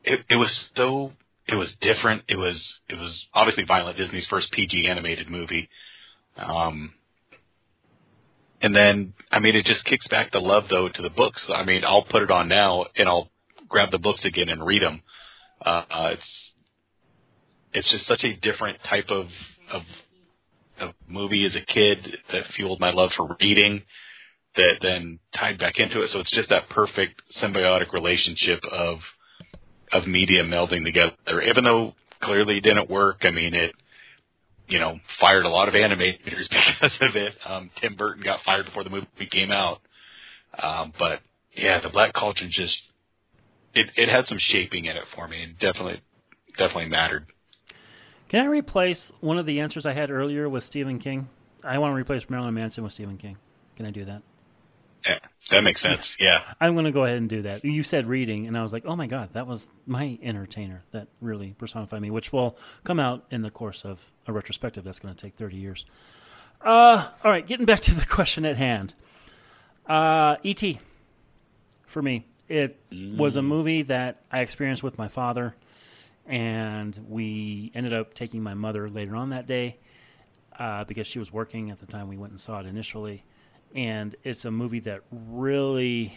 It, 0.04 0.20
it 0.28 0.36
was 0.36 0.50
so, 0.76 1.12
it 1.46 1.54
was 1.54 1.72
different. 1.80 2.22
It 2.28 2.36
was, 2.36 2.60
it 2.88 2.94
was 2.94 3.26
obviously 3.34 3.64
violent. 3.64 3.98
Disney's 3.98 4.26
first 4.28 4.50
PG 4.52 4.86
animated 4.88 5.30
movie. 5.30 5.68
Um, 6.36 6.92
and 8.60 8.74
then, 8.74 9.12
I 9.30 9.40
mean, 9.40 9.56
it 9.56 9.64
just 9.64 9.84
kicks 9.84 10.06
back 10.08 10.32
the 10.32 10.38
love 10.38 10.64
though 10.70 10.88
to 10.88 11.02
the 11.02 11.10
books. 11.10 11.42
I 11.52 11.64
mean, 11.64 11.82
I'll 11.84 12.04
put 12.04 12.22
it 12.22 12.30
on 12.30 12.48
now 12.48 12.86
and 12.96 13.08
I'll 13.08 13.28
grab 13.68 13.90
the 13.90 13.98
books 13.98 14.24
again 14.24 14.48
and 14.48 14.64
read 14.64 14.82
them. 14.82 15.02
Uh, 15.64 15.82
uh, 15.90 16.08
it's 16.12 16.52
it's 17.74 17.90
just 17.90 18.06
such 18.06 18.24
a 18.24 18.36
different 18.36 18.78
type 18.88 19.06
of 19.10 19.26
of 19.72 19.82
of 20.82 20.94
movie 21.08 21.44
as 21.44 21.54
a 21.54 21.72
kid 21.72 22.16
that 22.32 22.44
fueled 22.56 22.80
my 22.80 22.90
love 22.90 23.10
for 23.16 23.36
reading 23.40 23.82
that 24.56 24.74
then 24.82 25.18
tied 25.38 25.58
back 25.58 25.74
into 25.78 26.02
it. 26.02 26.10
So 26.12 26.20
it's 26.20 26.30
just 26.30 26.50
that 26.50 26.68
perfect 26.68 27.22
symbiotic 27.42 27.92
relationship 27.92 28.60
of 28.70 28.98
of 29.92 30.06
media 30.06 30.42
melding 30.42 30.84
together. 30.84 31.42
Even 31.42 31.64
though 31.64 31.94
clearly 32.20 32.58
it 32.58 32.62
didn't 32.62 32.90
work, 32.90 33.20
I 33.22 33.30
mean 33.30 33.54
it 33.54 33.72
you 34.68 34.78
know, 34.78 34.98
fired 35.20 35.44
a 35.44 35.50
lot 35.50 35.68
of 35.68 35.74
animators 35.74 36.48
because 36.50 36.92
of 37.00 37.16
it. 37.16 37.34
Um 37.46 37.70
Tim 37.80 37.94
Burton 37.94 38.22
got 38.22 38.40
fired 38.44 38.66
before 38.66 38.84
the 38.84 38.90
movie 38.90 39.06
came 39.30 39.50
out. 39.50 39.80
Um 40.62 40.92
but 40.98 41.20
yeah, 41.54 41.80
the 41.80 41.90
Black 41.90 42.12
Cauldron 42.14 42.50
just 42.52 42.76
it 43.74 43.86
it 43.96 44.08
had 44.08 44.26
some 44.26 44.38
shaping 44.38 44.84
in 44.86 44.96
it 44.96 45.04
for 45.14 45.28
me 45.28 45.42
and 45.42 45.58
definitely 45.58 46.00
definitely 46.58 46.88
mattered. 46.88 47.26
Can 48.32 48.42
I 48.42 48.46
replace 48.46 49.12
one 49.20 49.36
of 49.36 49.44
the 49.44 49.60
answers 49.60 49.84
I 49.84 49.92
had 49.92 50.10
earlier 50.10 50.48
with 50.48 50.64
Stephen 50.64 50.98
King? 50.98 51.28
I 51.62 51.76
want 51.76 51.92
to 51.92 51.94
replace 51.94 52.30
Marilyn 52.30 52.54
Manson 52.54 52.82
with 52.82 52.94
Stephen 52.94 53.18
King. 53.18 53.36
Can 53.76 53.84
I 53.84 53.90
do 53.90 54.06
that? 54.06 54.22
Yeah, 55.06 55.18
that 55.50 55.60
makes 55.60 55.82
sense. 55.82 56.00
Yeah. 56.18 56.40
I'm 56.58 56.72
going 56.72 56.86
to 56.86 56.92
go 56.92 57.04
ahead 57.04 57.18
and 57.18 57.28
do 57.28 57.42
that. 57.42 57.62
You 57.62 57.82
said 57.82 58.06
reading, 58.06 58.46
and 58.46 58.56
I 58.56 58.62
was 58.62 58.72
like, 58.72 58.86
oh 58.86 58.96
my 58.96 59.06
God, 59.06 59.34
that 59.34 59.46
was 59.46 59.68
my 59.84 60.18
entertainer 60.22 60.82
that 60.92 61.08
really 61.20 61.54
personified 61.58 62.00
me, 62.00 62.10
which 62.10 62.32
will 62.32 62.56
come 62.84 62.98
out 62.98 63.26
in 63.30 63.42
the 63.42 63.50
course 63.50 63.84
of 63.84 64.00
a 64.26 64.32
retrospective 64.32 64.82
that's 64.82 64.98
going 64.98 65.14
to 65.14 65.22
take 65.22 65.34
30 65.34 65.58
years. 65.58 65.84
Uh, 66.62 67.08
all 67.22 67.30
right, 67.30 67.46
getting 67.46 67.66
back 67.66 67.80
to 67.80 67.94
the 67.94 68.06
question 68.06 68.46
at 68.46 68.56
hand. 68.56 68.94
Uh, 69.86 70.36
E.T. 70.42 70.80
for 71.86 72.00
me. 72.00 72.24
It 72.48 72.80
was 72.90 73.36
a 73.36 73.42
movie 73.42 73.82
that 73.82 74.22
I 74.32 74.40
experienced 74.40 74.82
with 74.82 74.96
my 74.96 75.08
father, 75.08 75.54
and 76.26 76.98
we 77.08 77.72
ended 77.74 77.92
up 77.92 78.14
taking 78.14 78.42
my 78.42 78.54
mother 78.54 78.88
later 78.88 79.16
on 79.16 79.30
that 79.30 79.46
day 79.46 79.78
uh, 80.58 80.84
because 80.84 81.06
she 81.06 81.18
was 81.18 81.32
working 81.32 81.70
at 81.70 81.78
the 81.78 81.86
time 81.86 82.08
we 82.08 82.16
went 82.16 82.30
and 82.30 82.40
saw 82.40 82.60
it 82.60 82.66
initially. 82.66 83.24
And 83.74 84.14
it's 84.22 84.44
a 84.44 84.50
movie 84.50 84.80
that 84.80 85.02
really 85.10 86.14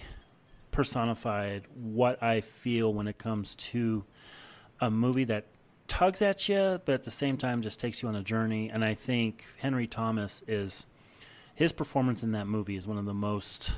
personified 0.72 1.64
what 1.74 2.22
I 2.22 2.42
feel 2.42 2.93
when 2.93 3.08
it 3.08 3.17
comes 3.17 3.56
to 3.56 4.03
a 4.82 4.92
movie 4.92 5.24
that 5.24 5.45
tugs 5.88 6.22
at 6.22 6.50
you, 6.50 6.82
but 6.84 6.93
at 6.93 7.03
the 7.03 7.11
same 7.11 7.38
time 7.38 7.61
just 7.61 7.80
takes 7.80 8.01
you 8.01 8.09
on 8.09 8.16
a 8.16 8.24
journey. 8.24 8.69
And 8.69 8.84
I 8.84 8.93
think 8.93 9.45
Henry 9.58 9.88
Thomas 9.88 10.43
is 10.48 10.85
his 11.53 11.72
performance 11.72 12.24
in 12.24 12.34
that 12.34 12.48
movie 12.48 12.75
is 12.75 12.85
one 12.85 12.98
of 12.98 13.06
the 13.06 13.14
most 13.14 13.72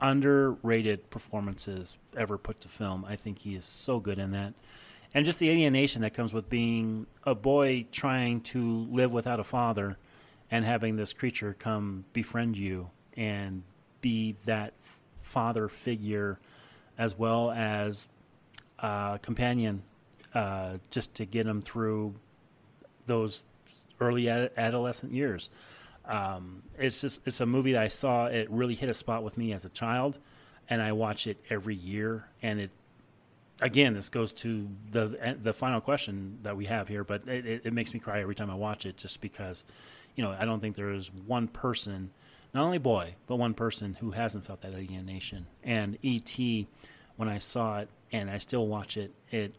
underrated 0.00 1.10
performances 1.10 1.98
ever 2.16 2.38
put 2.38 2.60
to 2.60 2.68
film. 2.68 3.04
I 3.04 3.16
think 3.16 3.40
he 3.40 3.56
is 3.56 3.66
so 3.66 3.98
good 3.98 4.18
in 4.18 4.30
that. 4.30 4.54
And 5.14 5.24
just 5.24 5.38
the 5.38 5.50
alienation 5.50 6.02
that 6.02 6.14
comes 6.14 6.34
with 6.34 6.48
being 6.48 7.06
a 7.24 7.34
boy 7.34 7.86
trying 7.92 8.42
to 8.42 8.86
live 8.90 9.10
without 9.10 9.40
a 9.40 9.44
father 9.44 9.96
and 10.50 10.64
having 10.64 10.96
this 10.96 11.12
creature 11.12 11.56
come 11.58 12.04
befriend 12.12 12.56
you 12.56 12.90
and 13.16 13.62
be 14.00 14.36
that 14.44 14.74
father 15.20 15.68
figure 15.68 16.38
as 16.98 17.18
well 17.18 17.50
as 17.50 18.08
companion 19.22 19.82
uh, 20.34 20.78
just 20.90 21.14
to 21.14 21.24
get 21.24 21.46
him 21.46 21.62
through 21.62 22.14
those 23.06 23.42
early 24.00 24.28
ad- 24.28 24.50
adolescent 24.56 25.12
years. 25.12 25.50
Um, 26.04 26.62
it's 26.78 27.00
just 27.00 27.20
it's 27.26 27.40
a 27.40 27.46
movie 27.46 27.72
that 27.72 27.82
I 27.82 27.88
saw. 27.88 28.26
It 28.26 28.50
really 28.50 28.74
hit 28.74 28.88
a 28.88 28.94
spot 28.94 29.22
with 29.22 29.36
me 29.36 29.52
as 29.52 29.64
a 29.64 29.68
child, 29.68 30.18
and 30.68 30.80
I 30.80 30.92
watch 30.92 31.26
it 31.26 31.38
every 31.50 31.74
year. 31.74 32.26
And 32.42 32.60
it 32.60 32.70
again, 33.60 33.94
this 33.94 34.08
goes 34.08 34.32
to 34.34 34.68
the 34.90 35.36
the 35.42 35.52
final 35.52 35.80
question 35.80 36.38
that 36.42 36.56
we 36.56 36.66
have 36.66 36.88
here, 36.88 37.04
but 37.04 37.26
it, 37.26 37.46
it, 37.46 37.62
it 37.66 37.72
makes 37.72 37.92
me 37.94 38.00
cry 38.00 38.20
every 38.20 38.34
time 38.34 38.50
I 38.50 38.54
watch 38.54 38.86
it, 38.86 38.96
just 38.96 39.20
because 39.20 39.64
you 40.14 40.22
know 40.22 40.34
I 40.38 40.44
don't 40.44 40.60
think 40.60 40.76
there 40.76 40.92
is 40.92 41.10
one 41.12 41.48
person, 41.48 42.10
not 42.54 42.64
only 42.64 42.78
boy, 42.78 43.14
but 43.26 43.36
one 43.36 43.54
person 43.54 43.96
who 44.00 44.12
hasn't 44.12 44.46
felt 44.46 44.62
that 44.62 44.72
alienation. 44.72 45.46
And 45.64 45.98
E.T. 46.02 46.66
when 47.16 47.28
I 47.28 47.38
saw 47.38 47.80
it, 47.80 47.88
and 48.12 48.30
I 48.30 48.38
still 48.38 48.66
watch 48.66 48.96
it, 48.96 49.12
it 49.30 49.54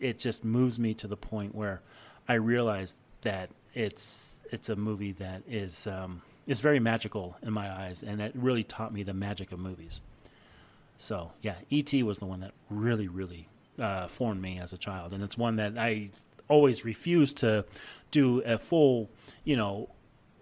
it 0.00 0.18
just 0.18 0.44
moves 0.44 0.78
me 0.78 0.94
to 0.94 1.06
the 1.06 1.16
point 1.16 1.54
where 1.54 1.80
I 2.28 2.34
realize 2.34 2.94
that 3.22 3.50
it's 3.74 4.36
it's 4.50 4.68
a 4.68 4.76
movie 4.76 5.12
that 5.12 5.42
is 5.48 5.86
um, 5.86 6.22
is 6.46 6.60
very 6.60 6.80
magical 6.80 7.36
in 7.42 7.52
my 7.52 7.70
eyes, 7.70 8.02
and 8.02 8.20
that 8.20 8.34
really 8.34 8.64
taught 8.64 8.92
me 8.92 9.02
the 9.02 9.14
magic 9.14 9.52
of 9.52 9.58
movies. 9.58 10.00
So 10.98 11.32
yeah, 11.42 11.56
E.T. 11.70 12.02
was 12.02 12.18
the 12.18 12.26
one 12.26 12.40
that 12.40 12.52
really, 12.70 13.08
really 13.08 13.48
uh, 13.78 14.08
formed 14.08 14.40
me 14.40 14.58
as 14.58 14.72
a 14.72 14.78
child, 14.78 15.12
and 15.12 15.22
it's 15.22 15.36
one 15.36 15.56
that 15.56 15.76
I 15.78 16.10
always 16.48 16.84
refuse 16.84 17.32
to 17.34 17.64
do 18.10 18.40
a 18.42 18.58
full, 18.58 19.10
you 19.44 19.56
know, 19.56 19.88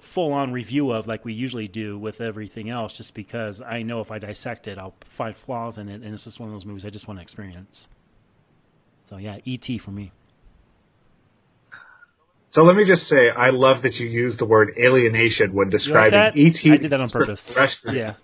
full 0.00 0.32
on 0.32 0.52
review 0.52 0.90
of 0.90 1.06
like 1.06 1.24
we 1.24 1.32
usually 1.32 1.68
do 1.68 1.98
with 1.98 2.20
everything 2.20 2.68
else, 2.68 2.97
just 2.97 3.14
because 3.14 3.60
I 3.60 3.82
know 3.82 4.00
if 4.00 4.10
I 4.10 4.18
dissect 4.18 4.68
it, 4.68 4.78
I'll 4.78 4.94
find 5.05 5.36
flaws 5.36 5.78
in 5.78 5.89
it, 5.89 6.02
and 6.02 6.14
it's 6.14 6.24
just 6.24 6.40
one 6.40 6.48
of 6.48 6.55
those 6.55 6.66
movies 6.66 6.84
I 6.84 6.90
just 6.90 7.08
want 7.08 7.18
to 7.18 7.22
experience. 7.22 7.89
So 9.05 9.16
yeah, 9.16 9.39
E.T. 9.44 9.78
for 9.78 9.90
me. 9.90 10.12
So 12.52 12.62
let 12.62 12.76
me 12.76 12.84
just 12.84 13.08
say, 13.08 13.31
I 13.31 13.48
love 13.50 13.82
that 13.82 13.94
you 13.94 14.06
use 14.06 14.36
the 14.39 14.44
word 14.44 14.72
alienation 14.78 15.55
when 15.55 15.70
You 15.70 15.78
like 15.94 16.10
describing? 16.10 16.47
ET. 16.48 16.70
I 16.72 16.76
did 16.76 16.90
that 16.90 17.00
on 17.00 17.08
purpose. 17.08 17.50
Yeah. 17.90 18.14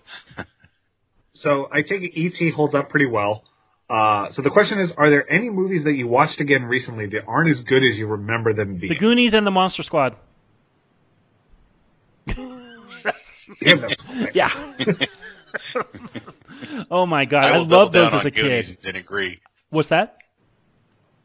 So 1.42 1.68
I 1.72 1.82
think 1.82 2.12
ET 2.16 2.54
holds 2.54 2.74
up 2.74 2.90
pretty 2.90 3.06
well. 3.06 3.44
Uh, 3.88 4.26
so 4.34 4.42
the 4.42 4.50
question 4.50 4.80
is, 4.80 4.90
are 4.98 5.08
there 5.08 5.30
any 5.32 5.48
movies 5.48 5.84
that 5.84 5.92
you 5.92 6.06
watched 6.06 6.40
again 6.40 6.64
recently 6.64 7.06
that 7.06 7.22
aren't 7.26 7.56
as 7.56 7.64
good 7.64 7.82
as 7.82 7.96
you 7.96 8.06
remember 8.06 8.52
them 8.52 8.76
being? 8.76 8.92
The 8.92 8.98
Goonies 8.98 9.34
and 9.34 9.46
the 9.46 9.50
Monster 9.50 9.82
Squad. 9.82 10.16
Yeah. 14.34 14.50
oh 16.90 17.06
my 17.06 17.24
god, 17.24 17.44
I, 17.44 17.58
will 17.58 17.66
love 17.66 17.92
those 17.92 18.12
as 18.12 18.24
a 18.24 18.28
on 18.28 18.34
Goonies 18.34 18.66
kid. 18.66 18.78
And 18.84 18.96
agree. 18.96 19.40
What's 19.70 19.88
that? 19.88 20.18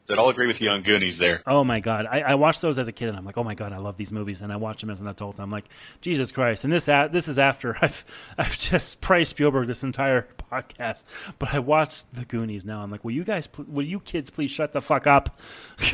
That 0.08 0.20
I'll 0.20 0.28
agree 0.28 0.48
with 0.48 0.60
you 0.60 0.70
on 0.70 0.84
Goonies 0.84 1.18
there. 1.18 1.42
Oh 1.48 1.64
my 1.64 1.80
god, 1.80 2.06
I, 2.06 2.20
I 2.20 2.36
watched 2.36 2.62
those 2.62 2.78
as 2.78 2.90
a 2.90 2.92
kid, 2.92 3.08
and 3.08 3.18
I'm 3.18 3.24
like, 3.24 3.38
oh 3.38 3.44
my 3.44 3.56
god, 3.56 3.72
I 3.72 3.78
love 3.78 3.96
these 3.96 4.12
movies, 4.12 4.42
and 4.42 4.52
I 4.52 4.58
watch 4.58 4.82
them 4.82 4.90
as 4.90 5.00
an 5.00 5.08
adult, 5.08 5.36
and 5.36 5.44
I'm 5.44 5.50
like, 5.50 5.64
Jesus 6.02 6.34
Christ! 6.34 6.66
And 6.66 6.74
this 6.74 6.86
this 6.86 7.30
is 7.30 7.40
after 7.40 7.78
I've 7.82 8.04
I've 8.38 8.58
just 8.58 9.00
praised 9.00 9.30
Spielberg 9.30 9.68
this 9.68 9.82
entire 9.82 10.28
podcast, 10.52 11.06
but 11.40 11.54
I 11.54 11.60
watched 11.60 12.14
the 12.14 12.26
Goonies 12.26 12.66
now. 12.66 12.82
I'm 12.82 12.92
like, 12.92 13.06
will 13.06 13.12
you 13.12 13.24
guys, 13.24 13.48
will 13.66 13.86
you 13.86 14.02
kids 14.02 14.30
please 14.30 14.52
shut 14.52 14.74
the 14.74 14.82
fuck 14.82 15.08
up? 15.08 15.40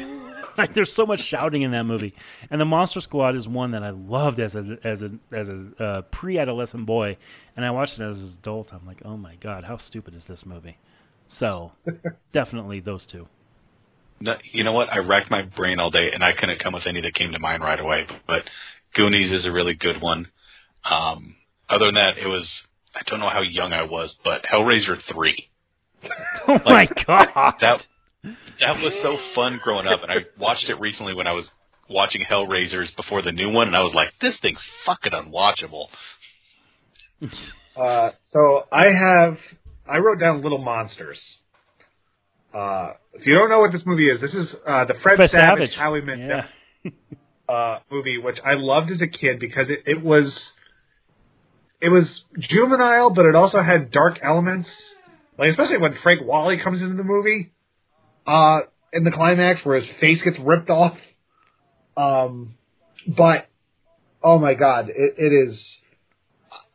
like, 0.58 0.74
there's 0.74 0.92
so 0.92 1.06
much 1.06 1.20
shouting 1.20 1.62
in 1.62 1.70
that 1.72 1.84
movie, 1.84 2.16
and 2.50 2.60
the 2.60 2.66
Monster 2.66 3.02
Squad 3.02 3.36
is 3.36 3.48
one 3.48 3.72
that 3.72 3.84
I 3.84 3.92
loved 3.92 4.40
as 4.40 4.56
a 4.56 4.80
as 4.84 5.04
a 5.04 5.12
as 5.32 5.50
a 5.50 5.68
uh, 5.80 6.02
pre-adolescent 6.02 6.88
boy, 6.88 7.18
and 7.56 7.64
I 7.64 7.70
watched 7.70 8.00
it 8.00 8.04
as 8.04 8.24
an 8.24 8.30
adult. 8.30 8.74
I'm 8.74 8.88
like, 8.88 9.04
oh 9.06 9.18
my 9.18 9.36
god, 9.36 9.66
how 9.66 9.78
stupid 9.78 10.16
is 10.16 10.26
this 10.26 10.48
movie? 10.48 10.78
So 11.28 11.74
definitely 12.32 12.80
those 12.80 13.06
two. 13.06 13.28
No, 14.22 14.36
you 14.52 14.64
know 14.64 14.74
what? 14.74 14.92
I 14.92 14.98
racked 15.00 15.32
my 15.32 15.44
brain 15.44 15.80
all 15.80 15.90
day, 15.92 16.12
and 16.14 16.24
I 16.24 16.34
couldn't 16.34 16.60
come 16.62 16.74
with 16.74 16.86
any 16.86 17.02
that 17.02 17.14
came 17.14 17.32
to 17.32 17.40
mind 17.40 17.64
right 17.64 17.80
away. 17.80 18.06
But 18.28 18.44
Goonies 18.94 19.32
is 19.32 19.46
a 19.46 19.52
really 19.52 19.74
good 19.76 20.02
one. 20.02 20.28
Um, 20.90 21.36
other 21.70 21.86
than 21.86 21.96
that, 21.96 22.18
it 22.18 22.28
was 22.28 22.48
I 22.96 23.02
don't 23.06 23.20
know 23.20 23.30
how 23.30 23.42
young 23.42 23.72
I 23.74 23.84
was, 23.84 24.14
but 24.24 24.44
Hellraiser 24.44 24.98
three. 25.12 25.50
Oh 26.48 26.60
my 26.66 26.88
god! 27.06 27.56
That 27.62 27.88
that 28.24 28.82
was 28.84 28.94
so 29.02 29.18
fun 29.36 29.60
growing 29.64 29.88
up, 29.88 30.02
and 30.02 30.12
I 30.12 30.26
watched 30.38 30.68
it 30.70 30.80
recently 30.80 31.14
when 31.14 31.28
I 31.28 31.34
was 31.34 31.46
watching 31.90 32.24
Hellraisers 32.30 32.96
before 32.96 33.22
the 33.22 33.32
new 33.32 33.50
one, 33.50 33.68
and 33.68 33.76
I 33.76 33.82
was 33.82 33.94
like, 33.94 34.14
this 34.22 34.38
thing's 34.42 34.60
fucking 34.86 35.12
unwatchable. 35.12 35.88
Uh, 37.76 38.12
so 38.32 38.66
I 38.72 38.88
have 38.90 39.38
I 39.88 39.98
wrote 39.98 40.20
down 40.20 40.42
Little 40.42 40.58
Monsters. 40.58 41.20
Uh, 42.54 42.94
if 43.14 43.26
you 43.26 43.36
don't 43.36 43.50
know 43.50 43.60
what 43.60 43.72
this 43.72 43.82
movie 43.86 44.10
is, 44.10 44.20
this 44.22 44.34
is 44.34 44.56
uh, 44.68 44.86
the 44.86 44.96
Fred, 45.04 45.18
Fred 45.18 45.30
Savage, 45.30 45.74
Savage. 45.74 45.76
Howie 45.76 46.02
Mandel 46.02 46.44
Yeah. 46.84 46.92
uh, 47.50 47.80
movie, 47.92 48.18
which 48.18 48.38
I 48.44 48.54
loved 48.56 48.92
as 48.92 49.02
a 49.02 49.08
kid 49.08 49.40
because 49.40 49.70
it, 49.70 49.84
it 49.86 50.04
was 50.04 50.34
it 51.82 51.90
was 51.90 52.06
juvenile, 52.40 53.12
but 53.12 53.26
it 53.26 53.36
also 53.36 53.62
had 53.62 53.92
dark 53.92 54.20
elements. 54.24 54.70
Like 55.38 55.52
especially 55.52 55.78
when 55.78 55.96
Frank 56.04 56.22
Whaley 56.26 56.60
comes 56.62 56.82
into 56.82 56.96
the 56.96 57.04
movie, 57.04 57.52
uh, 58.28 58.60
in 58.92 59.04
the 59.04 59.12
climax 59.12 59.62
where 59.64 59.80
his 59.80 59.90
face 60.00 60.22
gets 60.24 60.38
ripped 60.40 60.70
off. 60.70 60.98
Um, 61.96 62.56
but 63.08 63.48
oh 64.24 64.38
my 64.40 64.54
god, 64.54 64.90
it, 64.90 65.16
it 65.18 65.34
is. 65.34 65.60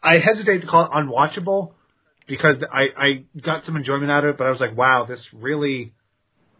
I 0.02 0.18
hesitate 0.18 0.60
to 0.60 0.66
call 0.66 0.84
it 0.84 0.90
unwatchable 0.90 1.72
because 2.26 2.56
I 2.72 2.82
I 2.96 3.24
got 3.40 3.64
some 3.64 3.76
enjoyment 3.76 4.10
out 4.10 4.24
of 4.24 4.30
it, 4.30 4.38
but 4.38 4.46
I 4.46 4.50
was 4.50 4.60
like, 4.60 4.76
wow, 4.76 5.06
this 5.08 5.20
really 5.32 5.92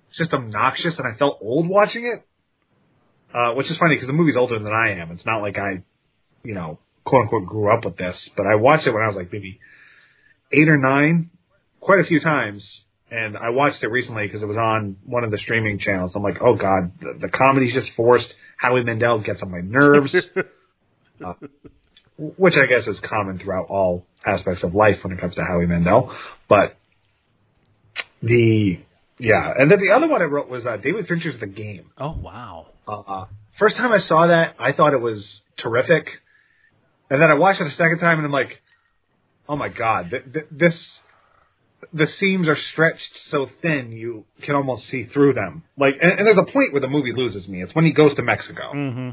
it's 0.09 0.19
just 0.19 0.33
obnoxious, 0.33 0.95
and 0.99 1.07
I 1.13 1.17
felt 1.19 1.39
old 1.41 1.69
watching 1.69 2.05
it. 2.05 2.27
Uh, 3.35 3.53
which 3.55 3.69
is 3.69 3.77
funny 3.79 3.97
because 3.97 4.07
the 4.07 4.13
movie's 4.13 4.37
older 4.37 4.61
than 4.61 4.73
I 4.73 5.01
am. 5.03 5.11
It's 5.11 5.27
not 5.27 5.39
like 5.39 5.59
I, 5.59 5.83
you 6.45 6.55
know, 6.55 6.79
quote 7.05 7.23
unquote 7.23 7.47
grew 7.47 7.75
up 7.75 7.85
with 7.85 7.97
this, 7.97 8.17
but 8.37 8.47
I 8.47 8.55
watched 8.55 8.87
it 8.87 8.93
when 8.93 9.03
I 9.03 9.09
was 9.09 9.17
like 9.17 9.33
maybe 9.33 9.59
eight 10.53 10.69
or 10.69 10.79
nine, 10.79 11.31
quite 11.81 11.99
a 11.99 12.05
few 12.05 12.21
times. 12.21 12.65
And 13.11 13.37
I 13.37 13.51
watched 13.51 13.83
it 13.83 13.89
recently 13.89 14.27
because 14.27 14.43
it 14.43 14.47
was 14.47 14.57
on 14.57 14.97
one 15.05 15.25
of 15.25 15.33
the 15.33 15.39
streaming 15.39 15.81
channels. 15.81 16.13
I'm 16.15 16.23
like, 16.23 16.37
oh 16.41 16.55
god, 16.55 16.93
the, 17.01 17.19
the 17.23 17.29
comedy's 17.29 17.75
just 17.75 17.91
forced. 17.97 18.33
Howie 18.57 18.85
Mandel 18.85 19.21
gets 19.21 19.43
on 19.43 19.51
my 19.51 19.61
nerves. 19.61 20.15
uh, 21.25 21.35
which 22.19 22.55
I 22.55 22.67
guess 22.67 22.87
is 22.87 23.01
common 23.09 23.39
throughout 23.39 23.67
all 23.69 24.07
aspects 24.25 24.63
of 24.63 24.75
life 24.75 24.99
when 25.03 25.13
it 25.13 25.21
comes 25.21 25.35
to 25.35 25.45
Howie 25.45 25.67
Mandel. 25.67 26.15
But 26.49 26.77
the 28.23 28.79
yeah, 29.19 29.53
and 29.57 29.71
then 29.71 29.81
the 29.81 29.93
other 29.93 30.09
one 30.09 30.23
I 30.23 30.25
wrote 30.25 30.49
was 30.49 30.67
uh, 30.67 30.77
David 30.77 31.07
Fincher's 31.07 31.39
The 31.41 31.47
Game. 31.47 31.91
Oh 31.99 32.17
wow! 32.21 32.67
Uh, 32.87 33.27
first 33.59 33.77
time 33.77 33.93
I 33.93 34.01
saw 34.07 34.27
that, 34.27 34.57
I 34.59 34.73
thought 34.73 34.93
it 34.93 35.01
was 35.01 35.25
terrific, 35.59 36.09
and 37.11 37.21
then 37.23 37.31
I 37.31 37.35
watched 37.35 37.61
it 37.61 37.67
a 37.67 37.77
second 37.77 38.01
time, 38.01 38.19
and 38.19 38.27
I'm 38.27 38.33
like, 38.33 38.61
oh 39.49 39.57
my 39.57 39.69
god, 39.69 40.11
th- 40.11 40.25
th- 40.33 40.47
this 40.51 40.75
the 41.93 42.07
seams 42.19 42.49
are 42.49 42.57
stretched 42.73 43.11
so 43.31 43.47
thin 43.61 43.93
you 43.93 44.25
can 44.43 44.55
almost 44.55 44.89
see 44.91 45.05
through 45.05 45.35
them. 45.35 45.63
Like, 45.79 45.95
and, 46.01 46.13
and 46.13 46.27
there's 46.27 46.39
a 46.39 46.51
point 46.51 46.73
where 46.73 46.81
the 46.81 46.89
movie 46.89 47.13
loses 47.15 47.47
me. 47.47 47.63
It's 47.63 47.75
when 47.75 47.85
he 47.85 47.93
goes 47.93 48.15
to 48.17 48.23
Mexico 48.23 48.73
hmm 48.73 49.11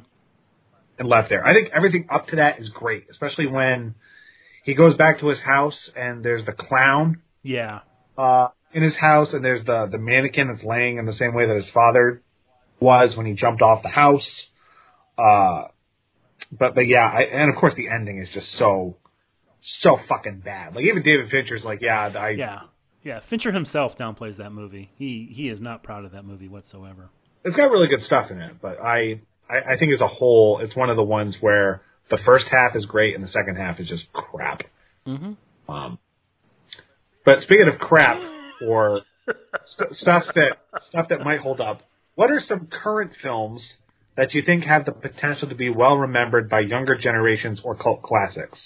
and 1.02 1.10
left 1.10 1.30
there. 1.30 1.44
I 1.46 1.54
think 1.54 1.70
everything 1.74 2.06
up 2.10 2.28
to 2.28 2.36
that 2.38 2.60
is 2.60 2.70
great, 2.70 3.08
especially 3.10 3.48
when 3.48 3.96
he 4.64 4.76
goes 4.76 4.96
back 4.96 5.20
to 5.20 5.28
his 5.28 5.40
house 5.40 5.78
and 5.96 6.24
there's 6.24 6.46
the 6.46 6.52
clown 6.54 7.22
Yeah. 7.44 7.80
uh, 8.18 8.50
in 8.72 8.84
his 8.84 8.94
house, 8.96 9.30
and 9.34 9.44
there's 9.44 9.66
the 9.66 9.88
the 9.92 9.98
mannequin 9.98 10.48
that's 10.48 10.64
laying 10.64 10.98
in 10.98 11.06
the 11.06 11.14
same 11.14 11.34
way 11.34 11.48
that 11.48 11.56
his 11.58 11.70
father 11.74 12.22
was 12.80 13.18
when 13.18 13.26
he 13.26 13.34
jumped 13.34 13.62
off 13.62 13.84
the 13.84 13.90
house. 13.90 14.28
Uh, 15.18 15.64
but 16.52 16.76
but 16.76 16.88
yeah, 16.88 17.06
I, 17.06 17.22
and 17.24 17.50
of 17.54 17.60
course 17.60 17.74
the 17.76 17.90
ending 17.90 18.20
is 18.22 18.30
just 18.34 18.48
so 18.58 18.96
so 19.82 19.98
fucking 20.08 20.42
bad. 20.44 20.76
Like 20.76 20.86
even 20.86 21.04
David 21.04 21.30
Fincher's 21.30 21.64
like, 21.64 21.80
yeah, 21.82 22.12
I 22.16 22.30
Yeah. 22.30 22.60
Yeah. 23.04 23.20
Fincher 23.20 23.52
himself 23.52 23.98
downplays 23.98 24.38
that 24.38 24.52
movie. 24.52 24.92
He 24.96 25.30
he 25.32 25.50
is 25.50 25.62
not 25.62 25.84
proud 25.84 26.06
of 26.06 26.12
that 26.12 26.26
movie 26.26 26.48
whatsoever. 26.48 27.10
it's 27.44 27.56
got 27.56 27.66
really 27.72 27.88
good 27.88 28.04
stuff 28.06 28.30
in 28.32 28.40
it, 28.40 28.54
but 28.62 28.80
I, 28.80 29.22
I 29.52 29.74
I 29.74 29.78
think 29.78 29.94
as 29.94 30.02
a 30.02 30.08
whole, 30.08 30.60
it's 30.64 30.76
one 30.76 30.90
of 30.90 30.96
the 30.96 31.04
ones 31.04 31.36
where 31.42 31.82
the 32.10 32.18
first 32.26 32.46
half 32.50 32.76
is 32.76 32.86
great 32.86 33.16
and 33.16 33.24
the 33.24 33.30
second 33.30 33.56
half 33.58 33.80
is 33.80 33.88
just 33.88 34.12
crap. 34.14 34.62
Mm-hmm. 35.08 35.72
Um, 35.72 36.00
but 37.26 37.42
speaking 37.44 37.68
of 37.72 37.80
crap 37.80 38.18
or 38.68 39.02
st- 39.78 39.96
stuff 39.96 40.24
that 40.36 40.58
stuff 40.90 41.08
that 41.10 41.22
might 41.22 41.40
hold 41.40 41.62
up, 41.62 41.82
what 42.16 42.30
are 42.32 42.42
some 42.48 42.68
current 42.84 43.12
films 43.22 43.62
that 44.18 44.34
you 44.34 44.42
think 44.46 44.64
have 44.66 44.86
the 44.86 44.92
potential 44.92 45.50
to 45.50 45.56
be 45.56 45.70
well 45.70 45.98
remembered 45.98 46.50
by 46.50 46.60
younger 46.60 46.98
generations 46.98 47.60
or 47.64 47.76
cult 47.76 48.02
classics? 48.04 48.60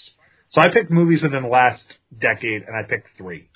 So 0.50 0.60
I 0.60 0.72
picked 0.72 0.90
movies 0.90 1.22
within 1.22 1.42
the 1.42 1.48
last 1.48 1.84
decade, 2.18 2.62
and 2.62 2.76
I 2.76 2.88
picked 2.88 3.08
three. 3.18 3.48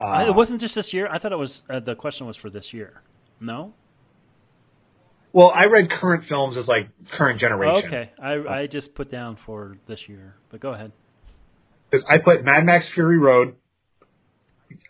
Uh, 0.00 0.24
it 0.26 0.34
wasn't 0.34 0.60
just 0.60 0.74
this 0.74 0.92
year. 0.92 1.08
I 1.10 1.18
thought 1.18 1.32
it 1.32 1.38
was. 1.38 1.62
Uh, 1.68 1.80
the 1.80 1.94
question 1.94 2.26
was 2.26 2.36
for 2.36 2.50
this 2.50 2.72
year. 2.72 3.02
No. 3.40 3.74
Well, 5.32 5.50
I 5.50 5.64
read 5.64 5.90
current 5.90 6.24
films 6.28 6.56
as 6.56 6.66
like 6.66 6.88
current 7.16 7.40
generation. 7.40 7.88
okay. 7.88 8.10
I 8.20 8.60
I 8.60 8.66
just 8.66 8.94
put 8.94 9.10
down 9.10 9.36
for 9.36 9.76
this 9.86 10.08
year. 10.08 10.36
But 10.50 10.60
go 10.60 10.72
ahead. 10.72 10.92
I 12.08 12.18
put 12.18 12.44
Mad 12.44 12.64
Max 12.64 12.86
Fury 12.94 13.18
Road. 13.18 13.56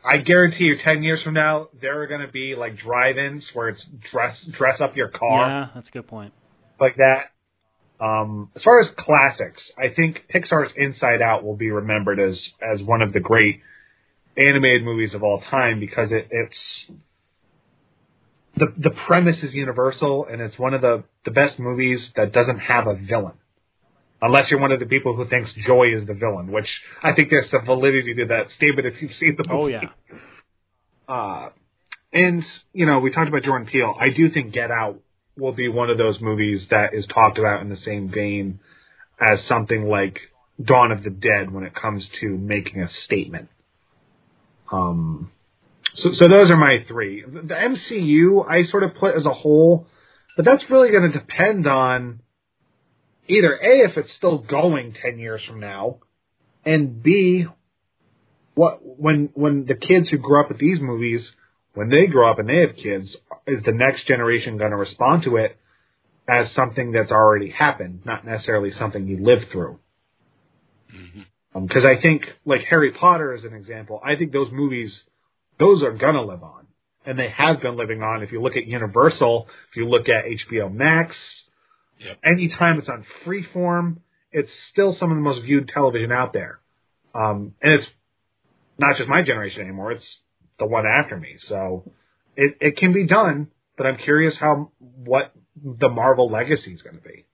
I 0.05 0.19
guarantee 0.19 0.65
you, 0.65 0.77
ten 0.85 1.03
years 1.03 1.21
from 1.23 1.35
now, 1.35 1.69
there 1.81 2.01
are 2.03 2.07
going 2.07 2.21
to 2.25 2.33
be 2.33 2.55
like 2.57 2.77
drive-ins 2.79 3.45
where 3.53 3.69
it's 3.69 3.85
dress 4.11 4.37
dress 4.57 4.81
up 4.81 4.97
your 4.97 5.09
car 5.09 5.47
Yeah, 5.49 5.69
that's 5.75 5.89
a 5.89 5.93
good 5.93 6.07
point. 6.07 6.33
like 6.81 6.97
that. 6.97 7.31
Um, 8.05 8.51
as 8.57 8.62
far 8.62 8.81
as 8.81 8.89
classics, 8.99 9.62
I 9.79 9.95
think 9.95 10.25
Pixar's 10.33 10.73
Inside 10.77 11.23
Out 11.23 11.45
will 11.45 11.57
be 11.57 11.71
remembered 11.71 12.19
as 12.19 12.37
as 12.61 12.83
one 12.85 13.01
of 13.03 13.12
the 13.12 13.21
great 13.21 13.61
animated 14.37 14.83
movies 14.85 15.15
of 15.15 15.23
all 15.23 15.41
time 15.51 15.79
because 15.79 16.11
it, 16.11 16.27
it's 16.31 16.57
the 18.57 18.67
the 18.77 18.91
premise 18.91 19.37
is 19.43 19.55
universal 19.55 20.27
and 20.31 20.41
it's 20.41 20.59
one 20.59 20.75
of 20.75 20.81
the 20.81 21.05
the 21.25 21.31
best 21.31 21.59
movies 21.59 22.11
that 22.17 22.33
doesn't 22.33 22.59
have 22.59 22.87
a 22.87 22.95
villain. 22.95 23.35
Unless 24.21 24.51
you're 24.51 24.61
one 24.61 24.71
of 24.71 24.79
the 24.79 24.87
people 24.87 25.17
who 25.17 25.27
thinks 25.29 25.51
Joy 25.67 25.95
is 25.97 26.07
the 26.07 26.15
villain, 26.15 26.53
which 26.53 26.69
I 27.03 27.13
think 27.13 27.31
there's 27.31 27.51
some 27.51 27.65
validity 27.65 28.15
to 28.15 28.27
that 28.27 28.47
statement 28.57 28.87
if 28.87 29.03
you've 29.03 29.15
seen 29.15 29.37
the 29.37 29.53
movie. 29.53 29.63
Oh 29.63 29.67
yeah. 29.67 29.89
Uh, 31.09 31.49
and 32.13 32.45
you 32.73 32.87
know, 32.87 33.01
we 33.01 33.13
talked 33.13 33.29
about 33.29 33.43
Jordan 33.43 33.67
Peele. 33.67 33.95
I 33.99 34.11
do 34.15 34.31
think 34.31 34.53
Get 34.53 34.71
Out 34.71 35.01
will 35.37 35.53
be 35.53 35.69
one 35.69 35.91
of 35.91 35.99
those 35.99 36.21
movies 36.21 36.67
that 36.71 36.95
is 36.95 37.07
talked 37.13 37.39
about 37.39 37.63
in 37.63 37.69
the 37.69 37.77
same 37.77 38.11
vein 38.11 38.61
as 39.21 39.41
something 39.49 39.89
like 39.89 40.19
Dawn 40.63 40.93
of 40.93 41.03
the 41.03 41.11
Dead 41.11 41.51
when 41.51 41.65
it 41.65 41.75
comes 41.75 42.07
to 42.21 42.29
making 42.29 42.81
a 42.81 42.89
statement. 43.05 43.49
Um, 44.71 45.33
so, 45.95 46.11
so 46.15 46.29
those 46.29 46.51
are 46.51 46.57
my 46.57 46.85
three. 46.89 47.23
The 47.23 47.55
MCU 47.55 48.49
I 48.49 48.65
sort 48.65 48.83
of 48.83 48.95
put 48.95 49.15
as 49.15 49.25
a 49.25 49.33
whole, 49.33 49.87
but 50.37 50.45
that's 50.45 50.65
really 50.71 50.91
going 50.91 51.11
to 51.11 51.19
depend 51.19 51.67
on 51.67 52.21
either 53.29 53.55
A, 53.55 53.91
if 53.91 53.97
it's 53.97 54.12
still 54.17 54.39
going 54.39 54.95
10 55.01 55.19
years 55.19 55.43
from 55.47 55.61
now, 55.61 55.99
and 56.65 57.03
B, 57.03 57.47
what, 58.55 58.81
when, 58.83 59.31
when 59.35 59.67
the 59.67 59.75
kids 59.75 60.09
who 60.09 60.19
grew 60.19 60.41
up 60.41 60.49
with 60.49 60.59
these 60.59 60.81
movies, 60.81 61.31
when 61.75 61.89
they 61.89 62.07
grow 62.07 62.31
up 62.31 62.39
and 62.39 62.49
they 62.49 62.61
have 62.67 62.77
kids, 62.77 63.15
is 63.47 63.62
the 63.65 63.73
next 63.73 64.07
generation 64.07 64.59
going 64.59 64.71
to 64.71 64.77
respond 64.77 65.25
to 65.25 65.37
it 65.37 65.57
as 66.29 66.53
something 66.55 66.93
that's 66.93 67.11
already 67.11 67.51
happened, 67.51 68.03
not 68.05 68.25
necessarily 68.25 68.71
something 68.73 69.07
you 69.07 69.23
lived 69.23 69.47
through? 69.51 69.79
Mm-hmm. 70.95 71.23
Um, 71.55 71.67
because 71.67 71.85
I 71.85 72.01
think, 72.01 72.23
like 72.45 72.62
Harry 72.69 72.93
Potter 72.93 73.35
as 73.35 73.45
an 73.45 73.55
example, 73.55 74.01
I 74.05 74.17
think 74.17 74.33
those 74.33 74.49
movies, 74.53 74.95
those 75.62 75.82
are 75.82 75.92
gonna 75.92 76.23
live 76.23 76.42
on, 76.42 76.66
and 77.07 77.18
they 77.18 77.28
have 77.28 77.60
been 77.60 77.76
living 77.76 78.02
on. 78.02 78.23
If 78.23 78.32
you 78.32 78.42
look 78.42 78.57
at 78.57 78.66
Universal, 78.66 79.47
if 79.70 79.76
you 79.76 79.89
look 79.89 80.08
at 80.08 80.24
HBO 80.26 80.68
Max, 80.68 81.15
Yep. 82.00 82.18
anytime 82.24 82.78
it's 82.81 82.89
on 82.89 83.05
Freeform, 83.24 83.99
it's 84.32 84.50
still 84.73 84.97
some 84.99 85.10
of 85.12 85.16
the 85.16 85.23
most 85.23 85.42
viewed 85.42 85.68
television 85.68 86.10
out 86.10 86.32
there. 86.32 86.58
Um, 87.15 87.55
and 87.62 87.74
it's 87.74 87.86
not 88.78 88.97
just 88.97 89.08
my 89.08 89.23
generation 89.23 89.62
anymore; 89.62 89.92
it's 89.92 90.18
the 90.58 90.66
one 90.66 90.84
after 90.86 91.16
me. 91.16 91.36
So 91.47 91.84
it 92.36 92.57
it 92.60 92.76
can 92.76 92.92
be 92.92 93.07
done, 93.07 93.49
but 93.76 93.86
I'm 93.86 93.99
curious 93.99 94.34
how 94.41 94.73
what 95.05 95.32
the 95.62 95.89
Marvel 95.89 96.28
legacy 96.31 96.73
is 96.73 96.82
going 96.82 96.97
to 96.97 97.02
be. 97.02 97.26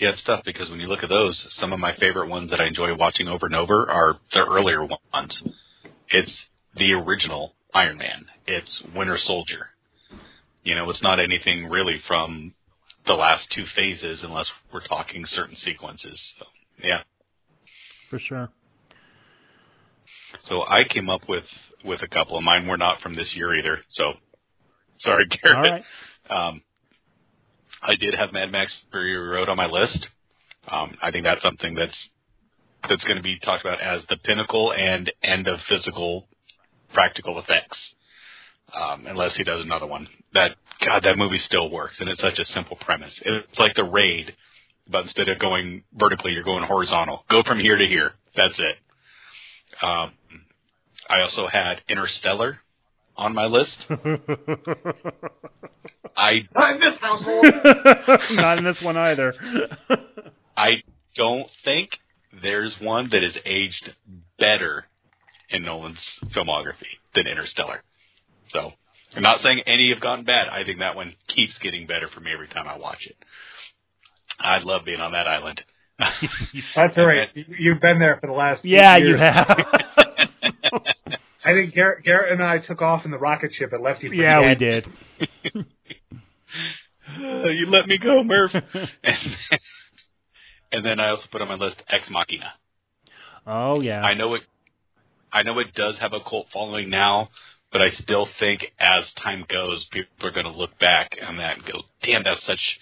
Yeah, 0.00 0.12
it's 0.12 0.22
tough 0.24 0.44
because 0.46 0.70
when 0.70 0.80
you 0.80 0.86
look 0.86 1.02
at 1.02 1.10
those, 1.10 1.38
some 1.58 1.74
of 1.74 1.78
my 1.78 1.94
favorite 1.96 2.30
ones 2.30 2.50
that 2.50 2.60
I 2.60 2.66
enjoy 2.66 2.96
watching 2.96 3.28
over 3.28 3.44
and 3.44 3.54
over 3.54 3.90
are 3.90 4.14
the 4.32 4.46
earlier 4.46 4.82
ones. 4.82 5.42
It's 6.08 6.34
the 6.74 6.94
original 6.94 7.52
Iron 7.74 7.98
Man. 7.98 8.24
It's 8.46 8.82
Winter 8.96 9.18
Soldier. 9.22 9.68
You 10.64 10.74
know, 10.74 10.88
it's 10.88 11.02
not 11.02 11.20
anything 11.20 11.66
really 11.66 12.00
from 12.08 12.54
the 13.06 13.12
last 13.12 13.46
two 13.54 13.64
phases 13.76 14.20
unless 14.22 14.50
we're 14.72 14.86
talking 14.86 15.24
certain 15.26 15.56
sequences. 15.56 16.18
So, 16.38 16.46
yeah. 16.82 17.02
For 18.08 18.18
sure. 18.18 18.48
So 20.48 20.62
I 20.62 20.84
came 20.88 21.10
up 21.10 21.28
with 21.28 21.44
with 21.84 22.00
a 22.02 22.08
couple 22.08 22.38
of 22.38 22.42
mine. 22.42 22.66
Were 22.66 22.78
not 22.78 23.00
from 23.02 23.14
this 23.14 23.34
year 23.34 23.54
either. 23.54 23.78
So 23.90 24.12
sorry, 25.00 25.26
Garrett. 25.26 25.84
All 26.30 26.36
right. 26.36 26.48
Um, 26.48 26.62
I 27.82 27.96
did 27.96 28.14
have 28.14 28.32
Mad 28.32 28.52
Max 28.52 28.72
Fury 28.90 29.16
Road 29.16 29.48
on 29.48 29.56
my 29.56 29.66
list. 29.66 30.06
Um, 30.70 30.96
I 31.02 31.10
think 31.10 31.24
that's 31.24 31.42
something 31.42 31.74
that's 31.74 31.96
that's 32.88 33.04
going 33.04 33.16
to 33.16 33.22
be 33.22 33.38
talked 33.40 33.64
about 33.64 33.80
as 33.80 34.02
the 34.08 34.16
pinnacle 34.16 34.72
and 34.72 35.10
end 35.22 35.46
of 35.46 35.58
physical 35.68 36.28
practical 36.94 37.38
effects. 37.38 37.76
Um, 38.74 39.06
unless 39.06 39.34
he 39.36 39.42
does 39.42 39.60
another 39.62 39.86
one. 39.86 40.06
That 40.32 40.52
God, 40.86 41.02
that 41.02 41.18
movie 41.18 41.40
still 41.44 41.72
works, 41.72 41.96
and 41.98 42.08
it's 42.08 42.20
such 42.20 42.38
a 42.38 42.44
simple 42.46 42.76
premise. 42.80 43.12
It's 43.24 43.58
like 43.58 43.74
the 43.74 43.82
raid, 43.82 44.32
but 44.88 45.06
instead 45.06 45.28
of 45.28 45.40
going 45.40 45.82
vertically, 45.92 46.32
you're 46.32 46.44
going 46.44 46.62
horizontal. 46.62 47.24
Go 47.28 47.42
from 47.42 47.58
here 47.58 47.76
to 47.76 47.84
here. 47.84 48.12
That's 48.36 48.54
it. 48.56 48.76
Um, 49.82 50.12
I 51.08 51.22
also 51.22 51.48
had 51.48 51.80
Interstellar 51.88 52.60
on 53.20 53.34
my 53.34 53.44
list. 53.44 53.76
I 56.16 56.48
Not 56.54 56.74
in 56.74 56.80
this 56.80 56.98
household. 56.98 57.44
Not 58.30 58.58
in 58.58 58.64
this 58.64 58.82
one 58.82 58.96
either. 58.96 59.34
I 60.56 60.82
don't 61.16 61.48
think 61.64 61.90
there's 62.42 62.74
one 62.80 63.10
that 63.10 63.22
is 63.22 63.36
aged 63.44 63.92
better 64.38 64.86
in 65.50 65.62
Nolan's 65.64 65.98
filmography 66.34 66.98
than 67.14 67.26
Interstellar. 67.26 67.82
So 68.52 68.72
I'm 69.14 69.22
not 69.22 69.42
saying 69.42 69.62
any 69.66 69.90
have 69.92 70.00
gotten 70.00 70.24
bad. 70.24 70.48
I 70.48 70.64
think 70.64 70.78
that 70.80 70.96
one 70.96 71.14
keeps 71.28 71.56
getting 71.58 71.86
better 71.86 72.08
for 72.08 72.20
me 72.20 72.32
every 72.32 72.48
time 72.48 72.66
I 72.66 72.78
watch 72.78 73.06
it. 73.06 73.16
I 74.38 74.58
love 74.58 74.84
being 74.84 75.00
on 75.00 75.12
that 75.12 75.26
island. 75.26 75.60
That's 75.98 76.96
all 76.96 77.06
right. 77.06 77.28
You've 77.34 77.80
been 77.80 77.98
there 77.98 78.18
for 78.20 78.28
the 78.28 78.32
last. 78.32 78.64
eight 78.64 78.70
yeah, 78.70 78.96
you 78.96 79.16
have. 79.16 80.09
I 81.44 81.52
think 81.52 81.74
Garrett, 81.74 82.04
Garrett 82.04 82.32
and 82.32 82.42
I 82.42 82.58
took 82.58 82.82
off 82.82 83.04
in 83.04 83.10
the 83.10 83.18
rocket 83.18 83.52
ship 83.58 83.72
and 83.72 83.82
left 83.82 84.02
you. 84.02 84.10
For 84.10 84.14
yeah, 84.14 84.40
we 84.40 84.54
did. 84.54 84.86
Uh, 85.54 85.62
you 87.48 87.66
let 87.66 87.86
me 87.86 87.98
go, 87.98 88.22
Murph. 88.22 88.52
and, 88.54 88.64
and 90.72 90.84
then 90.84 91.00
I 91.00 91.10
also 91.10 91.24
put 91.32 91.40
on 91.40 91.48
my 91.48 91.54
list 91.54 91.82
Ex 91.88 92.08
Machina. 92.10 92.52
Oh 93.46 93.80
yeah. 93.80 94.02
I 94.02 94.14
know 94.14 94.34
it. 94.34 94.42
I 95.32 95.42
know 95.42 95.58
it 95.60 95.74
does 95.74 95.96
have 96.00 96.12
a 96.12 96.20
cult 96.20 96.48
following 96.52 96.90
now, 96.90 97.28
but 97.72 97.80
I 97.80 97.90
still 97.90 98.26
think 98.38 98.64
as 98.78 99.04
time 99.22 99.44
goes, 99.48 99.86
people 99.92 100.26
are 100.26 100.32
going 100.32 100.46
to 100.46 100.52
look 100.52 100.78
back 100.78 101.16
on 101.26 101.38
that 101.38 101.58
and 101.58 101.66
go, 101.66 101.82
"Damn, 102.02 102.24
that's 102.24 102.44
such 102.44 102.78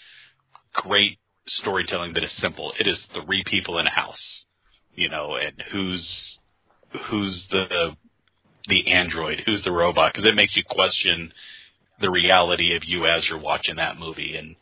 great 0.72 1.18
storytelling 1.46 2.14
that 2.14 2.24
is 2.24 2.32
simple. 2.38 2.72
It 2.78 2.86
is 2.86 2.98
three 3.14 3.44
people 3.46 3.78
in 3.78 3.86
a 3.86 3.90
house, 3.90 4.44
you 4.94 5.08
know, 5.08 5.36
and 5.36 5.62
who's 5.70 6.38
who's 7.08 7.46
the 7.50 7.96
the 8.68 8.92
android, 8.92 9.42
who's 9.44 9.64
the 9.64 9.72
robot? 9.72 10.12
Because 10.12 10.30
it 10.30 10.36
makes 10.36 10.56
you 10.56 10.62
question 10.68 11.32
the 12.00 12.10
reality 12.10 12.76
of 12.76 12.84
you 12.84 13.06
as 13.06 13.28
you're 13.28 13.40
watching 13.40 13.76
that 13.76 13.98
movie. 13.98 14.36
And 14.36 14.56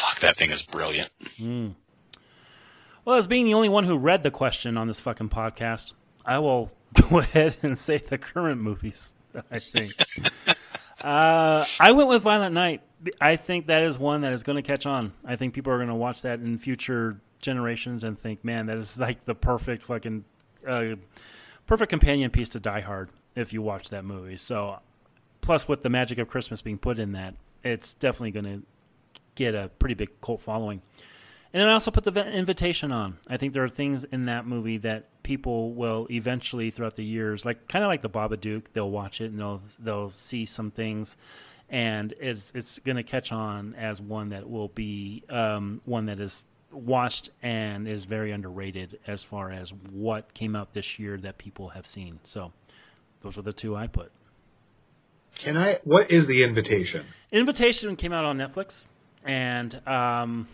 fuck, 0.00 0.20
that 0.20 0.36
thing 0.36 0.50
is 0.50 0.62
brilliant. 0.62 1.10
Mm. 1.40 1.74
Well, 3.04 3.16
as 3.16 3.26
being 3.26 3.46
the 3.46 3.54
only 3.54 3.68
one 3.68 3.84
who 3.84 3.96
read 3.96 4.22
the 4.22 4.30
question 4.30 4.76
on 4.76 4.88
this 4.88 5.00
fucking 5.00 5.30
podcast, 5.30 5.94
I 6.26 6.38
will 6.38 6.72
go 7.10 7.18
ahead 7.18 7.56
and 7.62 7.78
say 7.78 7.98
the 7.98 8.18
current 8.18 8.60
movies. 8.60 9.14
I 9.50 9.60
think. 9.60 9.94
uh, 11.00 11.64
I 11.80 11.92
went 11.92 12.08
with 12.08 12.22
Violent 12.22 12.54
Night. 12.54 12.82
I 13.20 13.36
think 13.36 13.66
that 13.66 13.82
is 13.82 13.98
one 13.98 14.20
that 14.20 14.32
is 14.32 14.42
going 14.42 14.56
to 14.56 14.62
catch 14.62 14.86
on. 14.86 15.12
I 15.24 15.36
think 15.36 15.54
people 15.54 15.72
are 15.72 15.78
going 15.78 15.88
to 15.88 15.94
watch 15.94 16.22
that 16.22 16.40
in 16.40 16.58
future 16.58 17.20
generations 17.40 18.04
and 18.04 18.16
think, 18.18 18.44
man, 18.44 18.66
that 18.66 18.76
is 18.76 18.98
like 18.98 19.24
the 19.24 19.34
perfect 19.34 19.84
fucking 19.84 20.24
uh, 20.68 20.96
perfect 21.66 21.90
companion 21.90 22.30
piece 22.30 22.50
to 22.50 22.60
Die 22.60 22.80
Hard 22.80 23.08
if 23.34 23.52
you 23.52 23.62
watch 23.62 23.90
that 23.90 24.04
movie. 24.04 24.36
So, 24.36 24.78
plus 25.40 25.68
with 25.68 25.82
the 25.82 25.90
magic 25.90 26.18
of 26.18 26.28
Christmas 26.28 26.62
being 26.62 26.78
put 26.78 26.98
in 26.98 27.12
that, 27.12 27.34
it's 27.64 27.94
definitely 27.94 28.30
going 28.32 28.44
to 28.44 28.66
get 29.34 29.54
a 29.54 29.70
pretty 29.78 29.94
big 29.94 30.20
cult 30.20 30.40
following. 30.40 30.82
And 31.52 31.60
then 31.60 31.68
I 31.68 31.72
also 31.72 31.90
put 31.90 32.04
the 32.04 32.26
invitation 32.26 32.92
on. 32.92 33.18
I 33.28 33.36
think 33.36 33.52
there 33.52 33.64
are 33.64 33.68
things 33.68 34.04
in 34.04 34.24
that 34.24 34.46
movie 34.46 34.78
that 34.78 35.22
people 35.22 35.74
will 35.74 36.06
eventually, 36.10 36.70
throughout 36.70 36.96
the 36.96 37.04
years, 37.04 37.44
like 37.44 37.68
kind 37.68 37.84
of 37.84 37.88
like 37.88 38.00
the 38.00 38.08
Babadook, 38.08 38.64
they'll 38.72 38.90
watch 38.90 39.20
it 39.20 39.30
and 39.30 39.38
they'll 39.38 39.62
they'll 39.78 40.10
see 40.10 40.46
some 40.46 40.70
things, 40.70 41.18
and 41.68 42.14
it's 42.18 42.52
it's 42.54 42.78
going 42.78 42.96
to 42.96 43.02
catch 43.02 43.32
on 43.32 43.74
as 43.74 44.00
one 44.00 44.30
that 44.30 44.48
will 44.48 44.68
be 44.68 45.24
um, 45.28 45.82
one 45.84 46.06
that 46.06 46.20
is 46.20 46.46
watched 46.72 47.28
and 47.42 47.86
is 47.86 48.06
very 48.06 48.32
underrated 48.32 48.98
as 49.06 49.22
far 49.22 49.50
as 49.52 49.74
what 49.90 50.32
came 50.32 50.56
out 50.56 50.72
this 50.72 50.98
year 50.98 51.18
that 51.18 51.36
people 51.36 51.68
have 51.70 51.86
seen. 51.86 52.18
So 52.24 52.52
those 53.22 53.38
are 53.38 53.42
the 53.42 53.52
two 53.52 53.74
I 53.74 53.86
put. 53.86 54.12
Can 55.42 55.56
I? 55.56 55.78
What 55.84 56.10
is 56.10 56.26
the 56.26 56.44
invitation? 56.44 57.06
Invitation 57.30 57.96
came 57.96 58.12
out 58.12 58.24
on 58.24 58.36
Netflix, 58.36 58.86
and 59.24 59.86
um, 59.88 60.46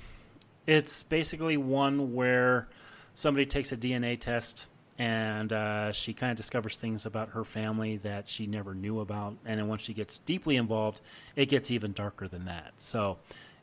it's 0.67 1.03
basically 1.03 1.57
one 1.57 2.15
where 2.15 2.69
somebody 3.15 3.47
takes 3.47 3.73
a 3.73 3.77
DNA 3.77 4.19
test 4.19 4.67
and 4.99 5.53
uh, 5.53 5.93
she 5.93 6.13
kind 6.13 6.33
of 6.33 6.37
discovers 6.37 6.77
things 6.77 7.07
about 7.07 7.31
her 7.31 7.45
family 7.45 7.99
that 7.99 8.29
she 8.29 8.47
never 8.47 8.75
knew 8.75 8.99
about. 8.99 9.37
And 9.45 9.61
then 9.61 9.69
once 9.69 9.83
she 9.83 9.95
gets 9.95 10.19
deeply 10.19 10.57
involved, 10.57 11.01
it 11.37 11.47
gets 11.47 11.71
even 11.71 11.93
darker 11.93 12.27
than 12.27 12.47
that. 12.47 12.73
So 12.79 13.19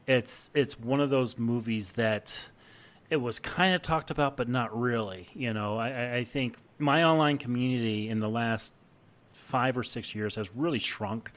it's 0.08 0.50
it's 0.54 0.80
one 0.80 1.02
of 1.02 1.10
those 1.10 1.38
movies 1.38 1.94
that 1.94 2.48
it 3.10 3.18
was 3.18 3.40
kind 3.40 3.76
of 3.76 3.82
talked 3.82 4.12
about, 4.12 4.38
but 4.38 4.48
not 4.48 4.78
really. 4.80 5.28
You 5.34 5.54
know, 5.54 5.78
I, 5.78 6.18
I 6.18 6.24
think 6.24 6.58
my 6.80 7.04
online 7.04 7.38
community 7.38 8.10
in 8.10 8.20
the 8.20 8.30
last 8.30 8.74
five 9.36 9.78
or 9.78 9.84
six 9.84 10.16
years 10.16 10.36
has 10.36 10.50
really 10.56 10.80
shrunk. 10.80 11.32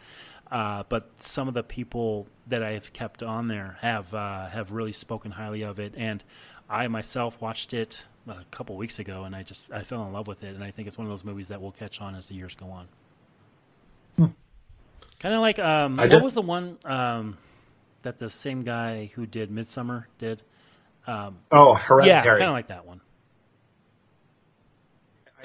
Uh, 0.51 0.83
but 0.89 1.11
some 1.21 1.47
of 1.47 1.53
the 1.53 1.63
people 1.63 2.27
that 2.47 2.63
I've 2.63 2.93
kept 2.95 3.23
on 3.23 3.49
there 3.49 3.77
have 3.83 4.15
uh, 4.15 4.47
have 4.47 4.73
really 4.73 4.95
spoken 4.95 5.31
highly 5.31 5.63
of 5.63 5.79
it, 5.79 5.93
and 5.97 6.25
I 6.71 6.89
myself 6.89 7.39
watched 7.41 7.75
it 7.75 8.05
a 8.27 8.45
couple 8.51 8.77
weeks 8.77 8.99
ago, 8.99 9.25
and 9.25 9.37
I 9.37 9.43
just 9.43 9.71
I 9.71 9.83
fell 9.83 10.07
in 10.07 10.13
love 10.13 10.27
with 10.27 10.43
it, 10.43 10.55
and 10.55 10.65
I 10.65 10.71
think 10.71 10.89
it's 10.89 10.97
one 10.97 11.07
of 11.07 11.11
those 11.11 11.25
movies 11.25 11.49
that 11.49 11.61
will 11.61 11.73
catch 11.73 12.01
on 12.01 12.15
as 12.15 12.29
the 12.29 12.35
years 12.35 12.55
go 12.55 12.71
on. 12.71 12.89
Hmm. 14.17 14.27
Kind 15.21 15.35
of 15.35 15.43
like 15.43 15.59
um, 15.59 15.99
what 16.11 16.23
was 16.23 16.35
the 16.35 16.43
one 16.43 16.79
um, 16.87 17.37
that 18.03 18.19
the 18.19 18.31
same 18.31 18.63
guy 18.63 19.11
who 19.15 19.27
did 19.27 19.51
Midsommar 19.51 20.05
did? 20.19 20.43
Um, 21.07 21.39
Oh, 21.53 21.75
yeah, 22.07 22.23
kind 22.39 22.49
of 22.49 22.55
like 22.55 22.69
that 22.69 22.87
one. 22.87 23.01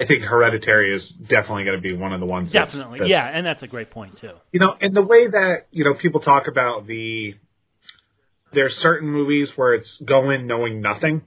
I 0.00 0.06
think 0.06 0.22
Hereditary 0.24 0.96
is 0.96 1.08
definitely 1.28 1.64
going 1.64 1.76
to 1.76 1.82
be 1.82 1.92
one 1.96 2.12
of 2.12 2.20
the 2.20 2.26
ones. 2.26 2.50
Definitely, 2.52 2.98
that's- 3.00 3.10
yeah, 3.10 3.26
and 3.32 3.46
that's 3.46 3.62
a 3.62 3.68
great 3.68 3.90
point 3.90 4.16
too. 4.18 4.32
You 4.52 4.60
know, 4.60 4.74
and 4.80 4.94
the 4.94 5.02
way 5.02 5.28
that 5.28 5.66
you 5.70 5.84
know 5.84 5.94
people 5.94 6.20
talk 6.20 6.48
about 6.48 6.86
the 6.86 7.34
there's 8.52 8.74
certain 8.82 9.08
movies 9.08 9.48
where 9.56 9.74
it's 9.74 9.88
go 10.04 10.30
in 10.30 10.46
knowing 10.46 10.80
nothing. 10.80 11.22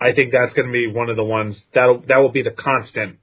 I 0.00 0.12
think 0.12 0.32
that's 0.32 0.52
going 0.54 0.66
to 0.66 0.72
be 0.72 0.86
one 0.92 1.08
of 1.08 1.16
the 1.16 1.24
ones 1.24 1.56
that'll 1.74 2.00
that 2.08 2.18
will 2.18 2.32
be 2.32 2.42
the 2.42 2.50
constant 2.50 3.18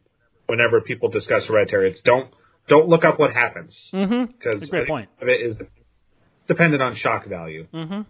whenever 0.48 0.82
people 0.82 1.10
discuss 1.10 1.43
Hereditary. 1.48 1.92
It's 1.92 2.01
don't 2.01 2.30
don't 2.68 2.88
look 2.88 3.03
up 3.03 3.19
what 3.19 3.34
happens 3.34 3.76
Mm-hmm. 3.93 4.32
because 4.32 4.69
Great 4.69 4.88
point. 4.88 5.10
of 5.22 5.27
it 5.27 5.42
is 5.42 5.56
dependent 6.48 6.82
on 6.82 6.95
shock 6.95 7.27
value. 7.27 7.68
Mm-hmm. 7.74 8.01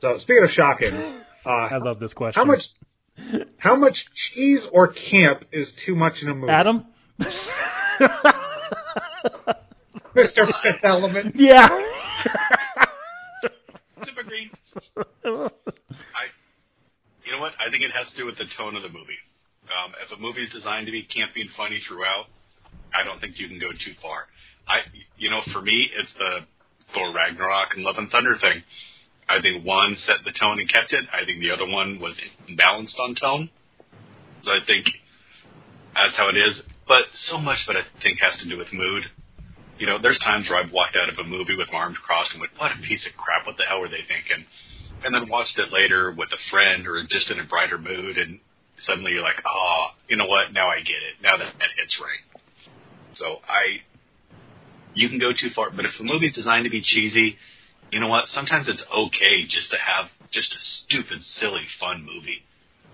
So 0.00 0.18
speaking 0.18 0.44
of 0.44 0.50
shocking, 0.50 0.90
I 1.46 1.68
uh, 1.74 1.84
love 1.84 1.98
this 2.00 2.14
question. 2.14 2.40
how 2.40 2.44
much 2.44 2.62
how 3.58 3.76
much 3.76 3.96
cheese 4.32 4.60
or 4.72 4.88
camp 4.88 5.44
is 5.52 5.68
too 5.86 5.94
much 5.94 6.14
in 6.22 6.28
a 6.28 6.34
movie? 6.34 6.52
Adam? 6.52 6.86
Mr. 10.14 10.46
Fifth 10.46 10.84
Element. 10.84 11.34
Yeah. 11.36 11.68
Super 14.04 14.22
green. 14.22 14.50
I, 14.96 16.30
you 17.24 17.32
know 17.32 17.40
what? 17.40 17.52
I 17.58 17.70
think 17.70 17.82
it 17.82 17.90
has 17.92 18.10
to 18.12 18.16
do 18.16 18.26
with 18.26 18.38
the 18.38 18.46
tone 18.56 18.76
of 18.76 18.82
the 18.82 18.88
movie. 18.88 19.18
Um, 19.64 19.92
if 20.04 20.16
a 20.16 20.20
movie's 20.20 20.50
designed 20.52 20.86
to 20.86 20.92
be 20.92 21.02
campy 21.02 21.40
and 21.40 21.50
funny 21.56 21.80
throughout, 21.88 22.26
I 22.94 23.02
don't 23.04 23.20
think 23.20 23.38
you 23.38 23.48
can 23.48 23.58
go 23.58 23.72
too 23.72 23.94
far. 24.02 24.26
I, 24.68 24.80
you 25.18 25.30
know, 25.30 25.40
for 25.52 25.62
me, 25.62 25.88
it's 25.98 26.12
the 26.14 26.46
Thor 26.92 27.12
Ragnarok 27.14 27.74
and 27.74 27.84
Love 27.84 27.96
and 27.98 28.10
Thunder 28.10 28.36
thing. 28.38 28.62
I 29.28 29.40
think 29.40 29.64
one 29.64 29.96
set 30.06 30.24
the 30.24 30.32
tone 30.32 30.60
and 30.60 30.68
kept 30.68 30.92
it. 30.92 31.04
I 31.12 31.24
think 31.24 31.40
the 31.40 31.50
other 31.50 31.66
one 31.66 31.98
was 32.00 32.14
imbalanced 32.48 32.98
on 33.00 33.14
tone. 33.14 33.50
So 34.42 34.52
I 34.52 34.60
think 34.66 34.86
that's 35.94 36.16
how 36.16 36.28
it 36.28 36.36
is. 36.36 36.60
But 36.86 37.08
so 37.30 37.38
much 37.38 37.64
it, 37.68 37.76
I 37.76 37.84
think, 38.02 38.20
has 38.20 38.36
to 38.42 38.48
do 38.48 38.58
with 38.58 38.68
mood. 38.72 39.04
You 39.78 39.86
know, 39.86 39.98
there's 40.00 40.18
times 40.20 40.48
where 40.48 40.60
I've 40.60 40.72
walked 40.72 40.96
out 40.96 41.08
of 41.08 41.18
a 41.18 41.24
movie 41.24 41.56
with 41.56 41.68
my 41.72 41.78
arms 41.78 41.96
crossed 41.98 42.32
and 42.32 42.40
went, 42.40 42.52
"What 42.58 42.72
a 42.72 42.80
piece 42.82 43.04
of 43.06 43.16
crap! 43.16 43.46
What 43.46 43.56
the 43.56 43.64
hell 43.64 43.80
were 43.80 43.88
they 43.88 44.04
thinking?" 44.06 44.44
And 45.02 45.14
then 45.14 45.28
watched 45.28 45.58
it 45.58 45.72
later 45.72 46.12
with 46.12 46.28
a 46.32 46.40
friend 46.50 46.86
or 46.86 47.02
just 47.04 47.30
in 47.30 47.40
a 47.40 47.44
brighter 47.44 47.78
mood, 47.78 48.18
and 48.18 48.38
suddenly 48.86 49.12
you're 49.12 49.22
like, 49.22 49.40
"Oh, 49.46 49.88
you 50.08 50.16
know 50.16 50.26
what? 50.26 50.52
Now 50.52 50.68
I 50.68 50.78
get 50.80 51.02
it. 51.02 51.22
Now 51.22 51.36
that 51.36 51.58
that 51.58 51.70
hits 51.76 51.96
right." 51.98 52.42
So 53.14 53.40
I, 53.48 53.80
you 54.94 55.08
can 55.08 55.18
go 55.18 55.32
too 55.32 55.50
far, 55.54 55.70
but 55.70 55.84
if 55.84 55.92
the 55.98 56.04
movie's 56.04 56.34
designed 56.34 56.64
to 56.64 56.70
be 56.70 56.82
cheesy, 56.82 57.38
you 57.92 58.00
know 58.00 58.08
what? 58.08 58.26
Sometimes 58.34 58.68
it's 58.68 58.82
okay 58.82 59.44
just 59.44 59.70
to 59.70 59.76
have 59.78 60.10
just 60.32 60.50
a 60.52 60.60
stupid, 60.84 61.22
silly, 61.40 61.64
fun 61.78 62.02
movie. 62.02 62.42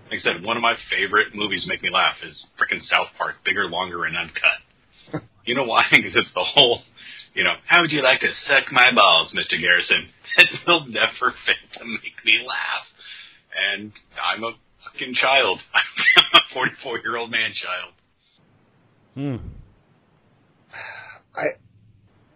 Like 0.09 0.19
I 0.19 0.23
said, 0.23 0.45
one 0.45 0.57
of 0.57 0.63
my 0.63 0.75
favorite 0.91 1.33
movies 1.33 1.63
to 1.63 1.69
make 1.69 1.81
me 1.81 1.89
laugh 1.89 2.15
is 2.23 2.45
frickin' 2.59 2.83
South 2.83 3.07
Park, 3.17 3.35
bigger, 3.45 3.65
longer, 3.67 4.05
and 4.05 4.15
uncut. 4.17 5.23
you 5.45 5.55
know 5.55 5.65
why? 5.65 5.83
Because 5.91 6.15
it's 6.15 6.33
the 6.33 6.43
whole, 6.43 6.81
you 7.33 7.43
know, 7.43 7.55
how 7.65 7.81
would 7.81 7.91
you 7.91 8.03
like 8.03 8.19
to 8.19 8.31
suck 8.47 8.71
my 8.71 8.91
balls, 8.93 9.33
Mr. 9.33 9.59
Garrison? 9.59 10.09
It 10.37 10.59
will 10.65 10.85
never 10.85 11.33
fail 11.45 11.67
to 11.79 11.85
make 11.85 12.23
me 12.23 12.39
laugh. 12.47 12.87
And 13.51 13.91
I'm 14.23 14.43
a 14.43 14.51
fucking 14.83 15.15
child. 15.15 15.59
I'm 15.73 16.41
a 16.41 16.53
44 16.53 16.99
year 16.99 17.17
old 17.17 17.31
man 17.31 17.51
child. 17.51 17.93
Hmm. 19.13 19.47
I, 21.35 21.55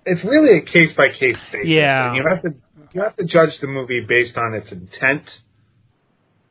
it's 0.05 0.23
really 0.23 0.59
a 0.59 0.61
case 0.61 0.95
by 0.95 1.09
case 1.09 1.37
basis. 1.51 1.67
Yeah. 1.67 2.07
And 2.07 2.17
you 2.17 2.23
have 2.27 2.41
to 2.43 2.53
you 2.93 3.01
have 3.01 3.15
to 3.17 3.25
judge 3.25 3.59
the 3.59 3.67
movie 3.67 4.05
based 4.07 4.37
on 4.37 4.53
its 4.53 4.71
intent. 4.71 5.23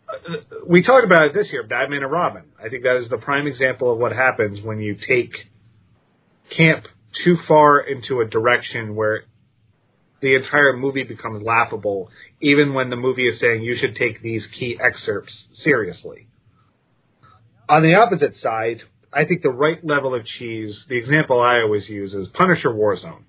Uh, 0.08 0.36
We 0.66 0.82
talked 0.82 1.04
about 1.04 1.22
it 1.22 1.34
this 1.34 1.50
year, 1.52 1.62
Batman 1.62 2.02
and 2.02 2.12
Robin. 2.12 2.44
I 2.62 2.68
think 2.68 2.82
that 2.82 2.96
is 2.96 3.08
the 3.08 3.18
prime 3.18 3.46
example 3.46 3.92
of 3.92 3.98
what 3.98 4.12
happens 4.12 4.60
when 4.62 4.78
you 4.80 4.94
take 4.94 5.32
camp 6.56 6.84
too 7.24 7.36
far 7.48 7.80
into 7.80 8.20
a 8.20 8.26
direction 8.26 8.94
where 8.94 9.24
the 10.20 10.34
entire 10.34 10.76
movie 10.76 11.04
becomes 11.04 11.42
laughable, 11.42 12.10
even 12.40 12.74
when 12.74 12.90
the 12.90 12.96
movie 12.96 13.28
is 13.28 13.38
saying 13.40 13.62
you 13.62 13.76
should 13.80 13.94
take 13.96 14.22
these 14.22 14.46
key 14.58 14.78
excerpts 14.82 15.32
seriously. 15.62 16.28
On 17.68 17.82
the 17.82 17.94
opposite 17.94 18.34
side, 18.42 18.82
I 19.12 19.24
think 19.24 19.42
the 19.42 19.50
right 19.50 19.78
level 19.84 20.14
of 20.14 20.26
cheese, 20.26 20.84
the 20.88 20.96
example 20.96 21.40
I 21.40 21.60
always 21.60 21.88
use 21.88 22.12
is 22.14 22.28
Punisher 22.28 22.70
Warzone, 22.70 23.22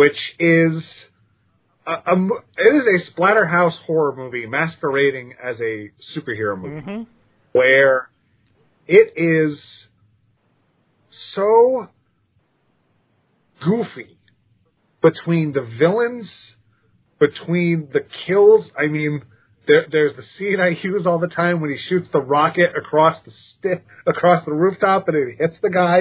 which 0.00 0.20
is 0.38 0.82
a, 1.86 1.92
a 1.92 2.14
it 2.66 2.72
is 2.80 2.84
a 2.96 2.98
splatterhouse 3.12 3.76
horror 3.86 4.14
movie 4.16 4.46
masquerading 4.46 5.34
as 5.50 5.56
a 5.60 5.74
superhero 6.14 6.54
movie, 6.58 6.80
Mm-hmm. 6.80 7.02
where 7.52 8.08
it 8.86 9.08
is 9.16 9.58
so 11.34 11.88
goofy 13.64 14.18
between 15.02 15.52
the 15.52 15.66
villains, 15.78 16.28
between 17.18 17.88
the 17.92 18.00
kills. 18.26 18.64
I 18.78 18.86
mean, 18.86 19.22
there, 19.66 19.86
there's 19.90 20.16
the 20.16 20.24
scene 20.38 20.58
I 20.60 20.70
use 20.82 21.06
all 21.06 21.18
the 21.18 21.28
time 21.42 21.60
when 21.60 21.70
he 21.70 21.78
shoots 21.88 22.08
the 22.12 22.20
rocket 22.20 22.70
across 22.76 23.16
the 23.24 23.32
sti- 23.58 23.82
across 24.06 24.44
the 24.44 24.52
rooftop 24.52 25.08
and 25.08 25.16
it 25.16 25.36
hits 25.38 25.56
the 25.62 25.70
guy. 25.70 26.00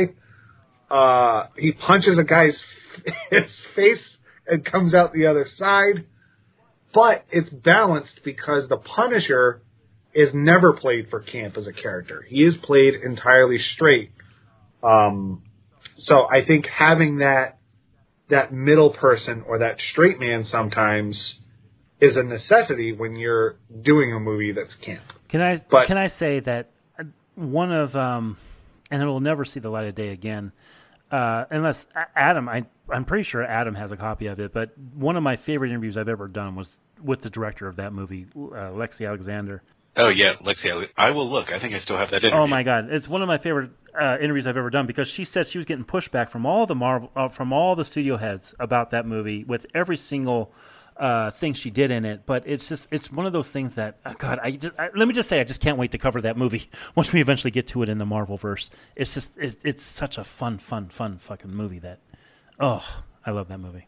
Uh, 0.90 1.48
he 1.58 1.72
punches 1.72 2.18
a 2.18 2.24
guy's 2.24 2.56
his 3.32 3.50
face 3.76 4.03
and 4.48 4.66
comes 4.66 4.93
out 4.93 5.14
the 5.14 5.27
other 5.27 5.48
side. 5.58 6.06
But 6.93 7.26
it's 7.32 7.50
balanced 7.50 8.22
because 8.24 8.68
the 8.68 8.77
Punisher 8.77 9.61
is 10.14 10.30
never 10.34 10.74
played 10.74 11.08
for 11.09 11.19
camp 11.19 11.56
as 11.56 11.68
a 11.68 11.74
character. 11.74 12.26
He 12.27 12.38
is 12.38 12.56
played 12.64 12.95
entirely 12.95 13.59
straight. 13.76 14.11
Um, 14.82 15.43
so 16.00 16.27
I 16.30 16.45
think 16.45 16.66
having 16.66 17.19
that 17.19 17.58
that 18.30 18.53
middle 18.53 18.92
person 18.92 19.43
or 19.48 19.59
that 19.59 19.77
straight 19.92 20.19
man 20.19 20.45
sometimes 20.51 21.16
is 22.00 22.16
a 22.16 22.24
necessity 22.24 22.93
when 22.93 23.16
you're 23.16 23.56
doing 23.82 24.14
a 24.14 24.19
movie 24.19 24.51
that's 24.51 24.74
camp. 24.85 25.03
Can 25.30 25.42
I 25.42 25.58
But- 25.69 25.85
can 25.88 25.98
I 25.98 26.08
say 26.08 26.40
that 26.42 26.69
one 27.35 27.72
of 27.72 27.95
um, 27.95 28.38
and 28.92 29.01
it 29.01 29.06
will 29.06 29.19
never 29.19 29.45
see 29.45 29.59
the 29.59 29.69
light 29.69 29.88
of 29.88 29.95
day 29.95 30.09
again, 30.09 30.51
uh, 31.11 31.45
unless 31.49 31.85
Adam. 32.15 32.49
I 32.49 32.65
I'm 32.91 33.05
pretty 33.05 33.23
sure 33.23 33.43
Adam 33.43 33.75
has 33.75 33.91
a 33.91 33.97
copy 33.97 34.27
of 34.27 34.39
it. 34.39 34.53
But 34.53 34.77
one 34.77 35.15
of 35.15 35.23
my 35.23 35.35
favorite 35.35 35.69
interviews 35.69 35.97
I've 35.97 36.09
ever 36.09 36.27
done 36.27 36.55
was 36.55 36.79
with 37.01 37.21
the 37.21 37.29
director 37.29 37.67
of 37.67 37.75
that 37.77 37.93
movie, 37.93 38.25
uh, 38.35 38.71
Lexi 38.71 39.07
Alexander. 39.07 39.61
Oh 39.95 40.09
yeah, 40.09 40.33
Lexi, 40.45 40.88
I 40.97 41.09
will 41.11 41.29
look. 41.29 41.51
I 41.51 41.59
think 41.59 41.73
I 41.73 41.79
still 41.79 41.97
have 41.97 42.11
that 42.11 42.23
interview. 42.23 42.39
Oh 42.39 42.47
my 42.47 42.63
god, 42.63 42.89
it's 42.89 43.07
one 43.07 43.21
of 43.21 43.27
my 43.27 43.38
favorite 43.38 43.71
uh, 43.99 44.17
interviews 44.21 44.47
I've 44.47 44.57
ever 44.57 44.69
done 44.69 44.85
because 44.85 45.07
she 45.07 45.25
said 45.25 45.47
she 45.47 45.57
was 45.57 45.65
getting 45.65 45.83
pushback 45.83 46.29
from 46.29 46.45
all 46.45 46.65
the 46.65 46.75
Marvel, 46.75 47.11
uh, 47.15 47.27
from 47.27 47.51
all 47.51 47.75
the 47.75 47.85
studio 47.85 48.17
heads 48.17 48.53
about 48.59 48.91
that 48.91 49.05
movie 49.05 49.43
with 49.43 49.65
every 49.73 49.97
single 49.97 50.53
uh, 51.00 51.32
thing 51.32 51.53
she 51.53 51.69
did 51.69 51.90
in 51.90 52.06
it. 52.06 52.26
But 52.26 52.44
it's 52.45 52.69
just 52.69 52.88
it's 52.92 53.11
one 53.11 53.26
of 53.26 53.34
those 53.34 53.50
things 53.50 53.76
that 53.76 53.98
uh, 54.06 54.14
God, 54.18 54.40
I, 54.44 54.52
just, 54.52 54.78
I 54.78 54.90
let 54.95 55.08
me 55.08 55.14
just 55.14 55.30
say 55.30 55.40
I 55.40 55.44
just 55.44 55.61
can't 55.61 55.78
wait 55.78 55.92
to 55.92 55.98
cover 55.98 56.22
that 56.22 56.38
movie 56.38 56.69
once 56.95 57.11
we 57.14 57.22
eventually 57.22 57.52
get 57.52 57.68
to 57.69 57.82
it 57.84 57.90
in 57.90 57.98
the 57.98 58.06
Marvel 58.06 58.38
verse. 58.38 58.69
It's 58.95 59.14
just 59.14 59.38
it's, 59.38 59.58
it's 59.64 59.84
such 59.84 60.18
a 60.18 60.24
fun, 60.24 60.60
fun, 60.60 60.90
fun 60.90 61.18
fucking 61.18 61.52
movie 61.52 61.80
that 61.80 62.00
oh 62.60 62.86
I 63.26 63.32
love 63.32 63.48
that 63.48 63.60
movie. 63.60 63.88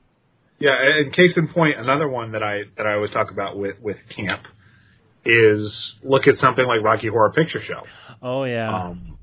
Yeah, 0.59 0.75
and 0.79 1.11
case 1.11 1.31
in 1.35 1.47
point, 1.47 1.79
another 1.79 2.07
one 2.07 2.33
that 2.33 2.43
I 2.43 2.63
that 2.77 2.85
I 2.85 2.93
always 2.93 3.11
talk 3.11 3.31
about 3.31 3.57
with 3.57 3.79
with 3.81 3.97
camp 4.15 4.43
is 5.25 5.93
look 6.03 6.27
at 6.27 6.39
something 6.39 6.65
like 6.65 6.81
Rocky 6.83 7.07
Horror 7.07 7.31
Picture 7.31 7.61
Show. 7.63 7.81
Oh 8.21 8.43
yeah, 8.43 8.85
Um, 8.85 9.17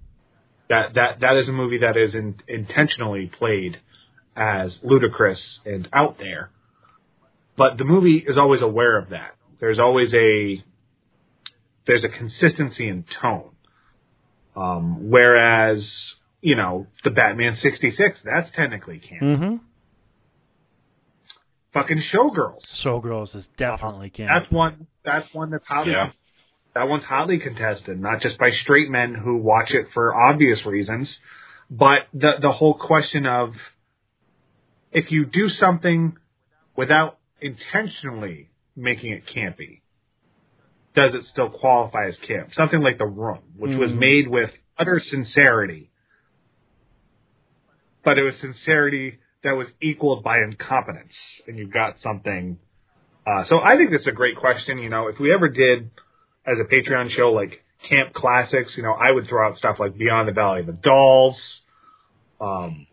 that 0.69 0.95
that 0.95 1.21
that 1.21 1.37
is 1.37 1.49
a 1.49 1.53
movie 1.53 1.79
that 1.79 1.97
is 1.97 2.15
in, 2.15 2.37
intentionally 2.47 3.31
played 3.39 3.79
as 4.37 4.73
ludicrous 4.83 5.41
and 5.65 5.89
out 5.93 6.19
there, 6.19 6.51
but 7.59 7.77
the 7.77 7.85
movie 7.85 8.25
is 8.27 8.39
always 8.39 8.63
aware 8.63 8.97
of 8.97 9.11
that. 9.11 9.35
There's 9.61 9.81
always 9.81 10.15
a 10.15 10.65
there's 11.87 12.05
a 12.05 12.09
consistency 12.09 12.89
in 12.89 13.05
tone. 13.21 13.51
Um, 14.57 15.11
whereas 15.11 15.85
you 16.41 16.57
know 16.57 16.87
the 17.05 17.11
Batman 17.11 17.59
'66, 17.61 18.21
that's 18.25 18.51
technically 18.55 19.01
camp. 19.01 19.23
mm-hmm. 19.23 19.57
Fucking 21.75 22.03
Showgirls. 22.13 22.63
Showgirls 22.75 23.35
is 23.37 23.49
definitely 23.49 24.11
camp. 24.11 24.31
That's 24.33 24.53
one. 24.53 24.87
That's 25.05 25.27
one 25.35 25.51
that's 25.51 25.67
hotly. 25.67 25.93
Yeah. 25.93 26.13
That 26.75 26.89
one's 26.89 27.05
hotly 27.05 27.39
contested, 27.41 28.01
not 28.01 28.21
just 28.21 28.39
by 28.39 28.51
straight 28.63 28.89
men 28.89 29.15
who 29.15 29.39
watch 29.39 29.71
it 29.71 29.87
for 29.93 30.15
obvious 30.15 30.65
reasons, 30.65 31.09
but 31.69 32.07
the 32.15 32.33
the 32.41 32.53
whole 32.53 32.75
question 32.75 33.27
of 33.27 33.51
if 34.93 35.11
you 35.11 35.25
do 35.25 35.49
something 35.49 36.17
without 36.77 37.18
intentionally 37.41 38.51
making 38.77 39.13
it 39.13 39.23
campy, 39.35 39.81
does 40.95 41.15
it 41.15 41.25
still 41.27 41.51
qualify 41.51 42.09
as 42.09 42.17
camp? 42.27 42.51
Something 42.55 42.81
like 42.81 42.99
The 42.99 43.07
Room, 43.07 43.43
which 43.57 43.77
was 43.77 43.93
Mhm. 43.93 43.99
made 43.99 44.29
with 44.29 44.51
utter 44.77 45.01
sincerity, 45.01 45.91
but 48.03 48.19
it 48.19 48.23
was 48.23 48.37
sincerity 48.39 49.19
that 49.43 49.53
was 49.53 49.69
equaled 49.81 50.25
by 50.25 50.39
incompetence, 50.39 51.15
and 51.47 51.57
you've 51.57 51.71
got 51.71 52.01
something. 52.01 52.59
Uh, 53.27 53.45
so 53.45 53.61
I 53.61 53.77
think 53.77 53.91
that's 53.93 54.07
a 54.07 54.13
great 54.13 54.37
question. 54.37 54.79
You 54.79 54.89
know, 54.89 55.09
if 55.09 55.19
we 55.21 55.33
ever 55.33 55.49
did 55.49 55.91
as 56.47 56.59
a 56.59 56.65
Patreon 56.65 57.11
show 57.11 57.31
like 57.31 57.63
camp 57.89 58.13
classics, 58.15 58.77
you 58.77 58.83
know, 58.83 58.93
I 58.93 59.13
would 59.13 59.29
throw 59.29 59.47
out 59.47 59.57
stuff 59.57 59.79
like 59.79 59.97
Beyond 59.97 60.29
the 60.29 60.33
Valley 60.33 60.61
of 60.61 60.67
the 60.67 60.73
Dolls. 60.73 61.39
Um, 62.41 62.88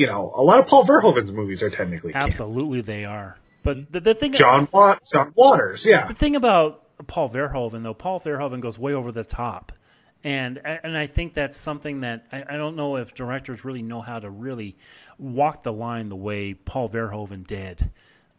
you 0.00 0.06
know, 0.06 0.32
a 0.34 0.40
lot 0.40 0.58
of 0.58 0.66
Paul 0.66 0.86
Verhoeven's 0.86 1.30
movies 1.30 1.60
are 1.60 1.68
technically 1.68 2.14
camp. 2.14 2.24
Absolutely, 2.24 2.80
they 2.80 3.04
are. 3.04 3.36
But 3.62 3.92
the, 3.92 4.00
the 4.00 4.14
thing 4.14 4.32
John 4.32 4.66
Wa- 4.72 4.96
John 5.12 5.34
Waters, 5.36 5.82
yeah. 5.84 6.08
The 6.08 6.14
thing 6.14 6.36
about 6.36 6.86
Paul 7.06 7.28
Verhoeven, 7.28 7.82
though, 7.82 7.92
Paul 7.92 8.18
Verhoeven 8.18 8.62
goes 8.62 8.78
way 8.78 8.94
over 8.94 9.12
the 9.12 9.24
top, 9.24 9.72
and 10.24 10.56
and 10.64 10.96
I 10.96 11.06
think 11.06 11.34
that's 11.34 11.58
something 11.58 12.00
that 12.00 12.28
I, 12.32 12.44
I 12.48 12.56
don't 12.56 12.76
know 12.76 12.96
if 12.96 13.14
directors 13.14 13.62
really 13.62 13.82
know 13.82 14.00
how 14.00 14.18
to 14.18 14.30
really 14.30 14.74
walk 15.18 15.64
the 15.64 15.72
line 15.72 16.08
the 16.08 16.16
way 16.16 16.54
Paul 16.54 16.88
Verhoeven 16.88 17.46
did 17.46 17.90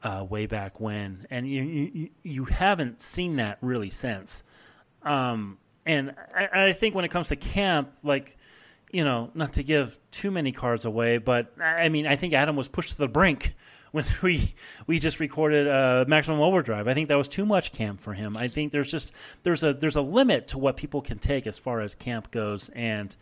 uh, 0.01 0.25
way 0.27 0.47
back 0.47 0.79
when, 0.79 1.27
and 1.29 1.47
you, 1.47 1.61
you 1.61 2.09
you 2.23 2.45
haven't 2.45 3.03
seen 3.03 3.35
that 3.35 3.59
really 3.61 3.91
since. 3.91 4.41
Um, 5.03 5.59
and 5.85 6.15
I, 6.35 6.69
I 6.69 6.73
think 6.73 6.95
when 6.95 7.05
it 7.05 7.11
comes 7.11 7.27
to 7.27 7.35
camp, 7.35 7.91
like 8.01 8.35
you 8.93 9.03
know, 9.03 9.29
not 9.33 9.53
to 9.53 9.63
give 9.63 9.97
too 10.11 10.31
many 10.31 10.51
cards 10.51 10.85
away, 10.85 11.17
but 11.17 11.53
I 11.59 11.89
mean, 11.89 12.05
I 12.07 12.15
think 12.15 12.33
Adam 12.33 12.55
was 12.55 12.67
pushed 12.67 12.91
to 12.91 12.97
the 12.97 13.07
brink 13.07 13.53
when 13.91 14.05
we 14.23 14.53
we 14.87 14.99
just 14.99 15.19
recorded 15.19 15.67
uh, 15.67 16.05
Maximum 16.07 16.39
Overdrive. 16.39 16.87
I 16.87 16.93
think 16.93 17.09
that 17.09 17.17
was 17.17 17.27
too 17.27 17.45
much 17.45 17.71
camp 17.73 17.99
for 18.01 18.13
him. 18.13 18.37
I 18.37 18.47
think 18.47 18.71
there's 18.71 18.89
just 18.91 19.11
there's 19.43 19.63
a 19.63 19.73
there's 19.73 19.95
a 19.95 20.01
limit 20.01 20.49
to 20.49 20.57
what 20.57 20.77
people 20.77 21.01
can 21.01 21.19
take 21.19 21.47
as 21.47 21.57
far 21.59 21.81
as 21.81 21.95
camp 21.95 22.31
goes, 22.31 22.69
and 22.69 23.15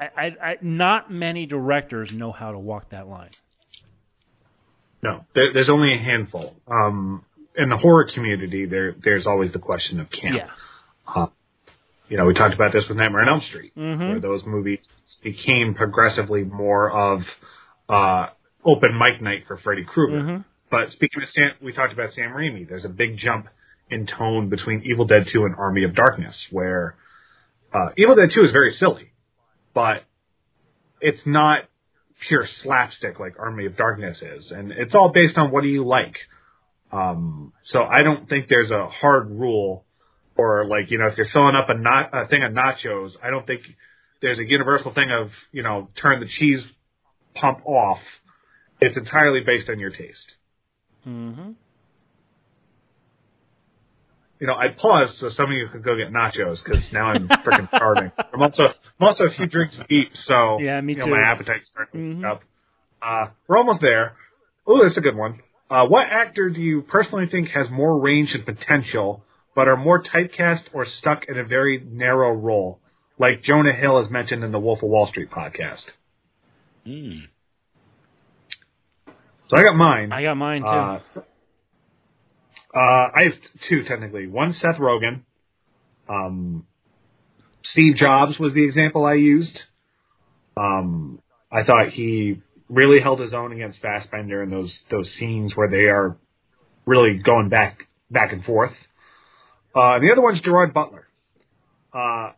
I, 0.00 0.08
I, 0.16 0.36
I 0.50 0.58
not 0.60 1.10
many 1.10 1.46
directors 1.46 2.12
know 2.12 2.32
how 2.32 2.52
to 2.52 2.58
walk 2.58 2.90
that 2.90 3.08
line. 3.08 3.30
No, 5.02 5.24
there, 5.34 5.52
there's 5.52 5.68
only 5.68 5.94
a 5.94 5.98
handful. 5.98 6.54
Um, 6.68 7.24
in 7.56 7.68
the 7.68 7.76
horror 7.76 8.08
community, 8.14 8.66
there 8.66 8.94
there's 9.02 9.26
always 9.26 9.52
the 9.52 9.58
question 9.58 10.00
of 10.00 10.08
camp. 10.10 10.36
Yeah, 10.36 11.26
You 12.08 12.16
know, 12.18 12.24
we 12.26 12.34
talked 12.34 12.54
about 12.54 12.72
this 12.72 12.84
with 12.88 12.98
Nightmare 12.98 13.22
on 13.22 13.28
Elm 13.28 13.42
Street, 13.48 13.72
Mhm. 13.76 14.08
where 14.10 14.20
those 14.20 14.42
movies 14.46 14.78
became 15.22 15.74
progressively 15.74 16.44
more 16.44 16.90
of 16.90 17.20
uh, 17.88 18.26
open 18.64 18.98
mic 18.98 19.20
night 19.20 19.44
for 19.46 19.56
Freddy 19.58 19.84
Krueger. 19.84 20.22
Mhm. 20.22 20.44
But 20.70 20.90
speaking 20.92 21.22
of 21.22 21.28
Sam, 21.30 21.50
we 21.60 21.72
talked 21.72 21.92
about 21.92 22.12
Sam 22.14 22.30
Raimi. 22.30 22.66
There's 22.68 22.84
a 22.84 22.88
big 22.88 23.18
jump 23.18 23.48
in 23.90 24.06
tone 24.06 24.48
between 24.48 24.82
Evil 24.90 25.04
Dead 25.04 25.26
2 25.30 25.44
and 25.44 25.54
Army 25.56 25.84
of 25.84 25.94
Darkness, 25.94 26.34
where 26.50 26.96
uh, 27.74 27.90
Evil 27.96 28.14
Dead 28.14 28.30
2 28.34 28.44
is 28.44 28.52
very 28.52 28.74
silly, 28.78 29.12
but 29.74 30.04
it's 31.00 31.20
not 31.26 31.64
pure 32.28 32.46
slapstick 32.62 33.18
like 33.20 33.38
Army 33.38 33.66
of 33.66 33.76
Darkness 33.76 34.22
is, 34.22 34.50
and 34.50 34.72
it's 34.72 34.94
all 34.94 35.10
based 35.12 35.36
on 35.36 35.50
what 35.50 35.62
do 35.62 35.68
you 35.68 35.84
like. 35.84 36.16
Um, 36.90 37.52
so 37.66 37.82
I 37.82 38.02
don't 38.02 38.28
think 38.28 38.48
there's 38.48 38.70
a 38.70 38.88
hard 38.88 39.30
rule 39.30 39.84
or 40.36 40.66
like 40.66 40.90
you 40.90 40.98
know 40.98 41.06
if 41.06 41.16
you're 41.16 41.28
filling 41.32 41.54
up 41.54 41.68
a, 41.68 41.74
not, 41.74 42.10
a 42.12 42.28
thing 42.28 42.42
of 42.42 42.52
nachos, 42.52 43.12
I 43.22 43.30
don't 43.30 43.46
think 43.46 43.62
there's 44.22 44.38
a 44.38 44.44
universal 44.44 44.94
thing 44.94 45.10
of 45.10 45.30
you 45.52 45.62
know 45.62 45.88
turn 46.00 46.20
the 46.20 46.28
cheese 46.38 46.62
pump 47.34 47.66
off. 47.66 47.98
It's 48.80 48.96
entirely 48.96 49.40
based 49.44 49.68
on 49.68 49.78
your 49.78 49.90
taste. 49.90 50.32
Mm-hmm. 51.06 51.52
You 54.40 54.46
know, 54.48 54.54
I 54.54 54.68
paused 54.76 55.18
so 55.20 55.30
some 55.36 55.46
of 55.46 55.52
you 55.52 55.68
could 55.72 55.84
go 55.84 55.96
get 55.96 56.12
nachos 56.12 56.56
because 56.64 56.82
now 56.92 57.06
I'm 57.10 57.28
freaking 57.28 57.68
starving. 57.76 58.10
I'm 58.34 58.42
also 58.42 58.64
I'm 58.64 59.06
also 59.06 59.24
a 59.24 59.30
few 59.36 59.46
drinks 59.46 59.76
deep, 59.88 60.10
so 60.26 60.58
Yeah, 60.60 60.80
me 60.80 60.94
you 60.94 60.98
know, 60.98 61.06
too. 61.06 61.10
my 61.12 61.20
appetite's 61.22 61.68
starting 61.70 62.20
to 62.22 62.26
Mhm. 62.26 62.30
up. 62.32 62.42
Uh, 63.00 63.30
we're 63.46 63.58
almost 63.58 63.80
there. 63.80 64.16
Ooh, 64.68 64.80
that's 64.84 64.96
a 64.96 65.00
good 65.00 65.16
one. 65.16 65.40
Uh, 65.70 65.86
what 65.86 66.06
actor 66.10 66.50
do 66.50 66.60
you 66.60 66.82
personally 66.82 67.26
think 67.30 67.48
has 67.50 67.68
more 67.70 67.98
range 68.00 68.30
and 68.34 68.44
potential, 68.44 69.24
but 69.54 69.68
are 69.68 69.76
more 69.76 70.02
typecast 70.02 70.62
or 70.72 70.86
stuck 70.98 71.24
in 71.28 71.38
a 71.38 71.44
very 71.44 71.78
narrow 71.88 72.32
role, 72.32 72.80
like 73.22 73.44
Jonah 73.44 73.72
Hill 73.72 74.00
is 74.00 74.10
mentioned 74.10 74.42
in 74.42 74.50
the 74.50 74.58
Wolf 74.58 74.82
of 74.82 74.90
Wall 74.90 75.06
Street 75.06 75.30
podcast? 75.30 75.84
Hmm. 76.84 77.20
So 79.48 79.56
I 79.56 79.62
got 79.62 79.76
mine. 79.76 80.12
I 80.12 80.22
got 80.24 80.36
mine 80.36 80.62
too. 80.62 80.66
Uh, 80.66 81.00
uh, 82.74 82.78
I 82.78 83.22
have 83.22 83.32
two 83.68 83.84
technically. 83.84 84.26
One 84.26 84.54
Seth 84.54 84.76
Rogen. 84.76 85.20
Um, 86.08 86.66
Steve 87.70 87.94
Jobs 87.94 88.40
was 88.40 88.54
the 88.54 88.64
example 88.64 89.04
I 89.04 89.14
used. 89.14 89.56
Um, 90.56 91.20
I 91.50 91.62
thought 91.62 91.90
he 91.90 92.42
really 92.68 93.00
held 93.00 93.20
his 93.20 93.32
own 93.32 93.52
against 93.52 93.78
Fassbender 93.80 94.42
in 94.42 94.50
those 94.50 94.72
those 94.90 95.08
scenes 95.20 95.52
where 95.54 95.70
they 95.70 95.84
are 95.84 96.16
really 96.86 97.20
going 97.24 97.50
back 97.50 97.86
back 98.10 98.32
and 98.32 98.42
forth. 98.44 98.72
Uh, 99.76 99.94
and 99.94 100.02
the 100.02 100.10
other 100.10 100.22
one's 100.22 100.40
Gerard 100.40 100.74
Butler. 100.74 101.06
Uh, 101.94 102.32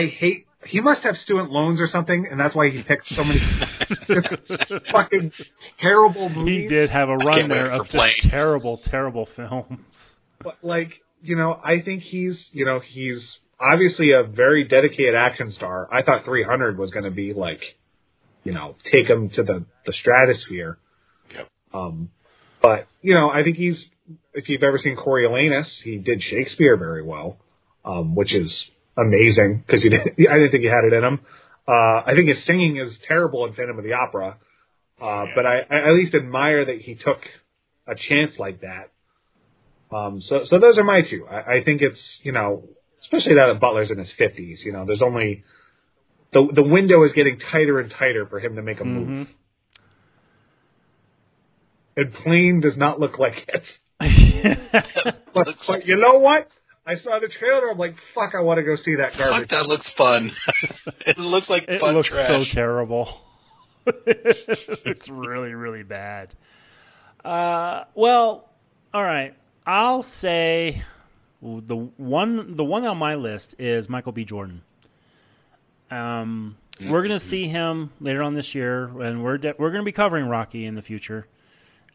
I 0.00 0.06
hate. 0.06 0.46
He 0.66 0.80
must 0.80 1.02
have 1.02 1.16
student 1.16 1.50
loans 1.50 1.80
or 1.80 1.88
something, 1.88 2.26
and 2.30 2.38
that's 2.38 2.54
why 2.54 2.68
he 2.70 2.82
picked 2.82 3.14
so 3.14 3.24
many 3.24 3.38
fucking 4.92 5.32
terrible 5.80 6.28
movies. 6.28 6.62
he 6.62 6.68
did 6.68 6.90
have 6.90 7.08
a 7.08 7.16
run 7.16 7.48
there 7.48 7.70
of 7.70 7.88
just 7.88 7.96
Plane. 7.96 8.12
terrible, 8.20 8.76
terrible 8.76 9.24
films. 9.24 10.16
But 10.42 10.58
like, 10.62 10.92
you 11.22 11.36
know, 11.36 11.58
I 11.64 11.80
think 11.80 12.02
he's, 12.02 12.38
you 12.52 12.66
know, 12.66 12.80
he's 12.80 13.22
obviously 13.58 14.12
a 14.12 14.22
very 14.22 14.64
dedicated 14.64 15.14
action 15.14 15.52
star. 15.52 15.88
I 15.92 16.02
thought 16.02 16.24
300 16.24 16.78
was 16.78 16.90
going 16.90 17.04
to 17.04 17.10
be 17.10 17.32
like, 17.32 17.62
you 18.44 18.52
know, 18.52 18.76
take 18.90 19.08
him 19.08 19.30
to 19.30 19.42
the 19.42 19.64
the 19.86 19.92
stratosphere. 19.98 20.78
Yep. 21.34 21.48
Um, 21.72 22.10
but 22.62 22.86
you 23.02 23.14
know, 23.14 23.30
I 23.30 23.42
think 23.42 23.56
he's. 23.56 23.82
If 24.34 24.48
you've 24.48 24.62
ever 24.62 24.78
seen 24.82 24.96
Coriolanus, 24.96 25.66
he 25.84 25.96
did 25.96 26.22
Shakespeare 26.22 26.76
very 26.76 27.02
well, 27.02 27.38
um, 27.84 28.14
which 28.14 28.34
is 28.34 28.52
amazing 29.00 29.64
because 29.66 29.82
didn't. 29.82 30.02
I 30.30 30.34
didn't 30.34 30.50
think 30.50 30.62
he 30.62 30.68
had 30.68 30.84
it 30.84 30.92
in 30.92 31.04
him. 31.04 31.20
Uh, 31.66 32.02
I 32.06 32.12
think 32.14 32.28
his 32.28 32.44
singing 32.46 32.76
is 32.76 32.98
terrible 33.06 33.46
in 33.46 33.54
Phantom 33.54 33.78
of 33.78 33.84
the 33.84 33.92
Opera, 33.92 34.38
uh, 35.00 35.24
but 35.34 35.46
I, 35.46 35.60
I 35.70 35.88
at 35.88 35.94
least 35.94 36.14
admire 36.14 36.64
that 36.64 36.78
he 36.80 36.94
took 36.94 37.18
a 37.86 37.94
chance 37.94 38.32
like 38.38 38.62
that. 38.62 38.90
Um, 39.94 40.20
so, 40.20 40.40
so 40.46 40.58
those 40.58 40.78
are 40.78 40.84
my 40.84 41.02
two. 41.02 41.26
I, 41.28 41.58
I 41.58 41.64
think 41.64 41.82
it's 41.82 42.00
you 42.22 42.32
know, 42.32 42.64
especially 43.02 43.34
now 43.34 43.52
that 43.52 43.60
Butler's 43.60 43.90
in 43.90 43.98
his 43.98 44.10
fifties. 44.16 44.60
You 44.64 44.72
know, 44.72 44.84
there's 44.86 45.02
only 45.02 45.44
the 46.32 46.48
the 46.54 46.62
window 46.62 47.04
is 47.04 47.12
getting 47.12 47.38
tighter 47.52 47.80
and 47.80 47.90
tighter 47.90 48.26
for 48.26 48.40
him 48.40 48.56
to 48.56 48.62
make 48.62 48.80
a 48.80 48.84
move. 48.84 49.08
Mm-hmm. 49.08 49.32
And 51.96 52.14
Plane 52.14 52.60
does 52.60 52.76
not 52.76 53.00
look 53.00 53.18
like 53.18 53.48
it. 53.48 53.62
But, 55.32 55.46
but 55.66 55.86
you 55.86 55.96
know 55.96 56.18
what? 56.18 56.48
I 56.90 57.00
saw 57.02 57.18
the 57.20 57.28
trailer. 57.28 57.70
I'm 57.70 57.78
like, 57.78 57.94
fuck, 58.14 58.34
I 58.34 58.40
want 58.40 58.58
to 58.58 58.64
go 58.64 58.74
see 58.76 58.96
that 58.96 59.14
Fuck, 59.14 59.28
garbage. 59.30 59.48
that 59.50 59.66
looks 59.66 59.88
fun. 59.96 60.32
it 61.06 61.18
looks 61.18 61.48
like 61.48 61.64
It 61.68 61.80
fun 61.80 61.94
looks 61.94 62.12
trash. 62.14 62.26
so 62.26 62.44
terrible. 62.44 63.08
it's 63.86 65.08
really, 65.08 65.54
really 65.54 65.82
bad. 65.82 66.34
Uh, 67.24 67.84
well, 67.94 68.48
all 68.92 69.02
right. 69.02 69.34
I'll 69.66 70.02
say 70.02 70.82
the 71.42 71.76
one 71.76 72.56
the 72.56 72.64
one 72.64 72.84
on 72.84 72.98
my 72.98 73.14
list 73.14 73.54
is 73.58 73.88
Michael 73.88 74.12
B. 74.12 74.24
Jordan. 74.24 74.62
Um, 75.90 76.56
we're 76.80 77.02
gonna 77.02 77.18
see 77.18 77.46
him 77.48 77.90
later 78.00 78.22
on 78.22 78.34
this 78.34 78.54
year, 78.54 78.84
and 79.00 79.22
we're 79.22 79.38
de- 79.38 79.54
we're 79.58 79.70
gonna 79.70 79.82
be 79.84 79.92
covering 79.92 80.26
Rocky 80.28 80.64
in 80.64 80.74
the 80.74 80.82
future. 80.82 81.26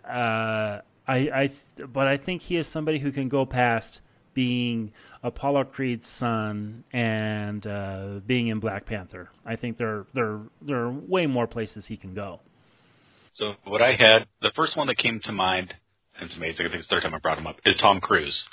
Uh, 0.08 0.82
I, 1.08 1.30
I, 1.34 1.48
th- 1.48 1.92
but 1.92 2.08
I 2.08 2.18
think 2.18 2.44
he 2.44 2.58
is 2.58 2.68
somebody 2.68 3.00
who 3.00 3.12
can 3.12 3.28
go 3.30 3.46
past 3.46 4.02
being 4.36 4.92
Apollo 5.24 5.64
Creed's 5.66 6.08
son 6.08 6.84
and 6.94 7.66
uh, 7.66 8.20
being 8.28 8.48
in 8.50 8.60
Black 8.60 8.86
Panther. 8.86 9.32
I 9.44 9.56
think 9.56 9.78
there, 9.78 10.06
there, 10.14 10.42
there 10.62 10.78
are 10.84 10.92
way 10.92 11.26
more 11.26 11.48
places 11.48 11.88
he 11.88 11.98
can 11.98 12.14
go. 12.14 12.42
So 13.34 13.56
what 13.64 13.82
I 13.82 13.94
had, 13.96 14.28
the 14.44 14.52
first 14.56 14.78
one 14.78 14.86
that 14.88 14.98
came 15.00 15.20
to 15.24 15.32
mind, 15.32 15.74
and 16.20 16.30
it's 16.30 16.38
amazing, 16.38 16.68
I 16.68 16.70
think 16.70 16.82
it's 16.82 16.88
the 16.88 16.96
third 16.96 17.04
time 17.04 17.16
I 17.16 17.20
brought 17.20 17.40
him 17.40 17.48
up, 17.48 17.56
is 17.66 17.76
Tom 17.78 18.00
Cruise. 18.00 18.44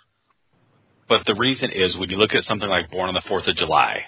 But 1.08 1.26
the 1.26 1.34
reason 1.34 1.70
is 1.70 1.96
when 1.98 2.08
you 2.08 2.16
look 2.16 2.32
at 2.32 2.44
something 2.44 2.68
like 2.68 2.90
Born 2.90 3.08
on 3.08 3.14
the 3.14 3.22
Fourth 3.28 3.46
of 3.46 3.56
July, 3.56 4.04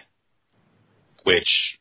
which 1.25 1.79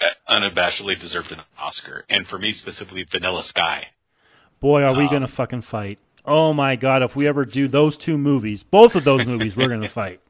uh, 0.00 0.32
unabashedly 0.32 0.98
deserved 1.00 1.30
an 1.32 1.40
Oscar, 1.58 2.04
and 2.08 2.26
for 2.28 2.38
me 2.38 2.54
specifically, 2.58 3.04
Vanilla 3.10 3.44
Sky. 3.48 3.84
Boy, 4.60 4.82
are 4.82 4.94
we 4.94 5.04
Um, 5.04 5.10
gonna 5.10 5.28
fucking 5.28 5.62
fight! 5.62 5.98
Oh 6.26 6.52
my 6.52 6.76
god, 6.76 7.02
if 7.02 7.14
we 7.16 7.28
ever 7.28 7.44
do 7.44 7.68
those 7.68 7.96
two 7.96 8.18
movies, 8.18 8.62
both 8.62 8.94
of 8.96 9.04
those 9.04 9.24
movies, 9.26 9.56
we're 9.56 9.68
gonna 9.68 9.88
fight. 10.02 10.20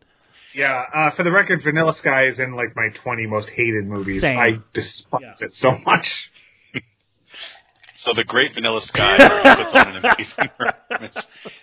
Yeah, 0.54 0.84
uh, 0.94 1.10
for 1.16 1.22
the 1.22 1.30
record, 1.30 1.60
Vanilla 1.62 1.94
Sky 1.98 2.26
is 2.26 2.38
in 2.38 2.54
like 2.54 2.74
my 2.76 2.88
20 3.02 3.26
most 3.26 3.48
hated 3.50 3.86
movies. 3.86 4.20
Same. 4.20 4.38
I 4.38 4.58
despise 4.72 5.20
Yeah. 5.22 5.34
it 5.46 5.52
so 5.60 5.72
much. 5.84 6.06
So 8.04 8.12
the 8.14 8.22
great 8.22 8.54
Vanilla 8.54 8.82
Sky 8.86 9.16
puts 9.56 9.74
on 9.74 9.96
an 9.96 10.04
amazing 10.04 10.50
performance, 10.56 11.16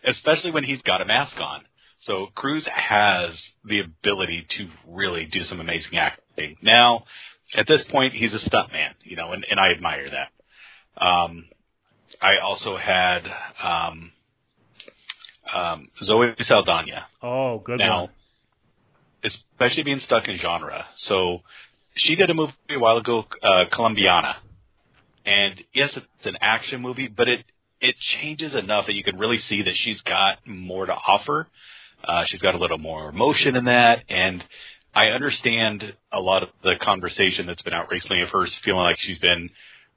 especially 0.03 0.51
when 0.51 0.65
he's 0.65 0.81
got 0.81 1.01
a 1.01 1.05
mask 1.05 1.37
on. 1.39 1.61
So 2.01 2.27
Cruise 2.35 2.67
has 2.69 3.29
the 3.63 3.79
ability 3.79 4.45
to 4.57 4.67
really 4.85 5.23
do 5.23 5.43
some 5.45 5.61
amazing 5.61 5.95
acting. 5.97 6.57
Now, 6.61 7.05
at 7.55 7.65
this 7.65 7.83
point, 7.89 8.13
he's 8.13 8.33
a 8.33 8.39
stuntman, 8.39 8.89
you 9.03 9.15
know, 9.15 9.31
and, 9.31 9.45
and 9.49 9.57
I 9.57 9.69
admire 9.71 10.09
that. 10.09 11.01
Um, 11.01 11.45
I 12.21 12.39
also 12.43 12.75
had 12.75 13.21
um, 13.63 14.11
um, 15.53 15.89
Zoe 16.03 16.33
Saldana. 16.47 17.07
Oh, 17.21 17.59
good 17.59 17.79
Now, 17.79 18.01
one. 18.01 18.09
especially 19.23 19.83
being 19.83 20.01
stuck 20.05 20.27
in 20.27 20.37
genre. 20.37 20.85
So 21.07 21.39
she 21.95 22.15
did 22.15 22.29
a 22.29 22.33
movie 22.33 22.53
a 22.75 22.79
while 22.79 22.97
ago, 22.97 23.23
uh, 23.41 23.65
Colombiana, 23.71 24.35
and 25.25 25.61
yes, 25.73 25.91
it's 25.95 26.05
an 26.25 26.37
action 26.41 26.81
movie, 26.81 27.07
but 27.07 27.27
it 27.27 27.45
it 27.81 27.95
changes 28.21 28.55
enough 28.55 28.85
that 28.87 28.93
you 28.93 29.03
can 29.03 29.17
really 29.17 29.39
see 29.49 29.61
that 29.63 29.73
she's 29.83 29.99
got 30.01 30.45
more 30.47 30.85
to 30.85 30.93
offer. 30.93 31.47
Uh, 32.03 32.23
she's 32.27 32.41
got 32.41 32.55
a 32.55 32.57
little 32.57 32.77
more 32.77 33.09
emotion 33.09 33.55
in 33.55 33.65
that, 33.65 34.03
and 34.09 34.43
I 34.95 35.07
understand 35.07 35.93
a 36.11 36.19
lot 36.19 36.43
of 36.43 36.49
the 36.63 36.75
conversation 36.81 37.45
that's 37.45 37.61
been 37.61 37.73
out 37.73 37.89
recently 37.89 38.21
of 38.21 38.29
her 38.29 38.45
feeling 38.63 38.83
like 38.83 38.97
she's 38.99 39.17
been, 39.19 39.49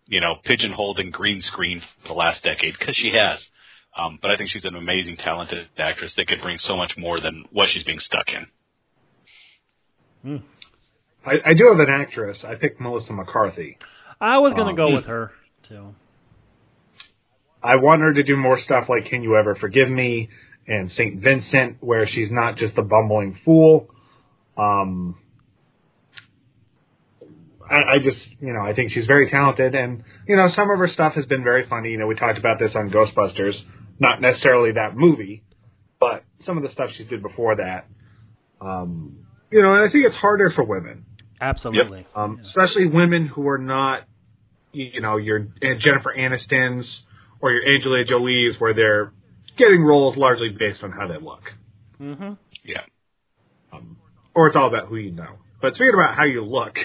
you 0.06 0.20
know, 0.20 0.34
pigeonholed 0.44 0.98
in 0.98 1.10
green 1.10 1.42
screen 1.42 1.80
for 2.02 2.08
the 2.08 2.14
last 2.14 2.42
decade 2.42 2.74
because 2.78 2.96
she 2.96 3.12
has. 3.16 3.38
Um, 3.96 4.18
but 4.20 4.30
I 4.30 4.36
think 4.36 4.50
she's 4.50 4.64
an 4.64 4.74
amazing, 4.74 5.16
talented 5.16 5.68
actress 5.78 6.12
that 6.16 6.26
could 6.26 6.42
bring 6.42 6.58
so 6.58 6.76
much 6.76 6.92
more 6.98 7.20
than 7.20 7.44
what 7.52 7.68
she's 7.70 7.84
being 7.84 7.98
stuck 8.00 8.26
in. 8.28 8.46
I, 11.24 11.50
I 11.50 11.54
do 11.54 11.68
have 11.68 11.80
an 11.80 11.88
actress. 11.88 12.38
I 12.44 12.56
picked 12.56 12.80
Melissa 12.80 13.12
McCarthy. 13.12 13.78
I 14.20 14.38
was 14.38 14.54
gonna 14.54 14.70
um, 14.70 14.76
go 14.76 14.92
with 14.92 15.06
her 15.06 15.32
too. 15.62 15.94
I 17.62 17.76
want 17.76 18.02
her 18.02 18.12
to 18.12 18.22
do 18.22 18.36
more 18.36 18.60
stuff 18.60 18.88
like 18.88 19.06
Can 19.06 19.22
You 19.22 19.36
Ever 19.36 19.54
Forgive 19.56 19.88
Me 19.88 20.28
and 20.68 20.90
St. 20.92 21.20
Vincent, 21.20 21.78
where 21.80 22.06
she's 22.06 22.30
not 22.30 22.56
just 22.56 22.76
a 22.78 22.82
bumbling 22.82 23.38
fool. 23.44 23.88
Um, 24.56 25.16
I, 27.68 27.94
I 27.94 27.98
just, 28.02 28.18
you 28.40 28.52
know, 28.52 28.60
I 28.60 28.74
think 28.74 28.92
she's 28.92 29.06
very 29.06 29.30
talented, 29.30 29.74
and 29.74 30.04
you 30.28 30.36
know, 30.36 30.48
some 30.54 30.70
of 30.70 30.78
her 30.78 30.88
stuff 30.88 31.14
has 31.14 31.24
been 31.24 31.42
very 31.42 31.68
funny. 31.68 31.90
You 31.90 31.98
know, 31.98 32.06
we 32.06 32.14
talked 32.14 32.38
about 32.38 32.58
this 32.58 32.72
on 32.74 32.90
Ghostbusters, 32.90 33.54
not 33.98 34.20
necessarily 34.20 34.72
that 34.72 34.96
movie, 34.96 35.42
but 36.00 36.24
some 36.44 36.56
of 36.56 36.62
the 36.62 36.70
stuff 36.70 36.90
she 36.96 37.04
did 37.04 37.22
before 37.22 37.56
that. 37.56 37.86
Um, 38.60 39.26
you 39.50 39.62
know, 39.62 39.74
and 39.74 39.88
I 39.88 39.92
think 39.92 40.04
it's 40.06 40.16
harder 40.16 40.50
for 40.50 40.64
women. 40.64 41.04
Absolutely. 41.40 42.06
um, 42.14 42.40
especially 42.44 42.86
women 42.86 43.26
who 43.26 43.46
are 43.48 43.58
not, 43.58 44.04
you 44.72 44.86
you 44.94 45.00
know, 45.00 45.16
your 45.18 45.40
Jennifer 45.60 46.14
Aniston's 46.16 46.86
or 47.40 47.52
your 47.52 47.74
Angelina 47.74 48.04
Jolie's, 48.06 48.58
where 48.58 48.72
they're 48.74 49.12
getting 49.58 49.82
roles 49.82 50.16
largely 50.16 50.48
based 50.58 50.82
on 50.82 50.92
how 50.92 51.06
they 51.06 51.18
look, 51.18 51.42
Mm-hmm. 52.00 52.32
Yeah. 52.64 52.80
um, 53.72 53.96
or 54.34 54.48
it's 54.48 54.56
all 54.56 54.66
about 54.68 54.88
who 54.88 54.96
you 54.96 55.12
know. 55.12 55.36
But 55.62 55.74
speaking 55.74 55.92
about 55.94 56.14
how 56.14 56.24
you 56.24 56.42
look, 56.44 56.76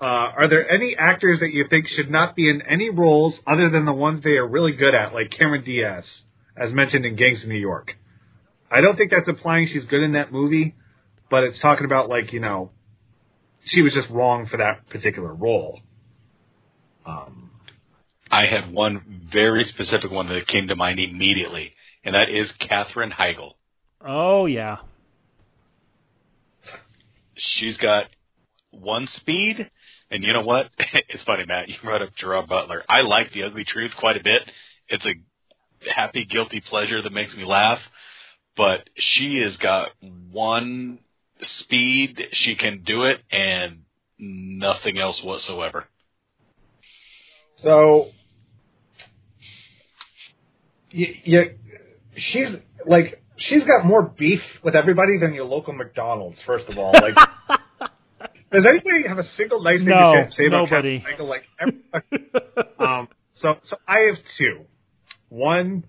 uh, 0.00 0.04
are 0.04 0.48
there 0.48 0.68
any 0.70 0.94
actors 0.98 1.40
that 1.40 1.52
you 1.52 1.66
think 1.70 1.86
should 1.88 2.10
not 2.10 2.34
be 2.36 2.48
in 2.50 2.62
any 2.62 2.90
roles 2.90 3.34
other 3.46 3.70
than 3.70 3.84
the 3.84 3.92
ones 3.92 4.22
they 4.24 4.30
are 4.36 4.46
really 4.46 4.72
good 4.72 4.94
at, 4.94 5.14
like 5.14 5.30
Cameron 5.36 5.64
Diaz, 5.64 6.04
as 6.56 6.72
mentioned 6.72 7.04
in 7.04 7.16
Gangs 7.16 7.42
of 7.42 7.48
New 7.48 7.54
York? 7.54 7.92
I 8.70 8.80
don't 8.80 8.96
think 8.96 9.10
that's 9.10 9.28
implying 9.28 9.68
she's 9.72 9.84
good 9.84 10.02
in 10.02 10.12
that 10.12 10.32
movie, 10.32 10.74
but 11.30 11.44
it's 11.44 11.60
talking 11.60 11.84
about 11.84 12.08
like 12.08 12.32
you 12.32 12.40
know, 12.40 12.70
she 13.66 13.82
was 13.82 13.92
just 13.92 14.10
wrong 14.10 14.46
for 14.46 14.56
that 14.58 14.88
particular 14.88 15.32
role. 15.32 15.80
Um, 17.04 17.50
I 18.30 18.46
had 18.46 18.72
one 18.72 19.28
very 19.32 19.64
specific 19.64 20.10
one 20.10 20.28
that 20.28 20.46
came 20.48 20.68
to 20.68 20.76
mind 20.76 20.98
immediately, 20.98 21.72
and 22.04 22.14
that 22.14 22.28
is 22.28 22.48
Katherine 22.58 23.12
Heigl. 23.12 23.52
Oh 24.00 24.46
yeah. 24.46 24.78
She's 27.34 27.76
got 27.76 28.06
one 28.70 29.08
speed, 29.16 29.70
and 30.10 30.22
you 30.22 30.32
know 30.32 30.42
what? 30.42 30.70
it's 31.08 31.22
funny, 31.24 31.44
Matt. 31.46 31.68
You 31.68 31.74
brought 31.82 32.02
up 32.02 32.10
Gerard 32.18 32.48
Butler. 32.48 32.82
I 32.88 33.02
like 33.02 33.32
The 33.32 33.44
Ugly 33.44 33.64
Truth 33.64 33.92
quite 33.98 34.16
a 34.16 34.22
bit. 34.22 34.42
It's 34.88 35.04
a 35.04 35.14
happy, 35.94 36.24
guilty 36.24 36.60
pleasure 36.60 37.02
that 37.02 37.12
makes 37.12 37.34
me 37.34 37.44
laugh. 37.44 37.78
But 38.56 38.88
she 38.96 39.42
has 39.44 39.56
got 39.58 39.90
one 40.30 40.98
speed. 41.60 42.18
She 42.32 42.56
can 42.56 42.82
do 42.84 43.04
it, 43.04 43.20
and 43.30 43.82
nothing 44.18 44.98
else 44.98 45.20
whatsoever. 45.22 45.86
So, 47.58 48.08
you, 50.90 51.14
you, 51.24 51.54
she's 52.16 52.48
like 52.86 53.22
she's 53.38 53.62
got 53.64 53.84
more 53.84 54.02
beef 54.02 54.40
with 54.62 54.74
everybody 54.74 55.18
than 55.18 55.34
your 55.34 55.44
local 55.44 55.72
McDonald's. 55.72 56.38
First 56.46 56.66
of 56.70 56.78
all, 56.78 56.92
like, 56.92 57.14
does 58.52 58.64
anybody 58.66 59.08
have 59.08 59.18
a 59.18 59.28
single 59.36 59.62
nice 59.62 59.78
thing 59.78 59.88
No, 59.88 60.14
to 60.14 60.30
say 60.36 60.46
about 60.46 60.70
nobody. 60.70 61.00
Captain 61.00 61.12
Michael? 61.12 61.28
Like, 61.28 61.44
everybody- 61.60 62.74
um, 62.78 63.08
so 63.40 63.54
so 63.68 63.76
I 63.86 63.98
have 64.10 64.16
two. 64.38 64.64
One 65.36 65.84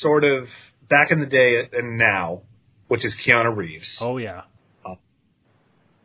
sort 0.00 0.22
of 0.22 0.46
back 0.88 1.10
in 1.10 1.18
the 1.18 1.26
day 1.26 1.68
and 1.72 1.98
now, 1.98 2.42
which 2.86 3.04
is 3.04 3.12
Keanu 3.26 3.56
Reeves. 3.56 3.86
Oh 4.00 4.18
yeah. 4.18 4.42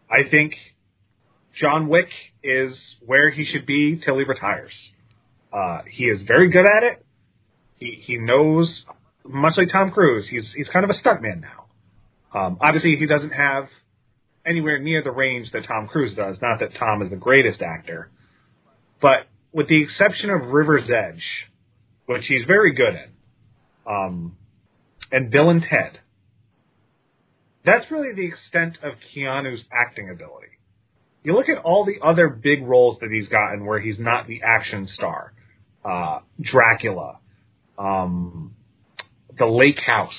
I 0.09 0.27
think 0.31 0.55
John 1.59 1.87
Wick 1.87 2.09
is 2.43 2.75
where 3.05 3.29
he 3.29 3.45
should 3.45 3.67
be 3.67 4.01
till 4.03 4.17
he 4.17 4.23
retires. 4.23 4.71
Uh, 5.53 5.81
he 5.87 6.05
is 6.05 6.23
very 6.27 6.49
good 6.49 6.65
at 6.65 6.81
it. 6.81 7.05
He 7.75 8.01
he 8.07 8.17
knows, 8.17 8.83
much 9.23 9.53
like 9.57 9.71
Tom 9.71 9.91
Cruise, 9.91 10.27
he's 10.27 10.51
he's 10.55 10.67
kind 10.69 10.83
of 10.83 10.89
a 10.89 10.95
stuntman 10.95 11.41
now. 11.41 11.65
Um, 12.33 12.57
obviously, 12.59 12.95
he 12.95 13.05
doesn't 13.05 13.31
have 13.31 13.67
anywhere 14.47 14.79
near 14.79 15.03
the 15.03 15.11
range 15.11 15.51
that 15.51 15.65
Tom 15.67 15.87
Cruise 15.87 16.15
does. 16.15 16.37
Not 16.41 16.59
that 16.59 16.75
Tom 16.79 17.03
is 17.03 17.11
the 17.11 17.17
greatest 17.17 17.61
actor, 17.61 18.09
but 18.99 19.27
with 19.51 19.67
the 19.67 19.83
exception 19.83 20.31
of 20.31 20.41
River's 20.47 20.89
Edge, 20.89 21.23
which 22.09 22.25
he's 22.27 22.43
very 22.47 22.73
good 22.73 22.95
in, 22.95 23.09
um, 23.85 24.35
and 25.11 25.29
Bill 25.29 25.51
and 25.51 25.61
Ted, 25.61 25.99
that's 27.63 27.85
really 27.91 28.15
the 28.15 28.25
extent 28.25 28.79
of 28.81 28.93
Keanu's 29.13 29.63
acting 29.71 30.09
ability. 30.09 30.47
You 31.23 31.35
look 31.35 31.49
at 31.49 31.63
all 31.63 31.85
the 31.85 32.03
other 32.03 32.29
big 32.29 32.63
roles 32.63 32.97
that 33.01 33.09
he's 33.13 33.27
gotten 33.27 33.63
where 33.63 33.79
he's 33.79 33.99
not 33.99 34.25
the 34.25 34.41
action 34.43 34.87
star. 34.91 35.33
Uh, 35.85 36.21
Dracula, 36.41 37.19
um, 37.77 38.55
The 39.37 39.45
Lake 39.45 39.79
House, 39.85 40.09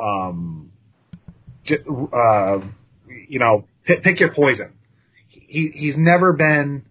um, 0.00 0.72
uh, 1.70 2.58
you 3.28 3.38
know, 3.38 3.66
pick, 3.84 4.02
pick 4.02 4.18
your 4.18 4.34
poison. 4.34 4.72
He, 5.28 5.70
he's 5.72 5.94
never 5.96 6.32
been 6.32 6.86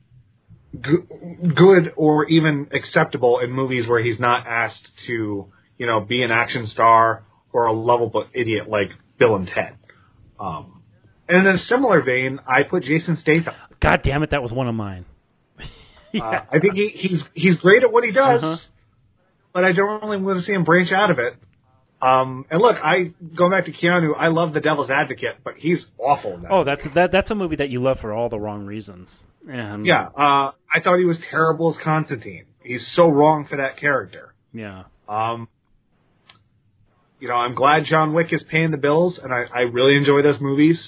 good 0.81 1.93
or 1.95 2.25
even 2.27 2.67
acceptable 2.73 3.39
in 3.39 3.51
movies 3.51 3.87
where 3.87 4.03
he's 4.03 4.19
not 4.19 4.45
asked 4.47 4.87
to, 5.07 5.47
you 5.77 5.85
know, 5.85 5.99
be 6.01 6.21
an 6.21 6.31
action 6.31 6.67
star 6.73 7.23
or 7.51 7.65
a 7.65 7.73
lovable 7.73 8.25
idiot 8.33 8.69
like 8.69 8.89
Bill 9.17 9.35
and 9.35 9.47
Ted. 9.47 9.75
Um, 10.39 10.81
and 11.27 11.47
in 11.47 11.55
a 11.55 11.59
similar 11.65 12.01
vein, 12.01 12.39
I 12.47 12.63
put 12.63 12.83
Jason 12.83 13.17
Statham. 13.21 13.53
God 13.79 14.01
damn 14.03 14.23
it, 14.23 14.29
that 14.31 14.41
was 14.41 14.53
one 14.53 14.67
of 14.67 14.75
mine. 14.75 15.05
Uh, 16.11 16.41
I 16.51 16.57
think 16.57 16.73
he, 16.73 16.89
he's 16.89 17.21
he's 17.35 17.55
great 17.57 17.83
at 17.83 17.91
what 17.93 18.03
he 18.03 18.11
does, 18.11 18.41
Uh-huh. 18.43 18.57
but 19.53 19.63
I 19.63 19.73
don't 19.73 20.01
really 20.03 20.17
want 20.19 20.39
to 20.39 20.43
see 20.43 20.53
him 20.53 20.63
branch 20.63 20.91
out 20.91 21.11
of 21.11 21.19
it. 21.19 21.35
Um, 22.01 22.45
and 22.49 22.61
look, 22.61 22.77
I 22.81 23.11
go 23.35 23.49
back 23.49 23.65
to 23.65 23.71
Keanu. 23.71 24.13
I 24.17 24.27
love 24.27 24.53
The 24.53 24.61
Devil's 24.61 24.89
Advocate, 24.89 25.37
but 25.43 25.55
he's 25.57 25.79
awful. 25.97 26.37
That. 26.37 26.49
Oh, 26.49 26.63
that's 26.63 26.87
that 26.91 27.11
that's 27.11 27.29
a 27.29 27.35
movie 27.35 27.57
that 27.57 27.69
you 27.69 27.81
love 27.81 27.99
for 27.99 28.13
all 28.13 28.29
the 28.29 28.39
wrong 28.39 28.65
reasons. 28.65 29.25
And 29.49 29.85
yeah. 29.85 30.07
Uh, 30.07 30.51
I 30.73 30.79
thought 30.81 30.97
he 30.97 31.05
was 31.05 31.17
terrible 31.29 31.71
as 31.71 31.83
Constantine. 31.83 32.45
He's 32.63 32.85
so 32.95 33.09
wrong 33.09 33.47
for 33.49 33.57
that 33.57 33.77
character. 33.77 34.33
Yeah. 34.53 34.83
Um, 35.09 35.49
you 37.19 37.27
know, 37.27 37.35
I'm 37.35 37.55
glad 37.55 37.83
John 37.89 38.13
Wick 38.13 38.27
is 38.31 38.41
paying 38.49 38.71
the 38.71 38.77
bills, 38.77 39.19
and 39.21 39.33
I, 39.33 39.43
I 39.53 39.59
really 39.61 39.97
enjoy 39.97 40.21
those 40.21 40.39
movies. 40.39 40.79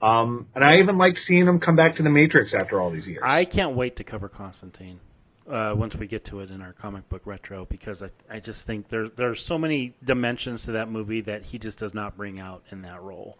Um, 0.00 0.46
and 0.54 0.64
I 0.64 0.78
even 0.78 0.96
like 0.96 1.16
seeing 1.26 1.46
him 1.46 1.60
come 1.60 1.76
back 1.76 1.96
to 1.96 2.02
the 2.02 2.10
Matrix 2.10 2.52
after 2.54 2.80
all 2.80 2.90
these 2.90 3.06
years. 3.06 3.22
I 3.24 3.44
can't 3.44 3.74
wait 3.76 3.96
to 3.96 4.04
cover 4.04 4.28
Constantine 4.28 5.00
uh, 5.48 5.74
once 5.76 5.96
we 5.96 6.06
get 6.06 6.24
to 6.24 6.40
it 6.40 6.50
in 6.50 6.62
our 6.62 6.72
comic 6.72 7.08
book 7.08 7.22
retro 7.24 7.66
because 7.66 8.02
I, 8.02 8.08
I 8.30 8.40
just 8.40 8.66
think 8.66 8.88
there 8.88 9.08
there's 9.08 9.44
so 9.44 9.58
many 9.58 9.94
dimensions 10.02 10.64
to 10.64 10.72
that 10.72 10.90
movie 10.90 11.20
that 11.22 11.44
he 11.44 11.58
just 11.58 11.78
does 11.78 11.94
not 11.94 12.16
bring 12.16 12.40
out 12.40 12.62
in 12.70 12.82
that 12.82 13.02
role. 13.02 13.36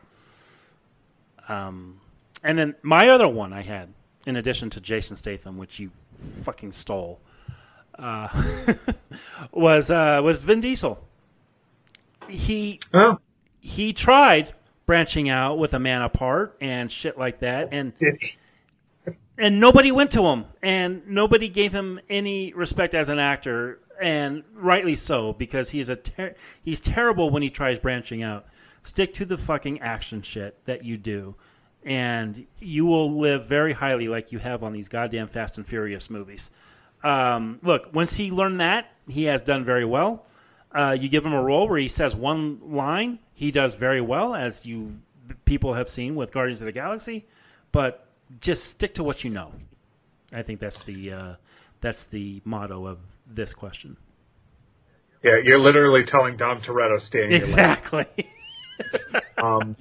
Um, 1.48 2.00
and 2.42 2.58
then 2.58 2.74
my 2.82 3.08
other 3.08 3.28
one 3.28 3.52
I 3.52 3.62
had, 3.62 3.88
in 4.26 4.36
addition 4.36 4.70
to 4.70 4.80
Jason 4.80 5.16
Statham, 5.16 5.56
which 5.56 5.78
you 5.78 5.90
fucking 6.42 6.72
stole, 6.72 7.20
uh, 7.98 8.28
was 9.52 9.90
uh, 9.90 10.20
was 10.22 10.42
Vin 10.42 10.60
Diesel. 10.60 11.02
He 12.28 12.80
oh, 12.92 13.18
he 13.60 13.92
tried 13.92 14.52
branching 14.86 15.28
out 15.30 15.58
with 15.58 15.72
a 15.72 15.78
man 15.78 16.02
apart 16.02 16.56
and 16.60 16.92
shit 16.92 17.18
like 17.18 17.40
that, 17.40 17.68
and 17.72 17.96
did 17.98 18.18
he? 18.20 18.34
And 19.36 19.60
nobody 19.60 19.90
went 19.90 20.10
to 20.12 20.26
him. 20.26 20.46
And 20.62 21.06
nobody 21.06 21.48
gave 21.48 21.72
him 21.72 22.00
any 22.08 22.52
respect 22.52 22.94
as 22.94 23.08
an 23.08 23.18
actor. 23.18 23.80
And 24.00 24.42
rightly 24.54 24.96
so 24.96 25.32
because 25.32 25.70
he's 25.70 25.88
a 25.88 25.96
ter- 25.96 26.34
he's 26.62 26.80
terrible 26.80 27.30
when 27.30 27.42
he 27.42 27.50
tries 27.50 27.78
branching 27.78 28.22
out. 28.22 28.46
Stick 28.82 29.14
to 29.14 29.24
the 29.24 29.36
fucking 29.36 29.80
action 29.80 30.22
shit 30.22 30.64
that 30.66 30.84
you 30.84 30.96
do. 30.96 31.36
And 31.84 32.46
you 32.60 32.86
will 32.86 33.18
live 33.18 33.46
very 33.46 33.74
highly 33.74 34.08
like 34.08 34.32
you 34.32 34.38
have 34.38 34.62
on 34.62 34.72
these 34.72 34.88
goddamn 34.88 35.28
fast 35.28 35.58
and 35.58 35.66
furious 35.66 36.08
movies. 36.08 36.50
Um, 37.02 37.58
look 37.62 37.90
once 37.92 38.16
he 38.16 38.30
learned 38.30 38.60
that 38.60 38.90
he 39.06 39.24
has 39.24 39.42
done 39.42 39.64
very 39.64 39.84
well. 39.84 40.26
Uh, 40.72 40.96
you 40.98 41.08
give 41.08 41.24
him 41.24 41.32
a 41.32 41.42
role 41.42 41.68
where 41.68 41.78
he 41.78 41.88
says 41.88 42.16
one 42.16 42.58
line 42.64 43.18
he 43.34 43.50
does 43.50 43.74
very 43.74 44.00
well 44.00 44.34
as 44.34 44.64
you 44.64 44.96
people 45.44 45.74
have 45.74 45.88
seen 45.88 46.14
with 46.14 46.32
guardians 46.32 46.60
of 46.60 46.66
the 46.66 46.72
galaxy. 46.72 47.26
But 47.72 48.06
just 48.40 48.64
stick 48.64 48.94
to 48.94 49.04
what 49.04 49.24
you 49.24 49.30
know. 49.30 49.52
I 50.32 50.42
think 50.42 50.60
that's 50.60 50.80
the 50.80 51.12
uh, 51.12 51.34
that's 51.80 52.04
the 52.04 52.40
motto 52.44 52.86
of 52.86 52.98
this 53.26 53.52
question. 53.52 53.96
Yeah, 55.22 55.36
you're 55.42 55.58
literally 55.60 56.04
telling 56.04 56.36
Dom 56.36 56.60
Toretto 56.60 57.04
stay 57.06 57.24
in. 57.24 57.32
Exactly. 57.32 58.06
Um, 59.38 59.76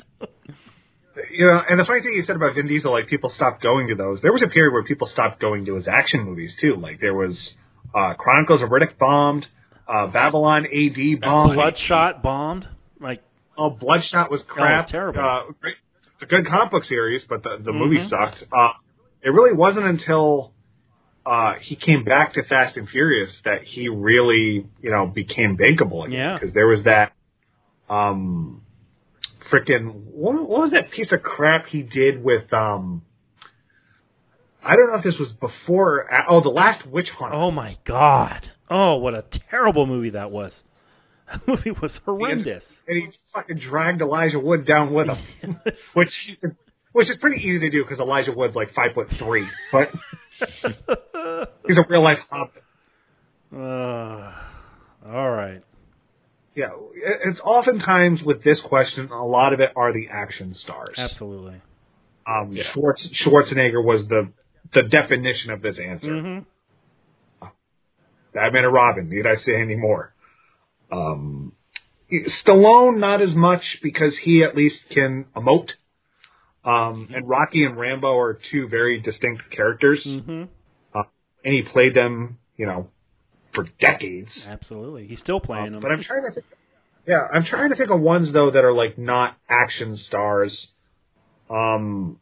you 1.32 1.48
know, 1.48 1.62
and 1.70 1.80
the 1.80 1.86
funny 1.86 2.02
thing 2.02 2.14
you 2.16 2.24
said 2.26 2.36
about 2.36 2.56
Vin 2.56 2.68
Diesel, 2.68 2.92
like 2.92 3.08
people 3.08 3.32
stopped 3.36 3.62
going 3.64 3.88
to 3.88 3.96
those. 3.96 4.20
There 4.22 4.34
was 4.34 4.42
a 4.44 4.48
period 4.50 4.72
where 4.74 4.84
people 4.84 5.08
stopped 5.08 5.40
going 5.40 5.66
to 5.66 5.76
his 5.76 5.88
action 5.88 6.22
movies 6.24 6.54
too. 6.60 6.76
Like 6.76 7.00
there 7.00 7.14
was 7.14 7.54
uh, 7.96 8.14
Chronicles 8.16 8.62
of 8.62 8.70
Riddick 8.70 8.98
bombed, 8.98 9.48
uh, 9.88 10.08
Babylon 10.08 10.66
AD 10.66 11.22
bombed. 11.22 11.54
Bloodshot 11.56 12.22
bombed. 12.22 12.68
Like 13.00 13.24
Oh, 13.58 13.70
Bloodshot 13.70 14.30
was 14.32 14.42
crap. 14.48 14.82
was 14.82 14.86
terrible. 14.86 15.22
Uh, 15.22 15.44
great. 15.62 15.76
A 16.24 16.26
good 16.26 16.48
comic 16.48 16.72
book 16.72 16.84
series, 16.86 17.22
but 17.28 17.44
the, 17.44 17.58
the 17.64 17.72
Mm-hmm. 17.72 17.80
movie 17.80 18.10
sucked. 18.10 18.44
Uh, 18.52 18.70
it 19.22 19.30
really 19.30 19.54
wasn't 19.54 19.86
until 19.86 20.54
uh, 21.26 21.54
he 21.62 21.76
came 21.76 22.04
back 22.04 22.34
to 22.34 22.44
Fast 22.44 22.78
and 22.78 22.88
Furious 22.90 23.32
that 23.46 23.64
he 23.64 23.90
really, 23.90 24.68
you 24.82 24.92
know, 24.92 25.06
became 25.08 25.58
bankable 25.58 26.06
again. 26.06 26.20
Yeah. 26.20 26.38
Because 26.40 26.54
there 26.54 26.68
was 26.68 26.84
that, 26.86 27.14
um, 27.90 28.62
freaking 29.52 29.94
what, 30.12 30.34
what 30.48 30.62
was 30.62 30.72
that 30.72 30.92
piece 30.92 31.12
of 31.12 31.22
crap 31.24 31.68
he 31.68 31.82
did 31.84 32.24
with 32.24 32.52
um. 32.54 33.04
I 34.66 34.78
don't 34.78 34.88
know 34.92 34.96
if 34.98 35.04
this 35.04 35.18
was 35.20 35.30
before. 35.42 36.08
Oh, 36.30 36.42
the 36.42 36.48
last 36.50 36.86
Witch 36.88 37.10
Hunter. 37.10 37.36
oh 37.36 37.52
my 37.52 37.78
god. 37.84 38.50
Oh, 38.70 38.96
what 38.96 39.14
a 39.14 39.22
terrible 39.24 39.86
movie 39.86 40.12
that 40.12 40.32
was. 40.32 40.64
That 41.32 41.48
movie 41.48 41.72
was 41.72 41.98
horrendous. 41.98 42.84
and 42.88 42.98
he 42.98 43.10
fucking 43.34 43.60
dragged 43.60 44.02
Elijah 44.02 44.40
Wood 44.40 44.66
down 44.66 44.94
with 44.94 45.10
him, 45.42 45.60
which 45.94 46.10
which 46.92 47.10
is 47.10 47.18
pretty 47.20 47.42
easy 47.42 47.60
to 47.60 47.70
do 47.70 47.84
because 47.84 48.00
Elijah 48.00 48.32
Wood's 48.32 48.56
like 48.56 48.74
five 48.74 48.94
foot 48.94 49.10
three, 49.12 49.48
but 49.72 49.92
he's 51.68 51.78
a 51.78 51.86
real 51.90 52.04
life 52.04 52.20
hobbit. 52.30 52.64
Uh, 53.54 54.34
all 55.08 55.32
right. 55.32 55.62
Yeah, 56.56 56.70
it's 57.26 57.40
oftentimes 57.44 58.22
with 58.24 58.44
this 58.44 58.60
question, 58.68 59.10
a 59.12 59.26
lot 59.26 59.54
of 59.54 59.60
it 59.60 59.72
are 59.76 59.92
the 59.92 60.08
action 60.12 60.56
stars. 60.56 60.94
Absolutely. 60.98 61.62
Um, 62.28 62.56
Schwartz, 62.74 63.08
Schwarzenegger 63.26 63.84
was 63.84 64.08
the 64.08 64.32
the 64.74 64.84
definition 64.84 65.50
of 65.50 65.62
this 65.62 65.78
answer. 65.80 66.08
Mm-hmm. 66.08 67.48
Batman 68.34 68.66
and 68.66 68.74
Robin. 68.74 69.10
Need 69.10 69.26
I 69.28 69.36
say 69.44 69.60
any 69.60 69.76
more? 69.76 70.14
Um, 70.92 71.54
Stallone 72.46 73.00
not 73.00 73.22
as 73.22 73.34
much 73.36 73.62
because 73.82 74.14
he 74.24 74.44
at 74.44 74.56
least 74.56 74.78
can 74.92 75.26
emote. 75.36 75.70
Um, 76.66 77.10
and 77.14 77.28
Rocky 77.28 77.66
and 77.66 77.78
Rambo 77.78 78.16
are 78.18 78.40
two 78.52 78.68
very 78.70 79.00
distinct 79.02 79.44
characters, 79.52 80.02
Mm-hmm. 80.06 80.44
and 80.94 81.54
he 81.54 81.62
played 81.64 81.94
them, 81.94 82.38
you 82.56 82.66
know, 82.66 82.88
for 83.54 83.66
decades. 83.82 84.30
Absolutely. 84.48 85.08
He's 85.08 85.20
still 85.20 85.40
playing 85.42 85.68
Um, 85.68 85.72
them. 85.74 85.82
but 85.82 85.92
I'm 85.92 86.04
trying 86.04 86.24
to 86.30 86.32
think. 86.34 86.46
Yeah, 87.06 87.28
I'm 87.34 87.44
trying 87.44 87.70
to 87.72 87.76
think 87.76 87.90
of 87.90 88.00
ones 88.00 88.32
though 88.32 88.52
that 88.52 88.64
are 88.64 88.74
like 88.74 88.98
not 88.98 89.36
action 89.50 89.98
stars. 90.08 90.68
Um. 91.50 92.20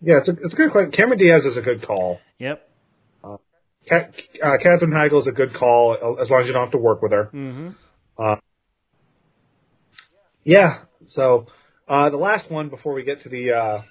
Yeah, 0.00 0.18
it's 0.18 0.28
a 0.28 0.32
it's 0.32 0.52
a 0.52 0.56
good 0.56 0.72
question. 0.72 0.90
Cameron 0.92 1.18
Diaz 1.18 1.44
is 1.44 1.56
a 1.56 1.62
good 1.62 1.86
call. 1.86 2.20
Yep. 2.38 2.62
Cat, 3.88 4.12
uh, 4.42 4.56
Katherine 4.60 4.90
Heigl 4.90 5.20
is 5.20 5.28
a 5.28 5.32
good 5.32 5.54
call 5.54 5.96
uh, 6.02 6.20
as 6.20 6.28
long 6.28 6.40
as 6.40 6.48
you 6.48 6.52
don't 6.52 6.64
have 6.64 6.72
to 6.72 6.78
work 6.78 7.02
with 7.02 7.12
her. 7.12 7.30
Mm-hmm. 7.32 7.68
Yeah. 10.44 10.84
So 11.10 11.46
uh, 11.88 12.10
the 12.10 12.16
last 12.16 12.50
one 12.50 12.68
before 12.68 12.94
we 12.94 13.02
get 13.02 13.22
to 13.24 13.28
the 13.28 13.52
uh, 13.52 13.82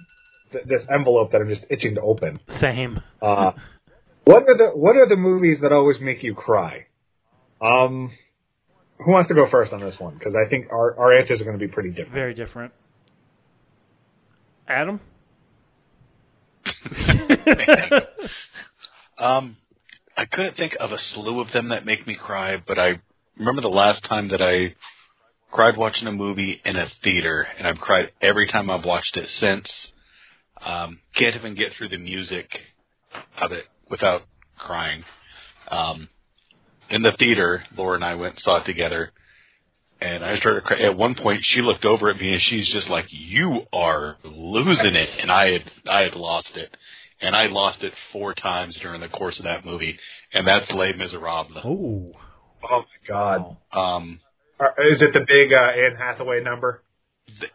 th- 0.52 0.66
this 0.66 0.82
envelope 0.94 1.32
that 1.32 1.42
I'm 1.42 1.50
just 1.50 1.66
itching 1.70 1.96
to 1.96 2.02
open. 2.02 2.40
Same. 2.48 3.02
Uh, 3.22 3.52
what 4.24 4.44
are 4.48 4.58
the 4.58 4.72
what 4.74 4.96
are 4.96 5.08
the 5.08 5.16
movies 5.16 5.60
that 5.62 5.72
always 5.72 6.00
make 6.00 6.24
you 6.24 6.34
cry? 6.34 6.88
Um, 7.62 8.12
who 8.98 9.12
wants 9.12 9.28
to 9.30 9.36
go 9.36 9.48
first 9.50 9.74
on 9.74 9.80
this 9.82 9.96
one? 10.00 10.16
Because 10.18 10.36
I 10.36 10.50
think 10.50 10.68
our 10.72 10.98
our 10.98 11.18
answers 11.18 11.42
are 11.42 11.44
going 11.44 11.60
to 11.60 11.66
be 11.66 11.72
pretty 11.72 11.90
different. 11.90 12.14
Very 12.14 12.34
different. 12.34 12.74
Adam? 14.68 15.00
Um, 19.18 19.58
I 20.18 20.26
couldn't 20.26 20.58
think 20.58 20.76
of 20.80 20.92
a 20.92 20.98
slew 20.98 21.40
of 21.40 21.52
them 21.54 21.70
that 21.70 21.86
make 21.86 22.06
me 22.06 22.16
cry, 22.16 22.58
but 22.66 22.78
I 22.80 23.02
remember 23.38 23.62
the 23.62 23.68
last 23.70 24.04
time 24.04 24.30
that 24.30 24.42
I 24.42 24.76
cried 25.52 25.78
watching 25.78 26.08
a 26.08 26.12
movie 26.12 26.62
in 26.66 26.76
a 26.76 26.88
theater, 27.04 27.48
and 27.58 27.68
I've 27.68 27.78
cried 27.78 28.12
every 28.22 28.48
time 28.48 28.70
I've 28.70 28.86
watched 28.86 29.18
it 29.18 29.30
since. 29.40 29.68
Um, 30.66 31.00
can't 31.16 31.36
even 31.36 31.56
get 31.56 31.74
through 31.74 31.90
the 31.90 31.98
music 31.98 32.50
of 33.40 33.52
it 33.52 33.66
without 33.90 34.22
crying. 34.58 35.04
Um, 35.70 36.10
in 36.90 37.02
the 37.02 37.14
theater, 37.18 37.64
Laura 37.76 37.96
and 37.96 38.06
I 38.06 38.16
went 38.16 38.36
and 38.36 38.42
saw 38.42 38.58
it 38.58 38.66
together, 38.66 39.12
and 40.02 40.24
I 40.24 40.38
started 40.38 40.64
crying. 40.64 40.86
At 40.86 40.98
one 40.98 41.16
point, 41.16 41.42
she 41.44 41.62
looked 41.62 41.86
over 41.86 42.10
at 42.10 42.18
me 42.18 42.34
and 42.34 42.42
she's 42.42 42.70
just 42.72 42.90
like, 42.90 43.06
"You 43.10 43.66
are 43.74 44.18
losing 44.24 44.96
it," 44.96 45.20
and 45.22 45.32
I 45.32 45.52
had 45.52 45.64
I 45.88 46.02
had 46.02 46.16
lost 46.16 46.52
it, 46.56 46.76
and 47.22 47.36
I 47.36 47.48
lost 47.48 47.84
it 47.84 47.94
four 48.12 48.34
times 48.34 48.78
during 48.82 49.02
the 49.02 49.10
course 49.10 49.38
of 49.40 49.46
that 49.46 49.66
movie, 49.66 50.00
and 50.34 50.48
that's 50.48 50.70
Les 50.72 50.94
Miserables. 50.94 51.64
Oh. 51.66 52.14
Oh 52.70 52.82
my 52.82 53.08
God! 53.08 53.58
Um, 53.72 54.20
Is 54.92 55.02
it 55.02 55.14
the 55.14 55.26
big 55.28 55.54
uh, 55.54 55.58
Anne 55.58 55.98
Hathaway 55.98 56.42
number? 56.44 56.82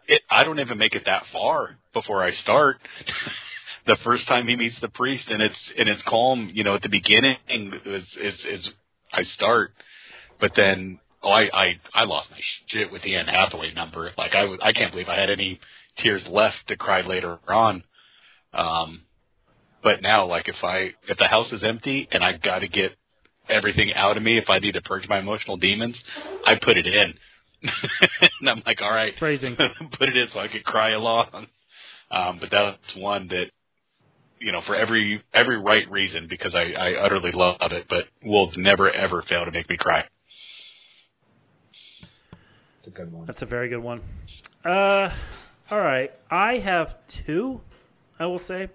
it, 0.07 0.21
I 0.29 0.43
don't 0.43 0.59
even 0.59 0.77
make 0.77 0.93
it 0.93 1.03
that 1.05 1.23
far 1.31 1.77
before 1.93 2.23
I 2.23 2.31
start. 2.43 2.77
the 3.85 3.97
first 4.03 4.27
time 4.27 4.47
he 4.47 4.55
meets 4.55 4.79
the 4.81 4.89
priest, 4.89 5.25
and 5.29 5.41
it's 5.41 5.71
and 5.77 5.89
it's 5.89 6.01
calm, 6.07 6.51
you 6.53 6.63
know, 6.63 6.75
at 6.75 6.81
the 6.81 6.89
beginning 6.89 7.37
is 7.85 8.03
is, 8.21 8.33
is 8.49 8.69
I 9.13 9.23
start, 9.23 9.71
but 10.39 10.51
then 10.55 10.99
oh, 11.23 11.29
I 11.29 11.43
I 11.53 11.65
I 11.93 12.03
lost 12.03 12.29
my 12.31 12.39
shit 12.67 12.91
with 12.91 13.01
the 13.03 13.15
Anne 13.15 13.27
Hathaway 13.27 13.73
number. 13.73 14.11
Like 14.17 14.35
I 14.35 14.45
was, 14.45 14.59
I 14.61 14.73
can't 14.73 14.91
believe 14.91 15.09
I 15.09 15.19
had 15.19 15.29
any 15.29 15.59
tears 15.97 16.23
left 16.29 16.57
to 16.67 16.75
cry 16.75 17.01
later 17.01 17.39
on. 17.47 17.83
Um, 18.53 19.03
but 19.83 20.01
now, 20.01 20.25
like 20.25 20.47
if 20.47 20.63
I 20.63 20.91
if 21.07 21.17
the 21.17 21.27
house 21.27 21.51
is 21.51 21.63
empty 21.63 22.07
and 22.11 22.23
I 22.23 22.33
got 22.33 22.59
to 22.59 22.67
get 22.67 22.91
everything 23.49 23.93
out 23.93 24.17
of 24.17 24.23
me, 24.23 24.37
if 24.37 24.49
I 24.49 24.59
need 24.59 24.73
to 24.73 24.81
purge 24.81 25.07
my 25.07 25.19
emotional 25.19 25.57
demons, 25.57 26.01
I 26.45 26.55
put 26.55 26.77
it 26.77 26.87
in. 26.87 27.13
and 28.41 28.49
I'm 28.49 28.63
like, 28.65 28.81
all 28.81 28.91
right, 28.91 29.17
Phrasing. 29.17 29.55
put 29.99 30.09
it 30.09 30.17
in 30.17 30.27
so 30.33 30.39
I 30.39 30.47
could 30.47 30.63
cry 30.63 30.91
along. 30.91 31.47
Um, 32.09 32.39
but 32.39 32.49
that's 32.51 32.95
one 32.95 33.27
that, 33.29 33.45
you 34.39 34.51
know, 34.51 34.61
for 34.65 34.75
every 34.75 35.23
every 35.33 35.57
right 35.57 35.89
reason, 35.89 36.27
because 36.27 36.55
I, 36.55 36.71
I 36.71 36.93
utterly 36.95 37.31
love 37.31 37.57
it, 37.71 37.85
but 37.87 38.05
will 38.23 38.51
never 38.57 38.91
ever 38.91 39.21
fail 39.21 39.45
to 39.45 39.51
make 39.51 39.69
me 39.69 39.77
cry. 39.77 40.05
It's 42.79 42.87
a 42.87 42.91
good 42.91 43.13
one. 43.13 43.27
That's 43.27 43.43
a 43.43 43.45
very 43.45 43.69
good 43.69 43.83
one. 43.83 44.01
Uh, 44.65 45.13
all 45.69 45.79
right. 45.79 46.11
I 46.31 46.57
have 46.57 46.97
two, 47.07 47.61
I 48.17 48.25
will 48.25 48.39
say. 48.39 48.69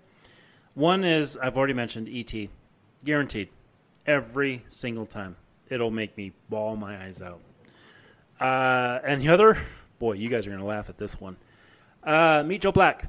One 0.75 1.05
is, 1.05 1.37
I've 1.37 1.57
already 1.57 1.73
mentioned 1.73 2.09
E.T. 2.09 2.49
Guaranteed. 3.05 3.49
Every 4.07 4.65
single 4.69 5.07
time. 5.07 5.37
It'll 5.69 5.91
make 5.91 6.17
me 6.17 6.33
bawl 6.49 6.77
my 6.77 7.05
eyes 7.05 7.21
out. 7.21 7.41
Uh, 8.41 9.01
and 9.05 9.21
the 9.21 9.29
other, 9.29 9.59
boy, 9.99 10.13
you 10.13 10.29
guys 10.29 10.47
are 10.47 10.51
going 10.51 10.61
to 10.61 10.67
laugh 10.67 10.89
at 10.89 10.99
this 10.99 11.21
one. 11.21 11.37
Uh, 12.05 12.45
Meet 12.47 12.63
Joe 12.63 12.73
Black. 12.73 13.09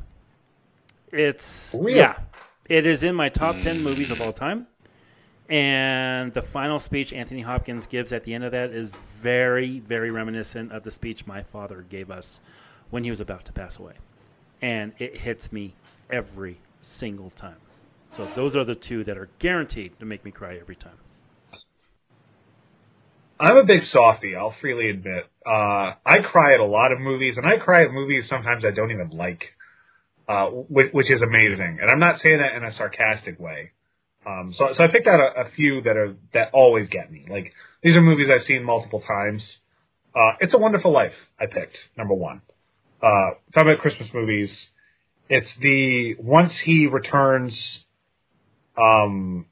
It's, 1.11 1.75
yeah. 1.79 2.17
It 2.67 2.85
is 2.85 3.03
in 3.03 3.15
my 3.15 3.29
top 3.29 3.59
10 3.59 3.81
movies 3.81 4.11
of 4.11 4.19
all 4.19 4.33
time. 4.33 4.67
And 5.49 6.33
the 6.33 6.41
final 6.41 6.79
speech 6.79 7.13
Anthony 7.13 7.41
Hopkins 7.41 7.87
gives 7.87 8.11
at 8.11 8.25
the 8.25 8.33
end 8.33 8.43
of 8.43 8.51
that 8.51 8.71
is 8.71 8.93
very, 9.21 9.79
very 9.79 10.11
reminiscent 10.11 10.71
of 10.73 10.83
the 10.83 10.91
speech 10.91 11.25
my 11.25 11.41
father 11.41 11.85
gave 11.89 12.11
us 12.11 12.41
when 12.89 13.03
he 13.03 13.09
was 13.09 13.21
about 13.21 13.45
to 13.45 13.53
pass 13.53 13.77
away. 13.79 13.93
And 14.61 14.93
it 14.97 15.19
hits 15.19 15.51
me 15.51 15.75
every 16.09 16.59
single 16.81 17.29
time. 17.29 17.57
So 18.17 18.27
those 18.35 18.55
are 18.55 18.63
the 18.63 18.73
two 18.73 19.03
that 19.03 19.15
are 19.15 19.29
guaranteed 19.37 19.99
to 19.99 20.05
make 20.05 20.25
me 20.25 20.31
cry 20.31 20.57
every 20.59 20.75
time. 20.75 20.97
I'm 23.39 23.57
a 23.57 23.63
big 23.63 23.81
softie. 23.91 24.35
I'll 24.35 24.55
freely 24.59 24.89
admit. 24.89 25.25
Uh, 25.45 25.93
I 26.03 26.23
cry 26.31 26.55
at 26.55 26.59
a 26.59 26.65
lot 26.65 26.91
of 26.91 26.99
movies, 26.99 27.35
and 27.37 27.45
I 27.45 27.63
cry 27.63 27.83
at 27.83 27.91
movies 27.91 28.23
sometimes 28.27 28.65
I 28.65 28.71
don't 28.71 28.89
even 28.89 29.11
like, 29.11 29.43
uh, 30.27 30.47
which, 30.47 30.87
which 30.93 31.11
is 31.11 31.21
amazing. 31.21 31.77
And 31.79 31.91
I'm 31.91 31.99
not 31.99 32.19
saying 32.19 32.39
that 32.39 32.57
in 32.57 32.63
a 32.63 32.75
sarcastic 32.75 33.39
way. 33.39 33.73
Um, 34.25 34.51
so, 34.57 34.69
so 34.75 34.83
I 34.83 34.87
picked 34.87 35.05
out 35.05 35.19
a, 35.19 35.41
a 35.41 35.51
few 35.55 35.83
that 35.83 35.95
are 35.95 36.15
that 36.33 36.49
always 36.53 36.89
get 36.89 37.11
me. 37.11 37.25
Like 37.29 37.53
these 37.83 37.95
are 37.95 38.01
movies 38.01 38.29
I've 38.33 38.47
seen 38.47 38.63
multiple 38.63 39.03
times. 39.07 39.43
Uh, 40.15 40.37
it's 40.39 40.55
a 40.55 40.57
Wonderful 40.57 40.91
Life. 40.91 41.13
I 41.39 41.45
picked 41.45 41.77
number 41.95 42.15
one. 42.15 42.41
Uh, 42.99 43.37
talking 43.53 43.69
about 43.69 43.79
Christmas 43.79 44.09
movies, 44.11 44.49
it's 45.29 45.47
the 45.61 46.15
once 46.19 46.51
he 46.65 46.87
returns, 46.87 47.53
um, 48.77 49.45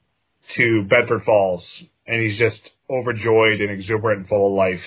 to 0.56 0.84
Bedford 0.88 1.22
Falls, 1.24 1.64
and 2.06 2.22
he's 2.22 2.38
just 2.38 2.60
overjoyed 2.88 3.60
and 3.60 3.70
exuberant 3.70 4.20
and 4.20 4.28
full 4.28 4.48
of 4.48 4.52
life. 4.52 4.84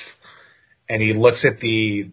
And 0.88 1.02
he 1.02 1.14
looks 1.14 1.44
at 1.44 1.60
the 1.60 2.12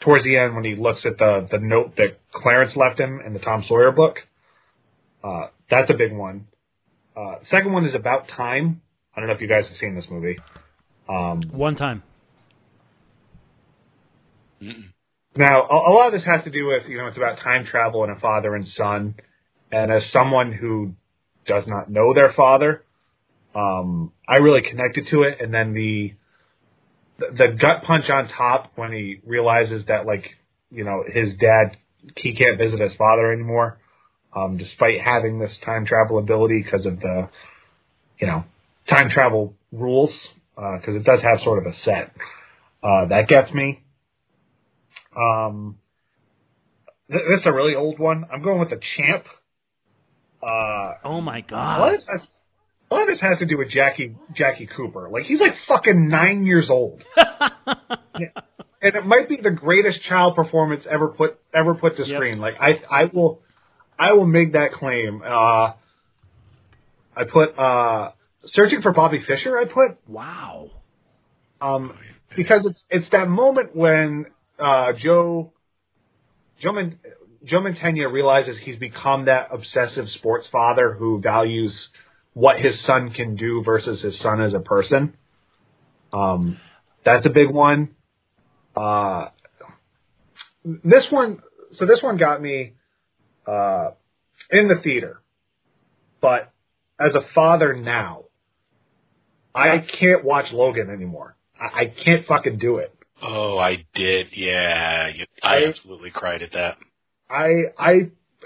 towards 0.00 0.24
the 0.24 0.36
end 0.36 0.54
when 0.54 0.64
he 0.64 0.74
looks 0.74 1.04
at 1.06 1.18
the 1.18 1.46
the 1.50 1.58
note 1.58 1.96
that 1.96 2.18
Clarence 2.32 2.74
left 2.76 2.98
him 2.98 3.20
in 3.24 3.32
the 3.34 3.38
Tom 3.38 3.64
Sawyer 3.68 3.92
book. 3.92 4.16
Uh, 5.22 5.48
that's 5.70 5.90
a 5.90 5.94
big 5.94 6.12
one. 6.12 6.46
Uh, 7.16 7.36
second 7.50 7.72
one 7.72 7.86
is 7.86 7.94
about 7.94 8.28
time. 8.28 8.82
I 9.14 9.20
don't 9.20 9.28
know 9.28 9.34
if 9.34 9.40
you 9.40 9.48
guys 9.48 9.66
have 9.68 9.76
seen 9.78 9.94
this 9.94 10.06
movie. 10.10 10.38
Um, 11.08 11.40
One 11.52 11.76
time. 11.76 12.02
Now, 15.36 15.62
a, 15.68 15.90
a 15.90 15.92
lot 15.92 16.06
of 16.08 16.12
this 16.12 16.24
has 16.24 16.44
to 16.44 16.50
do 16.50 16.66
with, 16.66 16.88
you 16.88 16.98
know, 16.98 17.06
it's 17.06 17.16
about 17.16 17.38
time 17.38 17.66
travel 17.66 18.02
and 18.04 18.16
a 18.16 18.20
father 18.20 18.54
and 18.54 18.66
son. 18.68 19.14
And 19.70 19.92
as 19.92 20.02
someone 20.12 20.52
who 20.52 20.94
does 21.46 21.64
not 21.66 21.90
know 21.90 22.14
their 22.14 22.32
father, 22.32 22.82
um, 23.54 24.12
I 24.28 24.38
really 24.38 24.62
connected 24.68 25.06
to 25.10 25.22
it. 25.22 25.38
And 25.40 25.52
then 25.52 25.74
the, 25.74 26.12
the, 27.18 27.56
gut 27.60 27.84
punch 27.86 28.10
on 28.10 28.28
top 28.28 28.72
when 28.74 28.92
he 28.92 29.20
realizes 29.24 29.84
that, 29.86 30.06
like, 30.06 30.24
you 30.70 30.84
know, 30.84 31.04
his 31.06 31.36
dad, 31.38 31.76
he 32.16 32.34
can't 32.34 32.58
visit 32.58 32.80
his 32.80 32.92
father 32.98 33.32
anymore, 33.32 33.78
um, 34.34 34.58
despite 34.58 35.00
having 35.00 35.38
this 35.38 35.56
time 35.64 35.86
travel 35.86 36.18
ability 36.18 36.62
because 36.62 36.84
of 36.84 36.98
the, 37.00 37.28
you 38.18 38.26
know, 38.26 38.44
time 38.88 39.08
travel 39.10 39.54
rules, 39.72 40.10
because 40.56 40.96
it 40.96 41.04
does 41.04 41.22
have 41.22 41.38
sort 41.44 41.64
of 41.64 41.72
a 41.72 41.76
set. 41.84 42.12
Uh, 42.82 43.06
that 43.06 43.28
gets 43.28 43.52
me. 43.52 43.82
Um, 45.16 45.78
th- 47.10 47.22
this 47.30 47.40
is 47.40 47.46
a 47.46 47.52
really 47.52 47.74
old 47.74 47.98
one. 47.98 48.26
I'm 48.32 48.42
going 48.42 48.58
with 48.60 48.70
the 48.70 48.80
champ. 48.96 49.24
Uh, 50.44 50.94
Oh 51.04 51.20
my 51.20 51.38
a 51.38 51.40
lot 51.40 51.46
god. 51.48 51.94
of 51.94 52.00
this 52.00 52.06
a 52.90 52.94
lot 52.94 53.02
of 53.02 53.08
this 53.08 53.20
has 53.20 53.38
to 53.38 53.46
do 53.46 53.56
with 53.56 53.70
Jackie 53.70 54.14
Jackie 54.34 54.66
Cooper. 54.76 55.08
Like 55.10 55.24
he's 55.24 55.40
like 55.40 55.54
fucking 55.66 56.08
nine 56.08 56.44
years 56.46 56.68
old, 56.70 57.02
Yeah. 57.16 58.28
and 58.82 58.94
it 58.94 59.06
might 59.06 59.28
be 59.28 59.38
the 59.42 59.50
greatest 59.50 60.02
child 60.02 60.36
performance 60.36 60.84
ever 60.90 61.08
put 61.08 61.38
ever 61.54 61.74
put 61.74 61.96
to 61.96 62.04
Yep. 62.06 62.16
screen. 62.16 62.38
Like 62.40 62.56
I 62.60 62.80
I 62.90 63.04
will 63.12 63.40
I 63.98 64.12
will 64.12 64.26
make 64.26 64.52
that 64.52 64.72
claim. 64.72 65.22
Uh, 65.24 65.72
I 67.16 67.24
put 67.32 67.58
uh, 67.58 68.10
searching 68.46 68.82
for 68.82 68.92
Bobby 68.92 69.24
Fischer. 69.26 69.56
I 69.56 69.64
put 69.64 69.96
Wow. 70.08 70.70
um, 71.60 71.96
because 72.36 72.66
it's 72.66 72.82
it's 72.90 73.10
that 73.12 73.28
moment 73.28 73.74
when 73.74 74.26
uh, 74.58 74.92
Joe 75.02 75.52
Joe 76.60 76.72
Man, 76.72 76.98
Joe 77.44 77.60
Mantegna 77.60 78.10
realizes 78.10 78.56
he's 78.62 78.78
become 78.78 79.26
that 79.26 79.48
obsessive 79.52 80.08
sports 80.10 80.46
father 80.50 80.94
who 80.98 81.20
values 81.20 81.72
what 82.32 82.58
his 82.58 82.82
son 82.86 83.10
can 83.10 83.36
do 83.36 83.62
versus 83.62 84.00
his 84.02 84.18
son 84.20 84.40
as 84.40 84.54
a 84.54 84.60
person. 84.60 85.14
Um, 86.12 86.58
that's 87.04 87.26
a 87.26 87.30
big 87.30 87.50
one. 87.50 87.90
Uh, 88.74 89.26
this 90.64 91.04
one, 91.10 91.40
so 91.74 91.86
this 91.86 92.02
one 92.02 92.16
got 92.16 92.40
me 92.40 92.72
uh, 93.46 93.90
in 94.50 94.68
the 94.68 94.76
theater, 94.82 95.20
but 96.20 96.50
as 96.98 97.14
a 97.14 97.20
father 97.34 97.74
now, 97.74 98.24
I 99.54 99.84
can't 100.00 100.24
watch 100.24 100.46
Logan 100.52 100.90
anymore. 100.90 101.36
I, 101.60 101.82
I 101.82 101.84
can't 101.86 102.26
fucking 102.26 102.58
do 102.58 102.78
it. 102.78 102.92
Oh, 103.22 103.58
I 103.58 103.84
did. 103.94 104.28
Yeah, 104.34 105.10
I- 105.42 105.64
absolutely 105.66 106.10
cried 106.10 106.42
at 106.42 106.52
that. 106.52 106.78
I 107.34 107.48
I 107.78 107.92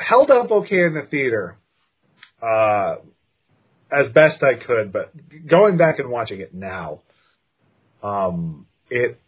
held 0.00 0.30
up 0.30 0.50
okay 0.50 0.84
in 0.84 0.94
the 0.94 1.06
theater, 1.10 1.58
uh, 2.42 2.96
as 3.90 4.12
best 4.12 4.42
I 4.42 4.54
could, 4.64 4.92
but 4.92 5.12
going 5.46 5.76
back 5.76 5.98
and 5.98 6.10
watching 6.10 6.40
it 6.40 6.54
now, 6.54 7.00
um, 8.02 8.66
it 8.90 9.20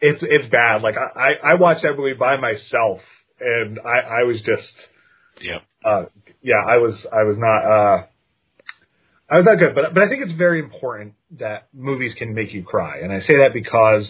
it's 0.00 0.22
it's 0.22 0.50
bad. 0.50 0.82
Like 0.82 0.96
I 0.96 1.20
I, 1.20 1.52
I 1.52 1.54
watched 1.54 1.82
that 1.82 1.96
movie 1.96 2.14
by 2.14 2.36
myself, 2.36 3.00
and 3.40 3.78
I 3.80 4.20
I 4.20 4.22
was 4.24 4.38
just 4.38 4.72
yeah 5.40 5.60
uh 5.84 6.04
yeah 6.42 6.62
I 6.66 6.78
was 6.78 6.94
I 7.12 7.24
was 7.24 7.36
not 7.38 7.64
uh 7.64 8.06
I 9.28 9.36
was 9.36 9.44
not 9.44 9.58
good, 9.58 9.74
but 9.74 9.94
but 9.94 10.02
I 10.02 10.08
think 10.08 10.22
it's 10.22 10.36
very 10.36 10.60
important 10.60 11.14
that 11.38 11.68
movies 11.72 12.14
can 12.18 12.34
make 12.34 12.52
you 12.52 12.62
cry, 12.62 12.98
and 12.98 13.12
I 13.12 13.20
say 13.20 13.36
that 13.36 13.50
because 13.52 14.08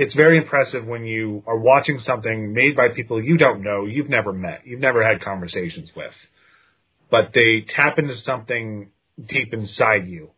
it's 0.00 0.14
very 0.14 0.38
impressive 0.38 0.86
when 0.86 1.04
you 1.04 1.42
are 1.46 1.58
watching 1.58 2.00
something 2.06 2.54
made 2.54 2.74
by 2.74 2.88
people 2.88 3.22
you 3.22 3.36
don't 3.36 3.62
know, 3.62 3.84
you've 3.84 4.08
never 4.08 4.32
met, 4.32 4.62
you've 4.64 4.80
never 4.80 5.06
had 5.06 5.22
conversations 5.22 5.90
with, 5.94 6.14
but 7.10 7.32
they 7.34 7.66
tap 7.76 7.98
into 7.98 8.16
something 8.24 8.88
deep 9.28 9.52
inside 9.52 10.08
you 10.08 10.30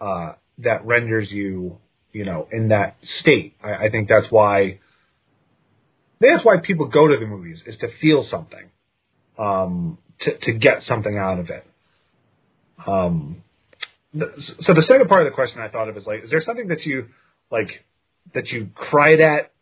uh, 0.00 0.34
that 0.58 0.86
renders 0.86 1.28
you, 1.28 1.78
you 2.12 2.24
know, 2.24 2.46
in 2.52 2.68
that 2.68 2.98
state. 3.18 3.56
I, 3.64 3.86
I 3.86 3.90
think 3.90 4.08
that's 4.08 4.30
why. 4.30 4.78
That's 6.20 6.44
why 6.44 6.58
people 6.62 6.86
go 6.86 7.08
to 7.08 7.16
the 7.18 7.26
movies 7.26 7.62
is 7.66 7.78
to 7.78 7.88
feel 8.00 8.24
something, 8.30 8.70
um, 9.38 9.98
to 10.20 10.38
to 10.38 10.52
get 10.52 10.82
something 10.86 11.18
out 11.18 11.40
of 11.40 11.50
it. 11.50 11.66
Um, 12.86 13.42
so 14.12 14.74
the 14.74 14.84
second 14.86 15.08
part 15.08 15.26
of 15.26 15.32
the 15.32 15.34
question 15.34 15.60
I 15.60 15.68
thought 15.68 15.88
of 15.88 15.96
is 15.96 16.06
like, 16.06 16.22
is 16.24 16.30
there 16.30 16.42
something 16.44 16.68
that 16.68 16.82
you 16.82 17.06
like 17.50 17.84
that 18.34 18.48
you 18.48 18.68
cried 18.74 19.20
at, 19.20 19.52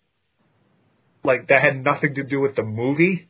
like 1.25 1.49
that 1.49 1.63
had 1.63 1.83
nothing 1.83 2.15
to 2.15 2.25
do 2.25 2.41
with 2.41 2.57
the 2.57 2.63
movie? 2.63 3.29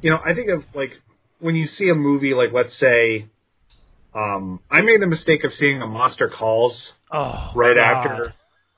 You 0.00 0.10
know, 0.10 0.18
I 0.24 0.34
think 0.34 0.48
of 0.50 0.64
like 0.74 0.90
when 1.40 1.54
you 1.54 1.66
see 1.76 1.88
a 1.88 1.94
movie, 1.94 2.34
like 2.34 2.50
let's 2.52 2.78
say, 2.78 3.26
um, 4.14 4.60
I 4.70 4.80
made 4.82 5.00
the 5.00 5.06
mistake 5.06 5.44
of 5.44 5.52
seeing 5.58 5.80
a 5.82 5.86
Monster 5.86 6.28
Calls 6.36 6.76
Oh, 7.10 7.52
right 7.54 7.76
God. 7.76 7.82
after, 7.82 8.32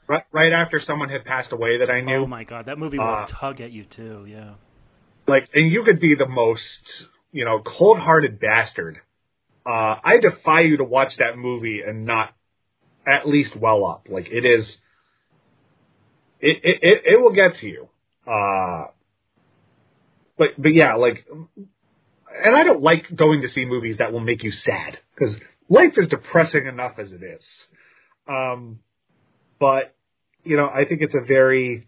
right, 0.08 0.22
right 0.32 0.52
after 0.52 0.80
someone 0.84 1.08
had 1.08 1.24
passed 1.24 1.52
away 1.52 1.78
that 1.78 1.90
I 1.90 2.00
knew. 2.00 2.22
Oh 2.22 2.26
my 2.26 2.44
god, 2.44 2.66
that 2.66 2.78
movie 2.78 2.98
will 2.98 3.04
Uh, 3.06 3.26
tug 3.26 3.60
at 3.60 3.72
you 3.72 3.84
too. 3.84 4.26
Yeah. 4.28 4.54
like, 5.26 5.48
and 5.54 5.70
you 5.70 5.84
could 5.84 6.00
be 6.00 6.14
the 6.14 6.26
most, 6.26 6.60
you 7.32 7.44
know, 7.44 7.62
cold-hearted 7.78 8.40
bastard. 8.40 8.98
Uh, 9.66 9.96
I 10.02 10.16
defy 10.20 10.60
you 10.62 10.78
to 10.78 10.84
watch 10.84 11.12
that 11.18 11.36
movie 11.36 11.80
and 11.86 12.04
not 12.06 12.34
at 13.06 13.28
least 13.28 13.54
well 13.56 13.84
up. 13.86 14.06
Like 14.10 14.26
it 14.30 14.44
is, 14.44 14.66
it 16.40 16.58
it 16.62 16.78
it, 16.82 17.02
it 17.14 17.20
will 17.20 17.32
get 17.32 17.58
to 17.60 17.66
you. 17.66 17.88
Uh, 18.26 18.86
but 20.38 20.48
but 20.58 20.68
yeah, 20.74 20.94
like, 20.94 21.26
and 22.44 22.56
I 22.56 22.64
don't 22.64 22.82
like 22.82 23.04
going 23.14 23.42
to 23.42 23.48
see 23.50 23.64
movies 23.64 23.96
that 23.98 24.12
will 24.12 24.20
make 24.20 24.42
you 24.42 24.52
sad 24.52 24.98
because 25.14 25.34
life 25.68 25.92
is 25.96 26.08
depressing 26.08 26.66
enough 26.66 26.98
as 26.98 27.12
it 27.12 27.22
is. 27.22 27.42
Um, 28.28 28.80
but 29.58 29.94
you 30.44 30.56
know, 30.56 30.68
I 30.68 30.84
think 30.84 31.02
it's 31.02 31.14
a 31.14 31.24
very 31.26 31.86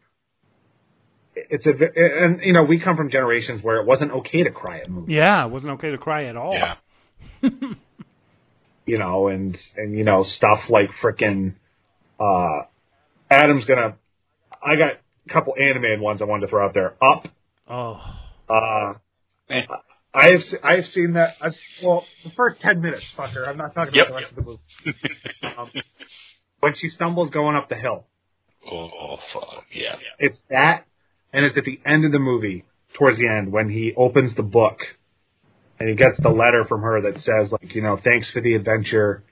it's 1.34 1.64
a 1.66 1.70
and 1.70 2.40
you 2.42 2.52
know 2.52 2.64
we 2.64 2.78
come 2.78 2.96
from 2.96 3.10
generations 3.10 3.62
where 3.62 3.80
it 3.80 3.86
wasn't 3.86 4.10
okay 4.12 4.42
to 4.42 4.50
cry 4.50 4.80
at 4.80 4.90
movies 4.90 5.14
Yeah, 5.14 5.46
it 5.46 5.50
wasn't 5.50 5.72
okay 5.74 5.90
to 5.90 5.98
cry 5.98 6.24
at 6.24 6.36
all. 6.36 6.52
Yeah. 6.52 6.74
you 8.86 8.98
know 8.98 9.28
and 9.28 9.56
and 9.76 9.96
you 9.96 10.04
know 10.04 10.24
stuff 10.36 10.60
like 10.68 10.90
frickin' 11.02 11.54
uh 12.20 12.62
adam's 13.30 13.64
gonna 13.64 13.96
i 14.64 14.76
got 14.76 14.92
a 14.92 15.32
couple 15.32 15.54
animated 15.60 16.00
ones 16.00 16.20
i 16.22 16.24
wanted 16.24 16.42
to 16.46 16.48
throw 16.50 16.64
out 16.66 16.74
there 16.74 16.94
up 17.02 17.26
Oh, 17.68 18.00
uh 18.48 18.94
Eh. 19.50 19.62
i 20.14 20.30
have 20.30 20.42
se- 20.50 20.58
i 20.62 20.72
have 20.76 20.86
seen 20.94 21.14
that 21.14 21.34
i 21.40 21.48
well 21.82 22.04
the 22.24 22.30
first 22.36 22.60
10 22.60 22.80
minutes 22.80 23.04
fucker 23.16 23.46
i'm 23.48 23.56
not 23.56 23.74
talking 23.74 23.94
Yep. 23.94 24.06
about 24.08 24.16
the 24.16 24.22
rest 24.22 24.30
of 24.30 24.36
the 24.36 24.42
movie 24.42 25.58
um, 25.58 25.70
when 26.60 26.74
she 26.80 26.88
stumbles 26.90 27.30
going 27.30 27.56
up 27.56 27.68
the 27.68 27.76
hill 27.76 28.06
Oh, 28.64 28.88
oh, 28.96 29.16
fuck. 29.34 29.64
Yeah. 29.72 29.96
It's 30.20 30.38
that, 30.48 30.84
and 31.32 31.44
it's 31.44 31.58
at 31.58 31.64
the 31.64 31.80
end 31.84 32.04
of 32.04 32.12
the 32.12 32.20
movie, 32.20 32.62
towards 32.96 33.18
the 33.18 33.26
end, 33.26 33.50
when 33.50 33.68
he 33.68 33.92
opens 33.96 34.36
the 34.36 34.44
book, 34.44 34.78
and 35.80 35.88
he 35.88 35.96
gets 35.96 36.14
the 36.22 36.28
letter 36.28 36.64
from 36.68 36.82
her 36.82 37.00
that 37.02 37.14
says, 37.24 37.50
like, 37.50 37.74
you 37.74 37.82
know, 37.82 37.98
thanks 38.04 38.30
for 38.30 38.40
the 38.40 38.54
adventure. 38.54 39.24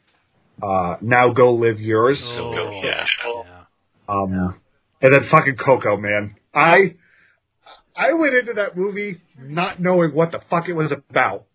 Uh, 0.60 0.96
now 1.00 1.32
go 1.32 1.54
live 1.54 1.78
yours. 1.78 2.18
So 2.18 2.50
go, 2.50 2.70
Oh, 2.72 2.80
yeah. 2.82 3.06
yeah. 3.24 3.62
Um, 4.08 4.60
and 5.00 5.14
then 5.14 5.28
fucking 5.30 5.56
Coco, 5.56 5.96
man. 5.96 6.36
I, 6.54 6.96
I 7.96 8.12
went 8.14 8.34
into 8.34 8.54
that 8.54 8.76
movie 8.76 9.20
not 9.38 9.80
knowing 9.80 10.14
what 10.14 10.32
the 10.32 10.40
fuck 10.50 10.68
it 10.68 10.74
was 10.74 10.92
about. 10.92 11.46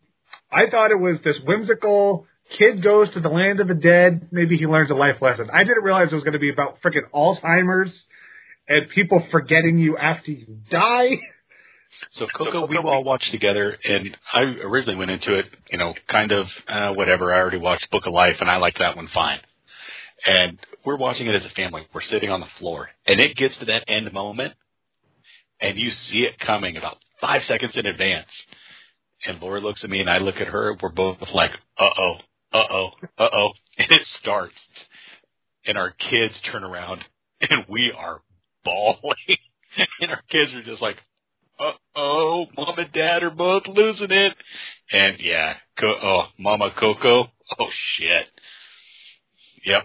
I 0.51 0.69
thought 0.69 0.91
it 0.91 0.99
was 0.99 1.17
this 1.23 1.37
whimsical 1.45 2.27
kid 2.57 2.83
goes 2.83 3.11
to 3.13 3.19
the 3.19 3.29
land 3.29 3.59
of 3.59 3.67
the 3.67 3.73
dead. 3.73 4.29
Maybe 4.31 4.57
he 4.57 4.65
learns 4.65 4.91
a 4.91 4.95
life 4.95 5.21
lesson. 5.21 5.49
I 5.51 5.63
didn't 5.63 5.83
realize 5.83 6.09
it 6.11 6.15
was 6.15 6.23
going 6.23 6.33
to 6.33 6.39
be 6.39 6.51
about 6.51 6.77
freaking 6.81 7.09
Alzheimer's 7.13 7.93
and 8.67 8.89
people 8.89 9.25
forgetting 9.31 9.77
you 9.77 9.97
after 9.97 10.31
you 10.31 10.57
die. 10.69 11.19
So 12.13 12.27
Coco, 12.35 12.67
we 12.67 12.77
all 12.77 13.03
watched 13.03 13.31
together, 13.31 13.77
and 13.83 14.17
I 14.33 14.41
originally 14.41 14.97
went 14.97 15.11
into 15.11 15.39
it, 15.39 15.45
you 15.71 15.77
know, 15.77 15.93
kind 16.09 16.31
of 16.31 16.47
uh, 16.67 16.93
whatever. 16.93 17.33
I 17.33 17.39
already 17.39 17.57
watched 17.57 17.89
Book 17.89 18.05
of 18.05 18.13
Life, 18.13 18.35
and 18.41 18.49
I 18.49 18.57
liked 18.57 18.79
that 18.79 18.95
one 18.95 19.07
fine. 19.13 19.39
And 20.25 20.59
we're 20.85 20.97
watching 20.97 21.27
it 21.27 21.35
as 21.35 21.45
a 21.45 21.55
family. 21.55 21.87
We're 21.93 22.01
sitting 22.09 22.29
on 22.29 22.39
the 22.39 22.47
floor, 22.59 22.89
and 23.05 23.19
it 23.19 23.35
gets 23.35 23.57
to 23.59 23.65
that 23.65 23.85
end 23.87 24.11
moment, 24.13 24.53
and 25.61 25.77
you 25.77 25.91
see 26.09 26.19
it 26.19 26.39
coming 26.45 26.77
about 26.77 26.97
five 27.21 27.41
seconds 27.47 27.73
in 27.75 27.85
advance. 27.85 28.27
And 29.25 29.41
Laura 29.41 29.59
looks 29.59 29.83
at 29.83 29.89
me, 29.89 29.99
and 29.99 30.09
I 30.09 30.19
look 30.19 30.35
at 30.35 30.47
her. 30.47 30.77
We're 30.81 30.89
both 30.89 31.17
like, 31.33 31.51
"Uh 31.77 31.89
oh, 31.97 32.15
uh 32.53 32.63
oh, 32.71 32.89
uh 33.17 33.29
oh," 33.33 33.49
and 33.77 33.87
it 33.89 34.01
starts, 34.21 34.55
and 35.65 35.77
our 35.77 35.91
kids 35.91 36.35
turn 36.51 36.63
around, 36.63 37.03
and 37.41 37.65
we 37.69 37.91
are 37.97 38.21
bawling, 38.63 39.37
and 40.01 40.11
our 40.11 40.21
kids 40.29 40.53
are 40.53 40.63
just 40.63 40.81
like, 40.81 40.97
uh 41.59 41.71
oh, 41.95 42.45
mom 42.57 42.77
and 42.77 42.91
dad 42.91 43.23
are 43.23 43.29
both 43.29 43.63
losing 43.67 44.11
it. 44.11 44.33
And 44.91 45.17
yeah, 45.19 45.53
co- 45.79 45.99
oh, 46.03 46.23
Mama 46.37 46.71
Coco. 46.77 47.25
Oh 47.59 47.67
shit. 47.97 48.27
Yep. 49.65 49.83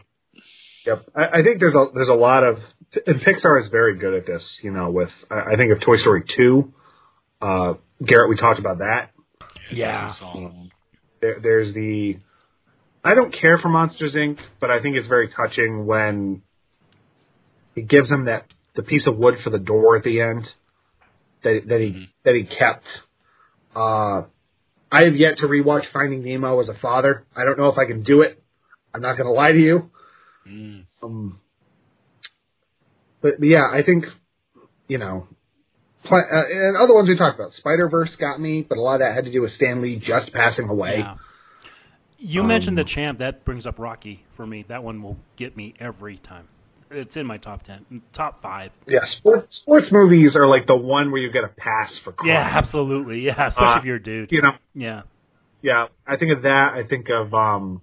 Yep, 0.87 1.07
I, 1.15 1.41
I 1.41 1.43
think 1.43 1.61
there's 1.61 1.75
a 1.75 1.87
there's 1.95 2.09
a 2.09 2.15
lot 2.15 2.45
of 2.45 2.59
and 3.07 3.21
Pixar 3.21 3.63
is 3.63 3.71
very 3.71 3.99
good 3.99 4.15
at 4.15 4.27
this. 4.27 4.43
You 4.63 4.71
know, 4.71 4.91
with 4.91 5.11
I 5.31 5.53
I 5.53 5.57
think 5.57 5.73
of 5.73 5.81
Toy 5.81 5.99
Story 5.99 6.25
two. 6.37 6.73
Uh, 7.41 7.75
Garrett, 8.05 8.29
we 8.29 8.37
talked 8.37 8.59
about 8.59 8.79
that. 8.79 9.11
Yeah. 9.73 10.13
There, 11.21 11.39
there's 11.43 11.75
the 11.75 12.17
I 13.05 13.15
don't 13.15 13.33
care 13.33 13.59
for 13.59 13.69
Monsters 13.69 14.15
Inc., 14.15 14.39
but 14.61 14.71
I 14.71 14.81
think 14.83 14.97
it's 14.97 15.09
very 15.09 15.29
touching 15.29 15.87
when 15.87 16.43
it 17.77 17.89
gives 17.89 18.11
him 18.11 18.27
that 18.27 18.53
the 18.75 18.83
piece 18.83 19.07
of 19.07 19.17
wood 19.17 19.37
for 19.43 19.51
the 19.51 19.59
door 19.59 19.97
at 19.97 20.05
the 20.05 20.21
end 20.21 20.49
that 21.45 21.63
that 21.69 21.81
he 21.81 22.09
that 22.25 22.35
he 22.35 22.45
kept. 22.45 22.85
Uh, 23.75 24.23
I 24.93 25.05
have 25.05 25.15
yet 25.15 25.39
to 25.39 25.47
rewatch 25.47 25.85
Finding 25.93 26.25
Nemo 26.25 26.61
as 26.61 26.69
a 26.69 26.75
father. 26.81 27.25
I 27.37 27.45
don't 27.45 27.59
know 27.59 27.69
if 27.69 27.79
I 27.79 27.87
can 27.87 28.03
do 28.03 28.23
it. 28.23 28.43
I'm 28.93 29.01
not 29.01 29.17
going 29.17 29.27
to 29.27 29.33
lie 29.33 29.53
to 29.53 29.59
you. 29.59 29.91
Mm. 30.49 30.85
Um, 31.03 31.41
but, 33.21 33.35
but 33.39 33.47
yeah, 33.47 33.67
I 33.73 33.83
think 33.83 34.05
you 34.89 34.99
know, 34.99 35.29
pl- 36.05 36.27
uh, 36.33 36.43
and 36.51 36.77
other 36.77 36.95
ones 36.95 37.09
we 37.09 37.17
talked 37.17 37.39
about. 37.39 37.53
Spider 37.55 37.89
Verse 37.89 38.11
got 38.19 38.41
me, 38.41 38.63
but 38.69 38.79
a 38.79 38.81
lot 38.81 38.95
of 38.95 39.01
that 39.01 39.15
had 39.15 39.25
to 39.25 39.33
do 39.33 39.43
with 39.43 39.53
Stan 39.53 39.81
Lee 39.83 39.97
just 39.97 40.33
passing 40.33 40.69
away. 40.69 40.99
Yeah. 40.99 41.17
You 42.19 42.43
Um, 42.43 42.49
mentioned 42.49 42.77
the 42.77 42.85
champ. 42.85 43.19
That 43.19 43.45
brings 43.45 43.67
up 43.67 43.79
Rocky 43.79 44.25
for 44.33 44.47
me. 44.47 44.65
That 44.69 44.83
one 44.83 45.03
will 45.03 45.17
get 45.37 45.57
me 45.57 45.75
every 45.81 46.17
time. 46.19 46.49
It's 46.91 47.17
in 47.17 47.25
my 47.25 47.37
top 47.39 47.63
ten, 47.63 48.03
top 48.13 48.41
five. 48.41 48.73
Yeah, 48.89 48.99
sports 49.19 49.59
sports 49.63 49.87
movies 49.93 50.33
are 50.35 50.49
like 50.49 50.67
the 50.67 50.75
one 50.77 51.13
where 51.13 51.21
you 51.23 51.31
get 51.31 51.45
a 51.45 51.49
pass 51.49 51.93
for 52.03 52.13
crime. 52.13 52.29
Yeah, 52.31 52.51
absolutely. 52.53 53.21
Yeah, 53.21 53.47
especially 53.47 53.75
Uh, 53.75 53.79
if 53.79 53.85
you're 53.85 53.97
a 53.97 54.03
dude. 54.03 54.33
you 54.33 54.43
know. 54.43 54.53
Yeah. 54.75 55.03
Yeah, 55.63 55.87
I 56.07 56.17
think 56.17 56.33
of 56.37 56.43
that. 56.43 56.73
I 56.75 56.83
think 56.89 57.07
of 57.11 57.33
um, 57.33 57.83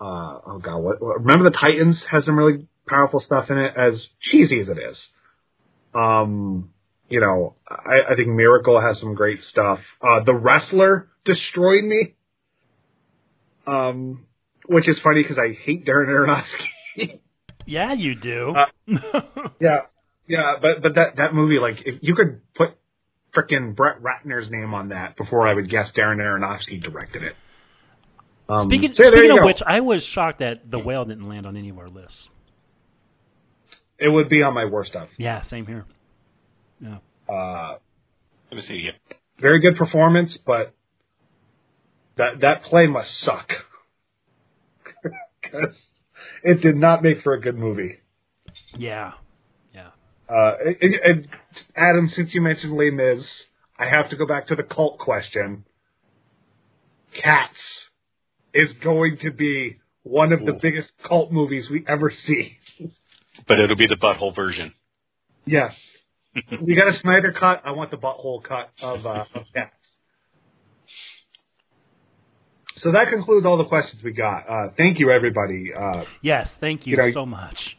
uh, 0.00 0.38
oh 0.46 0.60
god, 0.62 0.78
what, 0.78 1.02
what? 1.02 1.20
Remember 1.20 1.50
the 1.50 1.56
Titans 1.56 2.02
has 2.10 2.24
some 2.24 2.38
really 2.38 2.66
powerful 2.86 3.20
stuff 3.20 3.50
in 3.50 3.58
it, 3.58 3.74
as 3.76 4.06
cheesy 4.20 4.60
as 4.60 4.68
it 4.68 4.78
is. 4.78 4.96
Um, 5.94 6.70
you 7.08 7.20
know, 7.20 7.54
I, 7.68 8.12
I 8.12 8.16
think 8.16 8.28
Miracle 8.28 8.80
has 8.80 8.98
some 9.00 9.14
great 9.14 9.40
stuff. 9.50 9.78
Uh, 10.02 10.24
the 10.24 10.34
Wrestler 10.34 11.08
destroyed 11.24 11.84
me. 11.84 12.14
Um, 13.66 14.26
which 14.66 14.88
is 14.88 14.98
funny 15.02 15.22
because 15.22 15.38
I 15.38 15.56
hate 15.64 15.86
Darren 15.86 16.08
Aronofsky. 16.08 17.20
Yeah, 17.66 17.92
you 17.94 18.14
do. 18.14 18.54
Uh, 18.54 19.20
Yeah, 19.60 19.80
yeah, 20.26 20.54
but 20.60 20.82
but 20.82 20.94
that 20.96 21.16
that 21.16 21.34
movie, 21.34 21.58
like, 21.58 21.76
if 21.84 21.96
you 22.02 22.14
could 22.14 22.40
put 22.54 22.70
frickin' 23.34 23.74
Brett 23.74 23.96
Ratner's 24.02 24.50
name 24.50 24.74
on 24.74 24.90
that 24.90 25.16
before 25.16 25.46
I 25.46 25.54
would 25.54 25.70
guess 25.70 25.90
Darren 25.96 26.18
Aronofsky 26.18 26.82
directed 26.82 27.22
it. 27.22 27.34
Um, 28.48 28.60
speaking 28.60 28.92
so 28.94 29.02
yeah, 29.04 29.08
speaking 29.10 29.30
of 29.30 29.38
go. 29.38 29.46
which, 29.46 29.62
I 29.66 29.80
was 29.80 30.04
shocked 30.04 30.38
that 30.40 30.70
the 30.70 30.78
whale 30.78 31.04
didn't 31.04 31.28
land 31.28 31.46
on 31.46 31.56
any 31.56 31.70
of 31.70 31.78
our 31.78 31.88
lists. 31.88 32.28
it 33.98 34.08
would 34.08 34.28
be 34.28 34.42
on 34.42 34.52
my 34.54 34.64
worst 34.66 34.94
of. 34.94 35.08
Yeah, 35.16 35.40
same 35.42 35.66
here. 35.66 35.84
Yeah. 36.80 36.98
Uh, 37.28 37.78
Let 38.50 38.56
me 38.58 38.62
see. 38.66 38.74
Yep. 38.84 39.18
very 39.40 39.60
good 39.60 39.76
performance, 39.76 40.36
but 40.46 40.74
that 42.16 42.40
that 42.40 42.64
play 42.64 42.86
must 42.86 43.08
suck 43.20 43.48
because 45.42 45.74
it 46.42 46.60
did 46.60 46.76
not 46.76 47.02
make 47.02 47.22
for 47.22 47.32
a 47.32 47.40
good 47.40 47.56
movie. 47.56 47.98
Yeah. 48.76 49.12
Yeah. 49.74 49.88
Uh, 50.28 50.52
it, 50.66 50.76
it, 50.80 51.00
it- 51.04 51.26
Adam, 51.76 52.10
since 52.14 52.34
you 52.34 52.40
mentioned 52.42 52.72
Les 52.76 52.90
Mis, 52.90 53.24
I 53.78 53.86
have 53.88 54.10
to 54.10 54.16
go 54.16 54.26
back 54.26 54.48
to 54.48 54.54
the 54.56 54.64
cult 54.64 54.98
question. 54.98 55.64
Cats 57.22 57.54
is 58.54 58.68
going 58.82 59.18
to 59.22 59.30
be 59.30 59.78
one 60.04 60.32
of 60.32 60.44
the 60.44 60.52
biggest 60.52 60.90
cult 61.06 61.32
movies 61.32 61.66
we 61.70 61.84
ever 61.88 62.12
see. 62.26 62.56
But 63.48 63.58
it'll 63.58 63.76
be 63.76 63.86
the 63.88 63.96
butthole 63.96 64.34
version. 64.34 64.72
Yes. 65.44 65.72
we 66.62 66.74
got 66.74 66.88
a 66.88 66.98
Snyder 67.00 67.32
cut. 67.32 67.62
I 67.64 67.72
want 67.72 67.90
the 67.90 67.96
butthole 67.96 68.42
cut 68.42 68.70
of, 68.80 69.04
uh, 69.06 69.24
of 69.34 69.42
Cats. 69.54 69.72
So 72.76 72.92
that 72.92 73.08
concludes 73.08 73.46
all 73.46 73.56
the 73.56 73.64
questions 73.64 74.02
we 74.02 74.12
got. 74.12 74.48
Uh, 74.48 74.68
thank 74.76 74.98
you, 74.98 75.10
everybody. 75.10 75.72
Uh, 75.74 76.04
Yes, 76.22 76.54
thank 76.56 76.86
you, 76.86 76.92
You 76.92 76.96
know- 76.98 77.10
so 77.10 77.24
much. 77.26 77.78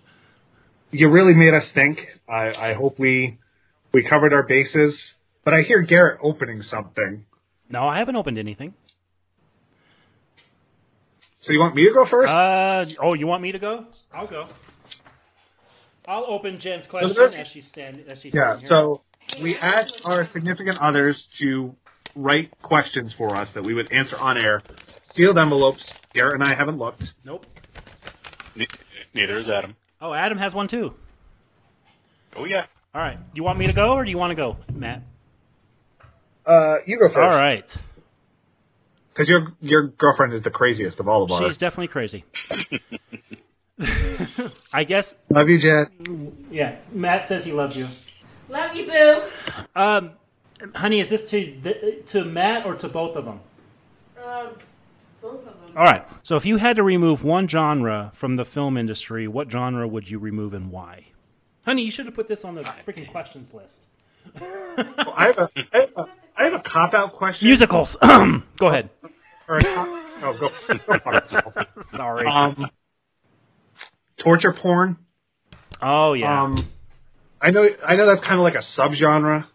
you 0.91 1.09
really 1.09 1.33
made 1.33 1.53
us 1.53 1.65
think. 1.73 1.99
I, 2.29 2.53
I 2.71 2.73
hope 2.73 2.97
we 2.97 3.37
we 3.93 4.03
covered 4.03 4.33
our 4.33 4.43
bases. 4.43 4.95
But 5.43 5.53
I 5.53 5.61
hear 5.61 5.81
Garrett 5.81 6.19
opening 6.23 6.63
something. 6.63 7.25
No, 7.69 7.87
I 7.87 7.99
haven't 7.99 8.15
opened 8.15 8.37
anything. 8.39 8.73
So 11.45 11.51
you 11.53 11.59
want 11.59 11.75
me 11.75 11.83
to 11.88 11.93
go 11.93 12.06
first? 12.09 12.30
Uh 12.30 12.85
oh, 12.99 13.14
you 13.14 13.27
want 13.27 13.41
me 13.43 13.51
to 13.51 13.59
go? 13.59 13.85
I'll 14.14 14.27
go. 14.27 14.48
I'll 16.07 16.25
open 16.27 16.59
Jen's 16.59 16.88
question 16.88 17.15
there's- 17.15 17.33
as 17.35 17.48
she's 17.48 17.67
standing 17.67 18.06
as 18.07 18.22
she's 18.22 18.33
yeah. 18.33 18.57
here. 18.59 18.69
So 18.69 19.01
we 19.41 19.56
asked 19.57 20.01
our 20.06 20.27
significant 20.33 20.77
others 20.80 21.27
to 21.40 21.75
write 22.15 22.49
questions 22.61 23.14
for 23.17 23.35
us 23.35 23.51
that 23.53 23.64
we 23.64 23.74
would 23.74 23.91
answer 23.91 24.17
on 24.19 24.38
air. 24.38 24.61
Sealed 25.14 25.38
envelopes. 25.38 25.85
Garrett 26.14 26.35
and 26.35 26.43
I 26.43 26.53
haven't 26.53 26.77
looked. 26.77 27.03
nope. 27.24 27.45
Ne- 28.56 28.67
neither 29.14 29.35
is 29.38 29.49
Adam. 29.49 29.75
Oh, 30.01 30.14
Adam 30.14 30.38
has 30.38 30.56
one 30.56 30.67
too. 30.67 30.93
Oh 32.35 32.45
yeah. 32.45 32.65
All 32.93 33.01
right. 33.01 33.17
You 33.33 33.43
want 33.43 33.59
me 33.59 33.67
to 33.67 33.74
go 33.74 33.93
or 33.93 34.03
do 34.06 34.09
you 34.11 34.17
want 34.17 34.32
to 34.32 34.35
go, 34.35 34.57
Matt? 34.74 35.01
Uh, 36.45 36.75
you 36.85 36.98
go 36.99 37.07
first. 37.09 37.17
All 37.17 37.30
right. 37.30 37.75
Because 39.16 39.30
your 39.30 39.53
your 39.61 39.88
girlfriend 39.88 40.34
is 40.34 40.44
the 40.44 40.50
craziest 40.50 41.00
of 41.00 41.08
all 41.08 41.24
of 41.24 41.32
us. 41.32 41.40
She's 41.40 41.58
definitely 41.58 41.88
crazy. 41.88 42.26
I 44.74 44.84
guess 44.84 45.16
Love 45.30 45.48
you, 45.48 45.61
Jen. 45.61 46.45
yeah, 46.52 46.76
Matt 46.92 47.24
says 47.24 47.45
he 47.45 47.53
loves 47.53 47.77
you. 47.77 47.88
Love 48.50 48.76
you, 48.76 48.85
boo. 48.85 49.24
Um 49.76 50.11
honey, 50.76 51.00
is 51.00 51.10
this 51.10 51.30
to 51.30 51.56
the, 51.61 52.02
to 52.08 52.26
Matt 52.26 52.66
or 52.66 52.76
to 52.76 52.90
both 52.90 53.16
of 53.16 53.26
them? 53.26 53.40
Um, 54.18 54.50
both 55.22 55.40
of 55.40 55.45
them. 55.45 55.77
All 55.77 55.84
right. 55.84 56.06
So 56.24 56.35
if 56.35 56.45
you 56.45 56.58
had 56.58 56.76
to 56.77 56.84
remove 56.84 57.24
one 57.24 57.48
genre 57.48 58.11
from 58.14 58.35
the 58.35 58.45
film 58.45 58.77
industry, 58.77 59.27
what 59.27 59.52
genre 59.52 59.88
would 59.88 60.10
you 60.10 60.19
remove 60.19 60.53
and 60.53 60.72
why? 60.72 61.08
Honey, 61.66 61.84
you 61.84 61.92
should 61.92 62.06
have 62.06 62.16
put 62.16 62.27
this 62.27 62.45
on 62.45 62.56
the 62.56 62.64
freaking 62.64 63.10
questions 63.10 63.53
list. 63.53 63.88
I 64.40 65.26
have 65.27 65.38
a 65.38 65.50
I 65.74 65.80
have 65.80 65.90
a, 65.98 66.10
I 66.38 66.45
have 66.45 66.53
a 66.53 66.59
cop 66.59 66.93
out 66.93 67.14
question. 67.14 67.45
Musicals. 67.47 67.97
Go 68.01 68.67
ahead. 68.67 68.89
Or 69.47 69.59
oh, 69.64 70.03
go, 70.22 70.49
go. 70.49 71.51
Sorry. 71.83 72.27
Um, 72.27 72.69
torture 74.17 74.53
porn. 74.53 74.97
oh 75.81 76.14
yeah. 76.14 76.43
Um, 76.43 76.57
I 77.39 77.51
know, 77.51 77.67
I 77.88 77.95
know 77.95 78.07
that's 78.07 78.25
kind 78.25 78.39
of 78.39 78.41
like 78.41 78.55
a 78.55 78.64
subgenre, 78.80 79.45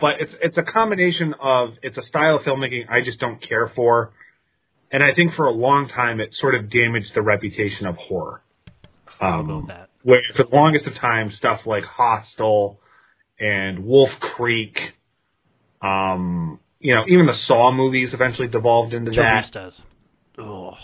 but 0.00 0.20
it's 0.20 0.32
it's 0.40 0.58
a 0.58 0.62
combination 0.62 1.34
of 1.40 1.70
it's 1.82 1.98
a 1.98 2.02
style 2.02 2.36
of 2.36 2.42
filmmaking 2.42 2.88
I 2.88 3.02
just 3.04 3.18
don't 3.18 3.42
care 3.42 3.72
for, 3.74 4.12
and 4.92 5.02
I 5.02 5.12
think 5.12 5.34
for 5.34 5.46
a 5.46 5.50
long 5.50 5.88
time 5.88 6.20
it 6.20 6.34
sort 6.34 6.54
of 6.54 6.70
damaged 6.70 7.10
the 7.14 7.22
reputation 7.22 7.86
of 7.86 7.96
horror. 7.96 8.42
Um, 9.20 9.70
where 10.02 10.22
for 10.36 10.44
the 10.44 10.54
longest 10.54 10.86
of 10.86 10.94
time, 10.94 11.32
stuff 11.32 11.62
like 11.66 11.84
Hostel 11.84 12.78
and 13.40 13.84
Wolf 13.84 14.10
Creek, 14.20 14.78
um, 15.82 16.60
you 16.78 16.94
know, 16.94 17.04
even 17.08 17.26
the 17.26 17.36
Saw 17.46 17.72
movies 17.72 18.10
eventually 18.12 18.48
devolved 18.48 18.94
into 18.94 19.10
that. 19.12 19.44
Turistas. 19.44 19.82
Oh, 20.38 20.74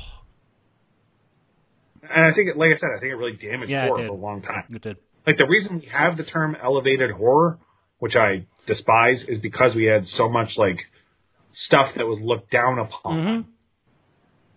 And 2.02 2.24
I 2.26 2.34
think, 2.34 2.48
it, 2.50 2.56
like 2.56 2.70
I 2.74 2.78
said, 2.78 2.88
I 2.96 3.00
think 3.00 3.12
it 3.12 3.16
really 3.16 3.36
damaged 3.36 3.70
Yeah, 3.70 3.86
horror 3.86 4.06
for 4.06 4.12
a 4.12 4.16
long 4.16 4.42
time. 4.42 4.64
it 4.70 4.82
did. 4.82 4.96
Like 5.26 5.38
the 5.38 5.46
reason 5.46 5.80
we 5.80 5.86
have 5.92 6.16
the 6.16 6.22
term 6.24 6.56
elevated 6.62 7.10
horror, 7.10 7.58
which 7.98 8.14
I 8.14 8.46
despise, 8.66 9.22
is 9.26 9.40
because 9.40 9.74
we 9.74 9.84
had 9.84 10.06
so 10.16 10.28
much 10.28 10.50
like 10.56 10.78
stuff 11.66 11.88
that 11.96 12.06
was 12.06 12.18
looked 12.22 12.50
down 12.50 12.78
upon. 12.78 13.18
Mhm. 13.18 13.44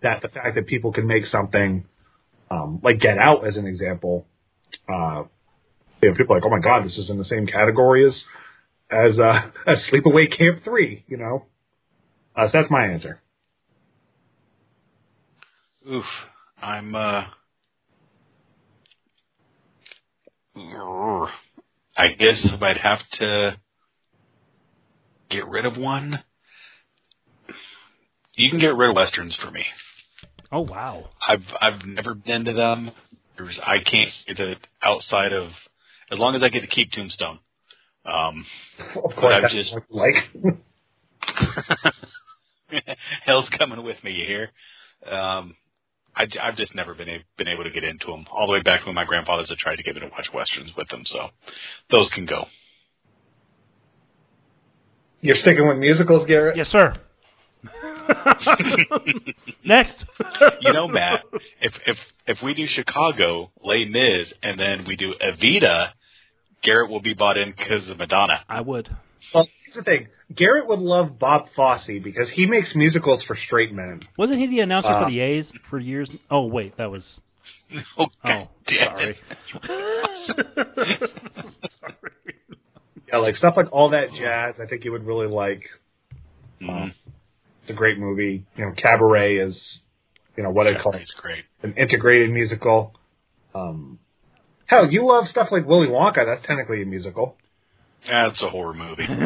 That 0.02 0.22
the 0.22 0.28
fact 0.28 0.54
that 0.54 0.66
people 0.66 0.92
can 0.92 1.06
make 1.06 1.26
something 1.26 1.84
um, 2.50 2.80
like 2.82 3.00
Get 3.00 3.16
Out, 3.18 3.46
as 3.46 3.56
an 3.56 3.66
example, 3.66 4.26
uh, 4.88 5.24
you 6.02 6.10
know, 6.10 6.16
people 6.16 6.34
are 6.34 6.38
like, 6.40 6.46
oh 6.46 6.50
my 6.50 6.58
god, 6.58 6.84
this 6.84 6.96
is 6.98 7.08
in 7.10 7.16
the 7.18 7.24
same 7.24 7.46
category 7.46 8.06
as 8.06 8.24
as 8.90 9.18
a, 9.18 9.52
as 9.66 9.78
Sleepaway 9.92 10.36
Camp 10.36 10.64
Three, 10.64 11.04
you 11.08 11.16
know. 11.16 11.46
Uh, 12.36 12.46
so 12.46 12.50
that's 12.54 12.70
my 12.70 12.86
answer. 12.86 13.20
Oof. 15.88 16.04
I'm 16.62 16.94
uh 16.94 17.24
I 21.96 22.08
guess 22.18 22.46
I'd 22.60 22.76
have 22.76 22.98
to 23.18 23.56
get 25.30 25.46
rid 25.48 25.64
of 25.64 25.76
one. 25.76 26.22
You 28.34 28.50
can 28.50 28.60
get 28.60 28.74
rid 28.74 28.90
of 28.90 28.96
westerns 28.96 29.36
for 29.42 29.50
me. 29.50 29.64
Oh 30.52 30.60
wow. 30.60 31.08
I've 31.26 31.44
I've 31.60 31.86
never 31.86 32.14
been 32.14 32.44
to 32.44 32.52
them. 32.52 32.90
There's 33.36 33.58
I 33.64 33.78
can't 33.78 34.10
say 34.26 34.34
that 34.34 34.56
outside 34.82 35.32
of 35.32 35.48
as 36.10 36.18
long 36.18 36.34
as 36.34 36.42
I 36.42 36.48
get 36.48 36.60
to 36.60 36.66
keep 36.66 36.92
Tombstone. 36.92 37.38
Um 38.04 38.44
Of 38.96 39.14
course, 39.16 39.34
I've 39.34 39.42
that's 39.42 39.54
just- 39.54 39.72
what 39.72 39.84
like. 39.90 40.14
Hell's 43.26 43.48
coming 43.58 43.82
with 43.82 44.02
me, 44.04 44.12
you 44.12 44.26
hear? 44.26 44.50
Um, 45.10 45.56
I, 46.16 46.26
have 46.42 46.56
just 46.56 46.74
never 46.74 46.94
been 46.94 47.08
a, 47.08 47.18
been 47.36 47.48
able 47.48 47.64
to 47.64 47.70
get 47.70 47.84
into 47.84 48.06
them. 48.06 48.26
All 48.30 48.46
the 48.46 48.52
way 48.52 48.62
back 48.62 48.86
when 48.86 48.94
my 48.94 49.04
grandfathers 49.04 49.48
had 49.48 49.58
tried 49.58 49.76
to 49.76 49.82
get 49.82 49.94
me 49.94 50.00
to 50.00 50.06
watch 50.06 50.28
westerns 50.32 50.72
with 50.76 50.88
them, 50.88 51.02
so 51.04 51.28
those 51.90 52.08
can 52.14 52.26
go. 52.26 52.46
You're 55.20 55.36
sticking 55.36 55.66
with 55.68 55.78
musicals, 55.78 56.26
Garrett. 56.26 56.56
Yes, 56.56 56.68
sir. 56.68 56.94
Next. 59.64 60.06
You 60.60 60.72
know, 60.72 60.88
Matt, 60.88 61.24
if 61.60 61.72
if 61.86 61.96
if 62.26 62.38
we 62.42 62.54
do 62.54 62.66
Chicago, 62.66 63.50
Les 63.62 63.84
Mis, 63.84 64.32
and 64.42 64.58
then 64.58 64.84
we 64.86 64.96
do 64.96 65.12
Evita, 65.22 65.90
Garrett 66.62 66.90
will 66.90 67.00
be 67.00 67.14
bought 67.14 67.36
in 67.38 67.52
because 67.56 67.88
of 67.88 67.98
Madonna. 67.98 68.40
I 68.48 68.60
would. 68.60 68.88
Well, 69.34 69.46
here's 69.64 69.76
the 69.76 69.82
thing. 69.82 70.08
Garrett 70.34 70.66
would 70.68 70.78
love 70.78 71.18
Bob 71.18 71.46
Fosse 71.56 71.86
because 72.02 72.28
he 72.34 72.46
makes 72.46 72.74
musicals 72.74 73.22
for 73.26 73.36
straight 73.46 73.72
men. 73.72 74.00
Wasn't 74.16 74.38
he 74.38 74.46
the 74.46 74.60
announcer 74.60 74.92
Uh, 74.92 75.04
for 75.04 75.10
the 75.10 75.20
A's 75.20 75.52
for 75.62 75.78
years? 75.78 76.18
Oh 76.30 76.46
wait, 76.46 76.76
that 76.76 76.90
was. 76.90 77.20
Oh, 77.98 78.06
Oh, 78.06 78.08
God 78.24 78.48
damn 78.66 78.78
sorry. 78.78 79.18
it. 79.68 81.10
Yeah, 83.12 83.16
like 83.18 83.34
stuff 83.36 83.54
like 83.56 83.72
all 83.72 83.90
that 83.90 84.12
jazz. 84.16 84.54
I 84.62 84.66
think 84.66 84.82
he 84.84 84.88
would 84.88 85.04
really 85.04 85.26
like. 85.26 85.64
Mhm. 86.60 86.94
It's 87.62 87.70
a 87.70 87.72
great 87.72 87.98
movie. 87.98 88.46
You 88.56 88.66
know, 88.66 88.72
Cabaret 88.76 89.36
is, 89.38 89.80
you 90.36 90.44
know, 90.44 90.50
what 90.50 90.68
I 90.68 90.80
call 90.80 90.92
It's 90.94 91.10
great. 91.14 91.44
an 91.64 91.74
integrated 91.76 92.30
musical. 92.30 92.94
Um, 93.52 93.98
hell, 94.70 94.90
you 94.90 95.06
love 95.06 95.28
stuff 95.28 95.48
like 95.50 95.66
Willy 95.66 95.88
Wonka. 95.88 96.24
That's 96.24 96.46
technically 96.46 96.82
a 96.82 96.86
musical. 96.86 97.36
That's 98.08 98.40
a 98.40 98.48
horror 98.48 98.74
movie. 98.74 99.04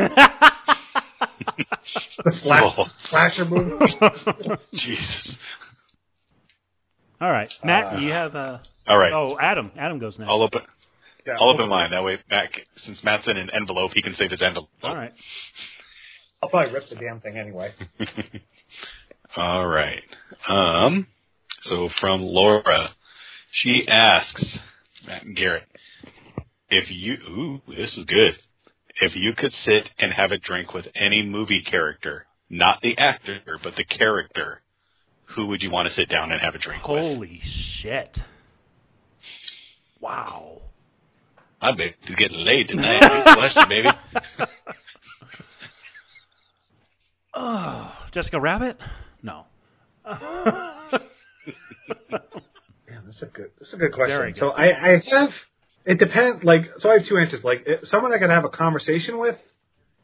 The 2.24 2.32
slash, 2.42 2.60
Oh. 2.78 2.86
slasher 3.06 3.44
movie. 3.44 3.94
Jesus. 4.72 5.36
All 7.20 7.30
right, 7.30 7.50
Matt, 7.62 8.00
you 8.00 8.10
have. 8.12 8.34
Uh, 8.34 8.58
All 8.86 8.96
right. 8.98 9.12
oh, 9.12 9.36
Adam. 9.38 9.70
Adam 9.76 9.98
goes 9.98 10.18
next. 10.18 10.28
I'll 10.30 10.42
open. 10.42 10.62
Yeah, 11.26 11.34
I'll 11.40 11.50
open 11.50 11.68
mine. 11.68 11.90
That 11.90 12.02
way, 12.02 12.18
Matt, 12.30 12.50
since 12.86 13.02
Matt's 13.04 13.26
in 13.28 13.36
an 13.36 13.50
envelope, 13.50 13.92
he 13.94 14.02
can 14.02 14.14
save 14.14 14.30
his 14.30 14.42
envelope. 14.42 14.68
All 14.82 14.94
right. 14.96 15.12
I'll 16.42 16.48
probably 16.48 16.72
rip 16.72 16.88
the 16.88 16.96
damn 16.96 17.20
thing 17.20 17.36
anyway. 17.36 17.72
All 19.36 19.66
right. 19.66 20.02
Um, 20.48 21.06
so 21.64 21.88
from 22.00 22.22
Laura, 22.22 22.90
she 23.52 23.86
asks, 23.88 24.44
Matt 24.44 24.52
and 24.54 24.64
Garrett. 25.34 25.64
If 26.70 26.90
you, 26.90 27.14
ooh, 27.28 27.60
this 27.68 27.96
is 27.96 28.04
good. 28.04 28.36
If 29.00 29.14
you 29.14 29.32
could 29.36 29.52
sit 29.64 29.88
and 29.98 30.12
have 30.12 30.32
a 30.32 30.38
drink 30.38 30.72
with 30.72 30.86
any 30.94 31.22
movie 31.22 31.62
character, 31.62 32.26
not 32.48 32.80
the 32.82 32.96
actor, 32.96 33.40
but 33.62 33.74
the 33.76 33.84
character, 33.84 34.60
who 35.34 35.46
would 35.46 35.62
you 35.62 35.70
want 35.70 35.88
to 35.88 35.94
sit 35.94 36.08
down 36.08 36.32
and 36.32 36.40
have 36.40 36.54
a 36.54 36.58
drink 36.58 36.86
with? 36.86 37.00
Holy 37.00 37.40
shit! 37.40 38.22
Wow. 40.00 40.62
I 41.60 41.72
bet 41.72 41.94
you're 42.02 42.16
getting 42.16 42.44
laid 42.44 42.68
tonight. 42.68 43.00
Good 43.24 43.36
question, 43.36 43.68
baby. 43.68 43.88
Oh, 47.32 48.06
Jessica 48.12 48.38
Rabbit? 48.38 48.78
No. 49.22 49.46
That's 53.20 53.30
a 53.30 53.36
good. 53.36 53.50
That's 53.60 53.72
a 53.72 53.76
good 53.76 53.92
question. 53.92 54.32
Good. 54.32 54.38
So 54.38 54.50
I, 54.50 54.64
I 54.64 55.02
have. 55.10 55.30
It 55.86 55.98
depends. 55.98 56.42
Like, 56.44 56.62
so 56.78 56.88
I 56.90 56.94
have 56.98 57.08
two 57.08 57.18
answers. 57.18 57.44
Like, 57.44 57.66
someone 57.90 58.12
I 58.12 58.18
could 58.18 58.30
have 58.30 58.44
a 58.44 58.48
conversation 58.48 59.18
with, 59.18 59.36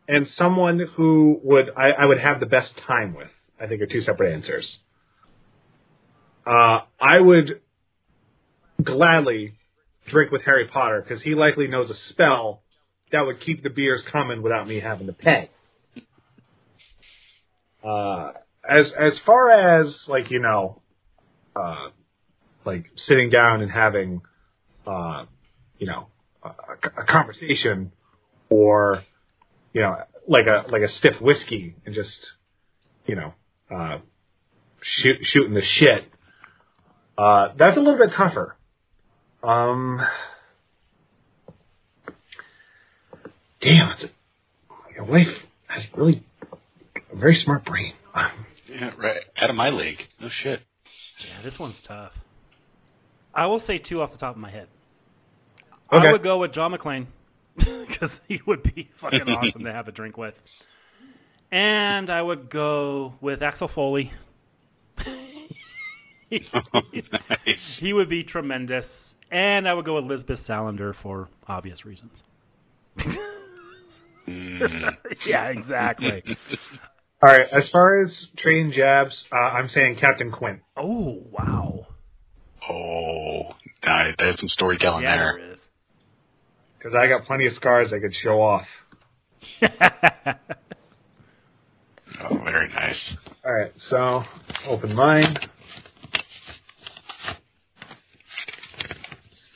and 0.09 0.29
someone 0.37 0.81
who 0.97 1.41
would 1.43 1.71
I, 1.77 1.91
I 1.91 2.05
would 2.07 2.21
have 2.21 2.41
the 2.41 2.47
best 2.47 2.73
time 2.87 3.15
with. 3.15 3.29
I 3.61 3.67
think 3.67 3.83
are 3.83 3.87
two 3.87 4.03
separate 4.03 4.35
answers. 4.35 4.79
Uh, 6.47 6.81
I 7.01 7.21
would 7.21 7.61
gladly 8.83 9.55
drink 10.09 10.33
with 10.33 10.43
Harry 10.43 10.67
Potter 10.69 11.05
because 11.07 11.23
he 11.23 11.35
likely 11.35 11.67
knows 11.67 11.91
a 11.91 11.97
spell 12.11 12.63
that 13.13 13.27
would 13.27 13.41
keep 13.41 13.63
the 13.63 13.71
beers 13.71 14.03
coming 14.11 14.43
without 14.43 14.67
me 14.67 14.81
having 14.81 15.07
to 15.07 15.13
pay. 15.13 15.51
Uh, 17.85 18.33
as 18.69 18.91
as 18.99 19.19
far 19.25 19.51
as 19.51 19.95
like 20.07 20.31
you 20.31 20.39
know, 20.39 20.83
uh, 21.57 21.89
like 22.65 22.85
sitting 23.09 23.31
down 23.31 23.63
and 23.63 23.71
having, 23.71 24.21
uh, 24.87 25.25
you 25.79 25.87
know, 25.87 26.09
a, 26.43 26.49
a 27.03 27.07
conversation, 27.07 27.93
or 28.49 29.05
you 29.73 29.83
know, 29.83 29.97
like 30.29 30.47
a 30.47 30.71
like 30.71 30.83
a 30.83 30.89
stiff 30.99 31.21
whiskey 31.21 31.75
and 31.87 31.95
just, 31.95 32.11
you 33.07 33.17
know, 33.17 33.35
uh, 33.75 33.99
shoot, 34.83 35.17
shooting 35.23 35.55
the 35.55 35.63
shit. 35.63 36.11
Uh, 37.17 37.49
that's 37.59 37.77
a 37.77 37.81
little 37.81 37.99
bit 37.99 38.15
tougher. 38.17 38.57
Um, 39.43 40.01
damn, 43.61 43.91
it's 43.91 44.05
a, 44.05 44.11
your 44.95 45.05
wife 45.05 45.29
has 45.67 45.85
really 45.95 46.25
a 47.13 47.17
very 47.17 47.41
smart 47.45 47.65
brain. 47.65 47.95
Um, 48.15 48.47
Yeah, 48.69 48.93
right. 48.99 49.21
Out 49.37 49.51
of 49.51 49.57
my 49.57 49.71
league. 49.71 49.99
No 50.21 50.29
shit. 50.29 50.61
Yeah, 51.21 51.43
this 51.43 51.59
one's 51.59 51.81
tough. 51.81 52.25
I 53.41 53.47
will 53.47 53.59
say 53.59 53.79
two 53.79 54.03
off 54.03 54.13
the 54.13 54.19
top 54.19 54.35
of 54.35 54.41
my 54.43 54.51
head. 54.51 54.69
Okay. 55.91 56.07
I 56.07 56.13
would 56.13 56.23
go 56.23 56.37
with 56.37 56.53
John 56.53 56.75
McClane 56.75 57.07
because 57.57 58.21
he 58.29 58.43
would 58.45 58.63
be 58.63 58.91
fucking 58.97 59.31
awesome 59.31 59.65
to 59.65 59.73
have 59.73 59.89
a 59.89 59.93
drink 59.93 60.19
with. 60.19 60.43
And 61.51 62.11
I 62.11 62.21
would 62.21 62.51
go 62.51 63.15
with 63.23 63.41
Axel 63.41 63.67
Foley. 63.67 64.13
nice. 65.07 65.17
He 67.79 67.95
would 67.95 68.11
be 68.11 68.25
tremendous. 68.25 69.17
And 69.31 69.67
I 69.67 69.73
would 69.73 69.87
go 69.87 69.95
with 69.95 70.05
Lisbeth 70.05 70.39
Salander 70.39 70.95
for 70.95 71.31
obvious 71.49 71.87
reasons. 71.87 72.23
Mm. 74.27 74.97
Yeah, 75.25 75.49
exactly. 75.49 76.23
all 77.23 77.33
right, 77.33 77.49
as 77.51 77.71
far 77.71 78.05
as 78.05 78.13
train 78.37 78.71
jabs, 78.77 79.25
uh, 79.33 79.37
I'm 79.37 79.71
saying 79.71 79.97
Captain 79.99 80.31
Quint. 80.31 80.61
oh, 80.77 81.23
wow. 81.31 81.87
Oh, 82.73 83.55
I- 83.83 84.15
there's 84.19 84.39
some 84.39 84.49
storytelling 84.49 85.03
Yeah, 85.05 85.17
there. 85.17 85.37
there 85.39 85.53
is. 85.53 85.69
Because 86.79 86.95
I 86.95 87.07
got 87.09 87.25
plenty 87.27 87.47
of 87.47 87.55
scars 87.55 87.93
I 87.93 87.99
could 87.99 88.15
show 88.23 88.41
off. 88.41 88.67
Oh, 92.23 92.37
very 92.45 92.69
nice. 92.69 93.17
All 93.47 93.53
right, 93.53 93.73
so 93.89 94.23
open 94.67 94.95
mine. 94.95 95.39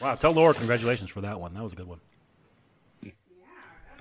Wow, 0.01 0.15
tell 0.15 0.33
Laura 0.33 0.55
congratulations 0.55 1.11
for 1.11 1.21
that 1.21 1.39
one. 1.39 1.53
That 1.53 1.63
was 1.63 1.75
a 1.75 1.77
good 1.77 1.87
one. 1.87 2.01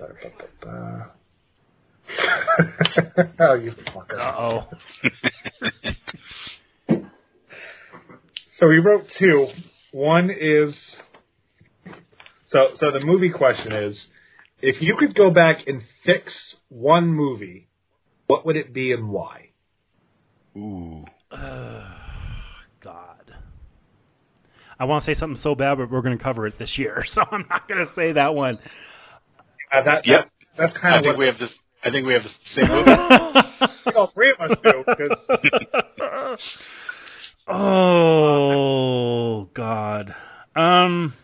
Oh, 3.38 3.54
you 3.54 3.72
fucker. 3.72 4.18
Uh 4.18 4.34
oh. 4.38 4.68
So 8.58 8.68
we 8.68 8.78
wrote 8.78 9.06
two. 9.18 9.48
One 9.92 10.30
is 10.30 10.74
so 12.48 12.68
so 12.76 12.90
the 12.92 13.00
movie 13.04 13.30
question 13.30 13.72
is 13.72 13.96
if 14.62 14.76
you 14.80 14.96
could 14.98 15.14
go 15.14 15.30
back 15.30 15.66
and 15.66 15.82
fix 16.04 16.32
one 16.68 17.08
movie, 17.08 17.68
what 18.26 18.46
would 18.46 18.56
it 18.56 18.72
be 18.72 18.92
and 18.92 19.08
why? 19.10 19.48
Ooh. 20.56 21.04
God. 22.80 23.34
I 24.78 24.84
want 24.84 25.00
to 25.02 25.04
say 25.04 25.14
something 25.14 25.36
so 25.36 25.54
bad, 25.54 25.78
but 25.78 25.90
we're 25.90 26.02
going 26.02 26.16
to 26.16 26.22
cover 26.22 26.46
it 26.46 26.58
this 26.58 26.78
year, 26.78 27.04
so 27.06 27.22
I'm 27.30 27.46
not 27.48 27.66
going 27.68 27.78
to 27.80 27.86
say 27.86 28.12
that 28.12 28.34
one. 28.34 28.58
Uh, 29.72 29.82
that, 29.84 30.06
Yep. 30.06 30.24
that 30.24 30.30
that's 30.56 30.74
kind 30.78 30.94
I 30.94 30.98
of 30.98 31.02
think 31.04 31.16
what 31.16 31.18
we 31.18 31.26
have 31.26 31.38
this. 31.38 31.50
I 31.84 31.90
think 31.90 32.06
we 32.06 32.12
have 32.14 32.22
the 32.22 32.30
same 32.62 32.70
movie. 33.84 33.96
all 33.96 34.10
three 34.14 34.34
of 34.38 34.50
us 34.50 34.58
do. 34.62 34.84
'cause- 37.46 37.56
Oh 37.56 39.48
God. 39.54 40.14
Um. 40.54 41.14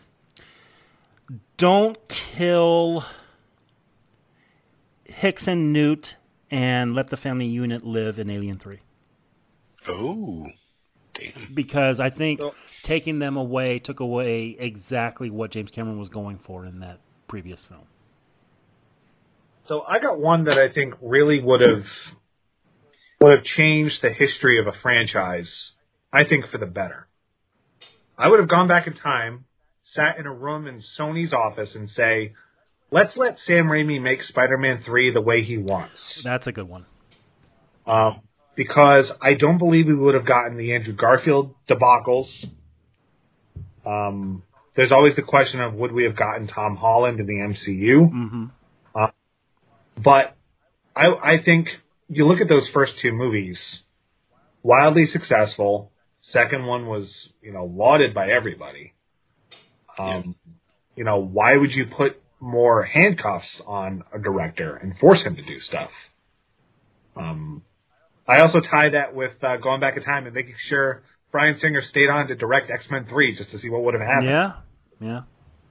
Don't 1.57 1.97
kill 2.09 3.05
Hicks 5.05 5.47
and 5.47 5.71
Newt, 5.71 6.15
and 6.49 6.95
let 6.95 7.09
the 7.09 7.17
family 7.17 7.45
unit 7.45 7.83
live 7.85 8.17
in 8.17 8.29
Alien 8.31 8.57
Three. 8.57 8.79
oh, 9.87 10.47
damn. 11.13 11.53
Because 11.53 11.99
I 11.99 12.09
think 12.09 12.39
So- 12.39 12.55
taking 12.83 13.19
them 13.19 13.37
away 13.37 13.77
took 13.79 13.99
away 13.99 14.55
exactly 14.59 15.29
what 15.29 15.51
James 15.51 15.69
Cameron 15.71 15.99
was 15.99 16.09
going 16.09 16.37
for 16.39 16.65
in 16.65 16.79
that 16.79 16.99
previous 17.27 17.63
film. 17.65 17.85
So 19.67 19.83
I 19.83 19.99
got 19.99 20.19
one 20.19 20.45
that 20.45 20.57
I 20.57 20.69
think 20.69 20.95
really 21.01 21.41
would 21.41 21.61
have 21.61 21.85
would 23.21 23.31
have 23.37 23.43
changed 23.43 24.01
the 24.01 24.09
history 24.11 24.59
of 24.59 24.65
a 24.65 24.73
franchise. 24.81 25.71
I 26.13 26.23
think 26.25 26.45
for 26.51 26.57
the 26.57 26.65
better. 26.65 27.07
I 28.17 28.27
would 28.27 28.39
have 28.39 28.49
gone 28.49 28.67
back 28.67 28.87
in 28.87 28.93
time, 28.93 29.45
sat 29.93 30.17
in 30.17 30.25
a 30.25 30.33
room 30.33 30.67
in 30.67 30.83
Sony's 30.99 31.33
office, 31.33 31.69
and 31.73 31.89
say, 31.89 32.33
"Let's 32.91 33.15
let 33.15 33.37
Sam 33.45 33.65
Raimi 33.65 34.01
make 34.01 34.23
Spider-Man 34.23 34.83
three 34.85 35.11
the 35.11 35.21
way 35.21 35.43
he 35.43 35.57
wants." 35.57 36.21
That's 36.23 36.47
a 36.47 36.51
good 36.51 36.67
one. 36.67 36.85
Um, 37.87 38.21
because 38.55 39.11
I 39.21 39.33
don't 39.33 39.57
believe 39.57 39.87
we 39.87 39.95
would 39.95 40.13
have 40.13 40.25
gotten 40.25 40.57
the 40.57 40.75
Andrew 40.75 40.93
Garfield 40.93 41.55
debacles. 41.69 42.27
Um, 43.85 44.43
there's 44.75 44.91
always 44.91 45.15
the 45.15 45.21
question 45.21 45.59
of 45.59 45.73
would 45.73 45.91
we 45.91 46.03
have 46.03 46.15
gotten 46.15 46.47
Tom 46.47 46.75
Holland 46.75 47.19
in 47.19 47.25
the 47.25 47.33
MCU? 47.33 48.09
hmm 48.09 48.45
But 49.97 50.35
I, 50.95 51.07
I 51.07 51.43
think 51.43 51.67
you 52.07 52.27
look 52.27 52.41
at 52.41 52.49
those 52.49 52.67
first 52.73 52.93
two 53.01 53.11
movies, 53.11 53.59
wildly 54.63 55.07
successful. 55.07 55.90
Second 56.21 56.65
one 56.65 56.87
was, 56.87 57.09
you 57.41 57.51
know, 57.51 57.65
lauded 57.65 58.13
by 58.13 58.29
everybody. 58.29 58.93
Um, 59.97 60.35
You 60.95 61.03
know, 61.05 61.17
why 61.19 61.55
would 61.55 61.71
you 61.71 61.85
put 61.85 62.21
more 62.39 62.83
handcuffs 62.83 63.61
on 63.65 64.03
a 64.13 64.19
director 64.19 64.75
and 64.75 64.97
force 64.99 65.21
him 65.23 65.35
to 65.35 65.41
do 65.41 65.59
stuff? 65.61 65.89
Um, 67.15 67.63
I 68.27 68.41
also 68.41 68.59
tie 68.59 68.89
that 68.89 69.15
with 69.15 69.31
uh, 69.43 69.57
going 69.57 69.79
back 69.79 69.97
in 69.97 70.03
time 70.03 70.25
and 70.25 70.33
making 70.35 70.55
sure 70.69 71.03
Bryan 71.31 71.57
Singer 71.59 71.81
stayed 71.89 72.09
on 72.09 72.27
to 72.27 72.35
direct 72.35 72.69
X 72.69 72.85
Men 72.89 73.05
Three 73.09 73.35
just 73.35 73.51
to 73.51 73.59
see 73.59 73.69
what 73.69 73.83
would 73.83 73.93
have 73.93 74.03
happened. 74.03 74.29
Yeah, 74.29 74.51
yeah. 74.99 75.21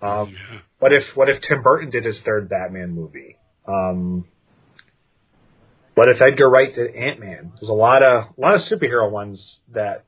Um, 0.02 0.34
what 0.78 0.92
if 0.92 1.04
what 1.14 1.28
if 1.28 1.42
Tim 1.42 1.62
Burton 1.62 1.90
did 1.90 2.04
his 2.04 2.16
third 2.24 2.48
Batman 2.48 2.90
movie? 2.94 3.36
Um, 3.68 4.24
what 5.94 6.08
if 6.08 6.20
Edgar 6.20 6.48
Wright 6.48 6.74
did 6.74 6.94
Ant 6.94 7.20
Man? 7.20 7.52
There's 7.60 7.70
a 7.70 7.74
lot 7.74 8.02
of 8.02 8.24
a 8.36 8.40
lot 8.40 8.54
of 8.54 8.62
superhero 8.62 9.10
ones 9.10 9.58
that. 9.72 10.04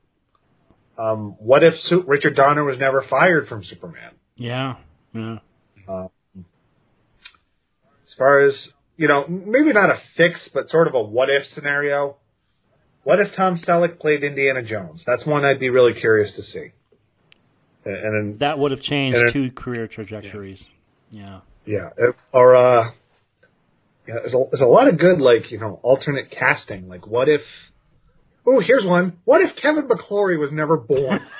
Um, 0.97 1.35
what 1.39 1.63
if 1.63 1.73
Su- 1.87 2.03
Richard 2.05 2.35
Donner 2.35 2.63
was 2.63 2.77
never 2.77 3.03
fired 3.09 3.47
from 3.47 3.63
Superman? 3.63 4.11
Yeah, 4.35 4.75
yeah. 5.13 5.37
As 6.37 8.13
far 8.17 8.41
as 8.41 8.53
you 8.97 9.07
know, 9.07 9.25
maybe 9.27 9.73
not 9.73 9.89
a 9.89 9.99
fix, 10.17 10.39
but 10.53 10.69
sort 10.69 10.87
of 10.87 10.93
a 10.93 11.01
what 11.01 11.29
if 11.29 11.47
scenario. 11.55 12.17
What 13.03 13.19
if 13.19 13.35
Tom 13.35 13.57
Selleck 13.57 13.99
played 13.99 14.23
Indiana 14.23 14.61
Jones? 14.63 15.03
That's 15.05 15.25
one 15.25 15.43
I'd 15.43 15.59
be 15.59 15.69
really 15.69 15.93
curious 15.99 16.33
to 16.35 16.43
see. 16.43 16.71
And, 17.85 17.95
and 18.05 18.39
That 18.39 18.59
would 18.59 18.71
have 18.71 18.79
changed 18.79 19.19
And 19.19 19.29
two 19.29 19.51
career 19.51 19.87
trajectories. 19.87 20.67
Yeah. 21.09 21.41
Yeah, 21.65 21.89
it- 21.97 22.15
or 22.31 22.55
uh, 22.55 22.91
yeah, 24.07 24.15
there's 24.21 24.33
a, 24.33 24.43
there's 24.51 24.61
a 24.61 24.65
lot 24.65 24.87
of 24.87 24.97
good 24.99 25.19
like 25.19 25.51
you 25.51 25.59
know 25.59 25.79
alternate 25.83 26.29
casting. 26.31 26.87
Like, 26.87 27.07
what 27.07 27.27
if? 27.29 27.41
Oh, 28.45 28.59
here's 28.65 28.83
one. 28.85 29.17
What 29.25 29.41
if 29.41 29.55
Kevin 29.61 29.87
McClory 29.87 30.37
was 30.39 30.49
never 30.51 30.77
born? 30.77 31.19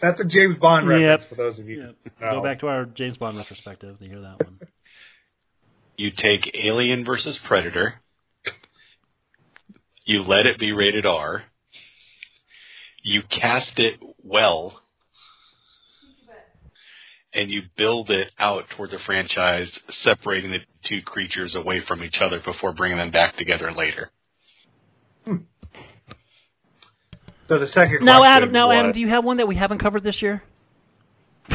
That's 0.00 0.18
a 0.20 0.24
James 0.24 0.56
Bond 0.60 0.88
reference 0.88 1.20
Yep. 1.22 1.28
for 1.28 1.34
those 1.36 1.58
of 1.58 1.68
you. 1.68 1.80
Yeah. 1.80 2.10
who 2.18 2.26
know. 2.26 2.32
Go 2.32 2.42
back 2.42 2.58
to 2.60 2.66
our 2.68 2.86
James 2.86 3.16
Bond 3.16 3.36
retrospective 3.36 3.98
to 3.98 4.04
hear 4.04 4.20
that 4.20 4.42
one. 4.44 4.58
You 5.98 6.10
take 6.10 6.50
Alien 6.54 7.04
versus 7.04 7.38
Predator. 7.46 8.00
You 10.06 10.22
let 10.22 10.46
it 10.46 10.58
be 10.58 10.72
rated 10.72 11.04
R. 11.04 11.44
You 13.04 13.20
cast 13.30 13.78
it 13.78 14.00
well, 14.24 14.80
and 17.34 17.50
you 17.50 17.62
build 17.76 18.10
it 18.10 18.32
out 18.38 18.64
towards 18.76 18.92
a 18.92 18.98
franchise, 19.06 19.70
separating 20.04 20.50
the 20.50 20.58
two 20.88 21.00
creatures 21.02 21.54
away 21.54 21.82
from 21.86 22.02
each 22.02 22.16
other 22.20 22.40
before 22.44 22.72
bringing 22.74 22.98
them 22.98 23.10
back 23.10 23.36
together 23.36 23.72
later. 23.72 24.10
Hmm. 25.24 25.36
So 27.48 27.58
the 27.58 27.66
second 27.68 27.88
question 27.88 28.06
now, 28.06 28.24
Adam. 28.24 28.52
Now, 28.52 28.68
was, 28.68 28.76
Adam, 28.76 28.92
do 28.92 29.00
you 29.00 29.08
have 29.08 29.24
one 29.24 29.38
that 29.38 29.48
we 29.48 29.56
haven't 29.56 29.78
covered 29.78 30.02
this 30.02 30.22
year? 30.22 30.42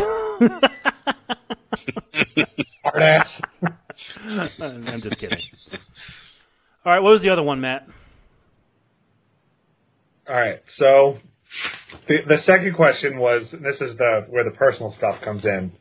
hard 2.83 3.01
ass. 3.01 3.27
I'm 4.59 5.01
just 5.01 5.17
kidding. 5.17 5.41
All 6.85 6.93
right, 6.93 6.99
what 6.99 7.11
was 7.11 7.22
the 7.22 7.30
other 7.30 7.43
one, 7.43 7.61
Matt? 7.61 7.88
All 10.27 10.35
right. 10.35 10.61
So 10.77 11.17
the 12.08 12.17
the 12.27 12.38
second 12.45 12.76
question 12.76 13.17
was 13.19 13.43
this 13.51 13.82
is 13.82 13.98
the 13.98 14.26
where 14.30 14.43
the 14.43 14.56
personal 14.56 14.93
stuff 14.98 15.22
comes 15.24 15.45
in. 15.45 15.72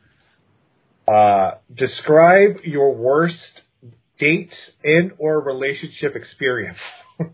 Uh, 1.07 1.51
describe 1.73 2.57
your 2.63 2.93
worst 2.93 3.61
date 4.19 4.51
and 4.83 5.11
or 5.17 5.41
relationship 5.41 6.15
experience. 6.15 6.77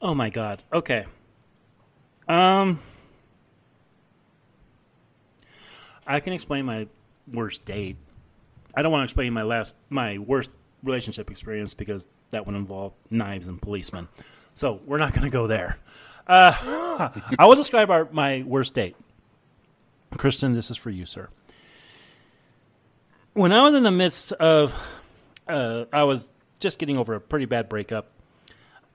Oh 0.00 0.14
my 0.14 0.30
God. 0.30 0.62
Okay. 0.72 1.06
Um, 2.28 2.80
I 6.06 6.20
can 6.20 6.32
explain 6.32 6.66
my 6.66 6.86
worst 7.32 7.64
date. 7.64 7.96
I 8.74 8.82
don't 8.82 8.92
want 8.92 9.00
to 9.00 9.04
explain 9.04 9.32
my 9.32 9.42
last, 9.42 9.74
my 9.88 10.18
worst 10.18 10.56
relationship 10.82 11.30
experience 11.30 11.74
because 11.74 12.06
that 12.30 12.46
would 12.46 12.54
involve 12.54 12.92
knives 13.10 13.46
and 13.46 13.60
policemen. 13.60 14.08
So 14.56 14.80
we're 14.84 14.98
not 14.98 15.12
going 15.12 15.24
to 15.24 15.30
go 15.30 15.46
there. 15.46 15.78
Uh, 16.26 17.10
I 17.38 17.46
will 17.46 17.54
describe 17.54 17.90
our 17.90 18.08
my 18.10 18.42
worst 18.44 18.74
date. 18.74 18.96
Kristen, 20.16 20.52
this 20.52 20.70
is 20.70 20.76
for 20.76 20.90
you, 20.90 21.06
sir. 21.06 21.28
When 23.34 23.52
I 23.52 23.62
was 23.62 23.74
in 23.74 23.84
the 23.84 23.90
midst 23.90 24.32
of, 24.32 24.74
uh, 25.46 25.84
I 25.92 26.02
was 26.02 26.28
just 26.58 26.80
getting 26.80 26.98
over 26.98 27.14
a 27.14 27.20
pretty 27.20 27.44
bad 27.44 27.68
breakup 27.68 28.08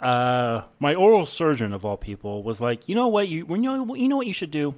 uh, 0.02 0.64
my 0.80 0.96
oral 0.96 1.26
surgeon 1.26 1.74
of 1.74 1.86
all 1.86 1.96
people 1.96 2.42
was 2.42 2.60
like, 2.60 2.90
you 2.90 2.96
know 2.96 3.08
what, 3.08 3.28
you 3.28 3.46
when 3.46 3.64
you 3.64 3.96
you 3.96 4.08
know 4.08 4.18
what 4.18 4.28
you 4.28 4.34
should 4.34 4.52
do, 4.52 4.74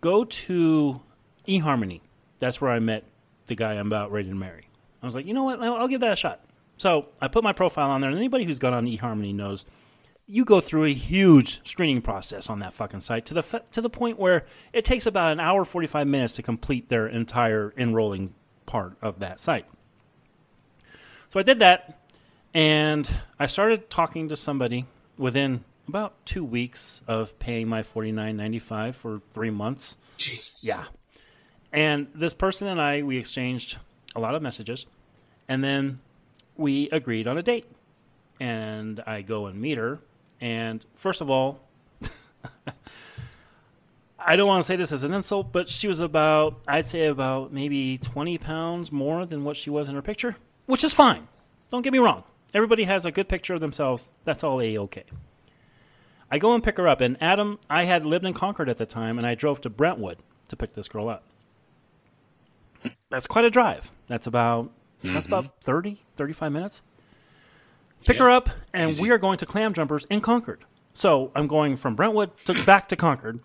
go 0.00 0.24
to 0.24 1.00
eHarmony. 1.48 2.00
That's 2.38 2.60
where 2.60 2.70
I 2.70 2.78
met 2.78 3.04
the 3.46 3.54
guy 3.54 3.74
I'm 3.74 3.86
about 3.86 4.12
ready 4.12 4.28
to 4.28 4.34
marry. 4.34 4.68
I 5.02 5.06
was 5.06 5.14
like, 5.14 5.26
you 5.26 5.34
know 5.34 5.44
what, 5.44 5.60
I'll, 5.62 5.76
I'll 5.76 5.88
give 5.88 6.02
that 6.02 6.12
a 6.12 6.16
shot. 6.16 6.44
So 6.76 7.06
I 7.20 7.28
put 7.28 7.42
my 7.42 7.52
profile 7.52 7.90
on 7.90 8.00
there, 8.00 8.10
and 8.10 8.18
anybody 8.18 8.44
who's 8.44 8.58
gone 8.58 8.74
on 8.74 8.86
eHarmony 8.86 9.34
knows 9.34 9.64
you 10.26 10.44
go 10.44 10.60
through 10.60 10.84
a 10.84 10.94
huge 10.94 11.60
screening 11.68 12.00
process 12.00 12.48
on 12.48 12.60
that 12.60 12.72
fucking 12.72 13.00
site 13.00 13.26
to 13.26 13.34
the 13.34 13.40
f- 13.40 13.70
to 13.72 13.80
the 13.80 13.90
point 13.90 14.18
where 14.18 14.46
it 14.72 14.84
takes 14.84 15.06
about 15.06 15.32
an 15.32 15.40
hour 15.40 15.64
forty 15.64 15.86
five 15.86 16.06
minutes 16.06 16.34
to 16.34 16.42
complete 16.42 16.88
their 16.88 17.06
entire 17.06 17.74
enrolling 17.76 18.34
part 18.64 18.96
of 19.02 19.18
that 19.18 19.40
site. 19.40 19.66
So 21.28 21.40
I 21.40 21.42
did 21.42 21.58
that, 21.60 22.00
and 22.54 23.08
I 23.38 23.46
started 23.46 23.90
talking 23.90 24.28
to 24.28 24.36
somebody 24.36 24.86
within 25.18 25.64
about 25.88 26.24
two 26.24 26.44
weeks 26.44 27.02
of 27.08 27.38
paying 27.38 27.68
my 27.68 27.82
forty 27.82 28.12
nine 28.12 28.36
ninety 28.36 28.60
five 28.60 28.96
for 28.96 29.20
three 29.32 29.50
months. 29.50 29.96
Jesus. 30.18 30.50
Yeah. 30.60 30.84
And 31.72 32.08
this 32.14 32.34
person 32.34 32.68
and 32.68 32.80
I, 32.80 33.02
we 33.02 33.16
exchanged 33.16 33.78
a 34.14 34.20
lot 34.20 34.34
of 34.34 34.42
messages, 34.42 34.86
and 35.48 35.64
then 35.64 36.00
we 36.56 36.88
agreed 36.90 37.26
on 37.26 37.38
a 37.38 37.42
date. 37.42 37.66
And 38.40 39.02
I 39.06 39.22
go 39.22 39.46
and 39.46 39.60
meet 39.60 39.78
her, 39.78 40.00
and 40.42 40.84
first 40.96 41.20
of 41.20 41.30
all, 41.30 41.60
I 44.18 44.34
don't 44.34 44.48
want 44.48 44.64
to 44.64 44.66
say 44.66 44.74
this 44.74 44.90
as 44.90 45.04
an 45.04 45.14
insult, 45.14 45.52
but 45.52 45.68
she 45.68 45.86
was 45.86 46.00
about, 46.00 46.60
I'd 46.66 46.88
say 46.88 47.06
about 47.06 47.52
maybe 47.52 47.98
20 47.98 48.38
pounds 48.38 48.90
more 48.90 49.24
than 49.24 49.44
what 49.44 49.56
she 49.56 49.70
was 49.70 49.88
in 49.88 49.94
her 49.94 50.02
picture, 50.02 50.36
which 50.66 50.82
is 50.82 50.92
fine. 50.92 51.28
Don't 51.70 51.82
get 51.82 51.92
me 51.92 52.00
wrong. 52.00 52.24
Everybody 52.52 52.84
has 52.84 53.06
a 53.06 53.12
good 53.12 53.28
picture 53.28 53.54
of 53.54 53.60
themselves. 53.60 54.10
That's 54.24 54.42
all 54.42 54.60
a 54.60 54.76
okay. 54.78 55.04
I 56.28 56.38
go 56.38 56.54
and 56.54 56.64
pick 56.64 56.76
her 56.76 56.88
up, 56.88 57.00
and 57.00 57.16
Adam, 57.22 57.60
I 57.70 57.84
had 57.84 58.04
lived 58.04 58.24
in 58.24 58.34
Concord 58.34 58.68
at 58.68 58.78
the 58.78 58.86
time, 58.86 59.18
and 59.18 59.26
I 59.26 59.36
drove 59.36 59.60
to 59.60 59.70
Brentwood 59.70 60.18
to 60.48 60.56
pick 60.56 60.72
this 60.72 60.88
girl 60.88 61.08
up. 61.08 61.22
That's 63.10 63.28
quite 63.28 63.44
a 63.44 63.50
drive. 63.50 63.92
That's 64.08 64.26
about 64.26 64.72
mm-hmm. 65.04 65.14
that's 65.14 65.28
about 65.28 65.60
30, 65.60 66.02
35 66.16 66.50
minutes. 66.50 66.82
Pick 68.04 68.16
Yeah. 68.16 68.24
her 68.24 68.30
up, 68.30 68.48
and 68.72 68.92
Easy. 68.92 69.00
we 69.02 69.10
are 69.10 69.18
going 69.18 69.38
to 69.38 69.46
Claim 69.46 69.72
Jumpers 69.74 70.04
in 70.10 70.20
Concord. 70.20 70.64
So 70.94 71.30
I'm 71.34 71.46
going 71.46 71.76
from 71.76 71.94
Brentwood 71.94 72.30
to 72.46 72.64
back 72.66 72.88
to 72.88 72.96
Concord. 72.96 73.40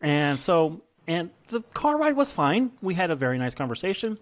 And 0.00 0.38
so, 0.38 0.82
and 1.06 1.30
the 1.48 1.62
car 1.74 1.98
ride 1.98 2.14
was 2.16 2.30
fine. 2.30 2.72
We 2.80 2.94
had 2.94 3.10
a 3.10 3.16
very 3.16 3.38
nice 3.38 3.54
conversation. 3.54 4.18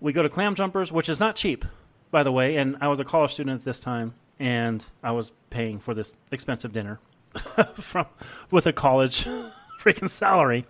We 0.00 0.12
go 0.12 0.22
to 0.22 0.28
Claim 0.28 0.54
Jumpers, 0.54 0.92
which 0.92 1.08
is 1.08 1.20
not 1.20 1.36
cheap, 1.36 1.64
by 2.10 2.22
the 2.22 2.32
way. 2.32 2.56
And 2.56 2.76
I 2.80 2.88
was 2.88 3.00
a 3.00 3.04
college 3.04 3.32
student 3.32 3.60
at 3.60 3.64
this 3.64 3.80
time, 3.80 4.14
and 4.38 4.84
I 5.02 5.12
was 5.12 5.32
paying 5.50 5.78
for 5.78 5.94
this 5.94 6.12
expensive 6.30 6.72
dinner 6.72 7.00
from 7.74 8.06
with 8.50 8.66
a 8.66 8.72
college 8.72 9.24
freaking 9.80 10.08
salary. 10.08 10.66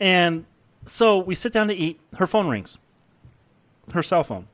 And 0.00 0.46
so 0.86 1.18
we 1.18 1.34
sit 1.34 1.52
down 1.52 1.68
to 1.68 1.74
eat. 1.74 2.00
Her 2.16 2.26
phone 2.26 2.48
rings, 2.48 2.78
her 3.92 4.02
cell 4.02 4.24
phone, 4.24 4.48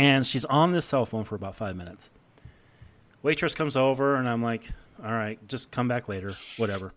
and 0.00 0.26
she's 0.26 0.46
on 0.46 0.72
this 0.72 0.86
cell 0.86 1.04
phone 1.04 1.24
for 1.24 1.34
about 1.34 1.56
five 1.56 1.76
minutes. 1.76 2.08
Waitress 3.22 3.54
comes 3.54 3.76
over, 3.76 4.16
and 4.16 4.26
I'm 4.26 4.42
like, 4.42 4.70
"All 5.04 5.12
right, 5.12 5.38
just 5.46 5.70
come 5.70 5.88
back 5.88 6.08
later, 6.08 6.38
whatever." 6.56 6.94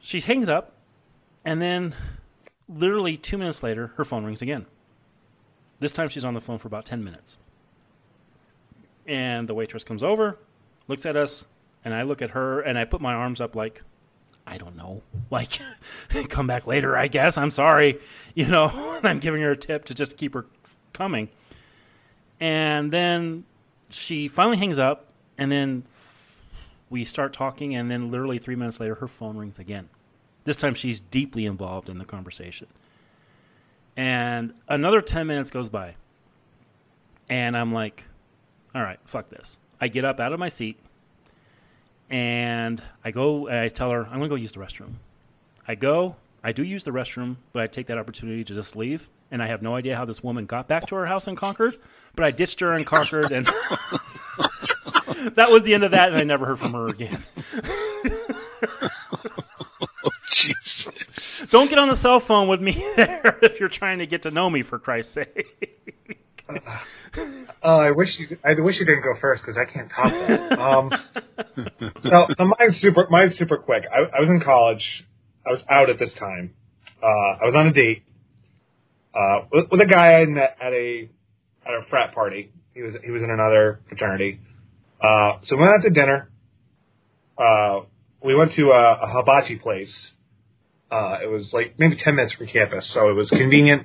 She 0.00 0.20
hangs 0.20 0.50
up, 0.50 0.74
and 1.46 1.62
then 1.62 1.94
literally 2.68 3.16
two 3.16 3.38
minutes 3.38 3.62
later, 3.62 3.94
her 3.96 4.04
phone 4.04 4.26
rings 4.26 4.42
again. 4.42 4.66
This 5.80 5.92
time 5.92 6.10
she's 6.10 6.26
on 6.26 6.34
the 6.34 6.42
phone 6.42 6.58
for 6.58 6.68
about 6.68 6.84
10 6.84 7.02
minutes. 7.02 7.38
And 9.06 9.48
the 9.48 9.54
waitress 9.54 9.84
comes 9.84 10.02
over, 10.02 10.38
looks 10.88 11.06
at 11.06 11.16
us, 11.16 11.44
and 11.86 11.94
I 11.94 12.02
look 12.02 12.20
at 12.20 12.30
her, 12.30 12.60
and 12.60 12.78
I 12.78 12.84
put 12.84 13.00
my 13.00 13.14
arms 13.14 13.40
up 13.40 13.56
like, 13.56 13.82
I 14.46 14.58
don't 14.58 14.76
know. 14.76 15.02
Like, 15.30 15.58
come 16.28 16.46
back 16.46 16.66
later, 16.66 16.96
I 16.96 17.08
guess. 17.08 17.38
I'm 17.38 17.50
sorry. 17.50 17.98
You 18.34 18.48
know, 18.48 19.00
I'm 19.02 19.20
giving 19.20 19.40
her 19.40 19.52
a 19.52 19.56
tip 19.56 19.86
to 19.86 19.94
just 19.94 20.18
keep 20.18 20.34
her 20.34 20.46
coming. 20.98 21.28
And 22.40 22.92
then 22.92 23.44
she 23.88 24.28
finally 24.28 24.58
hangs 24.58 24.78
up, 24.78 25.06
and 25.38 25.50
then 25.50 25.84
we 26.90 27.04
start 27.04 27.32
talking, 27.32 27.74
and 27.74 27.90
then 27.90 28.10
literally 28.10 28.38
three 28.38 28.56
minutes 28.56 28.80
later, 28.80 28.96
her 28.96 29.08
phone 29.08 29.36
rings 29.36 29.58
again. 29.58 29.88
This 30.44 30.56
time 30.56 30.74
she's 30.74 31.00
deeply 31.00 31.46
involved 31.46 31.88
in 31.88 31.98
the 31.98 32.04
conversation. 32.04 32.66
And 33.96 34.54
another 34.68 35.00
10 35.00 35.26
minutes 35.26 35.50
goes 35.50 35.68
by. 35.68 35.94
And 37.28 37.56
I'm 37.56 37.72
like, 37.72 38.04
all 38.74 38.82
right, 38.82 38.98
fuck 39.04 39.28
this. 39.28 39.58
I 39.80 39.88
get 39.88 40.04
up 40.04 40.20
out 40.20 40.32
of 40.32 40.38
my 40.38 40.48
seat 40.48 40.78
and 42.10 42.82
I 43.04 43.10
go 43.10 43.48
and 43.48 43.58
I 43.58 43.68
tell 43.68 43.90
her, 43.90 44.04
I'm 44.04 44.18
going 44.18 44.22
to 44.22 44.28
go 44.28 44.34
use 44.36 44.52
the 44.52 44.60
restroom. 44.60 44.94
I 45.66 45.74
go, 45.74 46.16
I 46.42 46.52
do 46.52 46.62
use 46.62 46.84
the 46.84 46.90
restroom, 46.90 47.36
but 47.52 47.62
I 47.62 47.66
take 47.66 47.86
that 47.88 47.98
opportunity 47.98 48.44
to 48.44 48.54
just 48.54 48.76
leave. 48.76 49.08
And 49.30 49.42
I 49.42 49.48
have 49.48 49.62
no 49.62 49.74
idea 49.74 49.96
how 49.96 50.04
this 50.04 50.22
woman 50.22 50.46
got 50.46 50.68
back 50.68 50.86
to 50.86 50.94
her 50.94 51.06
house 51.06 51.26
in 51.26 51.36
Concord, 51.36 51.78
but 52.14 52.24
I 52.24 52.30
ditched 52.30 52.60
her 52.60 52.74
in 52.74 52.84
Concord 52.84 53.30
and 53.30 53.46
that 55.34 55.50
was 55.50 55.64
the 55.64 55.74
end 55.74 55.84
of 55.84 55.90
that. 55.90 56.08
And 56.08 56.16
I 56.16 56.24
never 56.24 56.46
heard 56.46 56.58
from 56.58 56.72
her 56.72 56.88
again. 56.88 57.22
Jeez. 60.38 61.50
Don't 61.50 61.68
get 61.70 61.78
on 61.78 61.88
the 61.88 61.96
cell 61.96 62.20
phone 62.20 62.48
with 62.48 62.60
me 62.60 62.72
there 62.96 63.38
if 63.42 63.60
you're 63.60 63.68
trying 63.68 63.98
to 63.98 64.06
get 64.06 64.22
to 64.22 64.30
know 64.30 64.48
me, 64.48 64.62
for 64.62 64.78
Christ's 64.78 65.12
sake. 65.12 65.84
Oh, 67.62 67.78
I 67.78 67.90
wish 67.90 68.08
you. 68.18 68.38
I 68.44 68.58
wish 68.60 68.76
you 68.78 68.86
didn't 68.86 69.02
go 69.02 69.14
first 69.20 69.42
because 69.42 69.58
I 69.58 69.64
can't 69.70 69.90
top 69.90 70.06
that. 70.06 70.58
Um, 70.58 70.92
so, 72.02 72.26
so 72.36 72.44
mine's 72.44 72.80
super. 72.80 73.06
Mine's 73.10 73.36
super 73.36 73.58
quick. 73.58 73.84
I, 73.92 74.16
I 74.16 74.20
was 74.20 74.28
in 74.28 74.40
college. 74.40 75.04
I 75.46 75.50
was 75.50 75.60
out 75.68 75.90
at 75.90 75.98
this 75.98 76.12
time. 76.18 76.54
Uh, 77.02 77.06
I 77.06 77.44
was 77.44 77.54
on 77.54 77.66
a 77.66 77.72
date 77.72 78.02
uh, 79.18 79.46
with, 79.52 79.66
with 79.72 79.80
a 79.80 79.86
guy 79.86 80.20
I 80.20 80.26
met 80.26 80.56
at 80.60 80.72
a 80.72 81.08
at 81.66 81.74
a 81.74 81.82
frat 81.90 82.14
party. 82.14 82.52
He 82.74 82.82
was 82.82 82.94
he 83.04 83.10
was 83.10 83.22
in 83.22 83.30
another 83.30 83.80
fraternity. 83.88 84.40
Uh, 85.02 85.40
so 85.46 85.56
we 85.56 85.62
went 85.62 85.74
out 85.74 85.82
to 85.82 85.90
dinner. 85.90 86.30
Uh, 87.36 87.80
we 88.24 88.34
went 88.34 88.52
to 88.56 88.70
a, 88.70 88.92
a 89.02 89.06
hibachi 89.06 89.56
place. 89.56 89.92
Uh, 90.90 91.18
it 91.22 91.28
was 91.28 91.50
like 91.52 91.74
maybe 91.78 91.96
ten 92.02 92.14
minutes 92.14 92.34
from 92.34 92.46
campus, 92.46 92.88
so 92.94 93.10
it 93.10 93.14
was 93.14 93.28
convenient. 93.30 93.82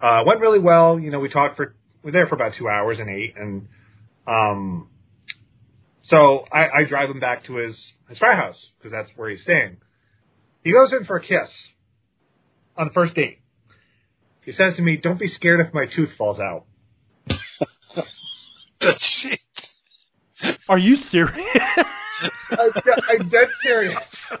Uh, 0.00 0.22
went 0.26 0.40
really 0.40 0.58
well. 0.58 0.98
You 0.98 1.10
know, 1.10 1.20
we 1.20 1.28
talked 1.28 1.56
for 1.56 1.74
we 2.02 2.08
were 2.08 2.12
there 2.12 2.26
for 2.26 2.34
about 2.34 2.52
two 2.58 2.68
hours 2.68 2.98
and 2.98 3.08
ate, 3.08 3.34
and 3.36 3.68
um, 4.26 4.88
So 6.02 6.44
I, 6.52 6.80
I 6.80 6.84
drive 6.88 7.10
him 7.10 7.20
back 7.20 7.44
to 7.46 7.56
his 7.56 7.76
his 8.08 8.18
frat 8.18 8.36
house 8.36 8.56
because 8.78 8.92
that's 8.92 9.10
where 9.16 9.30
he's 9.30 9.42
staying. 9.42 9.78
He 10.64 10.72
goes 10.72 10.92
in 10.92 11.04
for 11.06 11.16
a 11.16 11.20
kiss 11.22 11.50
on 12.76 12.88
the 12.88 12.92
first 12.92 13.14
date. 13.14 13.38
He 14.46 14.52
says 14.52 14.76
to 14.76 14.82
me, 14.82 14.96
"Don't 14.96 15.18
be 15.18 15.28
scared 15.28 15.60
if 15.60 15.74
my 15.74 15.84
tooth 15.84 16.10
falls 16.16 16.40
out." 16.40 16.64
Shit. 18.80 19.40
Are 20.68 20.78
you 20.78 20.96
serious? 20.96 21.36
I, 22.50 22.70
I'm 23.10 23.28
dead 23.28 23.48
serious. 23.62 24.02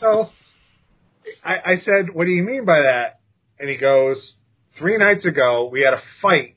so 0.00 0.30
I, 1.44 1.72
I 1.72 1.76
said, 1.84 2.12
"What 2.12 2.26
do 2.26 2.30
you 2.30 2.44
mean 2.44 2.64
by 2.64 2.82
that?" 2.82 3.20
And 3.58 3.68
he 3.68 3.76
goes, 3.76 4.34
three 4.78 4.98
nights 4.98 5.24
ago 5.24 5.68
we 5.70 5.80
had 5.82 5.94
a 5.94 6.02
fight 6.20 6.56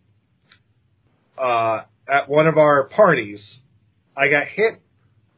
uh, 1.37 1.83
at 2.11 2.29
one 2.29 2.47
of 2.47 2.57
our 2.57 2.89
parties. 2.89 3.41
I 4.15 4.27
got 4.29 4.47
hit 4.47 4.81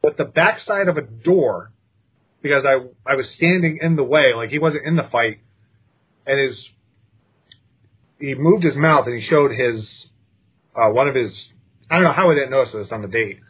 with 0.02 0.16
the 0.16 0.24
backside 0.24 0.88
of 0.88 0.96
a 0.96 1.02
door 1.02 1.72
because 2.42 2.64
I 2.64 3.10
I 3.10 3.14
was 3.16 3.26
standing 3.36 3.78
in 3.82 3.96
the 3.96 4.04
way, 4.04 4.32
like 4.34 4.50
he 4.50 4.58
wasn't 4.58 4.86
in 4.86 4.96
the 4.96 5.08
fight, 5.10 5.40
and 6.26 6.48
his 6.48 6.58
he 8.20 8.34
moved 8.34 8.64
his 8.64 8.76
mouth 8.76 9.06
and 9.06 9.20
he 9.20 9.26
showed 9.28 9.50
his 9.52 9.86
uh, 10.76 10.90
one 10.90 11.08
of 11.08 11.14
his 11.14 11.32
I 11.90 11.94
don't 11.96 12.04
know 12.04 12.12
how 12.12 12.30
I 12.30 12.34
didn't 12.34 12.50
notice 12.50 12.72
this 12.72 12.88
on 12.92 13.02
the 13.02 13.08
date. 13.08 13.40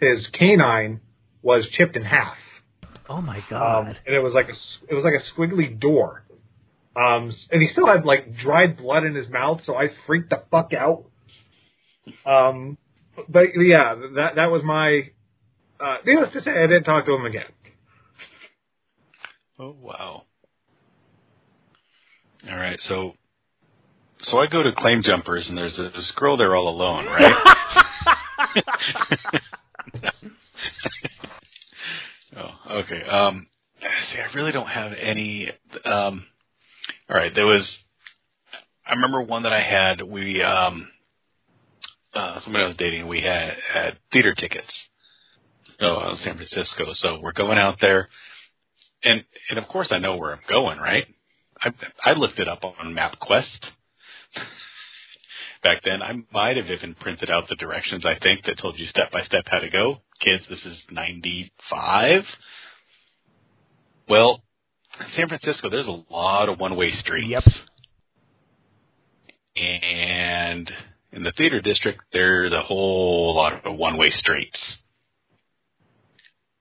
His 0.00 0.26
canine 0.38 1.00
was 1.42 1.66
chipped 1.72 1.96
in 1.96 2.04
half. 2.04 2.36
oh 3.08 3.20
my 3.22 3.36
Um, 3.38 3.44
god. 3.48 4.00
and 4.06 4.14
it 4.14 4.20
was 4.20 4.34
like 4.34 4.48
a, 4.48 4.52
s- 4.52 4.76
it 4.88 4.94
was 4.94 5.04
like 5.04 5.14
a 5.14 5.40
squiggly 5.40 5.78
door. 5.80 6.24
Um, 6.94 7.32
and 7.50 7.62
he 7.62 7.68
still 7.72 7.86
had 7.86 8.04
like 8.04 8.36
dried 8.38 8.76
blood 8.78 9.04
in 9.04 9.14
his 9.14 9.28
mouth, 9.28 9.60
so 9.64 9.74
I 9.76 9.88
freaked 10.06 10.30
the 10.30 10.42
fuck 10.50 10.72
out. 10.74 11.04
Um, 12.24 12.78
but 13.28 13.44
yeah, 13.56 13.94
that 14.16 14.36
that 14.36 14.50
was 14.50 14.62
my. 14.64 15.10
Uh, 15.78 15.96
needless 16.06 16.32
to 16.32 16.42
say, 16.42 16.50
I 16.50 16.66
didn't 16.66 16.84
talk 16.84 17.04
to 17.06 17.14
him 17.14 17.24
again. 17.26 17.44
Oh 19.58 19.74
wow. 19.80 20.22
All 22.48 22.56
right, 22.56 22.78
so 22.88 23.14
so 24.26 24.38
I 24.38 24.46
go 24.46 24.62
to 24.62 24.72
Claim 24.76 25.02
Jumpers 25.02 25.48
and 25.48 25.56
there's 25.56 25.78
a, 25.78 25.84
this 25.84 26.12
girl 26.16 26.36
there 26.36 26.54
all 26.56 26.68
alone, 26.68 27.06
right? 27.06 27.34
oh, 32.36 32.50
okay. 32.80 33.02
Um, 33.04 33.46
see, 33.80 34.18
I 34.18 34.34
really 34.34 34.52
don't 34.52 34.68
have 34.68 34.92
any. 34.92 35.50
Um, 35.84 36.26
all 37.08 37.16
right, 37.16 37.32
there 37.34 37.46
was. 37.46 37.66
I 38.86 38.94
remember 38.94 39.22
one 39.22 39.44
that 39.44 39.52
I 39.52 39.62
had. 39.62 40.02
We 40.02 40.42
um, 40.42 40.88
uh, 42.14 42.40
somebody 42.42 42.64
I 42.64 42.68
was 42.68 42.76
dating. 42.76 43.08
We 43.08 43.20
had 43.20 43.54
had 43.72 43.98
theater 44.12 44.34
tickets. 44.34 44.66
Oh, 45.80 45.96
uh, 45.96 46.16
San 46.24 46.36
Francisco. 46.36 46.86
So 46.94 47.18
we're 47.22 47.32
going 47.32 47.58
out 47.58 47.78
there 47.80 48.08
and 49.02 49.24
and 49.50 49.58
of 49.58 49.68
course 49.68 49.88
I 49.90 49.98
know 49.98 50.16
where 50.16 50.32
I'm 50.32 50.40
going, 50.48 50.78
right? 50.78 51.06
I 51.62 51.70
I 52.04 52.12
looked 52.12 52.38
it 52.38 52.48
up 52.48 52.64
on 52.64 52.94
MapQuest. 52.94 53.70
Back 55.62 55.82
then, 55.84 56.02
I 56.02 56.12
might 56.32 56.56
have 56.56 56.66
even 56.66 56.94
printed 56.94 57.30
out 57.30 57.48
the 57.48 57.56
directions. 57.56 58.04
I 58.04 58.18
think 58.18 58.44
that 58.44 58.58
told 58.58 58.78
you 58.78 58.86
step 58.86 59.10
by 59.10 59.22
step 59.22 59.44
how 59.46 59.58
to 59.58 59.70
go. 59.70 59.98
Kids, 60.20 60.44
this 60.48 60.64
is 60.64 60.78
'95. 60.90 62.22
Well, 64.08 64.42
San 65.16 65.28
Francisco, 65.28 65.68
there's 65.68 65.86
a 65.86 66.02
lot 66.12 66.48
of 66.48 66.60
one-way 66.60 66.92
streets. 66.92 67.28
Yep. 67.28 67.44
And 69.56 70.70
in 71.12 71.22
the 71.22 71.32
theater 71.32 71.60
district, 71.60 72.00
there's 72.12 72.52
a 72.52 72.62
whole 72.62 73.34
lot 73.34 73.66
of 73.66 73.76
one-way 73.76 74.10
streets 74.10 74.58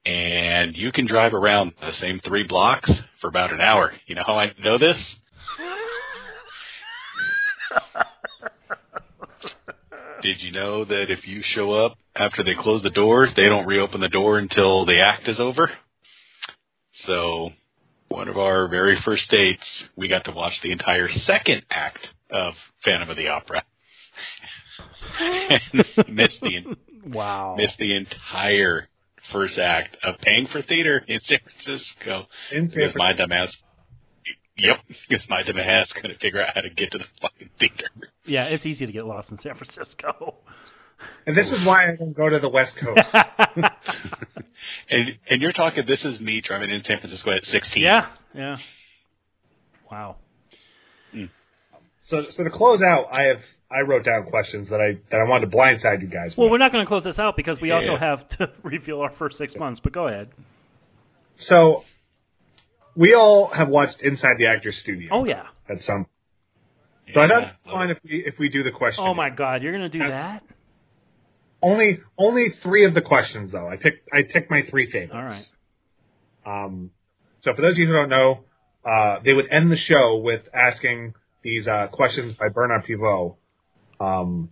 and 0.05 0.75
you 0.75 0.91
can 0.91 1.07
drive 1.07 1.33
around 1.33 1.73
the 1.81 1.91
same 1.99 2.19
three 2.25 2.45
blocks 2.47 2.89
for 3.19 3.27
about 3.27 3.51
an 3.51 3.61
hour. 3.61 3.91
You 4.05 4.15
know 4.15 4.23
how 4.25 4.37
I 4.37 4.51
know 4.59 4.77
this? 4.77 4.97
Did 10.25 10.41
you 10.41 10.51
know 10.51 10.83
that 10.85 11.11
if 11.11 11.27
you 11.27 11.43
show 11.53 11.71
up 11.73 11.99
after 12.15 12.43
they 12.43 12.55
close 12.59 12.81
the 12.81 12.89
doors, 12.89 13.29
they 13.35 13.43
don't 13.43 13.67
reopen 13.67 14.01
the 14.01 14.09
door 14.09 14.39
until 14.39 14.83
the 14.83 14.99
act 14.99 15.27
is 15.27 15.39
over? 15.39 15.69
So, 17.05 17.51
one 18.07 18.27
of 18.27 18.35
our 18.35 18.67
very 18.67 18.97
first 19.05 19.29
dates, 19.29 19.61
we 19.95 20.07
got 20.07 20.25
to 20.25 20.31
watch 20.31 20.53
the 20.63 20.71
entire 20.71 21.09
second 21.27 21.61
act 21.69 21.99
of 22.31 22.55
Phantom 22.83 23.11
of 23.11 23.17
the 23.17 23.27
Opera. 23.27 23.65
and 25.19 25.61
missed 26.09 26.41
the 26.41 26.75
wow. 27.05 27.53
missed 27.55 27.77
the 27.77 27.95
entire 27.95 28.89
first 29.31 29.59
act 29.59 29.95
of 30.03 30.15
paying 30.21 30.47
for 30.51 30.63
theater 30.63 31.05
in 31.07 31.19
San 31.25 31.37
Francisco 31.43 32.25
In 32.51 32.71
San 32.71 32.79
because 32.79 32.95
my 32.95 33.13
dumb 33.13 33.31
ass. 33.31 33.55
Yep, 34.57 34.77
because 35.09 35.25
my 35.29 35.43
dumb 35.43 35.57
ass 35.57 35.91
couldn't 35.93 36.19
figure 36.19 36.41
out 36.41 36.49
how 36.55 36.61
to 36.61 36.69
get 36.69 36.91
to 36.91 36.97
the 36.97 37.05
fucking 37.21 37.49
theater. 37.59 37.89
Yeah, 38.25 38.45
it's 38.45 38.65
easy 38.65 38.85
to 38.85 38.91
get 38.91 39.05
lost 39.05 39.31
in 39.31 39.37
San 39.37 39.53
Francisco. 39.53 40.35
And 41.27 41.35
this 41.37 41.47
is 41.51 41.65
why 41.65 41.91
I 41.91 41.95
don't 41.97 42.15
go 42.15 42.29
to 42.29 42.39
the 42.39 42.47
West 42.49 42.73
Coast. 42.77 42.99
And 44.89 45.17
and 45.29 45.41
you're 45.41 45.51
talking. 45.51 45.83
This 45.87 46.03
is 46.05 46.19
me 46.19 46.41
driving 46.41 46.69
in 46.69 46.83
San 46.83 46.99
Francisco 46.99 47.31
at 47.31 47.43
16. 47.45 47.81
Yeah, 47.81 48.07
yeah. 48.35 48.57
Wow. 49.91 50.17
Hmm. 51.11 51.25
so 52.07 52.23
so 52.35 52.43
to 52.43 52.49
close 52.51 52.81
out, 52.81 53.05
I 53.11 53.23
have 53.23 53.39
I 53.71 53.81
wrote 53.81 54.05
down 54.05 54.25
questions 54.29 54.69
that 54.69 54.79
I 54.81 54.97
that 55.11 55.19
I 55.21 55.23
wanted 55.27 55.49
to 55.49 55.57
blindside 55.57 56.01
you 56.01 56.07
guys. 56.07 56.33
Well, 56.37 56.45
with. 56.47 56.51
we're 56.53 56.57
not 56.59 56.71
going 56.71 56.83
to 56.85 56.87
close 56.87 57.03
this 57.03 57.17
out 57.17 57.35
because 57.35 57.59
we 57.61 57.71
also 57.71 57.93
Yeah. 57.93 57.99
have 57.99 58.27
to 58.29 58.51
reveal 58.63 59.01
our 59.01 59.09
first 59.11 59.37
six 59.37 59.55
months. 59.55 59.79
But 59.79 59.91
go 59.93 60.07
ahead. 60.07 60.29
So 61.39 61.83
we 62.95 63.13
all 63.13 63.47
have 63.47 63.67
watched 63.69 64.01
Inside 64.01 64.35
the 64.37 64.47
Actors 64.47 64.75
Studio 64.81 65.09
Oh 65.11 65.25
yeah. 65.25 65.47
at 65.69 65.77
some. 65.85 66.05
So 67.13 67.19
I 67.19 67.23
Yeah, 67.23 67.27
don't 67.27 67.41
love 67.67 67.75
mind 67.75 67.91
if 67.91 67.97
we 68.03 68.23
if 68.25 68.35
we 68.39 68.49
do 68.49 68.63
the 68.63 68.71
question. 68.71 69.03
Oh 69.05 69.13
my 69.13 69.29
God, 69.29 69.61
you're 69.61 69.71
going 69.71 69.89
to 69.89 69.97
do 69.99 70.07
that? 70.07 70.43
Only 71.61 71.99
only 72.17 72.53
three 72.63 72.85
of 72.85 72.93
the 72.93 73.01
questions 73.01 73.51
though. 73.51 73.67
I 73.67 73.77
picked 73.77 74.07
I 74.13 74.23
picked 74.31 74.49
my 74.51 74.61
three 74.69 74.91
favorites. 74.91 75.13
All 75.13 75.23
right. 75.23 75.45
Um, 76.65 76.91
so 77.43 77.53
for 77.55 77.61
those 77.61 77.71
of 77.73 77.77
you 77.77 77.87
who 77.87 77.93
don't 77.93 78.09
know, 78.09 78.43
uh, 78.85 79.19
they 79.23 79.33
would 79.33 79.45
end 79.51 79.71
the 79.71 79.77
show 79.77 80.17
with 80.17 80.41
asking 80.53 81.13
these 81.43 81.67
uh, 81.67 81.87
questions 81.91 82.35
by 82.39 82.49
Bernard 82.49 82.83
Pivot. 82.85 83.33
Um, 83.99 84.49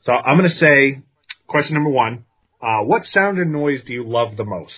so 0.00 0.12
I'm 0.12 0.38
going 0.38 0.50
to 0.50 0.56
say 0.56 1.02
question 1.46 1.74
number 1.74 1.90
one: 1.90 2.24
uh, 2.62 2.80
What 2.80 3.02
sound 3.12 3.38
and 3.38 3.52
noise 3.52 3.80
do 3.86 3.92
you 3.92 4.04
love 4.06 4.36
the 4.36 4.44
most? 4.44 4.72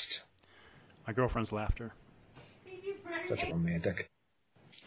My 1.06 1.12
girlfriend's 1.12 1.52
laughter. 1.52 1.92
Such 3.28 3.40
a 3.48 3.52
romantic. 3.52 4.10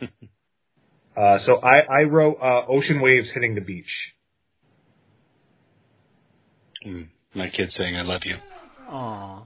uh, 0.02 1.40
so 1.46 1.58
I, 1.58 1.80
I 1.80 2.04
wrote 2.04 2.38
uh, 2.42 2.66
ocean 2.68 3.02
waves 3.02 3.30
hitting 3.34 3.56
the 3.56 3.62
beach. 3.62 3.86
Mm, 6.86 7.08
my 7.36 7.50
kid 7.50 7.72
saying 7.72 7.96
I 7.96 8.04
love 8.04 8.22
you. 8.24 8.36
Aw. 8.90 9.44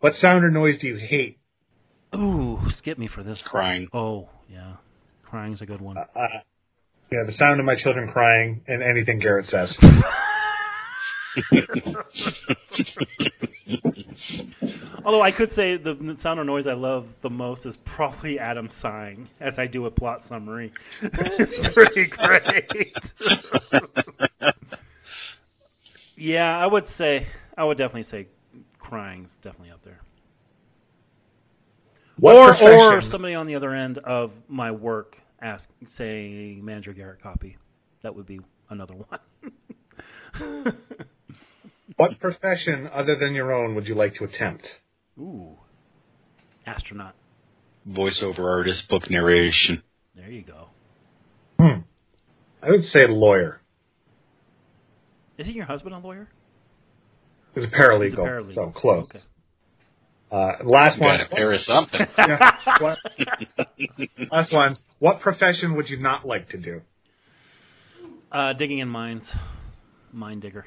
What 0.00 0.14
sound 0.14 0.44
or 0.44 0.50
noise 0.50 0.78
do 0.80 0.88
you 0.88 0.96
hate? 0.96 1.38
Ooh, 2.14 2.58
skip 2.68 2.98
me 2.98 3.06
for 3.06 3.22
this. 3.22 3.42
Crying. 3.42 3.88
Oh 3.92 4.28
yeah, 4.50 4.74
crying's 5.22 5.60
a 5.60 5.66
good 5.66 5.80
one. 5.80 5.96
Uh, 5.96 6.04
yeah, 7.10 7.20
the 7.26 7.32
sound 7.38 7.60
of 7.60 7.66
my 7.66 7.76
children 7.76 8.10
crying 8.10 8.62
and 8.66 8.82
anything 8.82 9.18
Garrett 9.20 9.48
says. 9.48 9.74
Although 15.04 15.22
I 15.22 15.32
could 15.32 15.50
say 15.50 15.76
the 15.76 16.14
sound 16.18 16.38
or 16.38 16.44
noise 16.44 16.66
I 16.66 16.74
love 16.74 17.08
the 17.22 17.30
most 17.30 17.66
is 17.66 17.76
probably 17.78 18.38
Adam 18.38 18.68
sighing 18.68 19.28
as 19.40 19.58
I 19.58 19.66
do 19.66 19.86
a 19.86 19.90
plot 19.90 20.22
summary. 20.22 20.72
it's 21.02 21.58
pretty 21.58 22.06
great. 22.06 23.14
yeah, 26.16 26.56
I 26.56 26.66
would 26.66 26.86
say 26.86 27.26
I 27.56 27.64
would 27.64 27.78
definitely 27.78 28.04
say 28.04 28.28
crying's 28.78 29.34
definitely 29.36 29.72
up 29.72 29.82
there. 29.82 30.00
What 32.16 32.36
or 32.36 32.62
or 32.62 33.00
somebody 33.00 33.34
on 33.34 33.46
the 33.46 33.56
other 33.56 33.74
end 33.74 33.98
of 33.98 34.32
my 34.48 34.70
work 34.70 35.18
ask 35.40 35.70
say 35.86 36.58
manager 36.62 36.92
Garrett 36.92 37.20
copy. 37.20 37.56
That 38.02 38.14
would 38.14 38.26
be 38.26 38.40
another 38.70 38.94
one. 38.94 39.18
What 41.96 42.18
profession 42.20 42.88
other 42.92 43.16
than 43.18 43.34
your 43.34 43.52
own 43.52 43.74
would 43.74 43.86
you 43.86 43.94
like 43.94 44.14
to 44.16 44.24
attempt? 44.24 44.66
Ooh. 45.18 45.58
Astronaut. 46.66 47.14
Voiceover 47.88 48.40
artist, 48.40 48.88
book 48.88 49.10
narration. 49.10 49.82
There 50.14 50.30
you 50.30 50.42
go. 50.42 50.68
Hmm. 51.58 51.80
I 52.62 52.70
would 52.70 52.84
say 52.92 53.00
lawyer. 53.08 53.60
Isn't 55.38 55.54
your 55.54 55.64
husband 55.66 55.94
a 55.94 55.98
lawyer? 55.98 56.28
He's 57.54 57.64
a 57.64 57.68
paralegal, 57.68 58.02
He's 58.02 58.14
a 58.14 58.16
paralegal. 58.18 58.54
so 58.54 58.70
close. 58.74 59.04
Okay. 59.10 59.20
Uh, 60.30 60.64
last 60.64 60.96
You 60.96 61.02
one. 61.02 61.18
got 61.18 61.26
a 61.26 61.28
pair 61.34 61.52
of 61.52 61.60
something. 61.62 62.00
Yeah, 62.18 62.56
what- 62.78 62.98
last 64.30 64.52
one. 64.52 64.76
What 64.98 65.20
profession 65.20 65.74
would 65.76 65.88
you 65.88 65.98
not 65.98 66.24
like 66.26 66.50
to 66.50 66.58
do? 66.58 66.82
Uh, 68.30 68.52
digging 68.54 68.78
in 68.78 68.88
mines. 68.88 69.34
Mine 70.12 70.40
digger. 70.40 70.66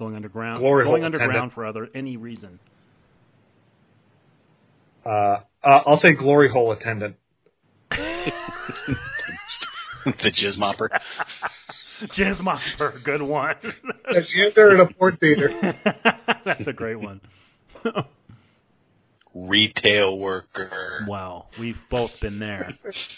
Going 0.00 0.16
underground. 0.16 0.60
Glory 0.60 0.84
going 0.84 1.02
hole 1.02 1.04
underground 1.04 1.30
attendant. 1.32 1.52
for 1.52 1.66
other 1.66 1.88
any 1.94 2.16
reason. 2.16 2.58
Uh, 5.04 5.08
uh, 5.10 5.40
I'll 5.62 6.00
say 6.00 6.12
glory 6.12 6.48
hole 6.50 6.72
attendant. 6.72 7.16
the 7.90 8.32
jizz 10.06 10.56
mopper. 10.56 10.88
Jizz 12.00 12.40
Mopper, 12.40 13.04
good 13.04 13.20
one. 13.20 13.56
They're 14.54 14.74
in 14.74 14.80
a 14.80 14.86
port 14.86 15.20
theater. 15.20 15.50
That's 16.44 16.66
a 16.66 16.72
great 16.72 16.98
one. 16.98 17.20
Retail 19.34 20.16
worker. 20.16 21.04
Wow, 21.06 21.48
we've 21.58 21.84
both 21.90 22.18
been 22.18 22.38
there. 22.38 22.72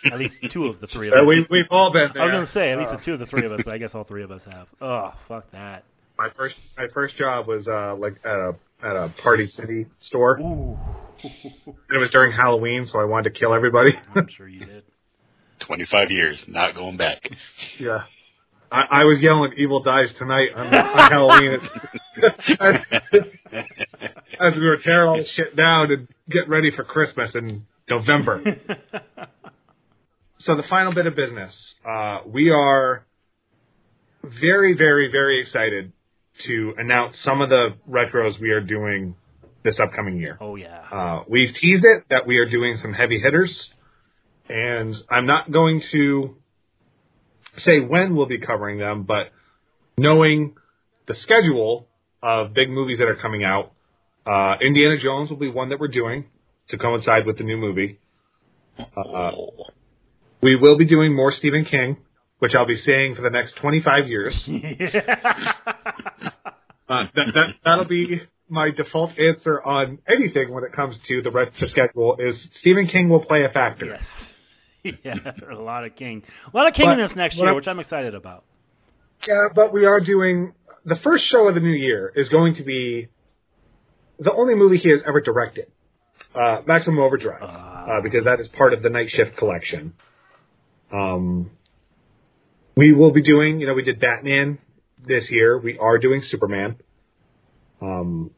At 0.05 0.19
least 0.19 0.43
two 0.49 0.67
of 0.67 0.81
the 0.81 0.89
three 0.89 1.07
of 1.07 1.15
us. 1.15 1.21
Uh, 1.21 1.25
we, 1.27 1.47
we've 1.49 1.69
all 1.71 1.93
been 1.93 2.11
there. 2.13 2.23
I 2.23 2.25
was 2.25 2.33
going 2.33 2.43
to 2.43 2.47
say 2.51 2.73
at 2.73 2.79
least 2.79 2.93
Uh, 2.93 2.97
the 2.97 3.03
two 3.03 3.13
of 3.13 3.21
the 3.21 3.27
three 3.27 3.47
of 3.47 3.53
us, 3.53 3.63
but 3.63 3.73
I 3.73 3.79
guess 3.79 3.95
all 3.95 4.03
three 4.03 4.25
of 4.25 4.33
us 4.33 4.47
have. 4.47 4.67
Oh, 4.81 5.15
fuck 5.29 5.49
that. 5.53 5.85
My 6.23 6.29
first 6.37 6.55
my 6.79 6.87
first 6.95 7.17
job 7.17 7.49
was 7.49 7.67
uh, 7.67 7.97
like 7.97 8.15
at 8.25 8.31
a 8.31 8.55
at 8.85 8.97
a 8.97 9.13
Party 9.23 9.51
City 9.57 9.87
store. 10.07 10.39
Ooh, 10.41 10.77
It 11.25 11.99
was 11.99 12.11
during 12.13 12.33
Halloween, 12.33 12.89
so 12.91 13.01
I 13.01 13.05
wanted 13.05 13.33
to 13.35 13.39
kill 13.39 13.53
everybody. 13.55 13.91
I'm 14.15 14.29
sure 14.29 14.49
you 14.49 14.65
did. 14.65 14.85
25 15.67 16.11
years, 16.11 16.43
not 16.49 16.75
going 16.75 16.97
back. 16.97 17.23
yeah. 17.79 18.03
I, 18.71 19.03
I 19.03 19.05
was 19.05 19.19
yelling 19.21 19.53
"Evil 19.59 19.83
Dies 19.83 20.09
Tonight" 20.19 20.49
on, 20.57 20.67
on 20.67 21.11
Halloween 21.11 21.53
as, 21.53 21.61
as 24.41 24.55
we 24.57 24.65
were 24.67 24.79
tearing 24.83 25.09
all 25.09 25.17
the 25.17 25.27
shit 25.35 25.57
down 25.57 25.91
and 25.93 26.09
getting 26.31 26.51
ready 26.51 26.71
for 26.75 26.85
Christmas 26.85 27.35
in 27.35 27.67
November. 27.91 28.41
so 30.41 30.57
the 30.57 30.65
final 30.71 30.95
bit 30.95 31.07
of 31.07 31.15
business, 31.17 31.55
uh, 31.89 32.21
we 32.27 32.51
are 32.51 33.05
very, 34.23 34.75
very, 34.75 35.11
very 35.11 35.43
excited 35.43 35.93
to 36.47 36.75
announce 36.79 37.17
some 37.25 37.41
of 37.41 37.49
the 37.49 37.71
retros 37.89 38.41
we 38.41 38.51
are 38.51 38.61
doing 38.61 39.15
this 39.65 39.79
upcoming 39.79 40.19
year. 40.19 40.39
Oh 40.41 40.57
yeah. 40.57 40.83
Uh, 40.91 41.25
we've 41.29 41.55
teased 41.55 41.85
it 41.85 42.05
that 42.11 42.27
we 42.27 42.39
are 42.39 42.49
doing 42.49 42.79
some 42.83 42.93
heavy 42.93 43.21
hitters, 43.21 43.55
and 44.49 44.95
I'm 45.11 45.27
not 45.27 45.53
going 45.53 45.83
to 45.93 46.37
say 47.65 47.81
when 47.81 48.17
we'll 48.17 48.27
be 48.27 48.39
covering 48.39 48.79
them, 48.79 49.05
but 49.05 49.31
knowing 49.97 50.55
the 51.07 51.15
schedule 51.23 51.87
of 52.23 52.55
big 52.55 52.71
movies 52.71 52.99
that 52.99 53.09
are 53.09 53.17
coming 53.17 53.45
out, 53.45 53.73
uh, 54.27 54.57
Indiana 54.65 54.99
Jones 54.99 55.31
will 55.31 55.37
be 55.37 55.51
one 55.51 55.69
that 55.71 55.81
we're 55.81 55.89
doing 55.89 56.27
to 56.71 56.79
coincide 56.79 57.27
with 57.27 57.39
the 57.39 57.45
new 57.45 57.57
movie. 57.57 57.99
Uh, 58.79 59.31
we 60.43 60.57
will 60.57 60.77
be 60.79 60.87
doing 60.87 61.15
more 61.15 61.33
Stephen 61.33 61.65
King, 61.65 61.99
which 62.39 62.53
I'll 62.55 62.67
be 62.67 62.81
saying 62.85 63.15
for 63.17 63.23
the 63.23 63.31
next 63.31 63.57
25 63.57 64.09
years. 64.09 64.49
Uh, 66.93 67.05
that, 67.15 67.27
that, 67.35 67.55
that'll 67.65 67.85
be 67.87 68.21
my 68.49 68.71
default 68.77 69.19
answer 69.19 69.63
on 69.63 69.99
anything 70.07 70.53
when 70.53 70.63
it 70.65 70.73
comes 70.75 70.97
to 71.09 71.23
the 71.23 71.31
retro 71.31 71.69
schedule 71.69 72.17
is 72.19 72.37
Stephen 72.61 72.87
King 72.87 73.09
will 73.09 73.25
play 73.25 73.45
a 73.49 73.53
factor. 73.53 73.87
yes. 73.87 74.37
yeah, 75.05 75.15
a 75.51 75.55
lot 75.55 75.85
of 75.85 75.95
King. 75.97 76.23
A 76.53 76.57
lot 76.57 76.67
of 76.67 76.75
King 76.75 76.91
in 76.91 76.99
this 76.99 77.17
next 77.17 77.37
year, 77.37 77.47
I'm- 77.47 77.57
which 77.57 77.69
I'm 77.69 77.79
excited 77.79 78.15
about. 78.15 78.45
Yeah, 79.27 79.49
but 79.55 79.73
we 79.73 79.85
are 79.87 80.01
doing 80.01 80.53
the 80.85 80.97
first 81.05 81.25
show 81.31 81.47
of 81.49 81.55
the 81.55 81.61
new 81.61 81.71
year 81.71 82.13
is 82.17 82.29
going 82.29 82.57
to 82.57 82.65
be 82.65 83.07
the 84.19 84.33
only 84.33 84.55
movie 84.57 84.79
he 84.79 84.91
has 84.91 85.01
ever 85.07 85.21
directed, 85.21 85.67
uh, 86.35 86.63
Maximum 86.67 86.99
Overdrive, 86.99 87.43
uh, 87.43 88.01
because 88.03 88.25
that 88.25 88.41
is 88.41 88.49
part 88.49 88.73
of 88.75 88.83
the 88.83 88.91
Night 88.91 89.07
Shift 89.11 89.37
collection. 89.37 89.95
Um, 90.93 91.53
we 92.77 92.93
will 92.93 93.13
be 93.13 93.23
doing, 93.23 93.61
you 93.61 93.67
know, 93.69 93.75
we 93.75 93.85
did 93.85 94.01
Batman 94.01 94.59
this 95.07 95.25
year. 95.31 95.59
We 95.59 95.79
are 95.79 95.99
doing 95.99 96.23
Superman. 96.31 96.77
Um, 97.81 98.31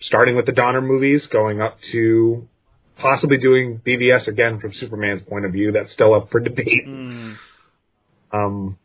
starting 0.00 0.36
with 0.36 0.46
the 0.46 0.52
Donner 0.52 0.80
movies, 0.80 1.26
going 1.30 1.60
up 1.60 1.78
to 1.92 2.46
possibly 2.98 3.38
doing 3.38 3.80
BVS 3.86 4.28
again 4.28 4.60
from 4.60 4.72
Superman's 4.74 5.22
point 5.22 5.44
of 5.44 5.52
view. 5.52 5.72
That's 5.72 5.92
still 5.92 6.14
up 6.14 6.30
for 6.30 6.40
debate. 6.40 6.86
Mm, 6.86 7.36
Um, 8.32 8.78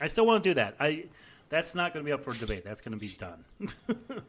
I 0.00 0.06
still 0.08 0.26
want 0.26 0.42
to 0.42 0.50
do 0.50 0.54
that. 0.54 0.76
I. 0.80 1.04
That's 1.50 1.74
not 1.74 1.92
going 1.92 2.04
to 2.04 2.08
be 2.08 2.12
up 2.12 2.24
for 2.24 2.36
debate. 2.36 2.64
That's 2.64 2.80
going 2.80 2.92
to 2.92 2.98
be 2.98 3.16
done. 3.16 3.44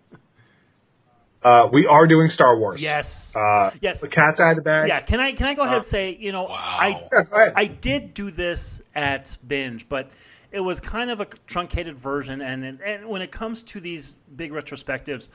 uh, 1.45 1.67
we 1.71 1.85
are 1.87 2.07
doing 2.07 2.29
Star 2.33 2.57
Wars. 2.59 2.81
yes. 2.81 3.35
Uh, 3.35 3.71
Yes. 3.81 4.01
The 4.01 4.07
cat's 4.09 4.39
out 4.39 4.51
of 4.51 4.55
the 4.57 4.61
bag. 4.63 4.87
Yeah. 4.87 4.99
Can 5.01 5.19
I 5.19 5.31
can 5.33 5.47
I 5.47 5.53
go 5.53 5.61
ahead 5.63 5.77
and 5.77 5.85
say 5.85 6.17
you 6.19 6.31
know 6.31 6.45
Wow. 6.45 6.55
I 6.55 7.07
Yeah. 7.13 7.51
I 7.55 7.65
did 7.67 8.13
do 8.13 8.31
this 8.31 8.81
at 8.95 9.37
binge, 9.47 9.87
but 9.87 10.09
it 10.51 10.59
was 10.61 10.79
kind 10.79 11.09
of 11.11 11.21
a 11.21 11.25
truncated 11.47 11.97
version. 11.99 12.41
And 12.41 12.81
and 12.81 13.07
when 13.07 13.21
it 13.21 13.31
comes 13.31 13.63
to 13.63 13.79
these 13.79 14.13
big 14.35 14.51
retrospectives, 14.51 15.29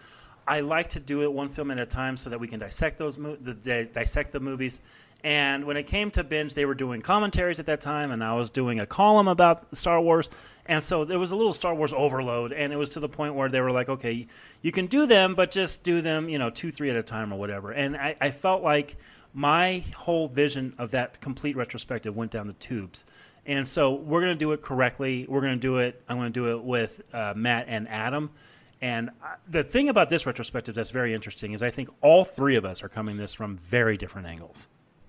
I 0.49 0.61
like 0.61 0.89
to 0.91 1.01
do 1.01 1.23
it 1.23 1.33
one 1.33 1.49
film 1.49 1.71
at 1.71 1.79
a 1.79 1.87
time 1.87 2.17
so 2.17 2.29
that 2.31 2.41
we 2.41 2.49
can 2.49 2.59
dissect 2.59 2.99
those 2.99 3.17
mo- 3.19 3.37
the, 3.41 3.55
di- 3.55 3.85
dissect 3.93 4.33
the 4.33 4.41
movies. 4.41 4.81
And 5.23 5.65
when 5.65 5.77
it 5.77 5.87
came 5.87 6.11
to 6.13 6.25
binge, 6.25 6.55
they 6.55 6.65
were 6.65 6.75
doing 6.75 7.03
commentaries 7.03 7.61
at 7.61 7.67
that 7.67 7.81
time, 7.81 8.11
and 8.11 8.25
I 8.25 8.35
was 8.35 8.51
doing 8.51 8.81
a 8.81 8.87
column 8.87 9.29
about 9.29 9.77
Star 9.77 10.01
Wars. 10.01 10.31
And 10.67 10.83
so 10.83 11.05
there 11.05 11.19
was 11.19 11.31
a 11.31 11.37
little 11.37 11.53
Star 11.53 11.75
Wars 11.75 11.93
overload, 11.93 12.53
and 12.53 12.73
it 12.73 12.77
was 12.77 12.91
to 12.91 13.01
the 13.01 13.09
point 13.09 13.35
where 13.35 13.49
they 13.49 13.61
were 13.61 13.73
like, 13.73 13.89
"Okay, 13.89 14.27
you 14.63 14.73
can 14.73 14.87
do 14.87 15.07
them, 15.07 15.35
but 15.35 15.51
just 15.51 15.85
do 15.85 16.01
them, 16.01 16.29
you 16.29 16.39
know, 16.39 16.49
two, 16.49 16.73
three 16.73 16.91
at 16.91 16.97
a 16.97 17.03
time 17.03 17.33
or 17.33 17.39
whatever." 17.39 17.73
And 17.73 17.97
I, 17.97 18.17
I 18.21 18.31
felt 18.31 18.63
like 18.63 18.97
my 19.35 19.85
whole 19.97 20.29
vision 20.29 20.75
of 20.79 20.93
that 20.93 21.21
complete 21.21 21.57
retrospective 21.57 22.17
went 22.17 22.31
down 22.31 22.47
the 22.47 22.53
tubes. 22.55 23.05
And 23.47 23.67
so 23.67 23.95
we're 23.95 24.21
going 24.21 24.35
to 24.35 24.39
do 24.39 24.53
it 24.53 24.63
correctly. 24.63 25.27
We're 25.29 25.41
going 25.41 25.55
to 25.55 25.61
do 25.61 25.79
it. 25.79 26.03
I'm 26.09 26.17
going 26.17 26.33
to 26.33 26.41
do 26.41 26.57
it 26.57 26.63
with 26.63 27.01
uh, 27.13 27.35
Matt 27.37 27.67
and 27.69 27.89
Adam. 27.89 28.31
And 28.83 29.11
the 29.49 29.63
thing 29.63 29.89
about 29.89 30.09
this 30.09 30.27
retrospective 30.27 30.75
that's 30.75 30.91
very 30.91 31.15
interesting 31.15 31.53
is 31.53 31.63
I 31.63 31.71
think 31.71 31.91
all 32.01 32.25
three 32.25 32.57
of 32.57 32.65
us 32.65 32.83
are 32.83 32.89
coming 32.89 33.17
this 33.17 33.35
from 33.35 33.59
very 33.59 33.97
different 33.97 34.27
angles. 34.27 34.67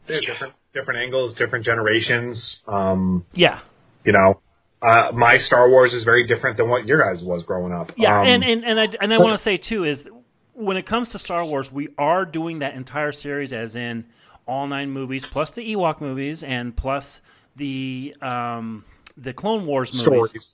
There's 0.08 0.26
different 0.26 0.54
different 0.74 1.00
angles, 1.00 1.36
different 1.38 1.66
generations. 1.66 2.38
Um, 2.68 3.26
Yeah, 3.34 3.60
you 4.06 4.12
know, 4.12 4.42
uh, 4.82 5.12
my 5.14 5.38
Star 5.48 5.70
Wars 5.70 5.94
is 5.94 6.04
very 6.04 6.26
different 6.28 6.58
than 6.58 6.70
what 6.70 6.86
your 6.86 7.00
guys 7.02 7.24
was 7.24 7.44
growing 7.44 7.72
up. 7.74 7.92
yeah, 7.98 8.20
Um, 8.20 8.26
and 8.28 8.44
and 8.44 8.66
and 8.66 8.80
I 8.80 8.88
and 9.02 9.14
I 9.14 9.18
want 9.18 9.34
to 9.34 9.38
say 9.38 9.58
too 9.58 9.84
is 9.84 10.10
when 10.54 10.78
it 10.78 10.86
comes 10.86 11.10
to 11.10 11.20
Star 11.20 11.46
Wars, 11.46 11.72
we 11.72 11.90
are 11.98 12.26
doing 12.26 12.60
that 12.60 12.74
entire 12.76 13.12
series 13.12 13.54
as 13.54 13.76
in 13.76 14.06
all 14.48 14.68
nine 14.68 14.92
movies 14.92 15.26
plus 15.26 15.52
the 15.52 15.76
Ewok 15.76 16.02
movies 16.02 16.44
and 16.44 16.76
plus 16.76 17.22
the 17.56 18.16
um, 18.22 18.84
the 19.18 19.34
Clone 19.34 19.66
Wars 19.66 19.94
movies. 19.94 20.30
stories. 20.30 20.48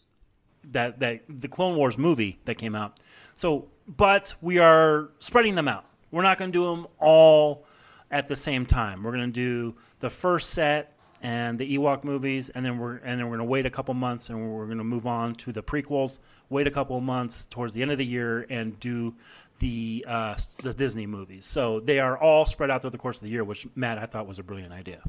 that 0.72 1.00
that 1.00 1.22
the 1.30 1.48
Clone 1.48 1.78
Wars 1.78 1.98
movie 1.98 2.38
that 2.46 2.56
came 2.56 2.76
out. 2.76 3.00
So, 3.36 3.68
but 3.88 4.34
we 4.42 4.58
are 4.60 5.10
spreading 5.20 5.56
them 5.56 5.68
out. 5.68 5.86
We're 6.12 6.24
not 6.24 6.38
going 6.38 6.52
to 6.52 6.58
do 6.60 6.66
them 6.66 6.88
all 7.00 7.66
at 8.12 8.28
the 8.28 8.36
same 8.36 8.66
time. 8.66 9.04
We're 9.04 9.12
going 9.12 9.26
to 9.26 9.32
do 9.32 9.76
the 10.00 10.10
first 10.10 10.52
set 10.52 10.94
and 11.22 11.58
the 11.58 11.78
Ewok 11.78 12.04
movies, 12.04 12.50
and 12.50 12.64
then 12.64 12.78
we're 12.78 12.98
and 12.98 13.20
then 13.20 13.30
we're 13.30 13.38
going 13.38 13.48
to 13.48 13.52
wait 13.52 13.66
a 13.66 13.70
couple 13.70 13.94
months, 13.94 14.30
and 14.30 14.52
we're 14.52 14.66
going 14.66 14.78
to 14.78 14.84
move 14.84 15.08
on 15.08 15.36
to 15.36 15.52
the 15.52 15.64
prequels. 15.64 16.20
Wait 16.50 16.68
a 16.68 16.72
couple 16.72 17.00
months 17.02 17.46
towards 17.46 17.74
the 17.74 17.82
end 17.82 17.92
of 17.92 17.98
the 17.98 18.06
year, 18.06 18.46
and 18.50 18.80
do 18.80 19.16
the 19.60 20.06
uh, 20.08 20.36
the 20.64 20.74
Disney 20.74 21.08
movies. 21.08 21.46
So 21.46 21.80
they 21.80 22.00
are 22.00 22.18
all 22.18 22.46
spread 22.46 22.70
out 22.70 22.82
throughout 22.82 22.92
the 22.92 22.98
course 23.00 23.18
of 23.18 23.24
the 23.24 23.30
year, 23.30 23.44
which 23.44 23.68
Matt 23.76 23.98
I 23.98 24.06
thought 24.06 24.28
was 24.28 24.40
a 24.40 24.44
brilliant 24.44 24.74
idea. 24.74 25.02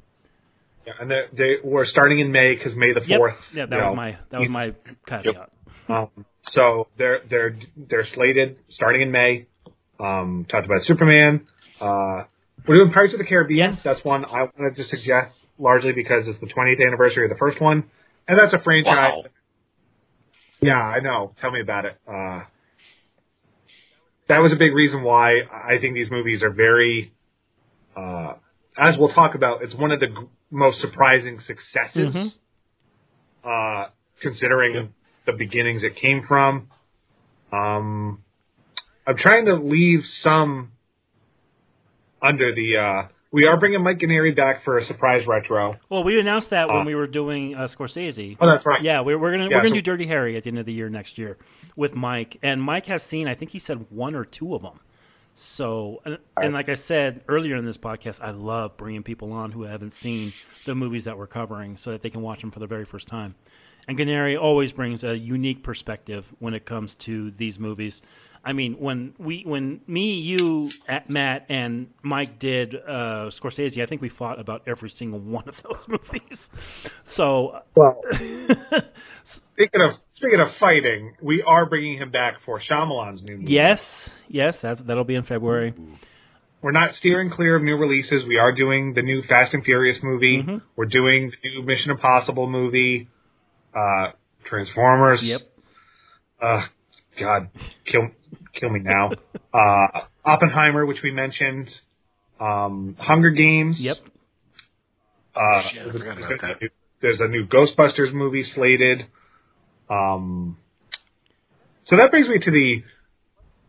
Yeah, 0.87 0.93
and 1.01 1.11
they, 1.11 1.23
they 1.33 1.55
we're 1.63 1.87
starting 1.87 2.21
in 2.21 2.33
May 2.33 2.55
because 2.55 2.75
May 2.75 2.95
the 2.95 3.03
Yep. 3.07 3.19
fourth. 3.19 3.37
Yeah, 3.53 3.67
that 3.67 3.83
was 3.83 3.91
know, 3.91 3.97
my 3.97 4.17
that 4.31 4.41
was 4.41 4.49
my 4.49 4.75
caveat. 5.07 5.51
Um, 5.89 6.09
so 6.53 6.89
they're 6.97 7.21
they're 7.29 7.59
they're 7.77 8.07
slated 8.15 8.59
starting 8.71 9.03
in 9.03 9.11
May. 9.11 9.47
Um, 10.01 10.47
talked 10.49 10.65
about 10.65 10.85
Superman. 10.85 11.47
Uh, 11.81 12.25
we're 12.67 12.77
doing 12.77 12.93
Pirates 12.93 13.15
of 13.15 13.19
the 13.19 13.25
Caribbean. 13.25 13.59
Yes. 13.59 13.83
That's 13.83 14.05
one 14.05 14.25
I 14.25 14.49
wanted 14.59 14.77
to 14.77 14.85
suggest 14.85 15.35
largely 15.59 15.93
because 15.93 16.27
it's 16.27 16.39
the 16.41 16.47
20th 16.47 16.85
anniversary 16.87 17.25
of 17.25 17.31
the 17.31 17.39
first 17.39 17.61
one, 17.61 17.85
and 18.27 18.39
that's 18.39 18.53
a 18.55 18.59
franchise. 18.63 18.95
Wow. 18.97 19.25
Yeah, 20.61 20.75
I 20.75 21.01
know. 21.01 21.35
Tell 21.41 21.51
me 21.51 21.61
about 21.61 21.85
it. 21.85 21.97
Uh, 22.07 22.43
that 24.29 24.39
was 24.39 24.53
a 24.53 24.57
big 24.57 24.75
reason 24.75 25.03
why 25.03 25.41
I 25.53 25.79
think 25.81 25.95
these 25.95 26.11
movies 26.11 26.43
are 26.43 26.51
very, 26.51 27.13
uh, 27.97 28.35
as 28.77 28.97
we'll 28.99 29.13
talk 29.13 29.35
about, 29.35 29.63
it's 29.63 29.75
one 29.75 29.91
of 29.93 30.01
the 30.01 30.09
g- 30.09 30.15
most 30.51 30.81
surprising 30.81 31.41
successes, 31.41 32.15
Mhm. 32.15 32.33
uh, 33.45 33.89
considering 34.21 34.93
the 35.27 35.33
beginnings 35.33 35.83
it 35.85 35.97
came 35.97 36.27
from. 36.27 36.69
Um, 37.53 38.23
I'm 39.07 39.17
trying 39.17 39.47
to 39.47 39.55
leave 39.55 40.05
some 40.23 40.73
under 42.23 42.55
the, 42.55 42.77
uh, 42.77 43.09
we 43.31 43.45
are 43.47 43.59
bringing 43.59 43.83
Mike 43.83 43.99
Ganeri 43.99 44.35
back 44.35 44.65
for 44.65 44.79
a 44.79 44.85
surprise 44.87 45.27
retro. 45.27 45.77
Well, 45.91 46.03
we 46.03 46.19
announced 46.19 46.51
that 46.51 46.69
when 46.69 46.79
Uh, 46.79 46.85
we 46.85 46.95
were 46.95 47.07
doing 47.07 47.55
uh, 47.55 47.65
Scorsese. 47.65 48.37
Oh, 48.41 48.47
that's 48.47 48.65
right. 48.65 48.83
Yeah, 48.83 49.01
we're, 49.01 49.19
we're 49.19 49.33
gonna 49.33 49.45
Yeah, 49.51 49.57
we're 49.57 49.63
gonna 49.63 49.69
so- 49.71 49.75
do 49.75 49.83
Dirty 49.83 50.07
Harry 50.07 50.37
at 50.37 50.45
the 50.45 50.49
end 50.49 50.59
of 50.59 50.67
the 50.67 50.73
year 50.73 50.89
next 50.89 51.19
year 51.19 51.37
with 51.77 51.95
Mike, 51.95 52.39
and 52.43 52.63
Mike 52.63 52.87
has 52.87 53.03
seen 53.03 53.29
I 53.29 53.35
think 53.35 53.51
he 53.51 53.59
said 53.59 53.87
one 53.91 54.15
or 54.15 54.25
two 54.25 54.55
of 54.55 54.63
them. 54.63 54.81
So, 55.35 56.03
and, 56.05 56.19
and 56.37 56.53
like 56.53 56.69
I 56.69 56.75
said 56.75 57.21
earlier 57.29 57.55
in 57.57 57.65
this 57.65 57.79
podcast, 57.79 58.21
I 58.21 58.31
love 58.31 58.77
bringing 58.77 59.05
people 59.05 59.33
on 59.33 59.53
who 59.53 59.63
haven't 59.63 59.93
seen 59.93 60.33
the 60.67 60.75
movies 60.75 61.05
that 61.05 61.17
we're 61.17 61.29
covering, 61.29 61.77
so 61.77 61.93
that 61.93 62.03
they 62.03 62.11
can 62.11 62.23
watch 62.23 62.41
them 62.41 62.51
for 62.51 62.59
the 62.59 62.67
very 62.67 62.85
first 62.85 63.07
time. 63.07 63.37
And 63.87 63.97
Gennari 63.97 64.37
always 64.41 64.73
brings 64.73 65.05
a 65.05 65.17
unique 65.17 65.63
perspective 65.63 66.33
when 66.41 66.55
it 66.55 66.65
comes 66.65 66.95
to 66.97 67.31
these 67.31 67.59
movies. 67.59 68.03
I 68.49 68.55
mean, 68.55 68.77
when 68.79 69.13
we, 69.19 69.43
when 69.45 69.83
me, 69.87 70.15
you, 70.15 70.71
Matt, 71.07 71.45
and 71.51 71.89
Mike 72.03 72.39
did 72.39 72.75
uh, 72.75 73.29
Scorsese, 73.29 73.83
I 73.83 73.85
think 73.85 74.01
we 74.01 74.09
fought 74.09 74.41
about 74.41 74.63
every 74.67 74.89
single 74.89 75.21
one 75.21 75.47
of 75.47 75.63
those 75.69 75.87
movies. 75.87 76.49
So, 77.05 77.61
Well, 77.77 78.01
speaking 79.23 79.83
of 79.83 79.97
speaking 80.15 80.41
of 80.41 80.49
fighting, 80.59 81.15
we 81.21 81.43
are 81.43 81.67
bringing 81.67 81.99
him 81.99 82.11
back 82.11 82.37
for 82.47 82.59
Shyamalan's 82.59 83.23
new 83.23 83.37
movie. 83.37 83.53
yes, 83.53 84.09
yes, 84.29 84.61
that's 84.63 84.81
that'll 84.81 85.05
be 85.05 85.15
in 85.15 85.25
February. 85.25 85.75
We're 86.63 86.73
not 86.73 86.95
steering 86.95 87.29
clear 87.31 87.57
of 87.57 87.63
new 87.63 87.77
releases. 87.77 88.25
We 88.27 88.39
are 88.39 88.53
doing 88.53 88.95
the 88.95 89.03
new 89.03 89.23
Fast 89.29 89.53
and 89.53 89.63
Furious 89.63 89.99
movie. 90.03 90.39
Mm-hmm. 90.43 90.57
We're 90.75 90.87
doing 90.87 91.31
the 91.43 91.51
new 91.51 91.63
Mission 91.67 91.91
Impossible 91.91 92.49
movie. 92.49 93.09
Uh, 93.77 94.13
Transformers. 94.47 95.21
Yep. 95.23 95.43
Uh, 96.41 96.63
God, 97.21 97.51
kill 97.85 98.09
kill 98.55 98.71
me 98.71 98.81
now. 98.81 99.11
uh, 99.53 100.01
Oppenheimer, 100.25 100.87
which 100.87 100.99
we 101.03 101.11
mentioned. 101.13 101.69
Um, 102.41 102.97
Hunger 102.99 103.31
Games. 103.31 103.77
Yep. 103.79 103.97
Uh, 105.35 105.63
Shit, 105.73 105.89
I 105.89 105.93
forgot 105.93 106.19
about 106.19 106.41
that. 106.41 106.71
There's 107.01 107.21
a 107.21 107.29
new 107.29 107.47
Ghostbusters 107.47 108.13
movie 108.13 108.45
slated. 108.55 109.07
Um, 109.89 110.57
so 111.87 111.97
that 111.97 112.11
brings 112.11 112.29
me 112.29 112.39
to 112.39 112.51
the 112.51 112.83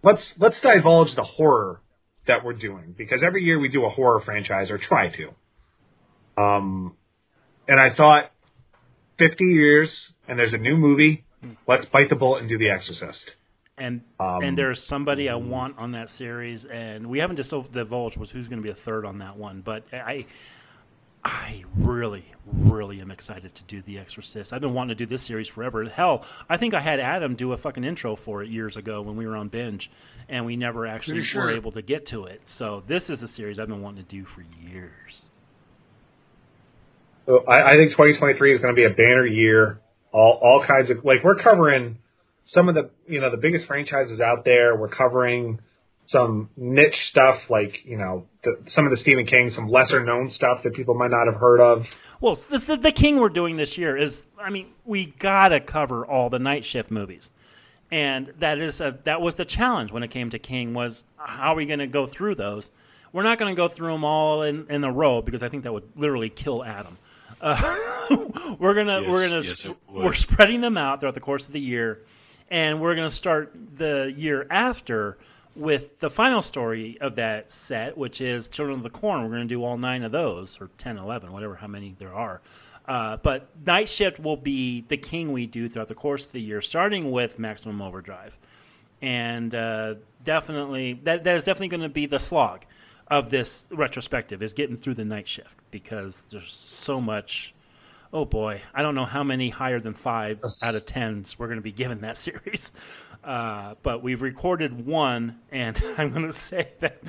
let's 0.03 0.21
let's 0.37 0.55
divulge 0.61 1.15
the 1.15 1.23
horror 1.23 1.81
that 2.27 2.43
we're 2.43 2.53
doing 2.53 2.93
because 2.97 3.21
every 3.23 3.43
year 3.43 3.59
we 3.59 3.69
do 3.69 3.85
a 3.85 3.89
horror 3.89 4.21
franchise 4.25 4.69
or 4.69 4.77
try 4.77 5.09
to. 5.09 6.41
Um, 6.41 6.95
and 7.67 7.79
I 7.79 7.95
thought, 7.95 8.31
50 9.19 9.43
years 9.43 9.89
and 10.27 10.37
there's 10.39 10.53
a 10.53 10.57
new 10.57 10.75
movie. 10.77 11.25
Let's 11.67 11.85
bite 11.85 12.09
the 12.09 12.15
bullet 12.15 12.39
and 12.41 12.49
do 12.49 12.57
The 12.57 12.69
Exorcist. 12.69 13.31
And 13.79 14.01
Um, 14.19 14.43
and 14.43 14.57
there's 14.57 14.83
somebody 14.83 15.29
I 15.29 15.35
want 15.35 15.77
on 15.77 15.91
that 15.93 16.09
series, 16.09 16.65
and 16.65 17.07
we 17.07 17.19
haven't 17.19 17.37
just 17.37 17.53
divulged 17.71 18.17
was 18.17 18.31
who's 18.31 18.47
going 18.47 18.59
to 18.59 18.63
be 18.63 18.69
a 18.69 18.75
third 18.75 19.05
on 19.05 19.19
that 19.19 19.37
one. 19.37 19.61
But 19.61 19.83
I, 19.93 20.25
I 21.23 21.63
really, 21.75 22.25
really 22.45 23.01
am 23.01 23.11
excited 23.11 23.53
to 23.55 23.63
do 23.63 23.81
The 23.81 23.97
Exorcist. 23.99 24.53
I've 24.53 24.61
been 24.61 24.73
wanting 24.73 24.89
to 24.89 24.95
do 24.95 25.05
this 25.05 25.23
series 25.23 25.47
forever. 25.47 25.83
Hell, 25.85 26.25
I 26.49 26.57
think 26.57 26.73
I 26.73 26.79
had 26.79 26.99
Adam 26.99 27.35
do 27.35 27.51
a 27.51 27.57
fucking 27.57 27.83
intro 27.83 28.15
for 28.15 28.41
it 28.43 28.49
years 28.49 28.77
ago 28.77 29.01
when 29.01 29.15
we 29.17 29.27
were 29.27 29.35
on 29.35 29.49
binge, 29.49 29.91
and 30.29 30.45
we 30.45 30.55
never 30.55 30.85
actually 30.85 31.21
Pretty 31.21 31.37
were 31.37 31.51
able 31.51 31.71
to 31.71 31.81
get 31.81 32.05
to 32.07 32.25
it. 32.25 32.41
So 32.45 32.83
this 32.87 33.09
is 33.09 33.21
a 33.23 33.27
series 33.27 33.59
I've 33.59 33.67
been 33.67 33.81
wanting 33.81 34.03
to 34.03 34.09
do 34.09 34.23
for 34.25 34.43
years. 34.61 35.27
So 37.25 37.43
I, 37.47 37.73
I 37.73 37.77
think 37.77 37.91
2023 37.91 38.55
is 38.55 38.61
going 38.61 38.75
to 38.75 38.79
be 38.79 38.85
a 38.85 38.89
banner 38.89 39.25
year. 39.25 39.79
All 40.11 40.39
all 40.41 40.65
kinds 40.65 40.89
of 40.89 41.05
like 41.05 41.23
we're 41.23 41.35
covering 41.35 41.99
some 42.53 42.69
of 42.69 42.75
the 42.75 42.89
you 43.07 43.19
know 43.19 43.31
the 43.31 43.37
biggest 43.37 43.65
franchises 43.65 44.19
out 44.19 44.45
there. 44.45 44.75
We're 44.75 44.89
covering 44.89 45.59
some 46.07 46.49
niche 46.57 46.95
stuff 47.11 47.37
like 47.49 47.79
you 47.85 47.97
know 47.97 48.25
the, 48.43 48.57
some 48.69 48.85
of 48.85 48.91
the 48.91 48.97
Stephen 48.97 49.25
King, 49.25 49.51
some 49.55 49.67
lesser 49.69 50.03
known 50.03 50.31
stuff 50.31 50.63
that 50.63 50.73
people 50.73 50.95
might 50.95 51.11
not 51.11 51.25
have 51.31 51.39
heard 51.39 51.61
of. 51.61 51.85
Well, 52.21 52.35
the, 52.35 52.57
the, 52.59 52.77
the 52.77 52.91
King 52.91 53.19
we're 53.19 53.29
doing 53.29 53.55
this 53.55 53.77
year 53.77 53.95
is, 53.95 54.27
I 54.37 54.49
mean, 54.49 54.67
we 54.83 55.05
gotta 55.05 55.59
cover 55.61 56.05
all 56.05 56.29
the 56.29 56.39
night 56.39 56.65
shift 56.65 56.91
movies, 56.91 57.31
and 57.91 58.33
that 58.39 58.59
is 58.59 58.81
a, 58.81 58.97
that 59.03 59.21
was 59.21 59.35
the 59.35 59.45
challenge 59.45 59.91
when 59.91 60.03
it 60.03 60.11
came 60.11 60.29
to 60.31 60.39
King 60.39 60.73
was 60.73 61.03
how 61.17 61.53
are 61.53 61.55
we 61.55 61.65
going 61.65 61.79
to 61.79 61.87
go 61.87 62.05
through 62.05 62.35
those? 62.35 62.71
We're 63.11 63.23
not 63.23 63.39
going 63.39 63.53
to 63.53 63.57
go 63.57 63.67
through 63.67 63.91
them 63.91 64.03
all 64.03 64.43
in, 64.43 64.67
in 64.69 64.83
a 64.83 64.91
row 64.91 65.21
because 65.21 65.41
I 65.41 65.49
think 65.49 65.63
that 65.63 65.73
would 65.73 65.89
literally 65.95 66.29
kill 66.29 66.63
Adam. 66.63 66.97
Uh, 67.41 67.75
we're 68.59 68.75
gonna 68.75 69.01
Yes, 69.01 69.09
we're 69.09 69.23
gonna 69.23 69.35
yes, 69.35 69.53
it 69.63 69.77
we're 69.87 70.13
spreading 70.13 70.61
them 70.61 70.77
out 70.77 70.99
throughout 70.99 71.15
the 71.15 71.21
course 71.21 71.47
of 71.47 71.53
the 71.53 71.59
year, 71.59 71.99
and 72.49 72.81
we're 72.81 72.95
gonna 72.95 73.09
start 73.09 73.53
the 73.75 74.13
year 74.15 74.45
after 74.49 75.17
with 75.55 75.99
the 75.99 76.09
final 76.09 76.41
story 76.41 76.97
of 77.01 77.15
that 77.15 77.51
set, 77.51 77.97
which 77.97 78.21
is 78.21 78.47
Children 78.47 78.77
of 78.77 78.83
the 78.83 78.89
Corn. 78.89 79.23
We're 79.23 79.29
gonna 79.29 79.45
do 79.45 79.63
all 79.63 79.77
nine 79.77 80.03
of 80.03 80.11
those, 80.11 80.59
or 80.61 80.69
10, 80.77 80.97
11, 80.97 81.31
whatever, 81.31 81.55
how 81.55 81.67
many 81.67 81.95
there 81.99 82.13
are. 82.13 82.41
Uh, 82.87 83.17
but 83.17 83.47
Night 83.65 83.87
Shift 83.87 84.19
will 84.19 84.37
be 84.37 84.81
the 84.87 84.97
king 84.97 85.31
we 85.31 85.45
do 85.45 85.69
throughout 85.69 85.89
the 85.89 85.95
course 85.95 86.25
of 86.25 86.31
the 86.31 86.41
year, 86.41 86.59
starting 86.59 87.11
with 87.11 87.37
Maximum 87.37 87.81
Overdrive, 87.83 88.35
and 88.99 89.53
uh, 89.53 89.93
definitely 90.23 90.93
that 91.03 91.23
that 91.23 91.35
is 91.35 91.43
definitely 91.43 91.67
going 91.67 91.81
to 91.81 91.89
be 91.89 92.07
the 92.07 92.17
slog 92.17 92.65
of 93.07 93.29
this 93.29 93.67
retrospective 93.71 94.41
is 94.41 94.53
getting 94.53 94.75
through 94.75 94.93
the 94.93 95.05
night 95.05 95.27
shift 95.27 95.55
because 95.71 96.23
there's 96.29 96.51
so 96.51 96.99
much. 96.99 97.53
Oh 98.11 98.25
boy, 98.25 98.61
I 98.73 98.81
don't 98.81 98.95
know 98.95 99.05
how 99.05 99.23
many 99.23 99.49
higher 99.49 99.79
than 99.79 99.93
five 99.93 100.39
out 100.61 100.75
of 100.75 100.85
tens 100.85 101.37
we're 101.37 101.47
going 101.47 101.59
to 101.59 101.63
be 101.63 101.71
given 101.71 102.01
that 102.01 102.17
series, 102.27 102.71
uh, 103.23 103.75
but 103.83 104.01
we've 104.01 104.21
recorded 104.21 104.85
one, 104.85 105.39
and 105.51 105.79
I'm 105.97 106.09
going 106.09 106.25
to 106.25 106.33
say 106.33 106.69
that 106.79 107.01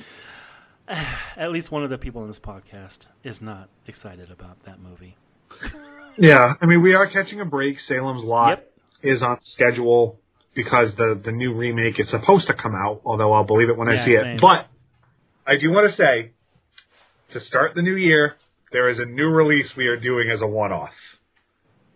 at 1.36 1.50
least 1.52 1.70
one 1.72 1.82
of 1.84 1.90
the 1.90 1.98
people 1.98 2.20
in 2.22 2.28
this 2.28 2.40
podcast 2.40 3.08
is 3.24 3.40
not 3.40 3.68
excited 3.86 4.30
about 4.30 4.62
that 4.64 4.80
movie. 4.80 5.16
Yeah, 6.18 6.54
I 6.60 6.66
mean 6.66 6.82
we 6.82 6.92
are 6.94 7.08
catching 7.08 7.40
a 7.40 7.44
break. 7.46 7.76
Salem's 7.88 8.24
Lot 8.24 8.48
Yep. 8.48 8.72
is 9.14 9.22
on 9.22 9.38
schedule 9.54 10.18
because 10.54 10.90
the 10.96 11.18
the 11.24 11.30
new 11.32 11.54
remake 11.54 11.98
is 12.00 12.10
supposed 12.10 12.48
to 12.48 12.52
come 12.52 12.74
out. 12.74 13.00
Although 13.06 13.32
I'll 13.32 13.44
believe 13.44 13.70
it 13.70 13.76
when 13.78 13.88
I 13.88 14.04
see 14.04 14.16
same. 14.16 14.26
it. 14.36 14.40
But 14.42 14.66
I 15.46 15.56
do 15.56 15.70
want 15.70 15.88
to 15.88 15.96
say 15.96 16.32
to 17.32 17.40
start 17.46 17.74
the 17.74 17.80
new 17.80 17.94
year, 17.94 18.34
there 18.72 18.88
is 18.90 18.98
a 18.98 19.04
new 19.04 19.28
release 19.28 19.66
we 19.76 19.86
are 19.86 19.96
doing 19.98 20.30
as 20.34 20.40
a 20.42 20.46
one 20.46 20.72
off. 20.72 20.90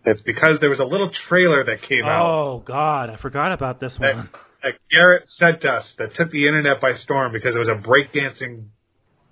It's 0.05 0.21
because 0.23 0.59
there 0.61 0.71
was 0.71 0.81
a 0.81 0.85
little 0.85 1.11
trailer 1.29 1.65
that 1.65 1.83
came 1.89 2.05
out 2.05 2.27
Oh 2.27 2.59
God, 2.65 3.11
I 3.11 3.17
forgot 3.17 3.53
about 3.53 3.81
this 3.81 3.97
that, 3.99 4.17
one. 4.17 4.29
that 4.63 4.73
Garrett 4.91 5.25
sent 5.39 5.65
us 5.65 5.85
that 5.99 6.15
took 6.15 6.31
the 6.31 6.47
internet 6.47 6.81
by 6.81 6.95
storm 7.03 7.33
because 7.33 7.55
it 7.55 7.59
was 7.59 7.69
a 7.69 7.81
breakdancing 7.81 8.67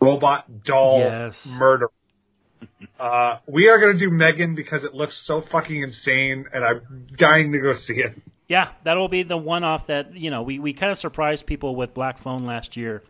robot 0.01 0.65
doll 0.65 0.99
Yes. 0.99 1.47
murder. 1.59 1.89
Uh, 2.99 3.39
we 3.47 3.69
are 3.69 3.79
going 3.81 3.99
to 3.99 3.99
do 3.99 4.11
Megan 4.11 4.55
because 4.55 4.85
it 4.85 4.95
looks 4.95 5.15
so 5.27 5.43
fucking 5.51 5.83
insane, 5.83 6.45
and 6.53 6.65
I'm 6.65 7.07
dying 7.19 7.53
to 7.53 7.59
go 7.59 7.75
see 7.87 7.95
it. 7.95 8.15
Yeah, 8.49 8.69
that'll 8.85 9.09
be 9.09 9.23
the 9.25 9.37
one 9.37 9.65
off 9.65 9.87
that, 9.89 10.15
you 10.15 10.31
know, 10.31 10.43
we, 10.43 10.59
we 10.59 10.73
kind 10.73 10.93
of 10.93 10.99
surprised 10.99 11.47
people 11.47 11.75
with 11.75 11.95
Black 11.95 12.19
Phone 12.19 12.45
last 12.45 12.77
year. 12.77 13.03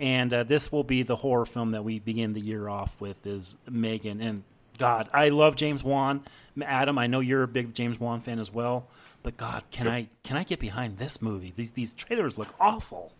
And 0.00 0.32
uh, 0.32 0.44
this 0.44 0.72
will 0.72 0.82
be 0.82 1.02
the 1.02 1.16
horror 1.16 1.44
film 1.44 1.72
that 1.72 1.84
we 1.84 1.98
begin 1.98 2.32
the 2.32 2.40
year 2.40 2.68
off 2.68 2.98
with 3.00 3.26
is 3.26 3.56
Megan. 3.68 4.20
And 4.20 4.42
God, 4.78 5.10
I 5.12 5.28
love 5.28 5.56
James 5.56 5.84
Wan. 5.84 6.24
Adam, 6.62 6.98
I 6.98 7.06
know 7.06 7.20
you're 7.20 7.42
a 7.42 7.48
big 7.48 7.74
James 7.74 8.00
Wan 8.00 8.22
fan 8.22 8.38
as 8.40 8.50
well. 8.52 8.88
But 9.22 9.36
God, 9.36 9.62
can 9.70 9.86
I 9.86 10.08
can 10.24 10.38
I 10.38 10.44
get 10.44 10.58
behind 10.58 10.96
this 10.96 11.20
movie? 11.20 11.52
These 11.54 11.72
these 11.72 11.92
trailers 11.92 12.38
look 12.38 12.54
awful. 12.58 13.12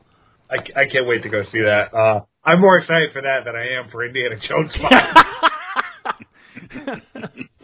I, 0.51 0.57
I 0.75 0.87
can't 0.87 1.07
wait 1.07 1.23
to 1.25 1.29
go 1.29 1.45
see 1.45 1.61
that. 1.61 1.93
Uh, 1.95 2.23
I'm 2.45 2.61
more 2.61 2.79
excited 2.79 3.13
for 3.13 3.21
that 3.21 3.45
than 3.45 3.55
I 3.55 3.67
am 3.79 3.91
for 3.91 4.03
Indiana 4.05 4.37
Jones 4.37 4.75
5. 4.81 5.17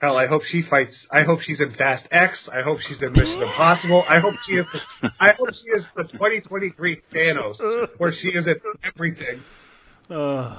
Hell, 0.00 0.16
I 0.18 0.26
hope 0.26 0.42
she 0.50 0.62
fights. 0.68 0.94
I 1.10 1.22
hope 1.22 1.40
she's 1.40 1.58
in 1.58 1.72
Fast 1.74 2.06
X. 2.12 2.34
I 2.52 2.60
hope 2.62 2.78
she's 2.86 3.00
in 3.00 3.12
Mission 3.12 3.42
Impossible. 3.42 4.04
I 4.08 4.18
hope 4.20 4.34
she 4.46 4.52
is. 4.56 4.66
The, 5.00 5.10
I 5.18 5.32
hope 5.38 5.48
she 5.54 5.70
is 5.70 5.84
the 5.96 6.02
2023 6.04 7.00
Thanos, 7.14 7.88
where 7.96 8.12
she 8.12 8.28
is 8.28 8.46
in 8.46 8.56
everything. 8.84 9.40
Ugh. 10.10 10.58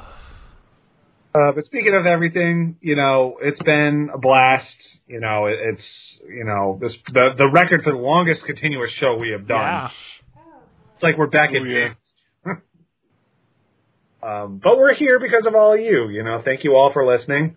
Uh, 1.35 1.51
but 1.53 1.65
speaking 1.65 1.93
of 1.93 2.07
everything, 2.07 2.77
you 2.81 2.95
know, 2.95 3.37
it's 3.39 3.61
been 3.61 4.09
a 4.11 4.17
blast. 4.17 4.65
You 5.05 5.19
know, 5.19 5.45
it, 5.45 5.57
it's 5.61 5.83
you 6.27 6.43
know 6.43 6.79
this 6.81 6.93
the 7.13 7.29
the 7.37 7.47
record 7.53 7.83
for 7.83 7.91
the 7.91 7.97
longest 7.99 8.41
continuous 8.43 8.89
show 8.99 9.17
we 9.19 9.29
have 9.37 9.47
done. 9.47 9.59
yeah. 9.59 9.89
It's 10.95 11.03
like 11.03 11.15
we're 11.15 11.27
back 11.27 11.51
Oh, 11.53 11.57
in 11.57 11.65
yeah. 11.67 11.87
game. 12.45 12.61
um, 14.23 14.59
but 14.63 14.77
we're 14.79 14.95
here 14.95 15.19
because 15.19 15.45
of 15.45 15.53
all 15.53 15.73
of 15.75 15.79
you. 15.79 16.07
You 16.09 16.23
know, 16.23 16.41
thank 16.43 16.63
you 16.63 16.71
all 16.73 16.91
for 16.91 17.05
listening. 17.05 17.55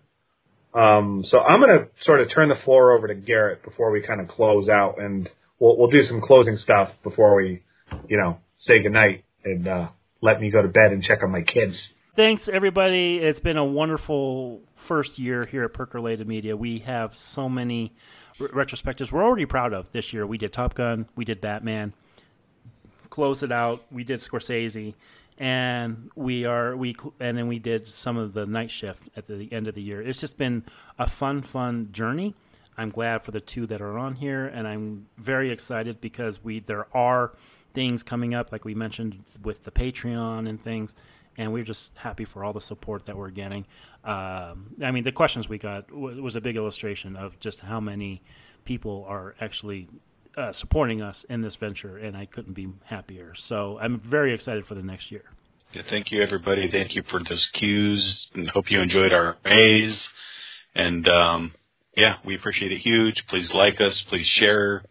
Um, 0.73 1.23
so 1.27 1.39
I'm 1.39 1.59
going 1.59 1.79
to 1.79 1.87
sort 2.03 2.21
of 2.21 2.29
turn 2.33 2.49
the 2.49 2.55
floor 2.63 2.95
over 2.97 3.07
to 3.07 3.15
Garrett 3.15 3.63
before 3.63 3.91
we 3.91 4.01
kind 4.01 4.21
of 4.21 4.27
close 4.27 4.69
out, 4.69 5.01
and 5.01 5.29
we'll 5.59 5.77
we'll 5.77 5.89
do 5.89 6.03
some 6.05 6.21
closing 6.21 6.57
stuff 6.57 6.89
before 7.03 7.35
we, 7.35 7.63
you 8.07 8.17
know, 8.17 8.37
say 8.59 8.81
goodnight 8.81 9.25
and 9.43 9.67
uh, 9.67 9.89
let 10.21 10.39
me 10.39 10.49
go 10.49 10.61
to 10.61 10.67
bed 10.67 10.91
and 10.91 11.03
check 11.03 11.23
on 11.23 11.31
my 11.31 11.41
kids. 11.41 11.75
Thanks, 12.15 12.49
everybody. 12.49 13.17
It's 13.17 13.39
been 13.39 13.57
a 13.57 13.65
wonderful 13.65 14.61
first 14.75 15.17
year 15.17 15.45
here 15.45 15.63
at 15.63 15.73
Percolated 15.73 16.27
Media. 16.27 16.55
We 16.57 16.79
have 16.79 17.15
so 17.15 17.47
many 17.47 17.93
re- 18.37 18.49
retrospectives 18.49 19.11
we're 19.11 19.23
already 19.23 19.45
proud 19.45 19.73
of 19.73 19.91
this 19.93 20.11
year. 20.11 20.27
We 20.27 20.37
did 20.37 20.51
Top 20.53 20.73
Gun, 20.73 21.07
we 21.15 21.25
did 21.25 21.39
Batman, 21.41 21.93
close 23.09 23.43
it 23.43 23.51
out. 23.51 23.85
We 23.91 24.03
did 24.03 24.19
Scorsese, 24.19 24.93
and 25.37 26.09
we 26.15 26.45
are 26.45 26.75
we 26.75 26.95
and 27.19 27.37
then 27.37 27.47
we 27.47 27.59
did 27.59 27.87
some 27.87 28.17
of 28.17 28.33
the 28.33 28.45
night 28.45 28.71
shift 28.71 29.09
at 29.15 29.27
the 29.27 29.51
end 29.51 29.67
of 29.67 29.75
the 29.75 29.81
year. 29.81 30.01
It's 30.01 30.19
just 30.19 30.37
been 30.37 30.63
a 30.99 31.07
fun, 31.07 31.41
fun 31.41 31.89
journey. 31.91 32.35
I'm 32.77 32.89
glad 32.89 33.23
for 33.23 33.31
the 33.31 33.41
two 33.41 33.67
that 33.67 33.81
are 33.81 33.97
on 33.97 34.15
here, 34.15 34.45
and 34.45 34.67
I'm 34.67 35.07
very 35.17 35.51
excited 35.51 36.01
because 36.01 36.43
we 36.43 36.59
there 36.59 36.87
are 36.95 37.33
things 37.73 38.03
coming 38.03 38.33
up, 38.33 38.51
like 38.51 38.65
we 38.65 38.75
mentioned 38.75 39.23
with 39.43 39.63
the 39.63 39.71
Patreon 39.71 40.47
and 40.47 40.61
things, 40.61 40.95
and 41.37 41.53
we're 41.53 41.63
just 41.63 41.91
happy 41.95 42.25
for 42.25 42.43
all 42.43 42.53
the 42.53 42.61
support 42.61 43.05
that 43.05 43.17
we're 43.17 43.29
getting. 43.29 43.65
Um, 44.03 44.75
I 44.81 44.91
mean, 44.91 45.03
the 45.03 45.11
questions 45.11 45.47
we 45.47 45.57
got 45.57 45.91
was 45.91 46.35
a 46.35 46.41
big 46.41 46.55
illustration 46.55 47.15
of 47.15 47.39
just 47.39 47.61
how 47.61 47.79
many 47.79 48.21
people 48.65 49.05
are 49.07 49.35
actually 49.39 49.87
uh, 50.37 50.53
supporting 50.53 51.01
us 51.01 51.23
in 51.25 51.41
this 51.41 51.55
venture, 51.55 51.97
and 51.97 52.15
I 52.15 52.25
couldn't 52.25 52.53
be 52.53 52.69
happier. 52.85 53.33
So 53.35 53.77
I'm 53.79 53.99
very 53.99 54.33
excited 54.33 54.65
for 54.65 54.75
the 54.75 54.83
next 54.83 55.11
year. 55.11 55.23
Yeah, 55.73 55.83
thank 55.89 56.11
you, 56.11 56.21
everybody. 56.21 56.69
Thank 56.69 56.95
you 56.95 57.03
for 57.09 57.19
those 57.27 57.49
cues, 57.53 58.27
and 58.33 58.49
hope 58.49 58.69
you 58.69 58.81
enjoyed 58.81 59.13
our 59.13 59.37
A's. 59.45 59.97
And 60.75 61.07
um, 61.07 61.53
yeah, 61.95 62.15
we 62.25 62.35
appreciate 62.35 62.71
it 62.71 62.79
huge. 62.79 63.23
Please 63.29 63.49
like 63.53 63.79
us. 63.79 64.01
Please 64.09 64.27
share. 64.39 64.83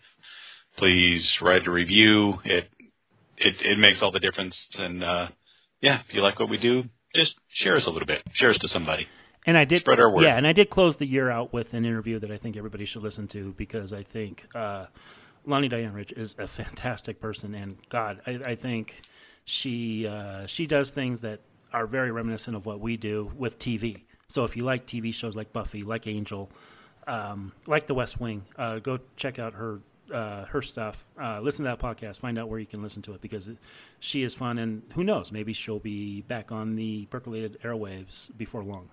Please 0.78 1.28
write 1.42 1.66
a 1.66 1.70
review. 1.70 2.34
It 2.44 2.68
it 3.36 3.54
it 3.62 3.78
makes 3.78 3.98
all 4.02 4.10
the 4.10 4.20
difference. 4.20 4.56
And 4.78 5.04
uh, 5.04 5.28
yeah, 5.80 6.00
if 6.06 6.14
you 6.14 6.22
like 6.22 6.38
what 6.38 6.48
we 6.48 6.58
do, 6.58 6.84
just 7.14 7.34
share 7.54 7.76
us 7.76 7.86
a 7.86 7.90
little 7.90 8.06
bit. 8.06 8.22
Share 8.34 8.50
us 8.50 8.58
to 8.58 8.68
somebody. 8.68 9.06
And 9.46 9.56
I 9.56 9.64
did 9.64 9.82
Spread 9.82 10.00
our 10.00 10.10
word. 10.10 10.22
Yeah, 10.22 10.36
and 10.36 10.46
I 10.46 10.52
did 10.52 10.68
close 10.68 10.98
the 10.98 11.06
year 11.06 11.30
out 11.30 11.52
with 11.52 11.72
an 11.72 11.84
interview 11.84 12.18
that 12.18 12.30
I 12.30 12.36
think 12.36 12.56
everybody 12.56 12.84
should 12.84 13.02
listen 13.02 13.26
to 13.28 13.54
because 13.56 13.92
I 13.92 14.02
think 14.02 14.46
uh, 14.54 14.86
Lonnie 15.46 15.68
Diane 15.68 15.92
Rich 15.92 16.12
is 16.12 16.34
a 16.38 16.46
fantastic 16.46 17.20
person, 17.20 17.54
and 17.54 17.76
God, 17.88 18.20
I, 18.26 18.30
I 18.44 18.54
think 18.54 19.02
she 19.44 20.06
uh, 20.06 20.46
she 20.46 20.66
does 20.66 20.90
things 20.90 21.20
that 21.22 21.40
are 21.72 21.86
very 21.86 22.10
reminiscent 22.10 22.56
of 22.56 22.66
what 22.66 22.80
we 22.80 22.96
do 22.96 23.30
with 23.36 23.58
TV. 23.58 24.02
So 24.28 24.44
if 24.44 24.56
you 24.56 24.64
like 24.64 24.86
TV 24.86 25.12
shows 25.12 25.36
like 25.36 25.52
Buffy, 25.52 25.82
like 25.82 26.06
Angel, 26.06 26.50
um, 27.06 27.52
like 27.66 27.86
The 27.86 27.94
West 27.94 28.20
Wing, 28.20 28.44
uh, 28.56 28.78
go 28.78 28.98
check 29.16 29.38
out 29.38 29.54
her 29.54 29.80
uh, 30.12 30.44
her 30.46 30.62
stuff. 30.62 31.06
Uh, 31.20 31.40
listen 31.40 31.64
to 31.64 31.70
that 31.70 31.78
podcast. 31.78 32.18
Find 32.18 32.38
out 32.38 32.48
where 32.48 32.58
you 32.58 32.66
can 32.66 32.82
listen 32.82 33.02
to 33.02 33.14
it 33.14 33.20
because 33.20 33.50
she 33.98 34.22
is 34.22 34.34
fun, 34.34 34.58
and 34.58 34.82
who 34.94 35.04
knows, 35.04 35.32
maybe 35.32 35.52
she'll 35.52 35.78
be 35.78 36.22
back 36.22 36.52
on 36.52 36.76
the 36.76 37.06
percolated 37.06 37.58
airwaves 37.62 38.36
before 38.36 38.62
long. 38.62 38.88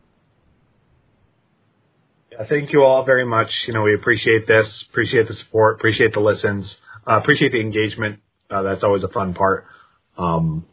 Yeah, 2.37 2.45
thank 2.47 2.71
you 2.71 2.83
all 2.83 3.05
very 3.05 3.25
much. 3.25 3.49
You 3.67 3.73
know, 3.73 3.81
we 3.83 3.93
appreciate 3.93 4.47
this, 4.47 4.67
appreciate 4.89 5.27
the 5.27 5.33
support, 5.35 5.75
appreciate 5.75 6.13
the 6.13 6.19
listens, 6.19 6.65
uh, 7.07 7.17
appreciate 7.17 7.51
the 7.51 7.61
engagement. 7.61 8.19
Uh, 8.49 8.63
that's 8.63 8.83
always 8.83 9.03
a 9.03 9.07
fun 9.09 9.33
part. 9.33 9.65
Um, 10.17 10.65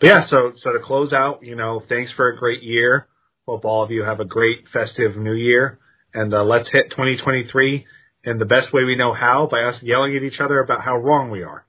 but 0.00 0.06
yeah, 0.06 0.26
so 0.28 0.52
so 0.62 0.72
to 0.72 0.78
close 0.80 1.12
out, 1.12 1.42
you 1.42 1.56
know, 1.56 1.82
thanks 1.88 2.12
for 2.12 2.28
a 2.28 2.38
great 2.38 2.62
year. 2.62 3.06
Hope 3.46 3.64
all 3.64 3.82
of 3.82 3.90
you 3.90 4.02
have 4.04 4.20
a 4.20 4.24
great 4.24 4.64
festive 4.72 5.16
new 5.16 5.32
year, 5.32 5.78
and 6.14 6.32
uh, 6.34 6.44
let's 6.44 6.68
hit 6.70 6.90
2023 6.90 7.86
in 8.24 8.38
the 8.38 8.44
best 8.44 8.72
way 8.72 8.84
we 8.84 8.96
know 8.96 9.14
how 9.14 9.48
by 9.50 9.62
us 9.62 9.76
yelling 9.82 10.16
at 10.16 10.22
each 10.22 10.38
other 10.40 10.60
about 10.60 10.82
how 10.82 10.96
wrong 10.96 11.30
we 11.30 11.42
are. 11.42 11.64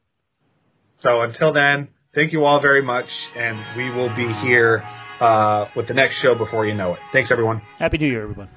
So 1.01 1.21
until 1.21 1.53
then, 1.53 1.87
thank 2.13 2.33
you 2.33 2.43
all 2.43 2.61
very 2.61 2.81
much, 2.81 3.07
and 3.37 3.77
we 3.77 3.89
will 3.89 4.09
be 4.09 4.27
here 4.45 4.83
uh, 5.21 5.67
with 5.75 5.87
the 5.87 5.93
next 5.93 6.15
show 6.21 6.35
before 6.35 6.65
you 6.65 6.73
know 6.75 6.93
it. 6.93 6.99
Thanks, 7.13 7.31
everyone. 7.31 7.61
Happy 7.77 7.97
New 7.97 8.07
Year, 8.07 8.23
everyone. 8.23 8.49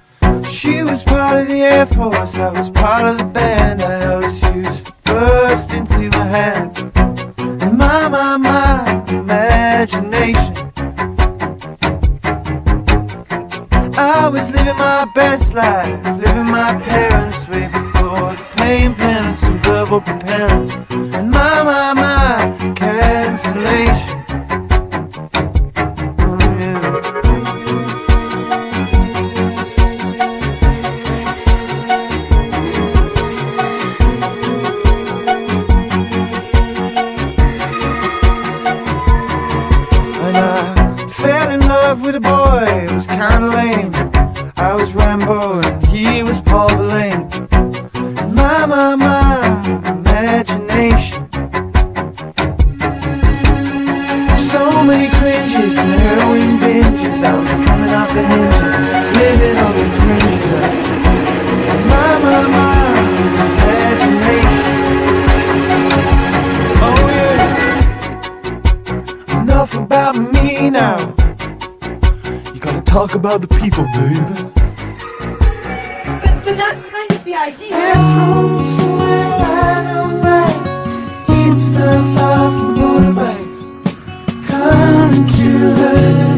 She 0.53 0.83
was 0.83 1.03
part 1.03 1.41
of 1.41 1.49
the 1.49 1.63
Air 1.63 1.87
Force, 1.87 2.35
I 2.35 2.53
was 2.53 2.69
part 2.69 3.05
of 3.07 3.17
the 3.19 3.25
band. 3.25 3.83
I 3.83 4.13
always 4.13 4.43
used 4.55 4.87
to 4.87 4.93
burst 5.05 5.71
into 5.71 6.11
my 6.11 6.27
hand. 6.27 6.93
And 7.39 7.79
my, 7.79 8.07
my, 8.09 8.37
my 8.37 9.05
imagination. 9.09 10.55
I 13.95 14.29
was 14.29 14.51
living 14.51 14.77
my 14.77 15.11
best 15.15 15.55
life, 15.55 16.05
living 16.19 16.51
my 16.51 16.79
parents' 16.83 17.49
way 17.49 17.67
before 17.69 18.37
the 18.37 18.47
pain, 18.57 18.95
penance, 18.95 19.43
and 19.45 19.59
verbal 19.65 20.01
repentance. 20.01 20.71
And 20.91 21.31
my, 21.31 21.42
talk 73.13 73.19
about 73.19 73.41
the 73.43 73.49
people, 73.49 73.85
baby. 73.93 74.21
But, 76.23 76.45
but 76.45 76.57
that's 76.57 76.91
kind 76.91 77.11
of 77.11 77.25
the 77.25 77.35
idea. 77.35 77.75
At 77.75 77.97
home 77.97 78.63
somewhere 78.63 79.09
I 79.09 79.93
don't 79.93 80.21
like 80.21 80.57
Hipster 81.27 82.15
far 82.17 82.51
from 82.51 82.75
motorbikes 82.77 84.47
Come 84.49 85.27
to 85.29 85.49
the 85.75 86.32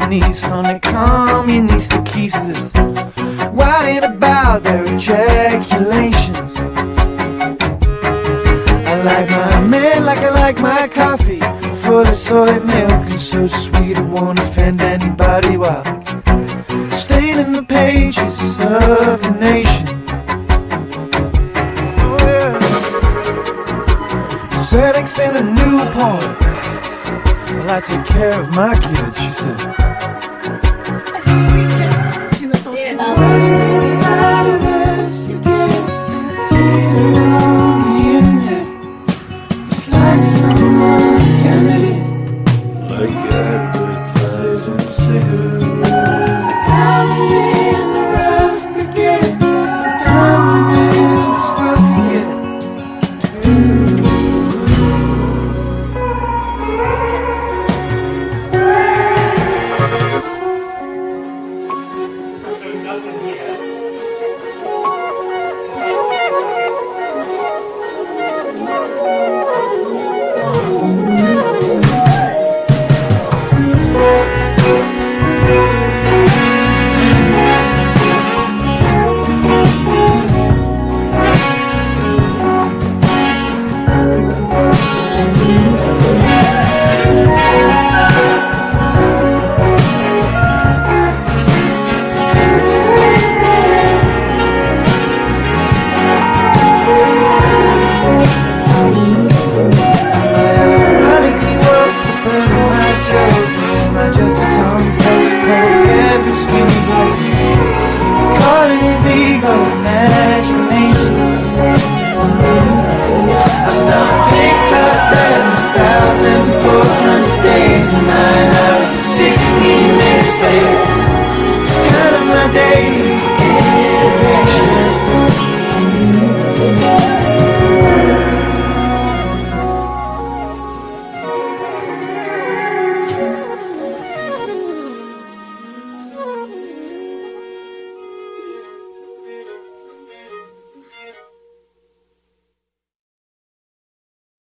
east 0.00 0.44
on 0.44 0.64
the 0.64 0.80
communistas 0.80 1.21